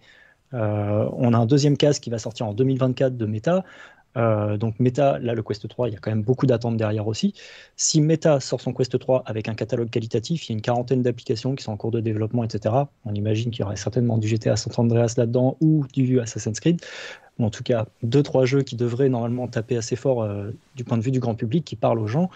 Euh, 0.55 1.09
on 1.12 1.35
a 1.35 1.39
un 1.39 1.47
deuxième 1.47 1.77
casque 1.77 2.03
qui 2.03 2.11
va 2.11 2.19
sortir 2.19 2.47
en 2.47 2.55
2024 2.55 3.16
de 3.16 3.27
Meta. 3.27 3.65
Euh, 4.16 4.57
donc 4.57 4.81
Meta, 4.81 5.19
là 5.19 5.35
le 5.35 5.43
Quest 5.43 5.69
3, 5.69 5.89
il 5.89 5.95
y 5.95 5.97
a 5.97 6.01
quand 6.01 6.11
même 6.11 6.23
beaucoup 6.23 6.47
d'attentes 6.47 6.77
derrière 6.77 7.07
aussi. 7.07 7.35
Si 7.77 8.01
Meta 8.01 8.41
sort 8.41 8.61
son 8.61 8.73
Quest 8.73 8.99
3 8.99 9.23
avec 9.27 9.49
un 9.49 9.55
catalogue 9.55 9.91
qualitatif, 9.91 10.49
il 10.49 10.53
y 10.53 10.55
a 10.55 10.57
une 10.57 10.62
quarantaine 10.62 11.03
d'applications 11.03 11.55
qui 11.55 11.62
sont 11.65 11.73
en 11.73 11.77
cours 11.77 11.91
de 11.91 12.01
développement, 12.01 12.45
etc. 12.45 12.75
On 13.05 13.15
imagine 13.15 13.51
qu'il 13.51 13.61
y 13.61 13.65
aurait 13.65 13.77
certainement 13.77 14.19
du 14.19 14.27
GTA 14.27 14.57
San 14.57 14.73
Andreas 14.77 15.15
là-dedans 15.16 15.57
ou 15.61 15.87
du 15.93 16.20
Assassin's 16.20 16.59
Creed. 16.59 16.81
En 17.39 17.51
tout 17.51 17.62
cas, 17.62 17.87
deux 18.03 18.23
trois 18.23 18.45
jeux 18.45 18.62
qui 18.62 18.75
devraient 18.75 19.09
normalement 19.09 19.47
taper 19.47 19.77
assez 19.77 19.95
fort 19.95 20.23
euh, 20.23 20.51
du 20.75 20.83
point 20.85 20.99
de 20.99 21.03
vue 21.03 21.12
du 21.12 21.20
grand 21.20 21.37
public, 21.37 21.65
qui 21.65 21.77
parlent 21.77 22.01
aux 22.01 22.09
gens. 22.09 22.31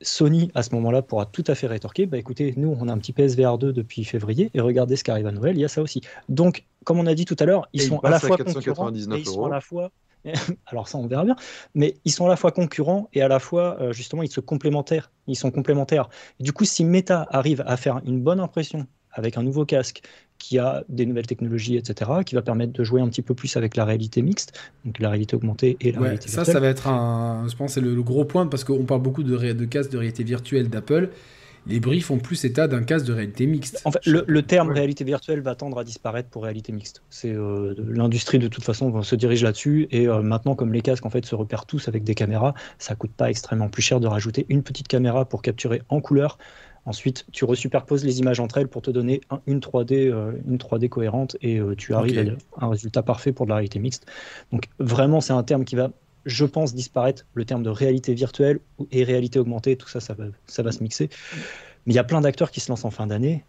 Sony, 0.00 0.50
à 0.54 0.62
ce 0.62 0.74
moment-là, 0.74 1.02
pourra 1.02 1.26
tout 1.26 1.44
à 1.46 1.54
fait 1.54 1.66
rétorquer 1.66 2.06
bah 2.06 2.18
écoutez, 2.18 2.54
nous, 2.56 2.76
on 2.80 2.88
a 2.88 2.92
un 2.92 2.98
petit 2.98 3.12
PSVR 3.12 3.58
2 3.58 3.72
depuis 3.72 4.04
février, 4.04 4.50
et 4.54 4.60
regardez 4.60 4.96
ce 4.96 5.04
qui 5.04 5.10
arrive 5.10 5.26
à 5.26 5.32
Noël, 5.32 5.56
il 5.56 5.60
y 5.60 5.64
a 5.64 5.68
ça 5.68 5.82
aussi. 5.82 6.00
Donc, 6.28 6.64
comme 6.84 6.98
on 6.98 7.06
a 7.06 7.14
dit 7.14 7.24
tout 7.24 7.36
à 7.38 7.44
l'heure, 7.44 7.68
ils 7.72 7.82
sont 7.82 7.98
à 8.00 8.10
la 8.10 8.20
fois 8.20 8.36
concurrents 8.36 8.92
et 8.92 8.98
ils 8.98 9.26
sont 9.26 9.44
à 9.44 9.50
la 9.50 9.60
fois 9.60 9.90
alors 10.66 10.86
ça 10.86 10.98
on 10.98 11.06
verra 11.06 11.24
bien, 11.24 11.36
mais 11.74 11.96
ils 12.04 12.12
sont 12.12 12.26
à 12.26 12.28
la 12.28 12.36
fois 12.36 12.52
concurrents 12.52 13.08
et 13.12 13.22
à 13.22 13.28
la 13.28 13.40
fois 13.40 13.76
euh, 13.80 13.92
justement 13.92 14.22
ils 14.22 14.30
se 14.30 14.40
complémentaires, 14.40 15.10
ils 15.26 15.36
sont 15.36 15.50
complémentaires. 15.50 16.08
du 16.38 16.52
coup, 16.52 16.64
si 16.64 16.84
Meta 16.84 17.26
arrive 17.30 17.62
à 17.66 17.76
faire 17.76 18.00
une 18.06 18.20
bonne 18.20 18.40
impression 18.40 18.86
avec 19.10 19.36
un 19.36 19.42
nouveau 19.42 19.66
casque 19.66 20.02
qui 20.38 20.58
a 20.58 20.84
des 20.88 21.06
nouvelles 21.06 21.26
technologies, 21.26 21.76
etc., 21.76 22.10
qui 22.24 22.34
va 22.34 22.42
permettre 22.42 22.72
de 22.72 22.82
jouer 22.82 23.00
un 23.00 23.08
petit 23.08 23.22
peu 23.22 23.34
plus 23.34 23.56
avec 23.56 23.76
la 23.76 23.84
réalité 23.84 24.22
mixte, 24.22 24.58
donc 24.84 24.98
la 24.98 25.10
réalité 25.10 25.36
augmentée 25.36 25.76
et 25.80 25.92
la 25.92 26.00
réalité 26.00 26.28
ça, 26.28 26.44
Ça, 26.44 26.52
ça 26.52 26.60
va 26.60 26.68
être 26.68 26.88
un, 26.88 27.46
je 27.48 27.54
pense, 27.54 27.74
c'est 27.74 27.80
le, 27.80 28.02
gros 28.02 28.24
point 28.24 28.46
parce 28.46 28.64
qu'on 28.64 28.84
parle 28.84 29.02
beaucoup 29.02 29.22
de, 29.22 29.52
de 29.52 29.64
casques 29.66 29.92
de 29.92 29.98
réalité 29.98 30.24
virtuelle 30.24 30.68
d'Apple 30.68 31.10
les 31.66 31.80
bruits 31.80 32.00
font 32.00 32.18
plus 32.18 32.44
état 32.44 32.66
d'un 32.66 32.82
casque 32.82 33.06
de 33.06 33.12
réalité 33.12 33.46
mixte. 33.46 33.80
En 33.84 33.92
fait, 33.92 34.04
le, 34.04 34.42
terme 34.42 34.70
réalité 34.70 35.04
virtuelle 35.04 35.40
va 35.40 35.54
tendre 35.54 35.78
à 35.78 35.84
disparaître 35.84 36.28
pour 36.28 36.42
réalité 36.42 36.72
mixte. 36.72 37.02
C'est 37.10 37.32
euh, 37.32 37.74
l'industrie 37.78 38.38
de 38.38 38.48
toute 38.48 38.64
façon 38.64 39.02
se 39.02 39.14
dirige 39.14 39.44
là-dessus 39.44 39.86
et 39.90 40.08
euh, 40.08 40.22
maintenant 40.22 40.54
comme 40.54 40.72
les 40.72 40.82
casques 40.82 41.06
en 41.06 41.10
fait 41.10 41.24
se 41.24 41.34
repèrent 41.34 41.66
tous 41.66 41.88
avec 41.88 42.04
des 42.04 42.14
caméras, 42.14 42.54
ça 42.78 42.94
coûte 42.94 43.12
pas 43.12 43.30
extrêmement 43.30 43.68
plus 43.68 43.82
cher 43.82 44.00
de 44.00 44.06
rajouter 44.06 44.46
une 44.48 44.62
petite 44.62 44.88
caméra 44.88 45.24
pour 45.24 45.42
capturer 45.42 45.82
en 45.88 46.00
couleur. 46.00 46.38
Ensuite, 46.84 47.26
tu 47.30 47.44
resuperposes 47.44 48.04
les 48.04 48.18
images 48.18 48.40
entre 48.40 48.58
elles 48.58 48.66
pour 48.66 48.82
te 48.82 48.90
donner 48.90 49.20
une 49.46 49.60
3D, 49.60 50.10
euh, 50.10 50.32
une 50.48 50.56
3D 50.56 50.88
cohérente 50.88 51.36
et 51.40 51.60
tu 51.78 51.94
arrives 51.94 52.36
à 52.56 52.66
un 52.66 52.70
résultat 52.70 53.04
parfait 53.04 53.32
pour 53.32 53.46
de 53.46 53.50
la 53.50 53.56
réalité 53.56 53.78
mixte. 53.78 54.06
Donc 54.50 54.64
vraiment, 54.80 55.20
c'est 55.20 55.32
un 55.32 55.44
terme 55.44 55.64
qui 55.64 55.76
va 55.76 55.90
je 56.24 56.44
pense, 56.44 56.74
disparaître. 56.74 57.26
Le 57.34 57.44
terme 57.44 57.62
de 57.62 57.70
réalité 57.70 58.14
virtuelle 58.14 58.60
et 58.90 59.04
réalité 59.04 59.38
augmentée, 59.38 59.76
tout 59.76 59.88
ça, 59.88 60.00
ça 60.00 60.14
va, 60.14 60.72
se 60.72 60.82
mixer. 60.82 61.08
Mais 61.86 61.92
il 61.92 61.96
y 61.96 61.98
a 61.98 62.04
plein 62.04 62.20
d'acteurs 62.20 62.50
qui 62.50 62.60
se 62.60 62.70
lancent 62.70 62.84
en 62.84 62.90
fin 62.90 63.06
d'année, 63.06 63.44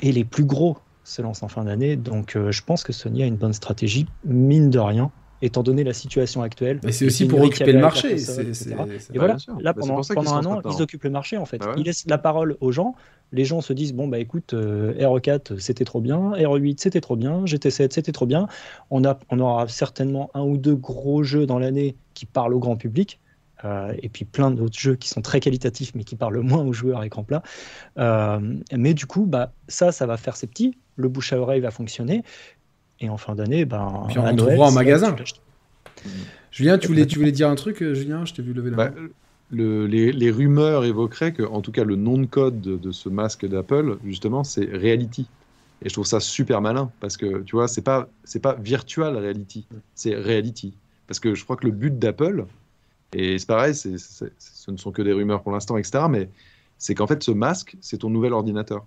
et 0.00 0.12
les 0.12 0.24
plus 0.24 0.44
gros 0.44 0.78
se 1.04 1.22
lancent 1.22 1.42
en 1.42 1.48
fin 1.48 1.64
d'année, 1.64 1.96
donc 1.96 2.36
euh, 2.36 2.52
je 2.52 2.62
pense 2.62 2.84
que 2.84 2.92
Sony 2.92 3.22
a 3.22 3.26
une 3.26 3.36
bonne 3.36 3.52
stratégie, 3.52 4.06
mine 4.24 4.70
de 4.70 4.78
rien, 4.78 5.10
étant 5.42 5.62
donné 5.62 5.84
la 5.84 5.92
situation 5.92 6.42
actuelle. 6.42 6.80
Mais 6.84 6.92
c'est 6.92 7.06
aussi 7.06 7.26
pour 7.26 7.40
occuper 7.40 7.72
le 7.72 7.80
marché. 7.80 8.16
et 8.16 9.18
voilà, 9.18 9.36
là, 9.60 9.74
pendant, 9.74 10.00
pendant 10.14 10.34
un 10.34 10.44
an, 10.46 10.60
ils 10.70 10.82
occupent 10.82 11.04
le 11.04 11.10
marché, 11.10 11.36
en 11.36 11.46
fait. 11.46 11.60
Ah 11.62 11.74
ils 11.76 11.84
laissent 11.84 12.06
la 12.06 12.18
parole 12.18 12.56
aux 12.60 12.72
gens, 12.72 12.94
les 13.32 13.44
gens 13.44 13.60
se 13.60 13.72
disent 13.72 13.94
bon 13.94 14.08
bah 14.08 14.18
écoute 14.18 14.54
euh, 14.54 14.92
RE4 14.94 15.58
c'était 15.58 15.84
trop 15.84 16.00
bien, 16.00 16.32
RE8 16.32 16.76
c'était 16.78 17.00
trop 17.00 17.16
bien, 17.16 17.44
GT7 17.44 17.92
c'était 17.92 18.12
trop 18.12 18.26
bien. 18.26 18.48
On 18.90 19.04
a 19.04 19.18
on 19.30 19.38
aura 19.38 19.68
certainement 19.68 20.30
un 20.34 20.42
ou 20.42 20.56
deux 20.56 20.74
gros 20.74 21.22
jeux 21.22 21.46
dans 21.46 21.58
l'année 21.58 21.96
qui 22.14 22.26
parlent 22.26 22.54
au 22.54 22.58
grand 22.58 22.76
public. 22.76 23.20
Euh, 23.64 23.92
et 24.02 24.08
puis 24.08 24.24
plein 24.24 24.50
d'autres 24.50 24.78
jeux 24.78 24.96
qui 24.96 25.10
sont 25.10 25.20
très 25.20 25.38
qualitatifs 25.38 25.92
mais 25.94 26.02
qui 26.02 26.16
parlent 26.16 26.40
moins 26.40 26.64
aux 26.64 26.72
joueurs 26.72 27.00
à 27.00 27.06
écran 27.06 27.24
plat. 27.24 27.42
Euh, 27.98 28.40
mais 28.74 28.94
du 28.94 29.04
coup, 29.04 29.26
bah, 29.26 29.52
ça, 29.68 29.92
ça 29.92 30.06
va 30.06 30.16
faire 30.16 30.36
ses 30.36 30.46
petits. 30.46 30.78
Le 30.96 31.08
bouche 31.08 31.34
à 31.34 31.38
oreille 31.38 31.60
va 31.60 31.70
fonctionner. 31.70 32.22
Et 33.00 33.08
en 33.08 33.16
fin 33.16 33.34
d'année, 33.34 33.64
ben, 33.64 34.04
puis 34.08 34.18
on 34.18 34.26
en 34.26 34.36
trouvera 34.36 34.66
en 34.66 34.72
magasin. 34.72 35.16
Julien, 36.50 36.78
tu 36.78 36.88
voulais, 36.88 37.06
tu 37.06 37.18
voulais 37.18 37.32
dire 37.32 37.48
un 37.48 37.54
truc, 37.54 37.78
Julien? 37.78 38.24
Je 38.24 38.34
t'ai 38.34 38.42
vu 38.42 38.52
lever 38.52 38.70
la 38.70 38.76
bah, 38.76 38.90
main 38.90 39.08
les, 39.52 40.30
rumeurs 40.30 40.84
évoqueraient 40.84 41.32
que, 41.32 41.42
en 41.42 41.60
tout 41.60 41.72
cas, 41.72 41.84
le 41.84 41.96
nom 41.96 42.18
de 42.18 42.26
code 42.26 42.60
de, 42.60 42.92
ce 42.92 43.08
masque 43.08 43.46
d'Apple, 43.46 43.98
justement, 44.04 44.44
c'est 44.44 44.64
Reality. 44.64 45.26
Et 45.82 45.88
je 45.88 45.94
trouve 45.94 46.06
ça 46.06 46.20
super 46.20 46.60
malin 46.60 46.90
parce 47.00 47.16
que, 47.16 47.42
tu 47.42 47.56
vois, 47.56 47.66
c'est 47.66 47.80
pas, 47.80 48.08
c'est 48.24 48.40
pas 48.40 48.54
virtual 48.54 49.16
reality, 49.16 49.66
c'est 49.94 50.14
reality. 50.14 50.74
Parce 51.06 51.18
que 51.20 51.34
je 51.34 51.42
crois 51.42 51.56
que 51.56 51.64
le 51.64 51.72
but 51.72 51.98
d'Apple, 51.98 52.44
et 53.14 53.38
c'est 53.38 53.46
pareil, 53.46 53.74
ce 53.74 54.70
ne 54.70 54.76
sont 54.76 54.92
que 54.92 55.00
des 55.00 55.14
rumeurs 55.14 55.42
pour 55.42 55.52
l'instant, 55.52 55.78
etc., 55.78 56.04
mais 56.10 56.28
c'est 56.76 56.94
qu'en 56.94 57.06
fait, 57.06 57.22
ce 57.22 57.30
masque, 57.30 57.76
c'est 57.80 57.98
ton 57.98 58.10
nouvel 58.10 58.34
ordinateur. 58.34 58.84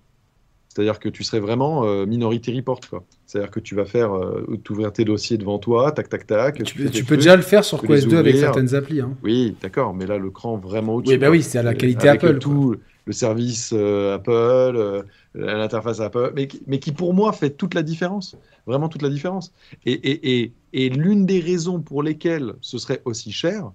C'est-à-dire 0.74 0.98
que 0.98 1.08
tu 1.08 1.22
serais 1.22 1.38
vraiment 1.38 1.84
euh, 1.84 2.04
Minority 2.04 2.56
Report. 2.56 2.80
C'est-à-dire 3.26 3.50
que 3.52 3.60
tu 3.60 3.76
vas 3.76 3.84
faire, 3.84 4.12
euh, 4.12 4.44
ouvrir 4.70 4.92
tes 4.92 5.04
dossiers 5.04 5.38
devant 5.38 5.60
toi, 5.60 5.92
tac, 5.92 6.08
tac, 6.08 6.26
tac. 6.26 6.64
Tu, 6.64 7.04
peux, 7.04 7.16
déjà 7.16 7.36
le 7.36 7.42
faire 7.42 7.64
sur 7.64 7.80
Quest 7.80 8.08
2 8.08 8.16
avec 8.16 8.36
certaines 8.36 8.74
applis. 8.74 9.00
Hein. 9.00 9.16
Oui, 9.22 9.56
d'accord, 9.62 9.94
mais 9.94 10.04
là, 10.04 10.18
le 10.18 10.30
cran 10.30 10.56
vraiment 10.56 10.96
au-dessus. 10.96 11.12
Oui, 11.12 11.18
bah 11.18 11.30
oui, 11.30 11.44
c'est 11.44 11.58
à 11.58 11.62
la 11.62 11.74
qualité 11.74 12.08
Apple. 12.08 12.40
Tout, 12.40 12.74
le 13.06 13.12
service 13.12 13.72
euh, 13.72 14.16
Apple, 14.16 15.04
l'interface 15.34 16.00
Apple, 16.00 16.32
mais, 16.34 16.48
mais, 16.66 16.80
qui 16.80 16.90
pour 16.90 17.14
moi 17.14 17.32
fait 17.32 17.50
toute 17.50 17.74
la 17.74 17.82
différence. 17.82 18.36
Vraiment 18.66 18.88
toute 18.88 19.02
la 19.02 19.10
différence. 19.10 19.52
Et, 19.86 19.92
et, 19.92 20.42
et, 20.42 20.52
et 20.72 20.88
l'une 20.88 21.24
des 21.24 21.38
raisons 21.38 21.80
pour 21.82 22.02
lesquelles 22.02 22.54
ce 22.60 22.78
serait 22.78 23.00
aussi 23.04 23.30
cher, 23.30 23.70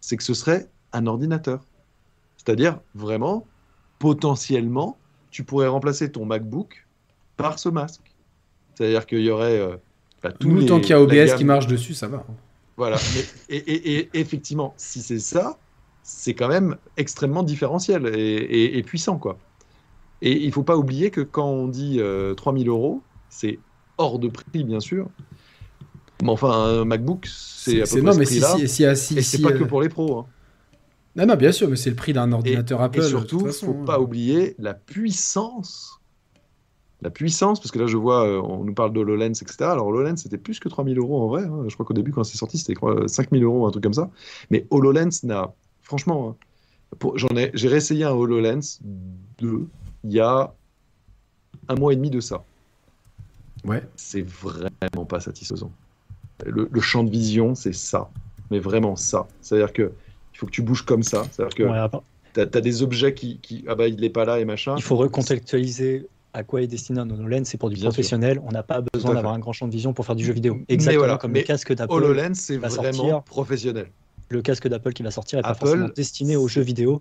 c'est 0.00 0.16
que 0.16 0.22
ce 0.22 0.34
serait 0.34 0.68
un 0.92 1.06
ordinateur. 1.08 1.64
C'est-à-dire, 2.36 2.78
vraiment, 2.94 3.44
potentiellement, 3.98 4.98
tu 5.34 5.42
pourrais 5.42 5.66
remplacer 5.66 6.12
ton 6.12 6.24
MacBook 6.24 6.86
par 7.36 7.58
ce 7.58 7.68
masque. 7.68 8.14
C'est-à-dire 8.74 9.04
qu'il 9.04 9.18
y 9.18 9.30
aurait. 9.30 9.58
Euh, 9.58 9.76
bah, 10.22 10.32
Nous, 10.42 10.64
tant 10.64 10.78
qu'il 10.78 10.90
y 10.90 10.92
a 10.92 11.02
OBS 11.02 11.34
qui 11.36 11.42
marche 11.42 11.66
dessus, 11.66 11.92
ça 11.92 12.06
va. 12.06 12.24
Voilà. 12.76 12.98
et, 13.48 14.08
effectivement, 14.14 14.74
si 14.76 15.02
c'est 15.02 15.18
ça, 15.18 15.58
c'est 16.04 16.34
quand 16.34 16.46
même 16.46 16.76
extrêmement 16.96 17.42
différentiel 17.42 18.06
et, 18.14 18.80
puissant, 18.84 19.18
quoi. 19.18 19.36
Et 20.22 20.44
il 20.44 20.52
faut 20.52 20.62
pas 20.62 20.76
oublier 20.76 21.10
que 21.10 21.20
quand 21.20 21.48
on 21.48 21.66
dit 21.66 22.00
3000 22.36 22.68
euh, 22.68 22.70
euros, 22.70 23.02
c'est 23.28 23.58
hors 23.98 24.20
de 24.20 24.28
prix, 24.28 24.62
bien 24.62 24.78
sûr. 24.78 25.08
Mais 26.22 26.30
enfin, 26.30 26.52
un 26.52 26.84
MacBook, 26.84 27.26
c'est 27.26 27.82
à 27.82 27.86
peu 27.86 28.02
près 28.02 28.12
ce 28.12 28.20
prix-là. 28.20 28.54
Si, 28.56 28.68
si, 28.68 28.96
si, 28.96 29.18
et 29.18 29.22
c'est 29.22 29.42
pas 29.42 29.50
que 29.50 29.64
euh, 29.64 29.66
pour 29.66 29.82
les 29.82 29.88
pros. 29.88 30.20
Hein. 30.20 30.26
Non, 31.16 31.26
non, 31.26 31.36
bien 31.36 31.52
sûr, 31.52 31.68
mais 31.68 31.76
c'est 31.76 31.90
le 31.90 31.96
prix 31.96 32.12
d'un 32.12 32.32
ordinateur 32.32 32.80
Apple. 32.80 32.98
Et 32.98 33.02
surtout, 33.02 33.40
il 33.40 33.46
ne 33.46 33.52
faut 33.52 33.74
pas 33.74 34.00
oublier 34.00 34.54
la 34.58 34.74
puissance. 34.74 36.00
La 37.02 37.10
puissance, 37.10 37.60
parce 37.60 37.70
que 37.70 37.78
là, 37.78 37.86
je 37.86 37.96
vois, 37.96 38.26
euh, 38.26 38.40
on 38.40 38.64
nous 38.64 38.74
parle 38.74 38.92
d'HoloLens, 38.92 39.42
etc. 39.42 39.56
Alors, 39.60 39.86
HoloLens, 39.88 40.16
c'était 40.16 40.38
plus 40.38 40.58
que 40.58 40.68
3000 40.68 40.98
euros 40.98 41.22
en 41.22 41.28
vrai. 41.28 41.44
Hein. 41.44 41.64
Je 41.68 41.74
crois 41.74 41.84
qu'au 41.84 41.92
début, 41.92 42.12
quand 42.12 42.24
c'est 42.24 42.38
sorti, 42.38 42.58
c'était 42.58 42.74
5000 43.06 43.44
euros, 43.44 43.66
un 43.66 43.70
truc 43.70 43.84
comme 43.84 43.94
ça. 43.94 44.10
Mais 44.50 44.66
HoloLens 44.70 45.22
n'a. 45.22 45.52
Franchement, 45.82 46.30
hein, 46.30 47.10
j'en 47.14 47.36
ai, 47.36 47.50
j'ai 47.52 47.68
réessayé 47.68 48.04
un 48.04 48.12
HoloLens 48.12 48.80
2 49.38 49.66
il 50.04 50.12
y 50.12 50.20
a 50.20 50.54
un 51.68 51.74
mois 51.74 51.92
et 51.92 51.96
demi 51.96 52.10
de 52.10 52.20
ça. 52.20 52.44
Ouais. 53.64 53.86
C'est 53.96 54.22
vraiment 54.22 55.04
pas 55.06 55.20
satisfaisant. 55.20 55.72
Le, 56.44 56.68
le 56.70 56.80
champ 56.80 57.04
de 57.04 57.10
vision, 57.10 57.54
c'est 57.54 57.72
ça. 57.72 58.10
Mais 58.50 58.58
vraiment 58.58 58.96
ça. 58.96 59.26
C'est-à-dire 59.40 59.72
que 59.72 59.92
il 60.34 60.38
faut 60.38 60.46
que 60.46 60.50
tu 60.50 60.62
bouges 60.62 60.82
comme 60.82 61.02
ça. 61.02 61.24
C'est-à-dire 61.30 61.54
que 61.54 61.98
tu 62.34 62.40
as, 62.40 62.60
des 62.60 62.82
objets 62.82 63.14
qui, 63.14 63.38
qui, 63.38 63.64
Ah 63.68 63.76
bah, 63.76 63.86
il 63.86 64.00
n'est 64.00 64.10
pas 64.10 64.24
là 64.24 64.40
et 64.40 64.44
machin. 64.44 64.74
Il 64.76 64.82
faut 64.82 64.96
recontextualiser 64.96 66.08
à 66.32 66.42
quoi 66.42 66.62
est 66.62 66.66
destiné 66.66 66.98
un 66.98 67.08
HoloLens. 67.08 67.44
C'est 67.44 67.58
pour 67.58 67.70
du 67.70 67.80
professionnel. 67.80 68.40
On 68.44 68.50
n'a 68.50 68.64
pas 68.64 68.82
besoin 68.92 69.14
d'avoir 69.14 69.34
un 69.34 69.38
grand 69.38 69.52
champ 69.52 69.68
de 69.68 69.72
vision 69.72 69.92
pour 69.92 70.04
faire 70.04 70.16
du 70.16 70.24
jeu 70.24 70.32
vidéo. 70.32 70.58
Exactement 70.68 71.16
comme 71.16 71.32
le 71.32 71.42
casque 71.42 71.72
d'Apple. 71.72 71.92
HoloLens, 71.92 72.34
c'est 72.34 72.56
vraiment 72.56 73.22
professionnel 73.22 73.86
le 74.30 74.42
casque 74.42 74.68
d'Apple 74.68 74.92
qui 74.92 75.02
va 75.02 75.10
sortir 75.10 75.38
n'est 75.38 75.42
pas 75.42 75.54
forcément 75.54 75.88
destiné 75.94 76.36
aux 76.36 76.48
jeux 76.48 76.62
vidéo. 76.62 77.00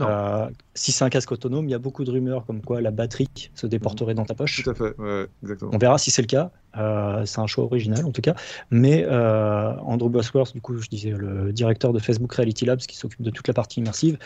Euh, 0.00 0.48
si 0.74 0.92
c'est 0.92 1.04
un 1.04 1.10
casque 1.10 1.30
autonome, 1.32 1.66
il 1.66 1.70
y 1.70 1.74
a 1.74 1.78
beaucoup 1.78 2.04
de 2.04 2.10
rumeurs 2.10 2.44
comme 2.46 2.60
quoi 2.60 2.80
la 2.80 2.90
batterie 2.90 3.28
se 3.54 3.66
déporterait 3.66 4.14
dans 4.14 4.24
ta 4.24 4.34
poche. 4.34 4.62
Tout 4.62 4.70
à 4.70 4.74
fait, 4.74 4.94
exactement. 5.42 5.70
On 5.72 5.78
verra 5.78 5.98
si 5.98 6.10
c'est 6.10 6.22
le 6.22 6.26
cas. 6.26 6.50
Euh, 6.76 7.24
c'est 7.24 7.38
un 7.38 7.46
choix 7.46 7.64
original 7.64 8.04
en 8.04 8.10
tout 8.10 8.22
cas. 8.22 8.34
Mais 8.70 9.04
euh, 9.04 9.74
Andrew 9.80 10.08
Bosworth, 10.08 10.52
du 10.52 10.60
coup, 10.60 10.76
je 10.78 10.88
disais, 10.88 11.10
le 11.10 11.52
directeur 11.52 11.92
de 11.92 11.98
Facebook 11.98 12.32
Reality 12.32 12.64
Labs 12.64 12.80
qui 12.80 12.96
s'occupe 12.96 13.22
de 13.22 13.30
toute 13.30 13.46
la 13.46 13.54
partie 13.54 13.80
immersive, 13.80 14.18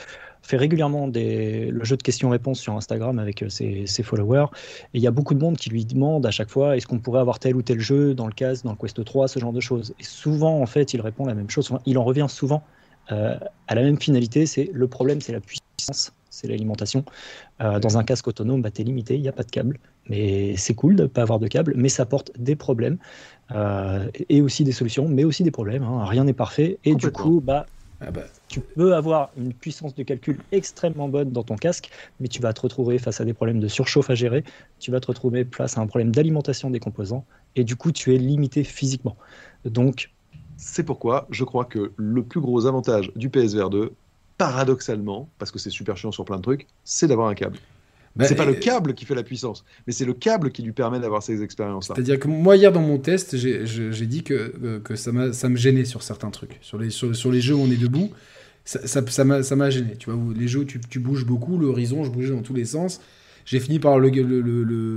fait 0.43 0.57
régulièrement 0.57 1.09
des, 1.09 1.71
le 1.71 1.85
jeu 1.85 1.97
de 1.97 2.03
questions-réponses 2.03 2.61
sur 2.61 2.75
Instagram 2.75 3.19
avec 3.19 3.43
euh, 3.43 3.49
ses, 3.49 4.03
followers. 4.03 4.47
Et 4.95 4.99
il 4.99 5.03
y 5.03 5.07
a 5.07 5.11
beaucoup 5.11 5.35
de 5.35 5.41
monde 5.41 5.57
qui 5.57 5.69
lui 5.71 5.85
demande 5.85 6.25
à 6.25 6.31
chaque 6.31 6.51
fois 6.51 6.77
est-ce 6.77 6.87
qu'on 6.87 6.99
pourrait 6.99 7.21
avoir 7.21 7.39
tel 7.39 7.57
ou 7.57 7.63
tel 7.63 7.81
jeu 7.81 8.15
dans 8.15 8.27
le 8.27 8.33
casque, 8.33 8.65
dans 8.65 8.73
le 8.73 8.77
Quest 8.77 9.05
3, 9.05 9.29
ce 9.29 9.39
genre 9.39 9.53
de 9.53 9.61
choses. 9.61 9.95
Et 9.99 10.05
souvent, 10.05 10.61
en 10.61 10.67
fait, 10.67 10.95
il 10.95 11.01
répond 11.01 11.27
la 11.27 11.35
même 11.35 11.51
chose. 11.51 11.71
Il 11.87 11.99
en 11.99 12.05
revient 12.05 12.27
souvent 12.29 12.63
à 13.09 13.75
la 13.75 13.83
même 13.83 14.01
finalité 14.01 14.47
c'est 14.47 14.71
le 14.73 14.89
problème, 14.89 15.21
c'est 15.21 15.33
la 15.33 15.41
puissance, 15.41 16.13
c'est 16.31 16.49
l'alimentation. 16.49 17.05
Euh, 17.61 17.81
dans 17.81 17.99
un 17.99 18.05
casque 18.05 18.29
autonome, 18.29 18.63
bah, 18.63 18.71
tu 18.71 18.83
es 18.83 18.85
limité, 18.85 19.17
il 19.17 19.23
n'y 19.23 19.29
a 19.29 19.33
pas 19.33 19.45
de 19.45 19.51
câble. 19.51 19.79
Mais 20.09 20.57
c'est 20.57 20.75
cool 20.75 20.97
de 20.97 21.03
ne 21.03 21.09
pas 21.09 21.23
avoir 21.23 21.39
de 21.39 21.49
câble, 21.49 21.75
mais 21.77 21.89
ça 21.89 22.07
porte 22.07 22.33
des 22.39 22.57
problèmes 22.57 22.99
et 24.29 24.43
aussi 24.43 24.65
des 24.65 24.73
solutions, 24.73 25.09
mais 25.09 25.25
aussi 25.25 25.43
des 25.43 25.51
problèmes. 25.51 25.83
Hein. 25.83 26.05
Rien 26.05 26.25
n'est 26.25 26.35
parfait. 26.35 26.79
Et 26.85 26.95
du 26.95 27.11
coup, 27.11 27.41
bah, 27.41 27.67
ah 28.01 28.13
bah. 28.13 28.23
Tu 28.49 28.61
peux 28.61 28.95
avoir 28.95 29.33
une 29.37 29.53
puissance 29.53 29.95
de 29.95 30.05
calcul 30.05 30.39
extrêmement 30.53 31.09
bonne 31.09 31.33
dans 31.33 31.43
ton 31.43 31.57
casque, 31.57 31.91
mais 32.21 32.29
tu 32.29 32.41
vas 32.41 32.53
te 32.53 32.61
retrouver 32.61 32.99
face 32.99 33.21
à 33.21 33.25
des 33.25 33.35
problèmes 33.35 33.59
de 33.59 33.67
surchauffe 33.67 34.09
à 34.09 34.15
gérer, 34.15 34.45
tu 34.79 34.93
vas 34.93 35.01
te 35.01 35.09
retrouver 35.09 35.47
face 35.53 35.77
à 35.77 35.81
un 35.81 35.87
problème 35.87 36.13
d'alimentation 36.13 36.71
des 36.71 36.79
composants, 36.79 37.27
et 37.57 37.65
du 37.65 37.75
coup 37.75 37.91
tu 37.91 38.15
es 38.15 38.19
limité 38.19 38.63
physiquement. 38.63 39.17
Donc, 39.65 40.13
c'est 40.59 40.83
pourquoi 40.83 41.27
je 41.31 41.45
crois 41.45 41.65
que 41.65 41.93
le 41.97 42.23
plus 42.23 42.41
gros 42.41 42.67
avantage 42.67 43.11
du 43.17 43.31
PSVR 43.31 43.71
2, 43.71 43.93
paradoxalement, 44.37 45.31
parce 45.39 45.51
que 45.51 45.59
c'est 45.59 45.71
super 45.71 45.97
chiant 45.97 46.13
sur 46.13 46.25
plein 46.25 46.37
de 46.37 46.43
trucs, 46.43 46.67
c'est 46.85 47.07
d'avoir 47.07 47.29
un 47.29 47.35
câble. 47.35 47.59
Ce 48.21 48.27
c'est 48.27 48.35
pas 48.35 48.45
le 48.45 48.55
câble 48.55 48.95
qui 48.95 49.05
fait 49.05 49.15
la 49.15 49.23
puissance, 49.23 49.65
mais 49.87 49.93
c'est 49.93 50.05
le 50.05 50.13
câble 50.13 50.51
qui 50.51 50.63
lui 50.63 50.73
permet 50.73 50.99
d'avoir 50.99 51.23
ces 51.23 51.43
expériences-là. 51.43 51.95
C'est-à-dire 51.95 52.19
que 52.19 52.27
moi, 52.27 52.57
hier, 52.57 52.73
dans 52.73 52.83
mon 52.83 52.99
test, 52.99 53.37
j'ai 53.37 54.07
dit 54.07 54.25
que, 54.25 54.55
euh, 54.63 54.81
que 54.81 54.97
ça, 54.97 55.13
ça 55.33 55.49
me 55.49 55.57
gênait 55.57 55.85
sur 55.85 56.03
certains 56.03 56.31
trucs. 56.31 56.59
Sur 56.61 56.79
les, 56.79 56.91
sur, 56.91 57.31
les 57.31 57.41
jeux 57.41 57.55
où 57.55 57.61
on 57.61 57.71
est 57.71 57.81
debout, 57.81 58.11
ça, 58.65 58.81
ça, 59.07 59.25
m'a 59.25 59.71
gêné. 59.71 59.95
Tu 59.97 60.11
vois, 60.11 60.21
les 60.35 60.49
jeux 60.49 60.61
où 60.61 60.65
tu, 60.65 60.81
tu 60.81 60.99
bouges 60.99 61.27
beaucoup, 61.27 61.59
l'horizon, 61.59 62.03
je 62.03 62.11
bougeais 62.11 62.35
dans 62.35 62.43
tous 62.43 62.55
les 62.55 62.65
sens. 62.65 63.01
J'ai 63.45 63.61
fini 63.61 63.79
par 63.79 63.99
le, 63.99 64.11
le, 64.11 64.41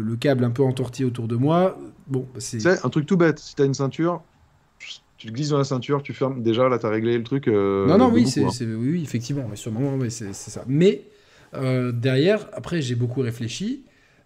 le, 0.02 0.16
câble 0.16 0.44
un 0.44 0.50
peu 0.50 0.64
entorti 0.64 1.06
autour 1.06 1.28
de 1.28 1.36
moi. 1.36 1.78
Bon, 2.08 2.26
c'est. 2.38 2.58
Tu 2.58 2.64
sais, 2.64 2.80
un 2.84 2.90
truc 2.90 3.06
tout 3.06 3.18
bête. 3.18 3.40
Si 3.40 3.56
t'as 3.56 3.66
une 3.66 3.74
ceinture, 3.74 4.24
tu 5.22 5.28
te 5.28 5.34
glisses 5.34 5.50
dans 5.50 5.58
la 5.60 5.64
ceinture, 5.64 6.02
tu 6.02 6.14
fermes. 6.14 6.42
Déjà, 6.42 6.68
là, 6.68 6.80
t'as 6.80 6.90
réglé 6.90 7.16
le 7.18 7.24
truc. 7.24 7.48
euh, 7.48 7.86
non, 7.88 7.98
non, 7.98 8.12
oui, 8.12 8.28
c'est, 8.28 8.44
hein. 8.44 8.50
oui, 8.62 8.90
oui, 8.94 9.02
effectivement, 9.04 9.46
mais 9.50 9.56
sur 9.56 9.70
le 9.72 9.78
moment, 9.80 9.96
oui, 10.00 10.10
c'est, 10.10 10.34
ça. 10.34 10.64
Mais 10.68 11.04
euh, 11.54 11.92
derrière, 11.92 12.48
après, 12.54 12.82
j'ai 12.82 12.96
beaucoup 12.96 13.22
réfléchi. 13.22 13.84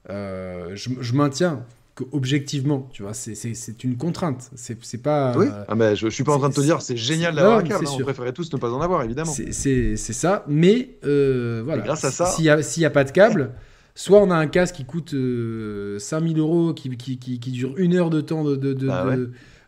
Euh, 0.10 0.72
je, 0.76 0.90
je 1.02 1.14
maintiens 1.14 1.66
que 1.96 2.04
objectivement, 2.12 2.90
tu 2.94 3.04
vois, 3.04 3.14
c'est, 3.14 3.36
c'est, 3.36 3.54
c'est 3.54 3.84
une 3.84 3.98
contrainte. 3.98 4.50
C'est, 4.56 5.02
pas. 5.02 5.34
Oui. 5.38 5.48
Ah, 5.68 5.76
mais 5.76 5.96
je, 5.96 6.08
je 6.08 6.14
suis 6.14 6.24
pas 6.24 6.34
en 6.34 6.40
train 6.40 6.50
de 6.50 6.54
te 6.54 6.62
dire, 6.62 6.82
c'est 6.82 6.96
génial 6.98 7.36
d'avoir 7.36 7.58
un 7.58 7.64
câble. 7.64 7.86
hein, 7.88 7.92
On 7.94 8.04
préférait 8.04 8.32
tous 8.34 8.52
ne 8.54 8.58
pas 8.58 8.72
en 8.72 8.80
avoir, 8.82 9.04
évidemment. 9.04 9.32
C'est, 9.34 9.96
ça, 9.98 10.46
mais 10.48 10.92
voilà. 11.04 11.84
Et 11.84 11.86
grâce 11.86 12.06
à 12.06 12.12
ça- 12.12 12.26
S'il 12.28 12.44
n'y 12.46 12.50
a, 12.50 12.62
s'il 12.62 12.84
y 12.84 12.86
a 12.86 12.90
pas 12.90 13.04
de 13.04 13.12
câble, 13.12 13.52
soit 13.96 14.22
on 14.22 14.30
a 14.30 14.36
un 14.36 14.48
casque 14.48 14.76
qui 14.76 14.86
coûte 14.86 15.14
euh, 15.14 15.98
5000 16.00 16.38
euros, 16.40 16.74
qui, 16.74 16.90
qui, 16.98 17.18
qui, 17.18 17.40
qui 17.40 17.52
dure 17.52 17.74
une 17.78 17.96
heure 17.96 18.10
de 18.10 18.20
temps 18.22 18.44
de, 18.44 18.56
de, 18.56 18.74
de, 18.74 18.88
Bah 18.88 19.06
ouais. 19.08 19.18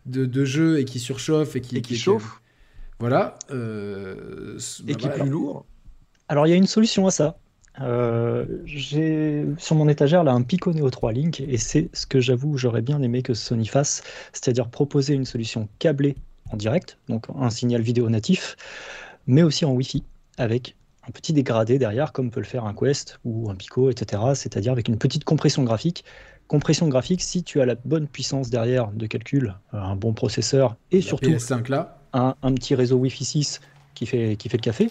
De, 0.08 0.26
de- 0.26 0.46
jeu 0.46 0.80
et 0.80 0.86
qui 0.86 1.00
surchauffe 1.00 1.56
et 1.56 1.62
qui, 1.62 1.78
Et 1.78 1.82
qui 1.82 1.98
chauffe, 1.98 2.42
Voilà. 3.00 3.38
euh, 3.52 4.58
et 4.88 4.96
qui 4.96 5.06
est 5.06 5.10
voilà. 5.10 5.24
plus 5.24 5.30
lourd. 5.30 5.66
Alors 6.30 6.48
il 6.48 6.50
y 6.50 6.54
a 6.54 6.56
une 6.58 6.68
solution 6.68 7.08
à 7.08 7.12
ça. 7.12 7.38
Euh, 7.80 8.46
j'ai 8.66 9.46
sur 9.60 9.76
mon 9.76 9.88
étagère 9.88 10.24
là 10.24 10.32
un 10.34 10.42
Pico 10.42 10.74
Neo 10.74 10.90
3 10.90 11.12
Link 11.14 11.42
et 11.42 11.58
c'est 11.58 11.90
ce 11.94 12.08
que 12.08 12.20
j'avoue 12.20 12.58
j'aurais 12.58 12.82
bien 12.82 13.02
aimé 13.04 13.22
que 13.22 13.36
Sony 13.36 13.68
fasse, 13.68 14.02
c'est-à-dire 14.34 14.68
proposer 14.70 15.14
une 15.14 15.26
solution 15.26 15.70
câblée 15.78 16.16
en 16.52 16.58
direct, 16.58 16.98
donc 17.08 17.26
un 17.36 17.50
signal 17.52 17.82
vidéo 17.82 18.10
natif, 18.10 18.56
mais 19.28 19.44
aussi 19.44 19.64
en 19.66 19.74
Wi-Fi 19.74 20.04
avec 20.38 20.76
un 21.08 21.12
petit 21.12 21.34
dégradé 21.34 21.78
derrière 21.78 22.14
comme 22.14 22.32
peut 22.32 22.40
le 22.40 22.46
faire 22.48 22.66
un 22.66 22.74
Quest 22.74 23.20
ou 23.26 23.50
un 23.52 23.56
Pico, 23.56 23.90
etc. 23.92 24.24
C'est-à-dire 24.34 24.72
avec 24.72 24.88
une 24.88 24.98
petite 24.98 25.24
compression 25.24 25.64
graphique. 25.64 26.04
Compression 26.48 26.88
graphique 26.88 27.22
si 27.22 27.44
tu 27.44 27.60
as 27.62 27.66
la 27.66 27.76
bonne 27.76 28.08
puissance 28.08 28.50
derrière 28.50 28.92
de 28.92 29.06
calcul, 29.06 29.56
euh, 29.74 29.78
un 29.78 29.96
bon 29.96 30.14
processeur 30.14 30.76
et 30.92 30.98
La 30.98 31.02
surtout 31.02 31.30
PS5 31.32 31.70
là. 31.70 31.98
un, 32.14 32.36
un 32.42 32.54
petit 32.54 32.74
réseau 32.76 32.98
Wi-Fi 32.98 33.26
6 33.26 33.62
qui 33.94 34.06
fait, 34.06 34.36
qui 34.38 34.48
fait 34.50 34.58
le 34.58 34.62
café. 34.62 34.90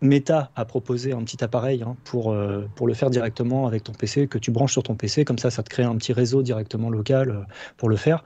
Meta 0.00 0.50
a 0.54 0.64
proposé 0.64 1.12
un 1.12 1.22
petit 1.22 1.42
appareil 1.42 1.82
hein, 1.82 1.96
pour, 2.04 2.32
euh, 2.32 2.68
pour 2.74 2.86
le 2.86 2.94
faire 2.94 3.10
directement 3.10 3.66
avec 3.66 3.84
ton 3.84 3.92
PC, 3.92 4.26
que 4.28 4.38
tu 4.38 4.50
branches 4.50 4.72
sur 4.72 4.82
ton 4.82 4.96
PC, 4.96 5.24
comme 5.24 5.38
ça, 5.38 5.50
ça 5.50 5.62
te 5.62 5.70
crée 5.70 5.84
un 5.84 5.96
petit 5.96 6.12
réseau 6.12 6.42
directement 6.42 6.90
local 6.90 7.30
euh, 7.30 7.40
pour 7.76 7.88
le 7.88 7.96
faire. 7.96 8.22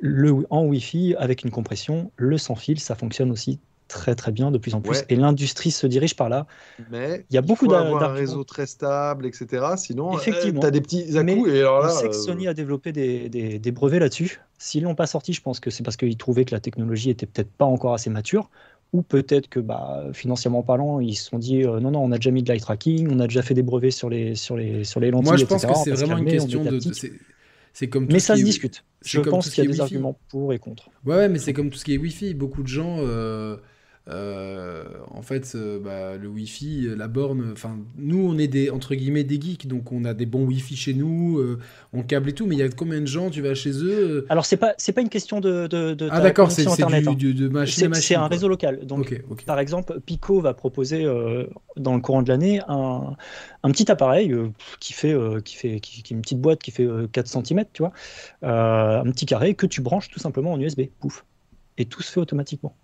Le, 0.00 0.46
en 0.50 0.64
Wi-Fi, 0.64 1.14
avec 1.18 1.42
une 1.44 1.50
compression, 1.50 2.10
le 2.16 2.38
sans 2.38 2.54
fil, 2.54 2.80
ça 2.80 2.94
fonctionne 2.94 3.30
aussi 3.30 3.60
très 3.90 4.14
très 4.14 4.32
bien 4.32 4.50
de 4.50 4.58
plus 4.58 4.74
en 4.74 4.80
plus. 4.80 4.98
Ouais. 4.98 5.04
Et 5.10 5.16
l'industrie 5.16 5.70
se 5.70 5.86
dirige 5.86 6.16
par 6.16 6.28
là. 6.28 6.46
Mais 6.90 7.26
Il 7.30 7.34
y 7.34 7.38
a 7.38 7.42
beaucoup 7.42 7.66
faut 7.66 7.70
d'a- 7.72 7.80
avoir 7.80 8.02
un 8.04 8.12
réseau 8.12 8.44
très 8.44 8.66
stable, 8.66 9.26
etc. 9.26 9.64
Sinon, 9.76 10.16
Effectivement. 10.16 10.60
tu 10.60 10.66
as 10.66 10.70
des 10.70 10.80
petits 10.80 11.18
à 11.18 11.24
coups. 11.24 11.50
Et 11.50 11.58
alors 11.60 11.80
là, 11.82 11.90
On 11.92 11.98
sait 11.98 12.08
que 12.08 12.14
euh, 12.14 12.18
Sony 12.18 12.48
a 12.48 12.54
développé 12.54 12.92
des, 12.92 13.28
des- 13.28 13.58
des 13.58 13.72
brevets 13.72 14.00
là-dessus. 14.00 14.40
S'ils 14.58 14.84
l'ont 14.84 14.94
pas 14.94 15.06
sorti, 15.06 15.32
je 15.32 15.42
pense 15.42 15.60
que 15.60 15.70
c'est 15.70 15.82
parce 15.82 15.96
qu'ils 15.96 16.16
trouvaient 16.16 16.44
que 16.44 16.54
la 16.54 16.60
technologie 16.60 17.10
était 17.10 17.26
peut-être 17.26 17.50
pas 17.50 17.64
encore 17.66 17.94
assez 17.94 18.10
mature, 18.10 18.48
ou 18.92 19.02
peut-être 19.02 19.48
que 19.48 19.60
bah, 19.60 20.04
financièrement 20.12 20.62
parlant, 20.62 21.00
ils 21.00 21.14
se 21.14 21.24
sont 21.30 21.38
dit 21.38 21.64
euh, 21.64 21.80
non 21.80 21.90
non, 21.90 22.02
on 22.02 22.12
a 22.12 22.16
déjà 22.16 22.30
mis 22.30 22.42
de 22.42 22.50
l'eye 22.50 22.60
tracking, 22.60 23.08
on 23.10 23.20
a 23.20 23.26
déjà 23.26 23.42
fait 23.42 23.54
des 23.54 23.62
brevets 23.62 23.90
sur 23.92 24.08
les 24.10 24.34
sur 24.34 24.56
les 24.56 24.84
sur 24.84 25.00
les 25.00 25.10
lentilles. 25.10 25.28
Moi, 25.28 25.36
je 25.36 25.44
pense 25.44 25.64
etc. 25.64 25.74
que 25.84 25.96
c'est 25.96 26.04
vraiment 26.04 26.18
une 26.18 26.26
question 26.30 26.64
de. 26.64 26.80
c'est- 26.80 27.12
C'est 27.72 27.88
comme 27.88 28.08
tout 28.08 28.12
Mais 28.12 28.18
ça 28.18 28.36
se 28.36 28.42
discute. 28.42 28.82
Je 29.04 29.20
pense 29.20 29.48
qu'il 29.48 29.62
y 29.62 29.66
a 29.66 29.70
des 29.70 29.74
Wi-Fi. 29.80 29.82
arguments 29.82 30.18
pour 30.28 30.52
et 30.52 30.58
contre. 30.58 30.90
Ouais, 31.06 31.14
ouais, 31.14 31.28
mais 31.28 31.38
c'est 31.38 31.52
comme 31.52 31.70
tout 31.70 31.78
ce 31.78 31.84
qui 31.84 31.94
est 31.94 31.98
Wi-Fi. 31.98 32.34
Beaucoup 32.34 32.64
de 32.64 32.68
gens, 32.68 32.96
euh, 32.98 33.56
euh, 34.08 34.84
en 35.10 35.22
fait, 35.22 35.52
euh, 35.54 35.78
bah, 35.78 36.16
le 36.16 36.26
Wi-Fi, 36.26 36.86
euh, 36.86 36.96
la 36.96 37.06
borne. 37.06 37.50
Enfin, 37.52 37.78
nous, 37.96 38.18
on 38.26 38.38
est 38.38 38.48
des 38.48 38.70
entre 38.70 38.94
guillemets 38.94 39.24
des 39.24 39.40
geeks, 39.40 39.66
donc 39.68 39.92
on 39.92 40.04
a 40.04 40.14
des 40.14 40.26
bons 40.26 40.44
Wi-Fi 40.46 40.74
chez 40.76 40.94
nous, 40.94 41.38
euh, 41.38 41.58
on 41.92 42.02
câble 42.02 42.30
et 42.30 42.32
tout. 42.32 42.46
Mais 42.46 42.56
il 42.56 42.58
y 42.58 42.62
a 42.62 42.68
combien 42.70 43.00
de 43.00 43.06
gens 43.06 43.30
Tu 43.30 43.40
vas 43.42 43.54
chez 43.54 43.70
eux 43.84 44.26
Alors 44.28 44.46
c'est 44.46 44.56
pas 44.56 44.74
c'est 44.78 44.92
pas 44.92 45.02
une 45.02 45.10
question 45.10 45.40
de 45.40 45.66
de, 45.66 45.94
de 45.94 46.08
Ah 46.10 46.20
d'accord, 46.20 46.50
c'est 46.50 46.66
internet. 46.66 47.02
du, 47.04 47.08
hein. 47.10 47.14
du- 47.14 47.34
de 47.34 47.48
machine 47.48 47.80
C'est 47.82 47.88
machine. 47.88 48.02
c'est 48.02 48.14
un 48.16 48.20
quoi. 48.20 48.28
réseau 48.28 48.48
local. 48.48 48.84
Donc. 48.86 49.22
Par 49.46 49.58
exemple, 49.58 50.00
Pico 50.04 50.40
va 50.40 50.54
proposer 50.54 51.04
dans 51.76 51.94
le 51.94 52.00
courant 52.00 52.22
de 52.22 52.28
l'année 52.28 52.60
un, 52.68 53.14
un 53.62 53.70
petit 53.70 53.90
appareil 53.92 54.34
qui 54.80 54.92
fait 54.92 55.14
qui 55.44 55.56
fait 55.56 55.80
qui, 55.80 56.02
une 56.12 56.22
petite 56.22 56.40
boîte 56.40 56.62
qui 56.62 56.70
fait 56.70 56.84
euh, 56.86 57.06
4 57.12 57.26
cm, 57.28 57.64
tu 57.72 57.82
vois, 57.82 57.92
un 58.42 59.10
petit 59.12 59.26
carré 59.26 59.54
que 59.54 59.66
tu 59.66 59.80
branches 59.82 60.08
tout 60.08 60.18
simplement 60.18 60.52
en 60.52 60.60
USB, 60.60 60.82
pouf, 61.00 61.24
et 61.78 61.84
tout 61.84 62.02
se 62.02 62.10
fait 62.10 62.20
automatiquement. 62.20 62.74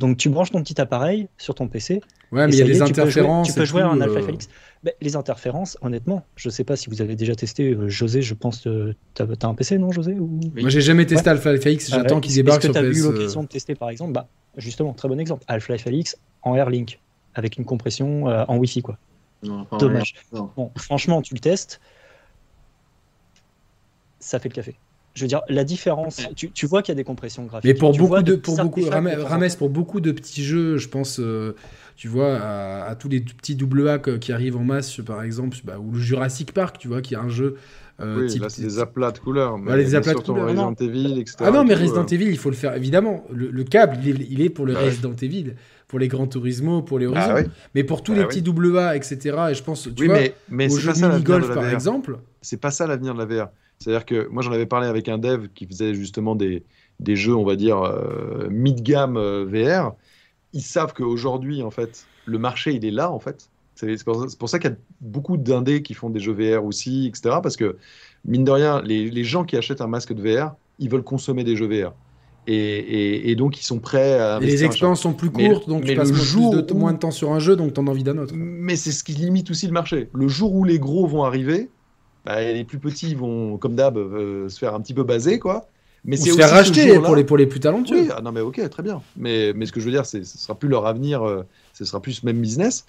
Donc 0.00 0.16
tu 0.16 0.28
branches 0.28 0.50
ton 0.50 0.62
petit 0.62 0.80
appareil 0.80 1.28
sur 1.38 1.54
ton 1.54 1.68
PC. 1.68 2.00
Ouais, 2.32 2.46
mais 2.46 2.52
il 2.52 2.58
y 2.58 2.62
a 2.62 2.64
des 2.64 2.70
est, 2.72 2.74
tu 2.74 2.78
peux 2.80 2.86
jouer- 2.86 3.00
interférences. 3.02 3.46
Tu 3.48 3.54
peux 3.54 3.64
jouer, 3.64 3.82
à 3.82 3.88
un 3.88 4.00
euh, 4.00 4.04
Alpha 4.04 4.22
Felix. 4.22 4.48
Ben, 4.82 4.92
les 5.00 5.14
interférences, 5.16 5.78
honnêtement, 5.82 6.24
je 6.36 6.50
sais 6.50 6.64
pas 6.64 6.74
si 6.76 6.90
vous 6.90 7.00
avez 7.00 7.14
déjà 7.14 7.34
testé. 7.36 7.70
euh, 7.74 7.88
José, 7.88 8.20
je 8.22 8.34
pense, 8.34 8.60
que 8.62 8.94
t'as 9.14 9.24
as 9.24 9.46
un 9.46 9.54
PC, 9.54 9.78
non, 9.78 9.92
José 9.92 10.14
ou... 10.14 10.40
Oui. 10.54 10.62
Moi, 10.62 10.70
j'ai 10.70 10.80
jamais 10.80 11.06
testé 11.06 11.30
Alpha 11.30 11.56
FX. 11.56 11.90
Ah 11.92 11.96
J'attends 11.98 12.16
ouais. 12.16 12.20
qu'il 12.22 12.34
débarque 12.34 12.64
Est-ce 12.64 12.72
que 12.72 12.72
sur 12.74 12.82
tu 12.82 12.86
as 12.86 12.90
eu 12.90 12.92
PS. 12.92 13.04
euh, 13.06 13.12
l'occasion 13.12 13.42
de 13.44 13.48
tester 13.48 13.74
par 13.76 13.88
exemple? 13.90 14.12
Bah, 14.12 14.26
Justement, 14.56 14.92
très 14.94 15.08
bon 15.08 15.18
exemple. 15.20 15.44
Half-Life 15.48 15.86
Alix 15.86 16.16
en 16.42 16.54
Airlink 16.56 17.00
avec 17.34 17.56
une 17.56 17.64
compression 17.64 18.28
euh, 18.28 18.44
en 18.48 18.56
Wi-Fi. 18.58 18.82
Quoi. 18.82 18.98
Non, 19.44 19.66
Dommage. 19.78 20.14
Non. 20.32 20.50
Bon, 20.56 20.70
franchement, 20.76 21.22
tu 21.22 21.34
le 21.34 21.40
testes, 21.40 21.80
ça 24.18 24.38
fait 24.38 24.48
le 24.48 24.54
café. 24.54 24.76
Je 25.14 25.22
veux 25.22 25.28
dire, 25.28 25.42
la 25.48 25.62
différence, 25.62 26.20
tu, 26.34 26.50
tu 26.50 26.66
vois 26.66 26.82
qu'il 26.82 26.92
y 26.92 26.96
a 26.96 26.96
des 26.96 27.04
compressions 27.04 27.44
graphiques. 27.44 27.68
Mais 27.68 27.74
pour 27.74 27.92
Tu 27.92 28.00
beaucoup 28.00 28.22
de, 28.22 28.34
pour 28.34 28.56
beaucoup, 28.56 28.84
Rames, 28.84 29.48
pour 29.56 29.70
beaucoup 29.70 30.00
de 30.00 30.10
petits 30.10 30.42
jeux, 30.42 30.76
je 30.76 30.88
pense, 30.88 31.20
euh, 31.20 31.54
tu 31.96 32.08
vois, 32.08 32.36
à, 32.36 32.84
à 32.90 32.94
tous 32.96 33.08
les 33.08 33.20
petits 33.20 33.54
double 33.54 33.88
A 33.88 33.98
qui 33.98 34.32
arrivent 34.32 34.56
en 34.56 34.64
masse, 34.64 35.00
par 35.06 35.22
exemple, 35.22 35.56
bah, 35.64 35.78
ou 35.78 35.92
le 35.92 36.00
Jurassic 36.00 36.52
Park, 36.52 36.78
tu 36.78 36.88
vois, 36.88 37.00
qui 37.00 37.14
est 37.14 37.18
un 37.18 37.28
jeu 37.28 37.56
euh, 38.00 38.22
oui, 38.22 38.26
type. 38.26 38.42
là, 38.42 38.48
c'est 38.48 38.62
des 38.62 38.80
aplats 38.80 39.12
de 39.12 39.18
couleurs. 39.18 39.56
Mais, 39.56 39.76
les 39.76 39.84
mais 39.84 39.94
aplats 39.94 40.14
de 40.14 40.18
couleurs, 40.18 40.46
Resident 40.46 40.74
Evil, 40.74 41.20
etc. 41.20 41.36
Ah 41.40 41.50
non, 41.52 41.64
mais 41.64 41.74
Resident 41.74 42.02
euh, 42.02 42.14
Evil, 42.14 42.26
il 42.26 42.38
faut 42.38 42.50
le 42.50 42.56
faire, 42.56 42.74
évidemment. 42.74 43.24
Le, 43.32 43.50
le 43.50 43.64
câble, 43.64 43.98
il 44.04 44.20
est, 44.20 44.26
il 44.30 44.40
est 44.40 44.50
pour 44.50 44.66
le 44.66 44.74
ouais. 44.74 44.86
Resident 44.86 45.14
Evil, 45.22 45.54
pour 45.86 45.98
les 45.98 46.08
Grands 46.08 46.26
Turismo, 46.26 46.82
pour 46.82 46.98
les 46.98 47.06
Horizon. 47.06 47.30
Ah 47.30 47.34
oui, 47.36 47.42
Mais 47.74 47.84
pour 47.84 48.02
tous 48.02 48.12
Bah 48.12 48.18
les 48.18 48.24
oui. 48.24 48.28
petits 48.28 48.42
double 48.42 48.76
A, 48.78 48.96
etc., 48.96 49.36
et 49.50 49.54
je 49.54 49.62
pense, 49.62 49.88
tu 49.94 50.02
oui 50.02 50.06
vois, 50.06 50.18
mais, 50.18 50.34
mais 50.48 50.68
au 50.68 50.78
c'est 50.78 50.82
jeu 50.82 50.88
pas 50.88 50.94
de 50.94 50.98
ça 50.98 51.08
l'avenir 51.08 51.40
de 51.40 51.44
mini-golf, 51.44 51.52
par 51.52 51.64
VR. 51.64 51.70
exemple, 51.70 52.18
C'est 52.42 52.56
pas 52.60 52.70
ça 52.70 52.86
l'avenir 52.86 53.14
de 53.14 53.18
la 53.18 53.26
VR. 53.26 53.48
C'est-à-dire 53.78 54.06
que 54.06 54.28
moi, 54.28 54.42
j'en 54.42 54.52
avais 54.52 54.66
parlé 54.66 54.86
avec 54.88 55.08
un 55.08 55.18
dev 55.18 55.48
qui 55.54 55.66
faisait 55.66 55.94
justement 55.94 56.36
des, 56.36 56.64
des 57.00 57.16
jeux, 57.16 57.34
on 57.34 57.44
va 57.44 57.56
dire, 57.56 57.82
euh, 57.82 58.48
mid-gamme 58.50 59.16
euh, 59.16 59.44
VR. 59.46 59.94
Ils 60.52 60.62
savent 60.62 60.92
qu'aujourd'hui, 60.94 61.62
en 61.62 61.70
fait, 61.70 62.08
le 62.26 62.38
marché, 62.38 62.72
il 62.72 62.84
est 62.84 62.90
là, 62.90 63.10
en 63.10 63.18
fait. 63.18 63.50
C'est 63.74 64.02
pour 64.04 64.26
pour 64.38 64.48
ça 64.48 64.58
qu'il 64.60 64.70
y 64.70 64.74
a 64.74 64.76
beaucoup 65.00 65.36
d'indés 65.36 65.82
qui 65.82 65.94
font 65.94 66.08
des 66.10 66.20
jeux 66.20 66.32
VR 66.32 66.64
aussi, 66.64 67.06
etc. 67.08 67.38
Parce 67.42 67.56
que, 67.56 67.78
mine 68.24 68.44
de 68.44 68.50
rien, 68.52 68.80
les, 68.82 69.10
les 69.10 69.24
gens 69.24 69.44
qui 69.44 69.56
achètent 69.56 69.80
un 69.80 69.88
masque 69.88 70.12
de 70.12 70.22
VR, 70.22 70.54
ils 70.78 70.88
veulent 70.90 71.02
consommer 71.02 71.42
des 71.44 71.56
jeux 71.56 71.66
VR. 71.68 71.92
Et, 72.46 72.54
et- 72.54 73.30
et 73.30 73.36
donc, 73.36 73.58
ils 73.58 73.64
sont 73.64 73.78
prêts 73.78 74.18
à 74.20 74.38
et 74.40 74.44
les 74.46 74.64
expériences 74.64 75.00
sont 75.00 75.14
plus 75.14 75.30
Mais- 75.34 75.48
courtes, 75.48 75.68
donc 75.68 75.82
mais 75.84 75.90
tu 75.92 75.96
passes 75.96 76.10
le 76.10 76.14
moins, 76.16 76.24
jour 76.24 76.50
plus 76.52 76.62
de, 76.62 76.72
où- 76.72 76.76
moins 76.76 76.92
de 76.92 76.98
temps 76.98 77.10
sur 77.10 77.32
un 77.32 77.38
jeu, 77.38 77.56
donc 77.56 77.72
t'en 77.72 77.86
as 77.86 77.90
envie 77.90 78.02
d'un 78.04 78.18
autre. 78.18 78.34
Mais 78.36 78.76
c'est 78.76 78.92
ce 78.92 79.02
qui 79.02 79.12
limite 79.12 79.50
aussi 79.50 79.66
le 79.66 79.72
marché. 79.72 80.08
Le 80.12 80.28
jour 80.28 80.54
où 80.54 80.62
les 80.64 80.78
gros 80.78 81.06
vont 81.06 81.24
arriver, 81.24 81.70
bah, 82.26 82.40
les 82.42 82.64
plus 82.64 82.78
petits 82.78 83.14
vont, 83.14 83.56
comme 83.56 83.74
d'hab, 83.74 83.96
euh, 83.96 84.48
se 84.48 84.58
faire 84.58 84.74
un 84.74 84.80
petit 84.80 84.94
peu 84.94 85.04
baser, 85.04 85.38
quoi. 85.38 85.68
Mais 86.06 86.16
c'est 86.18 86.32
se 86.32 86.36
faire 86.36 86.48
ce 86.50 86.54
racheter 86.54 86.98
pour 87.00 87.16
les, 87.16 87.24
pour 87.24 87.38
les 87.38 87.46
plus 87.46 87.60
talentueux. 87.60 88.02
Oui, 88.02 88.08
ah, 88.14 88.20
non 88.20 88.30
mais 88.30 88.40
ok, 88.42 88.68
très 88.68 88.82
bien. 88.82 89.00
Mais, 89.16 89.54
mais 89.54 89.64
ce 89.64 89.72
que 89.72 89.80
je 89.80 89.86
veux 89.86 89.90
dire, 89.92 90.04
c'est 90.04 90.22
ce 90.22 90.36
sera 90.36 90.54
plus 90.54 90.68
leur 90.68 90.84
avenir, 90.86 91.22
euh, 91.26 91.44
ce 91.72 91.86
sera 91.86 92.00
plus 92.02 92.22
même 92.24 92.40
business. 92.42 92.84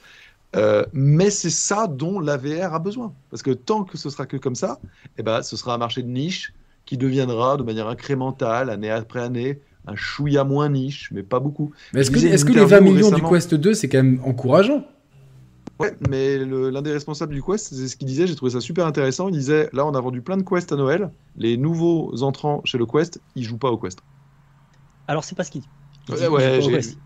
Euh, 0.58 0.84
mais 0.92 1.30
c'est 1.30 1.50
ça 1.50 1.88
dont 1.88 2.20
la 2.20 2.36
VR 2.38 2.74
a 2.74 2.80
besoin. 2.80 3.14
Parce 3.30 3.42
que 3.42 3.52
tant 3.52 3.84
que 3.86 3.98
ce 3.98 4.10
sera 4.10 4.26
que 4.26 4.36
comme 4.38 4.56
ça, 4.56 4.80
eh 5.18 5.24
ben, 5.24 5.42
ce 5.44 5.56
sera 5.58 5.74
un 5.74 5.78
marché 5.78 6.02
de 6.02 6.10
niche 6.10 6.54
qui 6.86 6.98
deviendra 6.98 7.58
de 7.58 7.64
manière 7.64 7.88
incrémentale, 7.88 8.70
année 8.70 8.90
après 8.92 9.22
année, 9.22 9.60
un 9.88 9.96
chouïa 9.96 10.44
moins 10.44 10.70
niche, 10.70 11.10
mais 11.12 11.24
pas 11.24 11.40
beaucoup. 11.40 11.72
Mais 11.94 12.02
est-ce 12.02 12.12
que, 12.12 12.16
que 12.18 12.54
les 12.54 12.60
20 12.60 12.66
interview 12.66 12.94
millions 12.94 13.10
récemment- 13.10 13.30
du 13.30 13.34
Quest 13.36 13.56
2, 13.56 13.74
c'est 13.74 13.88
quand 13.90 13.98
même 14.04 14.20
encourageant? 14.24 14.84
Ouais, 15.80 15.94
mais 16.10 16.38
l'un 16.38 16.82
des 16.82 16.94
responsables 16.94 17.34
du 17.34 17.44
Quest, 17.44 17.74
c'est 17.74 17.88
ce 17.88 17.98
qu'il 17.98 18.08
disait, 18.08 18.28
j'ai 18.28 18.36
trouvé 18.36 18.52
ça 18.52 18.62
super 18.62 18.86
intéressant. 18.86 19.28
Il 19.28 19.34
disait 19.34 19.70
là, 19.74 19.86
on 19.86 19.94
a 19.94 20.00
vendu 20.00 20.22
plein 20.22 20.38
de 20.38 20.44
Quest 20.44 20.72
à 20.72 20.76
Noël. 20.78 21.12
Les 21.36 21.58
nouveaux 21.58 22.24
entrants 22.24 22.62
chez 22.64 22.78
le 22.78 22.86
Quest, 22.86 23.20
ils 23.36 23.44
jouent 23.44 23.58
pas 23.58 23.70
au 23.70 23.78
Quest. 23.78 24.00
Alors, 25.08 25.24
c'est 25.24 25.36
pas 25.36 25.44
ce 25.44 25.52
qu'il 25.52 25.62
dit. 25.62 25.70
Il 26.08 26.16
dit, 26.16 26.28
ouais, 26.28 26.60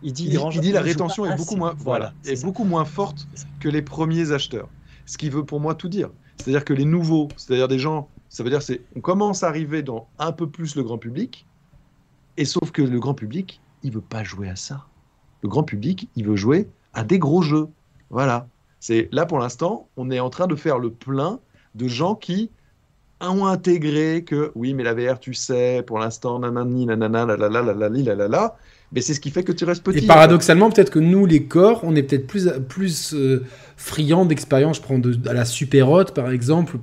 il 0.03 0.13
Il 0.19 0.65
il 0.65 0.73
la 0.73 0.81
rétention 0.81 1.25
est 1.25 1.35
beaucoup 1.37 1.55
moins, 1.55 1.73
voilà, 1.79 2.13
c'est 2.21 2.33
est 2.33 2.35
ça. 2.35 2.45
beaucoup 2.45 2.65
moins 2.65 2.83
forte 2.85 3.27
que 3.59 3.69
les 3.69 3.81
premiers 3.81 4.31
acheteurs. 4.33 4.67
Ce 5.05 5.17
qui 5.17 5.29
veut 5.29 5.45
pour 5.45 5.59
moi 5.59 5.73
tout 5.73 5.87
dire. 5.89 6.09
C'est-à-dire 6.37 6.63
que 6.65 6.73
les 6.73 6.85
nouveaux, 6.85 7.29
c'est-à-dire 7.37 7.67
des 7.67 7.79
gens, 7.79 8.09
ça 8.29 8.43
veut 8.43 8.49
dire 8.49 8.61
qu'on 8.93 9.01
commence 9.01 9.43
à 9.43 9.47
arriver 9.47 9.81
dans 9.81 10.07
un 10.19 10.31
peu 10.31 10.47
plus 10.47 10.75
le 10.75 10.83
grand 10.83 10.97
public, 10.97 11.47
et 12.37 12.45
sauf 12.45 12.71
que 12.71 12.81
le 12.81 12.99
grand 12.99 13.13
public, 13.15 13.59
il 13.83 13.91
veut 13.91 14.01
pas 14.01 14.23
jouer 14.23 14.49
à 14.49 14.55
ça. 14.55 14.85
Le 15.41 15.49
grand 15.49 15.63
public, 15.63 16.07
il 16.15 16.25
veut 16.25 16.35
jouer 16.35 16.69
à 16.93 17.03
des 17.03 17.19
gros 17.19 17.41
jeux. 17.41 17.67
Voilà. 18.09 18.47
C'est 18.79 19.09
là 19.11 19.25
pour 19.25 19.39
l'instant, 19.39 19.89
on 19.97 20.09
est 20.11 20.19
en 20.19 20.29
train 20.29 20.47
de 20.47 20.55
faire 20.55 20.79
le 20.79 20.91
plein 20.91 21.39
de 21.75 21.87
gens 21.87 22.15
qui 22.15 22.49
ont 23.21 23.45
intégré 23.45 24.23
que 24.23 24.51
oui, 24.55 24.73
mais 24.73 24.83
la 24.83 24.93
VR, 24.93 25.19
tu 25.19 25.33
sais, 25.33 25.83
pour 25.85 25.99
l'instant, 25.99 26.39
nanani, 26.39 26.85
nanana, 26.85 27.25
la 27.25 27.35
la 27.35 27.49
la 27.49 28.27
la 28.27 28.57
mais 28.91 29.01
c'est 29.01 29.13
ce 29.13 29.19
qui 29.19 29.29
fait 29.29 29.43
que 29.43 29.51
tu 29.51 29.65
restes 29.65 29.83
petit. 29.83 29.99
Et 29.99 30.07
paradoxalement, 30.07 30.69
peut-être 30.71 30.89
que 30.89 30.99
nous, 30.99 31.25
les 31.25 31.43
corps, 31.43 31.81
on 31.83 31.95
est 31.95 32.03
peut-être 32.03 32.25
plus, 32.25 32.49
plus 32.67 33.13
euh, 33.13 33.45
friands 33.79 34.25
d'expérience. 34.25 34.77
Je 34.77 34.81
prends 34.81 34.99
de, 34.99 35.17
à 35.27 35.33
la 35.33 35.45
super 35.45 35.89
haute, 35.89 36.13
par 36.13 36.29
exemple, 36.29 36.77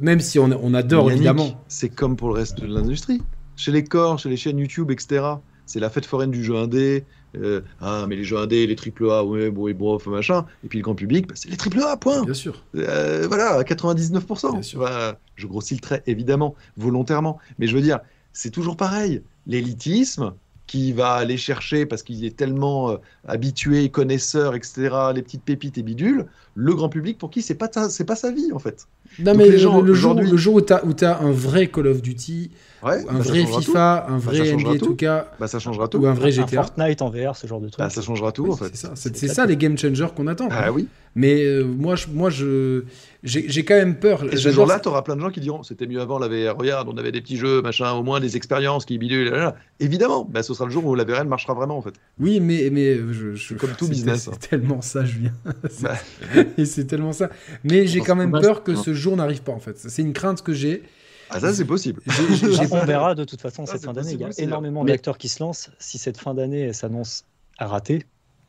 même 0.00 0.20
si 0.20 0.38
on, 0.38 0.50
on 0.62 0.74
adore, 0.74 1.12
évidemment. 1.12 1.62
C'est 1.68 1.90
comme 1.90 2.16
pour 2.16 2.28
le 2.28 2.34
reste 2.34 2.60
de 2.60 2.66
l'industrie. 2.66 3.22
Chez 3.56 3.70
les 3.70 3.84
corps, 3.84 4.18
chez 4.18 4.28
les 4.28 4.36
chaînes 4.36 4.58
YouTube, 4.58 4.90
etc. 4.90 5.24
C'est 5.66 5.80
la 5.80 5.90
fête 5.90 6.06
foraine 6.06 6.30
du 6.30 6.42
jeu 6.42 6.56
indé. 6.56 7.04
Euh, 7.36 7.60
ah, 7.80 8.06
mais 8.08 8.16
les 8.16 8.24
jeux 8.24 8.38
indés, 8.38 8.66
les 8.66 8.76
triple 8.76 9.10
A, 9.10 9.24
ouais, 9.24 9.50
bon, 9.50 9.68
et 9.68 9.74
bof, 9.74 10.06
machin. 10.06 10.46
Et 10.64 10.68
puis 10.68 10.78
le 10.78 10.84
grand 10.84 10.94
public, 10.94 11.28
bah, 11.28 11.34
c'est 11.36 11.50
les 11.50 11.56
triple 11.56 11.80
A, 11.80 11.96
point. 11.96 12.24
Bien 12.24 12.34
sûr. 12.34 12.64
Euh, 12.76 13.26
voilà, 13.28 13.62
99%. 13.62 14.52
Bien 14.52 14.62
sûr. 14.62 14.88
je 15.36 15.46
grossis 15.46 15.74
le 15.74 15.80
trait, 15.80 16.02
évidemment, 16.06 16.54
volontairement. 16.76 17.38
Mais 17.58 17.66
je 17.66 17.74
veux 17.76 17.82
dire, 17.82 18.00
c'est 18.32 18.50
toujours 18.50 18.76
pareil. 18.76 19.22
L'élitisme, 19.46 20.34
qui 20.66 20.92
va 20.92 21.14
aller 21.14 21.36
chercher 21.36 21.86
parce 21.86 22.02
qu'il 22.02 22.24
est 22.24 22.36
tellement 22.36 22.90
euh, 22.90 22.96
habitué, 23.24 23.90
connaisseur, 23.90 24.54
etc. 24.54 25.12
Les 25.14 25.22
petites 25.22 25.44
pépites 25.44 25.78
et 25.78 25.82
bidules. 25.82 26.26
Le 26.54 26.74
grand 26.74 26.88
public 26.88 27.18
pour 27.18 27.30
qui 27.30 27.42
c'est 27.42 27.54
pas 27.56 27.68
pas 27.68 28.16
sa 28.16 28.30
vie 28.32 28.52
en 28.52 28.58
fait. 28.58 28.88
Non 29.18 29.34
mais 29.34 29.48
le, 29.48 29.56
jour, 29.58 29.82
le 29.82 29.94
jour 30.36 30.54
où 30.54 30.60
tu 30.60 30.72
as, 31.04 31.18
un 31.20 31.30
vrai 31.30 31.68
Call 31.68 31.86
of 31.86 32.02
Duty, 32.02 32.50
un 32.82 33.02
bah, 33.02 33.12
vrai 33.18 33.46
FIFA, 33.46 34.06
un 34.08 34.12
bah, 34.12 34.18
vrai 34.18 34.52
NBA 34.52 34.78
tout. 34.78 34.94
cas, 34.94 35.28
bah, 35.40 35.46
ça 35.46 35.58
changera 35.58 35.88
tout. 35.88 35.98
Ou 35.98 36.06
un 36.06 36.12
vrai 36.12 36.30
GTA. 36.30 36.62
Fortnite 36.62 37.02
en 37.02 37.10
VR, 37.10 37.36
ce 37.36 37.46
genre 37.46 37.60
de 37.60 37.68
truc. 37.68 37.78
Bah, 37.78 37.90
ça 37.90 38.02
changera 38.02 38.32
tout 38.32 38.50
en 38.50 38.56
fait. 38.56 38.72
C'est 38.94 39.28
ça, 39.28 39.46
les 39.46 39.56
game 39.56 39.78
changers 39.78 40.08
qu'on 40.14 40.26
attend. 40.26 40.48
Ah 40.50 40.72
oui. 40.72 40.88
Mais 41.16 41.44
euh, 41.44 41.64
moi, 41.64 41.94
je, 41.94 42.08
moi, 42.12 42.28
je, 42.28 42.82
j'ai 43.22 43.64
quand 43.64 43.76
même 43.76 43.96
peur. 43.96 44.24
Et 44.32 44.36
ce 44.36 44.50
jour-là, 44.50 44.80
tu 44.80 44.88
auras 44.88 45.02
plein 45.02 45.14
de 45.14 45.20
gens 45.20 45.30
qui 45.30 45.40
diront 45.40 45.62
c'était 45.62 45.86
mieux 45.86 46.00
avant 46.00 46.18
la 46.18 46.28
VR. 46.28 46.56
Regarde, 46.56 46.88
on 46.92 46.96
avait 46.96 47.12
des 47.12 47.20
petits 47.20 47.36
jeux, 47.36 47.62
machin, 47.62 47.92
au 47.92 48.02
moins 48.02 48.20
des 48.20 48.36
expériences 48.36 48.84
qui 48.84 48.98
bidulent. 48.98 49.52
Évidemment, 49.80 50.28
bah, 50.28 50.42
ce 50.42 50.54
sera 50.54 50.66
le 50.66 50.72
jour 50.72 50.84
où 50.84 50.94
la 50.94 51.04
VR 51.04 51.24
marchera 51.24 51.54
vraiment 51.54 51.76
en 51.76 51.82
fait. 51.82 51.94
Oui, 52.18 52.40
mais, 52.40 52.68
mais 52.72 52.96
je, 52.96 53.54
comme 53.54 53.70
tout 53.78 53.88
business. 53.88 54.24
C'est 54.24 54.30
hein. 54.30 54.48
tellement 54.50 54.80
ça, 54.80 55.04
Julien. 55.04 55.32
Bah. 55.82 55.94
Et 56.58 56.64
c'est 56.64 56.84
tellement 56.84 57.12
ça. 57.12 57.30
Mais 57.64 57.86
j'ai 57.86 58.00
quand 58.00 58.16
même 58.16 58.32
peur 58.32 58.62
que 58.62 58.74
ce 58.74 58.92
jour 59.04 59.16
n'arrive 59.16 59.42
pas 59.42 59.52
en 59.52 59.60
fait. 59.60 59.78
C'est 59.78 60.02
une 60.02 60.12
crainte 60.12 60.42
que 60.42 60.52
j'ai. 60.52 60.82
Ah 61.30 61.40
ça 61.40 61.54
c'est 61.54 61.64
possible. 61.64 62.02
on 62.70 62.84
verra 62.84 63.14
de 63.14 63.24
toute 63.24 63.40
façon 63.40 63.66
cette 63.66 63.84
fin 63.84 63.92
d'année. 63.92 64.12
Il 64.12 64.20
y 64.20 64.24
a 64.24 64.30
énormément 64.38 64.84
d'acteurs 64.84 65.18
qui 65.18 65.28
se 65.28 65.42
lancent. 65.42 65.70
Si 65.78 65.98
cette 65.98 66.18
fin 66.18 66.34
d'année 66.34 66.72
s'annonce 66.72 67.24
à 67.58 67.66
rater, 67.66 68.04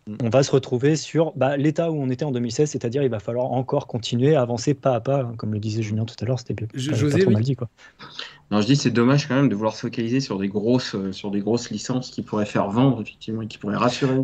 mm. 0.08 0.16
on 0.24 0.30
va 0.30 0.44
se 0.44 0.52
retrouver 0.52 0.96
sur 0.96 1.34
bah, 1.36 1.58
l'état 1.58 1.92
où 1.92 1.96
on 1.96 2.10
était 2.10 2.26
en 2.26 2.32
2016, 2.32 2.70
c'est-à-dire 2.70 3.04
il 3.04 3.10
va 3.10 3.20
falloir 3.20 3.52
encore 3.52 3.88
continuer 3.88 4.36
à 4.36 4.42
avancer 4.42 4.74
pas 4.74 4.96
à 4.96 5.00
pas, 5.00 5.22
hein, 5.22 5.34
comme 5.38 5.54
le 5.54 5.60
disait 5.60 5.84
Julien 5.84 6.06
tout 6.06 6.16
à 6.22 6.26
l'heure, 6.26 6.40
c'était 6.40 6.54
bien. 6.54 6.68
José, 6.74 7.22
trop 7.22 7.32
mal 7.32 7.44
dit 7.44 7.56
quoi. 7.56 7.70
Non, 8.52 8.62
je 8.62 8.68
dis 8.68 8.76
c'est 8.76 8.92
dommage 8.92 9.28
quand 9.28 9.36
même 9.36 9.50
de 9.50 9.56
vouloir 9.56 9.76
se 9.76 9.82
focaliser 9.82 10.20
sur 10.20 10.38
des 10.38 10.50
grosses, 10.50 10.94
euh, 10.96 11.12
sur 11.12 11.32
des 11.32 11.40
grosses 11.40 11.72
licences 11.72 12.12
qui 12.12 12.22
pourraient 12.22 12.46
faire 12.46 12.70
vendre 12.70 13.02
effectivement 13.02 13.42
et 13.42 13.48
qui 13.48 13.58
pourraient 13.58 13.78
rassurer. 13.78 14.14
Euh, 14.14 14.24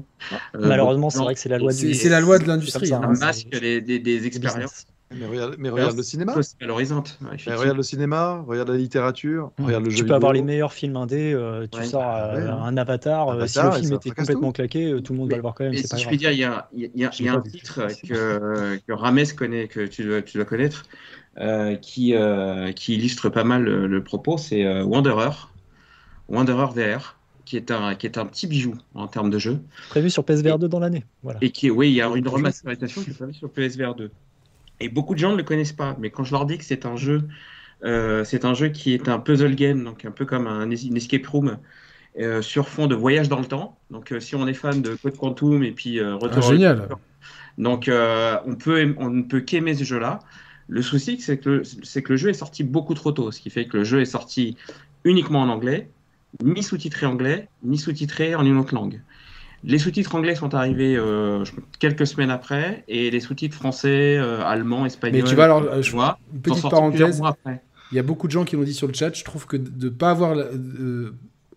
Malheureusement, 0.59 1.09
c'est 1.09 1.19
vrai 1.19 1.33
que 1.33 1.39
c'est 1.39 1.49
la 1.49 1.57
loi. 1.57 1.71
C'est 1.71 2.09
la 2.09 2.19
loi 2.19 2.37
de 2.37 2.47
l'industrie. 2.47 2.93
Hein, 2.93 3.01
un 3.03 3.17
masque 3.17 3.49
des, 3.49 3.81
des 3.81 4.27
expériences. 4.27 4.85
Mais 5.13 5.25
regarde, 5.25 5.55
mais 5.57 5.69
regarde 5.69 5.97
le 5.97 6.03
cinéma. 6.03 6.35
valorisante. 6.59 7.19
regarde 7.47 7.77
le 7.77 7.83
cinéma, 7.83 8.43
regarde 8.47 8.69
la 8.69 8.77
littérature, 8.77 9.51
regarde 9.59 9.85
le 9.85 9.89
jeu. 9.89 9.97
Tu 9.97 10.05
peux 10.05 10.13
avoir 10.13 10.33
les 10.33 10.41
meilleurs 10.41 10.73
films 10.73 10.95
indés, 10.95 11.33
euh, 11.33 11.67
tu 11.71 11.83
sors 11.83 12.15
euh, 12.15 12.49
un 12.49 12.77
avatar, 12.77 13.29
euh, 13.29 13.47
si 13.47 13.61
le 13.61 13.71
film 13.71 13.93
était 13.93 14.11
complètement 14.11 14.51
claqué, 14.51 14.95
tout 15.03 15.13
le 15.13 15.19
monde 15.19 15.29
va 15.29 15.35
le 15.35 15.41
voir 15.41 15.53
quand 15.53 15.65
même. 15.65 15.75
si 15.75 15.97
je 15.97 16.07
puis 16.07 16.17
dire, 16.17 16.31
il 16.31 16.39
y 16.39 16.43
a, 16.43 16.69
y 16.73 16.85
a, 16.85 17.11
y 17.19 17.27
a 17.27 17.33
un 17.33 17.41
titre 17.41 17.87
que, 18.07 18.79
que 18.85 18.93
Rames 18.93 19.25
connaît, 19.35 19.67
que 19.67 19.85
tu 19.85 20.05
dois, 20.05 20.21
tu 20.21 20.37
dois 20.37 20.45
connaître, 20.45 20.85
qui, 21.81 22.15
qui 22.75 22.95
illustre 22.95 23.29
pas 23.29 23.43
mal 23.43 23.63
le, 23.63 24.03
propos, 24.03 24.37
c'est 24.37 24.81
Wanderer, 24.83 25.49
Wanderer 26.29 26.67
VR 26.73 27.17
qui 27.43 27.57
est 27.57 27.71
un 27.71 27.95
qui 27.95 28.05
est 28.05 28.17
un 28.17 28.25
petit 28.25 28.47
bijou 28.47 28.75
en 28.93 29.07
termes 29.07 29.29
de 29.29 29.37
jeu. 29.37 29.59
Prévu 29.89 30.09
sur 30.09 30.23
PSVR 30.23 30.57
2 30.57 30.69
dans 30.69 30.79
l'année. 30.79 31.03
Voilà. 31.21 31.39
Et 31.41 31.49
qui 31.49 31.69
oui, 31.69 31.89
il 31.89 31.95
y 31.95 32.01
a 32.01 32.07
une 32.07 32.27
remasterisation 32.27 33.03
qui 33.03 33.09
est 33.09 33.13
prévue 33.13 33.33
sur 33.33 33.49
PSVR 33.49 33.93
2. 33.93 34.09
Et 34.81 34.89
beaucoup 34.89 35.13
de 35.13 35.19
gens 35.19 35.31
ne 35.31 35.37
le 35.37 35.43
connaissent 35.43 35.71
pas. 35.71 35.95
Mais 35.99 36.09
quand 36.09 36.23
je 36.23 36.31
leur 36.31 36.45
dis 36.45 36.57
que 36.57 36.65
c'est 36.65 36.85
un 36.85 36.97
jeu, 36.97 37.21
euh, 37.83 38.23
c'est 38.23 38.45
un 38.45 38.53
jeu 38.53 38.69
qui 38.69 38.93
est 38.93 39.07
un 39.07 39.19
puzzle 39.19 39.55
game, 39.55 39.83
donc 39.83 40.05
un 40.05 40.11
peu 40.11 40.25
comme 40.25 40.47
un, 40.47 40.69
escape 40.69 41.25
room. 41.27 41.57
Euh, 42.19 42.41
sur 42.41 42.67
fond 42.67 42.87
de 42.87 42.95
voyage 42.95 43.29
dans 43.29 43.39
le 43.39 43.45
temps. 43.45 43.77
Donc, 43.89 44.11
euh, 44.11 44.19
si 44.19 44.35
on 44.35 44.45
est 44.45 44.53
fan 44.53 44.81
de 44.81 44.95
Code 44.95 45.15
Quantum 45.15 45.63
et 45.63 45.71
puis 45.71 46.01
Retour 46.01 46.43
ah, 46.45 46.51
génial. 46.51 46.89
Donc, 47.57 47.89
on, 47.89 48.55
peut, 48.55 48.93
on 48.97 49.09
ne 49.09 49.21
peut 49.21 49.39
qu'aimer 49.39 49.75
ce 49.75 49.85
jeu-là. 49.85 50.19
Le 50.67 50.81
souci, 50.81 51.21
c'est 51.21 51.37
que, 51.37 51.63
c'est 51.83 52.01
que 52.01 52.11
le 52.11 52.17
jeu 52.17 52.29
est 52.29 52.33
sorti 52.33 52.65
beaucoup 52.65 52.95
trop 52.95 53.13
tôt, 53.13 53.31
ce 53.31 53.39
qui 53.39 53.49
fait 53.49 53.65
que 53.65 53.77
le 53.77 53.83
jeu 53.85 54.01
est 54.01 54.05
sorti 54.05 54.57
uniquement 55.05 55.41
en 55.41 55.49
anglais, 55.49 55.89
ni 56.43 56.63
sous-titré 56.63 57.05
anglais, 57.05 57.47
ni 57.63 57.77
sous-titré 57.77 58.35
en 58.35 58.45
une 58.45 58.57
autre 58.57 58.73
langue. 58.73 59.01
Les 59.63 59.77
sous-titres 59.77 60.15
anglais 60.15 60.35
sont 60.35 60.53
arrivés 60.55 60.95
euh, 60.95 61.43
quelques 61.79 62.07
semaines 62.07 62.31
après, 62.31 62.83
et 62.87 63.11
les 63.11 63.19
sous-titres 63.19 63.55
français, 63.55 64.17
euh, 64.17 64.43
allemands, 64.43 64.85
espagnols. 64.85 65.21
Mais 65.21 65.29
tu 65.29 65.35
vois, 65.35 65.45
alors, 65.45 65.63
euh, 65.63 65.81
je 65.81 65.91
vois, 65.91 66.17
une 66.33 66.41
petite 66.41 66.69
parenthèse. 66.69 67.21
Il 67.91 67.95
y 67.95 67.99
a 67.99 68.03
beaucoup 68.03 68.27
de 68.27 68.31
gens 68.31 68.45
qui 68.45 68.55
l'ont 68.55 68.63
dit 68.63 68.73
sur 68.73 68.87
le 68.87 68.93
chat. 68.93 69.13
Je 69.13 69.23
trouve 69.23 69.45
que 69.45 69.57
de 69.57 69.85
ne 69.85 69.89
pas 69.89 70.11
avoir. 70.11 70.35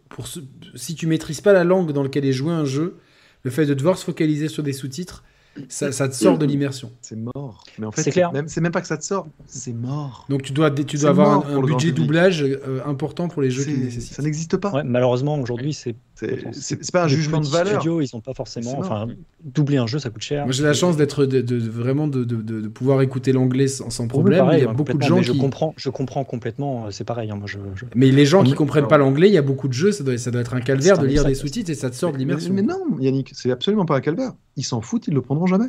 pour 0.08 0.26
si 0.26 0.94
tu 0.94 1.06
maîtrises 1.06 1.40
pas 1.40 1.52
la 1.52 1.64
langue 1.64 1.92
dans 1.92 2.02
laquelle 2.02 2.24
est 2.24 2.32
joué 2.32 2.52
un 2.52 2.64
jeu, 2.64 2.98
le 3.44 3.50
fait 3.50 3.66
de 3.66 3.74
devoir 3.74 3.96
se 3.96 4.04
focaliser 4.04 4.48
sur 4.48 4.62
des 4.62 4.72
sous-titres, 4.72 5.22
ça, 5.68 5.92
ça, 5.92 6.08
te 6.08 6.14
sort 6.14 6.38
de 6.38 6.46
l'immersion. 6.46 6.90
C'est 7.00 7.16
mort. 7.16 7.64
Mais 7.78 7.86
en 7.86 7.92
fait, 7.92 8.02
c'est 8.02 8.10
clair. 8.10 8.32
C'est 8.46 8.60
même 8.60 8.72
pas 8.72 8.80
que 8.80 8.86
ça 8.86 8.96
te 8.96 9.04
sort, 9.04 9.28
c'est 9.46 9.72
mort. 9.72 10.26
Donc 10.28 10.42
tu 10.42 10.52
dois, 10.52 10.70
tu 10.70 10.96
dois 10.96 11.10
avoir 11.10 11.46
un, 11.46 11.60
budget 11.60 11.92
doublage 11.92 12.42
euh, 12.42 12.80
important 12.84 13.28
pour 13.28 13.42
les 13.42 13.50
jeux 13.50 13.64
qui 13.64 13.78
nécessitent. 13.78 14.14
Ça 14.14 14.22
n'existe 14.22 14.56
pas. 14.56 14.72
Ouais, 14.72 14.84
malheureusement, 14.84 15.38
aujourd'hui, 15.38 15.72
c'est. 15.72 15.94
C'est 16.14 16.92
pas 16.92 17.04
un 17.04 17.08
jugement 17.08 17.40
de 17.40 17.46
valeur. 17.46 17.80
studios, 17.80 18.00
ils 18.00 18.14
ont 18.14 18.20
pas 18.20 18.34
forcément. 18.34 18.78
Enfin, 18.78 19.06
doubler 19.42 19.76
un 19.76 19.86
jeu, 19.86 19.98
ça 19.98 20.10
coûte 20.10 20.22
cher. 20.22 20.44
Moi, 20.44 20.52
j'ai 20.52 20.62
la 20.62 20.72
chance 20.72 20.96
d'être 20.96 21.26
de, 21.26 21.56
vraiment 21.68 22.08
de, 22.08 22.24
de, 22.24 22.68
pouvoir 22.68 23.02
écouter 23.02 23.32
l'anglais 23.32 23.68
sans, 23.68 24.08
problème. 24.08 24.48
il 24.52 24.60
y 24.60 24.62
a 24.62 24.72
beaucoup 24.72 24.96
de 24.96 25.02
gens 25.02 25.18
qui. 25.18 25.24
Je 25.24 25.32
comprends, 25.32 25.74
je 25.76 25.90
comprends 25.90 26.24
complètement. 26.24 26.86
Euh, 26.86 26.90
c'est 26.90 27.04
pareil. 27.04 27.30
Hein, 27.30 27.36
moi, 27.36 27.46
je, 27.46 27.58
Mais 27.94 28.10
les 28.10 28.26
gens 28.26 28.42
qui 28.44 28.54
comprennent 28.54 28.88
pas 28.88 28.98
l'anglais, 28.98 29.28
il 29.28 29.34
y 29.34 29.38
a 29.38 29.42
beaucoup 29.42 29.68
de 29.68 29.72
jeux. 29.72 29.92
Ça 29.92 30.04
doit, 30.04 30.18
ça 30.18 30.30
doit 30.30 30.40
être 30.40 30.54
un 30.54 30.60
calvaire 30.60 30.98
de 30.98 31.06
lire 31.06 31.24
des 31.24 31.34
sous-titres 31.34 31.70
et 31.70 31.74
ça 31.74 31.90
te 31.90 31.96
sort 31.96 32.12
de 32.12 32.18
l'immersion. 32.18 32.52
Mais 32.52 32.62
non, 32.62 32.80
Yannick, 32.98 33.30
c'est 33.34 33.50
absolument 33.50 33.84
pas 33.84 33.96
un 33.96 34.00
calvaire. 34.00 34.32
Ils 34.56 34.64
s'en 34.64 34.80
foutent, 34.80 35.08
ils 35.08 35.14
le 35.14 35.22
prendront 35.22 35.46
jamais 35.46 35.68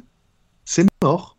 c'est 0.66 0.86
mort. 1.02 1.35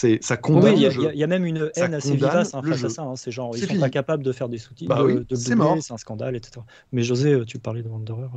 C'est 0.00 0.18
ça 0.22 0.38
condamne. 0.38 0.76
Oui, 0.76 0.88
il 1.12 1.18
y, 1.18 1.22
a 1.22 1.26
même 1.26 1.44
une 1.44 1.70
haine 1.76 1.92
assez 1.92 2.14
vivace 2.14 2.54
hein, 2.54 2.62
face 2.62 2.84
à 2.84 2.88
ça. 2.88 3.02
Hein. 3.02 3.16
Ces 3.16 3.30
gens, 3.30 3.50
ils 3.52 3.66
sont 3.66 3.78
pas 3.78 3.90
capables 3.90 4.22
de 4.22 4.32
faire 4.32 4.48
des 4.48 4.56
sous 4.56 4.72
bah 4.86 5.02
de, 5.02 5.34
c'est 5.34 5.52
un 5.92 5.98
scandale, 5.98 6.36
etc. 6.36 6.62
Mais 6.90 7.02
José, 7.02 7.38
tu 7.46 7.58
parlais 7.58 7.82
de 7.82 7.88
Wanderer. 7.88 8.28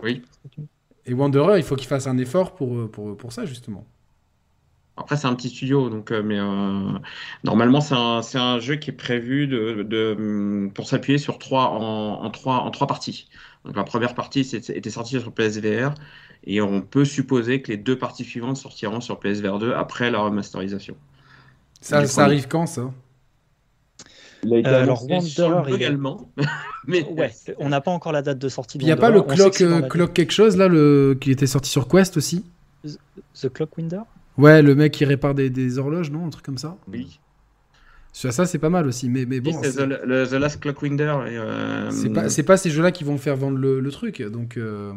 Oui. 0.00 0.22
Et 1.06 1.12
Wanderer, 1.12 1.58
il 1.58 1.64
faut 1.64 1.74
qu'il 1.74 1.88
fasse 1.88 2.06
un 2.06 2.18
effort 2.18 2.54
pour, 2.54 2.88
pour, 2.88 3.16
pour 3.16 3.32
ça, 3.32 3.46
justement. 3.46 3.84
Après, 4.96 5.16
c'est 5.16 5.26
un 5.26 5.34
petit 5.34 5.48
studio, 5.48 5.90
donc, 5.90 6.12
euh, 6.12 6.22
mais 6.22 6.38
euh, 6.38 6.98
normalement, 7.42 7.80
c'est 7.80 7.96
un, 7.96 8.20
un, 8.34 8.60
jeu 8.60 8.76
qui 8.76 8.90
est 8.90 8.94
prévu 8.96 9.48
de, 9.48 9.82
de 9.82 10.70
pour 10.72 10.86
s'appuyer 10.86 11.18
sur 11.18 11.40
trois 11.40 11.70
en, 11.70 12.22
en, 12.22 12.30
trois, 12.30 12.58
en 12.58 12.70
trois 12.70 12.86
parties. 12.86 13.28
Donc, 13.64 13.76
la 13.76 13.84
première 13.84 14.14
partie 14.14 14.40
était 14.40 14.90
sortie 14.90 15.20
sur 15.20 15.32
PSVR. 15.32 15.94
Et 16.44 16.60
on 16.60 16.80
peut 16.80 17.04
supposer 17.04 17.60
que 17.60 17.70
les 17.70 17.76
deux 17.76 17.98
parties 17.98 18.24
suivantes 18.24 18.56
sortiront 18.56 19.00
sur 19.00 19.20
PSVR 19.20 19.58
2 19.58 19.74
après 19.74 20.10
la 20.10 20.20
remasterisation. 20.20 20.96
Ça, 21.80 22.06
ça 22.06 22.24
arrive 22.24 22.48
quand 22.48 22.66
ça? 22.66 22.90
Euh, 24.46 24.62
alors 24.64 25.04
Wanderer 25.10 25.74
également, 25.74 26.30
mais 26.86 27.04
ouais, 27.10 27.30
on 27.58 27.68
n'a 27.68 27.82
pas 27.82 27.90
encore 27.90 28.12
la 28.12 28.22
date 28.22 28.38
de 28.38 28.48
sortie. 28.48 28.78
Il 28.78 28.84
n'y 28.86 28.90
a 28.90 28.96
pas 28.96 29.10
le 29.10 29.20
clock, 29.20 29.60
euh, 29.60 29.82
clock 29.82 30.14
quelque 30.14 30.32
chose 30.32 30.56
là, 30.56 30.66
le... 30.66 31.16
qui 31.20 31.30
était 31.30 31.46
sorti 31.46 31.68
sur 31.68 31.88
Quest 31.88 32.16
aussi? 32.16 32.44
The 33.34 33.52
Clock 33.52 33.76
Winder? 33.76 34.00
Ouais, 34.38 34.62
le 34.62 34.74
mec 34.74 34.92
qui 34.92 35.04
répare 35.04 35.34
des, 35.34 35.50
des 35.50 35.78
horloges, 35.78 36.10
non, 36.10 36.26
un 36.26 36.30
truc 36.30 36.44
comme 36.44 36.56
ça? 36.56 36.78
Oui. 36.88 37.20
Ça, 38.12 38.44
c'est 38.44 38.58
pas 38.58 38.70
mal 38.70 38.86
aussi, 38.86 39.08
mais, 39.08 39.24
mais 39.24 39.40
bon. 39.40 39.52
c'est 39.62 39.76
the, 39.76 40.32
Last 40.32 40.60
Clock 40.60 40.82
Winder. 40.82 41.14
Euh... 41.26 41.90
C'est 42.28 42.42
pas, 42.42 42.56
ces 42.56 42.70
jeux-là 42.70 42.92
qui 42.92 43.04
vont 43.04 43.18
faire 43.18 43.36
vendre 43.36 43.58
le, 43.58 43.80
le 43.80 43.90
truc, 43.90 44.22
donc. 44.22 44.56
Euh, 44.56 44.92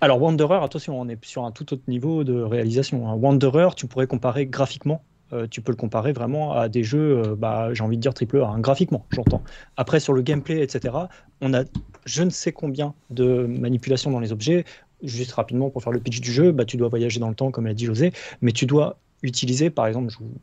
alors 0.00 0.20
Wanderer, 0.20 0.62
attention, 0.62 1.00
on 1.00 1.08
est 1.08 1.22
sur 1.24 1.44
un 1.44 1.50
tout 1.50 1.72
autre 1.72 1.84
niveau 1.88 2.24
de 2.24 2.38
réalisation. 2.38 3.08
Hein. 3.08 3.14
Wanderer, 3.14 3.70
tu 3.74 3.86
pourrais 3.86 4.06
comparer 4.06 4.46
graphiquement. 4.46 5.02
Euh, 5.32 5.46
tu 5.50 5.62
peux 5.62 5.72
le 5.72 5.76
comparer 5.76 6.12
vraiment 6.12 6.52
à 6.52 6.68
des 6.68 6.84
jeux, 6.84 7.22
euh, 7.24 7.34
bah, 7.34 7.72
j'ai 7.72 7.82
envie 7.82 7.96
de 7.96 8.02
dire 8.02 8.12
triple 8.12 8.42
A, 8.42 8.48
hein, 8.48 8.60
graphiquement, 8.60 9.06
j'entends. 9.10 9.42
Après, 9.78 10.00
sur 10.00 10.12
le 10.12 10.20
gameplay, 10.20 10.62
etc., 10.62 10.94
on 11.40 11.54
a 11.54 11.64
je 12.04 12.22
ne 12.22 12.28
sais 12.28 12.52
combien 12.52 12.92
de 13.08 13.46
manipulations 13.46 14.10
dans 14.10 14.20
les 14.20 14.32
objets. 14.32 14.66
Juste 15.02 15.32
rapidement, 15.32 15.70
pour 15.70 15.82
faire 15.82 15.92
le 15.92 16.00
pitch 16.00 16.20
du 16.20 16.30
jeu, 16.30 16.52
bah, 16.52 16.66
tu 16.66 16.76
dois 16.76 16.88
voyager 16.88 17.18
dans 17.18 17.30
le 17.30 17.34
temps, 17.34 17.50
comme 17.50 17.66
l'a 17.66 17.72
dit 17.72 17.86
José, 17.86 18.12
mais 18.42 18.52
tu 18.52 18.66
dois 18.66 18.98
utiliser, 19.22 19.70
par 19.70 19.86
exemple, 19.86 20.10
je 20.10 20.18
vous, 20.18 20.34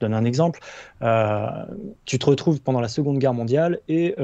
donne 0.00 0.14
un 0.14 0.24
exemple, 0.24 0.60
euh, 1.02 1.46
tu 2.04 2.18
te 2.18 2.26
retrouves 2.26 2.60
pendant 2.60 2.80
la 2.80 2.88
Seconde 2.88 3.18
Guerre 3.18 3.34
mondiale 3.34 3.80
et 3.88 4.14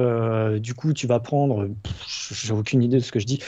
du 0.61 0.75
coup, 0.75 0.93
tu 0.93 1.07
vas 1.07 1.21
prendre, 1.21 1.69
j'ai 2.07 2.53
aucune 2.53 2.83
idée 2.83 2.97
de 2.97 3.03
ce 3.03 3.13
que 3.13 3.21
je 3.21 3.27
dis, 3.27 3.41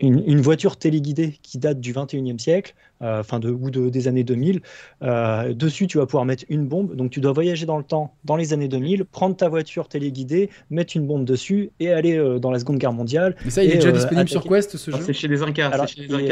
une, 0.00 0.40
voiture 0.40 0.76
téléguidée 0.76 1.38
qui 1.42 1.58
date 1.58 1.80
du 1.80 1.92
21e 1.92 2.38
siècle, 2.38 2.74
euh, 3.02 3.20
enfin 3.20 3.40
de, 3.40 3.50
ou 3.50 3.70
de, 3.70 3.88
des 3.88 4.08
années 4.08 4.24
2000. 4.24 4.60
Euh, 5.02 5.54
dessus, 5.54 5.86
tu 5.86 5.98
vas 5.98 6.06
pouvoir 6.06 6.24
mettre 6.24 6.44
une 6.48 6.66
bombe. 6.66 6.94
Donc, 6.94 7.10
tu 7.10 7.20
dois 7.20 7.32
voyager 7.32 7.66
dans 7.66 7.78
le 7.78 7.84
temps, 7.84 8.14
dans 8.24 8.36
les 8.36 8.52
années 8.52 8.68
2000, 8.68 9.04
prendre 9.04 9.36
ta 9.36 9.48
voiture 9.48 9.88
téléguidée, 9.88 10.50
mettre 10.70 10.96
une 10.96 11.06
bombe 11.06 11.24
dessus 11.24 11.70
et 11.80 11.90
aller 11.90 12.16
euh, 12.16 12.38
dans 12.38 12.50
la 12.50 12.60
Seconde 12.60 12.78
Guerre 12.78 12.92
mondiale. 12.92 13.34
Mais 13.44 13.50
ça, 13.50 13.64
il 13.64 13.70
est 13.70 13.76
déjà 13.76 13.92
disponible 13.92 14.28
sur 14.28 14.44
Quest, 14.44 14.76
ce 14.76 14.90
jeu 14.90 14.98
C'est 15.02 15.12
chez 15.12 15.28
les 15.28 15.42
Incas. 15.42 15.86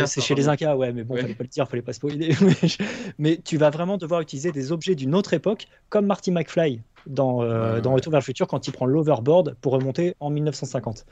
C'est 0.06 0.20
chez 0.20 0.34
les 0.34 0.48
Incas, 0.48 0.76
ouais, 0.76 0.92
mais 0.92 1.02
bon, 1.02 1.16
fallait 1.16 1.34
pas 1.34 1.44
le 1.44 1.48
dire, 1.48 1.68
fallait 1.68 1.82
pas 1.82 1.92
spoiler. 1.92 2.34
mais 3.18 3.40
tu 3.44 3.56
vas 3.56 3.70
vraiment 3.70 3.96
devoir 3.96 4.20
utiliser 4.20 4.52
des 4.52 4.70
objets 4.70 4.94
d'une 4.94 5.14
autre 5.14 5.34
époque, 5.34 5.66
comme 5.88 6.06
Marty 6.06 6.30
McFly 6.30 6.80
dans, 7.06 7.44
dans 7.80 7.92
Retour 7.94 8.10
vers 8.10 8.20
le 8.20 8.24
futur 8.24 8.46
quand 8.46 8.66
il 8.66 8.72
prend 8.72 8.86
l'overboard 8.86 9.56
pour 9.60 9.72
remonter 9.72 10.14
en 10.20 10.30
1950. 10.30 11.06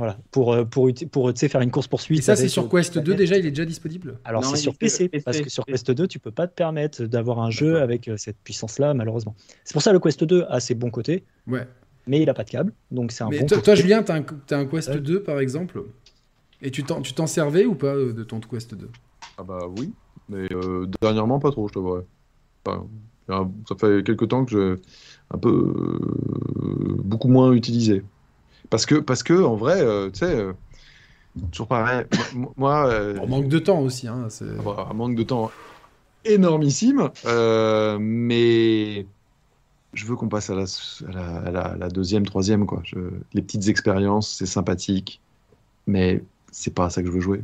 Voilà, 0.00 0.16
pour, 0.30 0.54
euh, 0.54 0.64
pour, 0.64 0.90
pour 1.12 1.30
faire 1.36 1.60
une 1.60 1.70
course-poursuite. 1.70 2.20
Et 2.20 2.22
ça, 2.22 2.34
c'est 2.34 2.48
sur 2.48 2.70
Quest 2.70 2.96
2 2.96 3.14
déjà, 3.14 3.36
il 3.36 3.44
est 3.44 3.50
déjà 3.50 3.66
disponible? 3.66 4.18
Alors, 4.24 4.42
c'est 4.46 4.56
sur 4.56 4.74
PC, 4.74 5.10
parce 5.10 5.42
que 5.42 5.50
sur 5.50 5.66
Quest 5.66 5.90
2, 5.90 6.08
tu 6.08 6.18
peux 6.18 6.30
pas 6.30 6.46
te 6.46 6.54
permettre 6.54 7.04
d'avoir 7.04 7.38
un 7.40 7.50
jeu 7.50 7.82
avec 7.82 8.08
euh, 8.08 8.16
cette 8.16 8.38
puissance-là, 8.38 8.94
malheureusement. 8.94 9.36
C'est 9.62 9.74
pour 9.74 9.82
ça 9.82 9.92
le 9.92 9.98
Quest 9.98 10.24
2 10.24 10.46
a 10.48 10.58
ses 10.58 10.74
bons 10.74 10.88
côtés. 10.88 11.22
Ouais. 11.46 11.68
Mais 12.06 12.22
il 12.22 12.30
a 12.30 12.32
pas 12.34 12.44
de 12.44 12.48
câble, 12.48 12.72
donc 12.90 13.12
c'est 13.12 13.24
un 13.24 13.28
mais 13.28 13.40
bon. 13.40 13.46
Toi, 13.46 13.60
toi 13.60 13.74
Julien, 13.74 14.02
tu 14.02 14.10
as, 14.10 14.58
un 14.58 14.64
Quest 14.64 14.90
2 14.90 15.22
par 15.22 15.38
exemple? 15.38 15.82
Et 16.62 16.70
tu 16.70 16.82
t'en 16.82 17.26
servais 17.26 17.66
ou 17.66 17.74
pas 17.74 17.94
euh, 17.94 18.14
de 18.14 18.24
ton 18.24 18.40
Quest 18.40 18.74
2 18.74 18.88
Ah 19.36 19.42
bah 19.42 19.68
oui, 19.76 19.92
mais 20.30 20.48
dernièrement 21.02 21.40
pas 21.40 21.50
trop, 21.50 21.68
je 21.68 21.74
t'avouerais. 21.74 22.06
Enfin, 22.64 22.86
ça 23.68 23.74
fait 23.78 24.02
quelques 24.02 24.28
temps 24.28 24.46
que 24.46 24.50
je 24.50 24.76
un 25.30 25.38
peu 25.38 25.74
beaucoup 27.04 27.28
moins 27.28 27.52
utilisé. 27.52 28.02
Parce 28.70 28.86
que, 28.86 28.94
parce 28.94 29.24
que 29.24 29.34
en 29.34 29.56
vrai, 29.56 29.80
euh, 29.80 30.10
tu 30.10 30.20
sais, 30.20 30.32
euh, 30.32 30.52
toujours 31.50 31.66
pareil. 31.66 32.06
moi, 32.56 32.86
euh, 32.86 33.18
on 33.20 33.26
manque 33.26 33.48
de 33.48 33.58
temps 33.58 33.80
aussi. 33.80 34.06
Hein, 34.06 34.28
ah 34.40 34.44
bah, 34.64 34.88
un 34.90 34.94
manque 34.94 35.16
de 35.16 35.24
temps 35.24 35.50
énormissime. 36.24 37.10
mais 37.26 39.06
je 39.92 40.06
veux 40.06 40.14
qu'on 40.14 40.28
passe 40.28 40.50
à 40.50 40.54
la, 40.54 41.76
la, 41.76 41.88
deuxième, 41.88 42.24
troisième. 42.24 42.64
Quoi. 42.64 42.82
les 43.34 43.42
petites 43.42 43.66
expériences, 43.68 44.36
c'est 44.38 44.46
sympathique. 44.46 45.20
Mais 45.88 46.22
c'est 46.52 46.72
pas 46.72 46.86
à 46.86 46.90
ça 46.90 47.02
que 47.02 47.08
je 47.08 47.12
veux 47.12 47.20
jouer. 47.20 47.42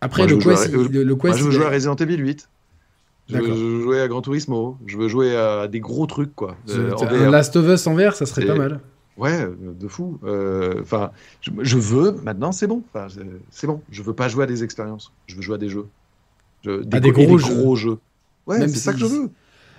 Après, 0.00 0.26
le, 0.26 0.36
quest, 0.36 0.72
le, 0.72 0.82
je 0.84 1.44
veux 1.44 1.50
jouer 1.52 1.66
à 1.66 1.70
Resident 1.70 1.94
Evil 1.94 2.16
8. 2.16 2.48
Je 3.28 3.38
veux 3.38 3.80
jouer 3.82 4.00
à 4.00 4.08
Gran 4.08 4.22
Turismo. 4.22 4.76
Je 4.86 4.98
veux 4.98 5.08
jouer 5.08 5.36
à 5.36 5.68
des 5.68 5.78
gros 5.78 6.06
trucs. 6.06 6.34
quoi. 6.34 6.56
Last 6.66 7.54
of 7.54 7.68
Us 7.68 7.86
en 7.86 7.94
VR, 7.94 8.14
ça 8.14 8.26
serait 8.26 8.44
pas 8.44 8.56
mal. 8.56 8.80
Ouais, 9.16 9.46
de 9.60 9.88
fou. 9.88 10.18
Euh, 10.24 10.80
enfin, 10.80 11.12
je, 11.40 11.78
veux, 11.78 12.12
maintenant 12.22 12.50
c'est 12.50 12.66
bon. 12.66 12.82
c'est 13.50 13.66
bon. 13.66 13.80
Je 13.90 14.02
veux 14.02 14.14
pas 14.14 14.28
jouer 14.28 14.44
à 14.44 14.46
des 14.46 14.64
expériences. 14.64 15.12
Je 15.26 15.36
veux 15.36 15.42
jouer 15.42 15.54
à 15.54 15.58
des 15.58 15.68
jeux. 15.68 15.86
des, 16.64 16.96
à 16.96 17.00
des 17.00 17.12
gros, 17.12 17.38
jeux. 17.76 17.98
Ouais, 18.46 18.60
c'est 18.68 18.76
ça 18.76 18.92
que 18.92 18.98
je 18.98 19.06
veux. 19.06 19.30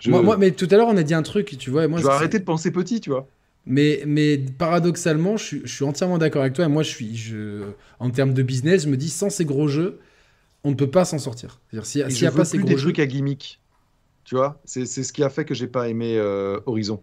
Moi, 0.08 0.38
mais 0.38 0.52
tout 0.52 0.68
à 0.72 0.76
l'heure, 0.78 0.88
on 0.88 0.98
a 0.98 1.04
dit 1.04 1.14
un 1.14 1.24
truc, 1.24 1.58
tu 1.58 1.70
vois. 1.70 1.88
Moi, 1.88 2.00
je 2.00 2.06
vais 2.06 2.12
arrêter 2.12 2.40
de 2.40 2.44
penser 2.44 2.72
petit, 2.72 3.02
tu 3.02 3.10
vois. 3.10 3.28
Mais, 3.68 4.04
mais 4.06 4.38
paradoxalement, 4.38 5.38
je, 5.38 5.66
suis 5.66 5.84
entièrement 5.84 6.18
d'accord 6.18 6.44
avec 6.44 6.54
toi. 6.54 6.66
Et 6.66 6.68
moi, 6.68 6.84
je 6.84 6.90
suis, 6.90 7.16
je, 7.16 7.64
en 8.00 8.12
termes 8.12 8.34
de 8.34 8.44
business, 8.44 8.84
je 8.84 8.90
me 8.90 8.98
dis, 8.98 9.10
sans 9.10 9.30
ces 9.30 9.44
gros 9.44 9.68
jeux, 9.68 10.00
on 10.64 10.70
ne 10.70 10.76
peut 10.76 10.90
pas 10.90 11.04
s'en 11.04 11.18
sortir. 11.18 11.60
C'est-à-dire, 11.72 12.12
s'il 12.12 12.22
n'y 12.22 12.28
a 12.28 12.32
pas 12.32 12.46
ces 12.46 12.58
gros 12.58 12.68
des 12.68 12.76
trucs 12.76 13.00
à 13.00 13.08
gimmick, 13.08 13.60
tu 14.24 14.36
vois, 14.36 14.60
c'est 14.66 14.86
ce 14.86 15.12
qui 15.12 15.24
a 15.24 15.30
fait 15.30 15.46
que 15.46 15.54
j'ai 15.56 15.68
pas 15.68 15.90
aimé 15.90 16.16
euh, 16.18 16.60
Horizon. 16.66 17.02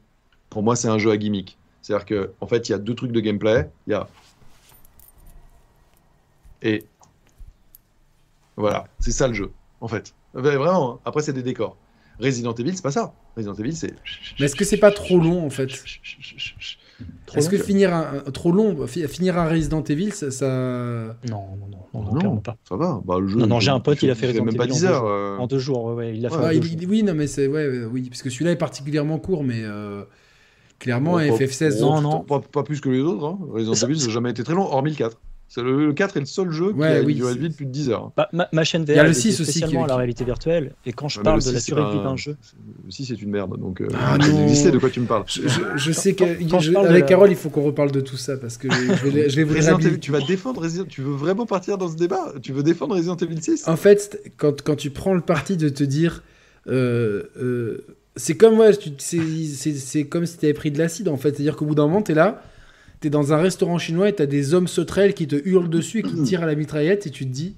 Pour 0.51 0.63
moi, 0.63 0.77
c'est 0.77 0.89
un 0.89 0.99
jeu 0.99 1.11
à 1.11 1.17
gimmick. 1.17 1.59
C'est-à-dire 1.83 2.07
qu'en 2.07 2.45
en 2.45 2.47
fait, 2.47 2.69
il 2.69 2.73
y 2.73 2.75
a 2.75 2.79
deux 2.79 2.95
trucs 2.95 3.13
de 3.13 3.21
gameplay. 3.21 3.69
Il 3.87 3.91
y 3.91 3.95
a. 3.95 4.09
Et. 6.63 6.85
Voilà, 8.57 8.87
c'est 9.01 9.13
ça 9.13 9.27
le 9.27 9.35
jeu, 9.35 9.51
en 9.81 9.89
fait. 9.89 10.15
Vraiment, 10.33 10.95
hein. 10.95 11.01
après, 11.05 11.23
c'est 11.23 11.33
des 11.33 11.43
décors. 11.43 11.77
Resident 12.21 12.55
Evil, 12.55 12.77
c'est 12.77 12.83
pas 12.83 12.93
ça. 12.93 13.13
Resident 13.37 13.55
Evil, 13.55 13.75
c'est. 13.75 13.95
Mais 14.39 14.47
est-ce 14.47 14.55
que 14.55 14.65
c'est 14.65 14.77
pas 14.77 14.93
trop 14.93 15.19
long, 15.19 15.45
en 15.45 15.51
fait? 15.51 15.71
Est-ce 17.35 17.49
que 17.49 17.59
finir 17.59 17.93
un, 17.93 18.21
trop 18.33 18.53
long, 18.53 18.87
finir 18.87 19.39
un 19.39 19.49
Resident 19.49 19.83
Evil, 19.83 20.13
ça. 20.13 20.47
Non, 21.29 21.57
non, 21.59 21.69
non, 21.95 22.13
non, 22.13 22.23
non, 22.23 22.37
pas. 22.37 22.57
Ça 22.69 22.77
va. 22.77 23.01
Bah, 23.05 23.19
le 23.19 23.27
jeu, 23.27 23.39
non, 23.39 23.47
non, 23.47 23.61
j'ai 23.61 23.71
un 23.71 23.81
pote, 23.81 24.03
il 24.03 24.11
a 24.11 24.15
fait 24.15 24.27
Resident 24.27 24.45
même 24.45 24.55
Evil. 24.55 24.59
pas 24.59 24.67
10 24.67 24.85
heures. 24.85 25.07
Euh. 25.07 25.39
En 25.39 25.47
deux 25.49 25.59
jours, 25.59 25.87
ouais, 25.87 26.17
il 26.17 26.25
a 26.27 26.31
fait. 26.31 26.87
oui, 26.87 27.03
non, 27.03 27.15
mais 27.15 27.27
c'est. 27.27 27.49
Ouais, 27.49 27.85
oui, 27.87 28.09
parce 28.09 28.23
que 28.23 28.31
celui-là 28.31 28.53
est 28.53 28.57
particulièrement 28.57 29.19
court, 29.19 29.43
mais. 29.43 29.65
Clairement, 30.83 31.17
un 31.17 31.29
FF16. 31.29 31.81
Non, 31.81 32.01
non. 32.01 32.21
Pas, 32.21 32.63
plus 32.65 32.81
que 32.81 32.89
les 32.89 33.01
autres. 33.01 33.25
Hein. 33.25 33.39
Resident 33.53 33.75
Evil, 33.89 34.01
ça 34.01 34.07
n'a 34.09 34.13
jamais 34.13 34.31
été 34.31 34.43
très 34.43 34.55
long, 34.55 34.65
hormis 34.65 34.91
le 34.91 34.97
4. 34.97 35.17
Le, 35.59 35.93
4 35.93 36.17
est 36.17 36.21
le 36.21 36.27
seul 36.27 36.51
jeu 36.51 36.73
qui 36.73 36.83
a 36.83 37.01
une 37.01 37.15
durée 37.15 37.35
de 37.35 37.39
vie 37.39 37.51
de 37.51 37.55
plus 37.55 37.67
de 37.67 37.71
10 37.71 37.91
heures. 37.91 38.11
Bah, 38.17 38.29
ma, 38.33 38.65
chaîne 38.65 38.85
VR, 38.85 38.91
il 38.91 38.97
y 38.97 38.99
a 38.99 39.05
le 39.05 39.13
6 39.13 39.41
aussi 39.41 39.59
spécialement 39.59 39.85
à 39.85 39.87
la 39.87 39.97
réalité 39.97 40.25
virtuelle. 40.25 40.73
Et 40.87 40.93
quand 40.93 41.09
je 41.09 41.21
parle 41.21 41.41
de 41.41 41.53
la 41.53 41.61
durée 41.61 41.83
de 41.83 41.99
vie 41.99 42.03
d'un 42.03 42.17
jeu. 42.17 42.37
Le 42.85 42.91
6 42.91 43.13
est 43.13 43.23
une 43.23 43.31
merde. 43.31 43.57
Donc, 43.61 43.81
euh, 43.81 43.89
ah, 43.95 44.17
exister, 44.17 44.73
de 44.73 44.79
quoi 44.79 44.91
tu 44.91 44.99
me 44.99 45.07
parles 45.07 45.25
Je, 45.27 45.93
sais 45.93 46.15
qu'avec 46.15 47.07
Carole, 47.07 47.31
il 47.31 47.37
faut 47.37 47.51
qu'on 47.51 47.63
reparle 47.63 47.93
de 47.93 48.01
tout 48.01 48.17
ça 48.17 48.37
parce 48.37 48.57
que 48.57 48.69
je 48.73 49.09
vais, 49.09 49.31
je 49.31 49.41
vais 49.41 49.99
Tu 50.01 50.11
vas 50.11 50.21
défendre 50.21 50.63
Resident 50.63 50.87
Tu 50.89 51.03
veux 51.03 51.15
vraiment 51.15 51.47
partir 51.47 51.79
dans 51.79 51.89
ce 51.89 51.97
débat? 51.97 52.33
Tu 52.43 52.53
veux 52.53 52.65
défendre 52.65 52.97
Resident 52.97 53.17
Evil 53.17 53.41
6 53.41 53.69
En 53.69 53.77
fait, 53.77 54.21
quand, 54.39 54.63
quand 54.63 54.77
tu 54.77 54.91
prends 54.91 55.15
le 55.15 55.21
parti 55.21 55.57
de 55.57 55.69
te 55.69 55.85
dire. 55.85 56.25
Euh, 56.69 57.25
euh, 57.39 57.85
c'est 58.17 58.37
comme, 58.37 58.59
ouais, 58.59 58.73
c'est 58.99 60.05
comme 60.05 60.27
si 60.27 60.39
tu 60.39 60.45
avais 60.47 60.55
pris 60.55 60.71
de 60.71 60.79
l'acide 60.79 61.09
en 61.09 61.17
fait. 61.17 61.31
C'est-à-dire 61.31 61.57
qu'au 61.57 61.67
bout 61.67 61.75
d'un 61.75 61.87
moment, 61.87 62.03
tu 62.03 62.13
es 62.13 62.15
là, 62.15 62.43
tu 63.01 63.07
es 63.07 63.11
dans 63.11 63.33
un 63.33 63.39
restaurant 63.39 63.79
chinois 63.79 64.09
et 64.09 64.15
tu 64.15 64.23
as 64.23 64.27
des 64.27 64.55
hommes 64.55 64.69
sauterelles 64.69 65.15
qui 65.15 65.27
te 65.27 65.37
hurlent 65.37 65.71
dessus 65.71 66.01
et 66.01 66.03
qui 66.03 66.15
te 66.15 66.23
tirent 66.23 66.43
à 66.43 66.47
la 66.47 66.55
mitraillette 66.55 67.07
et 67.07 67.11
tu 67.11 67.25
te 67.25 67.33
dis, 67.33 67.57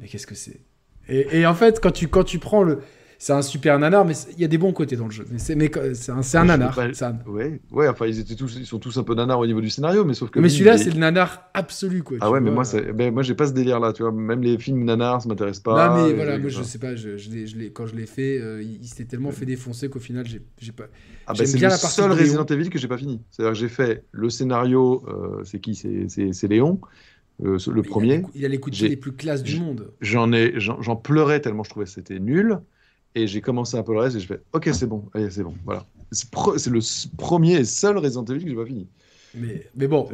mais 0.00 0.06
qu'est-ce 0.06 0.26
que 0.26 0.34
c'est? 0.34 0.60
Et, 1.08 1.40
et, 1.40 1.46
en 1.46 1.54
fait, 1.54 1.80
quand 1.80 1.92
tu, 1.92 2.08
quand 2.08 2.24
tu 2.24 2.38
prends 2.38 2.62
le, 2.62 2.80
c'est 3.18 3.32
un 3.32 3.42
super 3.42 3.78
nanar, 3.78 4.04
mais 4.04 4.14
il 4.34 4.40
y 4.40 4.44
a 4.44 4.48
des 4.48 4.58
bons 4.58 4.72
côtés 4.72 4.96
dans 4.96 5.06
le 5.06 5.10
jeu. 5.10 5.26
Mais 5.30 5.38
c'est, 5.38 5.54
un, 5.54 6.44
nanar. 6.44 6.78
Ouais, 7.26 7.60
ouais, 7.70 7.88
enfin 7.88 8.06
ils 8.06 8.20
étaient 8.20 8.34
tous, 8.34 8.56
ils 8.56 8.66
sont 8.66 8.78
tous 8.78 8.98
un 8.98 9.04
peu 9.04 9.14
nanars 9.14 9.38
au 9.38 9.46
niveau 9.46 9.60
du 9.60 9.70
scénario, 9.70 10.04
mais 10.04 10.14
sauf 10.14 10.30
que. 10.30 10.38
Mais 10.38 10.48
celui-là, 10.48 10.78
c'est 10.78 10.90
le 10.90 10.98
nanar 10.98 11.48
absolu, 11.54 12.02
quoi. 12.02 12.18
Ah 12.20 12.30
ouais, 12.30 12.40
mais 12.40 12.50
moi, 12.50 12.64
ben, 12.94 13.12
moi, 13.12 13.22
j'ai 13.22 13.34
pas 13.34 13.46
ce 13.46 13.52
délire-là, 13.52 13.92
tu 13.92 14.02
vois. 14.02 14.12
Même 14.12 14.42
les 14.42 14.58
films 14.58 14.84
nanars, 14.84 15.22
ça 15.22 15.28
m'intéresse 15.28 15.60
pas. 15.60 15.88
Non, 15.88 16.06
mais 16.06 16.12
voilà, 16.14 16.38
moi, 16.38 16.50
je 16.50 16.62
sais 16.62 16.78
pas, 16.78 16.94
je, 16.94 17.16
je 17.16 17.68
quand 17.68 17.86
je 17.86 17.96
l'ai 17.96 18.06
fait, 18.06 18.38
euh, 18.38 18.62
il, 18.62 18.86
s'était 18.86 19.04
tellement 19.04 19.30
fait 19.30 19.46
défoncer 19.46 19.88
qu'au 19.88 20.00
final, 20.00 20.26
j'ai, 20.26 20.72
pas. 20.72 20.84
Ah 21.26 21.32
bah, 21.32 21.46
c'est 21.46 21.58
le 21.58 21.70
seul 21.70 22.12
Resident 22.12 22.46
Evil 22.46 22.70
que 22.70 22.78
j'ai 22.78 22.88
pas 22.88 22.98
fini. 22.98 23.20
C'est-à-dire 23.30 23.52
que 23.52 23.58
j'ai 23.58 23.68
fait 23.68 24.04
le 24.12 24.30
scénario, 24.30 25.04
euh, 25.08 25.42
c'est 25.44 25.60
qui? 25.60 25.74
C'est 25.74 26.48
Léon. 26.48 26.80
Euh, 27.44 27.58
le 27.70 27.82
premier. 27.82 28.22
Il 28.34 28.44
a 28.44 28.48
les 28.48 28.58
coups 28.58 28.80
de 28.80 28.86
les 28.86 28.96
plus 28.96 29.12
classes 29.12 29.42
du 29.42 29.60
monde. 29.60 29.92
J'en 30.00 30.32
ai, 30.32 30.54
j'en 30.58 30.96
pleurais 30.96 31.40
tellement 31.40 31.64
je 31.64 31.70
trouvais 31.70 31.84
que 31.84 31.92
c'était 31.92 32.18
nul. 32.18 32.60
Et 33.16 33.26
j'ai 33.26 33.40
commencé 33.40 33.78
un 33.78 33.82
peu 33.82 33.94
le 33.94 34.00
reste 34.00 34.16
et 34.16 34.20
je 34.20 34.26
fais 34.26 34.40
Ok, 34.52 34.68
c'est 34.72 34.86
bon, 34.86 35.06
allez, 35.14 35.30
c'est 35.30 35.42
bon, 35.42 35.54
voilà. 35.64 35.86
C'est 36.12 36.28
le 36.68 37.16
premier 37.16 37.54
et 37.54 37.64
seul 37.64 37.96
Resident 37.96 38.24
Evil 38.26 38.44
que 38.44 38.50
j'ai 38.50 38.56
pas 38.56 38.66
fini. 38.66 38.86
Mais, 39.34 39.66
mais 39.74 39.86
bon, 39.86 40.08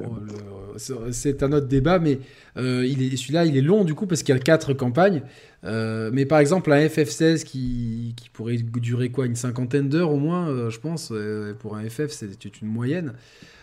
c'est 0.76 1.42
un 1.42 1.52
autre 1.52 1.66
débat, 1.66 1.98
mais 1.98 2.20
euh, 2.56 2.82
celui-là, 2.86 3.44
il 3.44 3.56
est 3.56 3.62
long 3.62 3.84
du 3.84 3.94
coup 3.94 4.06
parce 4.06 4.22
qu'il 4.22 4.34
y 4.34 4.38
a 4.38 4.40
quatre 4.40 4.72
campagnes. 4.72 5.22
Euh, 5.64 6.10
mais 6.12 6.26
par 6.26 6.38
exemple, 6.38 6.72
un 6.72 6.86
FF16 6.86 7.44
qui, 7.44 8.14
qui, 8.16 8.28
pourrait 8.30 8.56
durer 8.56 9.10
quoi 9.10 9.26
Une 9.26 9.36
cinquantaine 9.36 9.88
d'heures 9.88 10.10
au 10.10 10.16
moins, 10.16 10.48
euh, 10.48 10.70
je 10.70 10.80
pense. 10.80 11.12
pour 11.58 11.76
un 11.76 11.88
FF, 11.88 12.10
c'est 12.10 12.60
une 12.60 12.68
moyenne. 12.68 13.14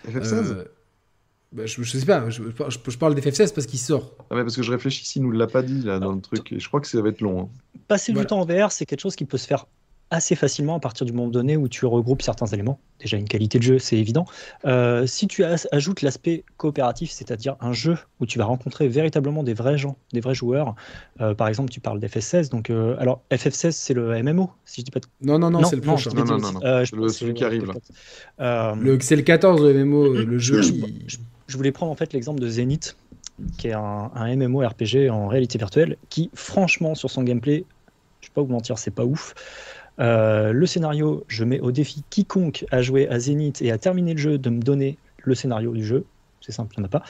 FF16 0.08 0.66
bah, 1.52 1.66
je, 1.66 1.82
je, 1.82 1.98
sais 1.98 2.06
pas, 2.06 2.30
je, 2.30 2.44
je, 2.44 2.98
parle 2.98 3.16
d'FF16 3.16 3.54
parce 3.54 3.66
qu'il 3.66 3.80
sort. 3.80 4.14
Ah 4.30 4.36
mais 4.36 4.44
parce 4.44 4.56
que 4.56 4.62
je 4.62 4.72
réfléchis 4.72 5.06
s'il 5.06 5.24
nous 5.24 5.32
l'a 5.32 5.48
pas 5.48 5.64
dit 5.64 5.82
là 5.82 6.00
dans 6.00 6.12
le 6.12 6.22
truc, 6.22 6.52
et 6.52 6.60
je 6.60 6.68
crois 6.68 6.80
que 6.80 6.88
ça 6.88 7.02
va 7.02 7.10
être 7.10 7.22
long. 7.22 7.42
Hein. 7.42 7.50
Passer 7.88 8.14
du 8.14 8.26
temps 8.26 8.42
en 8.42 8.46
VR, 8.46 8.72
c'est 8.72 8.86
quelque 8.86 9.02
chose 9.02 9.16
qui 9.16 9.26
peut 9.26 9.38
se 9.38 9.48
faire 9.48 9.66
assez 10.12 10.36
facilement 10.36 10.76
à 10.76 10.80
partir 10.80 11.06
du 11.06 11.14
moment 11.14 11.30
donné 11.30 11.56
où 11.58 11.68
tu 11.68 11.86
regroupes 11.86 12.22
certains 12.22 12.48
éléments. 12.48 12.80
Déjà 13.00 13.18
une 13.18 13.28
qualité 13.28 13.60
de 13.60 13.64
jeu, 13.64 13.80
c'est 13.80 13.98
évident. 13.98 14.26
Euh, 14.66 15.06
si 15.06 15.28
tu 15.28 15.44
ajoutes 15.44 16.02
l'aspect 16.02 16.44
coopératif, 16.58 17.12
c'est-à-dire 17.12 17.56
un 17.62 17.74
jeu 17.74 17.96
où 18.20 18.26
tu 18.26 18.40
vas 18.40 18.46
rencontrer 18.46 18.88
véritablement 18.88 19.44
des 19.44 19.54
vrais 19.54 19.78
gens, 19.78 19.98
des 20.12 20.20
vrais 20.20 20.34
joueurs. 20.34 20.76
Euh, 21.22 21.36
par 21.36 21.48
exemple, 21.48 21.70
tu 21.70 21.80
parles 21.80 22.00
d'FF16. 22.00 22.50
Donc, 22.50 22.70
euh, 22.70 22.96
alors 23.00 23.22
FF16, 23.32 23.72
c'est 23.72 23.94
le 23.94 24.22
MMO, 24.22 24.50
si 24.66 24.82
je 24.82 24.86
dis 24.86 24.92
pas. 24.92 25.00
Non, 25.22 25.38
non, 25.38 25.52
non, 25.52 25.64
c'est 25.64 25.76
le 25.76 25.82
prochain. 25.82 26.10
Non, 26.16 26.26
non, 26.26 26.38
non, 26.40 26.54
non. 26.54 26.60
le, 26.94 27.10
celui 27.10 27.34
qui 27.34 27.44
arrive 27.44 27.66
là. 28.38 28.76
c'est 29.00 29.16
le 29.16 29.22
14 29.22 29.62
le 29.62 29.86
MMO, 29.86 30.14
le 30.14 30.40
jeu. 30.40 30.62
Je, 30.62 31.18
voulais 31.58 31.72
prendre 31.72 31.92
en 31.92 31.96
fait 31.96 32.14
l'exemple 32.14 32.40
de 32.40 32.48
Zenith, 32.48 32.96
qui 33.58 33.68
est 33.68 33.74
un, 33.74 34.12
un 34.14 34.36
MMO-RPG 34.36 35.10
en 35.10 35.28
réalité 35.28 35.58
virtuelle, 35.58 35.98
qui 36.10 36.30
franchement 36.34 36.96
sur 36.96 37.10
son 37.10 37.24
gameplay, 37.24 37.66
je 38.22 38.28
vais 38.28 38.34
pas 38.34 38.42
vous 38.42 38.52
mentir, 38.52 38.78
c'est 38.78 38.92
pas 38.92 39.06
ouf. 39.06 39.34
Euh, 40.00 40.54
le 40.54 40.66
scénario, 40.66 41.26
je 41.28 41.44
mets 41.44 41.60
au 41.60 41.72
défi 41.72 42.04
quiconque 42.10 42.66
à 42.72 42.82
jouer 42.82 43.08
à 43.10 43.20
Zenith 43.20 43.62
et 43.62 43.72
à 43.72 43.78
terminer 43.78 44.14
le 44.14 44.20
jeu 44.20 44.38
de 44.38 44.50
me 44.50 44.62
donner 44.62 44.98
le 45.24 45.36
scénario 45.36 45.74
du 45.74 45.86
jeu. 45.86 46.06
C'est 46.42 46.54
simple, 46.54 46.74
il 46.78 46.82
n'y 46.82 46.86
en 46.86 46.88
a 46.88 46.90
pas. 46.90 47.04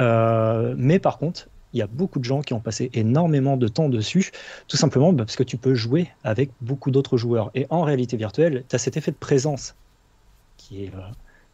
Euh, 0.00 0.74
mais 0.76 0.98
par 0.98 1.18
contre, 1.18 1.48
il 1.72 1.78
y 1.78 1.82
a 1.82 1.86
beaucoup 1.86 2.18
de 2.18 2.24
gens 2.24 2.40
qui 2.40 2.54
ont 2.54 2.60
passé 2.60 2.90
énormément 2.94 3.56
de 3.56 3.68
temps 3.68 3.88
dessus, 3.88 4.30
tout 4.68 4.76
simplement 4.76 5.12
bah, 5.12 5.24
parce 5.24 5.36
que 5.36 5.42
tu 5.42 5.56
peux 5.56 5.74
jouer 5.74 6.08
avec 6.24 6.50
beaucoup 6.60 6.90
d'autres 6.90 7.16
joueurs. 7.16 7.50
Et 7.54 7.66
en 7.70 7.82
réalité 7.82 8.16
virtuelle, 8.16 8.64
tu 8.68 8.76
as 8.76 8.78
cet 8.78 8.96
effet 8.96 9.10
de 9.10 9.16
présence 9.16 9.74
qui 10.56 10.84
est, 10.84 10.94
euh, 10.94 11.00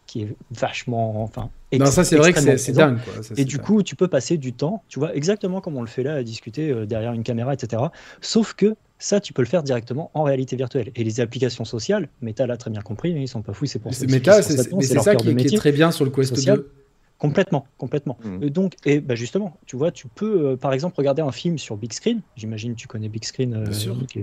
qui 0.06 0.22
est 0.22 0.36
vachement. 0.50 1.22
Enfin, 1.22 1.50
non, 1.78 1.86
ça 1.86 2.04
c'est 2.04 2.16
vrai 2.16 2.32
que 2.32 2.56
c'est 2.56 2.72
dingue. 2.72 2.98
Quoi. 3.04 3.22
et 3.36 3.44
du 3.44 3.58
coup, 3.58 3.82
tu 3.82 3.96
peux 3.96 4.08
passer 4.08 4.36
du 4.36 4.52
temps, 4.52 4.82
tu 4.88 4.98
vois, 4.98 5.14
exactement 5.14 5.60
comme 5.60 5.76
on 5.76 5.82
le 5.82 5.86
fait 5.88 6.02
là, 6.02 6.14
à 6.14 6.22
discuter 6.22 6.70
euh, 6.70 6.86
derrière 6.86 7.12
une 7.12 7.22
caméra, 7.22 7.54
etc. 7.54 7.82
Sauf 8.20 8.54
que 8.54 8.74
ça, 8.98 9.20
tu 9.20 9.32
peux 9.32 9.42
le 9.42 9.48
faire 9.48 9.62
directement 9.62 10.10
en 10.14 10.22
réalité 10.22 10.56
virtuelle. 10.56 10.90
Et 10.94 11.04
les 11.04 11.20
applications 11.20 11.64
sociales, 11.64 12.08
Meta 12.22 12.46
l'a 12.46 12.56
très 12.56 12.70
bien 12.70 12.80
compris, 12.80 13.10
ils 13.10 13.28
sont 13.28 13.42
pas 13.42 13.52
fous, 13.52 13.66
c'est 13.66 13.78
pour 13.78 13.92
ça. 13.92 14.06
Meta, 14.06 14.42
c'est 14.42 14.56
ça 14.56 15.14
qui, 15.14 15.28
est 15.30 15.56
très 15.56 15.72
bien 15.72 15.90
sur 15.90 16.04
le 16.04 16.10
Quest 16.10 16.44
2. 16.44 16.70
Complètement, 17.18 17.66
complètement. 17.78 18.18
Mmh. 18.24 18.48
Donc, 18.50 18.74
et 18.84 19.00
bah 19.00 19.14
justement, 19.14 19.56
tu 19.66 19.76
vois, 19.76 19.92
tu 19.92 20.08
peux, 20.08 20.46
euh, 20.46 20.56
par 20.56 20.72
exemple, 20.72 20.96
regarder 20.98 21.22
un 21.22 21.32
film 21.32 21.58
sur 21.58 21.76
Big 21.76 21.92
Screen. 21.92 22.20
J'imagine 22.36 22.74
tu 22.74 22.88
connais 22.88 23.08
Big 23.08 23.24
Screen, 23.24 23.54
euh, 23.54 24.06
qui, 24.06 24.20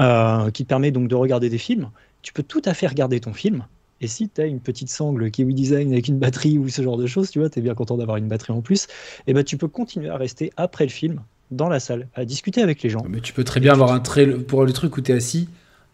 euh, 0.00 0.50
qui 0.50 0.64
permet 0.64 0.90
donc 0.90 1.08
de 1.08 1.14
regarder 1.14 1.48
des 1.48 1.58
films. 1.58 1.90
Tu 2.22 2.32
peux 2.32 2.42
tout 2.42 2.62
à 2.64 2.74
fait 2.74 2.86
regarder 2.86 3.18
ton 3.18 3.32
film. 3.32 3.64
Et 4.00 4.06
si 4.08 4.28
tu 4.28 4.40
as 4.40 4.46
une 4.46 4.60
petite 4.60 4.90
sangle 4.90 5.30
Kiwi 5.30 5.54
Design 5.54 5.92
avec 5.92 6.08
une 6.08 6.18
batterie 6.18 6.58
ou 6.58 6.68
ce 6.68 6.82
genre 6.82 6.96
de 6.98 7.06
choses, 7.06 7.30
tu 7.30 7.38
vois, 7.38 7.48
tu 7.48 7.58
es 7.58 7.62
bien 7.62 7.74
content 7.74 7.96
d'avoir 7.96 8.16
une 8.16 8.28
batterie 8.28 8.52
en 8.52 8.60
plus, 8.60 8.86
et 9.26 9.32
ben 9.32 9.42
tu 9.42 9.56
peux 9.56 9.68
continuer 9.68 10.08
à 10.08 10.16
rester 10.16 10.52
après 10.56 10.84
le 10.84 10.90
film 10.90 11.22
dans 11.50 11.68
la 11.68 11.80
salle, 11.80 12.08
à 12.14 12.24
discuter 12.24 12.62
avec 12.62 12.82
les 12.82 12.90
gens. 12.90 13.04
Mais 13.08 13.20
tu 13.20 13.32
peux 13.32 13.44
très 13.44 13.60
bien 13.60 13.72
avoir 13.72 13.92
un 13.92 14.00
trait 14.00 14.26
pour 14.26 14.64
le 14.64 14.72
truc 14.72 14.96
où 14.96 15.00
tu 15.00 15.12
es 15.12 15.14
assis, 15.14 15.48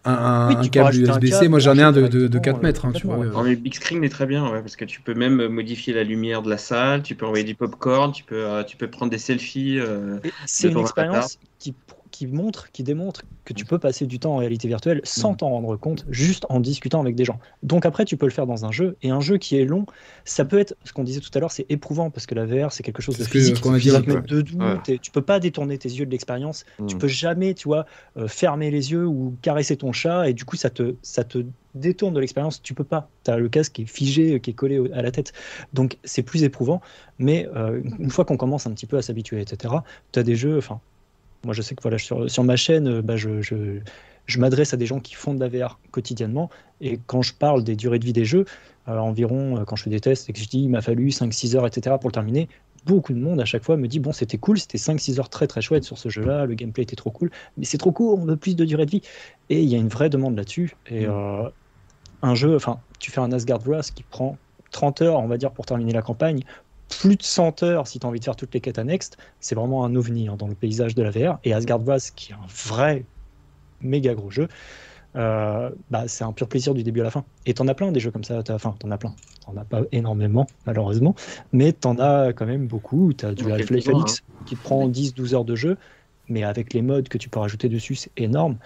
un, 0.05 0.69
câble 0.69 0.97
USB-C. 0.97 1.49
Moi, 1.49 1.59
j'en 1.59 1.77
ai 1.77 1.83
un 1.83 1.93
de, 1.93 2.07
de, 2.09 2.39
4 2.39 2.63
mètres. 2.63 2.87
Hein, 2.87 2.93
tu 2.93 3.07
vois. 3.07 3.43
mais 3.45 3.57
Big 3.57 3.75
Screen 3.75 4.03
est 4.03 4.09
très 4.09 4.27
bien, 4.27 4.49
parce 4.61 4.77
que 4.77 4.85
tu 4.85 5.01
peux 5.01 5.15
même 5.15 5.47
modifier 5.49 5.95
la 5.95 6.05
lumière 6.05 6.43
de 6.43 6.51
la 6.51 6.59
salle, 6.59 7.03
tu 7.03 7.15
peux 7.15 7.27
envoyer 7.27 7.45
du 7.45 7.55
popcorn, 7.55 8.13
tu 8.13 8.25
peux, 8.25 8.45
euh, 8.45 8.65
tu 8.65 8.77
peux 8.77 8.89
prendre 8.89 9.11
des 9.11 9.19
selfies. 9.19 9.79
Euh, 9.79 10.19
c'est 10.47 10.71
une 10.71 10.79
expérience 10.79 11.39
qui 11.59 11.75
qui 12.23 12.29
montre, 12.29 12.71
qui 12.71 12.85
démontre 12.85 13.25
que 13.45 13.53
tu 13.53 13.65
peux 13.65 13.81
passer 13.81 14.07
du 14.07 14.21
temps 14.21 14.35
en 14.35 14.37
réalité 14.37 14.69
virtuelle 14.69 15.01
sans 15.03 15.35
t'en 15.35 15.51
rendre 15.51 15.77
compte, 15.77 16.07
juste 16.09 16.47
en 16.51 16.61
discutant 16.61 17.01
avec 17.01 17.17
des 17.17 17.25
gens. 17.25 17.41
Donc 17.65 17.85
après, 17.85 18.05
tu 18.05 18.17
peux 18.17 18.27
le 18.27 18.33
faire 18.33 18.47
dans 18.47 18.65
un 18.65 18.71
jeu, 18.71 18.97
et 19.03 19.11
un 19.11 19.21
jeu 19.21 19.39
qui 19.39 19.57
est 19.57 19.65
long, 19.65 19.87
ça 20.25 20.45
peut 20.45 20.61
être, 20.61 20.77
ce 20.85 20.93
qu'on 20.93 21.03
disait 21.03 21.19
tout 21.19 21.31
à 21.35 21.41
l'heure, 21.41 21.51
c'est 21.51 21.67
éprouvant, 21.69 22.11
parce 22.11 22.27
que 22.27 22.37
la 22.37 22.47
VR, 22.47 22.71
c'est 22.71 22.85
quelque 22.85 23.03
chose 23.03 23.19
de 23.19 23.25
physique, 23.25 23.61
qu'on 23.61 23.75
a 23.75 23.79
dit, 23.79 23.91
tu 25.01 25.11
peux 25.11 25.23
pas 25.23 25.41
détourner 25.41 25.79
tes 25.79 25.89
yeux 25.89 26.07
de 26.07 26.13
l'expérience, 26.13 26.65
mm. 26.79 26.87
tu 26.87 26.97
peux 26.97 27.09
jamais, 27.09 27.55
tu 27.55 27.67
vois, 27.67 27.87
euh, 28.17 28.29
fermer 28.29 28.71
les 28.71 28.93
yeux 28.93 29.05
ou 29.05 29.35
caresser 29.43 29.77
ton 29.77 29.91
chat, 29.91 30.29
et 30.29 30.33
du 30.33 30.45
coup, 30.45 30.55
ça 30.55 30.71
te, 30.71 30.95
ça 31.03 31.25
te 31.25 31.45
détourne 31.75 32.15
de 32.15 32.21
l'expérience, 32.21 32.63
tu 32.63 32.75
peux 32.75 32.85
pas. 32.85 33.09
Tu 33.25 33.33
as 33.33 33.37
le 33.39 33.49
casque 33.49 33.73
qui 33.73 33.83
est 33.83 33.87
figé, 33.87 34.39
qui 34.39 34.51
est 34.51 34.55
collé 34.55 34.81
à 34.93 35.03
la 35.03 35.11
tête. 35.11 35.33
Donc 35.73 35.99
c'est 36.05 36.23
plus 36.23 36.45
éprouvant, 36.45 36.83
mais 37.19 37.49
euh, 37.57 37.81
une 37.99 38.11
fois 38.11 38.25
qu'on 38.25 38.37
commence 38.37 38.67
un 38.67 38.73
petit 38.73 38.87
peu 38.87 38.99
à 38.99 39.03
s'habituer, 39.03 39.41
etc., 39.41 39.75
tu 40.13 40.19
as 40.19 40.23
des 40.23 40.37
jeux, 40.37 40.59
enfin, 40.59 40.81
moi, 41.45 41.55
je 41.55 41.63
sais 41.63 41.75
que 41.75 41.83
voilà, 41.83 41.99
sur, 41.99 42.31
sur 42.31 42.45
ma 42.45 42.57
chaîne, 42.57 42.89
euh, 42.89 43.03
bah, 43.03 43.17
je, 43.17 43.43
je, 43.43 43.81
je 44.27 44.39
m'adresse 44.39 44.75
à 44.75 44.77
des 44.77 44.87
gens 44.87 45.01
qui 45.01 45.15
font 45.15 45.35
de 45.35 45.41
la 45.41 45.49
VR 45.49 45.79
quotidiennement. 45.91 46.51
Et 46.81 46.99
quand 47.07 47.23
je 47.23 47.35
parle 47.35 47.65
des 47.65 47.77
durées 47.77 47.99
de 47.99 48.05
vie 48.05 48.13
des 48.13 48.25
jeux, 48.25 48.45
euh, 48.89 48.97
environ, 48.99 49.59
euh, 49.59 49.65
quand 49.65 49.77
je 49.77 49.85
fais 49.85 49.91
des 49.91 50.01
tests 50.01 50.29
et 50.29 50.33
que 50.33 50.39
je 50.39 50.49
dis 50.49 50.63
il 50.63 50.69
m'a 50.69 50.81
fallu 50.81 51.09
5-6 51.09 51.57
heures, 51.57 51.67
etc. 51.67 51.97
pour 52.01 52.11
le 52.11 52.15
terminer, 52.15 52.49
beaucoup 52.87 53.13
de 53.13 53.19
monde 53.19 53.41
à 53.41 53.45
chaque 53.45 53.63
fois 53.63 53.77
me 53.77 53.87
dit 53.87 54.01
bon, 54.01 54.13
c'était 54.13 54.39
cool, 54.39 54.59
c'était 54.59 54.79
5-6 54.79 55.21
heures 55.21 55.29
très 55.29 55.47
très 55.47 55.61
chouette 55.61 55.85
sur 55.85 55.99
ce 55.99 56.09
jeu-là, 56.09 56.47
le 56.47 56.55
gameplay 56.55 56.83
était 56.83 56.97
trop 56.97 57.11
cool, 57.11 57.31
mais 57.57 57.65
c'est 57.65 57.79
trop 57.79 57.93
court, 57.93 58.19
on 58.19 58.25
veut 58.25 58.37
plus 58.37 58.57
de 58.57 58.65
durée 58.65 58.87
de 58.87 58.91
vie. 58.91 59.03
Et 59.51 59.63
il 59.63 59.69
y 59.69 59.75
a 59.75 59.79
une 59.79 59.89
vraie 59.89 60.11
demande 60.11 60.37
là-dessus. 60.37 60.75
Et 60.89 61.07
mmh. 61.07 61.51
un 62.23 62.35
jeu, 62.35 62.57
enfin, 62.57 62.81
tu 62.99 63.11
fais 63.11 63.21
un 63.21 63.31
Asgard 63.33 63.61
Wrath 63.61 63.93
qui 63.93 64.03
prend 64.03 64.37
30 64.73 65.03
heures, 65.03 65.21
on 65.21 65.29
va 65.29 65.37
dire, 65.37 65.53
pour 65.53 65.67
terminer 65.67 65.93
la 65.93 66.03
campagne 66.03 66.43
plus 67.01 67.17
de 67.17 67.23
100 67.23 67.63
heures 67.63 67.87
si 67.87 67.99
tu 67.99 68.07
as 68.07 68.09
envie 68.09 68.21
de 68.21 68.25
faire 68.25 68.37
toutes 68.37 68.55
les 68.55 68.61
quêtes 68.61 68.79
annexes. 68.79 69.11
C'est 69.41 69.55
vraiment 69.55 69.85
un 69.85 69.95
ovni 69.95 70.29
hein, 70.29 70.37
dans 70.39 70.49
le 70.49 70.55
paysage 70.55 70.95
de 70.95 71.03
la 71.03 71.11
VR. 71.11 71.39
Et 71.45 71.53
Asgard 71.53 71.81
Wrath, 71.81 72.13
qui 72.15 72.33
est 72.33 72.35
un 72.35 72.47
vrai 72.49 73.05
méga 73.81 74.15
gros 74.15 74.31
jeu, 74.31 74.49
euh, 75.17 75.71
bah, 75.91 76.05
c'est 76.07 76.25
un 76.25 76.33
pur 76.33 76.49
plaisir 76.49 76.75
du 76.75 76.83
début 76.83 77.01
à 77.01 77.05
la 77.05 77.11
fin. 77.11 77.25
Et 77.47 77.55
t'en 77.55 77.69
as 77.69 77.75
plein 77.75 77.93
des 77.93 78.01
jeux 78.01 78.11
comme 78.11 78.25
ça. 78.25 78.43
Enfin, 78.51 78.75
t'en 78.79 78.91
as 78.91 78.99
plein. 78.99 79.15
T'en 79.45 79.57
as 79.57 79.65
pas 79.65 79.83
énormément, 79.93 80.47
malheureusement. 80.67 81.15
Mais 81.53 81.73
t'en 81.73 81.99
as 81.99 82.33
quand 82.33 82.47
même 82.47 82.67
beaucoup. 82.67 83.13
T'as 83.13 83.33
du 83.33 83.51
Half-Life 83.51 83.89
Alix 83.89 84.23
hein. 84.23 84.45
qui 84.47 84.57
prend 84.57 84.89
10-12 84.89 85.35
heures 85.35 85.45
de 85.45 85.55
jeu. 85.55 85.77
Mais 86.29 86.45
avec 86.45 86.73
les 86.73 86.83
modes 86.83 87.09
que 87.09 87.19
tu 87.19 87.29
peux 87.29 87.41
rajouter 87.41 87.69
dessus, 87.69 87.95
c'est 87.95 88.13
énorme. 88.17 88.57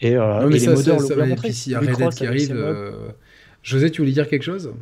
Et, 0.00 0.16
euh, 0.16 0.48
les 0.48 0.66
modeurs 0.66 1.00
le 1.00 1.26
montré. 1.26 1.50
y 1.66 1.74
a 1.74 1.80
Red 1.80 1.96
Dead 1.96 2.14
qui 2.14 2.26
arrive. 2.26 2.52
Euh... 2.52 3.10
José, 3.62 3.90
tu 3.90 4.02
voulais 4.02 4.12
dire 4.12 4.28
quelque 4.28 4.42
chose? 4.42 4.74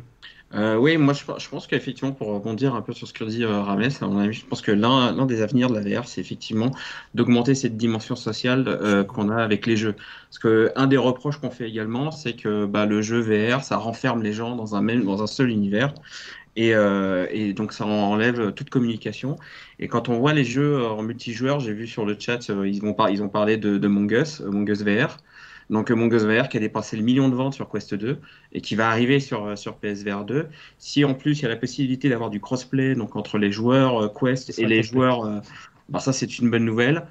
Euh, 0.55 0.75
oui, 0.75 0.97
moi 0.97 1.13
je, 1.13 1.49
pense 1.49 1.67
qu'effectivement, 1.67 2.11
pour 2.11 2.27
rebondir 2.27 2.75
un 2.75 2.81
peu 2.81 2.93
sur 2.93 3.07
ce 3.07 3.13
que 3.13 3.23
dit 3.23 3.43
euh, 3.43 3.61
Rames, 3.61 3.89
je 3.89 4.45
pense 4.45 4.61
que 4.61 4.71
l'un 4.71 5.25
des 5.25 5.41
avenirs 5.41 5.69
de 5.69 5.79
la 5.79 5.81
VR, 5.81 6.07
c'est 6.07 6.21
effectivement 6.21 6.71
d'augmenter 7.15 7.55
cette 7.55 7.75
dimension 7.75 8.15
sociale 8.15 8.65
euh, 8.67 9.03
qu'on 9.03 9.29
a 9.29 9.41
avec 9.41 9.65
les 9.65 9.77
jeux. 9.77 9.95
Parce 10.29 10.39
que 10.39 10.71
un 10.75 10.85
des 10.85 10.97
reproches 10.97 11.37
qu'on 11.37 11.49
fait 11.49 11.67
également, 11.67 12.11
c'est 12.11 12.33
que 12.33 12.65
bah, 12.65 12.85
le 12.85 13.01
jeu 13.01 13.19
VR, 13.19 13.63
ça 13.63 13.77
renferme 13.77 14.21
les 14.21 14.33
gens 14.33 14.55
dans 14.55 14.75
un 14.75 15.27
seul 15.27 15.49
univers. 15.49 15.93
Et, 16.55 16.75
euh, 16.75 17.53
donc 17.53 17.73
ça 17.73 17.85
enlève 17.85 18.51
toute 18.53 18.69
communication. 18.69 19.37
Et 19.79 19.87
quand 19.87 20.07
on 20.09 20.19
voit 20.19 20.33
les 20.33 20.43
jeux 20.43 20.85
en 20.85 21.01
multijoueur, 21.01 21.59
j'ai 21.59 21.73
vu 21.73 21.87
sur 21.87 22.05
le 22.05 22.15
chat, 22.19 22.49
ils 22.65 22.85
ont 22.85 23.29
parlé 23.29 23.57
de, 23.57 23.77
de 23.79 23.87
Mongus, 23.87 24.41
Mongus 24.41 24.83
VR. 24.83 25.17
Donc 25.69 25.91
euh, 25.91 25.95
Mongoose 25.95 26.25
VR 26.25 26.49
qui 26.49 26.57
a 26.57 26.59
dépassé 26.59 26.97
le 26.97 27.03
million 27.03 27.29
de 27.29 27.35
ventes 27.35 27.53
sur 27.53 27.69
Quest 27.69 27.93
2 27.93 28.19
et 28.53 28.61
qui 28.61 28.75
va 28.75 28.89
arriver 28.89 29.19
sur, 29.19 29.45
euh, 29.45 29.55
sur 29.55 29.75
PSVR 29.75 30.25
2. 30.25 30.47
Si 30.77 31.05
en 31.05 31.13
plus 31.13 31.39
il 31.39 31.43
y 31.43 31.45
a 31.45 31.49
la 31.49 31.55
possibilité 31.55 32.09
d'avoir 32.09 32.29
du 32.29 32.39
crossplay 32.39 32.95
donc 32.95 33.15
entre 33.15 33.37
les 33.37 33.51
joueurs 33.51 34.03
euh, 34.03 34.07
Quest 34.07 34.57
et 34.59 34.65
les 34.65 34.83
joueurs, 34.83 35.41
bah, 35.89 35.99
ça 35.99 36.13
c'est 36.13 36.39
une 36.39 36.49
bonne 36.49 36.65
nouvelle. 36.65 37.03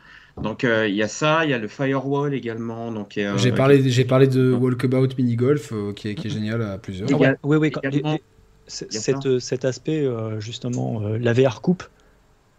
Donc 0.42 0.62
il 0.62 0.94
y 0.94 1.02
a 1.02 1.08
ça, 1.08 1.44
il 1.44 1.50
y 1.50 1.54
a 1.54 1.58
le 1.58 1.68
firewall 1.68 2.32
également. 2.32 2.90
Donc 2.90 3.20
j'ai 3.36 3.52
parlé, 3.52 3.88
j'ai 3.90 4.04
parlé 4.04 4.26
de 4.26 4.50
Walkabout 4.50 5.08
Mini 5.18 5.36
Golf 5.36 5.74
qui, 5.94 6.08
est, 6.08 6.14
qui, 6.14 6.28
est, 6.28 6.30
génial 6.30 6.62
à 6.62 6.78
plusieurs. 6.78 7.08
oui, 7.42 7.56
oui. 7.56 7.72
cet 8.66 9.64
aspect 9.66 10.08
justement, 10.38 11.00
la 11.00 11.32
VR 11.34 11.60
coupe 11.60 11.84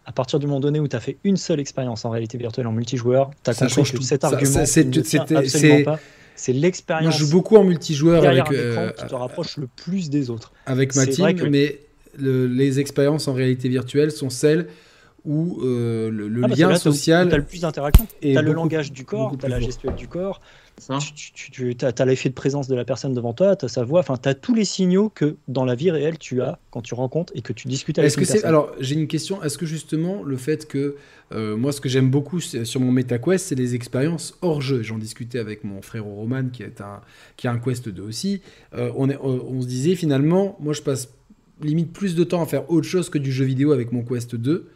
à 0.06 0.12
partir 0.12 0.38
du 0.38 0.46
moment 0.46 0.60
donné 0.60 0.80
où 0.80 0.88
tu 0.88 0.96
as 0.96 1.00
fait 1.00 1.16
une 1.24 1.36
seule 1.36 1.60
expérience 1.60 2.04
en 2.04 2.10
réalité 2.10 2.38
virtuelle 2.38 2.66
en 2.66 2.72
multijoueur, 2.72 3.30
tu 3.42 3.50
as 3.50 3.54
compris 3.54 3.82
que 3.92 4.02
cet 4.02 4.24
argument 4.24 4.64
c'est 4.64 5.82
pas. 5.84 5.98
C'est 6.36 6.52
l'expérience. 6.52 7.14
Je 7.14 7.24
joue 7.24 7.30
beaucoup 7.30 7.56
en 7.56 7.64
multijoueur 7.64 8.24
avec. 8.24 8.50
Euh, 8.50 8.90
qui 8.90 9.06
te 9.06 9.14
rapproche 9.14 9.56
le 9.56 9.68
plus 9.68 10.10
des 10.10 10.30
autres. 10.30 10.52
Avec 10.66 10.94
ma 10.96 11.06
team, 11.06 11.48
mais 11.48 11.80
les 12.18 12.80
expériences 12.80 13.28
en 13.28 13.34
réalité 13.34 13.68
virtuelle 13.68 14.10
sont 14.10 14.30
celles 14.30 14.68
où 15.24 15.60
euh, 15.62 16.10
le, 16.10 16.42
ah 16.44 16.48
bah, 16.48 16.54
lien 16.54 16.74
social. 16.76 17.28
Tu 17.28 17.34
as 17.34 17.38
le 17.38 17.44
plus 17.44 17.60
d'interaction. 17.62 18.06
Tu 18.20 18.36
as 18.36 18.42
le 18.42 18.52
langage 18.52 18.92
du 18.92 19.04
corps, 19.04 19.36
tu 19.38 19.46
as 19.46 19.48
la 19.48 19.60
gestuelle 19.60 19.94
du 19.94 20.08
corps, 20.08 20.40
tu, 20.76 21.76
as, 21.82 22.04
l'effet 22.04 22.28
de 22.28 22.34
présence 22.34 22.68
de 22.68 22.74
la 22.74 22.84
personne 22.84 23.14
devant 23.14 23.32
toi, 23.32 23.56
tu 23.56 23.64
as 23.64 23.68
sa 23.68 23.84
voix, 23.84 24.00
enfin, 24.00 24.16
tu 24.16 24.28
as 24.28 24.34
tous 24.34 24.54
les 24.54 24.64
signaux 24.64 25.08
que 25.08 25.36
dans 25.48 25.64
la 25.64 25.74
vie 25.74 25.90
réelle 25.90 26.18
tu 26.18 26.42
as 26.42 26.58
quand 26.70 26.82
tu 26.82 26.94
rencontres 26.94 27.32
et 27.36 27.42
que 27.42 27.52
tu 27.52 27.68
discutes 27.68 27.98
avec 27.98 28.08
est-ce 28.08 28.16
que 28.16 28.24
c'est 28.24 28.44
Alors, 28.44 28.72
j'ai 28.80 28.94
une 28.94 29.06
question. 29.06 29.42
Est-ce 29.42 29.58
que 29.58 29.66
justement, 29.66 30.22
le 30.22 30.36
fait 30.36 30.66
que. 30.66 30.96
Euh, 31.32 31.56
moi, 31.56 31.72
ce 31.72 31.80
que 31.80 31.88
j'aime 31.88 32.10
beaucoup 32.10 32.38
sur 32.38 32.80
mon 32.80 32.92
MetaQuest, 32.92 33.46
c'est 33.46 33.54
les 33.54 33.74
expériences 33.74 34.36
hors 34.42 34.60
jeu. 34.60 34.82
J'en 34.82 34.98
discutais 34.98 35.38
avec 35.38 35.64
mon 35.64 35.80
frère 35.80 36.04
Roman, 36.04 36.48
qui, 36.52 36.62
est 36.62 36.82
un, 36.82 37.00
qui 37.36 37.48
a 37.48 37.52
un 37.52 37.58
Quest 37.58 37.88
2 37.88 38.02
aussi. 38.02 38.42
Euh, 38.74 38.92
on, 38.94 39.08
est, 39.08 39.16
on 39.16 39.60
se 39.62 39.66
disait 39.66 39.94
finalement, 39.94 40.56
moi, 40.60 40.74
je 40.74 40.82
passe 40.82 41.08
limite 41.62 41.92
plus 41.92 42.14
de 42.14 42.24
temps 42.24 42.42
à 42.42 42.46
faire 42.46 42.70
autre 42.70 42.86
chose 42.86 43.08
que 43.08 43.18
du 43.18 43.32
jeu 43.32 43.44
vidéo 43.44 43.72
avec 43.72 43.90
mon 43.90 44.02
Quest 44.02 44.36
2 44.36 44.68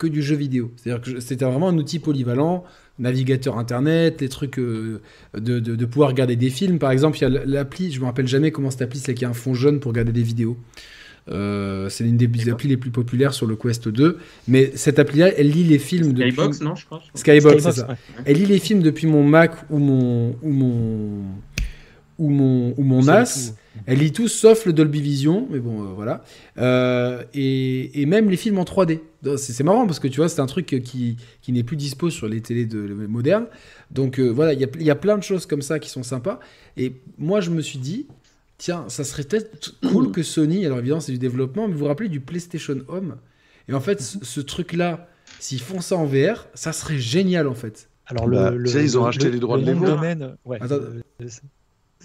que 0.00 0.06
du 0.06 0.22
jeu 0.22 0.34
vidéo. 0.34 0.72
C'est-à-dire 0.76 1.02
que 1.02 1.20
c'était 1.20 1.44
vraiment 1.44 1.68
un 1.68 1.76
outil 1.76 1.98
polyvalent 1.98 2.64
navigateur 3.00 3.58
internet, 3.58 4.20
les 4.20 4.28
trucs 4.28 4.58
euh, 4.58 5.00
de, 5.34 5.58
de, 5.58 5.84
pouvoir 5.86 6.10
regarder 6.10 6.36
des 6.36 6.50
films. 6.50 6.78
Par 6.78 6.90
exemple, 6.90 7.18
il 7.18 7.22
y 7.22 7.24
a 7.24 7.28
l'appli, 7.44 7.90
je 7.90 8.00
me 8.00 8.04
rappelle 8.04 8.28
jamais 8.28 8.52
comment 8.52 8.70
cette 8.70 8.82
appli, 8.82 8.98
c'est 8.98 9.14
qui 9.14 9.24
a 9.24 9.28
un 9.28 9.34
fond 9.34 9.54
jaune 9.54 9.80
pour 9.80 9.90
regarder 9.90 10.12
des 10.12 10.22
vidéos. 10.22 10.56
Euh, 11.30 11.88
c'est 11.88 12.04
une 12.04 12.16
des 12.16 12.50
applis 12.50 12.68
les 12.68 12.76
plus 12.76 12.90
populaires 12.90 13.34
sur 13.34 13.46
le 13.46 13.56
Quest 13.56 13.88
2. 13.88 14.18
Mais 14.48 14.72
cette 14.74 14.98
appli-là, 14.98 15.30
elle 15.36 15.50
lit 15.50 15.64
les 15.64 15.78
films 15.78 16.12
depuis... 16.12 16.32
Skybox, 16.32 16.60
non, 16.60 16.74
je 16.74 16.86
crois. 16.86 17.02
Skybox, 17.14 17.62
c'est 17.62 17.72
ça. 17.72 17.96
Elle 18.24 18.36
lit 18.36 18.46
les 18.46 18.58
films 18.58 18.82
depuis 18.82 19.06
mon 19.06 19.24
Mac 19.24 19.52
ou 19.70 19.78
mon, 19.78 20.36
ou 20.42 20.50
mon, 20.50 21.22
ou 22.18 22.30
mon, 22.30 22.74
ou 22.76 22.82
mon 22.82 23.02
NAS. 23.02 23.54
Elle 23.86 23.98
lit 23.98 24.12
tout 24.12 24.28
sauf 24.28 24.66
le 24.66 24.72
Dolby 24.72 25.00
Vision, 25.00 25.46
mais 25.50 25.60
bon, 25.60 25.82
euh, 25.82 25.92
voilà. 25.94 26.24
Euh, 26.58 27.22
et, 27.34 28.00
et, 28.00 28.06
même 28.06 28.28
les 28.28 28.36
films 28.36 28.58
en 28.58 28.64
3D. 28.64 29.00
C'est 29.36 29.62
marrant 29.62 29.86
parce 29.86 30.00
que 30.00 30.08
tu 30.08 30.16
vois, 30.16 30.28
c'est 30.28 30.40
un 30.40 30.46
truc 30.46 30.66
qui, 30.84 31.16
qui 31.42 31.52
n'est 31.52 31.62
plus 31.62 31.76
dispo 31.76 32.10
sur 32.10 32.26
les 32.26 32.40
télés 32.40 32.66
de, 32.66 32.78
modernes. 33.06 33.46
Donc 33.90 34.18
euh, 34.18 34.28
voilà, 34.28 34.54
il 34.54 34.60
y, 34.60 34.84
y, 34.84 34.90
a 34.90 34.96
plein 34.96 35.18
de 35.18 35.22
choses 35.22 35.46
comme 35.46 35.62
ça 35.62 35.78
qui 35.78 35.90
sont 35.90 36.02
sympas. 36.02 36.40
Et 36.76 36.94
moi, 37.18 37.40
je 37.40 37.50
me 37.50 37.60
suis 37.60 37.78
dit, 37.78 38.06
tiens, 38.58 38.84
ça 38.88 39.04
serait 39.04 39.24
peut-être 39.24 39.74
cool 39.88 40.10
que 40.10 40.22
Sony, 40.22 40.66
alors 40.66 40.78
évidemment, 40.78 41.00
c'est 41.00 41.12
du 41.12 41.18
développement, 41.18 41.68
mais 41.68 41.74
vous 41.74 41.80
vous 41.80 41.86
rappelez 41.86 42.08
du 42.08 42.20
PlayStation 42.20 42.78
Home? 42.88 43.16
Et 43.68 43.74
en 43.74 43.80
fait, 43.80 44.00
ce, 44.00 44.40
truc-là, 44.40 45.08
s'ils 45.38 45.60
font 45.60 45.80
ça 45.80 45.96
en 45.96 46.06
VR, 46.06 46.48
ça 46.54 46.72
serait 46.72 46.98
génial 46.98 47.46
en 47.46 47.54
fait. 47.54 47.88
Alors, 48.06 48.26
le, 48.26 48.36
bah, 48.36 48.80
ils 48.80 48.98
ont 48.98 49.02
racheté 49.02 49.30
les 49.30 49.38
droits 49.38 49.58
de 49.58 49.64
ouais, 50.44 50.58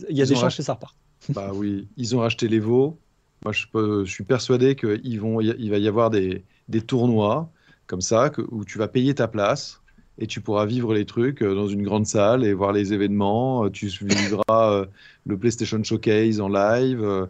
il 0.09 0.17
y 0.17 0.21
a 0.21 0.25
des 0.25 0.35
chances 0.35 0.57
que 0.57 0.63
ça 0.63 0.73
repart. 0.73 0.95
Bah 1.29 1.51
oui, 1.53 1.87
ils 1.97 2.15
ont 2.15 2.19
racheté 2.19 2.47
les 2.47 2.59
veaux. 2.59 2.97
Moi, 3.43 3.53
je, 3.53 4.05
suis 4.05 4.23
persuadé 4.23 4.75
qu'il 4.75 5.19
va 5.21 5.77
y 5.77 5.87
avoir 5.87 6.09
des, 6.09 6.43
des 6.67 6.81
tournois 6.81 7.49
comme 7.87 8.01
ça 8.01 8.31
où 8.49 8.65
tu 8.65 8.77
vas 8.77 8.87
payer 8.87 9.13
ta 9.13 9.27
place 9.27 9.81
et 10.17 10.27
tu 10.27 10.41
pourras 10.41 10.65
vivre 10.65 10.93
les 10.93 11.05
trucs 11.05 11.41
euh, 11.41 11.55
dans 11.55 11.67
une 11.67 11.83
grande 11.83 12.05
salle 12.05 12.45
et 12.45 12.53
voir 12.53 12.71
les 12.71 12.93
événements. 12.93 13.65
Euh, 13.65 13.69
tu 13.69 13.87
vivras 13.87 14.71
euh, 14.71 14.85
le 15.25 15.37
PlayStation 15.37 15.81
Showcase 15.83 16.39
en 16.39 16.47
live. 16.47 17.27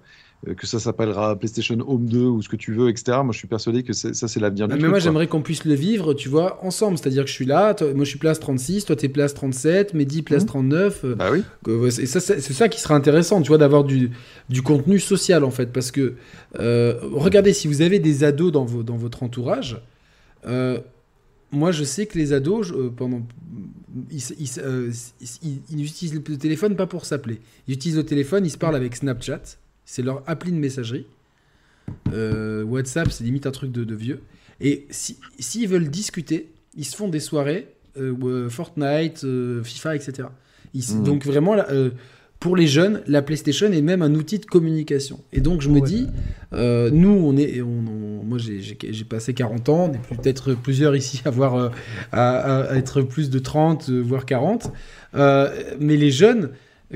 Que 0.53 0.67
ça 0.67 0.79
s'appellera 0.79 1.35
PlayStation 1.37 1.77
Home 1.87 2.05
2 2.05 2.19
ou 2.19 2.41
ce 2.41 2.49
que 2.49 2.55
tu 2.55 2.73
veux, 2.73 2.89
etc. 2.89 3.19
Moi, 3.23 3.31
je 3.31 3.37
suis 3.37 3.47
persuadé 3.47 3.83
que 3.83 3.93
ça, 3.93 4.27
c'est 4.27 4.39
l'avenir 4.39 4.67
du 4.67 4.75
Mais 4.75 4.87
moi, 4.87 4.99
j'aimerais 4.99 5.27
qu'on 5.27 5.41
puisse 5.41 5.65
le 5.65 5.73
vivre, 5.73 6.13
tu 6.13 6.29
vois, 6.29 6.63
ensemble. 6.63 6.97
C'est-à-dire 6.97 7.23
que 7.23 7.29
je 7.29 7.33
suis 7.33 7.45
là, 7.45 7.75
moi, 7.95 8.05
je 8.05 8.09
suis 8.09 8.19
place 8.19 8.39
36, 8.39 8.85
toi, 8.85 8.95
t'es 8.95 9.09
place 9.09 9.33
37, 9.33 9.93
Mehdi, 9.93 10.21
place 10.21 10.45
39. 10.45 11.03
Mmh. 11.03 11.13
Bah 11.13 11.29
oui. 11.31 11.43
et 11.99 12.05
ça, 12.05 12.19
c'est 12.19 12.41
ça 12.41 12.69
qui 12.69 12.79
sera 12.79 12.95
intéressant, 12.95 13.41
tu 13.41 13.49
vois, 13.49 13.57
d'avoir 13.57 13.83
du, 13.83 14.11
du 14.49 14.61
contenu 14.61 14.99
social, 14.99 15.43
en 15.43 15.51
fait. 15.51 15.71
Parce 15.71 15.91
que, 15.91 16.15
regardez, 16.57 17.53
si 17.53 17.67
vous 17.67 17.81
avez 17.81 17.99
des 17.99 18.23
ados 18.23 18.51
dans, 18.51 18.65
vos, 18.65 18.83
dans 18.83 18.97
votre 18.97 19.23
entourage, 19.23 19.81
moi, 21.51 21.71
je 21.71 21.83
sais 21.83 22.05
que 22.05 22.17
les 22.17 22.33
ados, 22.33 22.73
pendant 22.95 23.21
euh, 23.95 24.91
ils, 25.71 25.83
utilisent 25.83 26.13
le 26.13 26.37
téléphone 26.37 26.75
pas 26.75 26.87
pour 26.87 27.05
s'appeler. 27.05 27.39
Ils 27.67 27.75
utilisent 27.75 27.97
le 27.97 28.05
téléphone, 28.05 28.45
ils 28.45 28.49
se 28.49 28.57
parlent 28.57 28.75
avec 28.75 28.95
Snapchat. 28.95 29.41
C'est 29.85 30.01
leur 30.01 30.23
appli 30.27 30.51
de 30.51 30.57
messagerie. 30.57 31.05
Euh, 32.13 32.63
WhatsApp, 32.63 33.11
c'est 33.11 33.23
limite 33.23 33.45
un 33.45 33.51
truc 33.51 33.71
de, 33.71 33.95
vieux. 33.95 34.21
Et 34.61 34.87
s'ils 34.89 35.67
veulent 35.67 35.89
discuter, 35.89 36.49
ils 36.75 36.85
se 36.85 36.95
font 36.95 37.07
des 37.07 37.19
soirées, 37.19 37.67
euh, 37.97 38.49
Fortnite, 38.49 39.25
FIFA, 39.63 39.95
etc. 39.95 40.27
Mmh. 40.73 41.03
Donc 41.03 41.25
vraiment, 41.25 41.55
pour 42.45 42.55
les 42.55 42.67
jeunes, 42.67 43.01
la 43.07 43.21
PlayStation 43.21 43.71
est 43.71 43.81
même 43.81 44.01
un 44.01 44.13
outil 44.13 44.39
de 44.39 44.45
communication. 44.45 45.19
Et 45.33 45.41
donc 45.41 45.61
je 45.61 45.69
me 45.69 45.81
dis, 45.81 46.07
euh, 46.53 46.91
nous, 46.91 47.09
on 47.09 47.35
est, 47.37 47.61
on, 47.61 48.23
moi 48.23 48.37
j'ai 48.37 49.03
passé 49.05 49.33
40 49.33 49.69
ans, 49.69 49.89
on 49.89 49.93
est 49.93 50.17
peut-être 50.21 50.53
plusieurs 50.53 50.95
ici 50.95 51.21
à, 51.25 51.29
avoir, 51.29 51.55
euh, 51.55 51.69
à, 52.11 52.75
être 52.75 53.01
plus 53.01 53.29
de 53.29 53.39
30, 53.39 53.89
euh, 53.89 53.99
voire 53.99 54.25
40. 54.25 54.71
mais 55.15 55.97
les 55.97 56.11
jeunes, 56.11 56.51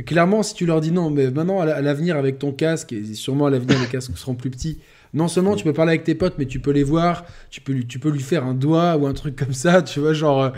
clairement, 0.05 0.43
si 0.43 0.53
tu 0.53 0.65
leur 0.65 0.81
dis 0.81 0.91
non, 0.91 1.09
mais 1.09 1.31
maintenant 1.31 1.61
à 1.61 1.81
l'avenir 1.81 2.17
avec 2.17 2.39
ton 2.39 2.51
casque, 2.51 2.93
et 2.93 3.03
sûrement 3.13 3.47
à 3.47 3.49
l'avenir 3.49 3.79
les 3.79 3.87
casques 3.91 4.17
seront 4.17 4.35
plus 4.35 4.49
petits, 4.49 4.79
non 5.13 5.27
seulement 5.27 5.55
tu 5.55 5.63
peux 5.63 5.73
parler 5.73 5.91
avec 5.91 6.03
tes 6.03 6.15
potes, 6.15 6.35
mais 6.37 6.45
tu 6.45 6.59
peux 6.59 6.71
les 6.71 6.83
voir, 6.83 7.25
tu 7.49 7.61
peux 7.61 7.73
lui, 7.73 7.87
tu 7.87 7.99
peux 7.99 8.09
lui 8.09 8.21
faire 8.21 8.45
un 8.45 8.53
doigt 8.53 8.95
ou 8.97 9.07
un 9.07 9.13
truc 9.13 9.35
comme 9.35 9.53
ça, 9.53 9.81
tu 9.81 9.99
vois, 9.99 10.13
genre, 10.13 10.51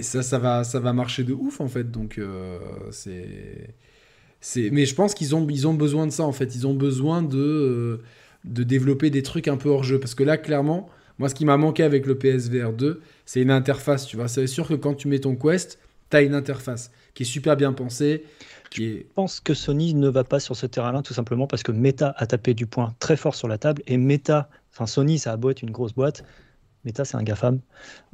ça, 0.00 0.22
ça, 0.22 0.38
va, 0.38 0.64
ça 0.64 0.80
va 0.80 0.92
marcher 0.92 1.22
de 1.24 1.34
ouf 1.34 1.60
en 1.60 1.68
fait. 1.68 1.90
Donc 1.90 2.18
c'est 2.90 3.74
mais 4.72 4.86
je 4.86 4.94
pense 4.94 5.14
qu'ils 5.14 5.34
ont, 5.34 5.46
ils 5.48 5.66
ont 5.66 5.74
besoin 5.74 6.06
de 6.06 6.12
ça 6.12 6.24
en 6.24 6.32
fait. 6.32 6.54
Ils 6.54 6.66
ont 6.66 6.74
besoin 6.74 7.22
de, 7.22 7.38
euh, 7.38 8.02
de 8.44 8.62
développer 8.62 9.10
des 9.10 9.22
trucs 9.22 9.48
un 9.48 9.56
peu 9.56 9.68
hors 9.68 9.84
jeu. 9.84 10.00
Parce 10.00 10.14
que 10.14 10.22
là, 10.22 10.36
clairement, 10.36 10.88
moi, 11.18 11.28
ce 11.28 11.34
qui 11.34 11.44
m'a 11.44 11.56
manqué 11.56 11.82
avec 11.82 12.06
le 12.06 12.16
PSVR 12.16 12.72
2, 12.72 13.00
c'est 13.26 13.42
une 13.42 13.50
interface. 13.50 14.06
Tu 14.06 14.16
vois, 14.16 14.28
c'est 14.28 14.46
sûr 14.46 14.66
que 14.66 14.74
quand 14.74 14.94
tu 14.94 15.08
mets 15.08 15.18
ton 15.18 15.36
Quest, 15.36 15.78
tu 16.10 16.16
as 16.16 16.22
une 16.22 16.34
interface 16.34 16.90
qui 17.14 17.24
est 17.24 17.26
super 17.26 17.56
bien 17.56 17.72
pensée. 17.72 18.24
Je 18.72 19.02
pense 19.14 19.40
que 19.40 19.52
Sony 19.52 19.94
ne 19.94 20.08
va 20.08 20.24
pas 20.24 20.38
sur 20.38 20.54
ce 20.56 20.66
terrain-là 20.66 21.02
tout 21.02 21.14
simplement 21.14 21.46
parce 21.46 21.62
que 21.62 21.72
Meta 21.72 22.14
a 22.16 22.26
tapé 22.26 22.54
du 22.54 22.66
poing 22.66 22.94
très 23.00 23.16
fort 23.16 23.34
sur 23.34 23.48
la 23.48 23.58
table 23.58 23.82
et 23.86 23.96
Meta, 23.96 24.48
enfin 24.72 24.86
Sony, 24.86 25.18
ça 25.18 25.32
a 25.32 25.36
beau 25.36 25.50
être 25.50 25.62
une 25.62 25.72
grosse 25.72 25.92
boîte, 25.92 26.24
Meta, 26.84 27.04
c'est 27.04 27.16
un 27.16 27.22
GAFAM. 27.22 27.60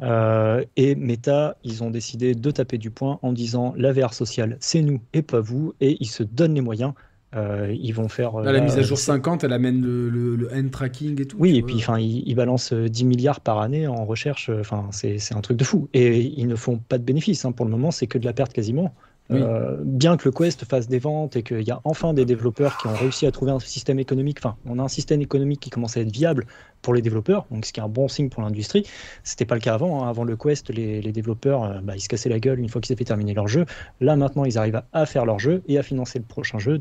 Euh, 0.03 0.65
et 0.77 0.95
Meta, 0.95 1.57
ils 1.63 1.85
ont 1.85 1.91
décidé 1.91 2.35
de 2.35 2.51
taper 2.51 2.79
du 2.79 2.91
poing 2.91 3.19
en 3.23 3.33
disant 3.33 3.75
la 3.77 3.93
VR 3.93 4.13
sociale, 4.13 4.57
c'est 4.61 4.83
nous 4.83 5.01
et 5.13 5.23
pas 5.23 5.41
vous. 5.41 5.75
Et 5.81 5.97
ils 6.01 6.09
se 6.09 6.23
donnent 6.23 6.55
les 6.55 6.61
moyens. 6.61 6.93
Euh, 7.35 7.75
ils 7.79 7.93
vont 7.93 8.09
faire. 8.09 8.39
la 8.39 8.61
mise 8.61 8.79
à 8.79 8.83
jour 8.83 8.99
50, 8.99 9.45
elle 9.45 9.53
amène 9.53 9.83
le, 9.83 10.09
le, 10.09 10.49
hand 10.55 10.71
tracking 10.71 11.21
et 11.21 11.27
tout. 11.27 11.37
Oui, 11.39 11.57
et 11.57 11.63
puis 11.63 11.77
enfin, 11.77 11.99
ils, 11.99 12.35
balancent 12.35 12.73
10 12.73 13.05
milliards 13.05 13.41
par 13.41 13.61
année 13.61 13.87
en 13.87 14.05
recherche. 14.05 14.49
Enfin, 14.49 14.89
c'est 14.91 15.35
un 15.35 15.41
truc 15.41 15.57
de 15.57 15.65
fou. 15.65 15.89
Et 15.93 16.23
ils 16.23 16.47
ne 16.47 16.57
font 16.57 16.79
pas 16.79 16.99
de 16.99 17.05
bénéfices. 17.05 17.45
Hein. 17.45 17.53
Pour 17.53 17.67
le 17.67 17.71
moment, 17.71 17.91
c'est 17.91 18.07
que 18.07 18.19
de 18.19 18.25
la 18.25 18.33
perte 18.33 18.53
quasiment. 18.53 18.95
Euh, 19.33 19.77
bien 19.83 20.17
que 20.17 20.29
le 20.29 20.33
Quest 20.33 20.65
fasse 20.65 20.89
des 20.89 20.99
ventes 20.99 21.37
et 21.37 21.43
qu'il 21.43 21.63
y 21.63 21.71
a 21.71 21.81
enfin 21.85 22.15
des 22.15 22.25
développeurs 22.25 22.79
qui 22.79 22.87
ont 22.87 22.95
réussi 22.95 23.27
à 23.27 23.33
trouver 23.33 23.51
un 23.51 23.59
système 23.59 23.99
économique, 23.99 24.39
enfin, 24.39 24.57
on 24.67 24.79
a 24.79 24.83
un 24.83 24.89
système 24.89 25.21
économique 25.21 25.61
qui 25.61 25.71
commence 25.71 25.97
à 25.97 26.01
être 26.01 26.13
viable 26.13 26.47
pour 26.83 26.95
les 26.95 27.03
développeurs, 27.03 27.47
donc 27.51 27.67
ce 27.67 27.73
qui 27.73 27.81
est 27.81 27.83
un 27.83 27.89
bon 27.89 28.07
signe 28.07 28.29
pour 28.29 28.43
l'industrie. 28.43 28.87
C'était 29.25 29.45
pas 29.45 29.57
le 29.57 29.61
cas 29.61 29.75
avant. 29.75 30.05
Hein. 30.05 30.09
Avant 30.09 30.23
le 30.23 30.37
Quest, 30.37 30.71
les, 30.71 31.01
développeurs, 31.13 31.65
euh, 31.65 31.81
bah, 31.83 31.97
ils 31.97 32.01
se 32.01 32.09
cassaient 32.09 32.29
la 32.29 32.39
gueule 32.39 32.61
une 32.61 32.69
fois 32.69 32.81
qu'ils 32.81 32.93
avaient 32.93 33.05
terminé 33.05 33.35
leur 33.35 33.49
jeu. 33.49 33.67
Là, 34.01 34.15
maintenant, 34.15 34.45
ils 34.45 34.59
arrivent 34.59 34.83
à, 34.93 35.07
faire 35.07 35.27
leur 35.27 35.41
jeu 35.41 35.63
et 35.67 35.79
à 35.79 35.83
financer 35.83 36.19
le 36.19 36.25
prochain 36.25 36.59
jeu. 36.59 36.79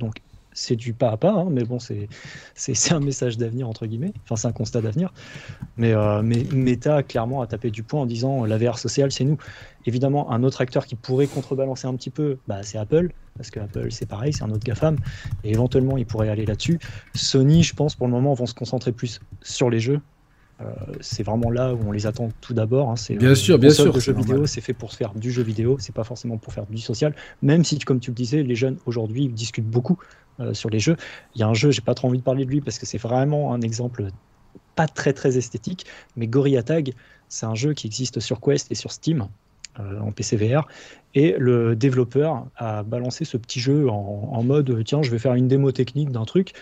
C'est 0.55 0.75
du 0.75 0.93
pas 0.93 1.11
à 1.11 1.17
pas, 1.17 1.31
hein, 1.31 1.47
mais 1.51 1.63
bon, 1.63 1.77
c'est 1.79 2.91
un 2.91 2.99
message 2.99 3.37
d'avenir, 3.37 3.69
entre 3.69 3.85
guillemets. 3.85 4.13
Enfin, 4.23 4.37
c'est 4.37 4.47
un 4.47 4.53
constat 4.53 4.81
d'avenir. 4.81 5.13
Mais, 5.77 5.93
euh, 5.93 6.21
mais 6.23 6.43
Meta, 6.51 7.03
clairement, 7.03 7.41
a 7.41 7.47
tapé 7.47 7.69
du 7.69 7.83
poing 7.83 8.01
en 8.01 8.05
disant 8.05 8.45
la 8.45 8.57
VR 8.57 8.79
sociale, 8.79 9.11
c'est 9.11 9.25
nous. 9.25 9.37
Évidemment, 9.85 10.31
un 10.31 10.43
autre 10.43 10.61
acteur 10.61 10.87
qui 10.87 10.95
pourrait 10.95 11.27
contrebalancer 11.27 11.87
un 11.87 11.95
petit 11.95 12.09
peu, 12.09 12.37
bah, 12.47 12.63
c'est 12.63 12.77
Apple, 12.77 13.11
parce 13.37 13.51
que 13.51 13.59
Apple, 13.59 13.91
c'est 13.91 14.07
pareil, 14.07 14.33
c'est 14.33 14.43
un 14.43 14.49
autre 14.49 14.63
GAFAM, 14.65 14.97
et 15.43 15.51
éventuellement, 15.51 15.97
il 15.97 16.05
pourrait 16.05 16.29
aller 16.29 16.45
là-dessus. 16.45 16.79
Sony, 17.13 17.61
je 17.61 17.75
pense, 17.75 17.95
pour 17.95 18.07
le 18.07 18.13
moment, 18.13 18.33
vont 18.33 18.47
se 18.47 18.55
concentrer 18.55 18.93
plus 18.93 19.19
sur 19.43 19.69
les 19.69 19.79
jeux. 19.79 19.99
Euh, 20.61 20.71
c'est 21.01 21.23
vraiment 21.23 21.51
là 21.51 21.73
où 21.73 21.79
on 21.85 21.91
les 21.91 22.07
attend 22.07 22.29
tout 22.39 22.53
d'abord. 22.53 22.89
Hein. 22.89 22.95
bien 23.09 23.31
euh, 23.31 23.35
sûr, 23.35 23.59
bien 23.59 23.71
sûr. 23.71 23.93
Le 23.93 23.99
jeu 23.99 24.13
vidéo, 24.13 24.45
c'est 24.45 24.61
fait 24.61 24.73
pour 24.73 24.91
se 24.91 24.97
faire 24.97 25.13
du 25.13 25.29
jeu 25.29 25.43
vidéo, 25.43 25.75
c'est 25.79 25.93
pas 25.93 26.05
forcément 26.05 26.37
pour 26.37 26.53
faire 26.53 26.65
du 26.65 26.77
social. 26.77 27.13
Même 27.41 27.65
si, 27.65 27.77
comme 27.79 27.99
tu 27.99 28.11
le 28.11 28.15
disais, 28.15 28.41
les 28.41 28.55
jeunes 28.55 28.77
aujourd'hui 28.85 29.27
discutent 29.27 29.69
beaucoup 29.69 29.97
euh, 29.99 30.24
sur 30.53 30.69
les 30.69 30.79
jeux. 30.79 30.97
Il 31.35 31.41
y 31.41 31.43
a 31.43 31.47
un 31.47 31.53
jeu, 31.53 31.71
j'ai 31.71 31.81
pas 31.81 31.93
trop 31.93 32.07
envie 32.07 32.19
de 32.19 32.23
parler 32.23 32.45
de 32.45 32.49
lui 32.49 32.61
parce 32.61 32.79
que 32.79 32.85
c'est 32.85 32.97
vraiment 32.97 33.53
un 33.53 33.61
exemple 33.61 34.07
pas 34.75 34.87
très 34.87 35.13
très 35.13 35.37
esthétique, 35.37 35.85
mais 36.15 36.27
Gorilla 36.27 36.63
Tag, 36.63 36.93
c'est 37.29 37.45
un 37.45 37.55
jeu 37.55 37.73
qui 37.73 37.87
existe 37.87 38.19
sur 38.19 38.41
Quest 38.41 38.71
et 38.71 38.75
sur 38.75 38.91
Steam. 38.91 39.27
Euh, 39.81 39.99
en 39.99 40.13
PCVR. 40.13 40.65
Et 41.15 41.35
le 41.37 41.75
développeur 41.75 42.47
a 42.55 42.83
balancé 42.83 43.25
ce 43.25 43.35
petit 43.35 43.59
jeu 43.59 43.89
en, 43.89 44.41
mode 44.41 44.81
tiens, 44.85 45.01
je 45.01 45.11
vais 45.11 45.19
faire 45.19 45.33
une 45.33 45.49
démo 45.49 45.73
technique 45.73 46.11
d'un 46.11 46.23
truc. 46.23 46.53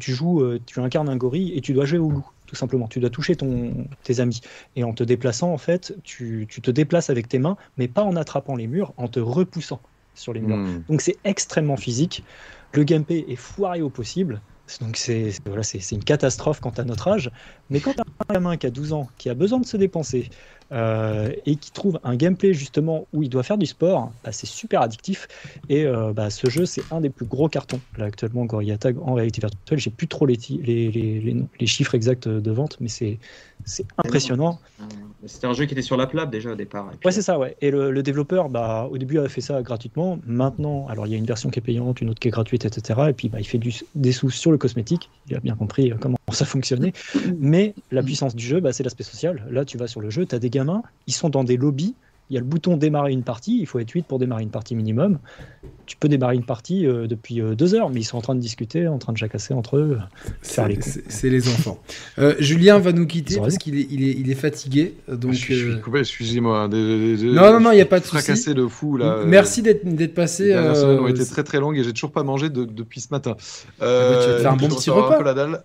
tu 0.00 0.12
joues, 0.12 0.40
euh, 0.40 0.60
tu 0.66 0.80
incarnes 0.80 1.08
un 1.08 1.16
gorille 1.16 1.56
et 1.56 1.60
tu 1.60 1.74
dois 1.74 1.84
jouer 1.84 1.98
au 1.98 2.10
loup, 2.10 2.26
tout 2.46 2.56
simplement. 2.56 2.88
Tu 2.88 2.98
dois 2.98 3.10
toucher 3.10 3.36
ton, 3.36 3.86
tes 4.02 4.18
amis. 4.18 4.40
Et 4.74 4.82
en 4.82 4.92
te 4.92 5.04
déplaçant, 5.04 5.52
en 5.52 5.58
fait, 5.58 5.94
tu, 6.02 6.48
te 6.48 6.72
déplaces 6.72 7.08
avec 7.08 7.28
tes 7.28 7.38
mains, 7.38 7.56
mais 7.76 7.86
pas 7.86 8.02
en 8.02 8.16
attrapant 8.16 8.56
les 8.56 8.66
murs, 8.66 8.94
en 8.96 9.06
te 9.06 9.20
repoussant 9.20 9.80
sur 10.14 10.32
les 10.32 10.40
murs. 10.40 10.56
Hmm. 10.56 10.82
Donc 10.88 11.00
c'est 11.00 11.16
extrêmement 11.24 11.76
physique. 11.76 12.24
Le 12.72 12.84
gameplay 12.84 13.24
est 13.28 13.36
foiré 13.36 13.82
au 13.82 13.90
possible. 13.90 14.40
Donc 14.80 14.96
c'est 14.96 15.32
voilà, 15.46 15.62
une 15.90 16.04
catastrophe 16.04 16.60
quant 16.60 16.70
à 16.70 16.84
notre 16.84 17.08
âge. 17.08 17.30
Mais 17.70 17.80
quand 17.80 17.98
as 17.98 18.04
un 18.28 18.34
gamin 18.34 18.56
qui 18.56 18.66
a 18.66 18.70
12 18.70 18.92
ans, 18.92 19.08
qui 19.18 19.28
a 19.28 19.34
besoin 19.34 19.58
de 19.58 19.66
se 19.66 19.76
dépenser, 19.76 20.30
euh, 20.72 21.32
et 21.46 21.56
qui 21.56 21.72
trouve 21.72 21.98
un 22.04 22.16
gameplay 22.16 22.54
justement 22.54 23.06
où 23.12 23.22
il 23.22 23.28
doit 23.28 23.42
faire 23.42 23.58
du 23.58 23.66
sport, 23.66 24.12
bah, 24.24 24.32
c'est 24.32 24.46
super 24.46 24.82
addictif. 24.82 25.28
Et 25.68 25.84
euh, 25.84 26.12
bah, 26.12 26.30
ce 26.30 26.48
jeu, 26.48 26.66
c'est 26.66 26.82
un 26.90 27.00
des 27.00 27.10
plus 27.10 27.26
gros 27.26 27.48
cartons. 27.48 27.80
Là, 27.96 28.06
actuellement, 28.06 28.44
Gorilla 28.44 28.78
Tag 28.78 28.96
en 29.02 29.14
réalité 29.14 29.40
virtuelle, 29.40 29.78
j'ai 29.78 29.90
plus 29.90 30.08
trop 30.08 30.26
les, 30.26 30.38
les, 30.48 30.90
les, 30.90 31.36
les, 31.58 31.66
chiffres 31.66 31.94
exacts 31.94 32.28
de 32.28 32.50
vente, 32.50 32.76
mais 32.80 32.88
c'est 32.88 33.18
impressionnant. 33.98 34.58
C'était 35.26 35.46
un 35.46 35.52
jeu 35.52 35.66
qui 35.66 35.74
était 35.74 35.82
sur 35.82 35.98
la 35.98 36.06
plate 36.06 36.30
déjà 36.30 36.52
au 36.52 36.54
départ. 36.54 36.90
Ouais, 37.04 37.12
c'est 37.12 37.20
ça, 37.20 37.38
ouais. 37.38 37.54
Et 37.60 37.70
le, 37.70 38.02
développeur, 38.02 38.48
bah, 38.48 38.88
au 38.90 38.96
début, 38.96 39.18
a 39.18 39.28
fait 39.28 39.42
ça 39.42 39.60
gratuitement. 39.60 40.18
Maintenant, 40.26 40.86
alors 40.88 41.06
il 41.06 41.12
y 41.12 41.14
a 41.14 41.18
une 41.18 41.26
version 41.26 41.50
qui 41.50 41.58
est 41.58 41.62
payante, 41.62 42.00
une 42.00 42.08
autre 42.08 42.20
qui 42.20 42.28
est 42.28 42.30
gratuite, 42.30 42.64
etc. 42.64 43.00
Et 43.10 43.12
puis, 43.12 43.28
bah, 43.28 43.38
il 43.38 43.46
fait 43.46 43.58
du, 43.58 43.72
des 43.94 44.12
sous 44.12 44.30
sur 44.30 44.50
le 44.50 44.56
cosmétique. 44.56 45.10
Il 45.28 45.36
a 45.36 45.40
bien 45.40 45.54
compris 45.56 45.92
euh, 45.92 45.96
comment 46.00 46.16
ça 46.32 46.46
fonctionnait. 46.46 46.94
Mais 47.38 47.74
la 47.90 48.02
puissance 48.02 48.34
du 48.34 48.44
jeu, 48.44 48.60
bah, 48.60 48.72
c'est 48.72 48.82
l'aspect 48.82 49.04
social. 49.04 49.44
Là, 49.50 49.66
tu 49.66 49.76
vas 49.76 49.88
sur 49.88 50.00
le 50.00 50.08
jeu, 50.08 50.24
tu 50.24 50.34
as 50.34 50.38
des 50.38 50.48
gamins, 50.60 50.82
ils 51.06 51.14
sont 51.14 51.28
dans 51.28 51.44
des 51.44 51.56
lobbies 51.56 51.94
il 52.30 52.34
y 52.34 52.36
a 52.36 52.40
le 52.40 52.46
bouton 52.46 52.76
démarrer 52.76 53.10
une 53.10 53.24
partie, 53.24 53.58
il 53.60 53.66
faut 53.66 53.80
être 53.80 53.90
8 53.90 54.06
pour 54.06 54.20
démarrer 54.20 54.44
une 54.44 54.50
partie 54.50 54.76
minimum. 54.76 55.18
Tu 55.86 55.96
peux 55.96 56.08
démarrer 56.08 56.36
une 56.36 56.44
partie 56.44 56.86
euh, 56.86 57.08
depuis 57.08 57.40
euh, 57.40 57.56
deux 57.56 57.74
heures, 57.74 57.90
mais 57.90 58.00
ils 58.00 58.04
sont 58.04 58.16
en 58.16 58.20
train 58.20 58.36
de 58.36 58.40
discuter, 58.40 58.86
en 58.86 58.98
train 58.98 59.12
de 59.12 59.18
jacasser 59.18 59.52
entre 59.52 59.76
eux, 59.76 59.98
les 60.68 60.78
C'est 61.08 61.28
les 61.28 61.48
enfants. 61.48 61.82
Euh, 62.20 62.36
Julien 62.38 62.78
va 62.78 62.92
nous 62.92 63.06
quitter 63.06 63.36
parce 63.38 63.58
qu'il 63.58 63.76
est, 63.76 63.88
il 63.90 64.04
est, 64.04 64.12
il 64.12 64.30
est, 64.30 64.36
fatigué. 64.36 64.94
Donc, 65.10 65.32
je 65.32 65.54
suis 65.54 65.80
coupé, 65.80 66.00
excusez-moi. 66.00 66.68
non, 66.68 67.52
non, 67.52 67.60
non, 67.60 67.72
il 67.72 67.76
n'y 67.76 67.80
a 67.80 67.86
pas 67.86 67.98
de 67.98 68.04
souci. 68.04 68.22
Fracassé 68.22 68.54
de 68.54 68.66
fou 68.68 68.96
là. 68.96 69.24
Merci 69.26 69.62
d'être 69.62 70.14
passé. 70.14 70.44
Les 70.44 70.50
dernières 70.50 71.02
ont 71.02 71.08
été 71.08 71.26
très 71.26 71.42
très 71.42 71.58
longues 71.58 71.78
et 71.78 71.82
j'ai 71.82 71.92
toujours 71.92 72.12
pas 72.12 72.22
mangé 72.22 72.48
depuis 72.48 73.00
ce 73.00 73.08
matin. 73.10 73.34
Ah 73.80 73.84
bah, 73.84 74.18
tu 74.22 74.30
vas 74.30 74.36
te 74.36 74.42
faire 74.42 74.52
un 74.52 74.56
bon 74.56 74.68
petit 74.68 74.90
repas. 74.90 75.16
Un 75.16 75.18
peu 75.18 75.24
la 75.24 75.34
dalle. 75.34 75.64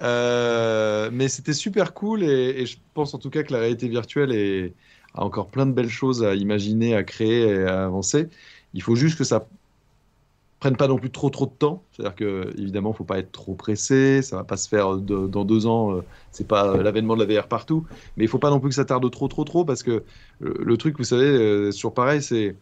Mais 0.00 1.28
c'était 1.28 1.52
super 1.52 1.94
cool 1.94 2.22
et, 2.22 2.66
je 2.66 2.76
pense 2.94 3.14
en 3.14 3.18
tout 3.18 3.30
cas 3.30 3.42
que 3.42 3.52
la 3.52 3.60
réalité 3.60 3.88
virtuelle 3.88 4.72
a 5.14 5.24
encore 5.24 5.48
plein 5.48 5.66
de 5.66 5.72
belles 5.72 5.88
choses 5.88 6.22
à 6.22 6.34
imaginer, 6.34 6.94
à 6.94 7.02
créer 7.04 7.42
et 7.48 7.64
à 7.64 7.84
avancer. 7.84 8.28
Il 8.74 8.82
faut 8.82 8.94
juste 8.94 9.18
que 9.18 9.24
ça 9.24 9.46
prenne 10.60 10.76
pas 10.76 10.88
non 10.88 10.98
plus 10.98 11.10
trop 11.10 11.30
trop 11.30 11.46
de 11.46 11.52
temps. 11.52 11.82
C'est-à-dire 11.92 12.14
que 12.14 12.54
évidemment, 12.58 12.92
faut 12.92 13.04
pas 13.04 13.18
être 13.18 13.32
trop 13.32 13.54
pressé. 13.54 14.22
Ça 14.22 14.36
va 14.36 14.44
pas 14.44 14.56
se 14.56 14.68
faire 14.68 14.96
dans 14.96 15.44
deux 15.44 15.66
ans. 15.66 15.96
Euh, 15.96 16.04
c'est 16.32 16.46
pas 16.46 16.68
euh, 16.68 16.82
l'avènement 16.82 17.16
de 17.16 17.24
la 17.24 17.40
VR 17.40 17.48
partout. 17.48 17.86
Mais 18.16 18.24
il 18.24 18.28
faut 18.28 18.38
pas 18.38 18.50
non 18.50 18.60
plus 18.60 18.70
que 18.70 18.74
ça 18.74 18.84
tarde 18.84 19.08
trop 19.10 19.28
trop 19.28 19.44
trop 19.44 19.64
parce 19.64 19.82
que 19.82 20.04
le, 20.40 20.76
truc, 20.76 20.98
vous 20.98 21.04
savez, 21.04 21.24
euh, 21.24 21.72
sur 21.72 21.94
pareil, 21.94 22.22
c'est 22.22 22.56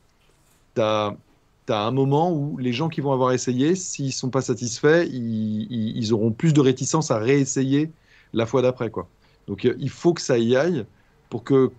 tu 1.67 1.73
as 1.73 1.81
un 1.81 1.91
moment 1.91 2.33
où 2.33 2.59
les 2.59 2.73
gens 2.73 2.89
qui 2.89 3.01
vont 3.01 3.13
avoir 3.13 3.33
essayé, 3.33 3.75
s'ils 3.75 4.13
sont 4.13 4.31
pas 4.31 4.43
satisfaits, 4.43 5.07
ils, 5.11 5.97
ils, 5.97 6.13
auront 6.13 6.31
plus 6.31 6.53
de 6.53 6.61
réticence 6.61 7.11
à 7.11 7.19
réessayer 7.19 7.91
la 8.33 8.47
fois 8.47 8.63
d'après. 8.63 8.91
quoi. 8.91 9.09
Donc 9.49 9.65
il 9.65 9.91
faut 9.91 10.15
que 10.15 10.21
ça 10.21 10.39
y 10.39 10.57
aille 10.57 10.85
pour 11.31 11.45
que 11.45 11.71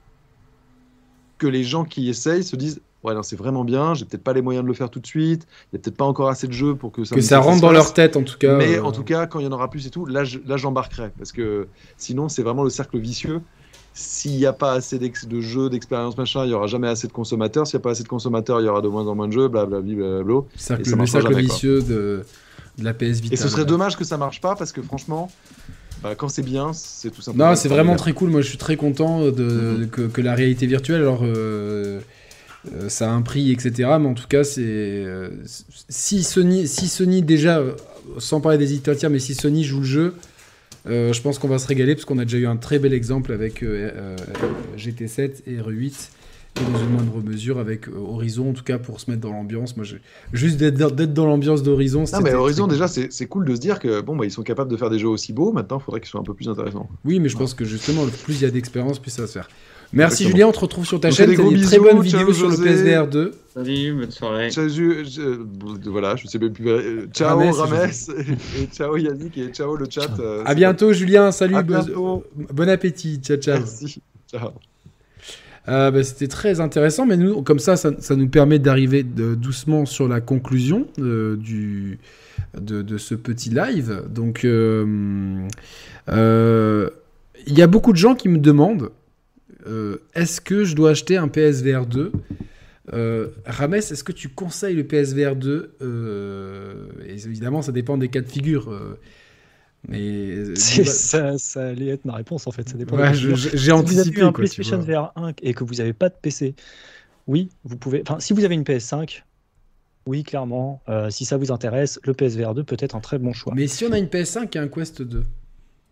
que 1.37 1.47
les 1.47 1.63
gens 1.63 1.83
qui 1.83 2.07
essayent 2.09 2.43
se 2.43 2.55
disent 2.55 2.81
ouais, 3.05 3.13
non, 3.13 3.23
c'est 3.23 3.35
vraiment 3.35 3.63
bien, 3.63 3.93
j'ai 3.93 4.05
peut-être 4.05 4.23
pas 4.23 4.33
les 4.33 4.41
moyens 4.41 4.63
de 4.63 4.67
le 4.67 4.73
faire 4.73 4.89
tout 4.89 4.99
de 4.99 5.05
suite, 5.05 5.45
il 5.71 5.75
y 5.75 5.77
a 5.77 5.79
peut-être 5.79 5.97
pas 5.97 6.05
encore 6.05 6.29
assez 6.29 6.47
de 6.47 6.53
jeux 6.53 6.75
pour 6.75 6.91
que 6.91 7.03
ça 7.03 7.15
que 7.15 7.21
ça 7.21 7.39
rentre 7.39 7.61
dans 7.61 7.71
leur 7.71 7.93
tête 7.93 8.17
en 8.17 8.23
tout 8.23 8.37
cas. 8.37 8.57
Mais 8.57 8.79
en 8.79 8.91
tout 8.91 9.03
cas, 9.03 9.27
quand 9.27 9.39
il 9.39 9.43
y 9.43 9.47
en 9.47 9.51
aura 9.51 9.69
plus 9.69 9.85
et 9.85 9.89
tout, 9.91 10.05
là, 10.05 10.23
là 10.45 10.57
j'embarquerai 10.57 11.11
parce 11.17 11.31
que 11.31 11.67
sinon, 11.97 12.29
c'est 12.29 12.41
vraiment 12.41 12.63
le 12.63 12.69
cercle 12.69 12.97
vicieux 12.97 13.41
s'il 13.97 14.35
n'y 14.35 14.45
a 14.45 14.51
pas 14.51 14.73
assez 14.73 14.99
de 14.99 15.41
jeux, 15.41 15.69
d'expérience, 15.69 16.17
machin, 16.17 16.43
il 16.43 16.49
n'y 16.49 16.53
aura 16.53 16.67
jamais 16.67 16.89
assez 16.89 17.07
de 17.07 17.13
consommateurs. 17.13 17.65
S'il 17.65 17.77
n'y 17.77 17.81
a 17.81 17.83
pas 17.83 17.91
assez 17.91 18.03
de 18.03 18.09
consommateurs, 18.09 18.59
il 18.59 18.65
y 18.65 18.67
aura 18.67 18.81
de 18.81 18.89
moins 18.89 19.07
en 19.07 19.15
moins 19.15 19.29
de 19.29 19.33
jeux, 19.33 19.47
blablabla. 19.47 20.23
Bla, 20.23 20.41
cercle, 20.57 20.97
le 20.97 21.05
cercle 21.05 21.35
vicieux 21.35 21.81
de, 21.81 22.25
la 22.77 22.93
PS 22.93 23.21
Vita. 23.21 23.33
Et 23.33 23.37
ce 23.37 23.47
serait 23.47 23.63
dommage 23.63 23.95
que 23.95 24.03
ça 24.03 24.17
marche 24.17 24.41
pas 24.41 24.55
parce 24.55 24.73
que 24.73 24.81
franchement, 24.81 25.31
bah, 26.03 26.13
quand 26.13 26.27
c'est 26.27 26.43
bien, 26.43 26.73
c'est 26.73 27.09
tout 27.09 27.21
simplement. 27.21 27.51
Non, 27.51 27.55
c'est 27.55 27.69
vraiment 27.69 27.95
très 27.95 28.11
cool. 28.11 28.31
Moi, 28.31 28.41
je 28.41 28.49
suis 28.49 28.57
très 28.57 28.75
content 28.75 29.21
de, 29.21 29.87
mm-hmm. 29.87 30.09
que, 30.09 30.21
la 30.21 30.35
réalité 30.35 30.67
virtuelle, 30.67 31.01
alors. 31.01 31.21
Euh, 31.23 32.01
euh, 32.73 32.89
ça 32.89 33.11
a 33.11 33.13
un 33.13 33.21
prix, 33.21 33.51
etc. 33.51 33.71
Mais 33.99 34.07
en 34.07 34.15
tout 34.15 34.27
cas, 34.27 34.43
c'est 34.43 34.63
euh, 34.63 35.29
si 35.87 36.23
Sony, 36.23 36.67
si 36.67 36.87
Sony 36.87 37.21
déjà, 37.21 37.61
sans 38.17 38.41
parler 38.41 38.57
des 38.57 38.73
éditeurs 38.73 38.95
mais 39.11 39.19
si 39.19 39.35
Sony 39.35 39.63
joue 39.63 39.81
le 39.81 39.85
jeu, 39.85 40.15
euh, 40.87 41.13
je 41.13 41.21
pense 41.21 41.39
qu'on 41.39 41.47
va 41.47 41.59
se 41.59 41.67
régaler 41.67 41.95
parce 41.95 42.05
qu'on 42.05 42.17
a 42.17 42.25
déjà 42.25 42.37
eu 42.37 42.47
un 42.47 42.57
très 42.57 42.79
bel 42.79 42.93
exemple 42.93 43.31
avec 43.31 43.63
euh, 43.63 43.91
euh, 43.95 44.15
GT7 44.77 45.43
et 45.47 45.57
RE8 45.57 46.09
et 46.57 46.71
dans 46.71 46.79
une 46.79 46.89
moindre 46.89 47.21
mesure 47.21 47.59
avec 47.59 47.89
Horizon, 47.89 48.51
en 48.51 48.53
tout 48.53 48.63
cas 48.63 48.77
pour 48.77 49.01
se 49.01 49.11
mettre 49.11 49.21
dans 49.21 49.33
l'ambiance. 49.33 49.75
Moi, 49.75 49.85
juste 50.31 50.57
d'être 50.57 51.13
dans 51.13 51.25
l'ambiance 51.25 51.63
d'Horizon. 51.63 52.05
Non, 52.13 52.21
mais 52.21 52.33
Horizon, 52.33 52.67
déjà, 52.67 52.87
c'est 52.87 53.25
cool 53.27 53.45
de 53.45 53.55
se 53.55 53.59
dire 53.59 53.79
que 53.79 53.99
bon, 53.99 54.15
bah, 54.15 54.25
ils 54.25 54.31
sont 54.31 54.43
capables 54.43 54.71
de 54.71 54.77
faire 54.77 54.89
des 54.89 54.99
jeux 54.99 55.09
aussi 55.09 55.33
beaux. 55.33 55.51
Maintenant, 55.51 55.79
il 55.79 55.83
faudrait 55.83 55.99
qu'ils 55.99 56.09
soient 56.09 56.21
un 56.21 56.25
peu 56.25 56.33
plus 56.33 56.47
intéressants. 56.47 56.87
Oui, 57.03 57.19
mais 57.19 57.27
je 57.27 57.35
pense 57.35 57.53
que 57.53 57.65
justement, 57.65 58.05
plus 58.23 58.35
il 58.35 58.43
y 58.43 58.45
a 58.45 58.51
d'expérience, 58.51 58.99
plus 58.99 59.11
ça 59.11 59.23
va 59.23 59.27
se 59.27 59.33
faire. 59.33 59.49
Merci 59.95 60.27
Julien, 60.27 60.47
on 60.47 60.51
te 60.51 60.59
retrouve 60.59 60.85
sur 60.85 60.99
ta 60.99 61.09
chaîne. 61.09 61.33
T'as 61.33 61.41
une 61.41 61.61
très 61.61 61.79
bonne 61.79 62.01
vidéo 62.01 62.33
sur 62.33 62.49
le 62.49 62.57
PSVR 62.57 63.07
2. 63.07 63.31
Salut, 63.53 63.93
bonne 63.93 64.11
soirée. 64.11 64.49
Ciao, 64.49 64.67
je, 64.67 65.89
voilà, 65.89 66.17
je 66.17 66.27
sais 66.27 66.37
même 66.37 66.51
plus. 66.51 66.67
Euh, 66.67 67.07
ciao 67.13 67.39
Rames, 67.39 67.89
et 68.59 68.65
ciao 68.73 68.97
Yannick 68.97 69.37
et 69.37 69.47
ciao 69.47 69.77
le 69.77 69.85
chat. 69.89 70.09
Euh, 70.19 70.43
à 70.45 70.53
bientôt 70.53 70.91
Julien, 70.91 71.31
salut, 71.31 71.63
bon, 71.63 72.23
bon, 72.51 72.69
appétit, 72.69 73.21
ciao 73.23 73.37
ciao. 73.37 73.59
Merci, 73.59 74.01
ciao. 74.29 74.49
Euh, 75.69 75.91
bah, 75.91 76.03
C'était 76.03 76.27
très 76.27 76.59
intéressant, 76.59 77.05
mais 77.05 77.15
nous, 77.15 77.41
comme 77.41 77.59
ça, 77.59 77.77
ça, 77.77 77.91
ça 77.99 78.17
nous 78.17 78.27
permet 78.27 78.59
d'arriver 78.59 79.03
doucement 79.03 79.85
sur 79.85 80.09
la 80.09 80.19
conclusion 80.19 80.87
euh, 80.99 81.37
du, 81.37 81.99
de, 82.59 82.81
de, 82.81 82.97
ce 82.97 83.15
petit 83.15 83.49
live. 83.49 84.03
Donc, 84.09 84.41
il 84.43 85.47
y 87.47 87.61
a 87.61 87.67
beaucoup 87.67 87.93
de 87.93 87.97
gens 87.97 88.15
qui 88.15 88.27
me 88.27 88.39
demandent 88.39 88.89
euh, 89.67 89.97
est-ce 90.13 90.41
que 90.41 90.63
je 90.63 90.75
dois 90.75 90.91
acheter 90.91 91.17
un 91.17 91.27
PSVR 91.27 91.85
2 91.85 92.11
euh, 92.93 93.29
Rames, 93.45 93.75
est-ce 93.75 94.03
que 94.03 94.11
tu 94.11 94.29
conseilles 94.29 94.75
le 94.75 94.85
PSVR 94.85 95.35
2 95.35 95.75
euh, 95.81 96.87
Évidemment, 97.07 97.61
ça 97.61 97.71
dépend 97.71 97.97
des 97.97 98.09
cas 98.09 98.21
de 98.21 98.29
figure. 98.29 98.71
Euh, 98.71 98.99
mais 99.87 100.55
ça, 100.55 101.37
ça, 101.37 101.67
allait 101.67 101.87
être 101.87 102.05
ma 102.05 102.13
réponse 102.13 102.47
en 102.47 102.51
fait. 102.51 102.69
Ça 102.69 102.77
dépend. 102.77 102.97
J'ai 103.13 103.71
anticipé. 103.71 104.03
Si 104.03 104.09
vous 104.11 104.17
avez 104.17 104.27
un 104.27 104.31
PlayStation 104.31 104.79
VR 104.79 105.11
1 105.15 105.33
et 105.41 105.53
que 105.53 105.63
vous 105.63 105.75
n'avez 105.75 105.93
pas 105.93 106.09
de 106.09 106.15
PC, 106.21 106.55
oui, 107.27 107.49
vous 107.63 107.77
pouvez. 107.77 108.03
Enfin, 108.07 108.19
si 108.19 108.33
vous 108.33 108.43
avez 108.43 108.55
une 108.55 108.63
PS5, 108.63 109.23
oui, 110.07 110.23
clairement, 110.23 110.81
si 111.09 111.25
ça 111.25 111.37
vous 111.37 111.51
intéresse, 111.51 111.99
le 112.03 112.13
PSVR 112.13 112.53
2 112.53 112.63
peut 112.63 112.77
être 112.79 112.95
un 112.95 113.01
très 113.01 113.17
bon 113.17 113.33
choix. 113.33 113.53
Mais 113.55 113.67
si 113.67 113.85
on 113.85 113.91
a 113.91 113.97
une 113.97 114.05
PS5 114.05 114.55
et 114.55 114.59
un 114.59 114.67
Quest 114.67 115.01
2 115.01 115.23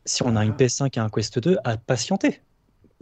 Si 0.06 0.22
on 0.22 0.36
a 0.36 0.46
une 0.46 0.52
PS5 0.52 0.92
et 0.96 1.00
un 1.00 1.10
Quest 1.10 1.40
2, 1.40 1.58
à 1.64 1.78
patienter 1.78 2.42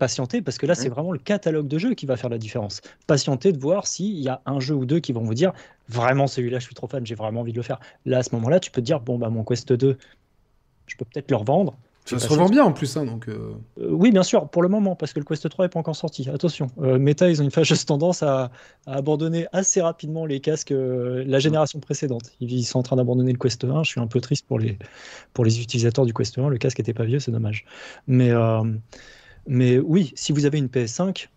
patienter, 0.01 0.41
parce 0.41 0.57
que 0.57 0.65
là, 0.65 0.73
c'est 0.73 0.89
vraiment 0.89 1.11
le 1.11 1.19
catalogue 1.19 1.67
de 1.67 1.77
jeux 1.77 1.93
qui 1.93 2.07
va 2.07 2.17
faire 2.17 2.31
la 2.31 2.39
différence. 2.39 2.81
Patienter 3.05 3.51
de 3.51 3.59
voir 3.59 3.85
s'il 3.85 4.19
y 4.19 4.30
a 4.30 4.41
un 4.47 4.59
jeu 4.59 4.73
ou 4.73 4.88
deux 4.88 4.99
qui 4.99 5.13
vont 5.13 5.21
vous 5.21 5.35
dire 5.35 5.53
vraiment 5.89 6.25
celui-là, 6.25 6.57
je 6.57 6.65
suis 6.65 6.73
trop 6.73 6.88
fan, 6.88 7.05
j'ai 7.05 7.13
vraiment 7.13 7.41
envie 7.41 7.51
de 7.51 7.57
le 7.57 7.61
faire. 7.61 7.80
Là, 8.07 8.17
à 8.17 8.23
ce 8.23 8.33
moment-là, 8.33 8.59
tu 8.59 8.71
peux 8.71 8.81
te 8.81 8.85
dire 8.88 8.99
bon, 8.99 9.19
bah, 9.19 9.30
mon 9.30 9.43
Quest 9.43 9.71
2, 9.71 9.99
je 10.88 10.95
peux 10.97 11.05
peut-être 11.05 11.30
le 11.30 11.38
revendre. 11.38 11.77
Ça 12.05 12.17
se 12.17 12.27
revend 12.27 12.49
bien 12.49 12.63
en 12.63 12.73
plus, 12.73 12.97
hein, 12.97 13.05
donc. 13.05 13.30
Euh. 13.30 13.53
Euh, 13.80 13.89
oui, 13.91 14.11
bien 14.11 14.23
sûr, 14.23 14.49
pour 14.49 14.63
le 14.63 14.69
moment, 14.69 14.95
parce 14.95 15.13
que 15.13 15.19
le 15.19 15.25
Quest 15.25 15.47
3 15.47 15.65
n'est 15.65 15.69
pas 15.69 15.80
encore 15.80 15.95
sorti. 15.95 16.27
Attention, 16.33 16.65
euh, 16.81 16.97
Meta, 16.97 17.30
ils 17.30 17.39
ont 17.41 17.45
une 17.45 17.51
fâcheuse 17.51 17.85
tendance 17.85 18.23
à, 18.23 18.49
abandonner 18.88 19.45
assez 19.53 19.81
rapidement 19.81 20.25
les 20.25 20.39
casques 20.39 20.73
la 20.75 21.38
génération 21.38 21.80
précédente. 21.80 22.31
Ils 22.39 22.65
sont 22.65 22.80
en 22.80 22.83
train 22.83 22.95
d'abandonner 22.95 23.33
le 23.33 23.38
Quest 23.38 23.63
1. 23.63 23.83
Je 23.83 23.89
suis 23.91 24.01
un 24.01 24.07
peu 24.07 24.19
triste 24.19 24.47
pour 24.47 24.57
les, 24.57 24.80
pour 25.33 25.45
les 25.45 25.61
utilisateurs 25.61 26.07
du 26.07 26.13
Quest 26.13 26.39
1. 26.39 26.49
Le 26.49 26.57
casque 26.57 26.80
n'était 26.80 26.95
pas 26.95 27.05
vieux, 27.05 27.19
c'est 27.19 27.31
dommage. 27.31 27.65
Mais. 28.07 28.31
Mais 29.48 29.80
oui, 29.80 30.14
si 30.16 30.32
vous 30.32 30.45
avez 30.45 30.58
une 30.58 30.68
PS5 30.68 31.28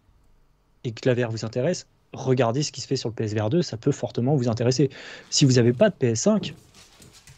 et 0.84 0.92
que 0.92 1.08
la 1.08 1.14
VR 1.14 1.30
vous 1.30 1.44
intéresse, 1.44 1.86
regardez 2.12 2.62
ce 2.62 2.72
qui 2.72 2.80
se 2.80 2.86
fait 2.86 2.96
sur 2.96 3.08
le 3.08 3.14
PSVR 3.14 3.50
2, 3.50 3.62
ça 3.62 3.76
peut 3.76 3.92
fortement 3.92 4.36
vous 4.36 4.48
intéresser. 4.48 4.90
Si 5.30 5.44
vous 5.44 5.52
n'avez 5.52 5.72
pas 5.72 5.90
de 5.90 5.94
PS5, 5.94 6.52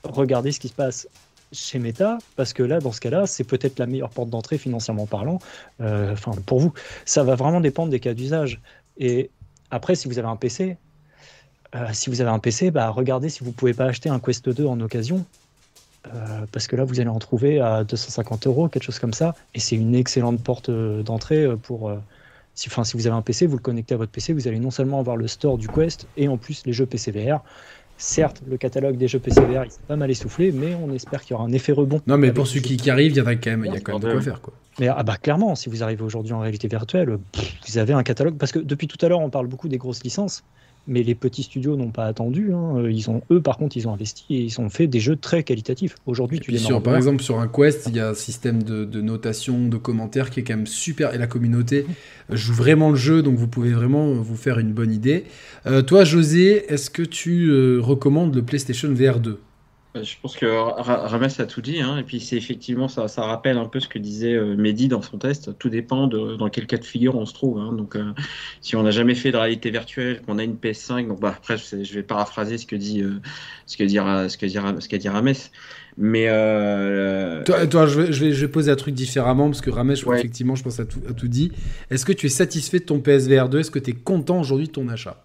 regardez 0.05 0.53
ce 0.53 0.61
qui 0.61 0.69
se 0.69 0.75
passe 0.75 1.09
chez 1.53 1.79
Meta, 1.79 2.19
parce 2.35 2.53
que 2.53 2.63
là, 2.63 2.81
dans 2.81 2.93
ce 2.93 3.01
cas-là, 3.01 3.27
c'est 3.27 3.45
peut-être 3.45 3.79
la 3.79 3.87
meilleure 3.87 4.11
porte 4.11 4.31
d'entrée 4.31 4.59
financièrement 4.59 5.07
parlant, 5.07 5.39
euh, 5.81 6.15
pour 6.45 6.61
vous. 6.61 6.73
Ça 7.05 7.23
va 7.23 7.37
vraiment 7.37 7.61
dépendre 7.61 7.91
des 7.91 8.01
cas 8.01 8.15
d'usage. 8.15 8.61
Et 8.99 9.31
après, 9.71 9.95
si 9.95 10.09
vous 10.09 10.19
avez 10.19 10.29
un 10.29 10.37
PC, 10.37 10.77
euh, 11.75 11.87
si 11.93 12.11
vous 12.11 12.21
avez 12.21 12.31
un 12.31 12.39
PC, 12.39 12.71
bah, 12.71 12.91
regardez 12.91 13.29
si 13.29 13.45
vous 13.45 13.53
pouvez 13.53 13.75
pas 13.75 13.85
acheter 13.85 14.09
un 14.09 14.19
Quest 14.19 14.49
2 14.49 14.67
en 14.67 14.81
occasion. 14.81 15.25
Euh, 16.15 16.47
parce 16.53 16.67
que 16.67 16.77
là, 16.77 16.85
vous 16.85 17.01
allez 17.01 17.09
en 17.09 17.19
trouver 17.19 17.61
à 17.61 17.85
250 17.85 18.47
euros, 18.47 18.69
quelque 18.69 18.83
chose 18.83 18.99
comme 18.99 19.13
ça. 19.13 19.35
Et 19.55 19.61
c'est 19.61 19.77
une 19.77 19.95
excellente 19.95 20.43
porte 20.43 20.69
euh, 20.69 21.03
d'entrée 21.03 21.45
euh, 21.45 21.57
pour. 21.57 21.93
si, 22.55 22.71
si 22.71 22.97
vous 22.97 23.07
avez 23.07 23.17
un 23.17 23.23
PC, 23.23 23.47
vous 23.47 23.57
le 23.57 23.63
connectez 23.63 23.95
à 23.95 23.97
votre 23.97 24.13
PC, 24.13 24.33
vous 24.33 24.49
allez 24.49 24.59
non 24.59 24.71
seulement 24.71 25.01
avoir 25.01 25.17
le 25.17 25.27
store 25.27 25.59
du 25.59 25.69
Quest 25.69 26.07
et 26.17 26.29
en 26.29 26.37
plus 26.37 26.65
les 26.67 26.73
jeux 26.73 26.87
PC 26.87 27.11
VR. 27.11 27.43
Certes, 27.99 28.43
le 28.47 28.59
catalogue 28.59 28.99
des 28.99 29.09
jeux 29.09 29.19
PC 29.19 29.41
VR, 29.41 29.65
il 29.65 29.71
s'est 29.71 29.81
pas 29.89 29.97
mal 29.97 30.11
essoufflé, 30.11 30.53
mais 30.53 30.75
on 30.75 30.93
espère 30.93 31.23
qu'il 31.23 31.31
y 31.31 31.35
aura 31.35 31.45
un 31.45 31.53
effet 31.53 31.73
rebond. 31.73 32.03
Non, 32.07 32.19
mais 32.19 32.31
pour 32.31 32.47
ceux 32.47 32.61
qui, 32.61 32.77
qui, 32.77 32.91
arrivent, 32.91 33.13
il 33.13 33.17
y, 33.17 33.21
a 33.21 33.37
quand 33.37 33.51
même, 33.51 33.65
il 33.65 33.73
y 33.73 33.77
a 33.77 33.81
quand 33.81 33.99
même 33.99 34.03
de 34.03 34.13
quoi 34.13 34.21
faire. 34.21 34.41
Quoi. 34.43 34.53
Mais 34.79 34.89
ah 34.89 35.03
bah, 35.03 35.17
clairement, 35.17 35.55
si 35.55 35.71
vous 35.71 35.83
arrivez 35.83 36.03
aujourd'hui 36.03 36.35
en 36.35 36.41
réalité 36.41 36.69
virtuelle, 36.69 37.19
vous 37.67 37.79
avez 37.79 37.95
un 37.95 38.03
catalogue. 38.03 38.37
Parce 38.37 38.53
que 38.53 38.59
depuis 38.59 38.87
tout 38.87 39.03
à 39.05 39.09
l'heure, 39.09 39.21
on 39.21 39.31
parle 39.31 39.47
beaucoup 39.47 39.69
des 39.69 39.79
grosses 39.79 40.05
licences 40.05 40.45
mais 40.87 41.03
les 41.03 41.15
petits 41.15 41.43
studios 41.43 41.77
n'ont 41.77 41.91
pas 41.91 42.07
attendu. 42.07 42.53
Hein. 42.53 42.89
Ils 42.89 43.11
ont, 43.11 43.23
eux, 43.31 43.41
par 43.41 43.59
contre, 43.59 43.77
ils 43.77 43.89
ont 43.89 43.93
investi 43.93 44.25
et 44.31 44.43
ils 44.43 44.61
ont 44.61 44.69
fait 44.69 44.87
des 44.87 45.01
jeux 45.01 45.17
très 45.17 45.43
qualitatifs. 45.43 45.97
Aujourd'hui, 46.07 46.41
tu 46.41 46.51
les 46.51 46.59
sur, 46.59 46.83
Par 46.83 46.97
exemple, 46.97 47.23
sur 47.23 47.39
un 47.39 47.49
Quest, 47.49 47.87
il 47.89 47.97
y 47.97 48.01
a 48.01 48.11
un 48.11 48.15
système 48.15 48.63
de, 48.63 49.01
notation, 49.01 49.69
de 49.69 49.77
commentaires 49.77 50.31
qui 50.31 50.41
est 50.41 50.43
quand 50.43 50.57
même 50.57 50.67
super. 50.67 51.15
Et 51.15 51.19
la 51.19 51.27
communauté 51.27 51.87
joue 52.31 52.55
vraiment 52.55 52.91
le 52.91 52.97
jeu, 52.97 53.23
donc 53.23 53.37
vous 53.37 53.49
pouvez 53.49 53.73
vraiment 53.73 54.13
vous 54.13 54.37
faire 54.37 54.59
une 54.59 54.73
bonne 54.73 54.93
idée. 54.93 55.25
Euh, 55.67 55.83
toi, 55.83 56.05
José, 56.05 56.65
est-ce 56.73 56.91
que 56.91 57.03
tu 57.03 57.49
euh, 57.49 57.79
recommandes 57.81 58.35
le 58.35 58.43
PlayStation 58.43 58.93
VR 58.93 59.21
2 59.21 59.31
euh, 59.31 59.39
je 60.03 60.15
pense 60.21 60.37
que 60.37 60.47
Rames 60.47 61.29
a 61.39 61.45
tout 61.45 61.61
dit, 61.61 61.81
hein, 61.81 61.99
et 61.99 62.03
puis 62.03 62.21
c'est 62.21 62.37
effectivement 62.37 62.89
ça, 62.89 63.09
ça 63.09 63.23
rappelle 63.23 63.59
un 63.59 63.67
peu 63.67 63.81
ce 63.81 63.89
que 63.89 63.99
disait 63.99 64.35
euh, 64.35 64.57
Mehdi 64.57 64.89
dans 64.89 65.03
son 65.03 65.19
test. 65.19 65.59
Tout 65.59 65.69
dépend 65.69 66.07
de 66.07 66.37
dans 66.37 66.49
quel 66.49 66.67
cas 66.67 66.77
de 66.77 66.85
figure 66.85 67.17
on 67.17 67.27
se 67.27 67.35
trouve. 67.35 67.59
Hein. 67.59 67.73
donc, 67.73 67.97
euh, 67.97 68.13
si 68.61 68.77
on 68.77 68.83
n'a 68.83 68.91
jamais 68.91 69.15
fait 69.15 69.33
de 69.33 69.37
réalité 69.37 69.71
virtuelle, 69.71 70.23
qu'on 70.23 70.39
a 70.39 70.45
une 70.45 70.57
PS5, 70.57 71.09
donc 71.09 71.21
bah, 71.21 71.35
après 71.37 71.57
je 71.59 71.95
vais 71.95 72.03
paraphraser 72.03 72.59
ce 72.59 72.67
que 72.67 72.77
dit 72.77 73.03
ce 73.67 73.77
que 73.77 73.85
dit 73.85 73.97
ce 73.97 74.37
que 74.37 74.47
dit 74.47 74.55
ce 74.55 74.89
qu'a 74.89 74.99
dit 74.99 75.09
Rames. 75.09 75.33
Mais 75.99 76.27
toi, 77.45 77.67
toi 77.67 77.87
je, 77.87 78.01
vais, 78.01 78.13
je, 78.13 78.41
vais, 78.45 78.49
poser 78.49 78.71
un 78.71 78.77
truc 78.77 78.95
différemment 78.95 79.47
parce 79.47 79.61
que 79.61 79.71
Rames, 79.71 79.93
effectivement, 79.93 80.55
je 80.55 80.63
pense 80.63 80.81
à 80.81 80.85
tout, 80.85 81.01
à 81.09 81.13
tout 81.13 81.29
dit. 81.29 81.53
Est-ce 81.91 82.05
que 82.05 82.13
tu 82.13 82.27
es 82.27 82.31
satisfait 82.31 82.81
de 82.81 82.85
ton 82.85 83.01
PSVR 83.01 83.49
2 83.49 83.61
Est-ce 83.61 83.71
que 83.71 83.79
tu 83.79 83.91
es 83.91 83.95
content 83.95 84.41
aujourd'hui 84.41 84.67
de 84.67 84.73
ton 84.73 84.89
achat? 84.89 85.25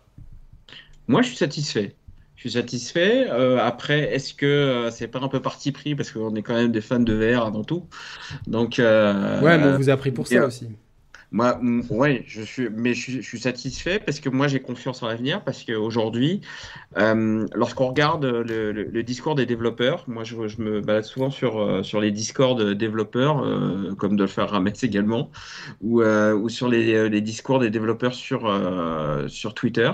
Moi, 1.08 1.22
je 1.22 1.28
suis 1.28 1.38
satisfait 1.38 1.96
je 2.42 2.50
suis 2.50 2.58
satisfait. 2.58 3.28
Euh, 3.30 3.60
après, 3.60 4.16
est-ce 4.16 4.34
que 4.34 4.48
euh, 4.48 4.90
c'est 4.90 5.08
pas 5.08 5.20
un 5.20 5.28
peu 5.28 5.42
parti 5.42 5.72
pris 5.72 5.94
parce 5.94 6.10
qu'on 6.12 6.34
est 6.34 6.42
quand 6.42 6.56
même 6.56 6.72
des 6.72 6.82
fans 6.82 7.00
de 7.00 7.14
VR 7.14 7.46
avant 7.46 7.64
tout. 7.64 7.86
Donc. 8.48 8.80
Euh, 8.80 9.40
ouais, 9.42 9.60
mais 9.60 9.66
on 9.66 9.78
vous 9.78 9.92
a 9.92 9.98
pris 9.98 10.10
pour 10.10 10.26
ça 10.26 10.48
aussi. 10.48 10.68
Moi, 11.34 11.62
ouais, 11.92 12.24
je 12.26 12.42
suis, 12.42 12.68
mais 12.70 12.96
je 12.96 13.22
suis, 13.22 13.40
satisfait 13.40 14.02
parce 14.06 14.20
que 14.20 14.28
moi 14.28 14.50
j'ai 14.50 14.60
confiance 14.60 15.02
en 15.02 15.08
l'avenir 15.08 15.44
parce 15.46 15.64
qu'aujourd'hui, 15.64 16.42
lorsqu'on 16.96 17.88
regarde 17.88 18.26
le, 18.26 19.02
discours 19.04 19.36
des 19.36 19.46
développeurs, 19.46 20.04
moi 20.08 20.24
je, 20.26 20.36
me 20.36 20.82
balade 20.82 21.06
souvent 21.06 21.30
sur 21.30 21.86
sur 21.86 22.02
les 22.02 22.12
discords 22.12 22.76
développeurs, 22.76 23.46
comme 23.98 24.18
de 24.18 24.24
le 24.24 24.28
faire 24.28 24.50
Rames 24.50 24.74
également, 24.82 25.32
ou, 25.80 26.02
ou 26.02 26.50
sur 26.50 26.68
les, 26.68 27.08
les, 27.08 27.22
discours 27.22 27.60
des 27.60 27.70
développeurs 27.70 28.14
sur 28.14 28.42
sur 29.30 29.54
Twitter 29.54 29.92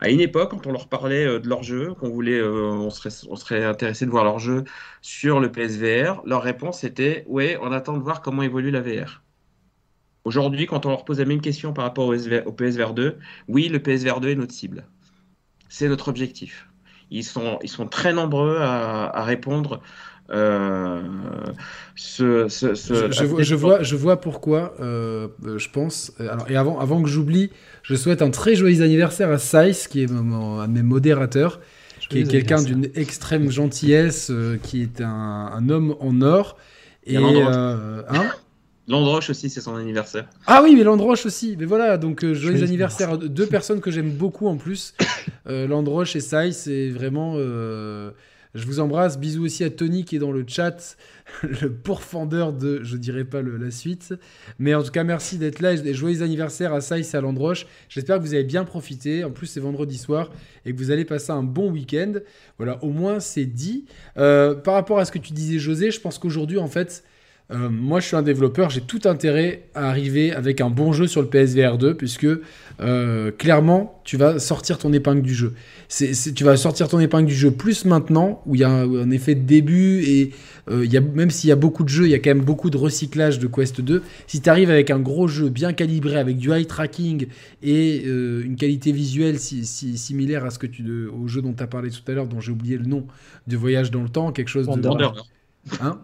à 0.00 0.08
une 0.08 0.20
époque, 0.20 0.50
quand 0.50 0.66
on 0.66 0.72
leur 0.72 0.88
parlait 0.88 1.26
euh, 1.26 1.40
de 1.40 1.48
leur 1.48 1.62
jeu, 1.62 1.94
qu'on 1.94 2.08
voulait, 2.08 2.38
euh, 2.38 2.70
on 2.72 2.90
serait, 2.90 3.64
intéressé 3.64 4.06
de 4.06 4.10
voir 4.10 4.24
leur 4.24 4.38
jeu 4.38 4.64
sur 5.02 5.40
le 5.40 5.52
PSVR, 5.52 6.22
leur 6.24 6.42
réponse 6.42 6.84
était 6.84 7.24
ouais, 7.28 7.58
on 7.60 7.70
attend 7.70 7.96
de 7.98 8.02
voir 8.02 8.22
comment 8.22 8.42
évolue 8.42 8.70
la 8.70 8.80
VR. 8.80 9.22
Aujourd'hui, 10.24 10.66
quand 10.66 10.86
on 10.86 10.90
leur 10.90 11.04
pose 11.04 11.18
la 11.18 11.26
même 11.26 11.40
question 11.40 11.72
par 11.72 11.84
rapport 11.84 12.06
au, 12.08 12.52
PSVR 12.52 12.94
2, 12.94 13.18
oui, 13.48 13.68
le 13.68 13.78
PSVR 13.78 14.20
2 14.20 14.30
est 14.30 14.34
notre 14.34 14.52
cible. 14.52 14.86
C'est 15.68 15.88
notre 15.88 16.08
objectif. 16.08 16.66
Ils 17.10 17.24
sont 17.24 17.58
très 17.90 18.12
nombreux 18.12 18.58
à, 18.60 19.24
répondre 19.24 19.80
ce, 20.30 21.02
ce, 22.48 22.74
ce... 22.74 23.10
Je, 23.10 23.42
je, 23.42 23.54
vois, 23.54 23.82
je 23.82 23.96
vois 23.96 24.20
pourquoi, 24.20 24.74
je 24.78 25.70
pense. 25.70 26.12
Alors, 26.18 26.50
et 26.50 26.56
avant, 26.56 26.78
avant 26.78 27.02
que 27.02 27.08
j'oublie, 27.08 27.50
je 27.82 27.94
souhaite 27.94 28.22
un 28.22 28.30
très 28.30 28.54
joyeux 28.54 28.82
anniversaire 28.82 29.30
à 29.30 29.38
Saïs, 29.38 29.88
qui 29.88 30.02
est 30.02 30.10
mon, 30.10 30.60
un 30.60 30.68
de 30.68 30.72
mes 30.72 30.82
modérateurs, 30.82 31.60
qui 32.08 32.20
est 32.20 32.24
quelqu'un 32.24 32.62
d'une 32.62 32.88
extrême 32.94 33.50
gentillesse, 33.50 34.32
qui 34.62 34.82
est 34.82 35.00
un, 35.00 35.50
un, 35.52 35.68
homme 35.68 35.96
en 36.00 36.22
or. 36.22 36.56
Et, 37.04 37.16
euh, 37.16 38.02
hein 38.08 38.30
Landroche 38.90 39.30
aussi, 39.30 39.48
c'est 39.48 39.60
son 39.60 39.76
anniversaire. 39.76 40.26
Ah 40.46 40.60
oui, 40.62 40.74
mais 40.74 40.82
Landroche 40.82 41.24
aussi. 41.24 41.56
Mais 41.58 41.64
voilà, 41.64 41.96
donc 41.96 42.24
euh, 42.24 42.34
joyeux 42.34 42.64
anniversaire 42.64 43.12
à 43.12 43.16
deux 43.16 43.46
personnes 43.46 43.80
que 43.80 43.90
j'aime 43.90 44.10
beaucoup 44.10 44.48
en 44.48 44.56
plus. 44.56 44.94
Euh, 45.46 45.66
Landroche 45.66 46.16
et 46.16 46.20
Sai, 46.20 46.52
c'est 46.52 46.90
vraiment. 46.90 47.34
Euh, 47.36 48.10
je 48.54 48.66
vous 48.66 48.80
embrasse. 48.80 49.18
Bisous 49.18 49.44
aussi 49.44 49.64
à 49.64 49.70
Tony 49.70 50.04
qui 50.04 50.16
est 50.16 50.18
dans 50.18 50.32
le 50.32 50.44
chat, 50.46 50.96
le 51.42 51.72
pourfendeur 51.72 52.52
de. 52.52 52.82
Je 52.82 52.96
dirais 52.96 53.24
pas 53.24 53.42
la 53.42 53.70
suite. 53.70 54.14
Mais 54.58 54.74
en 54.74 54.82
tout 54.82 54.90
cas, 54.90 55.04
merci 55.04 55.38
d'être 55.38 55.60
là. 55.60 55.72
Et 55.72 55.94
joyeux 55.94 56.22
anniversaire 56.22 56.72
à 56.72 56.80
Sai 56.80 57.00
et 57.00 57.16
à 57.16 57.20
Landroche. 57.20 57.66
J'espère 57.88 58.18
que 58.18 58.22
vous 58.22 58.34
avez 58.34 58.44
bien 58.44 58.64
profité. 58.64 59.24
En 59.24 59.30
plus, 59.30 59.46
c'est 59.46 59.60
vendredi 59.60 59.98
soir 59.98 60.30
et 60.64 60.72
que 60.72 60.78
vous 60.78 60.90
allez 60.90 61.04
passer 61.04 61.32
un 61.32 61.42
bon 61.42 61.70
week-end. 61.70 62.14
Voilà, 62.58 62.82
au 62.84 62.90
moins, 62.90 63.20
c'est 63.20 63.46
dit. 63.46 63.86
par 64.14 64.74
rapport 64.74 64.98
à 64.98 65.04
ce 65.04 65.12
que 65.12 65.18
tu 65.18 65.32
disais, 65.32 65.58
José, 65.58 65.90
je 65.90 66.00
pense 66.00 66.18
qu'aujourd'hui, 66.18 66.58
en 66.58 66.68
fait 66.68 67.04
euh, 67.52 67.68
moi, 67.68 67.98
je 67.98 68.06
suis 68.06 68.16
un 68.16 68.22
développeur, 68.22 68.70
j'ai 68.70 68.80
tout 68.80 69.00
intérêt 69.04 69.64
à 69.74 69.88
arriver 69.88 70.32
avec 70.32 70.60
un 70.60 70.70
bon 70.70 70.92
jeu 70.92 71.08
sur 71.08 71.20
le 71.20 71.28
PSVR 71.28 71.78
2, 71.78 71.94
puisque 71.94 72.26
euh, 72.80 73.32
clairement, 73.32 74.00
tu 74.04 74.16
vas 74.16 74.38
sortir 74.38 74.78
ton 74.78 74.92
épingle 74.92 75.22
du 75.22 75.34
jeu. 75.34 75.54
tu 75.88 76.44
vas 76.44 76.56
sortir 76.56 76.86
ton 76.86 77.00
épingle 77.00 77.26
du 77.26 77.34
jeu 77.34 77.50
plus 77.50 77.84
maintenant, 77.86 78.40
où 78.46 78.54
il 78.54 78.60
y 78.60 78.64
a 78.64 78.70
un, 78.70 79.10
effet 79.10 79.34
de 79.34 79.44
début, 79.44 80.00
et 80.04 80.30
euh, 80.70 80.86
y 80.86 80.96
a, 80.96 81.00
même 81.00 81.30
s'il 81.30 81.48
y 81.48 81.52
a 81.52 81.56
beaucoup 81.56 81.82
de 81.82 81.88
jeux, 81.88 82.06
il 82.06 82.10
y 82.10 82.14
a 82.14 82.20
quand 82.20 82.30
même 82.30 82.44
beaucoup 82.44 82.70
de 82.70 82.76
recyclage 82.76 83.40
de 83.40 83.48
Quest 83.48 83.80
2. 83.80 84.02
Si 84.28 84.40
tu 84.40 84.48
arrives 84.48 84.70
avec 84.70 84.90
un 84.90 85.00
gros 85.00 85.26
jeu 85.26 85.48
bien 85.48 85.72
calibré, 85.72 86.18
avec 86.18 86.36
du 86.36 86.52
eye 86.52 86.66
tracking 86.66 87.26
et 87.64 88.04
une 88.04 88.54
qualité 88.54 88.92
visuelle 88.92 89.40
si, 89.40 89.64
similaire 89.64 90.44
à 90.44 90.50
ce 90.50 90.60
que 90.60 90.68
tu, 90.68 90.84
au 91.08 91.26
jeu 91.26 91.42
dont 91.42 91.52
tu 91.52 91.62
as 91.64 91.66
parlé 91.66 91.90
tout 91.90 92.08
à 92.08 92.12
l'heure, 92.12 92.28
dont 92.28 92.40
j'ai 92.40 92.52
oublié 92.52 92.76
le 92.76 92.86
nom, 92.86 93.06
de 93.48 93.56
Voyage 93.56 93.90
dans 93.90 94.02
le 94.02 94.08
temps, 94.08 94.30
quelque 94.30 94.48
chose 94.48 94.66
de... 94.66 94.70
Wanderer. 94.70 95.10
Hein? 95.80 96.00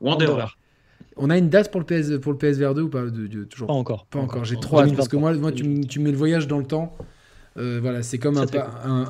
Wanderer. 0.00 0.56
On 1.16 1.30
a 1.30 1.38
une 1.38 1.48
date 1.48 1.70
pour 1.70 1.80
le, 1.80 1.86
PS, 1.86 2.18
pour 2.20 2.32
le 2.32 2.38
PSVR 2.38 2.74
2 2.74 2.82
ou 2.82 2.88
pas 2.88 3.02
de, 3.02 3.44
toujours? 3.44 3.68
Pas 3.68 3.74
encore. 3.74 4.06
Pas 4.06 4.18
encore. 4.18 4.44
J'ai 4.44 4.56
trop 4.56 4.80
hâte 4.80 4.94
parce 4.94 5.08
que 5.08 5.16
moi, 5.16 5.32
moi 5.34 5.50
tu, 5.52 5.64
mets 5.64 6.10
le 6.10 6.16
voyage 6.16 6.46
dans 6.46 6.58
le 6.58 6.64
temps. 6.64 6.96
Euh, 7.58 7.78
voilà, 7.80 8.02
c'est 8.02 8.18
comme 8.18 8.36
un, 8.36 8.46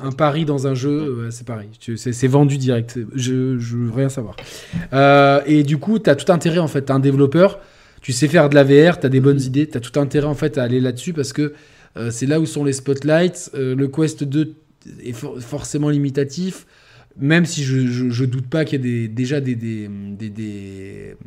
un, 0.03 0.11
pari 0.13 0.45
dans 0.45 0.67
un 0.67 0.73
jeu, 0.73 1.27
c'est 1.31 1.45
pareil. 1.45 1.69
C'est 1.97 2.27
vendu 2.27 2.57
direct. 2.57 2.97
Je, 3.13 3.57
je 3.59 3.75
veux 3.75 3.91
rien 3.91 4.07
savoir. 4.07 4.37
Euh, 4.93 5.41
et 5.45 5.63
du 5.63 5.77
coup, 5.77 5.99
tu 5.99 6.09
as 6.09 6.15
tout 6.15 6.31
intérêt 6.31 6.59
en 6.59 6.69
fait. 6.69 6.85
Tu 6.85 6.91
un 6.93 6.99
développeur, 6.99 7.59
tu 8.01 8.13
sais 8.13 8.29
faire 8.29 8.47
de 8.47 8.55
la 8.55 8.63
VR, 8.63 8.99
tu 8.99 9.05
as 9.05 9.09
des 9.09 9.19
bonnes 9.19 9.41
idées, 9.41 9.67
tu 9.67 9.77
as 9.77 9.81
tout 9.81 9.99
intérêt 9.99 10.27
en 10.27 10.35
fait 10.35 10.57
à 10.57 10.63
aller 10.63 10.79
là-dessus 10.79 11.11
parce 11.11 11.33
que 11.33 11.53
euh, 11.97 12.09
c'est 12.09 12.25
là 12.25 12.39
où 12.39 12.45
sont 12.45 12.63
les 12.63 12.73
spotlights. 12.73 13.51
le 13.53 13.87
Quest 13.87 14.23
2 14.23 14.53
est 15.03 15.13
forcément 15.13 15.89
limitatif, 15.89 16.65
même 17.19 17.45
si 17.45 17.63
je, 17.63 18.09
je, 18.09 18.25
doute 18.25 18.47
pas 18.47 18.63
qu'il 18.63 18.85
y 18.85 18.87
ait 18.87 18.91
des, 18.91 19.07
déjà 19.09 19.41
des, 19.41 19.55
des, 19.55 19.89
des 20.29 21.17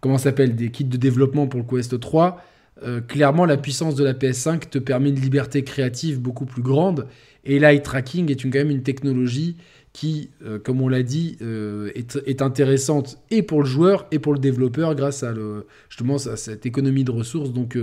comment 0.00 0.18
s'appelle, 0.18 0.54
des 0.54 0.70
kits 0.70 0.84
de 0.84 0.96
développement 0.96 1.46
pour 1.46 1.60
le 1.60 1.66
Quest 1.66 1.98
3, 1.98 2.42
euh, 2.84 3.00
clairement 3.00 3.44
la 3.44 3.56
puissance 3.56 3.96
de 3.96 4.04
la 4.04 4.14
PS5 4.14 4.68
te 4.68 4.78
permet 4.78 5.08
une 5.08 5.20
liberté 5.20 5.64
créative 5.64 6.20
beaucoup 6.20 6.46
plus 6.46 6.62
grande. 6.62 7.06
Et 7.44 7.58
l'eye 7.58 7.82
tracking 7.82 8.30
est 8.30 8.44
une, 8.44 8.52
quand 8.52 8.58
même 8.58 8.70
une 8.70 8.82
technologie 8.82 9.56
qui, 9.92 10.30
euh, 10.44 10.58
comme 10.58 10.80
on 10.80 10.88
l'a 10.88 11.02
dit, 11.02 11.38
euh, 11.42 11.90
est, 11.94 12.42
intéressante 12.42 13.18
et 13.30 13.42
pour 13.42 13.62
le 13.62 13.66
joueur 13.66 14.06
et 14.12 14.18
pour 14.18 14.32
le 14.32 14.38
développeur 14.38 14.94
grâce 14.94 15.24
à, 15.24 15.34
justement 15.88 16.16
à 16.16 16.36
cette 16.36 16.66
économie 16.66 17.04
de 17.04 17.10
ressources. 17.10 17.52
Donc 17.52 17.76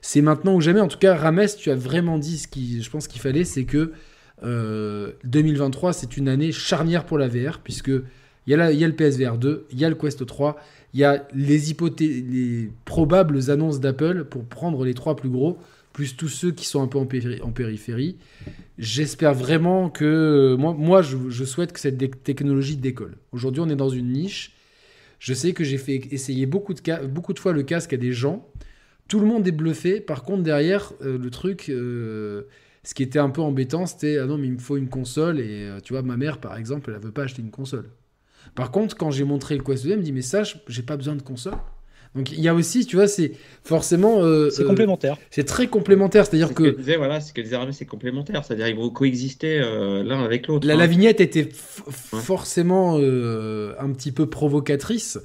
c'est 0.00 0.22
maintenant 0.22 0.56
ou 0.56 0.60
jamais. 0.60 0.80
En 0.80 0.88
tout 0.88 0.98
cas, 0.98 1.14
Rames, 1.14 1.46
tu 1.56 1.70
as 1.70 1.76
vraiment 1.76 2.18
dit 2.18 2.38
ce 2.38 2.48
qui, 2.48 2.82
je 2.82 2.90
pense 2.90 3.06
qu'il 3.06 3.20
fallait, 3.20 3.44
c'est 3.44 3.64
que 3.64 3.92
2023, 4.42 5.92
c'est 5.92 6.16
une 6.16 6.28
année 6.28 6.50
charnière 6.50 7.04
pour 7.04 7.18
la 7.18 7.28
VR, 7.28 7.60
puisque 7.62 7.92
il 8.46 8.52
y, 8.52 8.56
y 8.56 8.84
a 8.84 8.88
le 8.88 8.96
PSVR 8.96 9.38
2, 9.38 9.66
il 9.70 9.78
y 9.78 9.84
a 9.84 9.88
le 9.88 9.94
Quest 9.94 10.26
3, 10.26 10.56
il 10.94 11.00
y 11.00 11.04
a 11.04 11.26
les, 11.34 12.70
probables 12.84 13.50
annonces 13.50 13.80
d'Apple 13.80 14.24
pour 14.24 14.44
prendre 14.44 14.84
les 14.84 14.94
trois 14.94 15.16
plus 15.16 15.30
gros, 15.30 15.58
plus 15.92 16.16
tous 16.16 16.28
ceux 16.28 16.52
qui 16.52 16.66
sont 16.66 16.82
un 16.82 16.86
peu 16.86 16.98
en, 16.98 17.06
périphérie. 17.06 18.16
J'espère 18.78 19.34
vraiment 19.34 19.90
que. 19.90 20.56
Moi, 20.58 20.74
moi 20.74 21.02
je, 21.02 21.44
souhaite 21.44 21.72
que 21.72 21.80
cette 21.80 22.22
technologie 22.22 22.76
décolle. 22.76 23.16
Aujourd'hui, 23.32 23.62
on 23.62 23.68
est 23.68 23.76
dans 23.76 23.88
une 23.88 24.12
niche. 24.12 24.54
Je 25.18 25.34
sais 25.34 25.52
que 25.52 25.64
j'ai 25.64 25.78
fait 25.78 26.08
essayer 26.10 26.46
beaucoup 26.46 26.74
de, 26.74 27.06
beaucoup 27.06 27.32
de 27.32 27.38
fois 27.38 27.52
le 27.52 27.62
casque 27.62 27.92
à 27.92 27.96
des 27.96 28.12
gens. 28.12 28.48
Tout 29.08 29.20
le 29.20 29.26
monde 29.26 29.46
est 29.46 29.52
bluffé. 29.52 30.00
Par 30.00 30.24
contre, 30.24 30.42
derrière, 30.42 30.92
euh, 31.02 31.18
le 31.18 31.30
truc. 31.30 31.68
Euh, 31.68 32.42
ce 32.84 32.94
qui 32.94 33.02
était 33.04 33.20
un 33.20 33.30
peu 33.30 33.40
embêtant, 33.40 33.86
c'était 33.86 34.18
ah 34.18 34.26
non, 34.26 34.38
mais 34.38 34.48
il 34.48 34.54
me 34.54 34.58
faut 34.58 34.76
une 34.76 34.88
console. 34.88 35.38
Et 35.40 35.68
euh, 35.68 35.80
tu 35.80 35.92
vois, 35.92 36.02
ma 36.02 36.16
mère, 36.16 36.38
par 36.38 36.56
exemple, 36.56 36.90
elle 36.90 37.00
ne 37.00 37.04
veut 37.04 37.12
pas 37.12 37.22
acheter 37.22 37.42
une 37.42 37.50
console. 37.50 37.88
Par 38.54 38.70
contre, 38.70 38.96
quand 38.96 39.10
j'ai 39.10 39.24
montré 39.24 39.56
le 39.56 39.62
Quest 39.62 39.84
2, 39.84 39.92
elle 39.92 39.98
me 39.98 40.02
dit 40.02 40.12
Mais 40.12 40.22
ça, 40.22 40.42
j'ai 40.68 40.82
pas 40.82 40.96
besoin 40.96 41.14
de 41.14 41.22
console. 41.22 41.54
Donc 42.14 42.30
il 42.30 42.40
y 42.40 42.48
a 42.48 42.54
aussi, 42.54 42.84
tu 42.84 42.96
vois, 42.96 43.08
c'est 43.08 43.32
forcément. 43.64 44.22
Euh, 44.22 44.50
c'est 44.50 44.64
complémentaire. 44.64 45.14
Euh, 45.14 45.26
c'est 45.30 45.44
très 45.44 45.66
complémentaire, 45.66 46.26
c'est-à-dire 46.26 46.52
que. 46.52 46.72
que 46.72 46.96
voilà, 46.96 47.20
c'est 47.20 47.34
que 47.34 47.40
les 47.40 47.54
armées 47.54 47.72
c'est 47.72 47.86
complémentaire, 47.86 48.44
c'est-à-dire 48.44 48.68
ils 48.68 48.76
vont 48.76 48.90
coexister 48.90 49.60
euh, 49.60 50.02
l'un 50.02 50.22
avec 50.22 50.46
l'autre. 50.46 50.66
La, 50.66 50.76
la, 50.76 50.86
vignette 50.86 51.22
était 51.22 51.48
forcément 51.50 52.96
un 52.96 53.92
petit 53.92 54.12
peu 54.12 54.26
provocatrice. 54.26 55.18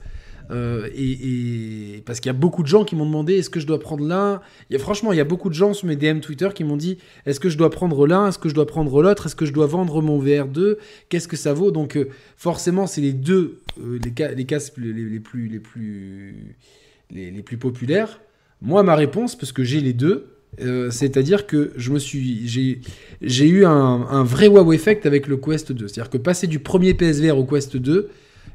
Euh, 0.50 0.88
et, 0.96 2.02
parce 2.06 2.20
qu'il 2.20 2.30
y 2.30 2.36
a 2.36 2.38
beaucoup 2.38 2.64
de 2.64 2.68
gens 2.68 2.86
qui 2.86 2.96
m'ont 2.96 3.06
demandé 3.06 3.34
est-ce 3.36 3.50
que 3.50 3.60
je 3.60 3.68
dois 3.68 3.80
prendre 3.80 4.06
l'un? 4.06 4.42
franchement, 4.78 5.12
il 5.12 5.18
y 5.18 5.22
a 5.22 5.26
beaucoup 5.26 5.50
de 5.50 5.54
gens 5.54 5.74
sur 5.74 5.88
mes 5.88 5.96
DM 5.96 6.20
Twitter 6.20 6.50
qui 6.56 6.64
m'ont 6.64 6.78
dit 6.78 6.98
est-ce 7.26 7.40
que 7.40 7.50
je 7.50 7.58
dois 7.58 7.70
prendre 7.70 8.08
l'un, 8.08 8.28
est-ce 8.30 8.40
que 8.40 8.48
je 8.48 8.54
dois 8.54 8.66
prendre 8.66 9.02
l'autre, 9.02 9.26
est-ce 9.26 9.36
que 9.36 9.46
je 9.46 9.54
dois 9.54 9.68
vendre 9.68 10.02
mon 10.02 10.22
VR2, 10.22 10.78
qu'est-ce 11.10 11.28
que 11.28 11.36
ça 11.36 11.54
vaut? 11.54 11.72
Donc 11.72 11.98
euh, 11.98 12.10
forcément, 12.38 12.88
c'est 12.88 13.02
les 13.02 13.14
deux 13.14 13.60
euh, 13.82 14.00
les, 14.04 14.36
les 14.36 14.46
casques 14.46 14.74
les, 14.78 15.20
plus 15.20 15.48
les 15.48 15.60
plus 15.60 16.56
les, 17.12 17.32
plus 17.42 17.58
populaires. 17.58 18.22
Moi, 18.62 18.84
ma 18.84 18.96
réponse, 18.96 19.38
parce 19.38 19.52
que 19.52 19.64
j'ai 19.64 19.82
les 19.82 19.94
deux, 19.94 20.34
c'est-à-dire 20.90 21.46
que 21.46 21.72
je 21.76 21.92
me 21.92 22.00
suis, 22.00 22.48
j'ai, 22.48 22.82
j'ai 23.22 23.48
eu 23.48 23.66
un, 23.66 23.70
un, 23.72 24.24
vrai 24.24 24.48
wow 24.48 24.74
effect 24.74 25.06
avec 25.06 25.28
le 25.28 25.38
Quest 25.38 25.72
2. 25.72 25.88
C'est-à-dire 25.88 26.10
que 26.10 26.18
passer 26.18 26.48
du 26.48 26.58
premier 26.60 26.96
PSVR 26.96 27.38
au 27.38 27.46
Quest 27.46 27.78
2, 27.78 28.10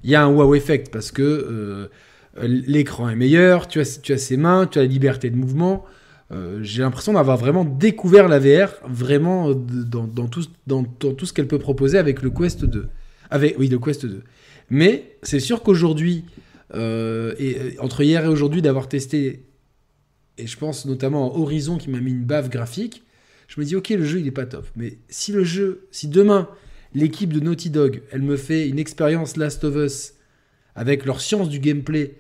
il 0.05 0.11
y 0.11 0.15
a 0.15 0.25
un 0.25 0.29
wow 0.29 0.55
effect 0.55 0.93
parce 0.93 1.13
que 1.13 1.89
euh, 2.39 2.47
l'écran 2.47 3.09
est 3.09 3.17
meilleur, 3.17 3.69
tu 3.69 3.81
as, 3.81 4.01
tu 4.01 4.13
as 4.13 4.19
ses 4.19 4.37
mains, 4.37 4.67
tu 4.67 4.79
as 4.79 4.83
la 4.83 4.89
liberté 4.89 5.31
de 5.31 5.37
mouvement. 5.37 5.85
Euh, 6.31 6.61
j'ai 6.63 6.83
l'impression 6.83 7.13
d'avoir 7.13 7.37
vraiment 7.37 7.65
découvert 7.65 8.27
la 8.29 8.39
VR 8.39 8.71
vraiment 8.89 9.51
euh, 9.51 9.55
dans, 9.55 10.07
dans, 10.07 10.29
tout, 10.29 10.45
dans, 10.67 10.85
tout 10.85 11.27
ce 11.27 11.33
qu'elle 11.33 11.49
peut 11.49 11.59
proposer 11.59 11.99
avec 11.99 12.23
le 12.23 12.31
Quest 12.31 12.65
2. 12.65 12.89
Avec, 13.31 13.59
oui, 13.59 13.69
le 13.69 13.79
Quest 13.79 14.07
2. 14.07 14.23
Mais 14.71 15.17
c'est 15.23 15.41
sûr 15.41 15.63
qu'aujourd'hui, 15.63 16.25
et 16.75 17.77
entre 17.81 18.01
hier 18.03 18.25
et 18.25 18.29
aujourd'hui, 18.29 18.63
d'avoir 18.63 18.89
testé, 18.89 19.45
et 20.39 20.47
je 20.47 20.57
pense 20.57 20.87
notamment 20.87 21.31
à 21.31 21.39
Horizon 21.39 21.77
qui 21.77 21.91
m'a 21.91 22.01
mis 22.01 22.13
une 22.13 22.25
bave 22.25 22.49
graphique, 22.49 23.03
je 23.49 23.61
me 23.61 23.67
dis 23.67 23.77
ok 23.77 23.91
le 23.91 24.05
jeu 24.05 24.21
il 24.21 24.27
est 24.27 24.31
pas 24.31 24.47
top, 24.47 24.67
mais 24.77 24.97
si 25.11 25.33
le 25.33 25.45
jeu, 25.45 25.87
si 25.91 26.09
demain 26.09 26.49
l'équipe 26.95 27.33
de 27.33 27.41
Naughty 27.41 27.71
Dog, 27.71 28.03
elle 28.13 28.23
me 28.23 28.37
fait 28.37 28.69
une 28.69 28.79
expérience 28.79 29.37
Last 29.37 29.65
of 29.65 29.77
Us 29.77 30.15
avec 30.75 31.05
leur 31.05 31.21
science 31.21 31.49
du 31.49 31.59
gameplay 31.59 32.17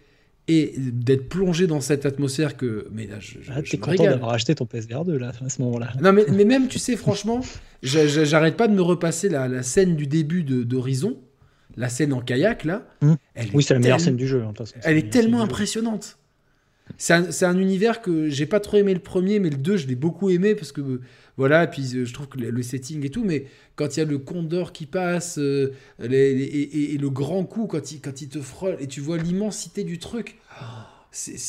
et 0.48 0.74
d'être 0.76 1.28
plongé 1.28 1.66
dans 1.66 1.80
cette 1.80 2.04
atmosphère 2.04 2.56
que 2.56 2.88
mais 2.92 3.06
là 3.06 3.16
je, 3.20 3.38
ah, 3.48 3.62
t'es 3.62 3.78
content 3.78 4.04
d'avoir 4.04 4.32
acheté 4.32 4.54
ton 4.54 4.66
PSVR 4.66 5.04
2 5.04 5.16
là 5.16 5.32
à 5.44 5.48
ce 5.48 5.62
moment-là. 5.62 5.92
Non 6.00 6.12
mais, 6.12 6.24
mais, 6.32 6.44
même 6.44 6.66
tu 6.66 6.80
sais 6.80 6.96
franchement 6.96 7.40
j'arrête 7.82 8.56
pas 8.56 8.66
de 8.66 8.74
me 8.74 8.82
repasser 8.82 9.28
la, 9.28 9.62
scène 9.62 9.94
du 9.94 10.06
début 10.06 10.42
d'Horizon 10.42 11.16
la 11.76 11.88
scène 11.88 12.12
en 12.12 12.20
kayak 12.20 12.64
là. 12.64 12.86
Mmh. 13.02 13.14
oui 13.54 13.62
c'est 13.62 13.74
la 13.74 13.80
meilleure 13.80 14.00
scène 14.00 14.16
du 14.16 14.26
jeu 14.26 14.42
hein, 14.42 14.52
elle 14.82 14.96
est 14.96 15.10
tellement 15.10 15.42
impressionnante. 15.42 16.18
C'est 16.98 17.14
un, 17.14 17.48
un, 17.48 17.58
univers 17.58 18.02
que 18.02 18.28
j'ai 18.28 18.44
pas 18.44 18.58
trop 18.58 18.76
aimé 18.76 18.92
le 18.92 19.00
premier 19.00 19.38
mais 19.38 19.48
le 19.48 19.56
2 19.56 19.76
je 19.76 19.86
l'ai 19.86 19.94
beaucoup 19.94 20.28
aimé 20.28 20.56
parce 20.56 20.72
que 20.72 21.00
voilà, 21.38 21.66
puis 21.66 21.82
euh, 21.94 22.04
je 22.04 22.12
trouve 22.12 22.28
que 22.28 22.38
le 22.38 22.62
setting 22.62 23.04
et 23.06 23.10
tout, 23.10 23.24
mais 23.24 23.46
quand 23.74 23.96
il 23.96 24.00
y 24.00 24.02
a 24.02 24.06
le 24.06 24.18
condor 24.18 24.72
qui 24.72 24.86
passe, 24.86 25.38
euh, 25.38 25.72
et, 25.98 26.96
le 26.98 27.10
grand 27.10 27.44
coup, 27.44 27.66
quand 27.66 27.92
il, 27.92 28.00
quand 28.00 28.20
il 28.20 28.28
te 28.28 28.40
frôle, 28.40 28.76
et 28.80 28.86
tu 28.86 29.00
vois 29.00 29.16
l'immensité 29.16 29.84
du 29.84 29.98
truc, 29.98 30.38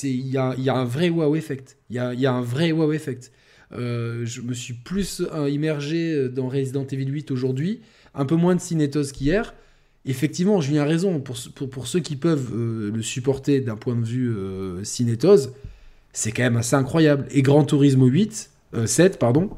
il 0.03 0.28
y 0.28 0.38
a, 0.38 0.56
y 0.58 0.70
a, 0.70 0.76
un 0.76 0.86
vrai 0.86 1.10
wow 1.10 1.36
effect. 1.36 1.78
Il 1.90 1.98
y 1.98 2.00
a, 2.00 2.14
y 2.14 2.26
a, 2.26 2.34
un 2.34 2.42
vrai 2.42 2.72
wow 2.72 2.94
effect. 2.94 3.32
Euh, 3.74 4.26
je 4.26 4.42
me 4.42 4.53
suis 4.53 4.74
plus 4.74 5.22
immergé 5.50 6.30
dans 6.30 6.48
Resident 6.48 6.86
Evil 6.86 7.10
8 7.10 7.32
aujourd'hui, 7.32 7.82
un 8.14 8.26
peu 8.26 8.36
moins 8.36 8.56
de 8.56 8.62
cinétose 8.62 9.12
qu'hier. 9.12 9.53
Effectivement, 10.06 10.60
Julien 10.62 10.84
a 10.84 10.86
raison, 10.86 11.20
pour, 11.20 11.38
pour, 11.56 11.70
pour 11.70 11.88
ceux 11.88 12.00
qui 12.00 12.16
peuvent 12.16 12.53
le 12.56 13.02
supporter 13.02 13.62
d'un 13.62 13.78
point 13.78 13.95
de 13.95 14.06
vue 14.06 14.34
cinétose, 14.84 15.53
c'est 16.14 16.32
quand 16.32 16.44
même 16.44 16.58
assez 16.58 16.76
incroyable. 16.76 17.26
Et 17.32 17.42
Grand 17.42 17.64
Turismo 17.64 18.06
8, 18.06 18.50
7, 18.86 19.18
pardon, 19.18 19.50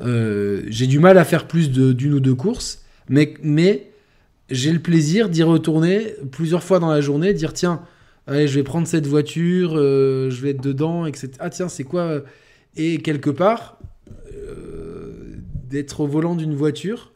euh, 0.00 0.62
j'ai 0.68 0.86
du 0.86 0.98
mal 0.98 1.18
à 1.18 1.24
faire 1.24 1.46
plus 1.46 1.70
d'une 1.70 2.14
ou 2.14 2.20
deux 2.20 2.34
courses, 2.34 2.84
mais, 3.08 3.34
mais 3.42 3.90
j'ai 4.50 4.72
le 4.72 4.78
plaisir 4.78 5.28
d'y 5.28 5.42
retourner 5.42 6.14
plusieurs 6.30 6.62
fois 6.62 6.78
dans 6.78 6.90
la 6.90 7.00
journée, 7.00 7.34
dire 7.34 7.52
tiens, 7.52 7.82
allez, 8.26 8.48
je 8.48 8.54
vais 8.54 8.62
prendre 8.62 8.86
cette 8.86 9.06
voiture, 9.06 9.72
euh, 9.76 10.30
je 10.30 10.40
vais 10.42 10.50
être 10.50 10.62
dedans, 10.62 11.06
etc. 11.06 11.32
Ah 11.38 11.50
tiens, 11.50 11.68
c'est 11.68 11.84
quoi 11.84 12.22
Et 12.76 12.98
quelque 12.98 13.30
part, 13.30 13.78
euh, 14.32 15.36
d'être 15.68 16.00
au 16.00 16.06
volant 16.06 16.34
d'une 16.34 16.54
voiture. 16.54 17.12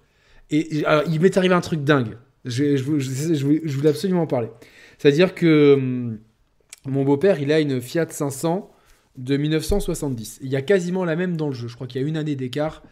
Et 0.51 0.85
alors, 0.85 1.05
il 1.09 1.21
m'est 1.21 1.37
arrivé 1.37 1.55
un 1.55 1.61
truc 1.61 1.85
dingue. 1.85 2.17
Je, 2.45 2.77
je, 2.77 2.99
je, 2.99 3.35
je 3.35 3.77
voulais 3.77 3.89
absolument 3.89 4.23
en 4.23 4.27
parler. 4.27 4.49
C'est-à-dire 4.99 5.35
que 5.35 5.75
hum, 5.75 6.19
mon 6.87 7.05
beau-père, 7.05 7.41
il 7.41 7.51
a 7.51 7.61
une 7.61 7.81
Fiat 7.81 8.09
500 8.11 8.71
de 9.17 9.37
1970. 9.37 10.41
Il 10.43 10.51
y 10.51 10.57
a 10.57 10.63
quasiment 10.63 11.05
la 11.05 11.17
même 11.17 11.37
dans 11.37 11.49
le 11.49 11.55
jeu. 11.55 11.69
Je 11.69 11.75
crois 11.75 11.87
qu'il 11.87 12.01
y 12.01 12.05
a 12.05 12.09
une 12.09 12.17
année 12.17 12.37
d'écart. 12.37 12.83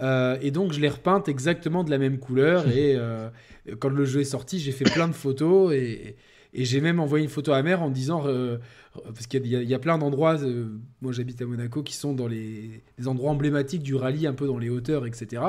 Euh, 0.00 0.36
et 0.40 0.50
donc, 0.50 0.72
je 0.72 0.80
l'ai 0.80 0.88
repeinte 0.88 1.28
exactement 1.28 1.84
de 1.84 1.90
la 1.90 1.98
même 1.98 2.18
couleur. 2.18 2.68
Et 2.76 2.94
euh, 2.96 3.28
quand 3.78 3.88
le 3.88 4.04
jeu 4.04 4.20
est 4.20 4.24
sorti, 4.24 4.58
j'ai 4.58 4.72
fait 4.72 4.84
plein 4.84 5.08
de 5.08 5.12
photos. 5.12 5.72
Et, 5.72 6.16
et 6.52 6.64
j'ai 6.64 6.80
même 6.80 7.00
envoyé 7.00 7.24
une 7.24 7.30
photo 7.30 7.52
à 7.52 7.62
mère 7.62 7.82
en 7.82 7.90
disant. 7.90 8.24
Euh, 8.26 8.58
parce 9.02 9.26
qu'il 9.26 9.44
y, 9.44 9.50
y, 9.50 9.74
a 9.74 9.78
plein 9.80 9.98
d'endroits, 9.98 10.38
moi 11.02 11.10
j'habite 11.10 11.42
à 11.42 11.46
Monaco, 11.46 11.82
qui 11.82 11.94
sont 11.94 12.14
dans 12.14 12.28
les, 12.28 12.80
les, 12.96 13.08
endroits 13.08 13.32
emblématiques 13.32 13.82
du 13.82 13.96
rallye, 13.96 14.28
un 14.28 14.34
peu 14.34 14.46
dans 14.46 14.58
les 14.58 14.70
hauteurs, 14.70 15.04
etc. 15.04 15.42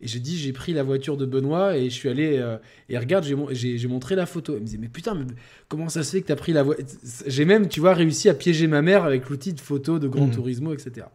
Et 0.00 0.08
j'ai 0.08 0.20
dit, 0.20 0.36
j'ai 0.36 0.52
pris 0.52 0.72
la 0.72 0.82
voiture 0.82 1.16
de 1.16 1.26
Benoît 1.26 1.76
et 1.76 1.84
je 1.84 1.94
suis 1.94 2.08
allé. 2.08 2.38
Euh, 2.38 2.58
et 2.88 2.98
regarde, 2.98 3.24
j'ai 3.24 3.88
montré 3.88 4.14
la 4.14 4.26
photo. 4.26 4.54
Elle 4.54 4.60
me 4.60 4.66
disait, 4.66 4.78
mais 4.78 4.88
putain, 4.88 5.14
mais 5.14 5.24
comment 5.68 5.88
ça 5.88 6.02
se 6.02 6.10
fait 6.12 6.22
que 6.22 6.26
tu 6.26 6.32
as 6.32 6.36
pris 6.36 6.52
la 6.52 6.62
voiture 6.62 6.84
J'ai 7.26 7.44
même, 7.44 7.68
tu 7.68 7.80
vois, 7.80 7.94
réussi 7.94 8.28
à 8.28 8.34
piéger 8.34 8.66
ma 8.66 8.82
mère 8.82 9.04
avec 9.04 9.28
l'outil 9.28 9.52
de 9.52 9.60
photo 9.60 9.98
de 9.98 10.08
Grand 10.08 10.26
mmh. 10.26 10.32
Turismo, 10.32 10.72
etc. 10.72 11.06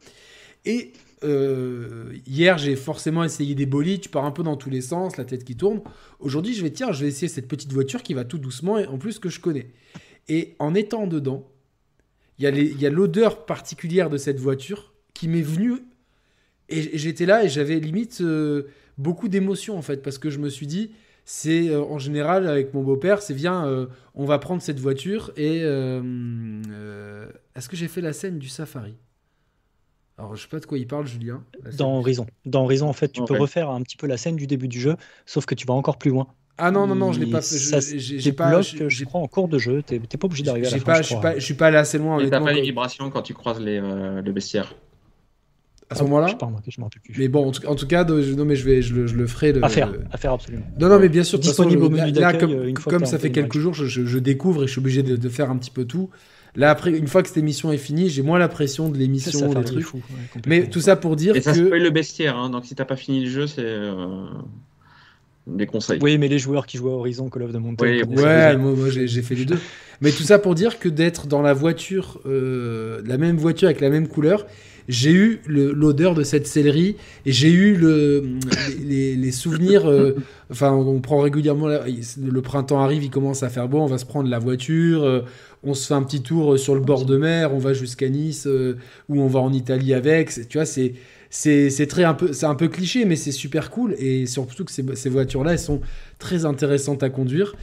Et 0.66 0.94
euh, 1.24 2.14
hier, 2.28 2.58
j'ai 2.58 2.76
forcément 2.76 3.24
essayé 3.24 3.56
des 3.56 3.66
bolides, 3.66 4.02
tu 4.02 4.10
pars 4.10 4.26
un 4.26 4.32
peu 4.32 4.44
dans 4.44 4.56
tous 4.56 4.70
les 4.70 4.82
sens, 4.82 5.18
la 5.18 5.26
tête 5.26 5.44
qui 5.44 5.56
tourne. 5.56 5.82
Aujourd'hui, 6.20 6.54
je 6.54 6.62
vais, 6.62 6.72
tiens, 6.72 6.92
je 6.92 7.02
vais 7.02 7.10
essayer 7.10 7.28
cette 7.28 7.48
petite 7.48 7.74
voiture 7.74 8.04
qui 8.04 8.14
va 8.14 8.24
tout 8.24 8.38
doucement 8.38 8.78
et 8.78 8.86
en 8.86 8.98
plus 8.98 9.20
que 9.20 9.30
je 9.30 9.40
connais. 9.40 9.68
Et 10.28 10.56
en 10.60 10.76
étant 10.76 11.08
dedans, 11.08 11.50
il 12.38 12.82
y 12.82 12.86
a 12.86 12.90
l'odeur 12.90 13.46
particulière 13.46 14.10
de 14.10 14.18
cette 14.18 14.40
voiture 14.40 14.94
qui 15.14 15.28
m'est 15.28 15.42
venue. 15.42 15.80
Et 16.70 16.98
j'étais 16.98 17.26
là 17.26 17.44
et 17.44 17.50
j'avais 17.50 17.80
limite 17.80 18.22
euh, 18.22 18.68
beaucoup 18.98 19.28
d'émotions 19.28 19.78
en 19.78 19.82
fait, 19.82 20.02
parce 20.04 20.18
que 20.18 20.30
je 20.30 20.40
me 20.40 20.50
suis 20.50 20.68
dit, 20.68 20.92
c'est 21.26 21.70
euh, 21.70 21.84
en 21.84 22.00
général 22.00 22.48
avec 22.48 22.74
mon 22.74 22.82
beau-père, 22.82 23.22
c'est 23.22 23.34
viens, 23.34 23.66
euh, 23.66 23.86
on 24.16 24.26
va 24.26 24.40
prendre 24.40 24.62
cette 24.62 24.80
voiture 24.80 25.32
et 25.38 25.62
euh, 25.62 27.28
est-ce 27.56 27.70
que 27.70 27.76
j'ai 27.76 27.88
fait 27.88 28.02
la 28.02 28.14
scène 28.14 28.40
du 28.40 28.50
safari? 28.50 28.96
Alors, 30.18 30.36
je 30.36 30.42
sais 30.42 30.50
pas 30.50 30.60
de 30.60 30.66
quoi 30.66 30.78
il 30.78 30.86
parle, 30.86 31.08
Julien. 31.08 31.44
Dans 31.78 31.98
Horizon. 32.00 32.26
Dans 32.46 32.64
Horizon, 32.64 32.90
en 32.90 32.94
fait, 32.94 33.10
tu 33.10 33.24
peux 33.24 33.38
refaire 33.38 33.70
un 33.70 33.82
petit 33.84 33.96
peu 33.96 34.06
la 34.06 34.18
scène 34.18 34.36
du 34.36 34.48
début 34.48 34.68
du 34.68 34.80
jeu, 34.80 34.98
sauf 35.26 35.46
que 35.46 35.56
tu 35.56 35.66
vas 35.66 35.76
encore 35.76 35.98
plus 35.98 36.12
loin. 36.12 36.28
Ah 36.58 36.72
non, 36.72 36.88
non, 36.88 36.96
non, 36.96 37.14
je 37.14 37.22
l'ai 37.22 37.32
pas 37.32 37.42
fait. 37.42 37.98
J'ai 37.98 38.34
pas. 38.34 38.62
Je 38.62 39.06
crois 39.06 39.22
en 39.22 39.28
cours 39.28 39.48
de 39.48 39.58
jeu, 39.58 39.82
t'es 39.82 40.00
pas 40.00 40.26
obligé 40.26 40.44
d'arriver 40.44 40.68
à 40.68 40.72
la 40.72 40.80
fin. 40.80 40.96
je, 40.96 41.04
suis 41.04 41.16
pas, 41.16 41.40
je 41.40 41.46
suis 41.46 41.54
pas 41.54 41.68
allé 41.68 41.78
assez 41.78 41.98
loin. 41.98 42.20
Et 42.20 42.30
t'as 42.30 42.42
pas 42.42 42.52
les 42.52 42.62
vibrations 42.62 43.10
quand 43.10 43.22
tu 43.22 43.34
croises 43.34 43.62
les, 43.62 43.80
euh, 43.82 44.22
le 44.22 44.32
bestiaire? 44.32 44.76
À 45.90 45.96
ce 45.96 46.04
moment-là. 46.04 46.38
Mais 47.18 47.28
bon, 47.28 47.48
en 47.48 47.52
tout, 47.52 47.66
en 47.66 47.76
tout, 47.76 47.88
cas, 47.88 48.04
non, 48.04 48.46
mais 48.46 48.56
je 48.56 48.66
vais, 48.66 48.82
je 48.82 48.94
le, 48.94 49.08
je 49.08 49.16
le 49.16 49.28
ferai. 49.28 49.54
De, 49.54 49.64
à 49.64 49.70
faire, 49.70 49.92
à 50.12 50.18
faire 50.18 50.34
absolument. 50.34 50.66
Non, 50.80 50.88
non, 50.88 51.00
mais 51.00 51.10
bien 51.10 51.24
sûr. 51.24 51.40
Disponible 51.40 51.82
façon, 51.82 51.94
au 51.94 51.96
menu 51.96 52.12
là, 52.20 52.34
comme, 52.34 52.52
euh, 52.52 52.74
comme 52.74 53.06
ça 53.06 53.18
fait 53.18 53.32
quelques 53.32 53.58
jours, 53.58 53.74
je, 53.74 53.86
je, 53.88 54.20
découvre 54.20 54.64
et 54.64 54.68
je 54.68 54.72
suis 54.72 54.80
obligé 54.80 55.02
de, 55.04 55.16
de, 55.16 55.30
faire 55.30 55.50
un 55.50 55.58
petit 55.58 55.72
peu 55.72 55.86
tout. 55.86 56.10
Là, 56.56 56.70
après, 56.72 56.92
une 56.92 57.08
fois 57.08 57.22
que 57.22 57.28
cette 57.28 57.38
émission 57.38 57.72
est 57.72 57.78
finie, 57.78 58.10
j'ai 58.10 58.22
moins 58.22 58.40
la 58.40 58.48
pression 58.48 58.90
de 58.90 58.98
l'émission, 58.98 59.54
des 59.54 59.64
trucs. 59.64 59.84
Fou, 59.84 59.98
ouais, 59.98 60.42
mais 60.48 60.68
tout 60.68 60.82
ça 60.82 60.96
pour 60.96 61.16
dire 61.16 61.36
et 61.36 61.40
que. 61.40 61.46
ça 61.46 61.54
spoil 61.54 61.82
le 61.82 61.90
bestiaire, 61.90 62.38
hein, 62.38 62.50
donc 62.50 62.66
si 62.66 62.76
t'as 62.76 62.86
pas 62.86 62.96
fini 62.96 63.24
le 63.24 63.30
jeu, 63.30 63.48
c'est. 63.48 63.62
Euh... 63.62 64.26
Des 65.48 65.66
conseils. 65.66 66.00
Oui, 66.02 66.18
mais 66.20 66.28
les 66.28 66.38
joueurs 66.38 66.68
qui 66.68 66.78
jouent 66.78 66.90
à 66.90 66.94
Horizon, 66.94 67.30
Call 67.30 67.44
of 67.44 67.54
the 67.54 67.56
Mountain. 67.56 67.86
Oui, 67.86 68.04
ouais, 68.04 68.56
moi, 68.58 68.74
moi 68.74 68.90
j'ai 68.90 69.22
fait 69.24 69.34
les 69.34 69.46
deux. 69.46 69.58
mais 70.02 70.12
tout 70.12 70.22
ça 70.22 70.38
pour 70.38 70.54
dire 70.54 70.78
que 70.78 70.90
d'être 70.90 71.26
dans 71.26 71.42
la 71.42 71.54
voiture, 71.54 72.22
euh, 72.28 73.02
la 73.06 73.18
même 73.18 73.38
voiture 73.38 73.68
avec 73.68 73.82
la 73.82 73.90
même 73.90 74.08
couleur, 74.08 74.46
j'ai 74.90 75.12
eu 75.12 75.40
l'odeur 75.48 76.16
de 76.16 76.24
cette 76.24 76.48
céleri 76.48 76.98
et 77.26 77.32
j'ai 77.32 77.52
eu 77.52 77.76
le, 77.76 78.24
les, 78.84 79.32
souvenirs. 79.32 79.88
Euh, 79.88 80.16
enfin, 80.52 80.72
on 80.72 81.00
prend 81.00 81.20
régulièrement. 81.20 81.68
le 81.68 82.42
printemps 82.42 82.82
arrive, 82.82 83.04
il 83.04 83.12
commence 83.12 83.44
à 83.44 83.50
faire 83.50 83.70
beau, 83.70 83.78
on 83.78 83.86
va 83.86 84.00
se 84.00 84.06
prendre 84.06 84.28
la 84.28 84.40
voiture, 84.40 85.04
euh, 85.04 85.22
on 85.64 85.76
se 85.76 85.86
fait 85.86 85.94
un 85.94 86.02
petit 86.02 86.24
tour 86.24 86.58
sur 86.58 86.74
le 86.74 86.82
bord 86.82 87.06
de 87.06 87.18
mer, 87.18 87.54
on 87.54 87.60
va 87.60 87.74
jusqu'à 87.74 88.10
Nice 88.10 88.48
euh, 88.48 88.78
ou 89.10 89.22
on 89.22 89.28
va 89.28 89.40
en 89.40 89.54
Italie 89.54 89.94
avec. 89.94 90.32
Tu 90.50 90.58
vois, 90.58 90.66
c'est 90.66 90.94
c'est 91.30 92.04
un 92.04 92.16
peu 92.16 92.32
un 92.42 92.56
peu 92.56 92.68
cliché 92.68 93.06
mais 93.06 93.16
c'est 93.16 93.32
super 93.32 93.70
cool 93.70 93.94
et 94.00 94.26
surtout 94.26 94.66
que 94.66 94.72
ces, 94.72 94.84
ces 94.96 95.10
voitures 95.10 95.44
là 95.44 95.52
elles 95.52 95.60
sont 95.60 95.80
très 96.18 96.44
intéressantes 96.46 97.04
à 97.04 97.12
conduire 97.12 97.54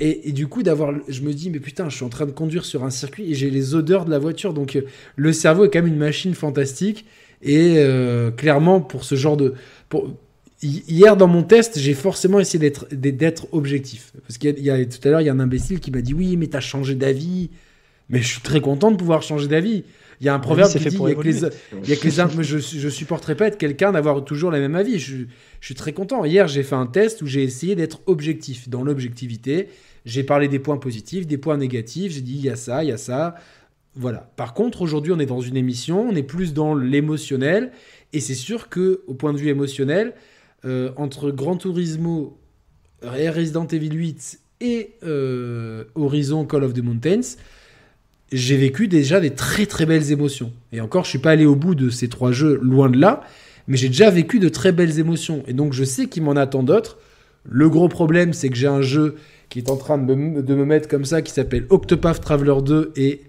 et, 0.00 0.32
du 0.32 0.48
coup, 0.48 0.62
d'avoir, 0.62 0.92
je 1.08 1.22
me 1.22 1.32
dis, 1.32 1.50
mais 1.50 1.60
putain, 1.60 1.88
je 1.88 1.96
suis 1.96 2.04
en 2.04 2.08
train 2.08 2.26
de 2.26 2.32
conduire 2.32 2.64
sur 2.64 2.84
un 2.84 2.90
circuit 2.90 3.30
et 3.30 3.34
j'ai 3.34 3.50
les 3.50 3.74
odeurs 3.74 4.04
de 4.04 4.10
la 4.10 4.18
voiture. 4.18 4.52
Donc, 4.52 4.74
euh, 4.74 4.82
le 5.16 5.32
cerveau 5.32 5.64
est 5.64 5.70
quand 5.70 5.80
même 5.80 5.92
une 5.92 5.98
machine 5.98 6.34
fantastique. 6.34 7.06
Et 7.42 7.74
euh, 7.78 8.30
clairement, 8.30 8.80
pour 8.80 9.04
ce 9.04 9.14
genre 9.14 9.36
de. 9.36 9.54
Pour, 9.88 10.10
hier, 10.62 11.16
dans 11.16 11.28
mon 11.28 11.42
test, 11.42 11.78
j'ai 11.78 11.94
forcément 11.94 12.40
essayé 12.40 12.58
d'être, 12.58 12.86
d'être 12.92 13.46
objectif. 13.52 14.12
Parce 14.26 14.38
qu'il 14.38 14.58
y 14.58 14.70
a, 14.70 14.84
tout 14.84 15.06
à 15.06 15.10
l'heure, 15.10 15.20
il 15.20 15.26
y 15.26 15.28
a 15.28 15.32
un 15.32 15.40
imbécile 15.40 15.78
qui 15.78 15.90
m'a 15.92 16.00
dit 16.00 16.14
Oui, 16.14 16.36
mais 16.36 16.48
t'as 16.48 16.60
changé 16.60 16.94
d'avis. 16.94 17.50
Mais 18.08 18.20
je 18.20 18.26
suis 18.26 18.40
très 18.40 18.60
content 18.60 18.90
de 18.90 18.96
pouvoir 18.96 19.22
changer 19.22 19.46
d'avis. 19.46 19.84
Il 20.24 20.28
y 20.28 20.30
a 20.30 20.34
un 20.34 20.38
proverbe 20.38 20.72
qui 20.72 20.78
dit 20.78 20.96
il 20.98 21.08
y 21.08 21.12
a 21.12 21.14
que 21.14 21.20
les, 21.20 21.38
il 21.82 21.88
y 21.90 21.92
a 21.92 21.96
que 21.96 22.36
les 22.38 22.44
je, 22.44 22.56
je 22.56 22.88
supporterai 22.88 23.34
pas 23.34 23.46
être 23.48 23.58
quelqu'un 23.58 23.92
d'avoir 23.92 24.24
toujours 24.24 24.50
le 24.50 24.58
même 24.58 24.74
avis. 24.74 24.98
Je, 24.98 25.16
je 25.60 25.66
suis 25.66 25.74
très 25.74 25.92
content. 25.92 26.24
Hier, 26.24 26.48
j'ai 26.48 26.62
fait 26.62 26.76
un 26.76 26.86
test 26.86 27.20
où 27.20 27.26
j'ai 27.26 27.42
essayé 27.42 27.76
d'être 27.76 28.00
objectif. 28.06 28.70
Dans 28.70 28.82
l'objectivité, 28.82 29.68
j'ai 30.06 30.22
parlé 30.22 30.48
des 30.48 30.58
points 30.58 30.78
positifs, 30.78 31.26
des 31.26 31.36
points 31.36 31.58
négatifs. 31.58 32.12
J'ai 32.12 32.22
dit 32.22 32.36
il 32.36 32.40
y 32.42 32.48
a 32.48 32.56
ça, 32.56 32.82
il 32.82 32.88
y 32.88 32.92
a 32.92 32.96
ça. 32.96 33.34
Voilà. 33.96 34.32
Par 34.36 34.54
contre, 34.54 34.80
aujourd'hui, 34.80 35.12
on 35.12 35.18
est 35.18 35.26
dans 35.26 35.42
une 35.42 35.58
émission, 35.58 36.08
on 36.08 36.16
est 36.16 36.22
plus 36.22 36.54
dans 36.54 36.74
l'émotionnel. 36.74 37.70
Et 38.14 38.20
c'est 38.20 38.32
sûr 38.32 38.70
que, 38.70 39.02
au 39.06 39.12
point 39.12 39.34
de 39.34 39.38
vue 39.38 39.48
émotionnel, 39.48 40.14
euh, 40.64 40.90
entre 40.96 41.32
Gran 41.32 41.58
Turismo, 41.58 42.38
Resident 43.02 43.66
Evil 43.66 43.92
8 43.92 44.40
et 44.62 44.92
euh, 45.02 45.84
Horizon 45.94 46.46
Call 46.46 46.64
of 46.64 46.72
the 46.72 46.82
Mountains, 46.82 47.36
j'ai 48.32 48.56
vécu 48.56 48.88
déjà 48.88 49.20
des 49.20 49.30
très 49.30 49.66
très 49.66 49.86
belles 49.86 50.10
émotions. 50.10 50.52
Et 50.72 50.80
encore, 50.80 51.04
je 51.04 51.10
suis 51.10 51.18
pas 51.18 51.32
allé 51.32 51.46
au 51.46 51.54
bout 51.54 51.74
de 51.74 51.90
ces 51.90 52.08
trois 52.08 52.32
jeux, 52.32 52.58
loin 52.62 52.88
de 52.88 52.98
là, 52.98 53.22
mais 53.68 53.76
j'ai 53.76 53.88
déjà 53.88 54.10
vécu 54.10 54.38
de 54.38 54.48
très 54.48 54.72
belles 54.72 54.98
émotions. 54.98 55.42
Et 55.46 55.52
donc 55.52 55.72
je 55.72 55.84
sais 55.84 56.06
qu'il 56.06 56.22
m'en 56.22 56.32
attend 56.32 56.62
d'autres. 56.62 56.98
Le 57.44 57.68
gros 57.68 57.88
problème, 57.88 58.32
c'est 58.32 58.48
que 58.48 58.56
j'ai 58.56 58.66
un 58.66 58.82
jeu 58.82 59.16
qui 59.50 59.58
est 59.58 59.70
en 59.70 59.76
train 59.76 59.98
de 59.98 60.14
me, 60.14 60.42
de 60.42 60.54
me 60.54 60.64
mettre 60.64 60.88
comme 60.88 61.04
ça, 61.04 61.22
qui 61.22 61.32
s'appelle 61.32 61.66
Octopath 61.70 62.20
Traveler 62.20 62.62
2, 62.64 62.92
et 62.96 63.22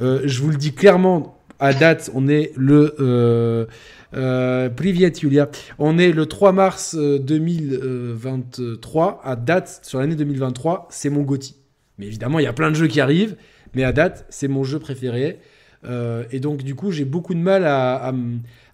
euh, 0.00 0.22
je 0.24 0.40
vous 0.40 0.50
le 0.50 0.56
dis 0.56 0.72
clairement, 0.72 1.42
à 1.58 1.74
date, 1.74 2.10
on 2.14 2.28
est 2.28 2.52
le... 2.56 2.94
Euh, 3.00 3.66
euh, 4.14 4.70
Julia. 5.14 5.50
On 5.78 5.98
est 5.98 6.12
le 6.12 6.24
3 6.24 6.52
mars 6.52 6.96
2023. 6.96 9.20
À 9.22 9.36
date, 9.36 9.80
sur 9.82 9.98
l'année 9.98 10.14
2023, 10.14 10.88
c'est 10.90 11.10
mon 11.10 11.20
GOTY. 11.22 11.56
Mais 11.98 12.06
évidemment, 12.06 12.38
il 12.38 12.44
y 12.44 12.46
a 12.46 12.54
plein 12.54 12.70
de 12.70 12.76
jeux 12.76 12.86
qui 12.86 13.02
arrivent. 13.02 13.36
Mais 13.74 13.84
à 13.84 13.92
date, 13.92 14.26
c'est 14.28 14.48
mon 14.48 14.64
jeu 14.64 14.78
préféré. 14.78 15.38
Euh, 15.84 16.24
et 16.32 16.40
donc, 16.40 16.62
du 16.62 16.74
coup, 16.74 16.90
j'ai 16.90 17.04
beaucoup 17.04 17.34
de 17.34 17.40
mal 17.40 17.64
à, 17.64 18.12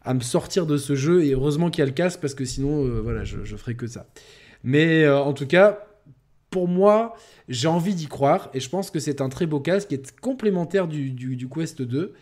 à, 0.03 0.15
me 0.15 0.21
sortir 0.21 0.67
de 0.67 0.77
ce 0.77 0.95
jeu. 0.95 1.25
Et 1.25 1.33
heureusement 1.33 1.71
qu'il 1.71 1.81
y 1.81 1.83
a 1.83 1.87
le 1.87 1.93
casque, 1.93 2.21
parce 2.21 2.35
que 2.35 2.45
sinon, 2.45 2.85
euh, 2.85 3.01
voilà, 3.01 3.25
je, 3.25 3.45
je 3.45 3.57
ferai 3.57 3.75
que 3.75 3.87
ça. 3.87 4.07
Mais 4.65 5.05
euh, 5.05 5.21
en 5.21 5.35
tout 5.35 5.47
cas, 5.47 5.87
pour 6.51 6.67
moi, 6.67 7.15
j'ai 7.49 7.69
envie 7.69 7.95
d'y 7.95 8.07
croire. 8.07 8.51
Et 8.55 8.61
je 8.61 8.69
pense 8.69 8.91
que 8.91 8.99
c'est 8.99 9.21
un 9.21 9.29
très 9.29 9.47
beau 9.47 9.61
casque 9.61 9.89
qui 9.89 9.95
est 9.95 10.19
complémentaire 10.19 10.89
du, 10.89 11.11
du, 11.11 11.49
Quest 11.49 11.83
2. 11.83 12.15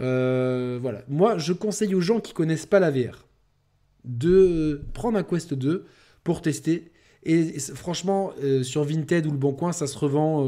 Euh, 0.00 0.78
voilà. 0.80 1.02
Moi, 1.08 1.36
je 1.36 1.52
conseille 1.52 1.94
aux 1.94 2.00
gens 2.00 2.20
qui 2.20 2.32
connaissent 2.32 2.66
pas 2.66 2.80
la 2.80 2.90
VR 2.90 3.26
de 4.04 4.82
prendre 4.94 5.18
un 5.18 5.24
Quest 5.24 5.52
2 5.52 5.86
pour 6.22 6.40
tester. 6.40 6.92
Et, 7.24 7.58
franchement, 7.58 8.32
euh, 8.42 8.62
sur 8.62 8.84
Vinted 8.84 9.26
ou 9.26 9.32
le 9.32 9.36
Bon 9.36 9.52
Coin, 9.52 9.72
ça 9.72 9.88
se 9.88 9.98
revend 9.98 10.46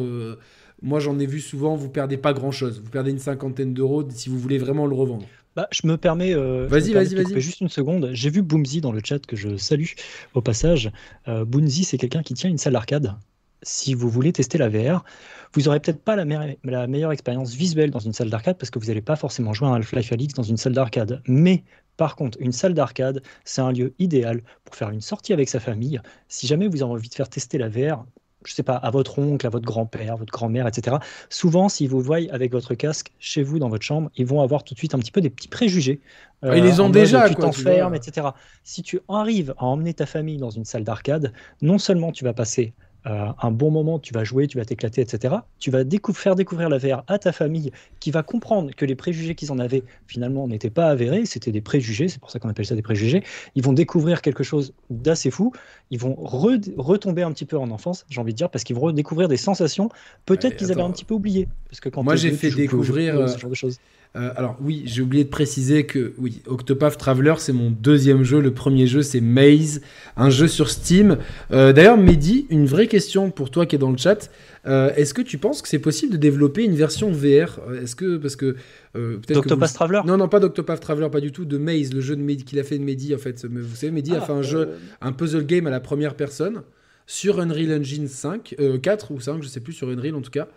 moi, 0.83 1.00
j'en 1.00 1.18
ai 1.18 1.26
vu 1.26 1.41
souvent, 1.41 1.76
vous 1.76 1.89
perdez 1.89 2.17
pas 2.17 2.33
grand-chose. 2.33 2.81
Vous 2.83 2.91
perdez 2.91 3.10
une 3.10 3.18
cinquantaine 3.18 3.75
d'euros 3.75 4.05
si 4.10 4.28
vous 4.28 4.39
voulez 4.39 4.59
vraiment 4.59 4.86
le 4.86 4.94
revendre. 4.94 5.26
Bah, 5.57 5.67
je 5.73 5.86
me 5.86 5.97
permets, 5.97 6.33
euh, 6.33 6.67
vas-y, 6.68 6.92
vas-y, 6.92 7.15
vas-y. 7.17 7.41
juste 7.41 7.60
une 7.60 7.68
seconde. 7.68 8.10
J'ai 8.12 8.31
vu 8.31 8.41
Boomzy 8.41 8.81
dans 8.81 8.92
le 8.92 9.00
chat 9.05 9.25
que 9.26 9.36
je 9.36 9.57
salue 9.57 9.92
au 10.34 10.41
passage. 10.41 10.92
Euh, 11.28 11.44
Boomzy, 11.44 11.84
c'est 11.84 11.99
quelqu'un 11.99 12.23
qui 12.23 12.34
tient 12.34 12.49
une 12.49 12.59
salle 12.59 12.75
d'arcade. 12.75 13.17
Si 13.62 13.92
vous 13.92 14.09
voulez 14.09 14.33
tester 14.33 14.59
la 14.59 14.68
VR, 14.68 15.05
vous 15.52 15.62
n'aurez 15.62 15.81
peut-être 15.81 16.02
pas 16.02 16.17
la, 16.17 16.25
me 16.25 16.55
la, 16.65 16.86
meilleure 16.86 17.12
expérience 17.12 17.52
visuelle 17.52 17.91
dans 17.91 17.99
une 17.99 18.12
salle 18.12 18.31
d'arcade 18.31 18.57
parce 18.57 18.70
que 18.70 18.78
vous 18.78 18.86
n'allez 18.86 19.02
pas 19.02 19.17
forcément 19.17 19.52
jouer 19.52 19.68
à 19.68 19.75
Half-Life 19.75 20.12
Alyx 20.12 20.34
dans 20.34 20.44
une 20.44 20.57
salle 20.57 20.73
d'arcade. 20.73 21.20
Mais 21.26 21.65
par 21.97 22.17
contre, 22.17 22.39
une 22.41 22.52
salle 22.52 22.73
d'arcade, 22.73 23.23
c'est 23.44 23.60
un 23.60 23.73
lieu 23.73 23.92
idéal 23.99 24.42
pour 24.65 24.76
faire 24.76 24.89
une 24.89 25.02
sortie 25.02 25.34
avec 25.34 25.50
sa 25.50 25.60
famille. 25.60 26.00
Si 26.28 26.47
jamais 26.47 26.68
vous 26.68 26.83
avez 26.83 26.92
envie 26.92 27.10
de 27.10 27.15
faire 27.15 27.28
tester 27.28 27.59
la 27.59 27.68
VR, 27.68 28.07
je 28.44 28.55
sais 28.55 28.62
pas, 28.62 28.77
à 28.77 28.91
votre 28.91 29.19
oncle, 29.19 29.47
à 29.47 29.51
votre 29.51 29.67
grand-père, 29.67 30.17
votre 30.17 30.33
grand-mère, 30.33 30.67
etc. 30.67 30.97
Souvent, 31.28 31.69
s'ils 31.69 31.89
vous 31.89 32.01
voient 32.01 32.19
avec 32.31 32.52
votre 32.52 32.75
casque 32.75 33.12
chez 33.19 33.43
vous 33.43 33.59
dans 33.59 33.69
votre 33.69 33.85
chambre, 33.85 34.10
ils 34.17 34.27
vont 34.27 34.41
avoir 34.41 34.65
tout 34.65 34.75
de 34.75 34.78
suite 34.78 34.94
un 34.94 34.99
petit 34.99 35.12
peu 35.12 35.20
des 35.20 35.31
petits 35.31 35.49
préjugés. 35.49 36.01
Euh, 36.44 36.57
ils 36.57 36.65
les 36.65 36.81
ont 36.81 36.89
déjà, 36.89 37.28
tu 37.28 37.35
t'enfermes, 37.35 37.94
etc. 37.94 38.28
Si 38.65 38.83
tu 38.83 39.01
arrives 39.09 39.55
à 39.59 39.67
emmener 39.67 39.93
ta 39.93 40.07
famille 40.07 40.39
dans 40.39 40.51
une 40.51 40.65
salle 40.65 40.85
d'arcade, 40.85 41.33
non 41.60 41.78
seulement 41.78 42.12
tu 42.12 42.25
vas 42.25 42.33
passer 42.33 42.73
euh, 43.07 43.29
un 43.41 43.51
bon 43.51 43.70
moment, 43.70 43.99
tu 43.99 44.12
vas 44.12 44.25
jouer, 44.25 44.47
tu 44.47 44.59
vas 44.59 44.65
t'éclater, 44.65 45.01
etc. 45.01 45.37
Tu 45.59 45.70
vas 45.70 45.85
faire 46.15 46.35
découvrir 46.35 46.69
la 46.69 46.79
VR 46.79 47.03
à 47.07 47.19
ta 47.19 47.33
famille 47.33 47.70
qui 47.99 48.11
va 48.11 48.23
comprendre 48.23 48.75
que 48.75 48.85
les 48.85 48.95
préjugés 48.95 49.35
qu'ils 49.35 49.53
en 49.53 49.59
avaient 49.59 49.85
finalement 50.07 50.47
n'étaient 50.47 50.70
pas 50.70 50.89
avérés, 50.89 51.25
c'était 51.25 51.53
des 51.53 51.61
préjugés, 51.61 52.09
c'est 52.09 52.19
pour 52.19 52.31
ça 52.31 52.39
qu'on 52.39 52.49
appelle 52.49 52.67
ça 52.67 52.75
des 52.75 52.83
préjugés. 52.83 53.23
Ils 53.55 53.62
vont 53.62 53.73
découvrir 53.73 54.20
quelque 54.23 54.43
chose 54.43 54.75
d'assez 54.91 55.31
fou, 55.31 55.53
ils 55.91 55.99
vont 55.99 56.15
retomber 56.15 57.23
un 57.23 57.33
petit 57.33 57.47
peu 57.47 57.57
en 57.57 57.70
enfance, 57.70 58.05
j'ai 58.11 58.20
envie 58.20 58.33
de 58.33 58.39
dire, 58.39 58.51
parce 58.51 58.65
qu'ils 58.65 58.77
vont 58.77 58.83
redécouvrir 58.83 59.29
des 59.29 59.37
sensations 59.37 59.89
peut-être 60.27 60.57
qu'ils 60.57 60.70
avaient 60.73 60.83
un 60.83 60.91
petit 60.91 61.05
peu 61.05 61.15
oubliées. 61.15 61.49
Parce 61.69 61.81
que 61.81 61.89
quand 61.89 62.03
Moi 62.03 62.17
j'ai 62.17 62.33
fait 62.33 62.51
découvrir 62.51 63.29
ce 63.29 63.39
genre 63.39 63.51
de 63.51 63.55
choses. 63.55 63.79
Euh, 64.17 64.33
alors 64.35 64.57
oui, 64.61 64.83
j'ai 64.87 65.03
oublié 65.03 65.23
de 65.23 65.29
préciser 65.29 65.87
que 65.87 66.15
oui, 66.19 66.43
Octopath 66.47 66.99
Traveler 66.99 67.35
c'est 67.39 67.53
mon 67.53 67.71
deuxième 67.71 68.25
jeu. 68.25 68.41
Le 68.41 68.53
premier 68.53 68.89
jeu 68.89 69.03
c'est 69.03 69.21
Maze, 69.21 69.83
un 70.17 70.31
jeu 70.31 70.49
sur 70.49 70.69
Steam. 70.69 71.19
Euh, 71.53 71.73
d'ailleurs, 71.73 71.97
Mehdi, 71.97 72.47
une 72.51 72.67
vraie 72.67 72.89
question 72.89 73.31
pour 73.31 73.51
toi 73.51 73.67
qui 73.67 73.77
est 73.77 73.79
dans 73.79 73.93
le 73.93 73.97
chat. 73.97 74.31
Euh, 74.67 74.93
est-ce 74.97 75.15
que 75.15 75.23
tu 75.23 75.39
penses 75.39 75.63
que 75.63 75.69
c'est 75.69 75.79
possible 75.79 76.13
de 76.13 76.17
développer 76.17 76.65
une 76.65 76.75
version 76.75 77.13
VR 77.13 77.61
Est-ce 77.81 77.95
que 77.95 78.17
parce 78.17 78.35
que 78.35 78.57
peut-être 78.95 79.73
Traveler 79.75 80.01
Non, 80.05 80.17
non, 80.17 80.29
pas 80.29 80.41
d'Octopath 80.41 80.81
Traveler, 80.81 81.09
pas 81.09 81.21
du 81.21 81.31
tout. 81.31 81.45
De 81.45 81.57
Maze, 81.57 81.95
le 81.95 82.01
jeu 82.01 82.17
de 82.17 82.33
qu'il 82.43 82.59
a 82.59 82.65
fait 82.65 82.79
de 82.79 82.85
Mehdi 82.85 83.15
en 83.15 83.19
fait. 83.19 83.47
Vous 83.47 83.77
savez, 83.77 83.93
Mehdi 83.93 84.13
a 84.15 84.19
ah, 84.21 84.27
fait 84.27 84.33
un 84.33 84.43
jeu, 84.43 84.71
un 85.01 85.13
puzzle 85.13 85.47
game 85.47 85.69
à 85.69 85.71
la 85.71 85.81
première 85.81 86.15
personne 86.15 86.63
sur 87.07 87.41
Unreal 87.41 87.81
Engine 87.81 88.09
5, 88.09 88.57
4 88.83 89.11
ou 89.13 89.21
5, 89.21 89.43
je 89.43 89.49
sais 89.49 89.61
plus 89.61 89.73
sur 89.73 89.89
Unreal 89.89 90.17
en 90.17 90.21
tout 90.21 90.31
cas. 90.31 90.49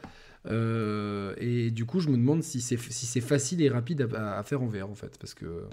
Euh, 0.46 1.34
et 1.38 1.72
du 1.72 1.86
coup, 1.86 2.00
je 2.00 2.10
me 2.10 2.18
demande 2.18 2.44
si 2.44 2.62
c'est 2.62 2.78
si 2.78 3.06
c'est 3.06 3.22
facile 3.22 3.62
et 3.62 3.70
rapide 3.70 4.08
à, 4.14 4.44
faire 4.44 4.62
en 4.62 4.68
VR 4.68 4.90
en 4.90 4.96
fait, 4.96 5.18
parce 5.20 5.34
que. 5.34 5.66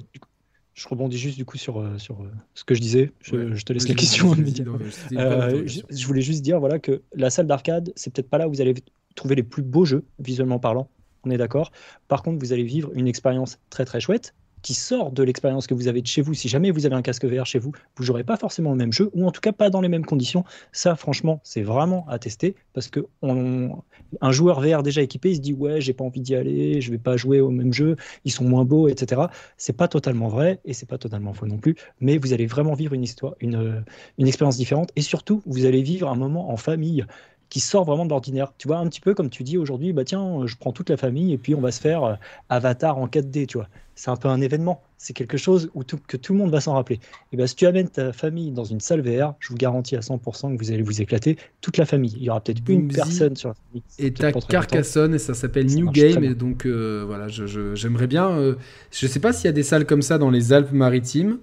Je 0.73 0.89
rebondis 0.89 1.19
juste 1.19 1.37
du 1.37 1.45
coup 1.45 1.59
sur, 1.59 1.79
euh, 1.79 1.99
sur 1.99 2.23
euh, 2.23 2.31
ce 2.55 2.65
que 2.65 2.75
je 2.75 2.81
disais. 2.81 3.13
Je, 3.21 3.63
te 3.63 3.73
laisse 3.73 3.89
la 3.89 3.95
question. 3.95 4.35
je, 4.35 6.07
voulais 6.07 6.23
juste 6.23 6.43
dire 6.43 6.59
voilà 6.61 6.79
que 6.79 7.03
la 7.15 7.29
salle 7.29 7.47
d'arcade, 7.47 7.93
c'est 7.97 8.13
peut-être 8.13 8.31
pas 8.31 8.39
là 8.39 8.49
où 8.49 8.53
vous 8.53 8.61
allez 8.61 8.75
trouver 9.15 9.35
les 9.35 9.43
plus 9.43 9.63
beaux 9.63 9.85
jeux 9.85 10.05
visuellement 10.19 10.59
parlant. 10.59 10.89
On 11.25 11.31
est 11.31 11.37
d'accord. 11.37 11.71
Par 12.09 12.23
contre, 12.23 12.39
vous 12.39 12.53
allez 12.53 12.63
vivre 12.63 12.91
une 12.95 13.09
expérience 13.09 13.59
très 13.69 13.85
très 13.85 14.01
chouette 14.01 14.35
qui 14.63 14.75
sort 14.75 15.13
de 15.13 15.23
l'expérience 15.23 15.67
que 15.67 15.75
vous 15.75 15.89
avez 15.89 16.03
de 16.03 16.07
chez 16.07 16.23
vous. 16.23 16.35
Si 16.35 16.49
jamais 16.49 16.71
vous 16.71 16.87
avez 16.87 16.95
un 16.95 17.03
casque 17.03 17.25
VR 17.25 17.47
chez 17.47 17.59
vous, 17.59 17.73
vous 17.97 18.07
n'aurez 18.07 18.25
pas 18.25 18.37
forcément 18.37 18.71
le 18.71 18.77
même 18.77 18.93
jeu, 18.93 19.11
ou 19.15 19.27
en 19.27 19.33
tout 19.33 19.41
cas 19.41 19.53
pas 19.53 19.71
dans 19.71 19.81
les 19.81 19.89
mêmes 19.89 20.05
conditions. 20.05 20.45
Ça, 20.73 20.97
franchement, 20.97 21.41
c'est 21.45 21.63
vraiment 21.63 22.07
à 22.09 22.19
tester, 22.19 22.55
parce 22.73 22.89
que 22.89 23.07
un 23.23 24.33
joueur 24.33 24.61
VR 24.61 24.83
déjà 24.83 25.03
équipé, 25.03 25.31
il 25.31 25.37
se 25.37 25.41
dit 25.41 25.53
ouais, 25.53 25.81
j'ai 25.81 25.93
pas 25.93 26.05
envie 26.05 26.21
d'y 26.21 26.35
aller, 26.35 26.81
je 26.81 26.91
vais 26.91 26.99
pas 26.99 27.17
jouer 27.17 27.41
au 27.41 27.51
même 27.51 27.73
jeu, 27.73 27.97
ils 28.25 28.33
sont 28.33 28.45
moins 28.45 28.65
beaux, 28.65 28.89
etc. 28.89 29.23
C'est 29.57 29.77
pas 29.77 29.89
totalement 29.89 30.29
vrai, 30.29 30.61
et 30.65 30.75
c'est 30.75 30.89
pas 30.89 30.99
totalement 30.99 31.33
faux 31.33 31.47
non 31.47 31.59
plus, 31.59 31.77
mais 32.01 32.19
vous 32.19 32.33
allez 32.33 32.47
vraiment 32.47 32.75
vivre 32.75 32.93
une 32.95 33.03
histoire, 33.03 33.35
une 33.41 33.85
expérience 34.19 34.57
différente, 34.57 34.91
et 34.97 35.03
surtout, 35.03 35.43
vous 35.47 35.65
allez 35.65 35.83
vivre 35.83 36.09
un 36.09 36.17
moment 36.17 36.51
en 36.51 36.57
famille 36.57 37.05
qui 37.51 37.61
sort 37.61 37.85
vraiment 37.85 38.05
de 38.05 38.11
l'ordinaire. 38.11 38.53
Tu 38.57 38.69
vois, 38.69 38.79
un 38.79 38.87
petit 38.87 39.01
peu 39.01 39.13
comme 39.13 39.29
tu 39.29 39.43
dis 39.43 39.59
aujourd'hui, 39.59 39.93
bah 39.93 40.05
tiens, 40.05 40.47
je 40.47 40.57
prends 40.57 40.73
toute 40.73 40.89
la 40.89 40.97
famille 40.97 41.33
et 41.33 41.39
puis 41.39 41.55
on 41.55 41.61
va 41.61 41.73
se 41.73 41.81
faire 41.81 42.05
euh, 42.05 42.15
Avatar 42.49 42.97
en 42.97 43.07
4D, 43.07 43.47
tu 43.47 43.59
vois. 43.59 43.69
C'est 43.97 44.11
un 44.11 44.17
peu 44.17 44.29
un 44.29 44.41
événement, 44.41 44.83
c'est 44.97 45.13
quelque 45.13 45.37
chose 45.37 45.69
où 45.75 45.85
tout, 45.85 45.99
que 46.07 46.17
tout 46.17 46.33
le 46.33 46.39
monde 46.39 46.51
va 46.51 46.63
s'en 46.63 46.73
rappeler. 46.73 47.01
Et 47.33 47.37
ben, 47.37 47.47
si 47.47 47.55
tu 47.55 47.67
amènes 47.67 47.91
ta 47.91 48.15
famille 48.15 48.51
dans 48.51 48.65
une 48.65 48.81
salle 48.81 49.03
VR, 49.03 49.35
je 49.41 49.49
vous 49.49 49.57
garantis 49.57 49.95
à 49.95 50.01
100% 50.01 50.57
que 50.57 50.65
vous 50.65 50.73
allez 50.73 50.81
vous 50.81 51.03
éclaiter, 51.03 51.37
toute 51.61 51.77
la 51.77 51.85
famille. 51.85 52.15
Il 52.17 52.23
y 52.23 52.31
aura 52.31 52.41
peut-être 52.41 52.63
une 52.67 52.89
personne 52.89 53.37
sur 53.37 53.51
la 53.51 53.55
famille. 53.55 53.83
Et 53.99 54.11
t'as 54.15 54.33
Carcassonne 54.33 55.15
et 55.15 55.19
ça 55.19 55.35
s'appelle 55.35 55.67
New 55.67 55.91
Game, 55.91 56.25
et 56.25 56.35
donc 56.35 56.65
euh, 56.65 57.05
voilà, 57.07 57.27
j'aimerais 57.29 58.07
bien. 58.07 58.31
Euh, 58.31 58.55
je 58.91 59.07
sais 59.07 59.21
pas 59.21 59.35
s'il 59.35 59.47
y 59.47 59.49
a 59.49 59.53
des 59.53 59.65
salles 59.65 59.85
comme 59.85 60.03
ça 60.03 60.17
dans 60.17 60.31
les 60.31 60.55
Alpes-Maritimes. 60.55 61.39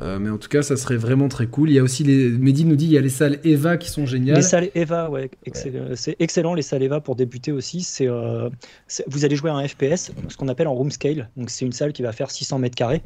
Euh, 0.00 0.18
mais 0.18 0.30
en 0.30 0.38
tout 0.38 0.48
cas, 0.48 0.62
ça 0.62 0.76
serait 0.76 0.96
vraiment 0.96 1.28
très 1.28 1.46
cool. 1.46 1.70
Il 1.70 1.74
y 1.74 1.78
a 1.78 1.82
aussi 1.82 2.02
les. 2.04 2.30
Mehdi 2.30 2.64
nous 2.64 2.76
dit 2.76 2.86
il 2.86 2.92
y 2.92 2.98
a 2.98 3.00
les 3.00 3.08
salles 3.08 3.38
Eva 3.44 3.76
qui 3.76 3.88
sont 3.88 4.06
géniales. 4.06 4.36
Les 4.36 4.42
salles 4.42 4.70
Eva, 4.74 5.10
ouais, 5.10 5.30
c'est 5.94 6.16
excellent 6.18 6.54
les 6.54 6.62
salles 6.62 6.82
Eva 6.82 7.00
pour 7.00 7.16
débuter 7.16 7.52
aussi. 7.52 7.82
C'est 7.82 8.08
euh, 8.08 8.48
vous 9.06 9.24
allez 9.24 9.36
jouer 9.36 9.50
un 9.50 9.66
FPS, 9.66 10.12
ce 10.28 10.36
qu'on 10.36 10.48
appelle 10.48 10.68
en 10.68 10.74
room 10.74 10.90
scale. 10.90 11.30
Donc 11.36 11.50
c'est 11.50 11.64
une 11.64 11.72
salle 11.72 11.92
qui 11.92 12.02
va 12.02 12.12
faire 12.12 12.30
600 12.30 12.58
mètres 12.58 12.76
carrés. 12.76 13.02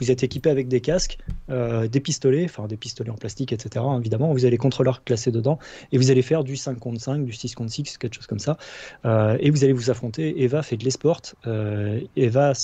Vous 0.00 0.10
êtes 0.10 0.24
équipé 0.24 0.50
avec 0.50 0.66
des 0.66 0.80
casques, 0.80 1.18
euh, 1.50 1.86
des 1.86 2.00
pistolets, 2.00 2.44
enfin 2.46 2.66
des 2.66 2.76
pistolets 2.76 3.10
en 3.10 3.14
plastique, 3.14 3.52
etc. 3.52 3.84
Évidemment, 4.00 4.32
vous 4.32 4.44
allez 4.44 4.56
contrôleurs 4.56 5.04
classés 5.04 5.30
dedans 5.30 5.60
et 5.92 5.98
vous 5.98 6.10
allez 6.10 6.22
faire 6.22 6.42
du 6.42 6.56
5 6.56 6.80
contre 6.80 7.00
5, 7.00 7.24
du 7.24 7.32
6 7.32 7.54
contre 7.54 7.70
6, 7.70 7.96
quelque 7.96 8.16
chose 8.16 8.26
comme 8.26 8.40
ça. 8.40 8.58
et 9.04 9.50
vous 9.50 9.64
allez 9.64 9.72
vous 9.72 9.88
affronter. 9.88 10.42
Eva 10.42 10.62
fait 10.62 10.76
de 10.76 10.84
l'esport. 10.84 11.22
Eva 12.16 12.54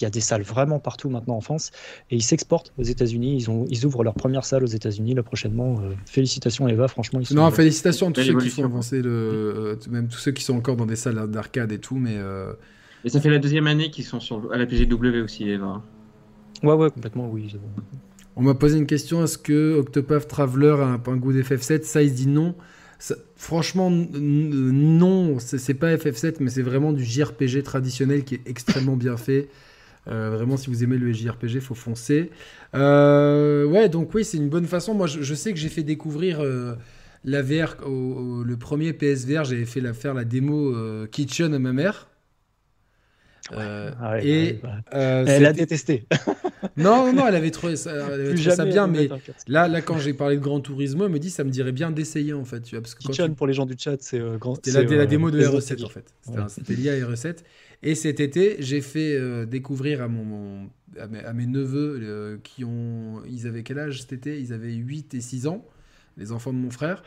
il 0.00 0.04
y 0.04 0.06
a 0.06 0.10
des 0.10 0.20
salles 0.20 0.42
vraiment 0.42 0.78
partout 0.78 1.10
maintenant 1.10 1.36
en 1.36 1.40
France 1.40 1.70
et 2.10 2.16
ils 2.16 2.22
s'exportent 2.22 2.72
aux 2.78 2.82
États-Unis. 2.82 3.36
Ils, 3.36 3.50
ont, 3.50 3.66
ils 3.68 3.84
ouvrent 3.84 4.02
leur 4.02 4.14
première 4.14 4.44
salle 4.44 4.64
aux 4.64 4.68
États-Unis 4.68 5.14
là 5.14 5.22
prochainement. 5.22 5.80
Euh, 5.80 5.92
félicitations 6.06 6.68
Eva, 6.68 6.88
franchement. 6.88 7.20
Ils 7.20 7.26
sont 7.26 7.34
non, 7.34 7.50
félicitations 7.50 8.08
à 8.08 8.12
tous 8.12 8.22
ceux 8.22 8.38
qui 8.38 8.50
sont 8.50 8.64
avancés, 8.64 9.02
le, 9.02 9.10
euh, 9.10 9.76
même 9.90 10.08
tous 10.08 10.18
ceux 10.18 10.32
qui 10.32 10.42
sont 10.42 10.56
encore 10.56 10.76
dans 10.76 10.86
des 10.86 10.96
salles 10.96 11.30
d'arcade 11.30 11.72
et 11.72 11.78
tout, 11.78 11.96
mais. 11.96 12.16
Euh, 12.16 12.52
et 13.04 13.08
ça 13.08 13.20
fait 13.20 13.30
la 13.30 13.38
deuxième 13.38 13.66
année 13.66 13.90
qu'ils 13.90 14.04
sont 14.04 14.20
sur, 14.20 14.52
à 14.52 14.58
la 14.58 14.66
PGW 14.66 15.22
aussi, 15.22 15.48
Eva. 15.48 15.82
Ouais, 16.62 16.74
ouais, 16.74 16.90
complètement, 16.90 17.30
oui. 17.30 17.54
On 18.36 18.42
m'a 18.42 18.54
posé 18.54 18.78
une 18.78 18.86
question 18.86 19.24
est-ce 19.24 19.38
que 19.38 19.78
Octopath 19.78 20.28
Traveler 20.28 20.76
a 20.78 20.84
un, 20.84 21.02
un 21.04 21.16
goût 21.16 21.32
d'FF7 21.32 21.82
Ça, 21.84 22.02
il 22.02 22.12
dit 22.12 22.26
non. 22.26 22.54
franchement, 23.36 23.90
non, 23.90 25.38
c'est 25.38 25.74
pas 25.74 25.94
FF7, 25.94 26.36
mais 26.40 26.50
c'est 26.50 26.62
vraiment 26.62 26.92
du 26.92 27.04
JRPG 27.04 27.62
traditionnel 27.62 28.24
qui 28.24 28.34
est 28.34 28.42
extrêmement 28.46 28.96
bien 28.96 29.16
fait. 29.16 29.48
Euh, 30.10 30.30
vraiment, 30.30 30.56
si 30.56 30.68
vous 30.68 30.82
aimez 30.82 30.98
le 30.98 31.12
JRPG, 31.12 31.60
faut 31.60 31.74
foncer. 31.74 32.30
Euh, 32.74 33.64
ouais, 33.64 33.88
donc 33.88 34.12
oui, 34.14 34.24
c'est 34.24 34.38
une 34.38 34.48
bonne 34.48 34.66
façon. 34.66 34.94
Moi, 34.94 35.06
je, 35.06 35.34
sais 35.34 35.52
que 35.52 35.58
j'ai 35.58 35.68
fait 35.68 35.84
découvrir 35.84 36.40
euh, 36.40 36.74
la 37.24 37.42
VR, 37.42 37.76
au, 37.86 38.42
le 38.42 38.56
premier 38.56 38.92
PSVR, 38.92 39.44
j'avais 39.44 39.66
fait 39.66 39.80
la, 39.80 39.92
faire 39.92 40.14
la 40.14 40.24
démo 40.24 40.74
Kitchen 41.12 41.54
à 41.54 41.58
ma 41.58 41.72
mère. 41.72 42.08
Ah 43.52 44.18
et 44.22 44.60
elle 44.92 45.46
a 45.46 45.52
détesté. 45.52 46.06
non, 46.76 47.12
non, 47.12 47.26
elle 47.26 47.34
avait 47.34 47.50
trouvé 47.50 47.74
ça, 47.74 47.92
ça 48.36 48.64
bien, 48.64 48.86
mais 48.86 49.08
là, 49.48 49.66
là, 49.66 49.80
quand 49.80 49.98
j'ai 49.98 50.14
parlé 50.14 50.36
de 50.36 50.40
Grand 50.40 50.60
Turismo, 50.60 51.06
elle 51.06 51.10
me 51.10 51.18
dit 51.18 51.30
ça 51.30 51.42
me 51.42 51.50
dirait 51.50 51.72
bien 51.72 51.90
d'essayer 51.90 52.32
en 52.32 52.44
fait. 52.44 52.60
Tu 52.60 52.76
vois, 52.76 52.82
parce 52.82 52.94
que 52.94 53.02
Kitchen 53.02 53.34
pour 53.34 53.48
les 53.48 53.52
gens 53.52 53.66
du 53.66 53.74
chat, 53.76 53.96
c'est 54.00 54.20
grand. 54.38 54.54
C'était 54.54 54.70
la, 54.70 54.82
la, 54.98 55.06
démo 55.06 55.32
de 55.32 55.42
R7 55.42 55.84
en 55.84 55.88
fait. 55.88 56.14
C'était 56.48 56.74
lié 56.74 56.90
à 56.90 57.06
R7. 57.08 57.38
Et 57.82 57.94
cet 57.94 58.20
été, 58.20 58.56
j'ai 58.58 58.80
fait 58.80 59.14
euh, 59.14 59.46
découvrir 59.46 60.02
à, 60.02 60.08
mon, 60.08 60.68
à, 60.98 61.32
mes, 61.32 61.46
neveux 61.46 61.98
euh, 62.02 62.36
qui 62.42 62.64
ont. 62.64 63.22
Ils 63.28 63.46
avaient 63.46 63.62
quel 63.62 63.78
âge 63.78 64.02
cet 64.02 64.12
été? 64.12 64.38
Ils 64.38 64.52
avaient 64.52 64.72
8 64.72 65.14
et 65.14 65.20
6 65.20 65.46
ans, 65.46 65.64
les 66.18 66.30
enfants 66.32 66.52
de 66.52 66.58
mon 66.58 66.70
frère. 66.70 67.02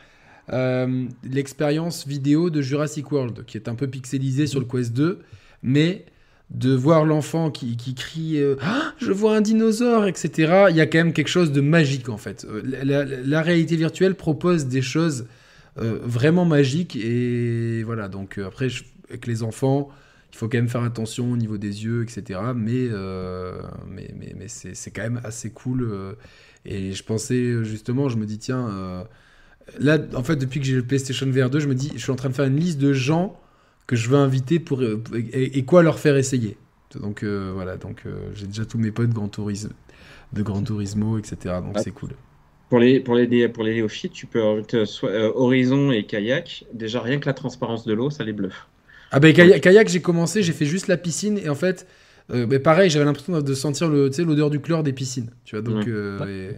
Euh, 0.52 1.06
l'expérience 1.22 2.06
vidéo 2.06 2.50
de 2.50 2.60
Jurassic 2.60 3.10
World, 3.12 3.44
qui 3.46 3.56
est 3.56 3.68
un 3.68 3.76
peu 3.76 3.86
pixelisée 3.86 4.46
sur 4.46 4.58
le 4.58 4.66
Quest 4.66 4.92
2, 4.92 5.20
mais 5.62 6.06
de 6.50 6.74
voir 6.74 7.04
l'enfant 7.04 7.50
qui, 7.50 7.76
qui, 7.76 7.94
crie 7.94 8.38
ah, 8.60 8.92
Je 8.98 9.12
vois 9.12 9.36
un 9.36 9.40
dinosaure, 9.40 10.06
etc. 10.06 10.66
Il 10.70 10.76
y 10.76 10.80
a 10.80 10.86
quand 10.86 10.98
même 10.98 11.12
quelque 11.12 11.28
chose 11.28 11.52
de 11.52 11.60
magique 11.60 12.08
en 12.08 12.18
fait. 12.18 12.46
La, 12.64 13.42
réalité 13.42 13.76
virtuelle 13.76 14.14
propose 14.14 14.66
des 14.66 14.82
choses 14.82 15.26
vraiment 15.76 16.44
magiques 16.44 16.96
et 16.96 17.82
voilà. 17.84 18.08
Donc 18.08 18.38
après, 18.38 18.68
avec 19.08 19.26
les 19.26 19.42
enfants 19.42 19.90
il 20.34 20.36
faut 20.36 20.48
quand 20.48 20.58
même 20.58 20.68
faire 20.68 20.82
attention 20.82 21.30
au 21.30 21.36
niveau 21.36 21.58
des 21.58 21.84
yeux, 21.84 22.02
etc. 22.02 22.40
Mais, 22.56 22.88
euh, 22.90 23.62
mais, 23.88 24.12
mais, 24.18 24.34
mais 24.36 24.48
c'est 24.48 24.90
quand 24.90 25.02
même 25.02 25.20
assez 25.22 25.50
cool. 25.50 25.88
Euh, 25.88 26.14
et 26.64 26.90
je 26.90 27.04
pensais 27.04 27.62
justement, 27.62 28.08
je 28.08 28.16
me 28.16 28.26
dis, 28.26 28.38
tiens, 28.38 28.68
euh, 28.68 29.04
là, 29.78 29.96
en 30.16 30.24
fait, 30.24 30.34
depuis 30.34 30.58
que 30.58 30.66
j'ai 30.66 30.74
le 30.74 30.82
PlayStation 30.82 31.30
VR 31.30 31.50
2, 31.50 31.60
je 31.60 31.68
me 31.68 31.74
dis, 31.76 31.92
je 31.94 32.02
suis 32.02 32.10
en 32.10 32.16
train 32.16 32.30
de 32.30 32.34
faire 32.34 32.46
une 32.46 32.56
liste 32.56 32.80
de 32.80 32.92
gens 32.92 33.40
que 33.86 33.94
je 33.94 34.08
veux 34.08 34.16
inviter 34.16 34.58
pour, 34.58 34.82
et, 35.32 35.64
quoi 35.64 35.84
leur 35.84 36.00
faire 36.00 36.16
essayer. 36.16 36.56
Donc 37.00 37.22
voilà, 37.22 37.76
donc 37.76 38.04
j'ai 38.34 38.46
déjà 38.46 38.64
tous 38.64 38.78
mes 38.78 38.90
potes 38.90 39.10
de 39.10 39.14
Grand 39.14 39.28
Turismo, 39.28 39.70
de 40.32 40.42
Grand 40.42 40.62
Turismo, 40.62 41.16
etc. 41.16 41.60
Donc 41.62 41.78
c'est 41.78 41.92
cool. 41.92 42.10
Pour 42.70 42.80
les, 42.80 42.98
pour 42.98 43.14
les, 43.14 43.48
pour 43.48 43.62
les 43.62 43.74
néophytes, 43.74 44.12
tu 44.12 44.26
peux 44.26 44.40
Horizon 44.42 45.92
et 45.92 46.06
Kayak. 46.06 46.64
Déjà, 46.72 47.00
rien 47.00 47.20
que 47.20 47.26
la 47.26 47.34
transparence 47.34 47.84
de 47.84 47.92
l'eau, 47.92 48.10
ça 48.10 48.24
les 48.24 48.32
bluffe. 48.32 48.66
Ah 49.14 49.20
ben 49.20 49.32
kayak, 49.32 49.88
j'ai 49.88 50.00
commencé, 50.00 50.42
j'ai 50.42 50.52
fait 50.52 50.64
juste 50.64 50.88
la 50.88 50.96
piscine 50.96 51.38
et 51.38 51.48
en 51.48 51.54
fait, 51.54 51.86
euh, 52.32 52.46
ben, 52.46 52.60
pareil, 52.60 52.90
j'avais 52.90 53.04
l'impression 53.04 53.40
de 53.40 53.54
sentir 53.54 53.88
le, 53.88 54.10
l'odeur 54.18 54.50
du 54.50 54.58
chlore 54.58 54.82
des 54.82 54.92
piscines. 54.92 55.30
Tu 55.44 55.54
vois, 55.54 55.62
donc. 55.62 55.86
Euh, 55.86 56.50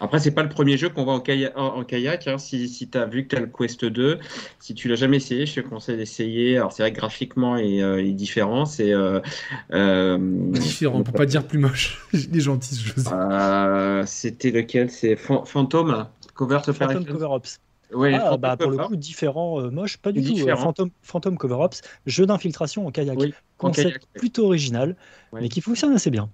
Après, 0.00 0.18
c'est 0.18 0.32
pas 0.32 0.42
le 0.42 0.50
premier 0.50 0.76
jeu 0.76 0.90
qu'on 0.90 1.04
voit 1.04 1.14
en, 1.14 1.20
kayak. 1.20 1.54
En, 1.56 1.82
kayak 1.82 2.28
hein. 2.28 2.36
Si, 2.36 2.68
si 2.68 2.90
tu 2.90 2.98
as 2.98 3.06
vu 3.06 3.24
que 3.24 3.28
tu 3.34 3.36
as 3.36 3.40
le 3.40 3.46
Quest 3.46 3.86
2, 3.86 4.18
si 4.60 4.74
tu 4.74 4.88
l'as 4.88 4.96
jamais 4.96 5.16
essayé, 5.16 5.46
je 5.46 5.62
te 5.62 5.66
conseille 5.66 5.96
d'essayer. 5.96 6.58
Alors, 6.58 6.72
c'est 6.72 6.82
vrai 6.82 6.92
que 6.92 6.98
graphiquement, 6.98 7.56
il 7.56 7.80
est 7.80 8.12
différent. 8.12 8.66
C'est. 8.66 8.92
Euh, 8.92 10.18
différent, 10.50 10.98
on 10.98 11.04
peut 11.04 11.12
pas 11.12 11.24
dire 11.24 11.46
plus 11.46 11.58
moche. 11.58 12.06
Il 12.12 12.36
est 12.36 12.40
gentil 12.40 12.74
ce 12.74 12.84
jeu. 12.86 14.04
C'était 14.04 14.50
lequel? 14.50 14.90
C'est 14.90 15.16
Phantom 15.16 16.06
Cover 16.34 16.60
Phantom 16.66 17.06
Cover 17.06 17.28
Ops. 17.30 17.60
Ah, 17.94 18.36
bah, 18.36 18.56
pour 18.56 18.70
le 18.70 18.78
coup, 18.78 18.96
différent, 18.96 19.60
euh, 19.60 19.70
moche, 19.70 19.96
pas 19.98 20.12
du 20.12 20.22
tout. 20.22 20.48
Euh, 20.48 20.56
Phantom, 20.56 20.90
Phantom 21.02 21.36
Cover 21.36 21.56
Ops, 21.56 21.80
jeu 22.06 22.26
d'infiltration 22.26 22.86
en 22.86 22.90
kayak. 22.90 23.18
Concept 23.58 24.06
plutôt 24.14 24.46
original, 24.46 24.96
mais 25.32 25.48
qui 25.48 25.60
fonctionne 25.60 25.94
assez 25.94 26.10
bien. 26.10 26.28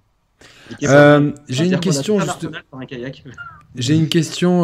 Euh, 0.83 1.31
j'ai 1.49 1.65
une 1.65 1.79
question 1.79 2.19
juste... 2.19 2.47
J'ai 3.75 3.95
une 3.95 4.09
question 4.09 4.63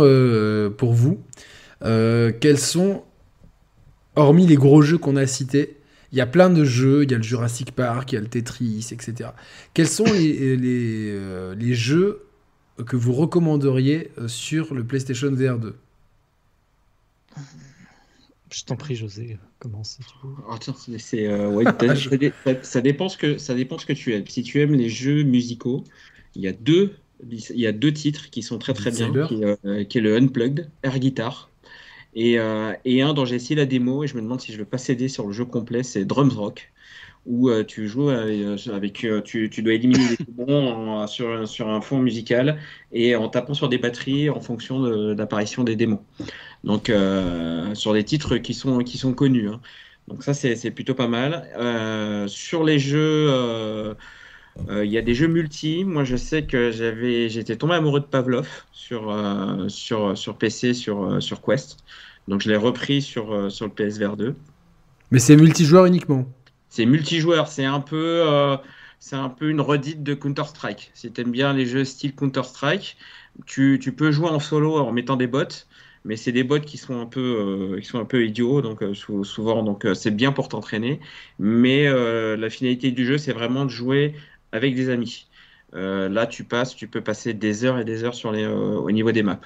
pour 0.78 0.94
vous. 0.94 1.20
quels 1.82 2.60
sont, 2.60 3.04
hormis 4.16 4.48
les 4.48 4.56
gros 4.56 4.82
jeux 4.82 4.98
qu'on 4.98 5.16
a 5.16 5.28
cités, 5.28 5.78
il 6.14 6.18
y 6.18 6.22
a 6.22 6.26
plein 6.26 6.50
de 6.50 6.64
jeux, 6.64 7.04
il 7.04 7.12
y 7.12 7.14
a 7.14 7.18
le 7.18 7.24
Jurassic 7.24 7.74
Park, 7.74 8.14
il 8.14 8.16
y 8.16 8.18
a 8.18 8.22
le 8.22 8.28
Tetris, 8.28 8.90
etc. 8.92 9.32
Quels 9.74 9.90
sont 9.90 10.06
les, 10.06 10.56
les, 10.56 11.56
les 11.56 11.74
jeux 11.74 12.24
que 12.86 12.96
vous 12.96 13.14
recommanderiez 13.14 14.12
sur 14.28 14.74
le 14.74 14.84
PlayStation 14.84 15.32
VR 15.32 15.60
2 15.60 15.76
je 18.52 18.64
t'en 18.64 18.76
prie, 18.76 18.96
José, 18.96 19.38
commence 19.60 19.92
si 19.92 20.00
tu 20.00 20.14
veux. 20.24 20.34
Oh, 20.50 20.56
c'est, 20.98 21.28
euh, 21.28 21.64
ça, 22.62 22.82
dépend 22.82 23.10
ce 23.10 23.18
que, 23.18 23.38
ça 23.38 23.54
dépend 23.54 23.78
ce 23.78 23.86
que 23.86 23.94
tu 23.94 24.14
aimes. 24.14 24.28
Si 24.28 24.44
tu 24.44 24.62
aimes 24.62 24.74
les 24.74 24.90
jeux 24.90 25.24
musicaux, 25.24 25.84
il 26.36 26.44
y 26.44 26.48
a 26.48 26.54
deux, 26.54 26.96
il 27.30 27.60
y 27.60 27.68
a 27.68 27.72
deux 27.72 27.92
titres 27.92 28.30
qui 28.30 28.42
sont 28.42 28.58
très 28.58 28.74
très 28.74 28.92
bien, 28.92 29.12
qui, 29.28 29.44
euh, 29.44 29.84
qui, 29.84 29.98
est 29.98 30.02
le 30.02 30.16
Unplugged, 30.16 30.70
Air 30.84 31.00
Guitar, 31.00 31.50
et, 32.14 32.40
euh, 32.40 32.74
et 32.86 33.02
un 33.02 33.14
dont 33.14 33.26
j'ai 33.26 33.36
essayé 33.36 33.56
la 33.56 33.66
démo 33.66 34.04
et 34.04 34.08
je 34.08 34.16
me 34.16 34.22
demande 34.22 34.40
si 34.40 34.54
je 34.54 34.58
veux 34.58 34.66
pas 34.66 34.78
céder 34.78 35.10
sur 35.10 35.28
le 35.28 35.34
jeu 35.34 35.46
complet, 35.46 35.84
c'est 35.84 36.06
Drums 36.06 36.36
Rock 36.36 36.72
où 37.30 37.52
tu 37.64 37.90
joues 37.90 38.08
avec, 38.08 39.06
tu, 39.26 39.50
tu, 39.50 39.62
dois 39.62 39.74
éliminer 39.74 40.16
des 40.16 40.24
démons 40.24 41.06
sur, 41.08 41.46
sur 41.46 41.68
un 41.68 41.82
fond 41.82 42.00
musical 42.00 42.58
et 42.94 43.18
en 43.18 43.28
tapant 43.28 43.54
sur 43.54 43.68
des 43.68 43.78
batteries 43.78 44.30
en 44.30 44.40
fonction 44.40 44.80
de 44.80 45.14
l'apparition 45.14 45.66
des 45.66 45.76
démons. 45.76 46.00
Donc, 46.64 46.90
euh, 46.90 47.74
sur 47.76 47.94
des 47.94 48.04
titres 48.04 48.38
qui 48.38 48.54
sont, 48.54 48.80
qui 48.80 48.98
sont 48.98 49.14
connus. 49.14 49.50
Hein. 49.50 49.60
Donc, 50.08 50.24
ça, 50.24 50.34
c'est 50.34 50.72
plutôt 50.72 50.96
pas 50.96 51.08
mal. 51.08 51.48
Euh, 51.58 52.28
sur 52.28 52.64
les 52.64 52.80
jeux. 52.80 53.28
Euh, 53.30 53.94
il 54.84 54.92
y 54.92 54.98
a 54.98 55.02
des 55.02 55.14
jeux 55.14 55.28
multi. 55.28 55.84
Moi, 55.84 56.04
je 56.04 56.16
sais 56.16 56.44
que 56.44 56.72
j'avais, 56.72 57.30
j'étais 57.30 57.56
tombé 57.58 57.76
amoureux 57.76 58.00
de 58.00 58.06
Pavlov 58.06 58.48
sur, 58.72 59.16
sur, 59.68 60.18
sur 60.18 60.38
PC, 60.38 60.74
sur, 60.74 61.22
sur 61.22 61.42
Quest. 61.42 61.78
Donc, 62.28 62.42
je 62.42 62.50
l'ai 62.50 62.56
repris 62.56 63.02
sur, 63.02 63.52
sur 63.52 63.66
le 63.66 63.72
PSVR 63.72 64.18
2. 64.18 64.36
Mais 65.12 65.20
c'est 65.20 65.36
multijoueur 65.36 65.86
uniquement. 65.86 66.28
C'est 66.70 66.86
multijoueur. 66.86 67.48
C'est 67.48 67.66
un 67.66 67.82
peu, 67.82 68.58
c'est 69.00 69.16
un 69.16 69.30
peu 69.30 69.50
une 69.50 69.62
redite 69.62 70.02
de 70.02 70.16
Counter 70.16 70.46
Strike. 70.46 70.90
Si 70.96 71.12
tu 71.12 71.22
aimes 71.22 71.32
bien 71.32 71.54
les 71.54 71.68
jeux 71.68 71.86
style 71.86 72.16
Counter 72.16 72.44
Strike, 72.44 72.98
tu, 73.46 73.78
tu, 73.80 73.92
peux 73.92 74.12
jouer 74.12 74.30
en 74.30 74.40
solo 74.40 74.78
en 74.78 74.92
mettant 74.92 75.18
des 75.18 75.28
bots 75.28 75.67
mais 76.08 76.16
c'est 76.16 76.32
des 76.32 76.44
bots 76.44 76.62
qui 76.62 76.78
sont 76.78 77.00
un 77.00 77.06
peu, 77.06 77.20
euh, 77.76 77.80
qui 77.82 77.86
sont 77.86 78.00
un 78.00 78.06
peu 78.06 78.26
idiots, 78.26 78.62
donc 78.62 78.82
euh, 78.82 78.94
souvent, 78.94 79.62
donc 79.62 79.86
euh, 79.86 79.94
c'est 79.94 80.10
bien 80.10 80.32
pour 80.32 80.48
t'entraîner. 80.48 81.02
Mais 81.38 81.86
la 81.86 82.50
finalité 82.50 82.92
du 82.92 83.06
jeu, 83.06 83.18
c'est 83.18 83.34
vraiment 83.34 83.66
de 83.66 83.70
jouer 83.70 84.16
avec 84.54 84.74
des 84.74 84.90
amis. 84.90 85.28
là, 85.74 86.26
tu 86.26 86.46
passes, 86.46 86.76
tu 86.76 86.88
peux 86.88 87.02
passer 87.02 87.34
des 87.34 87.66
heures 87.66 87.78
et 87.78 87.86
des 87.86 88.04
heures 88.06 88.16
sur 88.16 88.32
les, 88.32 88.48
au 88.48 88.90
niveau 88.90 89.12
des 89.12 89.22
maps. 89.22 89.42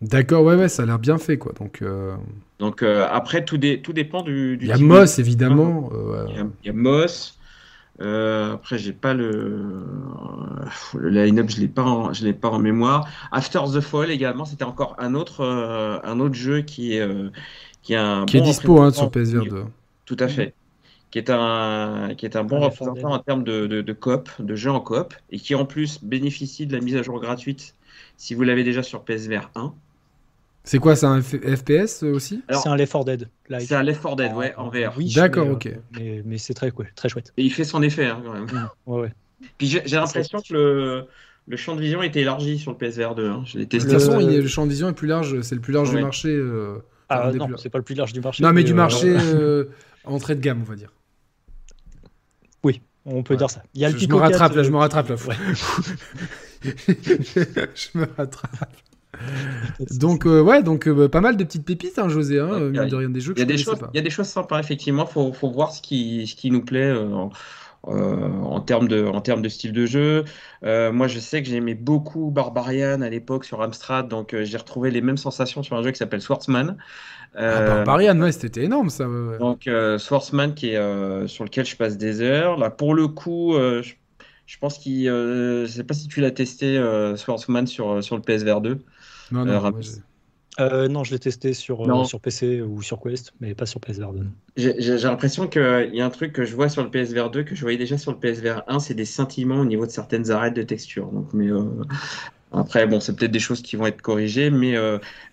D'accord, 0.00 0.42
ouais, 0.44 0.56
ouais, 0.56 0.68
ça 0.68 0.82
a 0.82 0.86
l'air 0.86 0.98
bien 0.98 1.18
fait, 1.18 1.38
quoi. 1.38 1.52
Donc, 1.60 1.84
donc 2.58 2.82
après, 2.82 3.44
tout, 3.44 3.58
tout 3.58 3.92
dépend 3.92 4.22
du. 4.22 4.58
il 4.60 4.66
y 4.66 4.72
a 4.72 4.78
Moss, 4.78 5.18
évidemment. 5.18 5.90
Il 6.34 6.46
y 6.64 6.70
a 6.70 6.72
Moss. 6.72 7.38
Euh, 8.02 8.54
après, 8.54 8.78
j'ai 8.78 8.92
pas 8.92 9.14
le, 9.14 9.84
le 10.94 11.08
line-up, 11.08 11.48
je 11.48 11.60
l'ai 11.60 11.68
pas, 11.68 11.82
en, 11.82 12.12
je 12.12 12.24
l'ai 12.24 12.32
pas 12.32 12.48
en 12.48 12.58
mémoire. 12.58 13.08
After 13.30 13.60
the 13.72 13.80
Fall 13.80 14.10
également, 14.10 14.44
c'était 14.44 14.64
encore 14.64 14.96
un 14.98 15.14
autre, 15.14 15.42
euh, 15.42 15.98
un 16.02 16.18
autre 16.18 16.34
jeu 16.34 16.62
qui 16.62 16.96
est, 16.96 17.00
euh, 17.00 17.30
qui 17.82 17.92
est 17.92 17.96
un 17.98 18.26
qui 18.26 18.38
est 18.38 18.40
dispo 18.40 18.80
hein, 18.80 18.90
sur 18.90 19.10
PSVR 19.10 19.46
2. 19.46 19.64
Tout 20.04 20.16
à 20.18 20.28
fait. 20.28 20.54
Qui 21.12 21.18
est 21.18 21.30
un, 21.30 22.14
qui 22.16 22.24
est 22.24 22.36
un 22.36 22.44
bon 22.44 22.58
représentant 22.60 23.12
en 23.12 23.18
termes 23.18 23.44
de, 23.44 23.66
de, 23.66 23.82
de 23.82 23.92
coop, 23.92 24.30
de 24.38 24.54
jeu 24.54 24.70
en 24.70 24.80
coop, 24.80 25.14
et 25.30 25.38
qui 25.38 25.54
en 25.54 25.66
plus 25.66 26.02
bénéficie 26.02 26.66
de 26.66 26.74
la 26.74 26.80
mise 26.80 26.96
à 26.96 27.02
jour 27.02 27.20
gratuite 27.20 27.76
si 28.16 28.34
vous 28.34 28.42
l'avez 28.42 28.64
déjà 28.64 28.82
sur 28.82 29.04
PSVR 29.04 29.50
1. 29.54 29.74
C'est 30.64 30.78
quoi, 30.78 30.94
c'est 30.94 31.06
un 31.06 31.20
FPS 31.20 32.04
aussi 32.04 32.42
C'est 32.48 32.68
un 32.68 32.76
Left 32.76 32.92
4 32.92 33.04
Dead. 33.04 33.28
C'est 33.60 33.74
un 33.74 33.82
Left 33.82 34.02
4 34.02 34.16
Dead, 34.16 34.32
ouais, 34.34 34.54
en 34.56 34.68
VR. 34.68 34.94
Oui, 34.96 35.12
D'accord, 35.12 35.48
ok. 35.48 35.66
Euh, 35.66 36.22
mais, 36.24 36.38
c'est 36.38 36.54
très, 36.54 36.72
très 36.94 37.08
chouette. 37.08 37.32
Et 37.36 37.42
il 37.42 37.52
fait 37.52 37.64
son 37.64 37.82
effet, 37.82 38.06
hein, 38.06 38.22
quand 38.24 38.32
même. 38.32 38.46
ouais, 38.86 39.00
ouais. 39.00 39.12
Puis 39.58 39.66
j'ai 39.66 39.96
l'impression 39.96 40.40
que 40.40 40.54
le, 40.54 41.06
le, 41.48 41.56
champ 41.56 41.74
de 41.74 41.80
vision 41.80 42.00
était 42.02 42.20
élargi 42.20 42.58
sur 42.58 42.70
le 42.70 42.76
PSVR 42.76 43.16
2. 43.16 43.28
Hein. 43.28 43.44
De 43.54 43.64
toute 43.64 43.90
façon, 43.90 44.20
le... 44.20 44.46
champ 44.46 44.66
de 44.66 44.70
vision 44.70 44.88
est 44.88 44.92
plus 44.92 45.08
large, 45.08 45.40
c'est 45.40 45.56
le 45.56 45.60
plus 45.60 45.72
large 45.72 45.90
du 45.90 46.00
marché. 46.00 46.28
Euh, 46.28 46.78
ah 47.08 47.32
non, 47.32 47.48
c'est 47.56 47.68
pas 47.68 47.78
le 47.78 47.84
plus 47.84 47.96
large 47.96 48.12
du 48.12 48.20
marché. 48.20 48.42
Non, 48.42 48.52
mais, 48.52 48.62
du 48.62 48.72
euh, 48.72 48.76
marché 48.76 49.16
entrée 50.04 50.36
de 50.36 50.40
gamme, 50.40 50.60
on 50.62 50.64
va 50.64 50.76
dire. 50.76 50.92
Oui, 52.62 52.80
on 53.04 53.24
peut 53.24 53.36
dire 53.36 53.50
ça. 53.50 53.64
Il 53.74 53.80
y 53.80 53.84
a 53.84 53.88
je, 53.88 53.94
le 53.94 54.00
je 54.00 54.08
me 54.08 54.14
rattrape, 54.14 54.54
là, 54.54 54.62
je 54.62 54.70
me 54.70 54.76
rattrape, 54.76 55.08
là. 55.08 55.16
je 56.62 57.98
me 57.98 58.06
rattrape. 58.16 58.76
donc 59.98 60.26
euh, 60.26 60.40
ouais, 60.40 60.62
donc 60.62 60.88
euh, 60.88 61.08
pas 61.08 61.20
mal 61.20 61.36
de 61.36 61.44
petites 61.44 61.64
pépites, 61.64 61.98
hein, 61.98 62.08
José, 62.08 62.38
hein, 62.38 62.70
de 62.70 62.96
rien 62.96 63.10
des 63.10 63.20
jeux. 63.20 63.34
Il 63.36 63.40
y 63.40 63.42
a 63.42 63.46
des 63.46 63.58
choses, 63.58 63.78
il 63.92 63.96
y 63.96 64.00
a 64.00 64.02
des 64.02 64.10
choses 64.10 64.26
sympas 64.26 64.58
effectivement. 64.58 65.06
Faut, 65.06 65.32
faut 65.32 65.50
voir 65.50 65.72
ce 65.72 65.82
qui, 65.82 66.26
ce 66.26 66.34
qui 66.34 66.50
nous 66.50 66.64
plaît. 66.64 66.94
Euh, 67.88 68.28
en 68.28 68.60
termes 68.60 68.86
de, 68.86 69.04
en 69.04 69.20
termes 69.20 69.42
de 69.42 69.48
style 69.48 69.72
de 69.72 69.86
jeu. 69.86 70.24
moi, 70.62 71.08
je 71.08 71.18
sais 71.18 71.42
que 71.42 71.48
j'aimais 71.48 71.74
beaucoup 71.74 72.30
Barbarian 72.30 73.02
à 73.02 73.08
l'époque 73.08 73.44
sur 73.44 73.60
Amstrad, 73.60 74.06
donc 74.06 74.36
j'ai 74.40 74.56
retrouvé 74.56 74.92
les 74.92 75.00
mêmes 75.00 75.16
sensations 75.16 75.64
sur 75.64 75.76
un 75.76 75.82
jeu 75.82 75.90
qui 75.90 75.98
s'appelle 75.98 76.22
Swordsman. 76.22 76.76
Ah, 77.34 77.60
Barbarian, 77.60 78.20
ouais, 78.20 78.30
c'était 78.30 78.62
énorme 78.62 78.88
ça. 78.88 79.04
Donc 79.40 79.68
Swordsman 79.98 80.54
qui 80.54 80.70
est 80.70 81.26
sur 81.26 81.42
lequel 81.42 81.66
je 81.66 81.74
passe 81.74 81.98
des 81.98 82.20
heures. 82.20 82.56
Là, 82.56 82.70
pour 82.70 82.94
le 82.94 83.08
coup, 83.08 83.54
je, 83.56 83.94
je, 84.46 84.58
pense 84.58 84.78
qu'il, 84.78 85.06
je 85.06 85.66
sais 85.68 85.82
pas 85.82 85.94
si 85.94 86.06
tu 86.06 86.20
l'as 86.20 86.30
testé 86.30 86.80
Swordsman 87.16 87.66
sur 87.66 88.02
sur 88.02 88.14
le 88.14 88.22
PSVR 88.22 88.60
2. 88.60 88.78
Non, 89.32 89.46
non, 89.46 89.52
euh, 89.52 89.72
euh, 90.60 90.88
non, 90.88 91.02
je 91.04 91.12
l'ai 91.12 91.18
testé 91.18 91.54
sur, 91.54 91.88
euh, 91.88 92.04
sur 92.04 92.20
PC 92.20 92.60
ou 92.60 92.82
sur 92.82 93.00
Quest, 93.00 93.32
mais 93.40 93.54
pas 93.54 93.64
sur 93.64 93.80
PSVR 93.80 94.12
2. 94.12 94.26
J'ai 94.56 94.98
l'impression 94.98 95.48
qu'il 95.48 95.90
y 95.94 96.00
a 96.02 96.06
un 96.06 96.10
truc 96.10 96.32
que 96.32 96.44
je 96.44 96.54
vois 96.54 96.68
sur 96.68 96.82
le 96.82 96.90
PSVR 96.90 97.30
2 97.30 97.42
que 97.44 97.54
je 97.54 97.62
voyais 97.62 97.78
déjà 97.78 97.96
sur 97.96 98.12
le 98.12 98.18
PSVR 98.18 98.62
1, 98.66 98.78
c'est 98.78 98.94
des 98.94 99.06
scintillements 99.06 99.60
au 99.60 99.64
niveau 99.64 99.86
de 99.86 99.90
certaines 99.90 100.30
arêtes 100.30 100.54
de 100.54 100.62
texture. 100.62 101.06
Donc, 101.06 101.32
mais 101.32 101.48
après, 102.52 102.86
bon, 102.86 103.00
c'est 103.00 103.16
peut-être 103.16 103.30
des 103.30 103.38
choses 103.38 103.62
qui 103.62 103.76
vont 103.76 103.86
être 103.86 104.02
corrigées, 104.02 104.50
mais, 104.50 104.74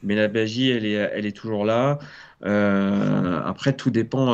mais 0.03 0.15
la 0.15 0.29
magie, 0.29 0.69
elle 0.69 0.85
est, 0.85 0.93
elle 0.93 1.25
est 1.25 1.35
toujours 1.35 1.65
là. 1.65 1.99
après, 2.41 3.73
tout 3.73 3.89
dépend, 3.89 4.33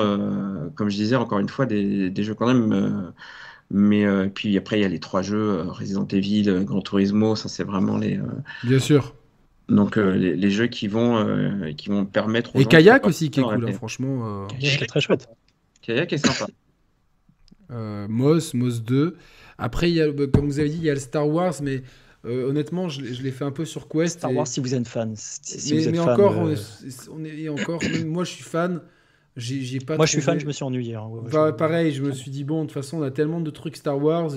comme 0.75 0.89
je 0.89 0.95
disais 0.95 1.15
encore 1.15 1.39
une 1.39 1.49
fois, 1.49 1.65
des, 1.65 2.11
des 2.11 2.23
jeux 2.23 2.35
quand 2.35 2.45
même. 2.45 3.11
mais 3.71 4.05
puis 4.29 4.55
après, 4.55 4.77
il 4.77 4.83
y 4.83 4.85
a 4.85 4.89
les 4.89 4.99
trois 4.99 5.23
jeux 5.23 5.61
Resident 5.61 6.07
Evil, 6.11 6.63
Gran 6.63 6.81
Turismo, 6.81 7.35
ça 7.35 7.49
c'est 7.49 7.63
vraiment 7.63 7.97
les. 7.97 8.19
Bien 8.63 8.77
sûr. 8.77 9.15
Donc 9.69 9.97
euh, 9.97 10.15
les, 10.15 10.51
jeux 10.51 10.67
qui 10.67 10.87
vont, 10.87 11.17
euh, 11.17 11.71
qui 11.73 11.89
vont 11.89 12.05
permettre. 12.05 12.55
Aux 12.55 12.59
Et 12.59 12.65
Kayak 12.65 13.05
aussi 13.07 13.31
qui 13.31 13.39
est 13.39 13.43
cool, 13.43 13.67
hein, 13.67 13.73
franchement. 13.73 14.43
Euh... 14.43 14.47
Kayak 14.59 14.81
est 14.83 14.85
très 14.85 15.01
chouette. 15.01 15.27
Kayak 15.81 16.13
est 16.13 16.17
sympa. 16.17 16.51
euh, 17.71 18.07
Moss, 18.07 18.53
Moss 18.53 18.83
2. 18.83 19.17
Après, 19.57 19.89
il 19.89 19.95
y 19.95 20.01
a, 20.01 20.11
bah, 20.11 20.25
comme 20.31 20.45
vous 20.45 20.59
avez 20.59 20.69
dit, 20.69 20.77
il 20.77 20.83
y 20.83 20.89
a 20.89 20.93
le 20.93 20.99
Star 20.99 21.27
Wars, 21.27 21.55
mais 21.63 21.81
euh, 22.25 22.47
honnêtement, 22.47 22.89
je, 22.89 23.05
je 23.05 23.23
l'ai 23.23 23.31
fait 23.31 23.45
un 23.45 23.51
peu 23.51 23.65
sur 23.65 23.87
Quest. 23.87 24.19
Star 24.19 24.33
Wars, 24.33 24.47
si 24.47 24.59
vous 24.59 24.75
êtes 24.75 24.87
fan. 24.87 25.13
Si 25.15 25.73
mais, 25.73 25.79
vous 25.79 25.87
êtes 25.87 25.93
mais 25.93 25.99
encore, 25.99 26.35
on 26.37 27.25
est, 27.25 27.49
encore, 27.49 27.81
moi 28.05 28.23
je 28.23 28.31
suis 28.31 28.43
fan. 28.43 28.81
J'ai 29.35 29.79
pas. 29.79 29.97
Moi, 29.97 30.05
je 30.05 30.11
suis 30.11 30.21
fan, 30.21 30.39
je 30.39 30.45
me 30.45 30.51
suis 30.51 30.63
ennuyé. 30.63 30.95
Hein. 30.95 31.09
Bah, 31.31 31.53
pareil, 31.53 31.91
je 31.91 32.03
me 32.03 32.11
suis 32.11 32.29
dit 32.29 32.43
bon, 32.43 32.61
de 32.61 32.67
toute 32.67 32.73
façon, 32.73 32.99
on 32.99 33.03
a 33.03 33.11
tellement 33.11 33.41
de 33.41 33.49
trucs 33.49 33.77
Star 33.77 33.97
Wars. 34.01 34.31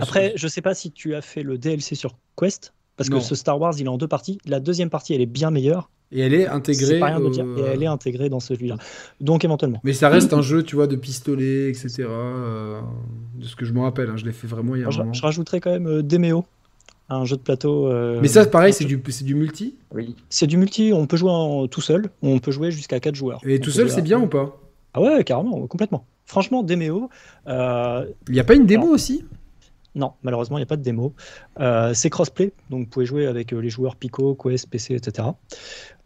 Après, 0.00 0.34
je 0.36 0.48
sais 0.48 0.62
pas 0.62 0.74
si 0.74 0.92
tu 0.92 1.14
as 1.14 1.22
fait 1.22 1.42
le 1.42 1.56
DLC 1.56 1.94
sur 1.94 2.18
Quest. 2.36 2.74
Parce 2.98 3.08
que 3.08 3.20
ce 3.20 3.34
Star 3.34 3.58
Wars, 3.58 3.74
il 3.78 3.86
est 3.86 3.88
en 3.88 3.96
deux 3.96 4.08
parties. 4.08 4.38
La 4.44 4.60
deuxième 4.60 4.90
partie, 4.90 5.14
elle 5.14 5.20
est 5.22 5.26
bien 5.26 5.50
meilleure. 5.50 5.88
Et 6.10 6.20
elle 6.20 6.34
est 6.34 6.48
intégrée. 6.48 6.98
Et 6.98 7.60
elle 7.60 7.82
est 7.82 7.86
intégrée 7.86 8.28
dans 8.28 8.40
celui-là. 8.40 8.76
Donc 9.20 9.44
éventuellement. 9.44 9.80
Mais 9.84 9.92
ça 9.92 10.08
reste 10.08 10.32
un 10.32 10.42
jeu, 10.42 10.62
tu 10.64 10.74
vois, 10.74 10.86
de 10.86 10.96
pistolet, 10.96 11.68
etc. 11.68 12.00
Euh, 12.00 12.80
de 13.36 13.44
ce 13.44 13.54
que 13.54 13.64
je 13.64 13.72
me 13.72 13.80
rappelle. 13.80 14.10
Hein. 14.10 14.16
je 14.16 14.24
l'ai 14.24 14.32
fait 14.32 14.48
vraiment 14.48 14.74
il 14.74 14.80
y 14.80 14.84
a 14.84 14.88
un 14.88 14.90
je, 14.90 14.98
moment. 14.98 15.12
Je 15.12 15.22
rajouterais 15.22 15.60
quand 15.60 15.70
même 15.70 15.86
euh, 15.86 16.02
Demeo, 16.02 16.44
un 17.08 17.24
jeu 17.24 17.36
de 17.36 17.42
plateau. 17.42 17.86
Euh, 17.86 18.18
Mais 18.20 18.28
ça, 18.28 18.44
pareil, 18.46 18.72
c'est 18.72 18.84
du, 18.84 18.96
du 18.96 19.34
multi? 19.34 19.76
Oui. 19.94 20.16
C'est 20.28 20.46
du 20.46 20.56
multi. 20.56 20.92
On 20.92 21.06
peut 21.06 21.18
jouer 21.18 21.30
en, 21.30 21.68
tout 21.68 21.82
seul. 21.82 22.10
On 22.22 22.38
peut 22.38 22.52
jouer 22.52 22.72
jusqu'à 22.72 22.98
4 22.98 23.14
joueurs. 23.14 23.40
Et 23.46 23.60
tout 23.60 23.70
seul, 23.70 23.90
c'est 23.90 24.02
bien 24.02 24.18
ou 24.18 24.26
pas? 24.26 24.58
Ah 24.94 25.02
ouais, 25.02 25.22
carrément, 25.22 25.66
complètement. 25.66 26.04
Franchement, 26.24 26.62
Demeo. 26.62 27.10
Il 27.46 28.32
n'y 28.32 28.40
a 28.40 28.44
pas 28.44 28.54
une 28.54 28.66
démo 28.66 28.88
aussi? 28.88 29.24
Non, 29.98 30.12
malheureusement, 30.22 30.56
il 30.58 30.60
n'y 30.60 30.64
a 30.64 30.66
pas 30.66 30.76
de 30.76 30.82
démo. 30.82 31.12
Euh, 31.58 31.92
c'est 31.92 32.08
crossplay, 32.08 32.52
donc 32.70 32.84
vous 32.84 32.86
pouvez 32.86 33.04
jouer 33.04 33.26
avec 33.26 33.52
euh, 33.52 33.58
les 33.58 33.68
joueurs 33.68 33.96
Pico, 33.96 34.36
Quest, 34.36 34.70
PC, 34.70 34.94
etc. 34.94 35.28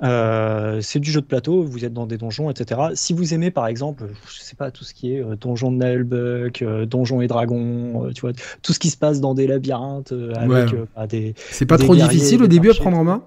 Euh, 0.02 0.80
c'est 0.80 0.98
du 0.98 1.10
jeu 1.10 1.20
de 1.20 1.26
plateau, 1.26 1.62
vous 1.62 1.84
êtes 1.84 1.92
dans 1.92 2.06
des 2.06 2.16
donjons, 2.16 2.50
etc. 2.50 2.80
Si 2.94 3.12
vous 3.12 3.34
aimez, 3.34 3.50
par 3.50 3.66
exemple, 3.66 4.04
je 4.26 4.40
sais 4.40 4.56
pas, 4.56 4.70
tout 4.70 4.84
ce 4.84 4.94
qui 4.94 5.14
est 5.14 5.22
donjon 5.36 5.70
de 5.70 5.76
Nailbuck, 5.76 6.64
donjon 6.86 7.20
et 7.20 7.26
dragon, 7.26 8.10
tu 8.14 8.22
vois, 8.22 8.32
tout 8.62 8.72
ce 8.72 8.78
qui 8.78 8.88
se 8.88 8.96
passe 8.96 9.20
dans 9.20 9.34
des 9.34 9.46
labyrinthes 9.46 10.12
avec 10.34 10.74
bah, 10.96 11.06
des. 11.06 11.34
C'est 11.50 11.66
pas 11.66 11.78
trop 11.78 11.94
difficile 11.94 12.42
au 12.42 12.48
début 12.48 12.70
à 12.70 12.74
prendre 12.74 12.96
en 12.96 13.04
main? 13.04 13.24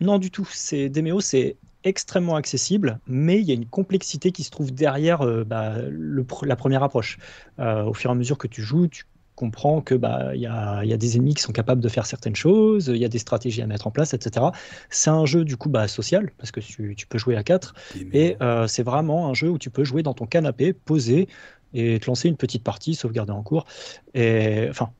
Non, 0.00 0.18
du 0.18 0.30
tout. 0.30 0.48
C'est 0.52 0.88
Demeo, 0.88 1.20
c'est 1.20 1.56
extrêmement 1.84 2.34
accessible, 2.34 2.98
mais 3.06 3.38
il 3.38 3.46
y 3.46 3.52
a 3.52 3.54
une 3.54 3.66
complexité 3.66 4.32
qui 4.32 4.42
se 4.42 4.50
trouve 4.50 4.72
derrière 4.72 5.24
bah, 5.46 5.74
le, 5.88 6.26
la 6.42 6.56
première 6.56 6.82
approche. 6.82 7.18
au 7.58 7.94
fur 7.94 8.10
et 8.10 8.12
à 8.12 8.16
mesure 8.16 8.38
que 8.38 8.48
tu 8.48 8.62
joues, 8.62 8.88
tu 8.88 9.04
comprends 9.40 9.80
que 9.80 9.94
bah 9.94 10.32
il 10.34 10.42
y 10.42 10.46
a, 10.46 10.84
y 10.84 10.92
a, 10.92 10.98
des 10.98 11.16
ennemis 11.16 11.34
qui 11.34 11.42
sont 11.42 11.52
capables 11.52 11.80
de 11.80 11.88
faire 11.88 12.04
certaines 12.04 12.36
choses, 12.36 12.88
il 12.88 12.98
y 12.98 13.06
a 13.06 13.08
des 13.08 13.18
stratégies 13.18 13.62
à 13.62 13.66
mettre 13.66 13.86
en 13.86 13.90
place, 13.90 14.12
etc. 14.12 14.46
C'est 14.90 15.08
un 15.08 15.24
jeu 15.24 15.46
du 15.46 15.56
coup 15.56 15.70
bah, 15.70 15.88
social 15.88 16.30
parce 16.36 16.50
que 16.50 16.60
tu, 16.60 16.94
tu 16.94 17.06
peux 17.06 17.16
jouer 17.16 17.36
à 17.36 17.42
4 17.42 17.74
et 18.12 18.36
euh, 18.42 18.66
c'est 18.66 18.82
vraiment 18.82 19.28
un 19.30 19.34
jeu 19.34 19.48
où 19.48 19.56
tu 19.56 19.70
peux 19.70 19.82
jouer 19.82 20.02
dans 20.02 20.12
ton 20.12 20.26
canapé, 20.26 20.74
poser 20.74 21.26
et 21.72 21.98
te 22.00 22.06
lancer 22.06 22.28
une 22.28 22.36
petite 22.36 22.62
partie, 22.62 22.94
sauvegarder 22.94 23.32
en 23.32 23.42
cours. 23.42 23.64
Et 24.12 24.66
enfin, 24.68 24.90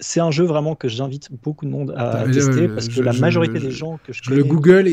c'est 0.00 0.20
un 0.20 0.30
jeu 0.30 0.44
vraiment 0.44 0.76
que 0.76 0.88
j'invite 0.88 1.28
beaucoup 1.42 1.66
de 1.66 1.70
monde 1.70 1.92
à 1.94 2.24
tester 2.24 2.68
parce 2.68 2.88
que 2.88 3.02
la 3.02 3.12
majorité 3.12 3.60
des 3.60 3.70
gens 3.70 3.98
que 4.06 4.14
je, 4.14 4.22
connais, 4.22 4.36
le 4.38 4.44
Google, 4.44 4.88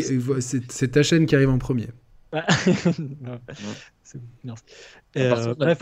c'est 0.68 0.92
ta 0.92 1.02
chaîne 1.02 1.26
qui 1.26 1.36
arrive 1.36 1.50
en 1.50 1.60
premier. 1.60 1.88
Merci. 4.43 4.64
Euh, 5.17 5.53
bref, 5.56 5.80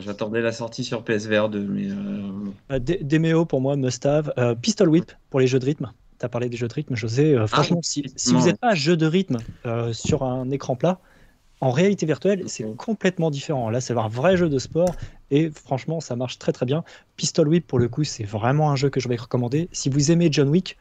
J'attendais 0.00 0.40
la 0.40 0.52
sortie 0.52 0.84
sur 0.84 1.04
PSVR 1.04 1.48
2, 1.48 1.60
mais. 1.60 1.88
Euh... 1.90 2.78
Demeo 2.78 3.44
pour 3.44 3.60
moi, 3.60 3.76
must 3.76 4.06
have. 4.06 4.32
Euh, 4.38 4.54
Pistol 4.54 4.88
Whip 4.88 5.12
pour 5.30 5.40
les 5.40 5.46
jeux 5.46 5.58
de 5.58 5.64
rythme. 5.64 5.92
Tu 6.18 6.26
as 6.26 6.28
parlé 6.28 6.48
des 6.48 6.56
jeux 6.56 6.68
de 6.68 6.74
rythme, 6.74 6.96
José. 6.96 7.34
Euh, 7.34 7.42
ah, 7.42 7.46
franchement, 7.46 7.80
si, 7.82 8.04
vous 8.26 8.46
n'êtes 8.46 8.60
pas 8.60 8.74
jeu 8.74 8.96
de 8.96 9.06
rythme 9.06 9.38
sur 9.92 10.22
un 10.22 10.50
écran 10.50 10.76
plat, 10.76 11.00
en 11.60 11.70
réalité 11.70 12.06
virtuelle, 12.06 12.44
c'est 12.46 12.64
complètement 12.76 13.30
différent. 13.30 13.68
Là, 13.70 13.80
c'est 13.80 13.96
un 13.96 14.08
vrai 14.08 14.36
jeu 14.36 14.48
de 14.48 14.58
sport 14.58 14.94
et 15.30 15.50
franchement, 15.50 16.00
ça 16.00 16.14
marche 16.14 16.38
très 16.38 16.52
très 16.52 16.66
bien. 16.66 16.84
Pistol 17.16 17.48
Whip, 17.48 17.66
pour 17.66 17.78
le 17.78 17.88
coup, 17.88 18.04
c'est 18.04 18.24
vraiment 18.24 18.70
un 18.70 18.76
jeu 18.76 18.90
que 18.90 19.00
je 19.00 19.08
vais 19.08 19.16
recommander. 19.16 19.68
Si 19.72 19.88
vous 19.88 20.12
aimez 20.12 20.28
John 20.30 20.48
Wick, 20.48 20.78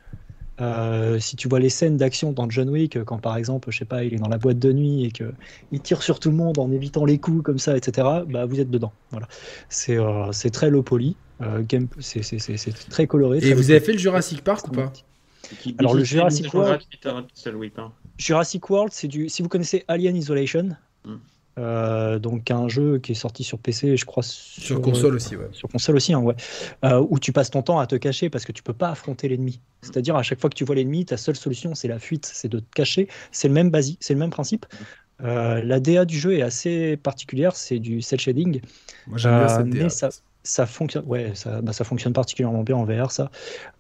euh, 0.60 1.20
si 1.20 1.36
tu 1.36 1.48
vois 1.48 1.60
les 1.60 1.70
scènes 1.70 1.98
d'action 1.98 2.32
dans 2.32 2.50
John 2.50 2.70
Wick, 2.70 3.04
quand 3.04 3.20
par 3.20 3.38
exemple, 3.38 3.72
je 3.72 3.78
sais 3.78 3.86
pas, 3.86 4.04
il 4.04 4.14
est 4.14 4.18
dans 4.18 4.28
la 4.28 4.38
boîte 4.38 4.60
de 4.60 4.74
nuit 4.74 5.06
et 5.06 5.12
qu'il 5.12 5.82
tire 5.82 6.02
sur 6.02 6.20
tout 6.20 6.30
le 6.30 6.36
monde 6.36 6.58
en 6.58 6.72
évitant 6.72 7.06
les 7.06 7.20
coups 7.20 7.44
comme 7.44 7.60
ça, 7.60 7.78
etc., 7.78 8.08
bah, 8.28 8.46
vous 8.46 8.60
êtes 8.60 8.72
dedans. 8.72 8.92
Voilà. 9.12 9.28
C'est 9.70 9.98
euh, 9.98 10.32
très 10.52 10.70
low 10.70 10.82
poly, 10.82 11.16
euh, 11.42 11.64
c'est 12.00 12.90
très 12.90 13.08
coloré. 13.08 13.40
et 13.40 13.54
vous 13.54 13.72
avez 13.72 13.80
fait 13.80 13.94
le 13.94 14.00
Jurassic 14.00 14.44
Park 14.44 14.68
ou 14.68 14.72
pas? 14.72 14.92
Alors 15.80 15.94
le 15.94 16.04
Jurassic 16.04 16.54
World, 16.54 16.82
hein? 17.06 17.92
Jurassic 18.18 18.70
World, 18.70 18.92
c'est 18.92 19.08
du. 19.08 19.30
Si 19.30 19.42
vous 19.42 19.48
connaissez 19.48 19.86
Alien 19.88 20.16
Isolation, 20.18 20.76
hmm. 21.06 21.16
Euh, 21.58 22.20
donc 22.20 22.52
un 22.52 22.68
jeu 22.68 23.00
qui 23.00 23.14
est 23.14 23.16
sorti 23.16 23.44
sur 23.44 23.58
PC, 23.58 23.98
je 23.98 24.06
crois 24.06 24.24
sur, 24.24 24.82
console 24.82 25.16
aussi, 25.16 25.36
ouais. 25.36 25.48
Sur 25.52 25.70
console 25.70 25.96
aussi, 25.96 26.14
hein, 26.14 26.20
ouais. 26.20 26.36
Euh, 26.86 27.04
où 27.10 27.20
tu 27.20 27.32
passes 27.32 27.50
ton 27.50 27.64
temps 27.64 27.80
à 27.80 27.88
te 27.88 27.96
cacher 27.96 28.30
parce 28.30 28.46
que 28.46 28.52
tu 28.52 28.62
peux 28.62 28.74
pas 28.74 28.90
affronter 28.90 29.28
l'ennemi. 29.28 29.60
C'est-à-dire 29.82 30.16
à 30.16 30.24
chaque 30.24 30.40
fois 30.40 30.50
que 30.50 30.56
tu 30.56 30.66
vois 30.66 30.76
l'ennemi, 30.76 31.06
ta 31.06 31.18
seule 31.18 31.36
solution 31.36 31.74
c'est 31.74 31.88
la 31.88 32.00
fuite, 32.00 32.30
c'est 32.32 32.50
de 32.50 32.60
te 32.60 32.74
cacher. 32.76 33.08
C'est 33.32 33.48
le 33.48 33.54
même 33.54 33.72
basique, 33.72 33.98
c'est 34.02 34.14
le 34.14 34.20
même 34.20 34.30
principe. 34.30 34.66
Euh, 35.24 35.64
la 35.64 35.80
DA 35.80 36.06
du 36.06 36.20
jeu 36.20 36.34
est 36.38 36.44
assez 36.44 36.96
particulière, 36.98 37.56
c'est 37.56 37.80
du 37.80 38.02
cel 38.02 38.20
shading. 38.20 38.62
Moi 39.08 39.18
j'aime 39.18 39.40
bien 39.40 39.48
cette 39.48 39.70
DA 39.70 39.90
ça 39.90 40.10
fonctionne, 40.66 41.06
ouais, 41.06 41.32
ça, 41.34 41.62
bah, 41.62 41.74
ça, 41.74 41.84
fonctionne 41.84 42.14
particulièrement 42.14 42.64
bien 42.64 42.76
en 42.76 42.86
VR, 42.86 43.12
ça. 43.12 43.32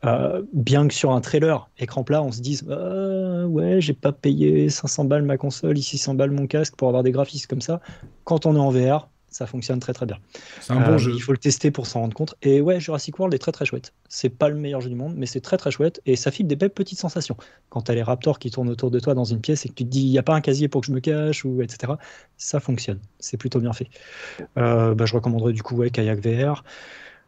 Euh, 0.05 0.43
bien 0.53 0.87
que 0.87 0.93
sur 0.93 1.11
un 1.11 1.21
trailer 1.21 1.69
écran 1.79 2.03
plat, 2.03 2.21
on 2.21 2.31
se 2.31 2.41
dise, 2.41 2.65
euh, 2.69 3.45
ouais, 3.45 3.81
j'ai 3.81 3.93
pas 3.93 4.11
payé 4.11 4.69
500 4.69 5.05
balles 5.05 5.23
ma 5.23 5.37
console, 5.37 5.77
ici 5.77 5.97
100 5.97 6.15
balles 6.15 6.31
mon 6.31 6.47
casque 6.47 6.75
pour 6.75 6.87
avoir 6.87 7.03
des 7.03 7.11
graphismes 7.11 7.47
comme 7.47 7.61
ça. 7.61 7.79
Quand 8.23 8.45
on 8.45 8.55
est 8.55 8.59
en 8.59 8.69
VR, 8.69 9.09
ça 9.37 9.45
fonctionne 9.45 9.79
très 9.79 9.93
très 9.93 10.07
bien. 10.07 10.17
C'est 10.61 10.73
un 10.73 10.79
bon 10.79 10.93
euh, 10.93 10.97
jeu. 10.97 11.11
Il 11.13 11.21
faut 11.21 11.31
le 11.31 11.37
tester 11.37 11.69
pour 11.69 11.85
s'en 11.85 12.01
rendre 12.01 12.15
compte. 12.15 12.33
Et 12.41 12.59
ouais, 12.59 12.79
Jurassic 12.79 13.19
World 13.19 13.35
est 13.35 13.37
très 13.37 13.51
très 13.51 13.65
chouette. 13.65 13.93
C'est 14.09 14.29
pas 14.29 14.49
le 14.49 14.55
meilleur 14.55 14.81
jeu 14.81 14.89
du 14.89 14.95
monde, 14.95 15.13
mais 15.15 15.27
c'est 15.27 15.41
très 15.41 15.57
très 15.57 15.69
chouette 15.69 16.01
et 16.07 16.15
ça 16.15 16.31
file 16.31 16.47
des 16.47 16.55
belles 16.55 16.71
petites 16.71 16.97
sensations. 16.97 17.37
Quand 17.69 17.81
t'as 17.81 17.93
les 17.93 18.01
raptors 18.01 18.39
qui 18.39 18.49
tournent 18.49 18.69
autour 18.69 18.89
de 18.89 18.99
toi 18.99 19.13
dans 19.13 19.25
une 19.25 19.39
pièce 19.39 19.63
et 19.67 19.69
que 19.69 19.75
tu 19.75 19.85
te 19.85 19.89
dis, 19.89 20.01
il 20.01 20.09
n'y 20.09 20.17
a 20.17 20.23
pas 20.23 20.33
un 20.33 20.41
casier 20.41 20.69
pour 20.69 20.81
que 20.81 20.87
je 20.87 20.91
me 20.91 20.99
cache, 20.99 21.45
ou 21.45 21.61
etc., 21.61 21.93
ça 22.37 22.59
fonctionne. 22.59 22.99
C'est 23.19 23.37
plutôt 23.37 23.59
bien 23.59 23.73
fait. 23.73 23.89
Euh, 24.57 24.95
bah, 24.95 25.05
je 25.05 25.13
recommanderais 25.13 25.53
du 25.53 25.61
coup 25.61 25.75
ouais, 25.75 25.91
Kayak 25.91 26.19
VR, 26.25 26.63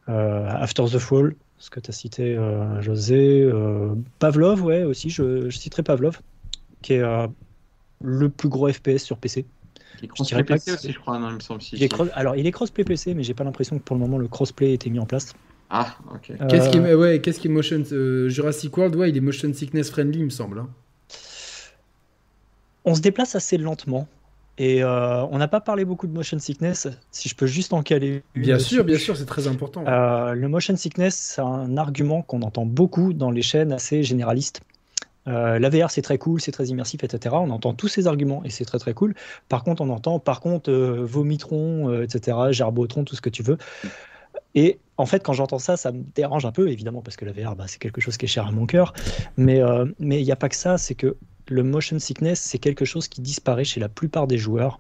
euh, 0.09 0.47
After 0.49 0.85
the 0.85 0.97
Fall, 0.97 1.35
ce 1.59 1.69
que 1.69 1.79
tu 1.79 1.91
as 1.91 1.93
cité, 1.93 2.39
José. 2.79 3.47
Pavlov, 4.17 4.63
ouais, 4.63 4.81
aussi, 4.81 5.11
je, 5.11 5.47
je 5.47 5.57
citerai 5.59 5.83
Pavlov, 5.83 6.21
qui 6.81 6.93
est 6.93 7.03
le 8.01 8.29
plus 8.29 8.49
gros 8.49 8.71
FPS 8.71 9.03
sur 9.03 9.17
PC. 9.17 9.45
Il 9.97 10.05
est 10.05 10.07
crossplay 10.07 10.43
PC 10.43 10.71
aussi, 10.73 10.91
je 10.91 10.99
crois, 10.99 11.19
non, 11.19 11.29
il 11.29 11.35
me 11.35 11.39
semble. 11.39 11.61
Si, 11.61 11.89
Alors, 12.13 12.35
il 12.35 12.45
est 12.45 12.51
crossplay 12.51 12.83
PC, 12.83 13.13
mais 13.13 13.23
j'ai 13.23 13.33
pas 13.33 13.43
l'impression 13.43 13.77
que 13.77 13.83
pour 13.83 13.95
le 13.95 14.01
moment 14.01 14.17
le 14.17 14.27
crossplay 14.27 14.71
ait 14.71 14.73
été 14.73 14.89
mis 14.89 14.99
en 14.99 15.05
place. 15.05 15.33
Ah, 15.69 15.95
ok. 16.13 16.31
Euh, 16.31 16.47
qu'est-ce 16.47 16.69
qui 16.69 16.77
est, 16.77 16.93
ouais, 16.93 17.21
qu'est-ce 17.21 17.39
qui 17.39 17.47
est 17.47 17.51
motion 17.51 17.83
euh, 17.91 18.27
Jurassic 18.29 18.75
World 18.75 18.95
Ouais, 18.95 19.09
il 19.09 19.17
est 19.17 19.21
motion 19.21 19.53
sickness 19.53 19.91
friendly, 19.91 20.19
il 20.19 20.25
me 20.25 20.29
semble. 20.29 20.59
Hein. 20.59 20.69
On 22.85 22.95
se 22.95 23.01
déplace 23.01 23.35
assez 23.35 23.57
lentement. 23.57 24.07
Et 24.57 24.83
euh, 24.83 25.23
on 25.27 25.37
n'a 25.37 25.47
pas 25.47 25.61
parlé 25.61 25.85
beaucoup 25.85 26.05
de 26.05 26.11
motion 26.11 26.37
sickness, 26.37 26.89
si 27.11 27.29
je 27.29 27.35
peux 27.35 27.45
juste 27.45 27.71
en 27.71 27.81
caler 27.81 28.23
une. 28.35 28.41
Bien 28.41 28.59
sûr, 28.59 28.83
bien 28.83 28.97
sûr, 28.97 29.15
c'est 29.15 29.25
très 29.25 29.47
important. 29.47 29.83
le 29.85 30.47
motion 30.47 30.75
sickness, 30.75 31.15
c'est 31.15 31.41
un 31.41 31.77
argument 31.77 32.23
qu'on 32.23 32.41
entend 32.41 32.65
beaucoup 32.65 33.13
dans 33.13 33.31
les 33.31 33.41
chaînes 33.41 33.71
assez 33.71 34.03
généralistes. 34.03 34.61
Euh, 35.27 35.59
la 35.59 35.69
VR 35.69 35.91
c'est 35.91 36.01
très 36.01 36.17
cool, 36.17 36.41
c'est 36.41 36.51
très 36.51 36.67
immersif, 36.67 37.03
etc. 37.03 37.35
On 37.38 37.49
entend 37.49 37.73
tous 37.73 37.88
ces 37.88 38.07
arguments 38.07 38.43
et 38.43 38.49
c'est 38.49 38.65
très 38.65 38.80
très 38.80 38.93
cool. 38.93 39.15
Par 39.48 39.64
contre, 39.64 39.81
on 39.81 39.89
entend 39.89 40.19
par 40.19 40.39
contre 40.39 40.72
euh, 40.72 41.03
vomitron, 41.03 41.89
euh, 41.89 42.03
etc., 42.03 42.38
gerbotron, 42.51 43.03
tout 43.03 43.15
ce 43.15 43.22
que 43.22 43.30
tu 43.30 43.43
veux. 43.43 43.57
Et 44.56 44.80
en 44.98 45.06
fait, 45.06 45.23
quand 45.23 45.33
j'entends 45.33 45.59
ça, 45.59 45.77
ça 45.77 45.91
me 45.91 46.03
dérange 46.15 46.45
un 46.45 46.51
peu, 46.51 46.69
évidemment, 46.69 47.01
parce 47.01 47.17
que 47.17 47.25
la 47.25 47.31
VR, 47.31 47.56
bah, 47.56 47.65
c'est 47.67 47.80
quelque 47.80 48.01
chose 48.01 48.17
qui 48.17 48.25
est 48.25 48.30
cher 48.30 48.48
à 48.48 48.51
mon 48.51 48.65
cœur. 48.65 48.93
Mais 49.38 49.61
il 49.99 50.23
n'y 50.23 50.31
a 50.31 50.35
pas 50.35 50.49
que 50.49 50.56
ça, 50.56 50.77
c'est 50.77 50.95
que 50.95 51.17
le 51.48 51.64
motion 51.64 51.99
sickness, 51.99 52.39
c'est 52.39 52.59
quelque 52.59 52.85
chose 52.85 53.07
qui 53.07 53.22
disparaît 53.22 53.64
chez 53.64 53.80
la 53.80 53.89
plupart 53.89 54.27
des 54.27 54.38
joueurs. 54.38 54.80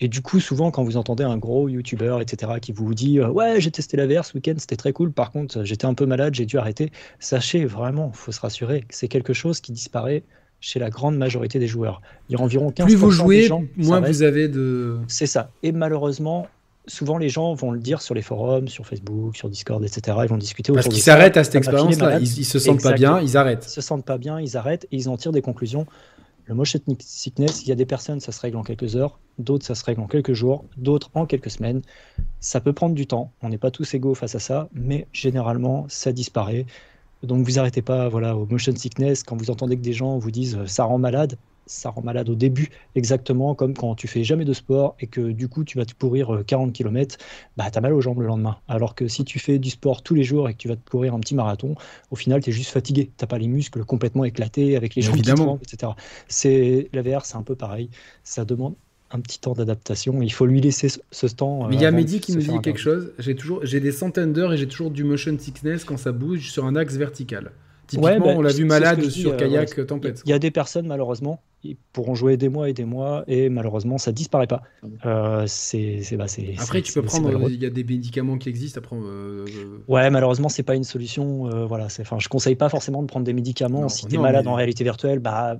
Et 0.00 0.08
du 0.08 0.20
coup, 0.20 0.40
souvent, 0.40 0.70
quand 0.70 0.82
vous 0.82 0.96
entendez 0.96 1.24
un 1.24 1.36
gros 1.36 1.68
YouTuber, 1.68 2.18
etc., 2.20 2.52
qui 2.60 2.72
vous 2.72 2.94
dit 2.94 3.20
euh, 3.20 3.28
Ouais, 3.28 3.60
j'ai 3.60 3.70
testé 3.70 3.96
la 3.96 4.06
VR 4.06 4.24
ce 4.24 4.34
week-end, 4.34 4.54
c'était 4.58 4.76
très 4.76 4.92
cool. 4.92 5.12
Par 5.12 5.30
contre, 5.30 5.64
j'étais 5.64 5.86
un 5.86 5.94
peu 5.94 6.06
malade, 6.06 6.34
j'ai 6.34 6.46
dû 6.46 6.58
arrêter. 6.58 6.90
Sachez 7.20 7.64
vraiment, 7.64 8.10
il 8.12 8.16
faut 8.16 8.32
se 8.32 8.40
rassurer, 8.40 8.82
que 8.82 8.94
c'est 8.94 9.08
quelque 9.08 9.32
chose 9.32 9.60
qui 9.60 9.72
disparaît 9.72 10.24
chez 10.60 10.78
la 10.78 10.90
grande 10.90 11.16
majorité 11.16 11.58
des 11.58 11.66
joueurs. 11.66 12.00
Il 12.28 12.36
y 12.36 12.40
a 12.40 12.42
environ 12.42 12.70
15% 12.70 12.84
Plus 12.84 12.94
vous 12.94 13.10
jouez, 13.10 13.50
moins 13.76 14.00
vous 14.00 14.22
avez 14.22 14.48
de. 14.48 14.98
C'est 15.08 15.26
ça. 15.26 15.50
Et 15.62 15.72
malheureusement, 15.72 16.46
souvent 16.86 17.18
les 17.18 17.28
gens 17.28 17.52
vont 17.54 17.70
le 17.70 17.80
dire 17.80 18.00
sur 18.00 18.14
les 18.14 18.22
forums, 18.22 18.68
sur 18.68 18.86
Facebook, 18.86 19.36
sur 19.36 19.48
Discord, 19.48 19.84
etc. 19.84 20.18
Ils 20.22 20.28
vont 20.28 20.36
discuter 20.36 20.72
Parce 20.72 20.88
qu'ils 20.88 21.02
s'arrêtent 21.02 21.36
à 21.36 21.44
cette 21.44 21.56
expérience-là. 21.56 22.18
Ils, 22.18 22.38
ils, 22.38 22.44
se 22.44 22.58
sentent 22.58 22.82
pas 22.82 22.92
bien, 22.92 23.20
ils 23.20 23.36
arrêtent. 23.36 23.66
Ils 23.66 23.72
se 23.72 23.80
sentent 23.80 24.04
pas 24.04 24.18
bien, 24.18 24.40
ils 24.40 24.56
arrêtent 24.56 24.86
et 24.90 24.96
ils 24.96 25.08
en 25.08 25.16
tirent 25.16 25.32
des 25.32 25.42
conclusions. 25.42 25.86
Le 26.46 26.54
motion 26.54 26.80
sickness, 26.98 27.62
il 27.62 27.68
y 27.68 27.72
a 27.72 27.76
des 27.76 27.86
personnes, 27.86 28.20
ça 28.20 28.32
se 28.32 28.40
règle 28.40 28.56
en 28.56 28.62
quelques 28.62 28.96
heures, 28.96 29.18
d'autres, 29.38 29.64
ça 29.64 29.74
se 29.74 29.84
règle 29.84 30.00
en 30.00 30.06
quelques 30.06 30.32
jours, 30.32 30.64
d'autres 30.76 31.10
en 31.14 31.24
quelques 31.24 31.50
semaines. 31.50 31.82
Ça 32.40 32.60
peut 32.60 32.72
prendre 32.72 32.94
du 32.94 33.06
temps, 33.06 33.32
on 33.42 33.48
n'est 33.48 33.58
pas 33.58 33.70
tous 33.70 33.94
égaux 33.94 34.14
face 34.14 34.34
à 34.34 34.40
ça, 34.40 34.68
mais 34.72 35.06
généralement, 35.12 35.86
ça 35.88 36.12
disparaît. 36.12 36.66
Donc 37.22 37.46
vous 37.46 37.58
arrêtez 37.58 37.82
pas 37.82 38.08
voilà, 38.08 38.36
au 38.36 38.46
motion 38.46 38.74
sickness 38.74 39.22
quand 39.22 39.36
vous 39.36 39.50
entendez 39.50 39.76
que 39.76 39.82
des 39.82 39.92
gens 39.92 40.18
vous 40.18 40.32
disent 40.32 40.58
ça 40.66 40.84
rend 40.84 40.98
malade 40.98 41.36
ça 41.66 41.90
rend 41.90 42.02
malade 42.02 42.28
au 42.28 42.34
début, 42.34 42.70
exactement 42.94 43.54
comme 43.54 43.74
quand 43.74 43.94
tu 43.94 44.08
fais 44.08 44.24
jamais 44.24 44.44
de 44.44 44.52
sport 44.52 44.96
et 45.00 45.06
que 45.06 45.32
du 45.32 45.48
coup 45.48 45.64
tu 45.64 45.78
vas 45.78 45.84
te 45.84 45.94
courir 45.94 46.42
40 46.46 46.72
km, 46.72 47.16
bah 47.56 47.70
tu 47.70 47.78
as 47.78 47.80
mal 47.80 47.92
aux 47.92 48.00
jambes 48.00 48.20
le 48.20 48.26
lendemain. 48.26 48.56
Alors 48.68 48.94
que 48.94 49.08
si 49.08 49.24
tu 49.24 49.38
fais 49.38 49.58
du 49.58 49.70
sport 49.70 50.02
tous 50.02 50.14
les 50.14 50.24
jours 50.24 50.48
et 50.48 50.54
que 50.54 50.58
tu 50.58 50.68
vas 50.68 50.76
te 50.76 50.90
courir 50.90 51.14
un 51.14 51.20
petit 51.20 51.34
marathon, 51.34 51.74
au 52.10 52.16
final 52.16 52.42
tu 52.42 52.50
es 52.50 52.52
juste 52.52 52.70
fatigué, 52.70 53.10
tu 53.16 53.26
pas 53.26 53.38
les 53.38 53.48
muscles 53.48 53.84
complètement 53.84 54.24
éclatés 54.24 54.76
avec 54.76 54.94
les 54.94 55.02
jambes 55.02 55.14
Évidemment. 55.14 55.58
qui 55.58 55.74
etc. 55.74 55.92
C'est 56.28 56.88
la 56.92 57.02
VR, 57.02 57.24
c'est 57.24 57.36
un 57.36 57.42
peu 57.42 57.54
pareil, 57.54 57.88
ça 58.24 58.44
demande 58.44 58.74
un 59.12 59.20
petit 59.20 59.38
temps 59.38 59.52
d'adaptation. 59.52 60.22
Il 60.22 60.32
faut 60.32 60.46
lui 60.46 60.60
laisser 60.60 60.88
ce, 60.88 61.26
temps. 61.26 61.68
Mais 61.68 61.76
il 61.76 61.82
y 61.82 61.84
a 61.84 61.88
euh, 61.88 61.92
Mehdi 61.92 62.20
qui 62.20 62.32
nous 62.32 62.40
dit 62.40 62.60
quelque 62.62 62.80
chose. 62.80 63.12
J'ai 63.18 63.36
toujours, 63.36 63.60
j'ai 63.64 63.80
des 63.80 63.92
centaines 63.92 64.32
d'heures 64.32 64.52
et 64.52 64.56
j'ai 64.56 64.66
toujours 64.66 64.90
du 64.90 65.04
motion 65.04 65.36
sickness 65.38 65.84
quand 65.84 65.98
ça 65.98 66.12
bouge 66.12 66.50
sur 66.50 66.64
un 66.64 66.76
axe 66.76 66.96
vertical. 66.96 67.52
Typiquement, 67.86 68.20
bah, 68.20 68.34
on 68.36 68.42
l'a 68.42 68.52
vu 68.52 68.64
malade 68.64 69.06
sur 69.10 69.32
euh, 69.32 69.36
kayak 69.36 69.86
tempête. 69.86 70.22
Il 70.24 70.30
y 70.30 70.32
a 70.32 70.38
des 70.38 70.50
personnes 70.50 70.86
malheureusement 70.86 71.42
ils 71.64 71.76
pourront 71.92 72.14
jouer 72.14 72.36
des 72.36 72.48
mois 72.48 72.68
et 72.68 72.72
des 72.72 72.84
mois 72.84 73.24
et 73.28 73.48
malheureusement 73.48 73.98
ça 73.98 74.12
disparaît 74.12 74.46
pas. 74.46 74.62
Euh, 75.06 75.44
c'est, 75.46 76.02
bah, 76.16 76.26
après 76.58 76.82
tu 76.82 76.92
peux 76.92 77.02
prendre, 77.02 77.48
il 77.48 77.62
y 77.62 77.66
a 77.66 77.70
des 77.70 77.84
médicaments 77.84 78.36
qui 78.38 78.48
existent. 78.48 78.78
Après, 78.78 78.96
euh, 78.96 79.46
ouais, 79.88 80.10
malheureusement 80.10 80.48
c'est 80.48 80.62
pas 80.62 80.74
une 80.74 80.84
solution. 80.84 81.48
Euh, 81.48 81.66
voilà, 81.66 81.88
c'est, 81.88 82.02
enfin, 82.02 82.18
je 82.18 82.28
conseille 82.28 82.56
pas 82.56 82.68
forcément 82.68 83.02
de 83.02 83.06
prendre 83.06 83.24
des 83.24 83.32
médicaments 83.32 83.88
si 83.88 84.06
tu 84.06 84.16
es 84.16 84.18
malade 84.18 84.46
en 84.46 84.54
réalité 84.54 84.84
virtuelle. 84.84 85.18
Bah, 85.18 85.58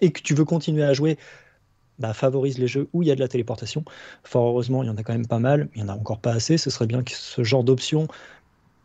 et 0.00 0.12
que 0.12 0.20
tu 0.20 0.34
veux 0.34 0.44
continuer 0.44 0.84
à 0.84 0.92
jouer. 0.92 1.18
Bah, 1.98 2.12
favorise 2.12 2.58
les 2.58 2.68
jeux 2.68 2.88
où 2.92 3.02
il 3.02 3.08
y 3.08 3.10
a 3.10 3.16
de 3.16 3.20
la 3.20 3.26
téléportation. 3.26 3.84
Fort 4.22 4.46
heureusement, 4.46 4.84
il 4.84 4.86
y 4.86 4.90
en 4.90 4.96
a 4.96 5.02
quand 5.02 5.14
même 5.14 5.26
pas 5.26 5.40
mal, 5.40 5.68
il 5.74 5.80
y 5.80 5.84
en 5.84 5.88
a 5.88 5.94
encore 5.94 6.20
pas 6.20 6.30
assez. 6.30 6.56
Ce 6.56 6.70
serait 6.70 6.86
bien 6.86 7.02
que 7.02 7.10
ce 7.12 7.42
genre 7.42 7.64
d'option 7.64 8.06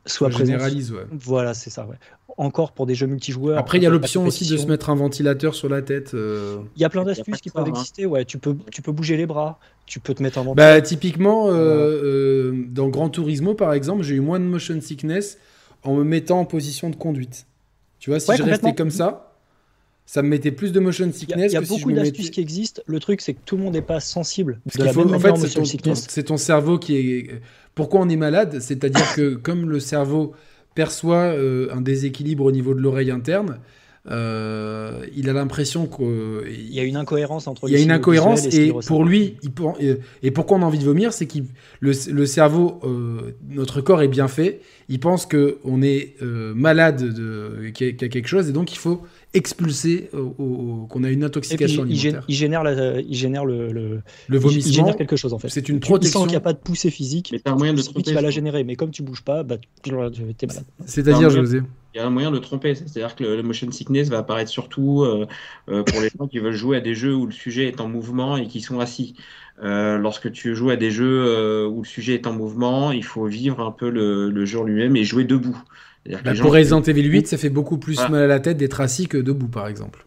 soit 0.06 0.30
généralise, 0.30 0.92
ouais. 0.92 1.06
Voilà, 1.12 1.54
c'est 1.54 1.70
ça, 1.70 1.86
ouais. 1.86 1.96
Encore 2.38 2.72
pour 2.72 2.86
des 2.86 2.96
jeux 2.96 3.08
multijoueurs. 3.08 3.58
Après, 3.58 3.78
il 3.78 3.84
y 3.84 3.88
a 3.88 3.90
l'option 3.90 4.26
aussi 4.26 4.50
de 4.50 4.58
se 4.58 4.66
mettre 4.66 4.90
un 4.90 4.96
ventilateur 4.96 5.54
sur 5.54 5.70
la 5.70 5.82
tête. 5.82 6.14
Euh. 6.14 6.60
Il 6.76 6.82
y 6.82 6.86
a 6.86 6.90
plein 6.90 7.04
d'astuces 7.04 7.42
qui 7.42 7.50
peuvent 7.50 7.66
hein. 7.68 7.72
exister, 7.72 8.06
ouais. 8.06 8.26
Tu 8.26 8.38
peux, 8.38 8.56
tu 8.72 8.82
peux 8.82 8.92
bouger 8.92 9.18
les 9.18 9.26
bras, 9.26 9.60
tu 9.86 10.00
peux 10.00 10.14
te 10.14 10.24
mettre 10.24 10.40
un 10.40 10.44
ventilateur. 10.44 10.76
Bah, 10.76 10.82
typiquement, 10.82 11.50
euh, 11.50 11.54
euh, 11.54 12.66
dans 12.70 12.90
Gran 12.90 13.10
Turismo, 13.10 13.54
par 13.54 13.74
exemple, 13.74 14.04
j'ai 14.04 14.16
eu 14.16 14.20
moins 14.20 14.40
de 14.40 14.46
motion 14.46 14.80
sickness 14.82 15.38
en 15.84 15.96
me 15.96 16.04
mettant 16.04 16.40
en 16.40 16.46
position 16.46 16.90
de 16.90 16.96
conduite. 16.96 17.46
Tu 18.00 18.10
vois, 18.10 18.20
si 18.20 18.36
je 18.36 18.44
restais 18.44 18.74
comme 18.74 18.92
ça, 18.92 19.33
ça 20.06 20.22
me 20.22 20.28
mettait 20.30 20.52
plus 20.52 20.72
de 20.72 20.80
motion 20.80 21.10
sickness. 21.12 21.52
Il 21.52 21.56
y 21.56 21.58
a, 21.58 21.62
beaucoup 21.62 21.90
si 21.90 21.96
d'astuces 21.96 22.26
mettais- 22.26 22.32
qui 22.32 22.42
existent. 22.42 22.82
Le 22.86 23.00
truc, 23.00 23.22
c'est 23.22 23.34
que 23.34 23.40
tout 23.46 23.58
le 23.58 23.64
monde 23.64 23.74
n'est 23.74 23.82
pas 23.82 24.00
sensible 24.00 24.60
Parce 24.66 24.76
de 24.76 24.78
qu'il 24.82 24.86
la 24.86 24.94
faut- 24.94 25.06
même 25.06 25.16
en 25.16 25.20
fait, 25.20 25.36
c'est 26.10 26.24
ton, 26.24 26.38
cerveau 26.38 26.78
qui 26.78 26.98
est. 26.98 27.30
Pourquoi 27.76 28.02
on 28.02 28.10
est 28.10 28.16
malade? 28.18 28.60
C'est-à-dire 28.60 29.14
que 29.16 29.34
comme 29.42 29.70
le 29.70 29.80
cerveau 29.80 30.34
perçoit 30.76 31.18
euh, 31.26 31.68
un 31.74 31.82
déséquilibre 31.82 32.44
au 32.46 32.52
niveau 32.52 32.74
de 32.74 32.80
l'oreille 32.82 33.12
interne, 33.12 33.60
euh, 34.12 35.06
il 35.16 35.30
a 35.30 35.34
l'impression 35.34 35.88
qu'il 35.88 36.06
Il 36.60 36.74
y 36.74 36.80
a 36.80 36.84
une 36.84 36.98
incohérence 36.98 37.48
entre 37.48 37.70
il 37.70 37.72
y 37.72 37.76
a 37.76 37.78
les 37.78 37.86
une 37.86 37.92
incohérence 37.92 38.46
et 38.54 38.74
pour 38.86 39.06
lui, 39.06 39.38
il 39.44 39.52
et, 39.80 39.98
et 40.24 40.32
pourquoi 40.32 40.58
on 40.58 40.62
a 40.62 40.66
envie 40.66 40.80
de 40.80 40.84
vomir, 40.84 41.14
c'est 41.14 41.26
que 41.26 41.40
le, 41.80 41.94
le 42.12 42.26
cerveau, 42.26 42.80
euh, 42.84 43.32
notre 43.50 43.80
corps 43.80 44.02
est 44.02 44.10
bien 44.10 44.28
fait, 44.28 44.60
il 44.90 45.00
pense 45.00 45.26
que 45.26 45.58
on 45.64 45.82
est 45.82 46.16
euh, 46.22 46.54
malade, 46.54 47.14
de, 47.14 47.70
qu'il 47.74 47.88
y, 47.88 47.90
a 47.92 47.94
qu'il 47.94 48.02
y 48.02 48.06
a 48.06 48.10
quelque 48.10 48.28
chose 48.28 48.50
et 48.50 48.52
donc 48.52 48.74
il 48.74 48.78
faut 48.78 49.04
au- 50.38 50.86
qu'on 50.90 51.04
a 51.04 51.10
une 51.10 51.18
puis, 51.20 51.26
intoxication 51.26 51.86
il, 51.88 51.96
gé- 51.96 52.00
alimentaire. 52.08 52.26
il 52.28 52.36
génère, 52.36 52.64
la- 52.64 53.00
il 53.02 53.16
génère 53.16 53.46
le, 53.46 53.72
le- 53.72 53.90
Le 53.90 54.02
il- 54.30 54.36
il 54.36 54.40
vomissement, 54.40 54.72
génère 54.74 54.96
quelque 54.96 55.16
chose 55.16 55.34
en 55.34 55.40
fait. 55.40 55.50
c'est 55.50 55.68
une 55.70 55.80
Tu- 55.80 55.82
Il 55.82 55.86
sent 55.86 55.90
protection. 55.90 56.22
qu'il 56.22 56.30
n'y 56.30 56.36
a 56.36 56.40
pas 56.42 56.54
de 56.54 56.60
poussée 56.60 56.92
physique. 56.92 57.30
Mais 57.32 57.40
t'as 57.40 57.52
un 57.52 57.56
moyen 57.56 57.74
de 57.74 57.78
C'est 57.82 57.88
lui 57.90 57.96
qui 57.96 58.04
tromper. 58.04 58.14
va 58.16 58.22
la 58.22 58.30
générer, 58.30 58.64
mais 58.64 58.76
comme 58.76 58.92
tu 58.92 59.02
bouges 59.04 59.24
pas, 59.24 59.44
bah, 59.44 59.58
tu 59.82 59.90
es 59.92 59.94
malade. 59.96 60.16
C'est-à-dire, 60.86 61.30
José? 61.30 61.62
Il 61.94 61.98
y 61.98 62.02
a 62.02 62.08
un 62.08 62.10
moyen 62.10 62.32
de 62.32 62.40
tromper, 62.40 62.74
c'est-à-dire 62.76 63.16
que 63.16 63.24
le, 63.24 63.36
le 63.36 63.44
motion 63.44 63.70
sickness 63.72 64.10
va 64.10 64.20
apparaître 64.20 64.50
surtout 64.50 65.04
euh, 65.04 65.28
euh, 65.70 65.84
pour 65.84 66.02
les 66.02 66.10
gens 66.18 66.28
qui 66.28 66.40
veulent 66.40 66.54
jouer 66.54 66.78
à 66.78 66.82
des 66.82 66.96
jeux 66.96 67.14
où 67.16 67.26
le 67.28 67.32
sujet 67.32 67.68
est 67.68 67.80
en 67.82 67.88
mouvement 67.88 68.36
et 68.38 68.48
qui 68.48 68.62
sont 68.62 68.80
assis. 68.80 69.16
Euh, 69.62 69.98
lorsque 70.00 70.32
tu 70.32 70.56
joues 70.56 70.72
à 70.72 70.76
des 70.76 70.90
jeux 70.92 71.26
euh, 71.28 71.68
où 71.68 71.82
le 71.84 71.88
sujet 71.88 72.16
est 72.16 72.26
en 72.28 72.34
mouvement, 72.34 72.92
il 72.92 73.04
faut 73.04 73.26
vivre 73.28 73.60
un 73.62 73.72
peu 73.72 73.90
le, 73.90 74.32
le 74.32 74.46
jeu 74.46 74.64
lui-même 74.64 74.96
et 74.96 75.04
jouer 75.04 75.24
debout. 75.26 75.58
Bah, 76.24 76.34
pour 76.40 76.54
Resident 76.54 76.82
Evil 76.82 77.04
8, 77.10 77.28
ça 77.28 77.38
fait 77.38 77.50
beaucoup 77.50 77.78
plus 77.78 78.00
Ah. 78.00 78.10
mal 78.10 78.24
à 78.24 78.28
la 78.28 78.40
tête 78.40 78.58
d'être 78.58 78.82
assis 78.82 79.08
que 79.08 79.18
debout, 79.18 79.48
par 79.48 79.68
exemple. 79.68 80.06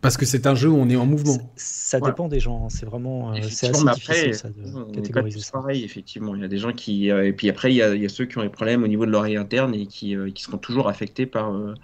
Parce 0.00 0.16
que 0.16 0.24
c'est 0.24 0.46
un 0.46 0.54
jeu 0.54 0.68
où 0.70 0.76
on 0.76 0.88
est 0.88 0.96
en 0.96 1.06
mouvement. 1.06 1.36
Ça 1.56 1.98
Voilà. 1.98 2.12
dépend 2.12 2.28
des 2.28 2.40
gens. 2.40 2.64
hein. 2.64 2.68
C'est 2.70 2.86
vraiment, 2.86 3.34
euh, 3.34 3.48
c'est 3.50 3.68
assez 3.68 3.84
mais 3.84 3.90
après, 3.90 4.30
difficile 4.30 4.34
ça, 4.34 4.48
de 4.48 4.92
catégoriser 4.92 5.40
ça. 5.40 5.52
pareil, 5.52 5.84
effectivement. 5.84 6.34
Il 6.34 6.40
y 6.40 6.44
a 6.44 6.48
des 6.48 6.58
gens 6.58 6.72
qui. 6.72 7.10
euh, 7.10 7.26
et 7.26 7.32
puis 7.32 7.48
après, 7.50 7.72
il 7.72 7.76
y, 7.76 7.82
a, 7.82 7.94
il 7.94 8.02
y 8.02 8.06
a 8.06 8.08
ceux 8.08 8.24
qui 8.26 8.38
ont 8.38 8.42
des 8.42 8.48
problèmes 8.48 8.82
au 8.82 8.88
niveau 8.88 9.04
de 9.06 9.10
l'oreille 9.10 9.36
interne 9.36 9.74
et 9.74 9.86
qui, 9.86 10.16
euh, 10.16 10.30
qui 10.30 10.42
seront 10.42 10.58
toujours 10.58 10.88
affectés 10.88 11.26
par, 11.26 11.52
euh, 11.52 11.74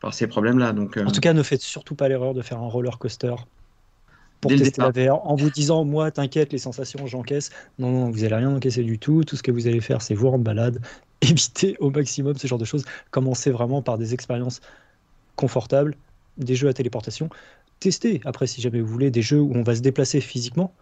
par 0.00 0.14
ces 0.14 0.26
problèmes-là. 0.26 0.72
Donc, 0.72 0.96
euh, 0.96 1.04
En 1.06 1.12
tout 1.12 1.20
cas, 1.20 1.32
ne 1.34 1.42
faites 1.44 1.62
surtout 1.62 1.94
pas 1.94 2.08
l'erreur 2.08 2.34
de 2.34 2.42
faire 2.42 2.58
un 2.58 2.68
roller 2.68 2.98
coaster 2.98 3.34
pour 4.40 4.50
Dès 4.50 4.56
tester 4.58 4.80
la. 4.82 4.90
VR 4.90 5.24
en 5.26 5.36
vous 5.36 5.50
disant 5.50 5.84
moi 5.84 6.10
t'inquiète 6.10 6.52
les 6.52 6.58
sensations 6.58 7.06
j'encaisse 7.06 7.50
non 7.78 7.92
non 7.92 8.10
vous 8.10 8.24
allez 8.24 8.34
rien 8.34 8.50
encaisser 8.54 8.82
du 8.82 8.98
tout 8.98 9.22
tout 9.22 9.36
ce 9.36 9.42
que 9.42 9.52
vous 9.52 9.68
allez 9.68 9.80
faire 9.80 10.02
c'est 10.02 10.14
vous 10.14 10.30
rendre 10.30 10.42
balade 10.42 10.80
évitez 11.20 11.76
au 11.78 11.90
maximum 11.90 12.36
ce 12.36 12.48
genre 12.48 12.58
de 12.58 12.64
choses 12.64 12.84
commencez 13.12 13.52
vraiment 13.52 13.82
par 13.82 13.98
des 13.98 14.14
expériences 14.14 14.60
confortables 15.36 15.96
des 16.38 16.54
jeux 16.54 16.68
à 16.68 16.72
téléportation 16.72 17.28
testez 17.80 18.20
après 18.24 18.46
si 18.46 18.60
jamais 18.60 18.80
vous 18.80 18.88
voulez 18.88 19.10
des 19.10 19.22
jeux 19.22 19.40
où 19.40 19.52
on 19.54 19.62
va 19.62 19.74
se 19.74 19.80
déplacer 19.80 20.20
physiquement 20.20 20.72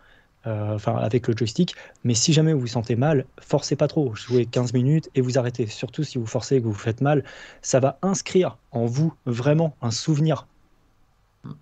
euh, 0.46 0.74
enfin 0.74 0.96
avec 0.96 1.28
le 1.28 1.36
joystick 1.36 1.74
mais 2.04 2.14
si 2.14 2.32
jamais 2.32 2.52
vous 2.52 2.60
vous 2.60 2.66
sentez 2.66 2.96
mal 2.96 3.26
forcez 3.40 3.76
pas 3.76 3.88
trop 3.88 4.14
jouez 4.14 4.46
15 4.46 4.72
minutes 4.72 5.10
et 5.14 5.20
vous 5.20 5.38
arrêtez 5.38 5.66
surtout 5.66 6.02
si 6.02 6.18
vous 6.18 6.26
forcez 6.26 6.56
et 6.56 6.60
que 6.60 6.66
vous 6.66 6.74
faites 6.74 7.00
mal 7.00 7.24
ça 7.62 7.80
va 7.80 7.98
inscrire 8.02 8.56
en 8.70 8.86
vous 8.86 9.12
vraiment 9.26 9.76
un 9.82 9.90
souvenir 9.90 10.46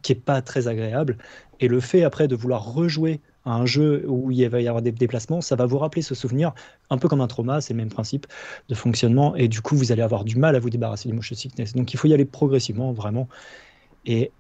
qui 0.03 0.13
est 0.13 0.17
pas 0.17 0.43
très 0.43 0.69
agréable. 0.69 1.19
Et 1.61 1.69
le 1.69 1.81
fait 1.81 2.05
après 2.05 2.29
de 2.29 2.37
vouloir 2.37 2.73
rejouer 2.73 3.21
à 3.45 3.53
un 3.53 3.67
jeu 3.67 4.05
où 4.07 4.31
il 4.31 4.47
va 4.49 4.61
y 4.61 4.69
avoir 4.69 4.83
des 4.83 4.93
déplacements, 4.93 5.41
ça 5.41 5.57
va 5.57 5.67
vous 5.67 5.79
rappeler 5.79 6.03
ce 6.03 6.15
souvenir, 6.15 6.53
un 6.91 6.99
peu 6.99 7.09
comme 7.09 7.21
un 7.21 7.27
trauma, 7.27 7.61
c'est 7.61 7.73
le 7.73 7.79
même 7.79 7.89
principe 7.89 8.27
de 8.69 8.75
fonctionnement. 8.75 9.35
Et 9.37 9.49
du 9.49 9.61
coup, 9.61 9.77
vous 9.77 9.93
allez 9.93 10.03
avoir 10.03 10.25
du 10.25 10.37
mal 10.37 10.57
à 10.57 10.59
vous 10.59 10.71
débarrasser 10.71 11.09
du 11.09 11.15
motion 11.15 11.35
sickness. 11.35 11.75
Donc 11.75 11.93
il 11.93 11.97
faut 11.97 12.09
y 12.09 12.15
aller 12.15 12.25
progressivement, 12.25 12.93
vraiment. 12.93 13.29
Et 14.07 14.31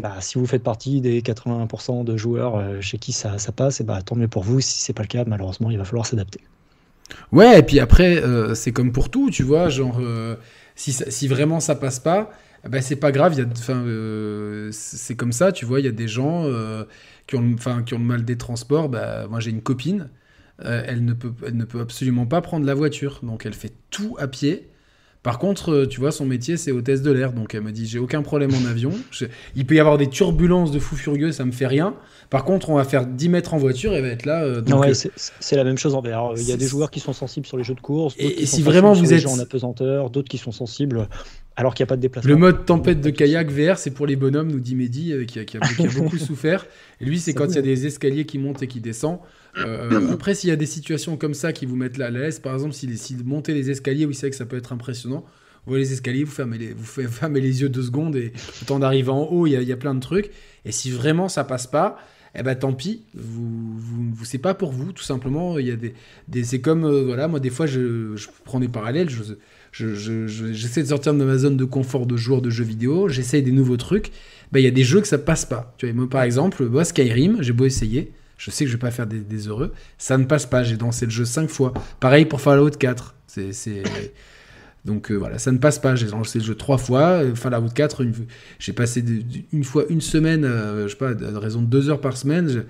bah, 0.00 0.16
si 0.20 0.38
vous 0.38 0.46
faites 0.46 0.62
partie 0.62 1.00
des 1.00 1.20
80% 1.22 2.04
de 2.04 2.16
joueurs 2.16 2.56
euh, 2.56 2.80
chez 2.80 2.98
qui 2.98 3.12
ça, 3.12 3.38
ça 3.38 3.52
passe, 3.52 3.80
et 3.80 3.84
bah, 3.84 4.02
tant 4.02 4.16
mieux 4.16 4.28
pour 4.28 4.42
vous. 4.42 4.60
Si 4.60 4.82
c'est 4.82 4.92
pas 4.92 5.02
le 5.02 5.08
cas, 5.08 5.24
malheureusement, 5.26 5.70
il 5.70 5.78
va 5.78 5.84
falloir 5.84 6.06
s'adapter. 6.06 6.40
Ouais, 7.32 7.60
et 7.60 7.62
puis 7.62 7.80
après, 7.80 8.22
euh, 8.22 8.54
c'est 8.54 8.72
comme 8.72 8.92
pour 8.92 9.10
tout, 9.10 9.30
tu 9.30 9.42
vois, 9.42 9.68
genre, 9.68 9.98
euh, 10.00 10.36
si, 10.74 10.92
si 10.92 11.28
vraiment 11.28 11.60
ça 11.60 11.74
passe 11.74 11.98
pas, 12.00 12.30
ben 12.68 12.82
c'est 12.82 12.96
pas 12.96 13.12
grave, 13.12 13.36
euh, 13.70 14.70
c'est 14.72 15.16
comme 15.16 15.32
ça, 15.32 15.52
tu 15.52 15.64
vois, 15.64 15.80
il 15.80 15.86
y 15.86 15.88
a 15.88 15.92
des 15.92 16.08
gens 16.08 16.46
qui, 17.26 17.36
ont, 17.36 17.56
qui 17.56 17.94
ont 17.94 17.98
le 17.98 18.04
mal 18.04 18.24
des 18.24 18.36
transports. 18.36 18.88
Bah, 18.88 19.26
moi, 19.28 19.40
j'ai 19.40 19.50
une 19.50 19.62
copine, 19.62 20.10
elle, 20.62 21.04
ne 21.04 21.12
peut, 21.14 21.32
elle 21.46 21.56
ne 21.56 21.64
peut 21.64 21.80
absolument 21.80 22.26
pas 22.26 22.40
prendre 22.40 22.66
la 22.66 22.74
voiture, 22.74 23.20
donc 23.22 23.46
elle 23.46 23.54
fait 23.54 23.72
tout 23.90 24.16
à 24.18 24.28
pied. 24.28 24.69
Par 25.22 25.38
contre, 25.38 25.70
euh, 25.72 25.86
tu 25.86 26.00
vois, 26.00 26.12
son 26.12 26.24
métier, 26.24 26.56
c'est 26.56 26.72
hôtesse 26.72 27.02
de 27.02 27.10
l'air, 27.10 27.32
donc 27.34 27.54
elle 27.54 27.60
me 27.60 27.72
dit, 27.72 27.86
j'ai 27.86 27.98
aucun 27.98 28.22
problème 28.22 28.50
en 28.54 28.66
avion. 28.68 28.90
Je- 29.10 29.26
il 29.54 29.66
peut 29.66 29.74
y 29.74 29.80
avoir 29.80 29.98
des 29.98 30.06
turbulences 30.08 30.70
de 30.70 30.78
fou 30.78 30.96
furieux, 30.96 31.30
ça 31.30 31.44
me 31.44 31.52
fait 31.52 31.66
rien. 31.66 31.94
Par 32.30 32.44
contre, 32.44 32.70
on 32.70 32.76
va 32.76 32.84
faire 32.84 33.04
10 33.06 33.28
mètres 33.28 33.52
en 33.52 33.58
voiture, 33.58 33.94
et 33.94 34.00
va 34.00 34.08
être 34.08 34.24
là. 34.24 34.42
euh, 34.42 34.60
donc, 34.62 34.80
ouais, 34.80 34.90
euh, 34.92 35.10
c'est 35.40 35.56
la 35.56 35.64
même 35.64 35.76
chose 35.76 35.94
en 35.94 36.00
VR. 36.00 36.32
Il 36.38 36.48
y 36.48 36.52
a 36.52 36.56
des 36.56 36.66
joueurs 36.66 36.90
qui 36.90 37.00
sont 37.00 37.12
sensibles 37.12 37.44
sur 37.46 37.58
les 37.58 37.64
jeux 37.64 37.74
de 37.74 37.80
course, 37.80 38.14
Et- 38.18 38.42
et 38.42 38.46
si 38.46 38.62
vraiment 38.62 38.94
vous 38.94 39.12
êtes- 39.12 39.26
en 39.26 39.38
apesanteur, 39.38 40.08
d'autres 40.08 40.28
qui 40.30 40.38
sont 40.38 40.52
sensibles 40.52 41.06
alors 41.56 41.74
qu'il 41.74 41.82
n'y 41.84 41.88
a 41.88 41.90
pas 41.90 41.96
de 41.96 42.00
déplacement. 42.02 42.28
Le 42.30 42.36
mode 42.36 42.64
tempête 42.64 43.00
de 43.00 43.10
kayak 43.10 43.50
VR, 43.50 43.76
c'est 43.78 43.90
pour 43.90 44.06
les 44.06 44.16
bonhommes, 44.16 44.50
nous 44.50 44.60
dit 44.60 44.74
Mehdi, 44.74 45.12
euh, 45.12 45.24
qui, 45.24 45.38
a, 45.38 45.44
qui 45.44 45.56
a- 45.58 45.60
qui 45.60 45.82
a 45.86 45.88
beaucoup 45.98 46.16
souffert. 46.18 46.66
Et 47.00 47.04
lui, 47.04 47.18
c'est 47.18 47.34
quand 47.34 47.46
il 47.48 47.54
y 47.56 47.58
a 47.58 47.62
des 47.62 47.86
escaliers 47.86 48.24
qui 48.24 48.38
montent 48.38 48.62
et 48.62 48.66
qui 48.66 48.80
descendent. 48.80 49.18
Euh, 49.58 50.12
après, 50.12 50.34
s'il 50.34 50.48
y 50.48 50.52
a 50.52 50.56
des 50.56 50.66
situations 50.66 51.16
comme 51.16 51.34
ça 51.34 51.52
qui 51.52 51.66
vous 51.66 51.76
mettent 51.76 51.98
là 51.98 52.06
à 52.06 52.10
l'aise, 52.10 52.38
par 52.38 52.54
exemple, 52.54 52.72
si, 52.72 52.96
si 52.96 53.16
monter 53.24 53.52
les 53.52 53.70
escaliers, 53.70 54.06
vous 54.06 54.12
savez 54.12 54.30
que 54.30 54.36
ça 54.36 54.46
peut 54.46 54.56
être 54.56 54.72
impressionnant. 54.72 55.24
Vous 55.66 55.72
voyez 55.72 55.84
les 55.84 55.92
escaliers, 55.92 56.24
vous 56.24 56.30
fermez 56.32 56.56
les, 56.56 56.72
vous 56.72 56.84
fermez 57.08 57.40
les 57.40 57.60
yeux 57.62 57.68
deux 57.68 57.82
secondes 57.82 58.16
et 58.16 58.32
le 58.62 58.66
temps 58.66 58.78
d'arriver 58.78 59.10
en 59.10 59.24
haut, 59.24 59.46
il 59.46 59.50
y, 59.52 59.56
a, 59.56 59.60
il 59.62 59.68
y 59.68 59.72
a 59.72 59.76
plein 59.76 59.94
de 59.94 60.00
trucs. 60.00 60.30
Et 60.64 60.72
si 60.72 60.90
vraiment 60.90 61.28
ça 61.28 61.44
passe 61.44 61.66
pas, 61.66 61.98
eh 62.34 62.42
ben 62.44 62.54
tant 62.54 62.72
pis, 62.72 63.02
vous, 63.14 63.76
vous, 63.76 64.10
vous- 64.12 64.24
c'est 64.24 64.38
pas 64.38 64.54
pour 64.54 64.70
vous, 64.70 64.92
tout 64.92 65.02
simplement. 65.02 65.58
Il 65.58 65.66
y 65.66 65.72
a 65.72 65.76
des, 65.76 65.94
des 66.28 66.44
c'est 66.44 66.60
comme, 66.60 66.84
euh, 66.84 67.02
voilà, 67.04 67.26
moi 67.28 67.40
des 67.40 67.50
fois 67.50 67.66
je, 67.66 68.14
je 68.16 68.28
prends 68.44 68.60
des 68.60 68.68
parallèles, 68.68 69.10
je, 69.10 69.22
je- 69.72 69.94
je- 69.94 70.52
j'essaie 70.52 70.82
de 70.82 70.88
sortir 70.88 71.14
de 71.14 71.24
ma 71.24 71.38
zone 71.38 71.56
de 71.56 71.64
confort 71.64 72.06
de 72.06 72.16
joueur 72.16 72.42
de 72.42 72.50
jeux 72.50 72.64
vidéo, 72.64 73.08
j'essaye 73.08 73.42
des 73.42 73.52
nouveaux 73.52 73.76
trucs. 73.76 74.10
Ben, 74.52 74.58
il 74.60 74.64
y 74.64 74.68
a 74.68 74.72
des 74.72 74.84
jeux 74.84 75.00
que 75.00 75.06
ça 75.08 75.18
passe 75.18 75.44
pas. 75.44 75.74
Tu 75.78 75.86
vois, 75.86 75.94
moi 75.94 76.08
par 76.08 76.22
exemple, 76.22 76.68
Skyrim, 76.84 77.38
j'ai 77.40 77.52
beau 77.52 77.64
essayer, 77.66 78.12
je 78.36 78.50
sais 78.50 78.64
que 78.64 78.70
je 78.70 78.76
vais 78.76 78.80
pas 78.80 78.90
faire 78.90 79.06
des, 79.06 79.46
heureux, 79.48 79.72
ça 79.98 80.18
ne 80.18 80.24
passe 80.24 80.46
pas. 80.46 80.62
J'ai 80.64 80.76
dansé 80.76 81.04
le 81.06 81.10
jeu 81.12 81.24
cinq 81.24 81.48
fois. 81.50 81.72
Pareil 82.00 82.24
pour 82.24 82.40
Fallout 82.40 82.70
4. 82.70 83.14
C'est. 83.26 83.52
Donc 84.84 85.10
euh, 85.12 85.14
voilà, 85.14 85.38
ça 85.38 85.52
ne 85.52 85.58
passe 85.58 85.78
pas. 85.78 85.94
J'ai 85.94 86.06
lancé 86.08 86.38
le 86.38 86.44
jeu 86.44 86.54
trois 86.54 86.78
fois. 86.78 87.22
Euh, 87.22 87.34
Fallout 87.34 87.68
4, 87.68 88.00
une- 88.02 88.14
j'ai 88.58 88.72
passé 88.72 89.04
une 89.52 89.62
fois 89.64 89.84
une 89.90 90.00
semaine, 90.00 90.44
euh, 90.44 90.84
je 90.88 90.92
sais 90.92 90.96
pas, 90.96 91.10
à 91.10 91.38
raison 91.38 91.60
de 91.62 91.66
deux 91.66 91.90
heures 91.90 92.00
par 92.00 92.16
semaine. 92.16 92.64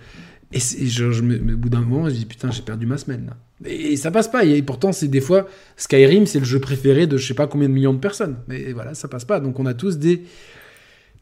et 0.52 0.58
je, 0.58 1.12
je 1.12 1.22
au 1.22 1.56
bout 1.56 1.68
d'un 1.68 1.80
moment, 1.82 2.08
je 2.08 2.14
me 2.14 2.18
dis 2.18 2.26
putain, 2.26 2.50
j'ai 2.50 2.62
perdu 2.62 2.84
ma 2.84 2.98
semaine 2.98 3.26
là. 3.26 3.36
Et, 3.64 3.96
ça 3.96 4.10
passe 4.10 4.28
pas. 4.28 4.44
Et 4.44 4.62
pourtant, 4.62 4.92
c'est 4.92 5.08
des 5.08 5.20
fois 5.20 5.46
Skyrim, 5.76 6.26
c'est 6.26 6.38
le 6.38 6.44
jeu 6.44 6.60
préféré 6.60 7.06
de 7.06 7.16
je 7.16 7.26
sais 7.26 7.34
pas 7.34 7.46
combien 7.46 7.68
de 7.68 7.74
millions 7.74 7.92
de 7.94 7.98
personnes. 7.98 8.38
Mais 8.48 8.72
voilà, 8.72 8.94
ça 8.94 9.08
passe 9.08 9.24
pas. 9.24 9.40
Donc 9.40 9.58
on 9.60 9.66
a 9.66 9.74
tous 9.74 9.98
des 9.98 10.22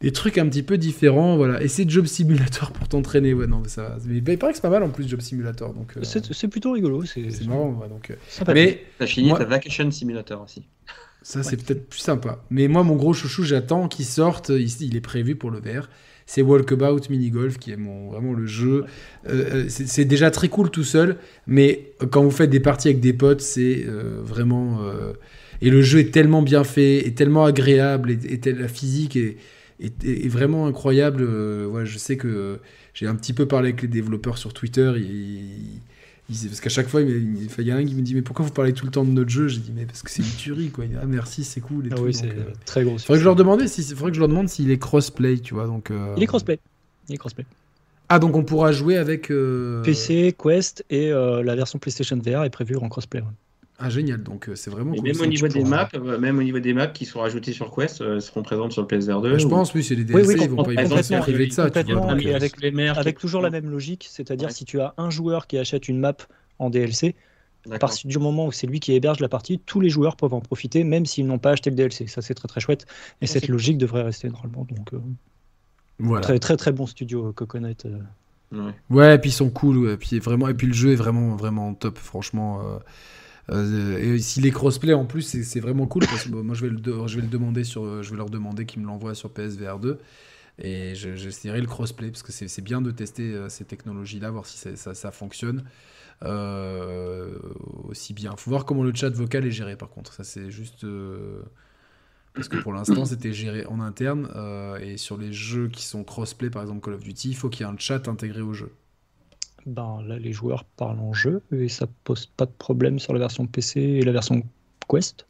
des 0.00 0.12
trucs 0.12 0.38
un 0.38 0.48
petit 0.48 0.62
peu 0.62 0.78
différents, 0.78 1.36
voilà. 1.36 1.60
Et 1.60 1.66
c'est 1.66 1.88
Job 1.88 2.06
Simulator 2.06 2.70
pour 2.70 2.86
t'entraîner, 2.86 3.34
ouais, 3.34 3.48
non, 3.48 3.58
mais 3.60 3.68
ça 3.68 3.82
va. 3.82 3.96
Mais 4.06 4.18
il 4.32 4.38
paraît 4.38 4.52
que 4.52 4.56
c'est 4.58 4.62
pas 4.62 4.70
mal 4.70 4.84
en 4.84 4.90
plus 4.90 5.08
Job 5.08 5.20
Simulator, 5.20 5.74
donc 5.74 5.96
euh, 5.96 6.00
C'est 6.04 6.32
c'est 6.32 6.46
plutôt 6.46 6.72
rigolo. 6.72 7.04
C'est 7.04 7.30
c'est 7.30 7.46
marrant, 7.46 7.72
ouais, 7.72 7.88
donc. 7.88 8.10
euh, 8.10 8.44
mais 8.54 8.84
T'as 8.98 9.06
fini 9.06 9.28
Moi- 9.28 9.38
ta 9.38 9.44
Vacation 9.44 9.90
Simulator 9.90 10.40
aussi. 10.42 10.62
Ça, 11.22 11.42
c'est 11.42 11.56
peut-être 11.62 11.88
plus 11.88 11.98
sympa. 11.98 12.44
Mais 12.48 12.68
moi, 12.68 12.84
mon 12.84 12.94
gros 12.94 13.12
chouchou, 13.12 13.42
j'attends 13.42 13.88
qu'il 13.88 14.04
sorte. 14.04 14.50
Ici, 14.50 14.86
il 14.86 14.96
est 14.96 15.00
prévu 15.00 15.34
pour 15.34 15.50
le 15.50 15.58
VR. 15.58 15.88
C'est 16.28 16.42
Walkabout 16.42 17.08
Mini 17.08 17.30
Golf, 17.30 17.56
qui 17.58 17.70
est 17.72 17.78
vraiment 17.78 18.34
le 18.34 18.46
jeu. 18.46 18.84
Euh, 19.30 19.64
euh, 19.64 19.64
c'est 19.68 20.04
déjà 20.04 20.30
très 20.30 20.50
cool 20.50 20.70
tout 20.70 20.84
seul, 20.84 21.16
mais 21.46 21.92
quand 22.10 22.22
vous 22.22 22.30
faites 22.30 22.50
des 22.50 22.60
parties 22.60 22.88
avec 22.88 23.00
des 23.00 23.14
potes, 23.14 23.40
c'est 23.40 23.86
euh, 23.88 24.20
vraiment. 24.22 24.78
Et 25.62 25.70
le 25.70 25.80
jeu 25.80 26.00
est 26.00 26.12
tellement 26.12 26.42
bien 26.42 26.64
fait, 26.64 26.98
est 27.06 27.16
tellement 27.16 27.46
agréable, 27.46 28.10
et, 28.10 28.52
la 28.52 28.68
physique 28.68 29.16
est, 29.16 29.38
est- 29.80 30.28
vraiment 30.28 30.66
incroyable. 30.66 31.26
Je 31.84 31.96
sais 31.96 32.18
que 32.18 32.58
j'ai 32.92 33.06
un 33.06 33.14
petit 33.14 33.32
peu 33.32 33.46
parlé 33.46 33.70
avec 33.70 33.80
les 33.80 33.88
développeurs 33.88 34.36
sur 34.36 34.52
Twitter. 34.52 34.92
Parce 36.28 36.60
qu'à 36.60 36.68
chaque 36.68 36.88
fois, 36.88 37.00
il, 37.00 37.48
y 37.66 37.70
a 37.70 37.76
un 37.76 37.84
qui 37.84 37.94
me 37.94 38.02
dit 38.02 38.14
Mais 38.14 38.22
pourquoi 38.22 38.44
vous 38.44 38.52
parlez 38.52 38.72
tout 38.72 38.84
le 38.84 38.90
temps 38.90 39.04
de 39.04 39.10
notre 39.10 39.30
jeu? 39.30 39.48
J'ai 39.48 39.60
dit 39.60 39.72
Mais 39.74 39.86
parce 39.86 40.02
que 40.02 40.10
c'est 40.10 40.22
une 40.22 40.28
tuerie, 40.36 40.70
quoi. 40.70 40.84
Ah, 41.00 41.06
merci, 41.06 41.42
c'est 41.44 41.60
cool. 41.60 41.86
Et 41.86 41.90
Ah 41.92 41.96
tout. 41.96 42.02
oui, 42.02 42.12
c'est 42.14 42.28
euh, 42.30 42.52
très 42.66 42.84
gros. 42.84 42.98
faudrait 42.98 43.14
que 43.14 43.20
je 43.20 43.24
leur 43.24 43.36
demande 43.36 43.66
si, 43.66 43.82
faudrait 43.94 44.10
que 44.10 44.16
je 44.16 44.20
leur 44.20 44.28
demande 44.28 44.48
s'il 44.48 44.70
est 44.70 44.78
crossplay, 44.78 45.38
tu 45.38 45.54
vois. 45.54 45.66
Donc, 45.66 45.90
euh, 45.90 46.14
Il 46.16 46.22
est 46.22 46.26
crossplay. 46.26 46.58
Il 47.08 47.14
est 47.14 47.18
crossplay. 47.18 47.46
Ah, 48.10 48.18
donc 48.18 48.36
on 48.36 48.42
pourra 48.44 48.72
jouer 48.72 48.96
avec. 48.96 49.30
euh, 49.30 49.82
PC, 49.82 50.34
Quest 50.42 50.84
et 50.90 51.10
euh, 51.12 51.42
la 51.42 51.54
version 51.56 51.78
PlayStation 51.78 52.16
VR 52.18 52.44
est 52.44 52.50
prévue 52.50 52.76
en 52.76 52.88
crossplay. 52.88 53.20
ouais. 53.20 53.26
Ah, 53.80 53.90
génial. 53.90 54.22
Donc, 54.24 54.48
euh, 54.48 54.56
c'est 54.56 54.70
vraiment 54.70 54.92
Et 54.92 54.96
cool. 54.98 55.06
même 55.08 55.20
au 55.20 55.26
niveau 55.26 55.46
des 55.46 55.62
maps, 55.62 55.88
euh, 55.94 56.18
même 56.18 56.38
au 56.38 56.42
niveau 56.42 56.58
des 56.58 56.74
maps 56.74 56.88
qui 56.88 57.04
sont 57.06 57.20
rajoutées 57.20 57.52
sur 57.52 57.72
Quest, 57.72 58.00
euh, 58.00 58.18
seront 58.18 58.42
présentes 58.42 58.72
sur 58.72 58.82
le 58.82 58.88
PSVR 58.88 59.20
2. 59.22 59.30
Bah, 59.32 59.38
je 59.38 59.46
ou- 59.46 59.50
pense, 59.50 59.72
oui, 59.74 59.84
c'est 59.84 59.94
les 59.94 60.02
DLC, 60.04 60.26
oui, 60.26 60.34
ils 60.42 60.50
vont 60.50 60.64
pas, 60.64 60.72
ils 60.72 60.76
vont 60.76 60.82
pas 60.82 60.84
se 60.88 60.88
complètement, 61.12 61.20
priver 61.20 61.46
de 61.46 61.52
ça, 61.52 61.70
tu 61.70 61.74
vois. 61.74 61.82
complètement, 61.84 62.12
donc, 62.14 62.22
et 62.24 62.32
euh, 62.32 62.36
avec- 62.36 62.60
les 62.60 62.70
mers, 62.72 62.98
Avec 62.98 63.16
qui- 63.16 63.20
toujours 63.20 63.40
la 63.40 63.50
même 63.50 63.70
logique, 63.70 64.08
c'est-à-dire 64.10 64.48
Ouais. 64.48 64.52
si 64.54 64.64
tu 64.64 64.80
as 64.80 64.94
un 64.98 65.10
joueur 65.10 65.46
qui 65.46 65.58
achète 65.58 65.86
une 65.88 66.00
map 66.00 66.14
en 66.58 66.70
DLC, 66.70 67.14
À 67.70 67.78
partir 67.78 68.08
du 68.08 68.18
moment 68.18 68.46
où 68.46 68.52
c'est 68.52 68.66
lui 68.66 68.80
qui 68.80 68.94
héberge 68.94 69.20
la 69.20 69.28
partie, 69.28 69.58
tous 69.58 69.80
les 69.80 69.90
joueurs 69.90 70.16
peuvent 70.16 70.32
en 70.32 70.40
profiter, 70.40 70.84
même 70.84 71.04
s'ils 71.04 71.26
n'ont 71.26 71.38
pas 71.38 71.50
acheté 71.50 71.68
le 71.68 71.76
DLC. 71.76 72.06
Ça, 72.06 72.22
c'est 72.22 72.32
très 72.32 72.48
très 72.48 72.60
chouette. 72.60 72.86
Et 73.20 73.26
cette 73.26 73.46
logique 73.48 73.76
devrait 73.76 74.02
rester 74.04 74.30
normalement. 74.30 74.66
Donc, 74.70 74.92
voilà. 75.98 76.22
très, 76.22 76.38
très 76.38 76.56
très 76.56 76.72
bon 76.72 76.86
studio 76.86 77.32
Coconut. 77.32 77.74
Ouais. 78.52 78.60
ouais, 78.88 79.14
et 79.16 79.18
puis 79.18 79.30
ils 79.30 79.34
sont 79.34 79.50
cool. 79.50 79.90
Et 79.90 79.96
puis, 79.98 80.18
vraiment, 80.20 80.48
et 80.48 80.54
puis 80.54 80.66
le 80.68 80.72
jeu 80.72 80.92
est 80.92 80.96
vraiment, 80.96 81.36
vraiment 81.36 81.74
top, 81.74 81.98
franchement. 81.98 82.60
Euh, 83.50 83.98
et 83.98 84.18
s'il 84.18 84.46
est 84.46 84.50
crossplay 84.50 84.94
en 84.94 85.06
plus, 85.06 85.22
c'est 85.22 85.60
vraiment 85.60 85.86
cool 85.86 86.04
parce 86.06 86.24
que 86.24 86.30
moi 86.30 86.54
je 86.54 86.66
vais 86.66 86.70
le, 86.70 87.06
je 87.06 87.20
demander 87.20 87.64
sur, 87.64 88.02
je 88.02 88.10
vais 88.10 88.16
leur 88.16 88.30
demander 88.30 88.66
qu'ils 88.66 88.82
me 88.82 88.86
l'envoient 88.86 89.14
sur 89.14 89.30
PSVR 89.30 89.78
2 89.78 89.98
et 90.60 90.94
j'essaierai 90.94 91.60
le 91.60 91.66
crossplay 91.66 92.10
parce 92.10 92.22
que 92.22 92.32
c'est 92.32 92.62
bien 92.62 92.80
de 92.82 92.90
tester 92.90 93.32
euh, 93.32 93.48
ces 93.48 93.64
technologies-là, 93.64 94.30
voir 94.30 94.44
si 94.44 94.58
ça, 94.76 95.10
fonctionne 95.12 95.64
euh, 96.24 97.38
aussi 97.84 98.12
bien. 98.12 98.34
Faut 98.36 98.50
voir 98.50 98.64
comment 98.64 98.82
le 98.82 98.92
chat 98.94 99.10
vocal 99.10 99.46
est 99.46 99.50
géré 99.50 99.76
par 99.76 99.88
contre. 99.88 100.12
Ça 100.12 100.24
c'est 100.24 100.50
juste 100.50 100.84
parce 102.34 102.48
que 102.48 102.58
pour 102.58 102.74
l'instant 102.74 103.06
c'était 103.06 103.32
géré 103.32 103.64
en 103.66 103.80
interne 103.80 104.28
et 104.82 104.98
sur 104.98 105.16
les 105.16 105.32
jeux 105.32 105.68
qui 105.68 105.84
sont 105.84 106.04
crossplay, 106.04 106.50
par 106.50 106.62
exemple 106.62 106.84
Call 106.84 106.94
of 106.94 107.02
Duty, 107.02 107.30
il 107.30 107.36
faut 107.36 107.48
qu'il 107.48 107.64
y 107.64 107.68
ait 107.68 107.72
un 107.72 107.78
chat 107.78 108.08
intégré 108.08 108.42
au 108.42 108.52
jeu 108.52 108.72
ben, 109.66 110.02
là, 110.06 110.18
les 110.18 110.32
joueurs 110.32 110.64
parlent 110.64 111.00
en 111.00 111.12
jeu 111.12 111.42
et 111.52 111.68
ça 111.68 111.86
pose 112.04 112.26
pas 112.26 112.46
de 112.46 112.52
problème 112.58 112.98
sur 112.98 113.12
la 113.12 113.18
version 113.18 113.46
PC 113.46 113.80
et 113.80 114.02
la 114.02 114.12
version 114.12 114.42
Quest. 114.88 115.26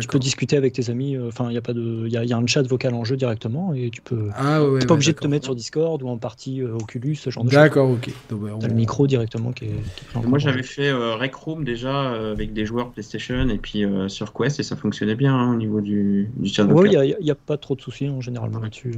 Tu 0.00 0.08
peux 0.08 0.18
discuter 0.18 0.56
avec 0.56 0.72
tes 0.72 0.88
amis. 0.90 1.14
Euh, 1.14 1.28
enfin, 1.28 1.50
il 1.50 1.54
y 1.54 1.58
a 1.58 1.60
pas 1.60 1.74
de, 1.74 2.04
il 2.06 2.12
y, 2.12 2.32
a 2.32 2.36
un 2.36 2.46
chat 2.46 2.62
vocal 2.66 2.94
en 2.94 3.04
jeu 3.04 3.16
directement 3.16 3.74
et 3.74 3.90
tu 3.90 4.00
peux. 4.00 4.30
Ah 4.34 4.64
ouais. 4.64 4.84
pas 4.86 4.94
obligé 4.94 5.12
de 5.12 5.18
te 5.18 5.26
mettre 5.26 5.44
sur 5.44 5.54
Discord 5.54 6.02
ou 6.02 6.08
en 6.08 6.16
partie 6.16 6.62
euh, 6.62 6.74
Oculus, 6.74 7.16
ce 7.16 7.28
genre 7.28 7.44
de 7.44 7.50
choses. 7.50 7.58
D'accord, 7.58 7.90
ok. 7.90 8.10
Bah, 8.30 8.66
le 8.66 8.74
micro 8.74 9.06
directement 9.06 9.52
qui 9.52 9.66
est. 9.66 10.24
Moi, 10.24 10.38
j'avais 10.38 10.62
fait 10.62 10.88
euh, 10.88 11.16
Rec 11.16 11.34
Room 11.34 11.64
déjà 11.64 12.12
avec 12.30 12.54
des 12.54 12.64
joueurs 12.64 12.90
PlayStation 12.90 13.48
et 13.50 13.58
puis 13.58 13.84
sur 14.08 14.32
Quest 14.32 14.58
et 14.58 14.62
ça 14.62 14.74
fonctionnait 14.74 15.14
bien 15.14 15.34
hein, 15.34 15.52
au 15.52 15.56
niveau 15.56 15.80
du, 15.80 16.30
du 16.36 16.48
chat 16.48 16.64
vocal. 16.64 16.98
Oui, 16.98 17.14
il 17.20 17.24
n'y 17.24 17.30
a, 17.30 17.34
pas 17.34 17.58
trop 17.58 17.76
de 17.76 17.80
soucis 17.82 18.08
en 18.08 18.22
général 18.22 18.50
là-dessus. 18.50 18.94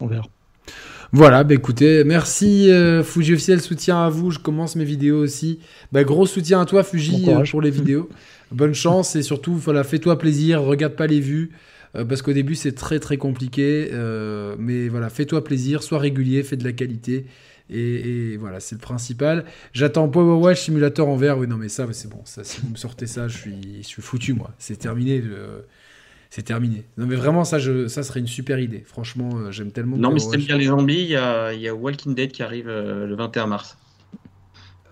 on 0.00 0.06
verra. 0.06 0.26
Voilà, 1.12 1.42
bah 1.42 1.54
écoutez, 1.54 2.04
merci 2.04 2.70
euh, 2.70 3.02
Fuji 3.02 3.32
officiel, 3.32 3.60
soutien 3.60 4.04
à 4.04 4.08
vous. 4.08 4.30
Je 4.30 4.38
commence 4.38 4.76
mes 4.76 4.84
vidéos 4.84 5.20
aussi. 5.20 5.58
Bah, 5.90 6.04
gros 6.04 6.24
soutien 6.24 6.60
à 6.60 6.66
toi, 6.66 6.84
Fuji, 6.84 7.28
euh, 7.28 7.42
pour 7.50 7.60
les 7.60 7.70
vidéos. 7.70 8.08
Bonne 8.52 8.74
chance 8.74 9.16
et 9.16 9.22
surtout, 9.22 9.54
voilà, 9.56 9.82
fais-toi 9.82 10.18
plaisir, 10.18 10.62
regarde 10.62 10.94
pas 10.94 11.08
les 11.08 11.18
vues. 11.18 11.50
Euh, 11.96 12.04
parce 12.04 12.22
qu'au 12.22 12.32
début, 12.32 12.54
c'est 12.54 12.76
très 12.76 13.00
très 13.00 13.16
compliqué. 13.16 13.90
mais 14.58 14.88
voilà, 14.88 15.10
fais-toi 15.10 15.42
plaisir, 15.42 15.82
sois 15.82 15.98
régulier, 15.98 16.44
fais 16.44 16.56
de 16.56 16.64
la 16.64 16.72
qualité. 16.72 17.26
Et, 17.70 18.36
voilà, 18.36 18.60
c'est 18.60 18.76
le 18.76 18.80
principal. 18.80 19.44
J'attends 19.72 20.08
Power 20.08 20.40
Watch 20.40 20.60
Simulator 20.60 21.08
en 21.08 21.16
vert. 21.16 21.38
Oui, 21.38 21.48
non, 21.48 21.56
mais 21.56 21.68
ça, 21.68 21.88
c'est 21.90 22.08
bon. 22.08 22.20
Ça, 22.24 22.44
si 22.44 22.60
vous 22.60 22.70
me 22.70 22.76
sortez 22.76 23.08
ça, 23.08 23.26
je 23.26 23.36
suis, 23.36 23.82
je 23.82 23.86
suis 23.86 24.02
foutu, 24.02 24.32
moi. 24.32 24.52
C'est 24.58 24.76
terminé 24.76 25.20
c'est 26.30 26.42
terminé. 26.42 26.84
Non, 26.96 27.06
mais 27.06 27.16
vraiment, 27.16 27.44
ça, 27.44 27.58
je, 27.58 27.88
ça 27.88 28.04
serait 28.04 28.20
une 28.20 28.28
super 28.28 28.60
idée. 28.60 28.84
Franchement, 28.86 29.30
euh, 29.34 29.50
j'aime 29.50 29.72
tellement. 29.72 29.96
Non, 29.96 30.12
mais 30.12 30.20
si 30.20 30.30
t'aimes 30.30 30.42
bien 30.42 30.56
les 30.56 30.66
zombies, 30.66 31.02
il 31.02 31.10
y 31.10 31.16
a, 31.16 31.52
y 31.52 31.68
a, 31.68 31.74
Walking 31.74 32.14
Dead 32.14 32.30
qui 32.30 32.44
arrive 32.44 32.68
euh, 32.68 33.06
le 33.06 33.16
21 33.16 33.46
mars. 33.48 33.76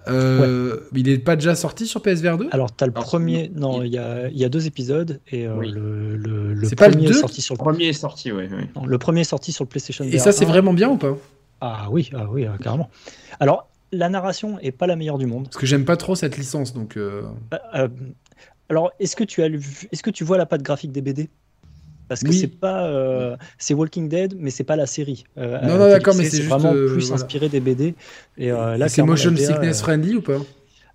Euh, 0.08 0.80
Il 0.94 1.04
n'est 1.04 1.18
pas 1.18 1.36
déjà 1.36 1.54
sorti 1.54 1.86
sur 1.86 2.02
PSVR 2.02 2.38
2 2.38 2.48
Alors, 2.50 2.74
tu 2.74 2.82
as 2.82 2.86
le 2.86 2.92
premier. 2.92 3.52
Non, 3.54 3.82
il 3.82 3.92
y 3.92 3.98
a, 3.98 4.28
y 4.30 4.44
a, 4.44 4.48
deux 4.48 4.66
épisodes. 4.66 5.20
Et 5.30 5.46
euh, 5.46 5.60
le, 5.60 6.16
le, 6.16 6.54
le 6.54 6.70
premier 6.70 7.08
est 7.08 7.12
sorti 7.12 7.40
sur 7.40 7.54
le. 7.54 7.58
premier 7.58 7.88
est 7.88 7.92
sorti, 7.92 8.32
oui. 8.32 8.48
le 8.84 8.98
premier 8.98 9.20
est 9.20 9.24
sorti 9.24 9.52
sur 9.52 9.64
le 9.64 9.68
PlayStation 9.68 10.04
Et 10.04 10.18
ça, 10.18 10.32
c'est 10.32 10.44
vraiment 10.44 10.72
bien 10.72 10.88
ou 10.88 10.96
pas? 10.96 11.16
Ah 11.60 11.88
oui, 11.90 12.10
ah, 12.16 12.26
oui 12.30 12.46
carrément. 12.62 12.90
Alors, 13.38 13.68
la 13.92 14.08
narration 14.08 14.58
est 14.60 14.72
pas 14.72 14.86
la 14.86 14.96
meilleure 14.96 15.18
du 15.18 15.26
monde. 15.26 15.44
Parce 15.44 15.56
que 15.56 15.66
j'aime 15.66 15.84
pas 15.84 15.96
trop 15.96 16.16
cette 16.16 16.36
licence, 16.36 16.74
donc. 16.74 16.98
Bah, 17.50 17.88
alors, 18.68 18.92
est-ce 19.00 19.16
que 19.16 19.24
tu 19.24 19.42
as 19.42 19.46
est-ce 19.46 20.02
que 20.02 20.10
tu 20.10 20.24
vois 20.24 20.36
la 20.36 20.46
patte 20.46 20.62
graphique 20.62 20.92
des 20.92 21.00
BD 21.00 21.28
parce 22.08 22.22
que 22.22 22.32
c'est 22.32 22.46
pas 22.46 22.86
euh, 22.86 23.36
c'est 23.58 23.74
Walking 23.74 24.08
Dead 24.08 24.34
mais 24.38 24.50
c'est 24.50 24.64
pas 24.64 24.76
la 24.76 24.86
série. 24.86 25.24
Euh, 25.36 25.60
non, 25.60 25.76
non 25.76 25.88
d'accord 25.88 26.14
mais 26.16 26.24
c'est 26.24 26.40
vraiment 26.40 26.72
euh, 26.72 26.90
plus 26.90 27.12
inspiré 27.12 27.50
des 27.50 27.60
BD 27.60 27.94
et 28.38 28.48
là 28.48 28.88
c'est 28.88 29.02
motion 29.02 29.34
sickness 29.36 29.82
friendly 29.82 30.16
ou 30.16 30.22
pas? 30.22 30.38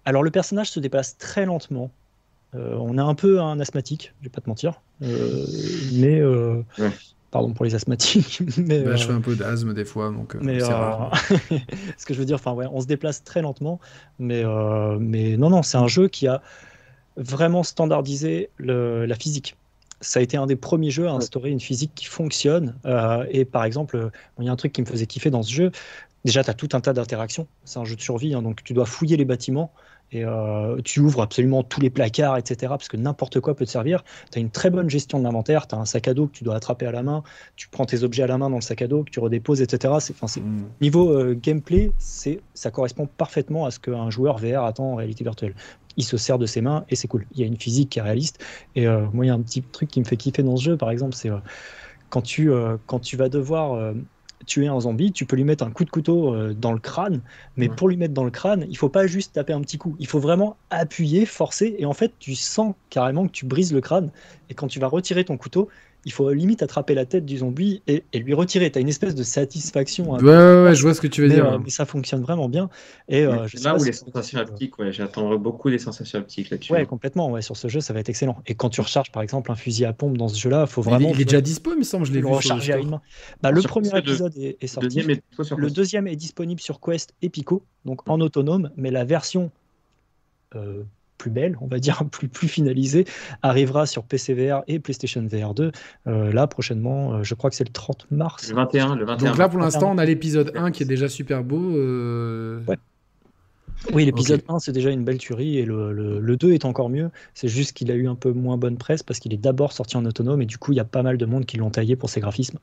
Alors 0.06 0.24
le 0.24 0.32
personnage 0.32 0.72
se 0.72 0.80
déplace 0.80 1.18
très 1.18 1.46
lentement. 1.46 1.92
On 2.56 2.98
a 2.98 3.04
un 3.04 3.16
peu 3.16 3.42
un 3.42 3.60
asthmatique 3.60 4.14
je 4.20 4.26
vais 4.26 4.32
pas 4.32 4.42
te 4.42 4.50
mentir. 4.50 4.82
Mais 5.02 6.22
pardon 7.30 7.54
pour 7.54 7.66
les 7.66 7.74
asthmatiques 7.74 8.44
mais 8.58 8.84
bah, 8.84 8.96
je 8.96 9.08
fais 9.08 9.14
un 9.14 9.22
peu 9.22 9.36
d'asthme 9.36 9.74
des 9.74 9.86
fois 9.86 10.12
donc 10.12 10.36
mais 10.40 10.60
ce 11.98 12.06
que 12.06 12.14
je 12.14 12.20
veux 12.20 12.26
dire 12.26 12.36
enfin 12.36 12.52
ouais 12.52 12.68
on 12.72 12.80
se 12.80 12.86
déplace 12.86 13.24
très 13.24 13.42
lentement 13.42 13.80
mais 14.20 14.44
mais 15.00 15.36
non 15.36 15.50
non 15.50 15.64
c'est 15.64 15.78
un 15.78 15.88
jeu 15.88 16.08
qui 16.08 16.28
a 16.28 16.44
vraiment 17.18 17.64
standardiser 17.64 18.50
la 18.60 19.16
physique. 19.16 19.56
Ça 20.02 20.20
a 20.20 20.24
été 20.24 20.36
un 20.36 20.48
des 20.48 20.58
premiers 20.58 20.92
jeux 20.92 21.08
à 21.08 21.12
instaurer 21.12 21.50
une 21.50 21.62
physique 21.62 21.92
qui 21.96 22.06
fonctionne. 22.06 22.76
Euh, 22.86 23.26
et 23.30 23.46
par 23.46 23.64
exemple, 23.64 24.10
il 24.40 24.46
y 24.46 24.50
a 24.50 24.52
un 24.52 24.56
truc 24.58 24.74
qui 24.74 24.82
me 24.82 24.86
faisait 24.86 25.06
kiffer 25.06 25.30
dans 25.30 25.44
ce 25.44 25.54
jeu. 25.54 25.72
Déjà, 26.26 26.44
tu 26.44 26.50
as 26.50 26.54
tout 26.54 26.70
un 26.74 26.82
tas 26.82 26.92
d'interactions. 26.92 27.48
C'est 27.64 27.80
un 27.80 27.86
jeu 27.86 27.96
de 27.96 28.02
survie, 28.02 28.34
hein, 28.34 28.42
donc 28.42 28.64
tu 28.64 28.74
dois 28.74 28.86
fouiller 28.86 29.16
les 29.16 29.26
bâtiments 29.26 29.72
et 30.14 30.24
euh, 30.24 30.78
tu 30.84 31.00
ouvres 31.00 31.24
absolument 31.24 31.64
tous 31.64 31.82
les 31.82 31.90
placards, 31.90 32.38
etc. 32.38 32.56
Parce 32.70 32.88
que 32.88 32.98
n'importe 32.98 33.40
quoi 33.40 33.56
peut 33.56 33.66
te 33.66 33.70
servir. 33.72 34.04
Tu 34.32 34.38
as 34.38 34.42
une 34.42 34.52
très 34.52 34.70
bonne 34.70 34.90
gestion 34.90 35.18
de 35.18 35.24
l'inventaire. 35.24 35.68
Tu 35.68 35.74
as 35.74 35.80
un 35.80 35.86
sac 35.86 36.08
à 36.08 36.14
dos 36.14 36.28
que 36.28 36.34
tu 36.34 36.44
dois 36.44 36.56
attraper 36.56 36.86
à 36.86 36.92
la 36.92 37.02
main. 37.02 37.24
Tu 37.56 37.68
prends 37.68 37.86
tes 37.86 38.04
objets 38.04 38.24
à 38.24 38.28
la 38.28 38.38
main 38.38 38.50
dans 38.50 38.58
le 38.58 38.62
sac 38.62 38.84
à 38.84 38.88
dos 38.88 39.04
que 39.04 39.10
tu 39.10 39.20
redéposes, 39.20 39.62
etc. 39.62 39.96
C'est, 40.00 40.42
mm. 40.42 40.66
Niveau 40.82 41.12
euh, 41.12 41.34
gameplay, 41.34 41.92
c'est, 41.98 42.42
ça 42.54 42.70
correspond 42.70 43.08
parfaitement 43.08 43.66
à 43.66 43.72
ce 43.72 43.80
qu'un 43.80 44.12
joueur 44.12 44.38
VR 44.38 44.64
attend 44.64 44.94
en 44.94 44.96
réalité 44.96 45.24
virtuelle 45.24 45.56
il 45.96 46.04
se 46.04 46.18
sert 46.18 46.40
de 46.40 46.48
ses 46.48 46.62
mains 46.62 46.86
et 46.90 46.96
c'est 46.96 47.08
cool. 47.08 47.28
Il 47.34 47.40
y 47.40 47.44
a 47.44 47.46
une 47.46 47.60
physique 47.60 47.92
qui 47.92 48.00
est 48.00 48.02
réaliste. 48.02 48.44
Et 48.76 48.88
euh, 48.88 49.06
moi, 49.14 49.26
il 49.26 49.28
y 49.28 49.32
a 49.32 49.36
un 49.36 49.42
petit 49.42 49.62
truc 49.62 49.92
qui 49.92 50.00
me 50.00 50.06
fait 50.06 50.18
kiffer 50.18 50.42
dans 50.42 50.58
ce 50.58 50.64
jeu, 50.64 50.76
par 50.76 50.90
exemple, 50.90 51.14
c'est 51.14 51.30
quand, 52.10 52.24
tu, 52.24 52.50
quand 52.88 52.98
tu 52.98 53.16
vas 53.16 53.30
devoir 53.30 53.94
tuer 54.46 54.68
un 54.68 54.80
zombie, 54.80 55.12
tu 55.12 55.26
peux 55.26 55.36
lui 55.36 55.44
mettre 55.44 55.64
un 55.64 55.72
coup 55.72 55.86
de 55.86 55.90
couteau 55.90 56.54
dans 56.54 56.72
le 56.72 56.80
crâne, 56.80 57.22
mais 57.58 57.70
pour 57.70 57.90
lui 57.90 57.98
mettre 57.98 58.14
dans 58.14 58.24
le 58.24 58.32
crâne, 58.32 58.66
il 58.70 58.78
faut 58.78 58.90
pas 58.90 59.08
juste 59.08 59.34
taper 59.34 59.54
un 59.54 59.62
petit 59.62 59.78
coup. 59.78 59.96
Il 60.00 60.08
faut 60.08 60.20
vraiment 60.20 60.58
appuyer, 60.70 61.26
forcer, 61.26 61.76
et 61.78 61.86
en 61.86 61.94
fait, 61.94 62.14
tu 62.20 62.36
sens 62.36 62.76
carrément 62.90 63.28
que 63.28 63.32
tu 63.32 63.46
brises 63.46 63.74
le 63.74 63.82
crâne. 63.82 64.12
Et 64.50 64.54
quand 64.54 64.68
tu 64.68 64.80
vas 64.80 64.88
retirer 64.88 65.26
ton 65.26 65.38
couteau, 65.38 65.70
il 66.06 66.12
faut 66.12 66.32
limite 66.32 66.62
attraper 66.62 66.94
la 66.94 67.06
tête 67.06 67.26
du 67.26 67.38
zombie 67.38 67.82
et, 67.88 68.04
lui 68.14 68.34
retirer. 68.34 68.72
Tu 68.72 68.78
as 68.78 68.82
une 68.82 68.90
espèce 68.90 69.16
de 69.16 69.24
satisfaction. 69.24 70.16
Hein. 70.16 70.20
Ouais, 70.20 70.64
ouais, 70.64 70.76
je 70.76 70.82
vois 70.82 70.94
ce 70.94 71.02
que 71.02 71.08
tu 71.08 71.22
veux 71.22 71.30
dire. 71.30 71.54
Euh, 71.54 71.58
mais 71.64 71.70
ça 71.70 71.86
fonctionne 71.86 72.22
vraiment 72.22 72.50
bien. 72.50 72.70
Et, 73.08 73.24
euh, 73.24 73.48
là 73.64 73.78
où 73.78 73.84
les 73.84 73.94
sensations 73.94 74.40
optiques, 74.40 74.78
ouais, 74.80 74.92
j'attends 74.92 75.36
beaucoup 75.36 75.70
des 75.70 75.80
sensations 75.80 76.20
optiques 76.20 76.50
là-dessus. 76.50 76.74
Ouais, 76.74 76.86
complètement. 76.86 77.32
Ouais, 77.32 77.42
sur 77.42 77.56
ce 77.56 77.68
jeu, 77.68 77.80
ça 77.80 77.94
va 77.94 78.00
être 78.00 78.10
excellent. 78.10 78.38
Et 78.48 78.56
quand 78.56 78.70
tu 78.70 78.82
recharges 78.82 79.12
par 79.12 79.24
exemple 79.24 79.52
un 79.52 79.56
fusil 79.56 79.86
à 79.86 79.94
pompe 79.94 80.18
dans 80.18 80.28
ce 80.28 80.40
jeu-là, 80.40 80.66
il 80.68 80.72
faut 80.72 80.82
vraiment. 80.82 81.12
Il, 81.14 81.22
est 81.22 81.26
déjà 81.26 81.42
dispo, 81.42 81.72
il 81.74 81.80
me 81.80 81.84
semble, 81.84 82.06
je 82.06 82.12
l'ai 82.12 82.20
vu. 82.20 82.28
recharger 82.28 82.74
à 82.74 82.78
une 82.78 82.90
main. 82.90 83.02
Bah, 83.42 83.52
le 83.52 83.62
premier 83.62 83.98
épisode 83.98 84.34
est, 84.38 84.68
sorti. 84.68 85.02
le 85.02 85.70
deuxième 85.70 86.08
est 86.08 86.16
disponible 86.16 86.62
sur 86.62 86.80
Quest 86.80 87.14
et 87.22 87.30
Pico, 87.30 87.64
donc 87.86 88.08
en 88.10 88.20
autonome, 88.20 88.72
mais 88.76 88.92
la 88.92 89.06
version. 89.06 89.52
Euh, 90.56 90.84
plus 91.24 91.32
belle, 91.32 91.56
on 91.62 91.68
va 91.68 91.80
dire, 91.80 92.04
plus, 92.12 92.28
plus 92.28 92.50
finalisée, 92.50 93.06
arrivera 93.42 93.86
sur 93.86 94.04
PC 94.04 94.34
VR 94.34 94.64
et 94.68 94.80
PlayStation 94.80 95.26
VR 95.26 95.54
2 95.54 95.72
euh, 96.08 96.34
là 96.34 96.48
prochainement. 96.48 97.14
Euh, 97.14 97.24
je 97.24 97.34
crois 97.34 97.50
que 97.50 97.56
c'est 97.56 97.64
le 97.64 97.72
30 97.72 98.08
mars. 98.12 98.50
Le 98.50 98.56
21, 98.56 98.96
le 98.98 99.06
21. 99.06 99.30
Donc 99.30 99.38
là 99.38 99.48
pour 99.48 99.60
l'instant, 99.60 99.92
on 99.92 99.98
a 99.98 100.06
l'épisode 100.06 100.52
1 100.54 100.72
qui 100.72 100.84
est 100.84 100.86
déjà 100.86 101.08
super 101.08 101.44
beau. 101.44 101.78
Euh. 101.78 102.60
Oui, 103.94 104.06
l'épisode 104.06 104.42
1, 104.48 104.60
c'est 104.60 104.72
déjà 104.72 104.92
une 104.92 105.04
belle 105.04 105.18
tuerie 105.18 105.58
et 105.58 105.66
le, 105.66 105.92
le, 106.20 106.38
2 106.38 106.54
est 106.54 106.66
encore 106.66 106.90
mieux. 106.90 107.10
C'est 107.34 107.48
juste 107.48 107.74
qu'il 107.74 107.92
a 107.92 107.96
eu 107.96 108.08
un 108.08 108.16
peu 108.16 108.32
moins 108.32 108.58
bonne 108.58 108.78
presse 108.78 109.04
parce 109.04 109.20
qu'il 109.20 109.34
est 109.34 109.38
d'abord 109.38 109.72
sorti 109.72 109.98
en 109.98 110.06
autonome 110.06 110.42
et 110.42 110.46
du 110.46 110.58
coup, 110.58 110.74
il 110.74 110.76
y 110.76 110.82
a 110.82 110.86
pas 110.86 111.04
mal 111.04 111.18
de 111.18 111.26
monde 111.26 111.46
qui 111.46 111.58
l'ont 111.58 111.70
taillé 111.70 111.96
pour 111.96 112.10
ses 112.10 112.20
graphismes 112.20 112.60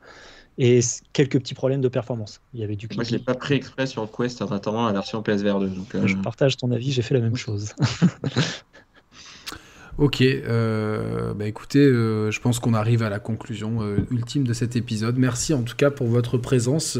et 0.58 0.80
quelques 1.12 1.38
petits 1.38 1.54
problèmes 1.54 1.80
de 1.80 1.88
performance. 1.88 2.40
Il 2.54 2.60
y 2.60 2.64
avait 2.64 2.76
du 2.76 2.88
Moi, 2.94 3.04
je 3.04 3.12
l'ai 3.12 3.18
pas 3.18 3.34
pris 3.34 3.54
exprès 3.54 3.86
sur 3.86 4.08
Quest 4.10 4.42
en 4.42 4.48
attendant 4.48 4.86
la 4.86 4.92
version 4.92 5.22
PSVR 5.22 5.60
2. 5.60 5.68
Donc, 5.68 5.86
Je 6.04 6.14
euh, 6.14 6.22
partage 6.22 6.56
ton 6.56 6.70
avis, 6.70 6.92
j'ai 6.92 7.02
fait 7.02 7.14
la 7.14 7.20
même 7.20 7.36
chose. 7.36 7.74
ok, 9.98 10.20
euh, 10.20 11.32
bah 11.34 11.46
écoutez, 11.46 11.84
euh, 11.84 12.30
je 12.30 12.40
pense 12.40 12.58
qu'on 12.58 12.74
arrive 12.74 13.02
à 13.02 13.08
la 13.08 13.20
conclusion 13.20 13.80
ultime 14.10 14.44
de 14.44 14.52
cet 14.52 14.76
épisode. 14.76 15.16
Merci 15.16 15.54
en 15.54 15.62
tout 15.62 15.76
cas 15.76 15.90
pour 15.90 16.08
votre 16.08 16.36
présence, 16.36 16.98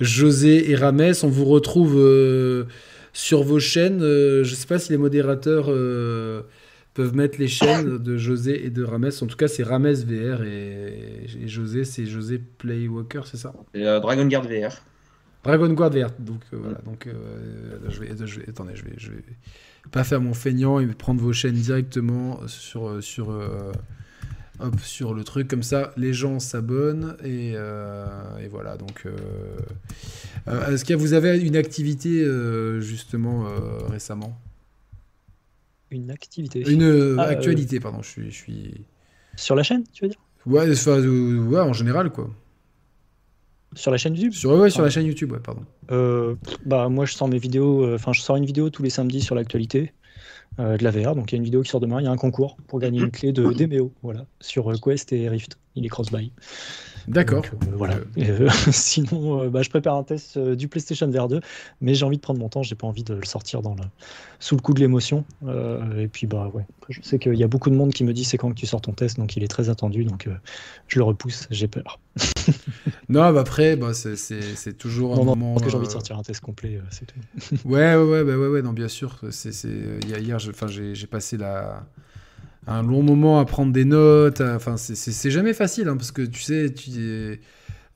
José 0.00 0.70
et 0.70 0.76
Rames. 0.76 1.12
On 1.22 1.28
vous 1.28 1.44
retrouve 1.44 2.66
sur 3.12 3.42
vos 3.42 3.60
chaînes. 3.60 4.00
je 4.00 4.50
ne 4.50 4.56
sais 4.56 4.66
pas 4.66 4.78
si 4.78 4.92
les 4.92 4.98
modérateurs 4.98 5.68
peuvent 6.94 7.14
mettre 7.14 7.38
les 7.38 7.48
chaînes 7.48 7.98
de 7.98 8.16
José 8.16 8.64
et 8.64 8.70
de 8.70 8.84
Rames. 8.84 9.10
En 9.20 9.26
tout 9.26 9.36
cas, 9.36 9.48
c'est 9.48 9.64
Rames 9.64 9.92
VR 9.92 10.42
et, 10.44 11.26
José, 11.46 11.84
c'est 11.84 12.06
José 12.06 12.38
Playwalker, 12.38 13.22
c'est 13.26 13.36
ça? 13.36 13.52
Euh, 13.76 13.98
Dragon 14.00 14.26
Guard 14.26 14.44
VR. 14.44 14.80
Dragon 15.42 15.72
Guard 15.72 15.90
VR. 15.90 16.10
Donc 16.20 16.40
euh, 16.52 16.56
voilà. 16.62 16.78
Donc 16.84 17.06
euh, 17.06 17.12
je, 17.88 18.00
vais, 18.00 18.26
je, 18.26 18.40
vais, 18.40 18.48
attendez, 18.48 18.76
je 18.76 18.84
vais, 18.84 18.94
je 18.96 19.10
vais 19.10 19.24
pas 19.90 20.04
faire 20.04 20.20
mon 20.20 20.34
feignant 20.34 20.78
et 20.78 20.86
prendre 20.86 21.20
vos 21.20 21.32
chaînes 21.32 21.54
directement 21.54 22.40
sur 22.46 23.02
sur 23.02 23.28
hop 24.60 24.80
sur 24.80 25.12
le 25.12 25.24
truc 25.24 25.48
comme 25.48 25.64
ça. 25.64 25.92
Les 25.96 26.14
gens 26.14 26.38
s'abonnent 26.38 27.16
et, 27.24 27.50
et, 27.50 28.48
voilà. 28.48 28.76
Donc 28.78 29.04
est-ce 30.46 30.84
que 30.84 30.94
vous 30.94 31.12
avez 31.12 31.38
une 31.40 31.56
activité 31.56 32.24
justement 32.80 33.44
récemment? 33.90 34.40
Une 35.94 36.10
activité. 36.10 36.60
Une 36.68 37.16
ah, 37.18 37.22
actualité, 37.22 37.80
pardon. 37.80 38.02
Je 38.02 38.08
suis, 38.08 38.30
je 38.30 38.36
suis. 38.36 38.74
Sur 39.36 39.54
la 39.54 39.62
chaîne, 39.62 39.84
tu 39.92 40.04
veux 40.04 40.08
dire? 40.08 40.20
Ouais, 40.46 40.66
ouais, 40.68 41.60
en 41.60 41.72
général, 41.72 42.10
quoi. 42.10 42.30
Sur 43.74 43.90
la 43.90 43.96
chaîne 43.96 44.14
YouTube? 44.14 44.32
Sur, 44.32 44.52
Ouais, 44.52 44.70
sur 44.70 44.82
la 44.82 44.90
chaîne 44.90 45.06
YouTube, 45.06 45.32
ouais, 45.32 45.40
pardon. 45.40 45.62
bah, 46.66 46.88
moi, 46.88 47.06
je 47.06 47.14
sors 47.14 47.28
mes 47.28 47.38
vidéos. 47.38 47.94
Enfin, 47.94 48.12
je 48.12 48.20
sors 48.20 48.36
une 48.36 48.46
vidéo 48.46 48.70
tous 48.70 48.82
les 48.82 48.90
samedis 48.90 49.22
sur 49.22 49.34
l'actualité. 49.34 49.92
de 50.58 50.84
la 50.84 50.90
VR. 50.90 51.16
Donc 51.16 51.32
il 51.32 51.34
y 51.34 51.36
a 51.36 51.38
une 51.38 51.44
vidéo 51.44 51.62
qui 51.62 51.70
sort 51.70 51.80
demain, 51.80 52.00
il 52.00 52.04
y 52.04 52.06
a 52.06 52.12
un 52.12 52.16
concours 52.16 52.56
pour 52.68 52.78
gagner 52.78 53.00
une 53.00 53.10
clé 53.10 53.32
de 53.32 53.52
Demeo, 53.52 53.92
voilà, 54.02 54.24
sur 54.40 54.72
Quest 54.80 55.12
et 55.12 55.28
Rift. 55.28 55.58
Il 55.74 55.84
est 55.84 55.88
cross-buy. 55.88 56.30
D'accord. 57.08 57.44
Euh, 57.44 57.66
voilà. 57.76 57.96
Euh, 58.18 58.48
sinon, 58.70 59.42
euh, 59.42 59.48
bah, 59.48 59.62
je 59.62 59.70
prépare 59.70 59.96
un 59.96 60.02
test 60.02 60.38
du 60.38 60.68
PlayStation 60.68 61.08
VR 61.08 61.28
2, 61.28 61.40
mais 61.80 61.94
j'ai 61.94 62.04
envie 62.04 62.16
de 62.16 62.22
prendre 62.22 62.40
mon 62.40 62.48
temps. 62.48 62.62
J'ai 62.62 62.74
pas 62.74 62.86
envie 62.86 63.04
de 63.04 63.14
le 63.14 63.24
sortir 63.24 63.62
dans 63.62 63.74
le... 63.74 63.82
sous 64.38 64.56
le 64.56 64.60
coup 64.60 64.74
de 64.74 64.80
l'émotion. 64.80 65.24
et 65.98 66.08
puis, 66.08 66.26
bah 66.26 66.50
ouais. 66.52 66.64
je 66.88 67.00
sais 67.02 67.18
qu'il 67.18 67.34
y 67.34 67.44
a 67.44 67.48
beaucoup 67.48 67.70
de 67.70 67.76
monde 67.76 67.92
qui 67.92 68.04
me 68.04 68.12
dit 68.12 68.24
c'est 68.24 68.38
quand 68.38 68.50
que 68.50 68.54
tu 68.54 68.66
sors 68.66 68.80
ton 68.80 68.92
test, 68.92 69.18
donc 69.18 69.36
il 69.36 69.44
est 69.44 69.48
très 69.48 69.68
attendu. 69.68 70.04
Donc 70.04 70.28
je 70.88 70.98
le 70.98 71.04
repousse. 71.04 71.46
J'ai 71.50 71.68
peur. 71.68 72.00
non, 73.08 73.32
bah 73.32 73.40
après, 73.40 73.76
bah, 73.76 73.92
c'est 73.94 74.78
toujours 74.78 75.20
un 75.20 75.24
moment. 75.24 75.54
Parce 75.54 75.64
que 75.64 75.70
j'ai 75.70 75.76
envie 75.76 75.86
de 75.86 75.92
sortir 75.92 76.18
un 76.18 76.22
test 76.22 76.40
complet, 76.40 76.80
c'est 76.90 77.06
tout. 77.06 77.18
ouais, 77.68 77.94
ouais, 77.94 78.02
ouais, 78.02 78.24
bah, 78.24 78.36
ouais, 78.36 78.48
ouais, 78.48 78.62
non, 78.62 78.72
bien 78.72 78.88
sûr. 78.88 79.18
C'est 79.30 79.52
hier, 80.06 80.38
j'ai 80.38 81.06
passé 81.06 81.36
la 81.36 81.84
un 82.66 82.82
long 82.82 83.02
moment 83.02 83.38
à 83.40 83.44
prendre 83.44 83.72
des 83.72 83.84
notes. 83.84 84.40
Enfin, 84.40 84.76
c'est 84.76 85.30
jamais 85.30 85.54
facile, 85.54 85.88
hein, 85.88 85.96
parce 85.96 86.12
que 86.12 86.22
tu 86.22 86.40
sais, 86.40 86.72
tu, 86.72 87.38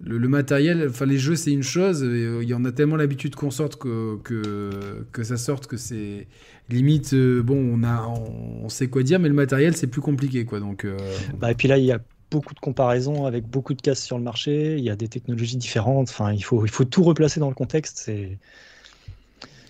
le, 0.00 0.28
matériel, 0.28 0.86
enfin 0.88 1.06
les 1.06 1.18
jeux 1.18 1.36
c'est 1.36 1.50
une 1.50 1.62
chose, 1.62 2.02
euh, 2.04 2.40
il 2.42 2.48
y 2.48 2.54
en 2.54 2.64
a 2.64 2.72
tellement 2.72 2.96
l'habitude 2.96 3.34
qu'on 3.34 3.50
sorte 3.50 3.76
que, 3.76 4.16
que, 4.22 5.04
que, 5.12 5.24
ça 5.24 5.36
sorte 5.36 5.66
que 5.66 5.76
c'est 5.76 6.26
limite, 6.68 7.14
euh, 7.14 7.42
bon, 7.42 7.56
on, 7.56 7.82
a, 7.82 8.06
on, 8.06 8.68
sait 8.68 8.88
quoi 8.88 9.02
dire, 9.02 9.18
mais 9.18 9.28
le 9.28 9.34
matériel 9.34 9.76
c'est 9.76 9.86
plus 9.86 10.00
compliqué, 10.00 10.44
quoi. 10.44 10.60
Donc, 10.60 10.84
euh, 10.84 10.96
bah, 11.38 11.50
et 11.50 11.54
puis 11.54 11.68
là, 11.68 11.78
il 11.78 11.84
y 11.84 11.92
a 11.92 11.98
beaucoup 12.30 12.54
de 12.54 12.60
comparaisons 12.60 13.24
avec 13.24 13.46
beaucoup 13.46 13.74
de 13.74 13.80
cases 13.82 14.02
sur 14.02 14.18
le 14.18 14.24
marché, 14.24 14.76
il 14.76 14.84
y 14.84 14.90
a 14.90 14.96
des 14.96 15.08
technologies 15.08 15.56
différentes, 15.56 16.10
enfin, 16.10 16.32
il 16.32 16.44
faut, 16.44 16.64
il 16.64 16.70
faut 16.70 16.84
tout 16.84 17.02
replacer 17.02 17.40
dans 17.40 17.48
le 17.48 17.54
contexte. 17.54 17.98
C'est. 17.98 18.38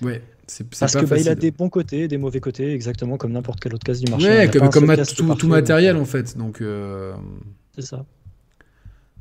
Ouais. 0.02 0.22
Parce 0.78 0.94
que 0.94 1.04
bah, 1.04 1.18
il 1.18 1.28
a 1.28 1.34
des 1.34 1.50
bons 1.50 1.68
côtés, 1.68 2.08
des 2.08 2.16
mauvais 2.16 2.40
côtés, 2.40 2.72
exactement 2.72 3.16
comme 3.16 3.32
n'importe 3.32 3.60
quel 3.60 3.74
autre 3.74 3.84
case 3.84 4.00
du 4.00 4.10
marché. 4.10 4.28
Ouais, 4.28 4.50
comme, 4.50 4.70
comme 4.70 5.36
tout, 5.36 5.48
matériel 5.48 5.96
en 5.96 6.04
fait. 6.04 6.36
Donc. 6.36 6.60
Euh, 6.60 7.12
c'est 7.74 7.84
ça. 7.84 8.06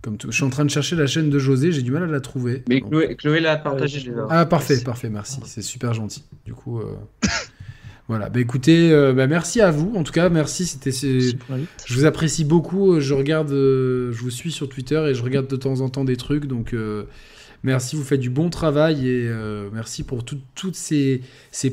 Comme 0.02 0.18
Je 0.24 0.32
suis 0.32 0.44
en 0.44 0.50
train 0.50 0.64
de 0.64 0.70
chercher 0.70 0.96
la 0.96 1.08
chaîne 1.08 1.30
de 1.30 1.40
José, 1.40 1.72
j'ai 1.72 1.82
du 1.82 1.92
mal 1.92 2.04
à 2.04 2.08
la 2.08 2.22
trouver. 2.22 2.64
Mais 2.70 2.82
Chloé, 3.16 3.40
l'a 3.40 3.58
partagé. 3.58 4.10
ah 4.30 4.46
parfait, 4.46 4.80
parfait, 4.82 5.10
merci. 5.10 5.40
C'est 5.46 5.62
super 5.62 5.94
gentil. 5.94 6.24
Du 6.46 6.54
coup. 6.54 6.80
Euh, 6.80 6.96
voilà, 8.08 8.30
bah 8.30 8.40
écoutez, 8.40 8.92
euh, 8.92 9.12
bah, 9.12 9.28
merci 9.28 9.60
à 9.60 9.72
vous. 9.72 9.94
En 9.96 10.04
tout 10.04 10.14
cas, 10.14 10.30
merci. 10.30 10.66
C'était, 10.66 10.92
je 10.92 11.94
vous 11.94 12.06
apprécie 12.06 12.46
beaucoup. 12.46 13.02
Je 13.02 13.14
regarde, 13.14 13.50
je 13.50 14.18
vous 14.18 14.32
suis 14.32 14.52
sur 14.52 14.70
Twitter 14.70 15.04
et 15.10 15.14
je 15.14 15.24
regarde 15.24 15.48
de 15.48 15.58
temps 15.58 15.82
en 15.82 15.90
temps 15.90 16.06
des 16.06 16.16
trucs. 16.16 16.46
Donc, 16.46 16.74
Merci, 17.68 17.98
vous 17.98 18.04
faites 18.06 18.22
du 18.22 18.30
bon 18.30 18.50
travail 18.50 19.10
et 19.10 19.28
euh, 19.28 19.68
merci 19.74 20.04
pour 20.04 20.24
toutes 20.24 20.76
ces, 20.76 21.22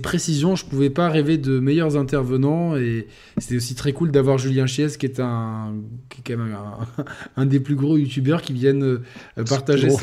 précisions. 0.03 0.57
Je 0.57 0.65
ne 0.65 0.71
pouvais 0.71 0.91
pas 0.91 1.09
rêver 1.09 1.39
de 1.39 1.61
meilleurs 1.61 1.97
intervenants 1.97 2.77
et 2.77 3.07
c'était 3.39 3.55
aussi 3.55 3.77
très 3.77 3.93
cool 3.93 4.11
d'avoir 4.11 4.37
Julien 4.37 4.67
Chies 4.67 4.99
qui 4.99 5.07
est 5.07 5.21
un, 5.21 5.73
quand 6.27 6.37
même 6.37 6.57
un, 7.37 7.47
des 7.47 7.61
plus 7.61 7.77
gros 7.77 7.97
youtubeurs 7.97 8.43
qui 8.43 8.53
viennent 8.53 8.83
euh, 8.83 9.45
partager. 9.49 9.89
Ça. 9.89 10.03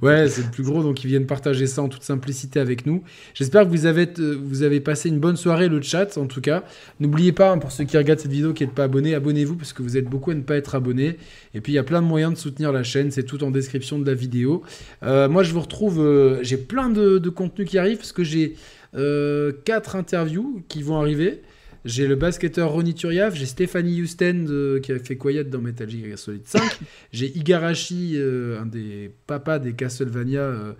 Ouais, 0.00 0.28
c'est 0.28 0.44
le 0.44 0.50
plus 0.50 0.62
gros, 0.62 0.82
donc 0.82 0.94
qui 0.94 1.06
viennent 1.06 1.26
partager 1.26 1.66
ça 1.66 1.82
en 1.82 1.88
toute 1.88 2.04
simplicité 2.04 2.58
avec 2.58 2.86
nous. 2.86 3.02
J'espère 3.34 3.64
que 3.64 3.68
vous 3.68 3.84
avez, 3.84 4.08
euh, 4.20 4.40
vous 4.42 4.62
avez 4.62 4.80
passé 4.80 5.10
une 5.10 5.18
bonne 5.18 5.36
soirée, 5.36 5.68
le 5.68 5.82
chat 5.82 6.16
en 6.16 6.24
tout 6.24 6.40
cas. 6.40 6.64
N'oubliez 7.00 7.32
pas, 7.32 7.50
hein, 7.50 7.58
pour 7.58 7.70
ceux 7.70 7.84
qui 7.84 7.98
regardent 7.98 8.20
cette 8.20 8.32
vidéo 8.32 8.54
qui 8.54 8.64
n'êtes 8.64 8.74
pas 8.74 8.84
abonnés, 8.84 9.14
abonnez-vous 9.14 9.56
parce 9.56 9.74
que 9.74 9.82
vous 9.82 9.98
êtes 9.98 10.08
beaucoup 10.08 10.30
à 10.30 10.34
ne 10.34 10.40
pas 10.40 10.56
être 10.56 10.74
abonnés. 10.74 11.18
Et 11.52 11.60
puis 11.60 11.72
il 11.72 11.76
y 11.76 11.78
a 11.78 11.84
plein 11.84 12.00
de 12.00 12.06
moyens 12.06 12.32
de 12.32 12.38
soutenir 12.38 12.72
la 12.72 12.82
chaîne, 12.82 13.10
c'est 13.10 13.24
tout 13.24 13.44
en 13.44 13.50
description 13.50 13.98
de 13.98 14.06
la 14.06 14.14
vidéo. 14.14 14.62
Euh, 15.02 15.17
moi, 15.26 15.42
je 15.42 15.52
vous 15.52 15.60
retrouve. 15.60 16.00
Euh, 16.00 16.38
j'ai 16.42 16.58
plein 16.58 16.90
de, 16.90 17.18
de 17.18 17.30
contenus 17.30 17.68
qui 17.68 17.78
arrivent 17.78 17.96
parce 17.96 18.12
que 18.12 18.22
j'ai 18.22 18.54
euh, 18.94 19.52
quatre 19.64 19.96
interviews 19.96 20.62
qui 20.68 20.82
vont 20.82 21.00
arriver. 21.00 21.42
J'ai 21.84 22.06
le 22.06 22.16
basketteur 22.16 22.72
Ronny 22.72 22.92
Turiaf, 22.92 23.34
j'ai 23.34 23.46
Stéphanie 23.46 24.02
Houston 24.02 24.80
qui 24.82 24.92
a 24.92 24.98
fait 24.98 25.16
Quiet 25.16 25.44
dans 25.44 25.60
Metal 25.60 25.88
Gear 25.88 26.18
Solid 26.18 26.44
5, 26.44 26.60
j'ai 27.12 27.34
Igarashi, 27.38 28.18
un 28.20 28.66
des 28.66 29.12
papas 29.28 29.60
des 29.60 29.74
Castlevania, 29.74 30.74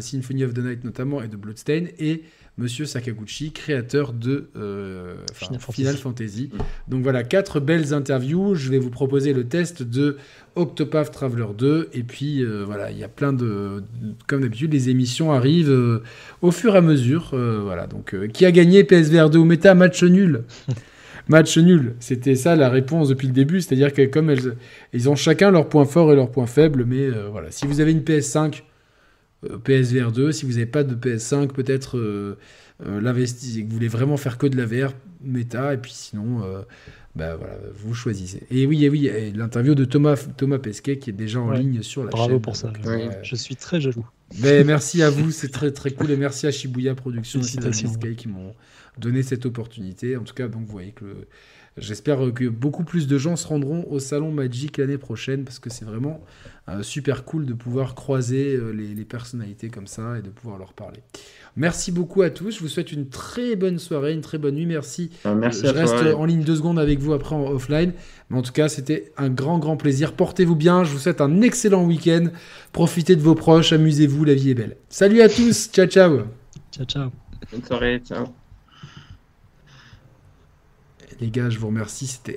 Symphony 0.00 0.44
of 0.44 0.52
the 0.52 0.58
Night 0.58 0.84
notamment, 0.84 1.22
et 1.22 1.28
de 1.28 1.36
Bloodstain, 1.36 1.84
et 2.00 2.24
Monsieur 2.56 2.84
Sakaguchi, 2.84 3.50
créateur 3.50 4.12
de 4.12 4.48
euh, 4.56 5.16
Final, 5.72 5.96
Fantasy. 5.96 6.50
Mm. 6.52 6.58
Donc 6.88 7.02
voilà, 7.02 7.24
quatre 7.24 7.58
belles 7.58 7.92
interviews. 7.92 8.54
Je 8.54 8.70
vais 8.70 8.78
vous 8.78 8.90
proposer 8.90 9.32
le 9.32 9.42
test 9.44 9.82
de 9.82 10.18
Octopath 10.54 11.10
Traveler 11.10 11.46
2. 11.58 11.90
Et 11.94 12.04
puis 12.04 12.44
euh, 12.44 12.62
voilà, 12.64 12.92
il 12.92 12.98
y 12.98 13.02
a 13.02 13.08
plein 13.08 13.32
de. 13.32 13.82
Comme 14.28 14.42
d'habitude, 14.42 14.72
les 14.72 14.88
émissions 14.88 15.32
arrivent 15.32 15.68
euh, 15.68 16.02
au 16.42 16.52
fur 16.52 16.76
et 16.76 16.78
à 16.78 16.80
mesure. 16.80 17.30
voilà, 17.32 17.88
donc 17.88 18.14
qui 18.32 18.46
a 18.46 18.52
gagné 18.52 18.84
PSVR 18.84 19.30
2 19.30 19.38
ou 19.38 19.44
Méta 19.44 19.74
Match 19.74 20.04
nul 20.04 20.44
Match 21.28 21.56
nul, 21.56 21.94
c'était 22.00 22.34
ça 22.34 22.54
la 22.54 22.68
réponse 22.68 23.08
depuis 23.08 23.26
le 23.26 23.32
début, 23.32 23.62
c'est-à-dire 23.62 23.94
que 23.94 24.04
comme 24.04 24.28
elles, 24.28 24.56
ils 24.92 25.08
ont 25.08 25.16
chacun 25.16 25.50
leurs 25.50 25.70
points 25.70 25.86
forts 25.86 26.12
et 26.12 26.14
leurs 26.14 26.30
points 26.30 26.46
faibles, 26.46 26.84
mais 26.84 27.08
voilà, 27.32 27.50
si 27.50 27.66
vous 27.66 27.80
avez 27.80 27.92
une 27.92 28.02
PS5, 28.02 28.56
euh, 28.56 28.73
PSVR 29.64 30.12
2. 30.12 30.32
Si 30.32 30.44
vous 30.46 30.52
n'avez 30.52 30.66
pas 30.66 30.84
de 30.84 30.94
PS5, 30.94 31.48
peut-être 31.48 31.98
euh, 31.98 32.38
euh 32.84 33.00
l'investir, 33.00 33.64
vous 33.66 33.72
voulez 33.72 33.88
vraiment 33.88 34.16
faire 34.16 34.38
que 34.38 34.46
de 34.46 34.56
la 34.56 34.66
VR 34.66 34.92
méta, 35.22 35.74
et 35.74 35.78
puis 35.78 35.92
sinon, 35.92 36.42
euh, 36.42 36.62
bah, 37.16 37.36
voilà, 37.36 37.54
vous 37.74 37.94
choisissez. 37.94 38.42
Et 38.50 38.66
oui, 38.66 38.84
et 38.84 38.90
oui, 38.90 39.10
l'interview 39.34 39.74
de 39.74 39.84
Thomas, 39.84 40.16
Thomas 40.36 40.58
Pesquet 40.58 40.98
qui 40.98 41.10
est 41.10 41.14
déjà 41.14 41.40
en 41.40 41.52
ligne 41.52 41.82
sur 41.82 42.04
la 42.04 42.10
Bravo 42.10 42.30
chaîne. 42.30 42.38
Bravo 42.38 42.40
pour 42.40 42.56
ça. 42.56 42.72
Je 43.22 43.36
suis 43.36 43.56
très 43.56 43.80
jaloux. 43.80 44.06
Mais 44.40 44.64
merci 44.64 45.02
à 45.02 45.10
vous, 45.10 45.30
c'est 45.30 45.50
très 45.50 45.70
très 45.70 45.90
cool, 45.90 46.10
et 46.10 46.16
merci 46.16 46.46
à 46.46 46.50
Shibuya 46.50 46.94
Productions 46.94 47.42
et 47.42 47.60
Pesquet 47.60 48.14
qui 48.14 48.28
m'ont 48.28 48.54
donné 48.98 49.22
cette 49.22 49.46
opportunité. 49.46 50.16
En 50.16 50.22
tout 50.22 50.34
cas, 50.34 50.48
donc 50.48 50.66
vous 50.66 50.72
voyez 50.72 50.92
que 50.92 51.26
J'espère 51.76 52.18
que 52.32 52.48
beaucoup 52.48 52.84
plus 52.84 53.08
de 53.08 53.18
gens 53.18 53.34
se 53.34 53.48
rendront 53.48 53.84
au 53.90 53.98
Salon 53.98 54.30
Magic 54.30 54.78
l'année 54.78 54.98
prochaine 54.98 55.44
parce 55.44 55.58
que 55.58 55.70
c'est 55.70 55.84
vraiment 55.84 56.20
euh, 56.68 56.84
super 56.84 57.24
cool 57.24 57.46
de 57.46 57.52
pouvoir 57.52 57.96
croiser 57.96 58.54
euh, 58.54 58.70
les, 58.70 59.04
personnalités 59.04 59.70
comme 59.70 59.88
ça 59.88 60.18
et 60.18 60.22
de 60.22 60.30
pouvoir 60.30 60.56
leur 60.56 60.72
parler. 60.72 61.00
Merci 61.56 61.90
beaucoup 61.90 62.22
à 62.22 62.30
tous. 62.30 62.52
Je 62.52 62.60
vous 62.60 62.68
souhaite 62.68 62.92
une 62.92 63.08
très 63.08 63.56
bonne 63.56 63.80
soirée, 63.80 64.12
une 64.12 64.20
très 64.20 64.38
bonne 64.38 64.54
nuit. 64.54 64.66
Merci. 64.66 65.10
Euh, 65.26 65.34
merci 65.34 65.62
je 65.64 65.72
reste 65.72 65.94
en 66.16 66.24
ligne 66.24 66.44
deux 66.44 66.56
secondes 66.56 66.78
avec 66.78 67.00
vous 67.00 67.12
après 67.12 67.34
en 67.34 67.48
offline. 67.48 67.92
Mais 68.30 68.38
en 68.38 68.42
tout 68.42 68.52
cas, 68.52 68.68
c'était 68.68 69.12
un 69.16 69.28
grand, 69.28 69.58
grand 69.58 69.76
plaisir. 69.76 70.12
Portez-vous 70.12 70.56
bien. 70.56 70.84
Je 70.84 70.92
vous 70.92 70.98
souhaite 70.98 71.20
un 71.20 71.40
excellent 71.40 71.84
week-end. 71.84 72.28
Profitez 72.72 73.16
de 73.16 73.22
vos 73.22 73.34
proches. 73.34 73.72
Amusez-vous. 73.72 74.24
La 74.24 74.34
vie 74.34 74.50
est 74.50 74.54
belle. 74.54 74.76
Salut 74.88 75.22
à 75.22 75.28
tous. 75.28 75.70
ciao, 75.72 75.86
ciao. 75.86 76.20
Ciao, 76.70 76.86
ciao. 76.86 77.10
Bonne 77.50 77.64
soirée. 77.64 78.00
Ciao. 78.06 78.43
Les 81.24 81.30
gars, 81.30 81.48
je 81.48 81.58
vous 81.58 81.68
remercie. 81.68 82.06
C'était 82.06 82.32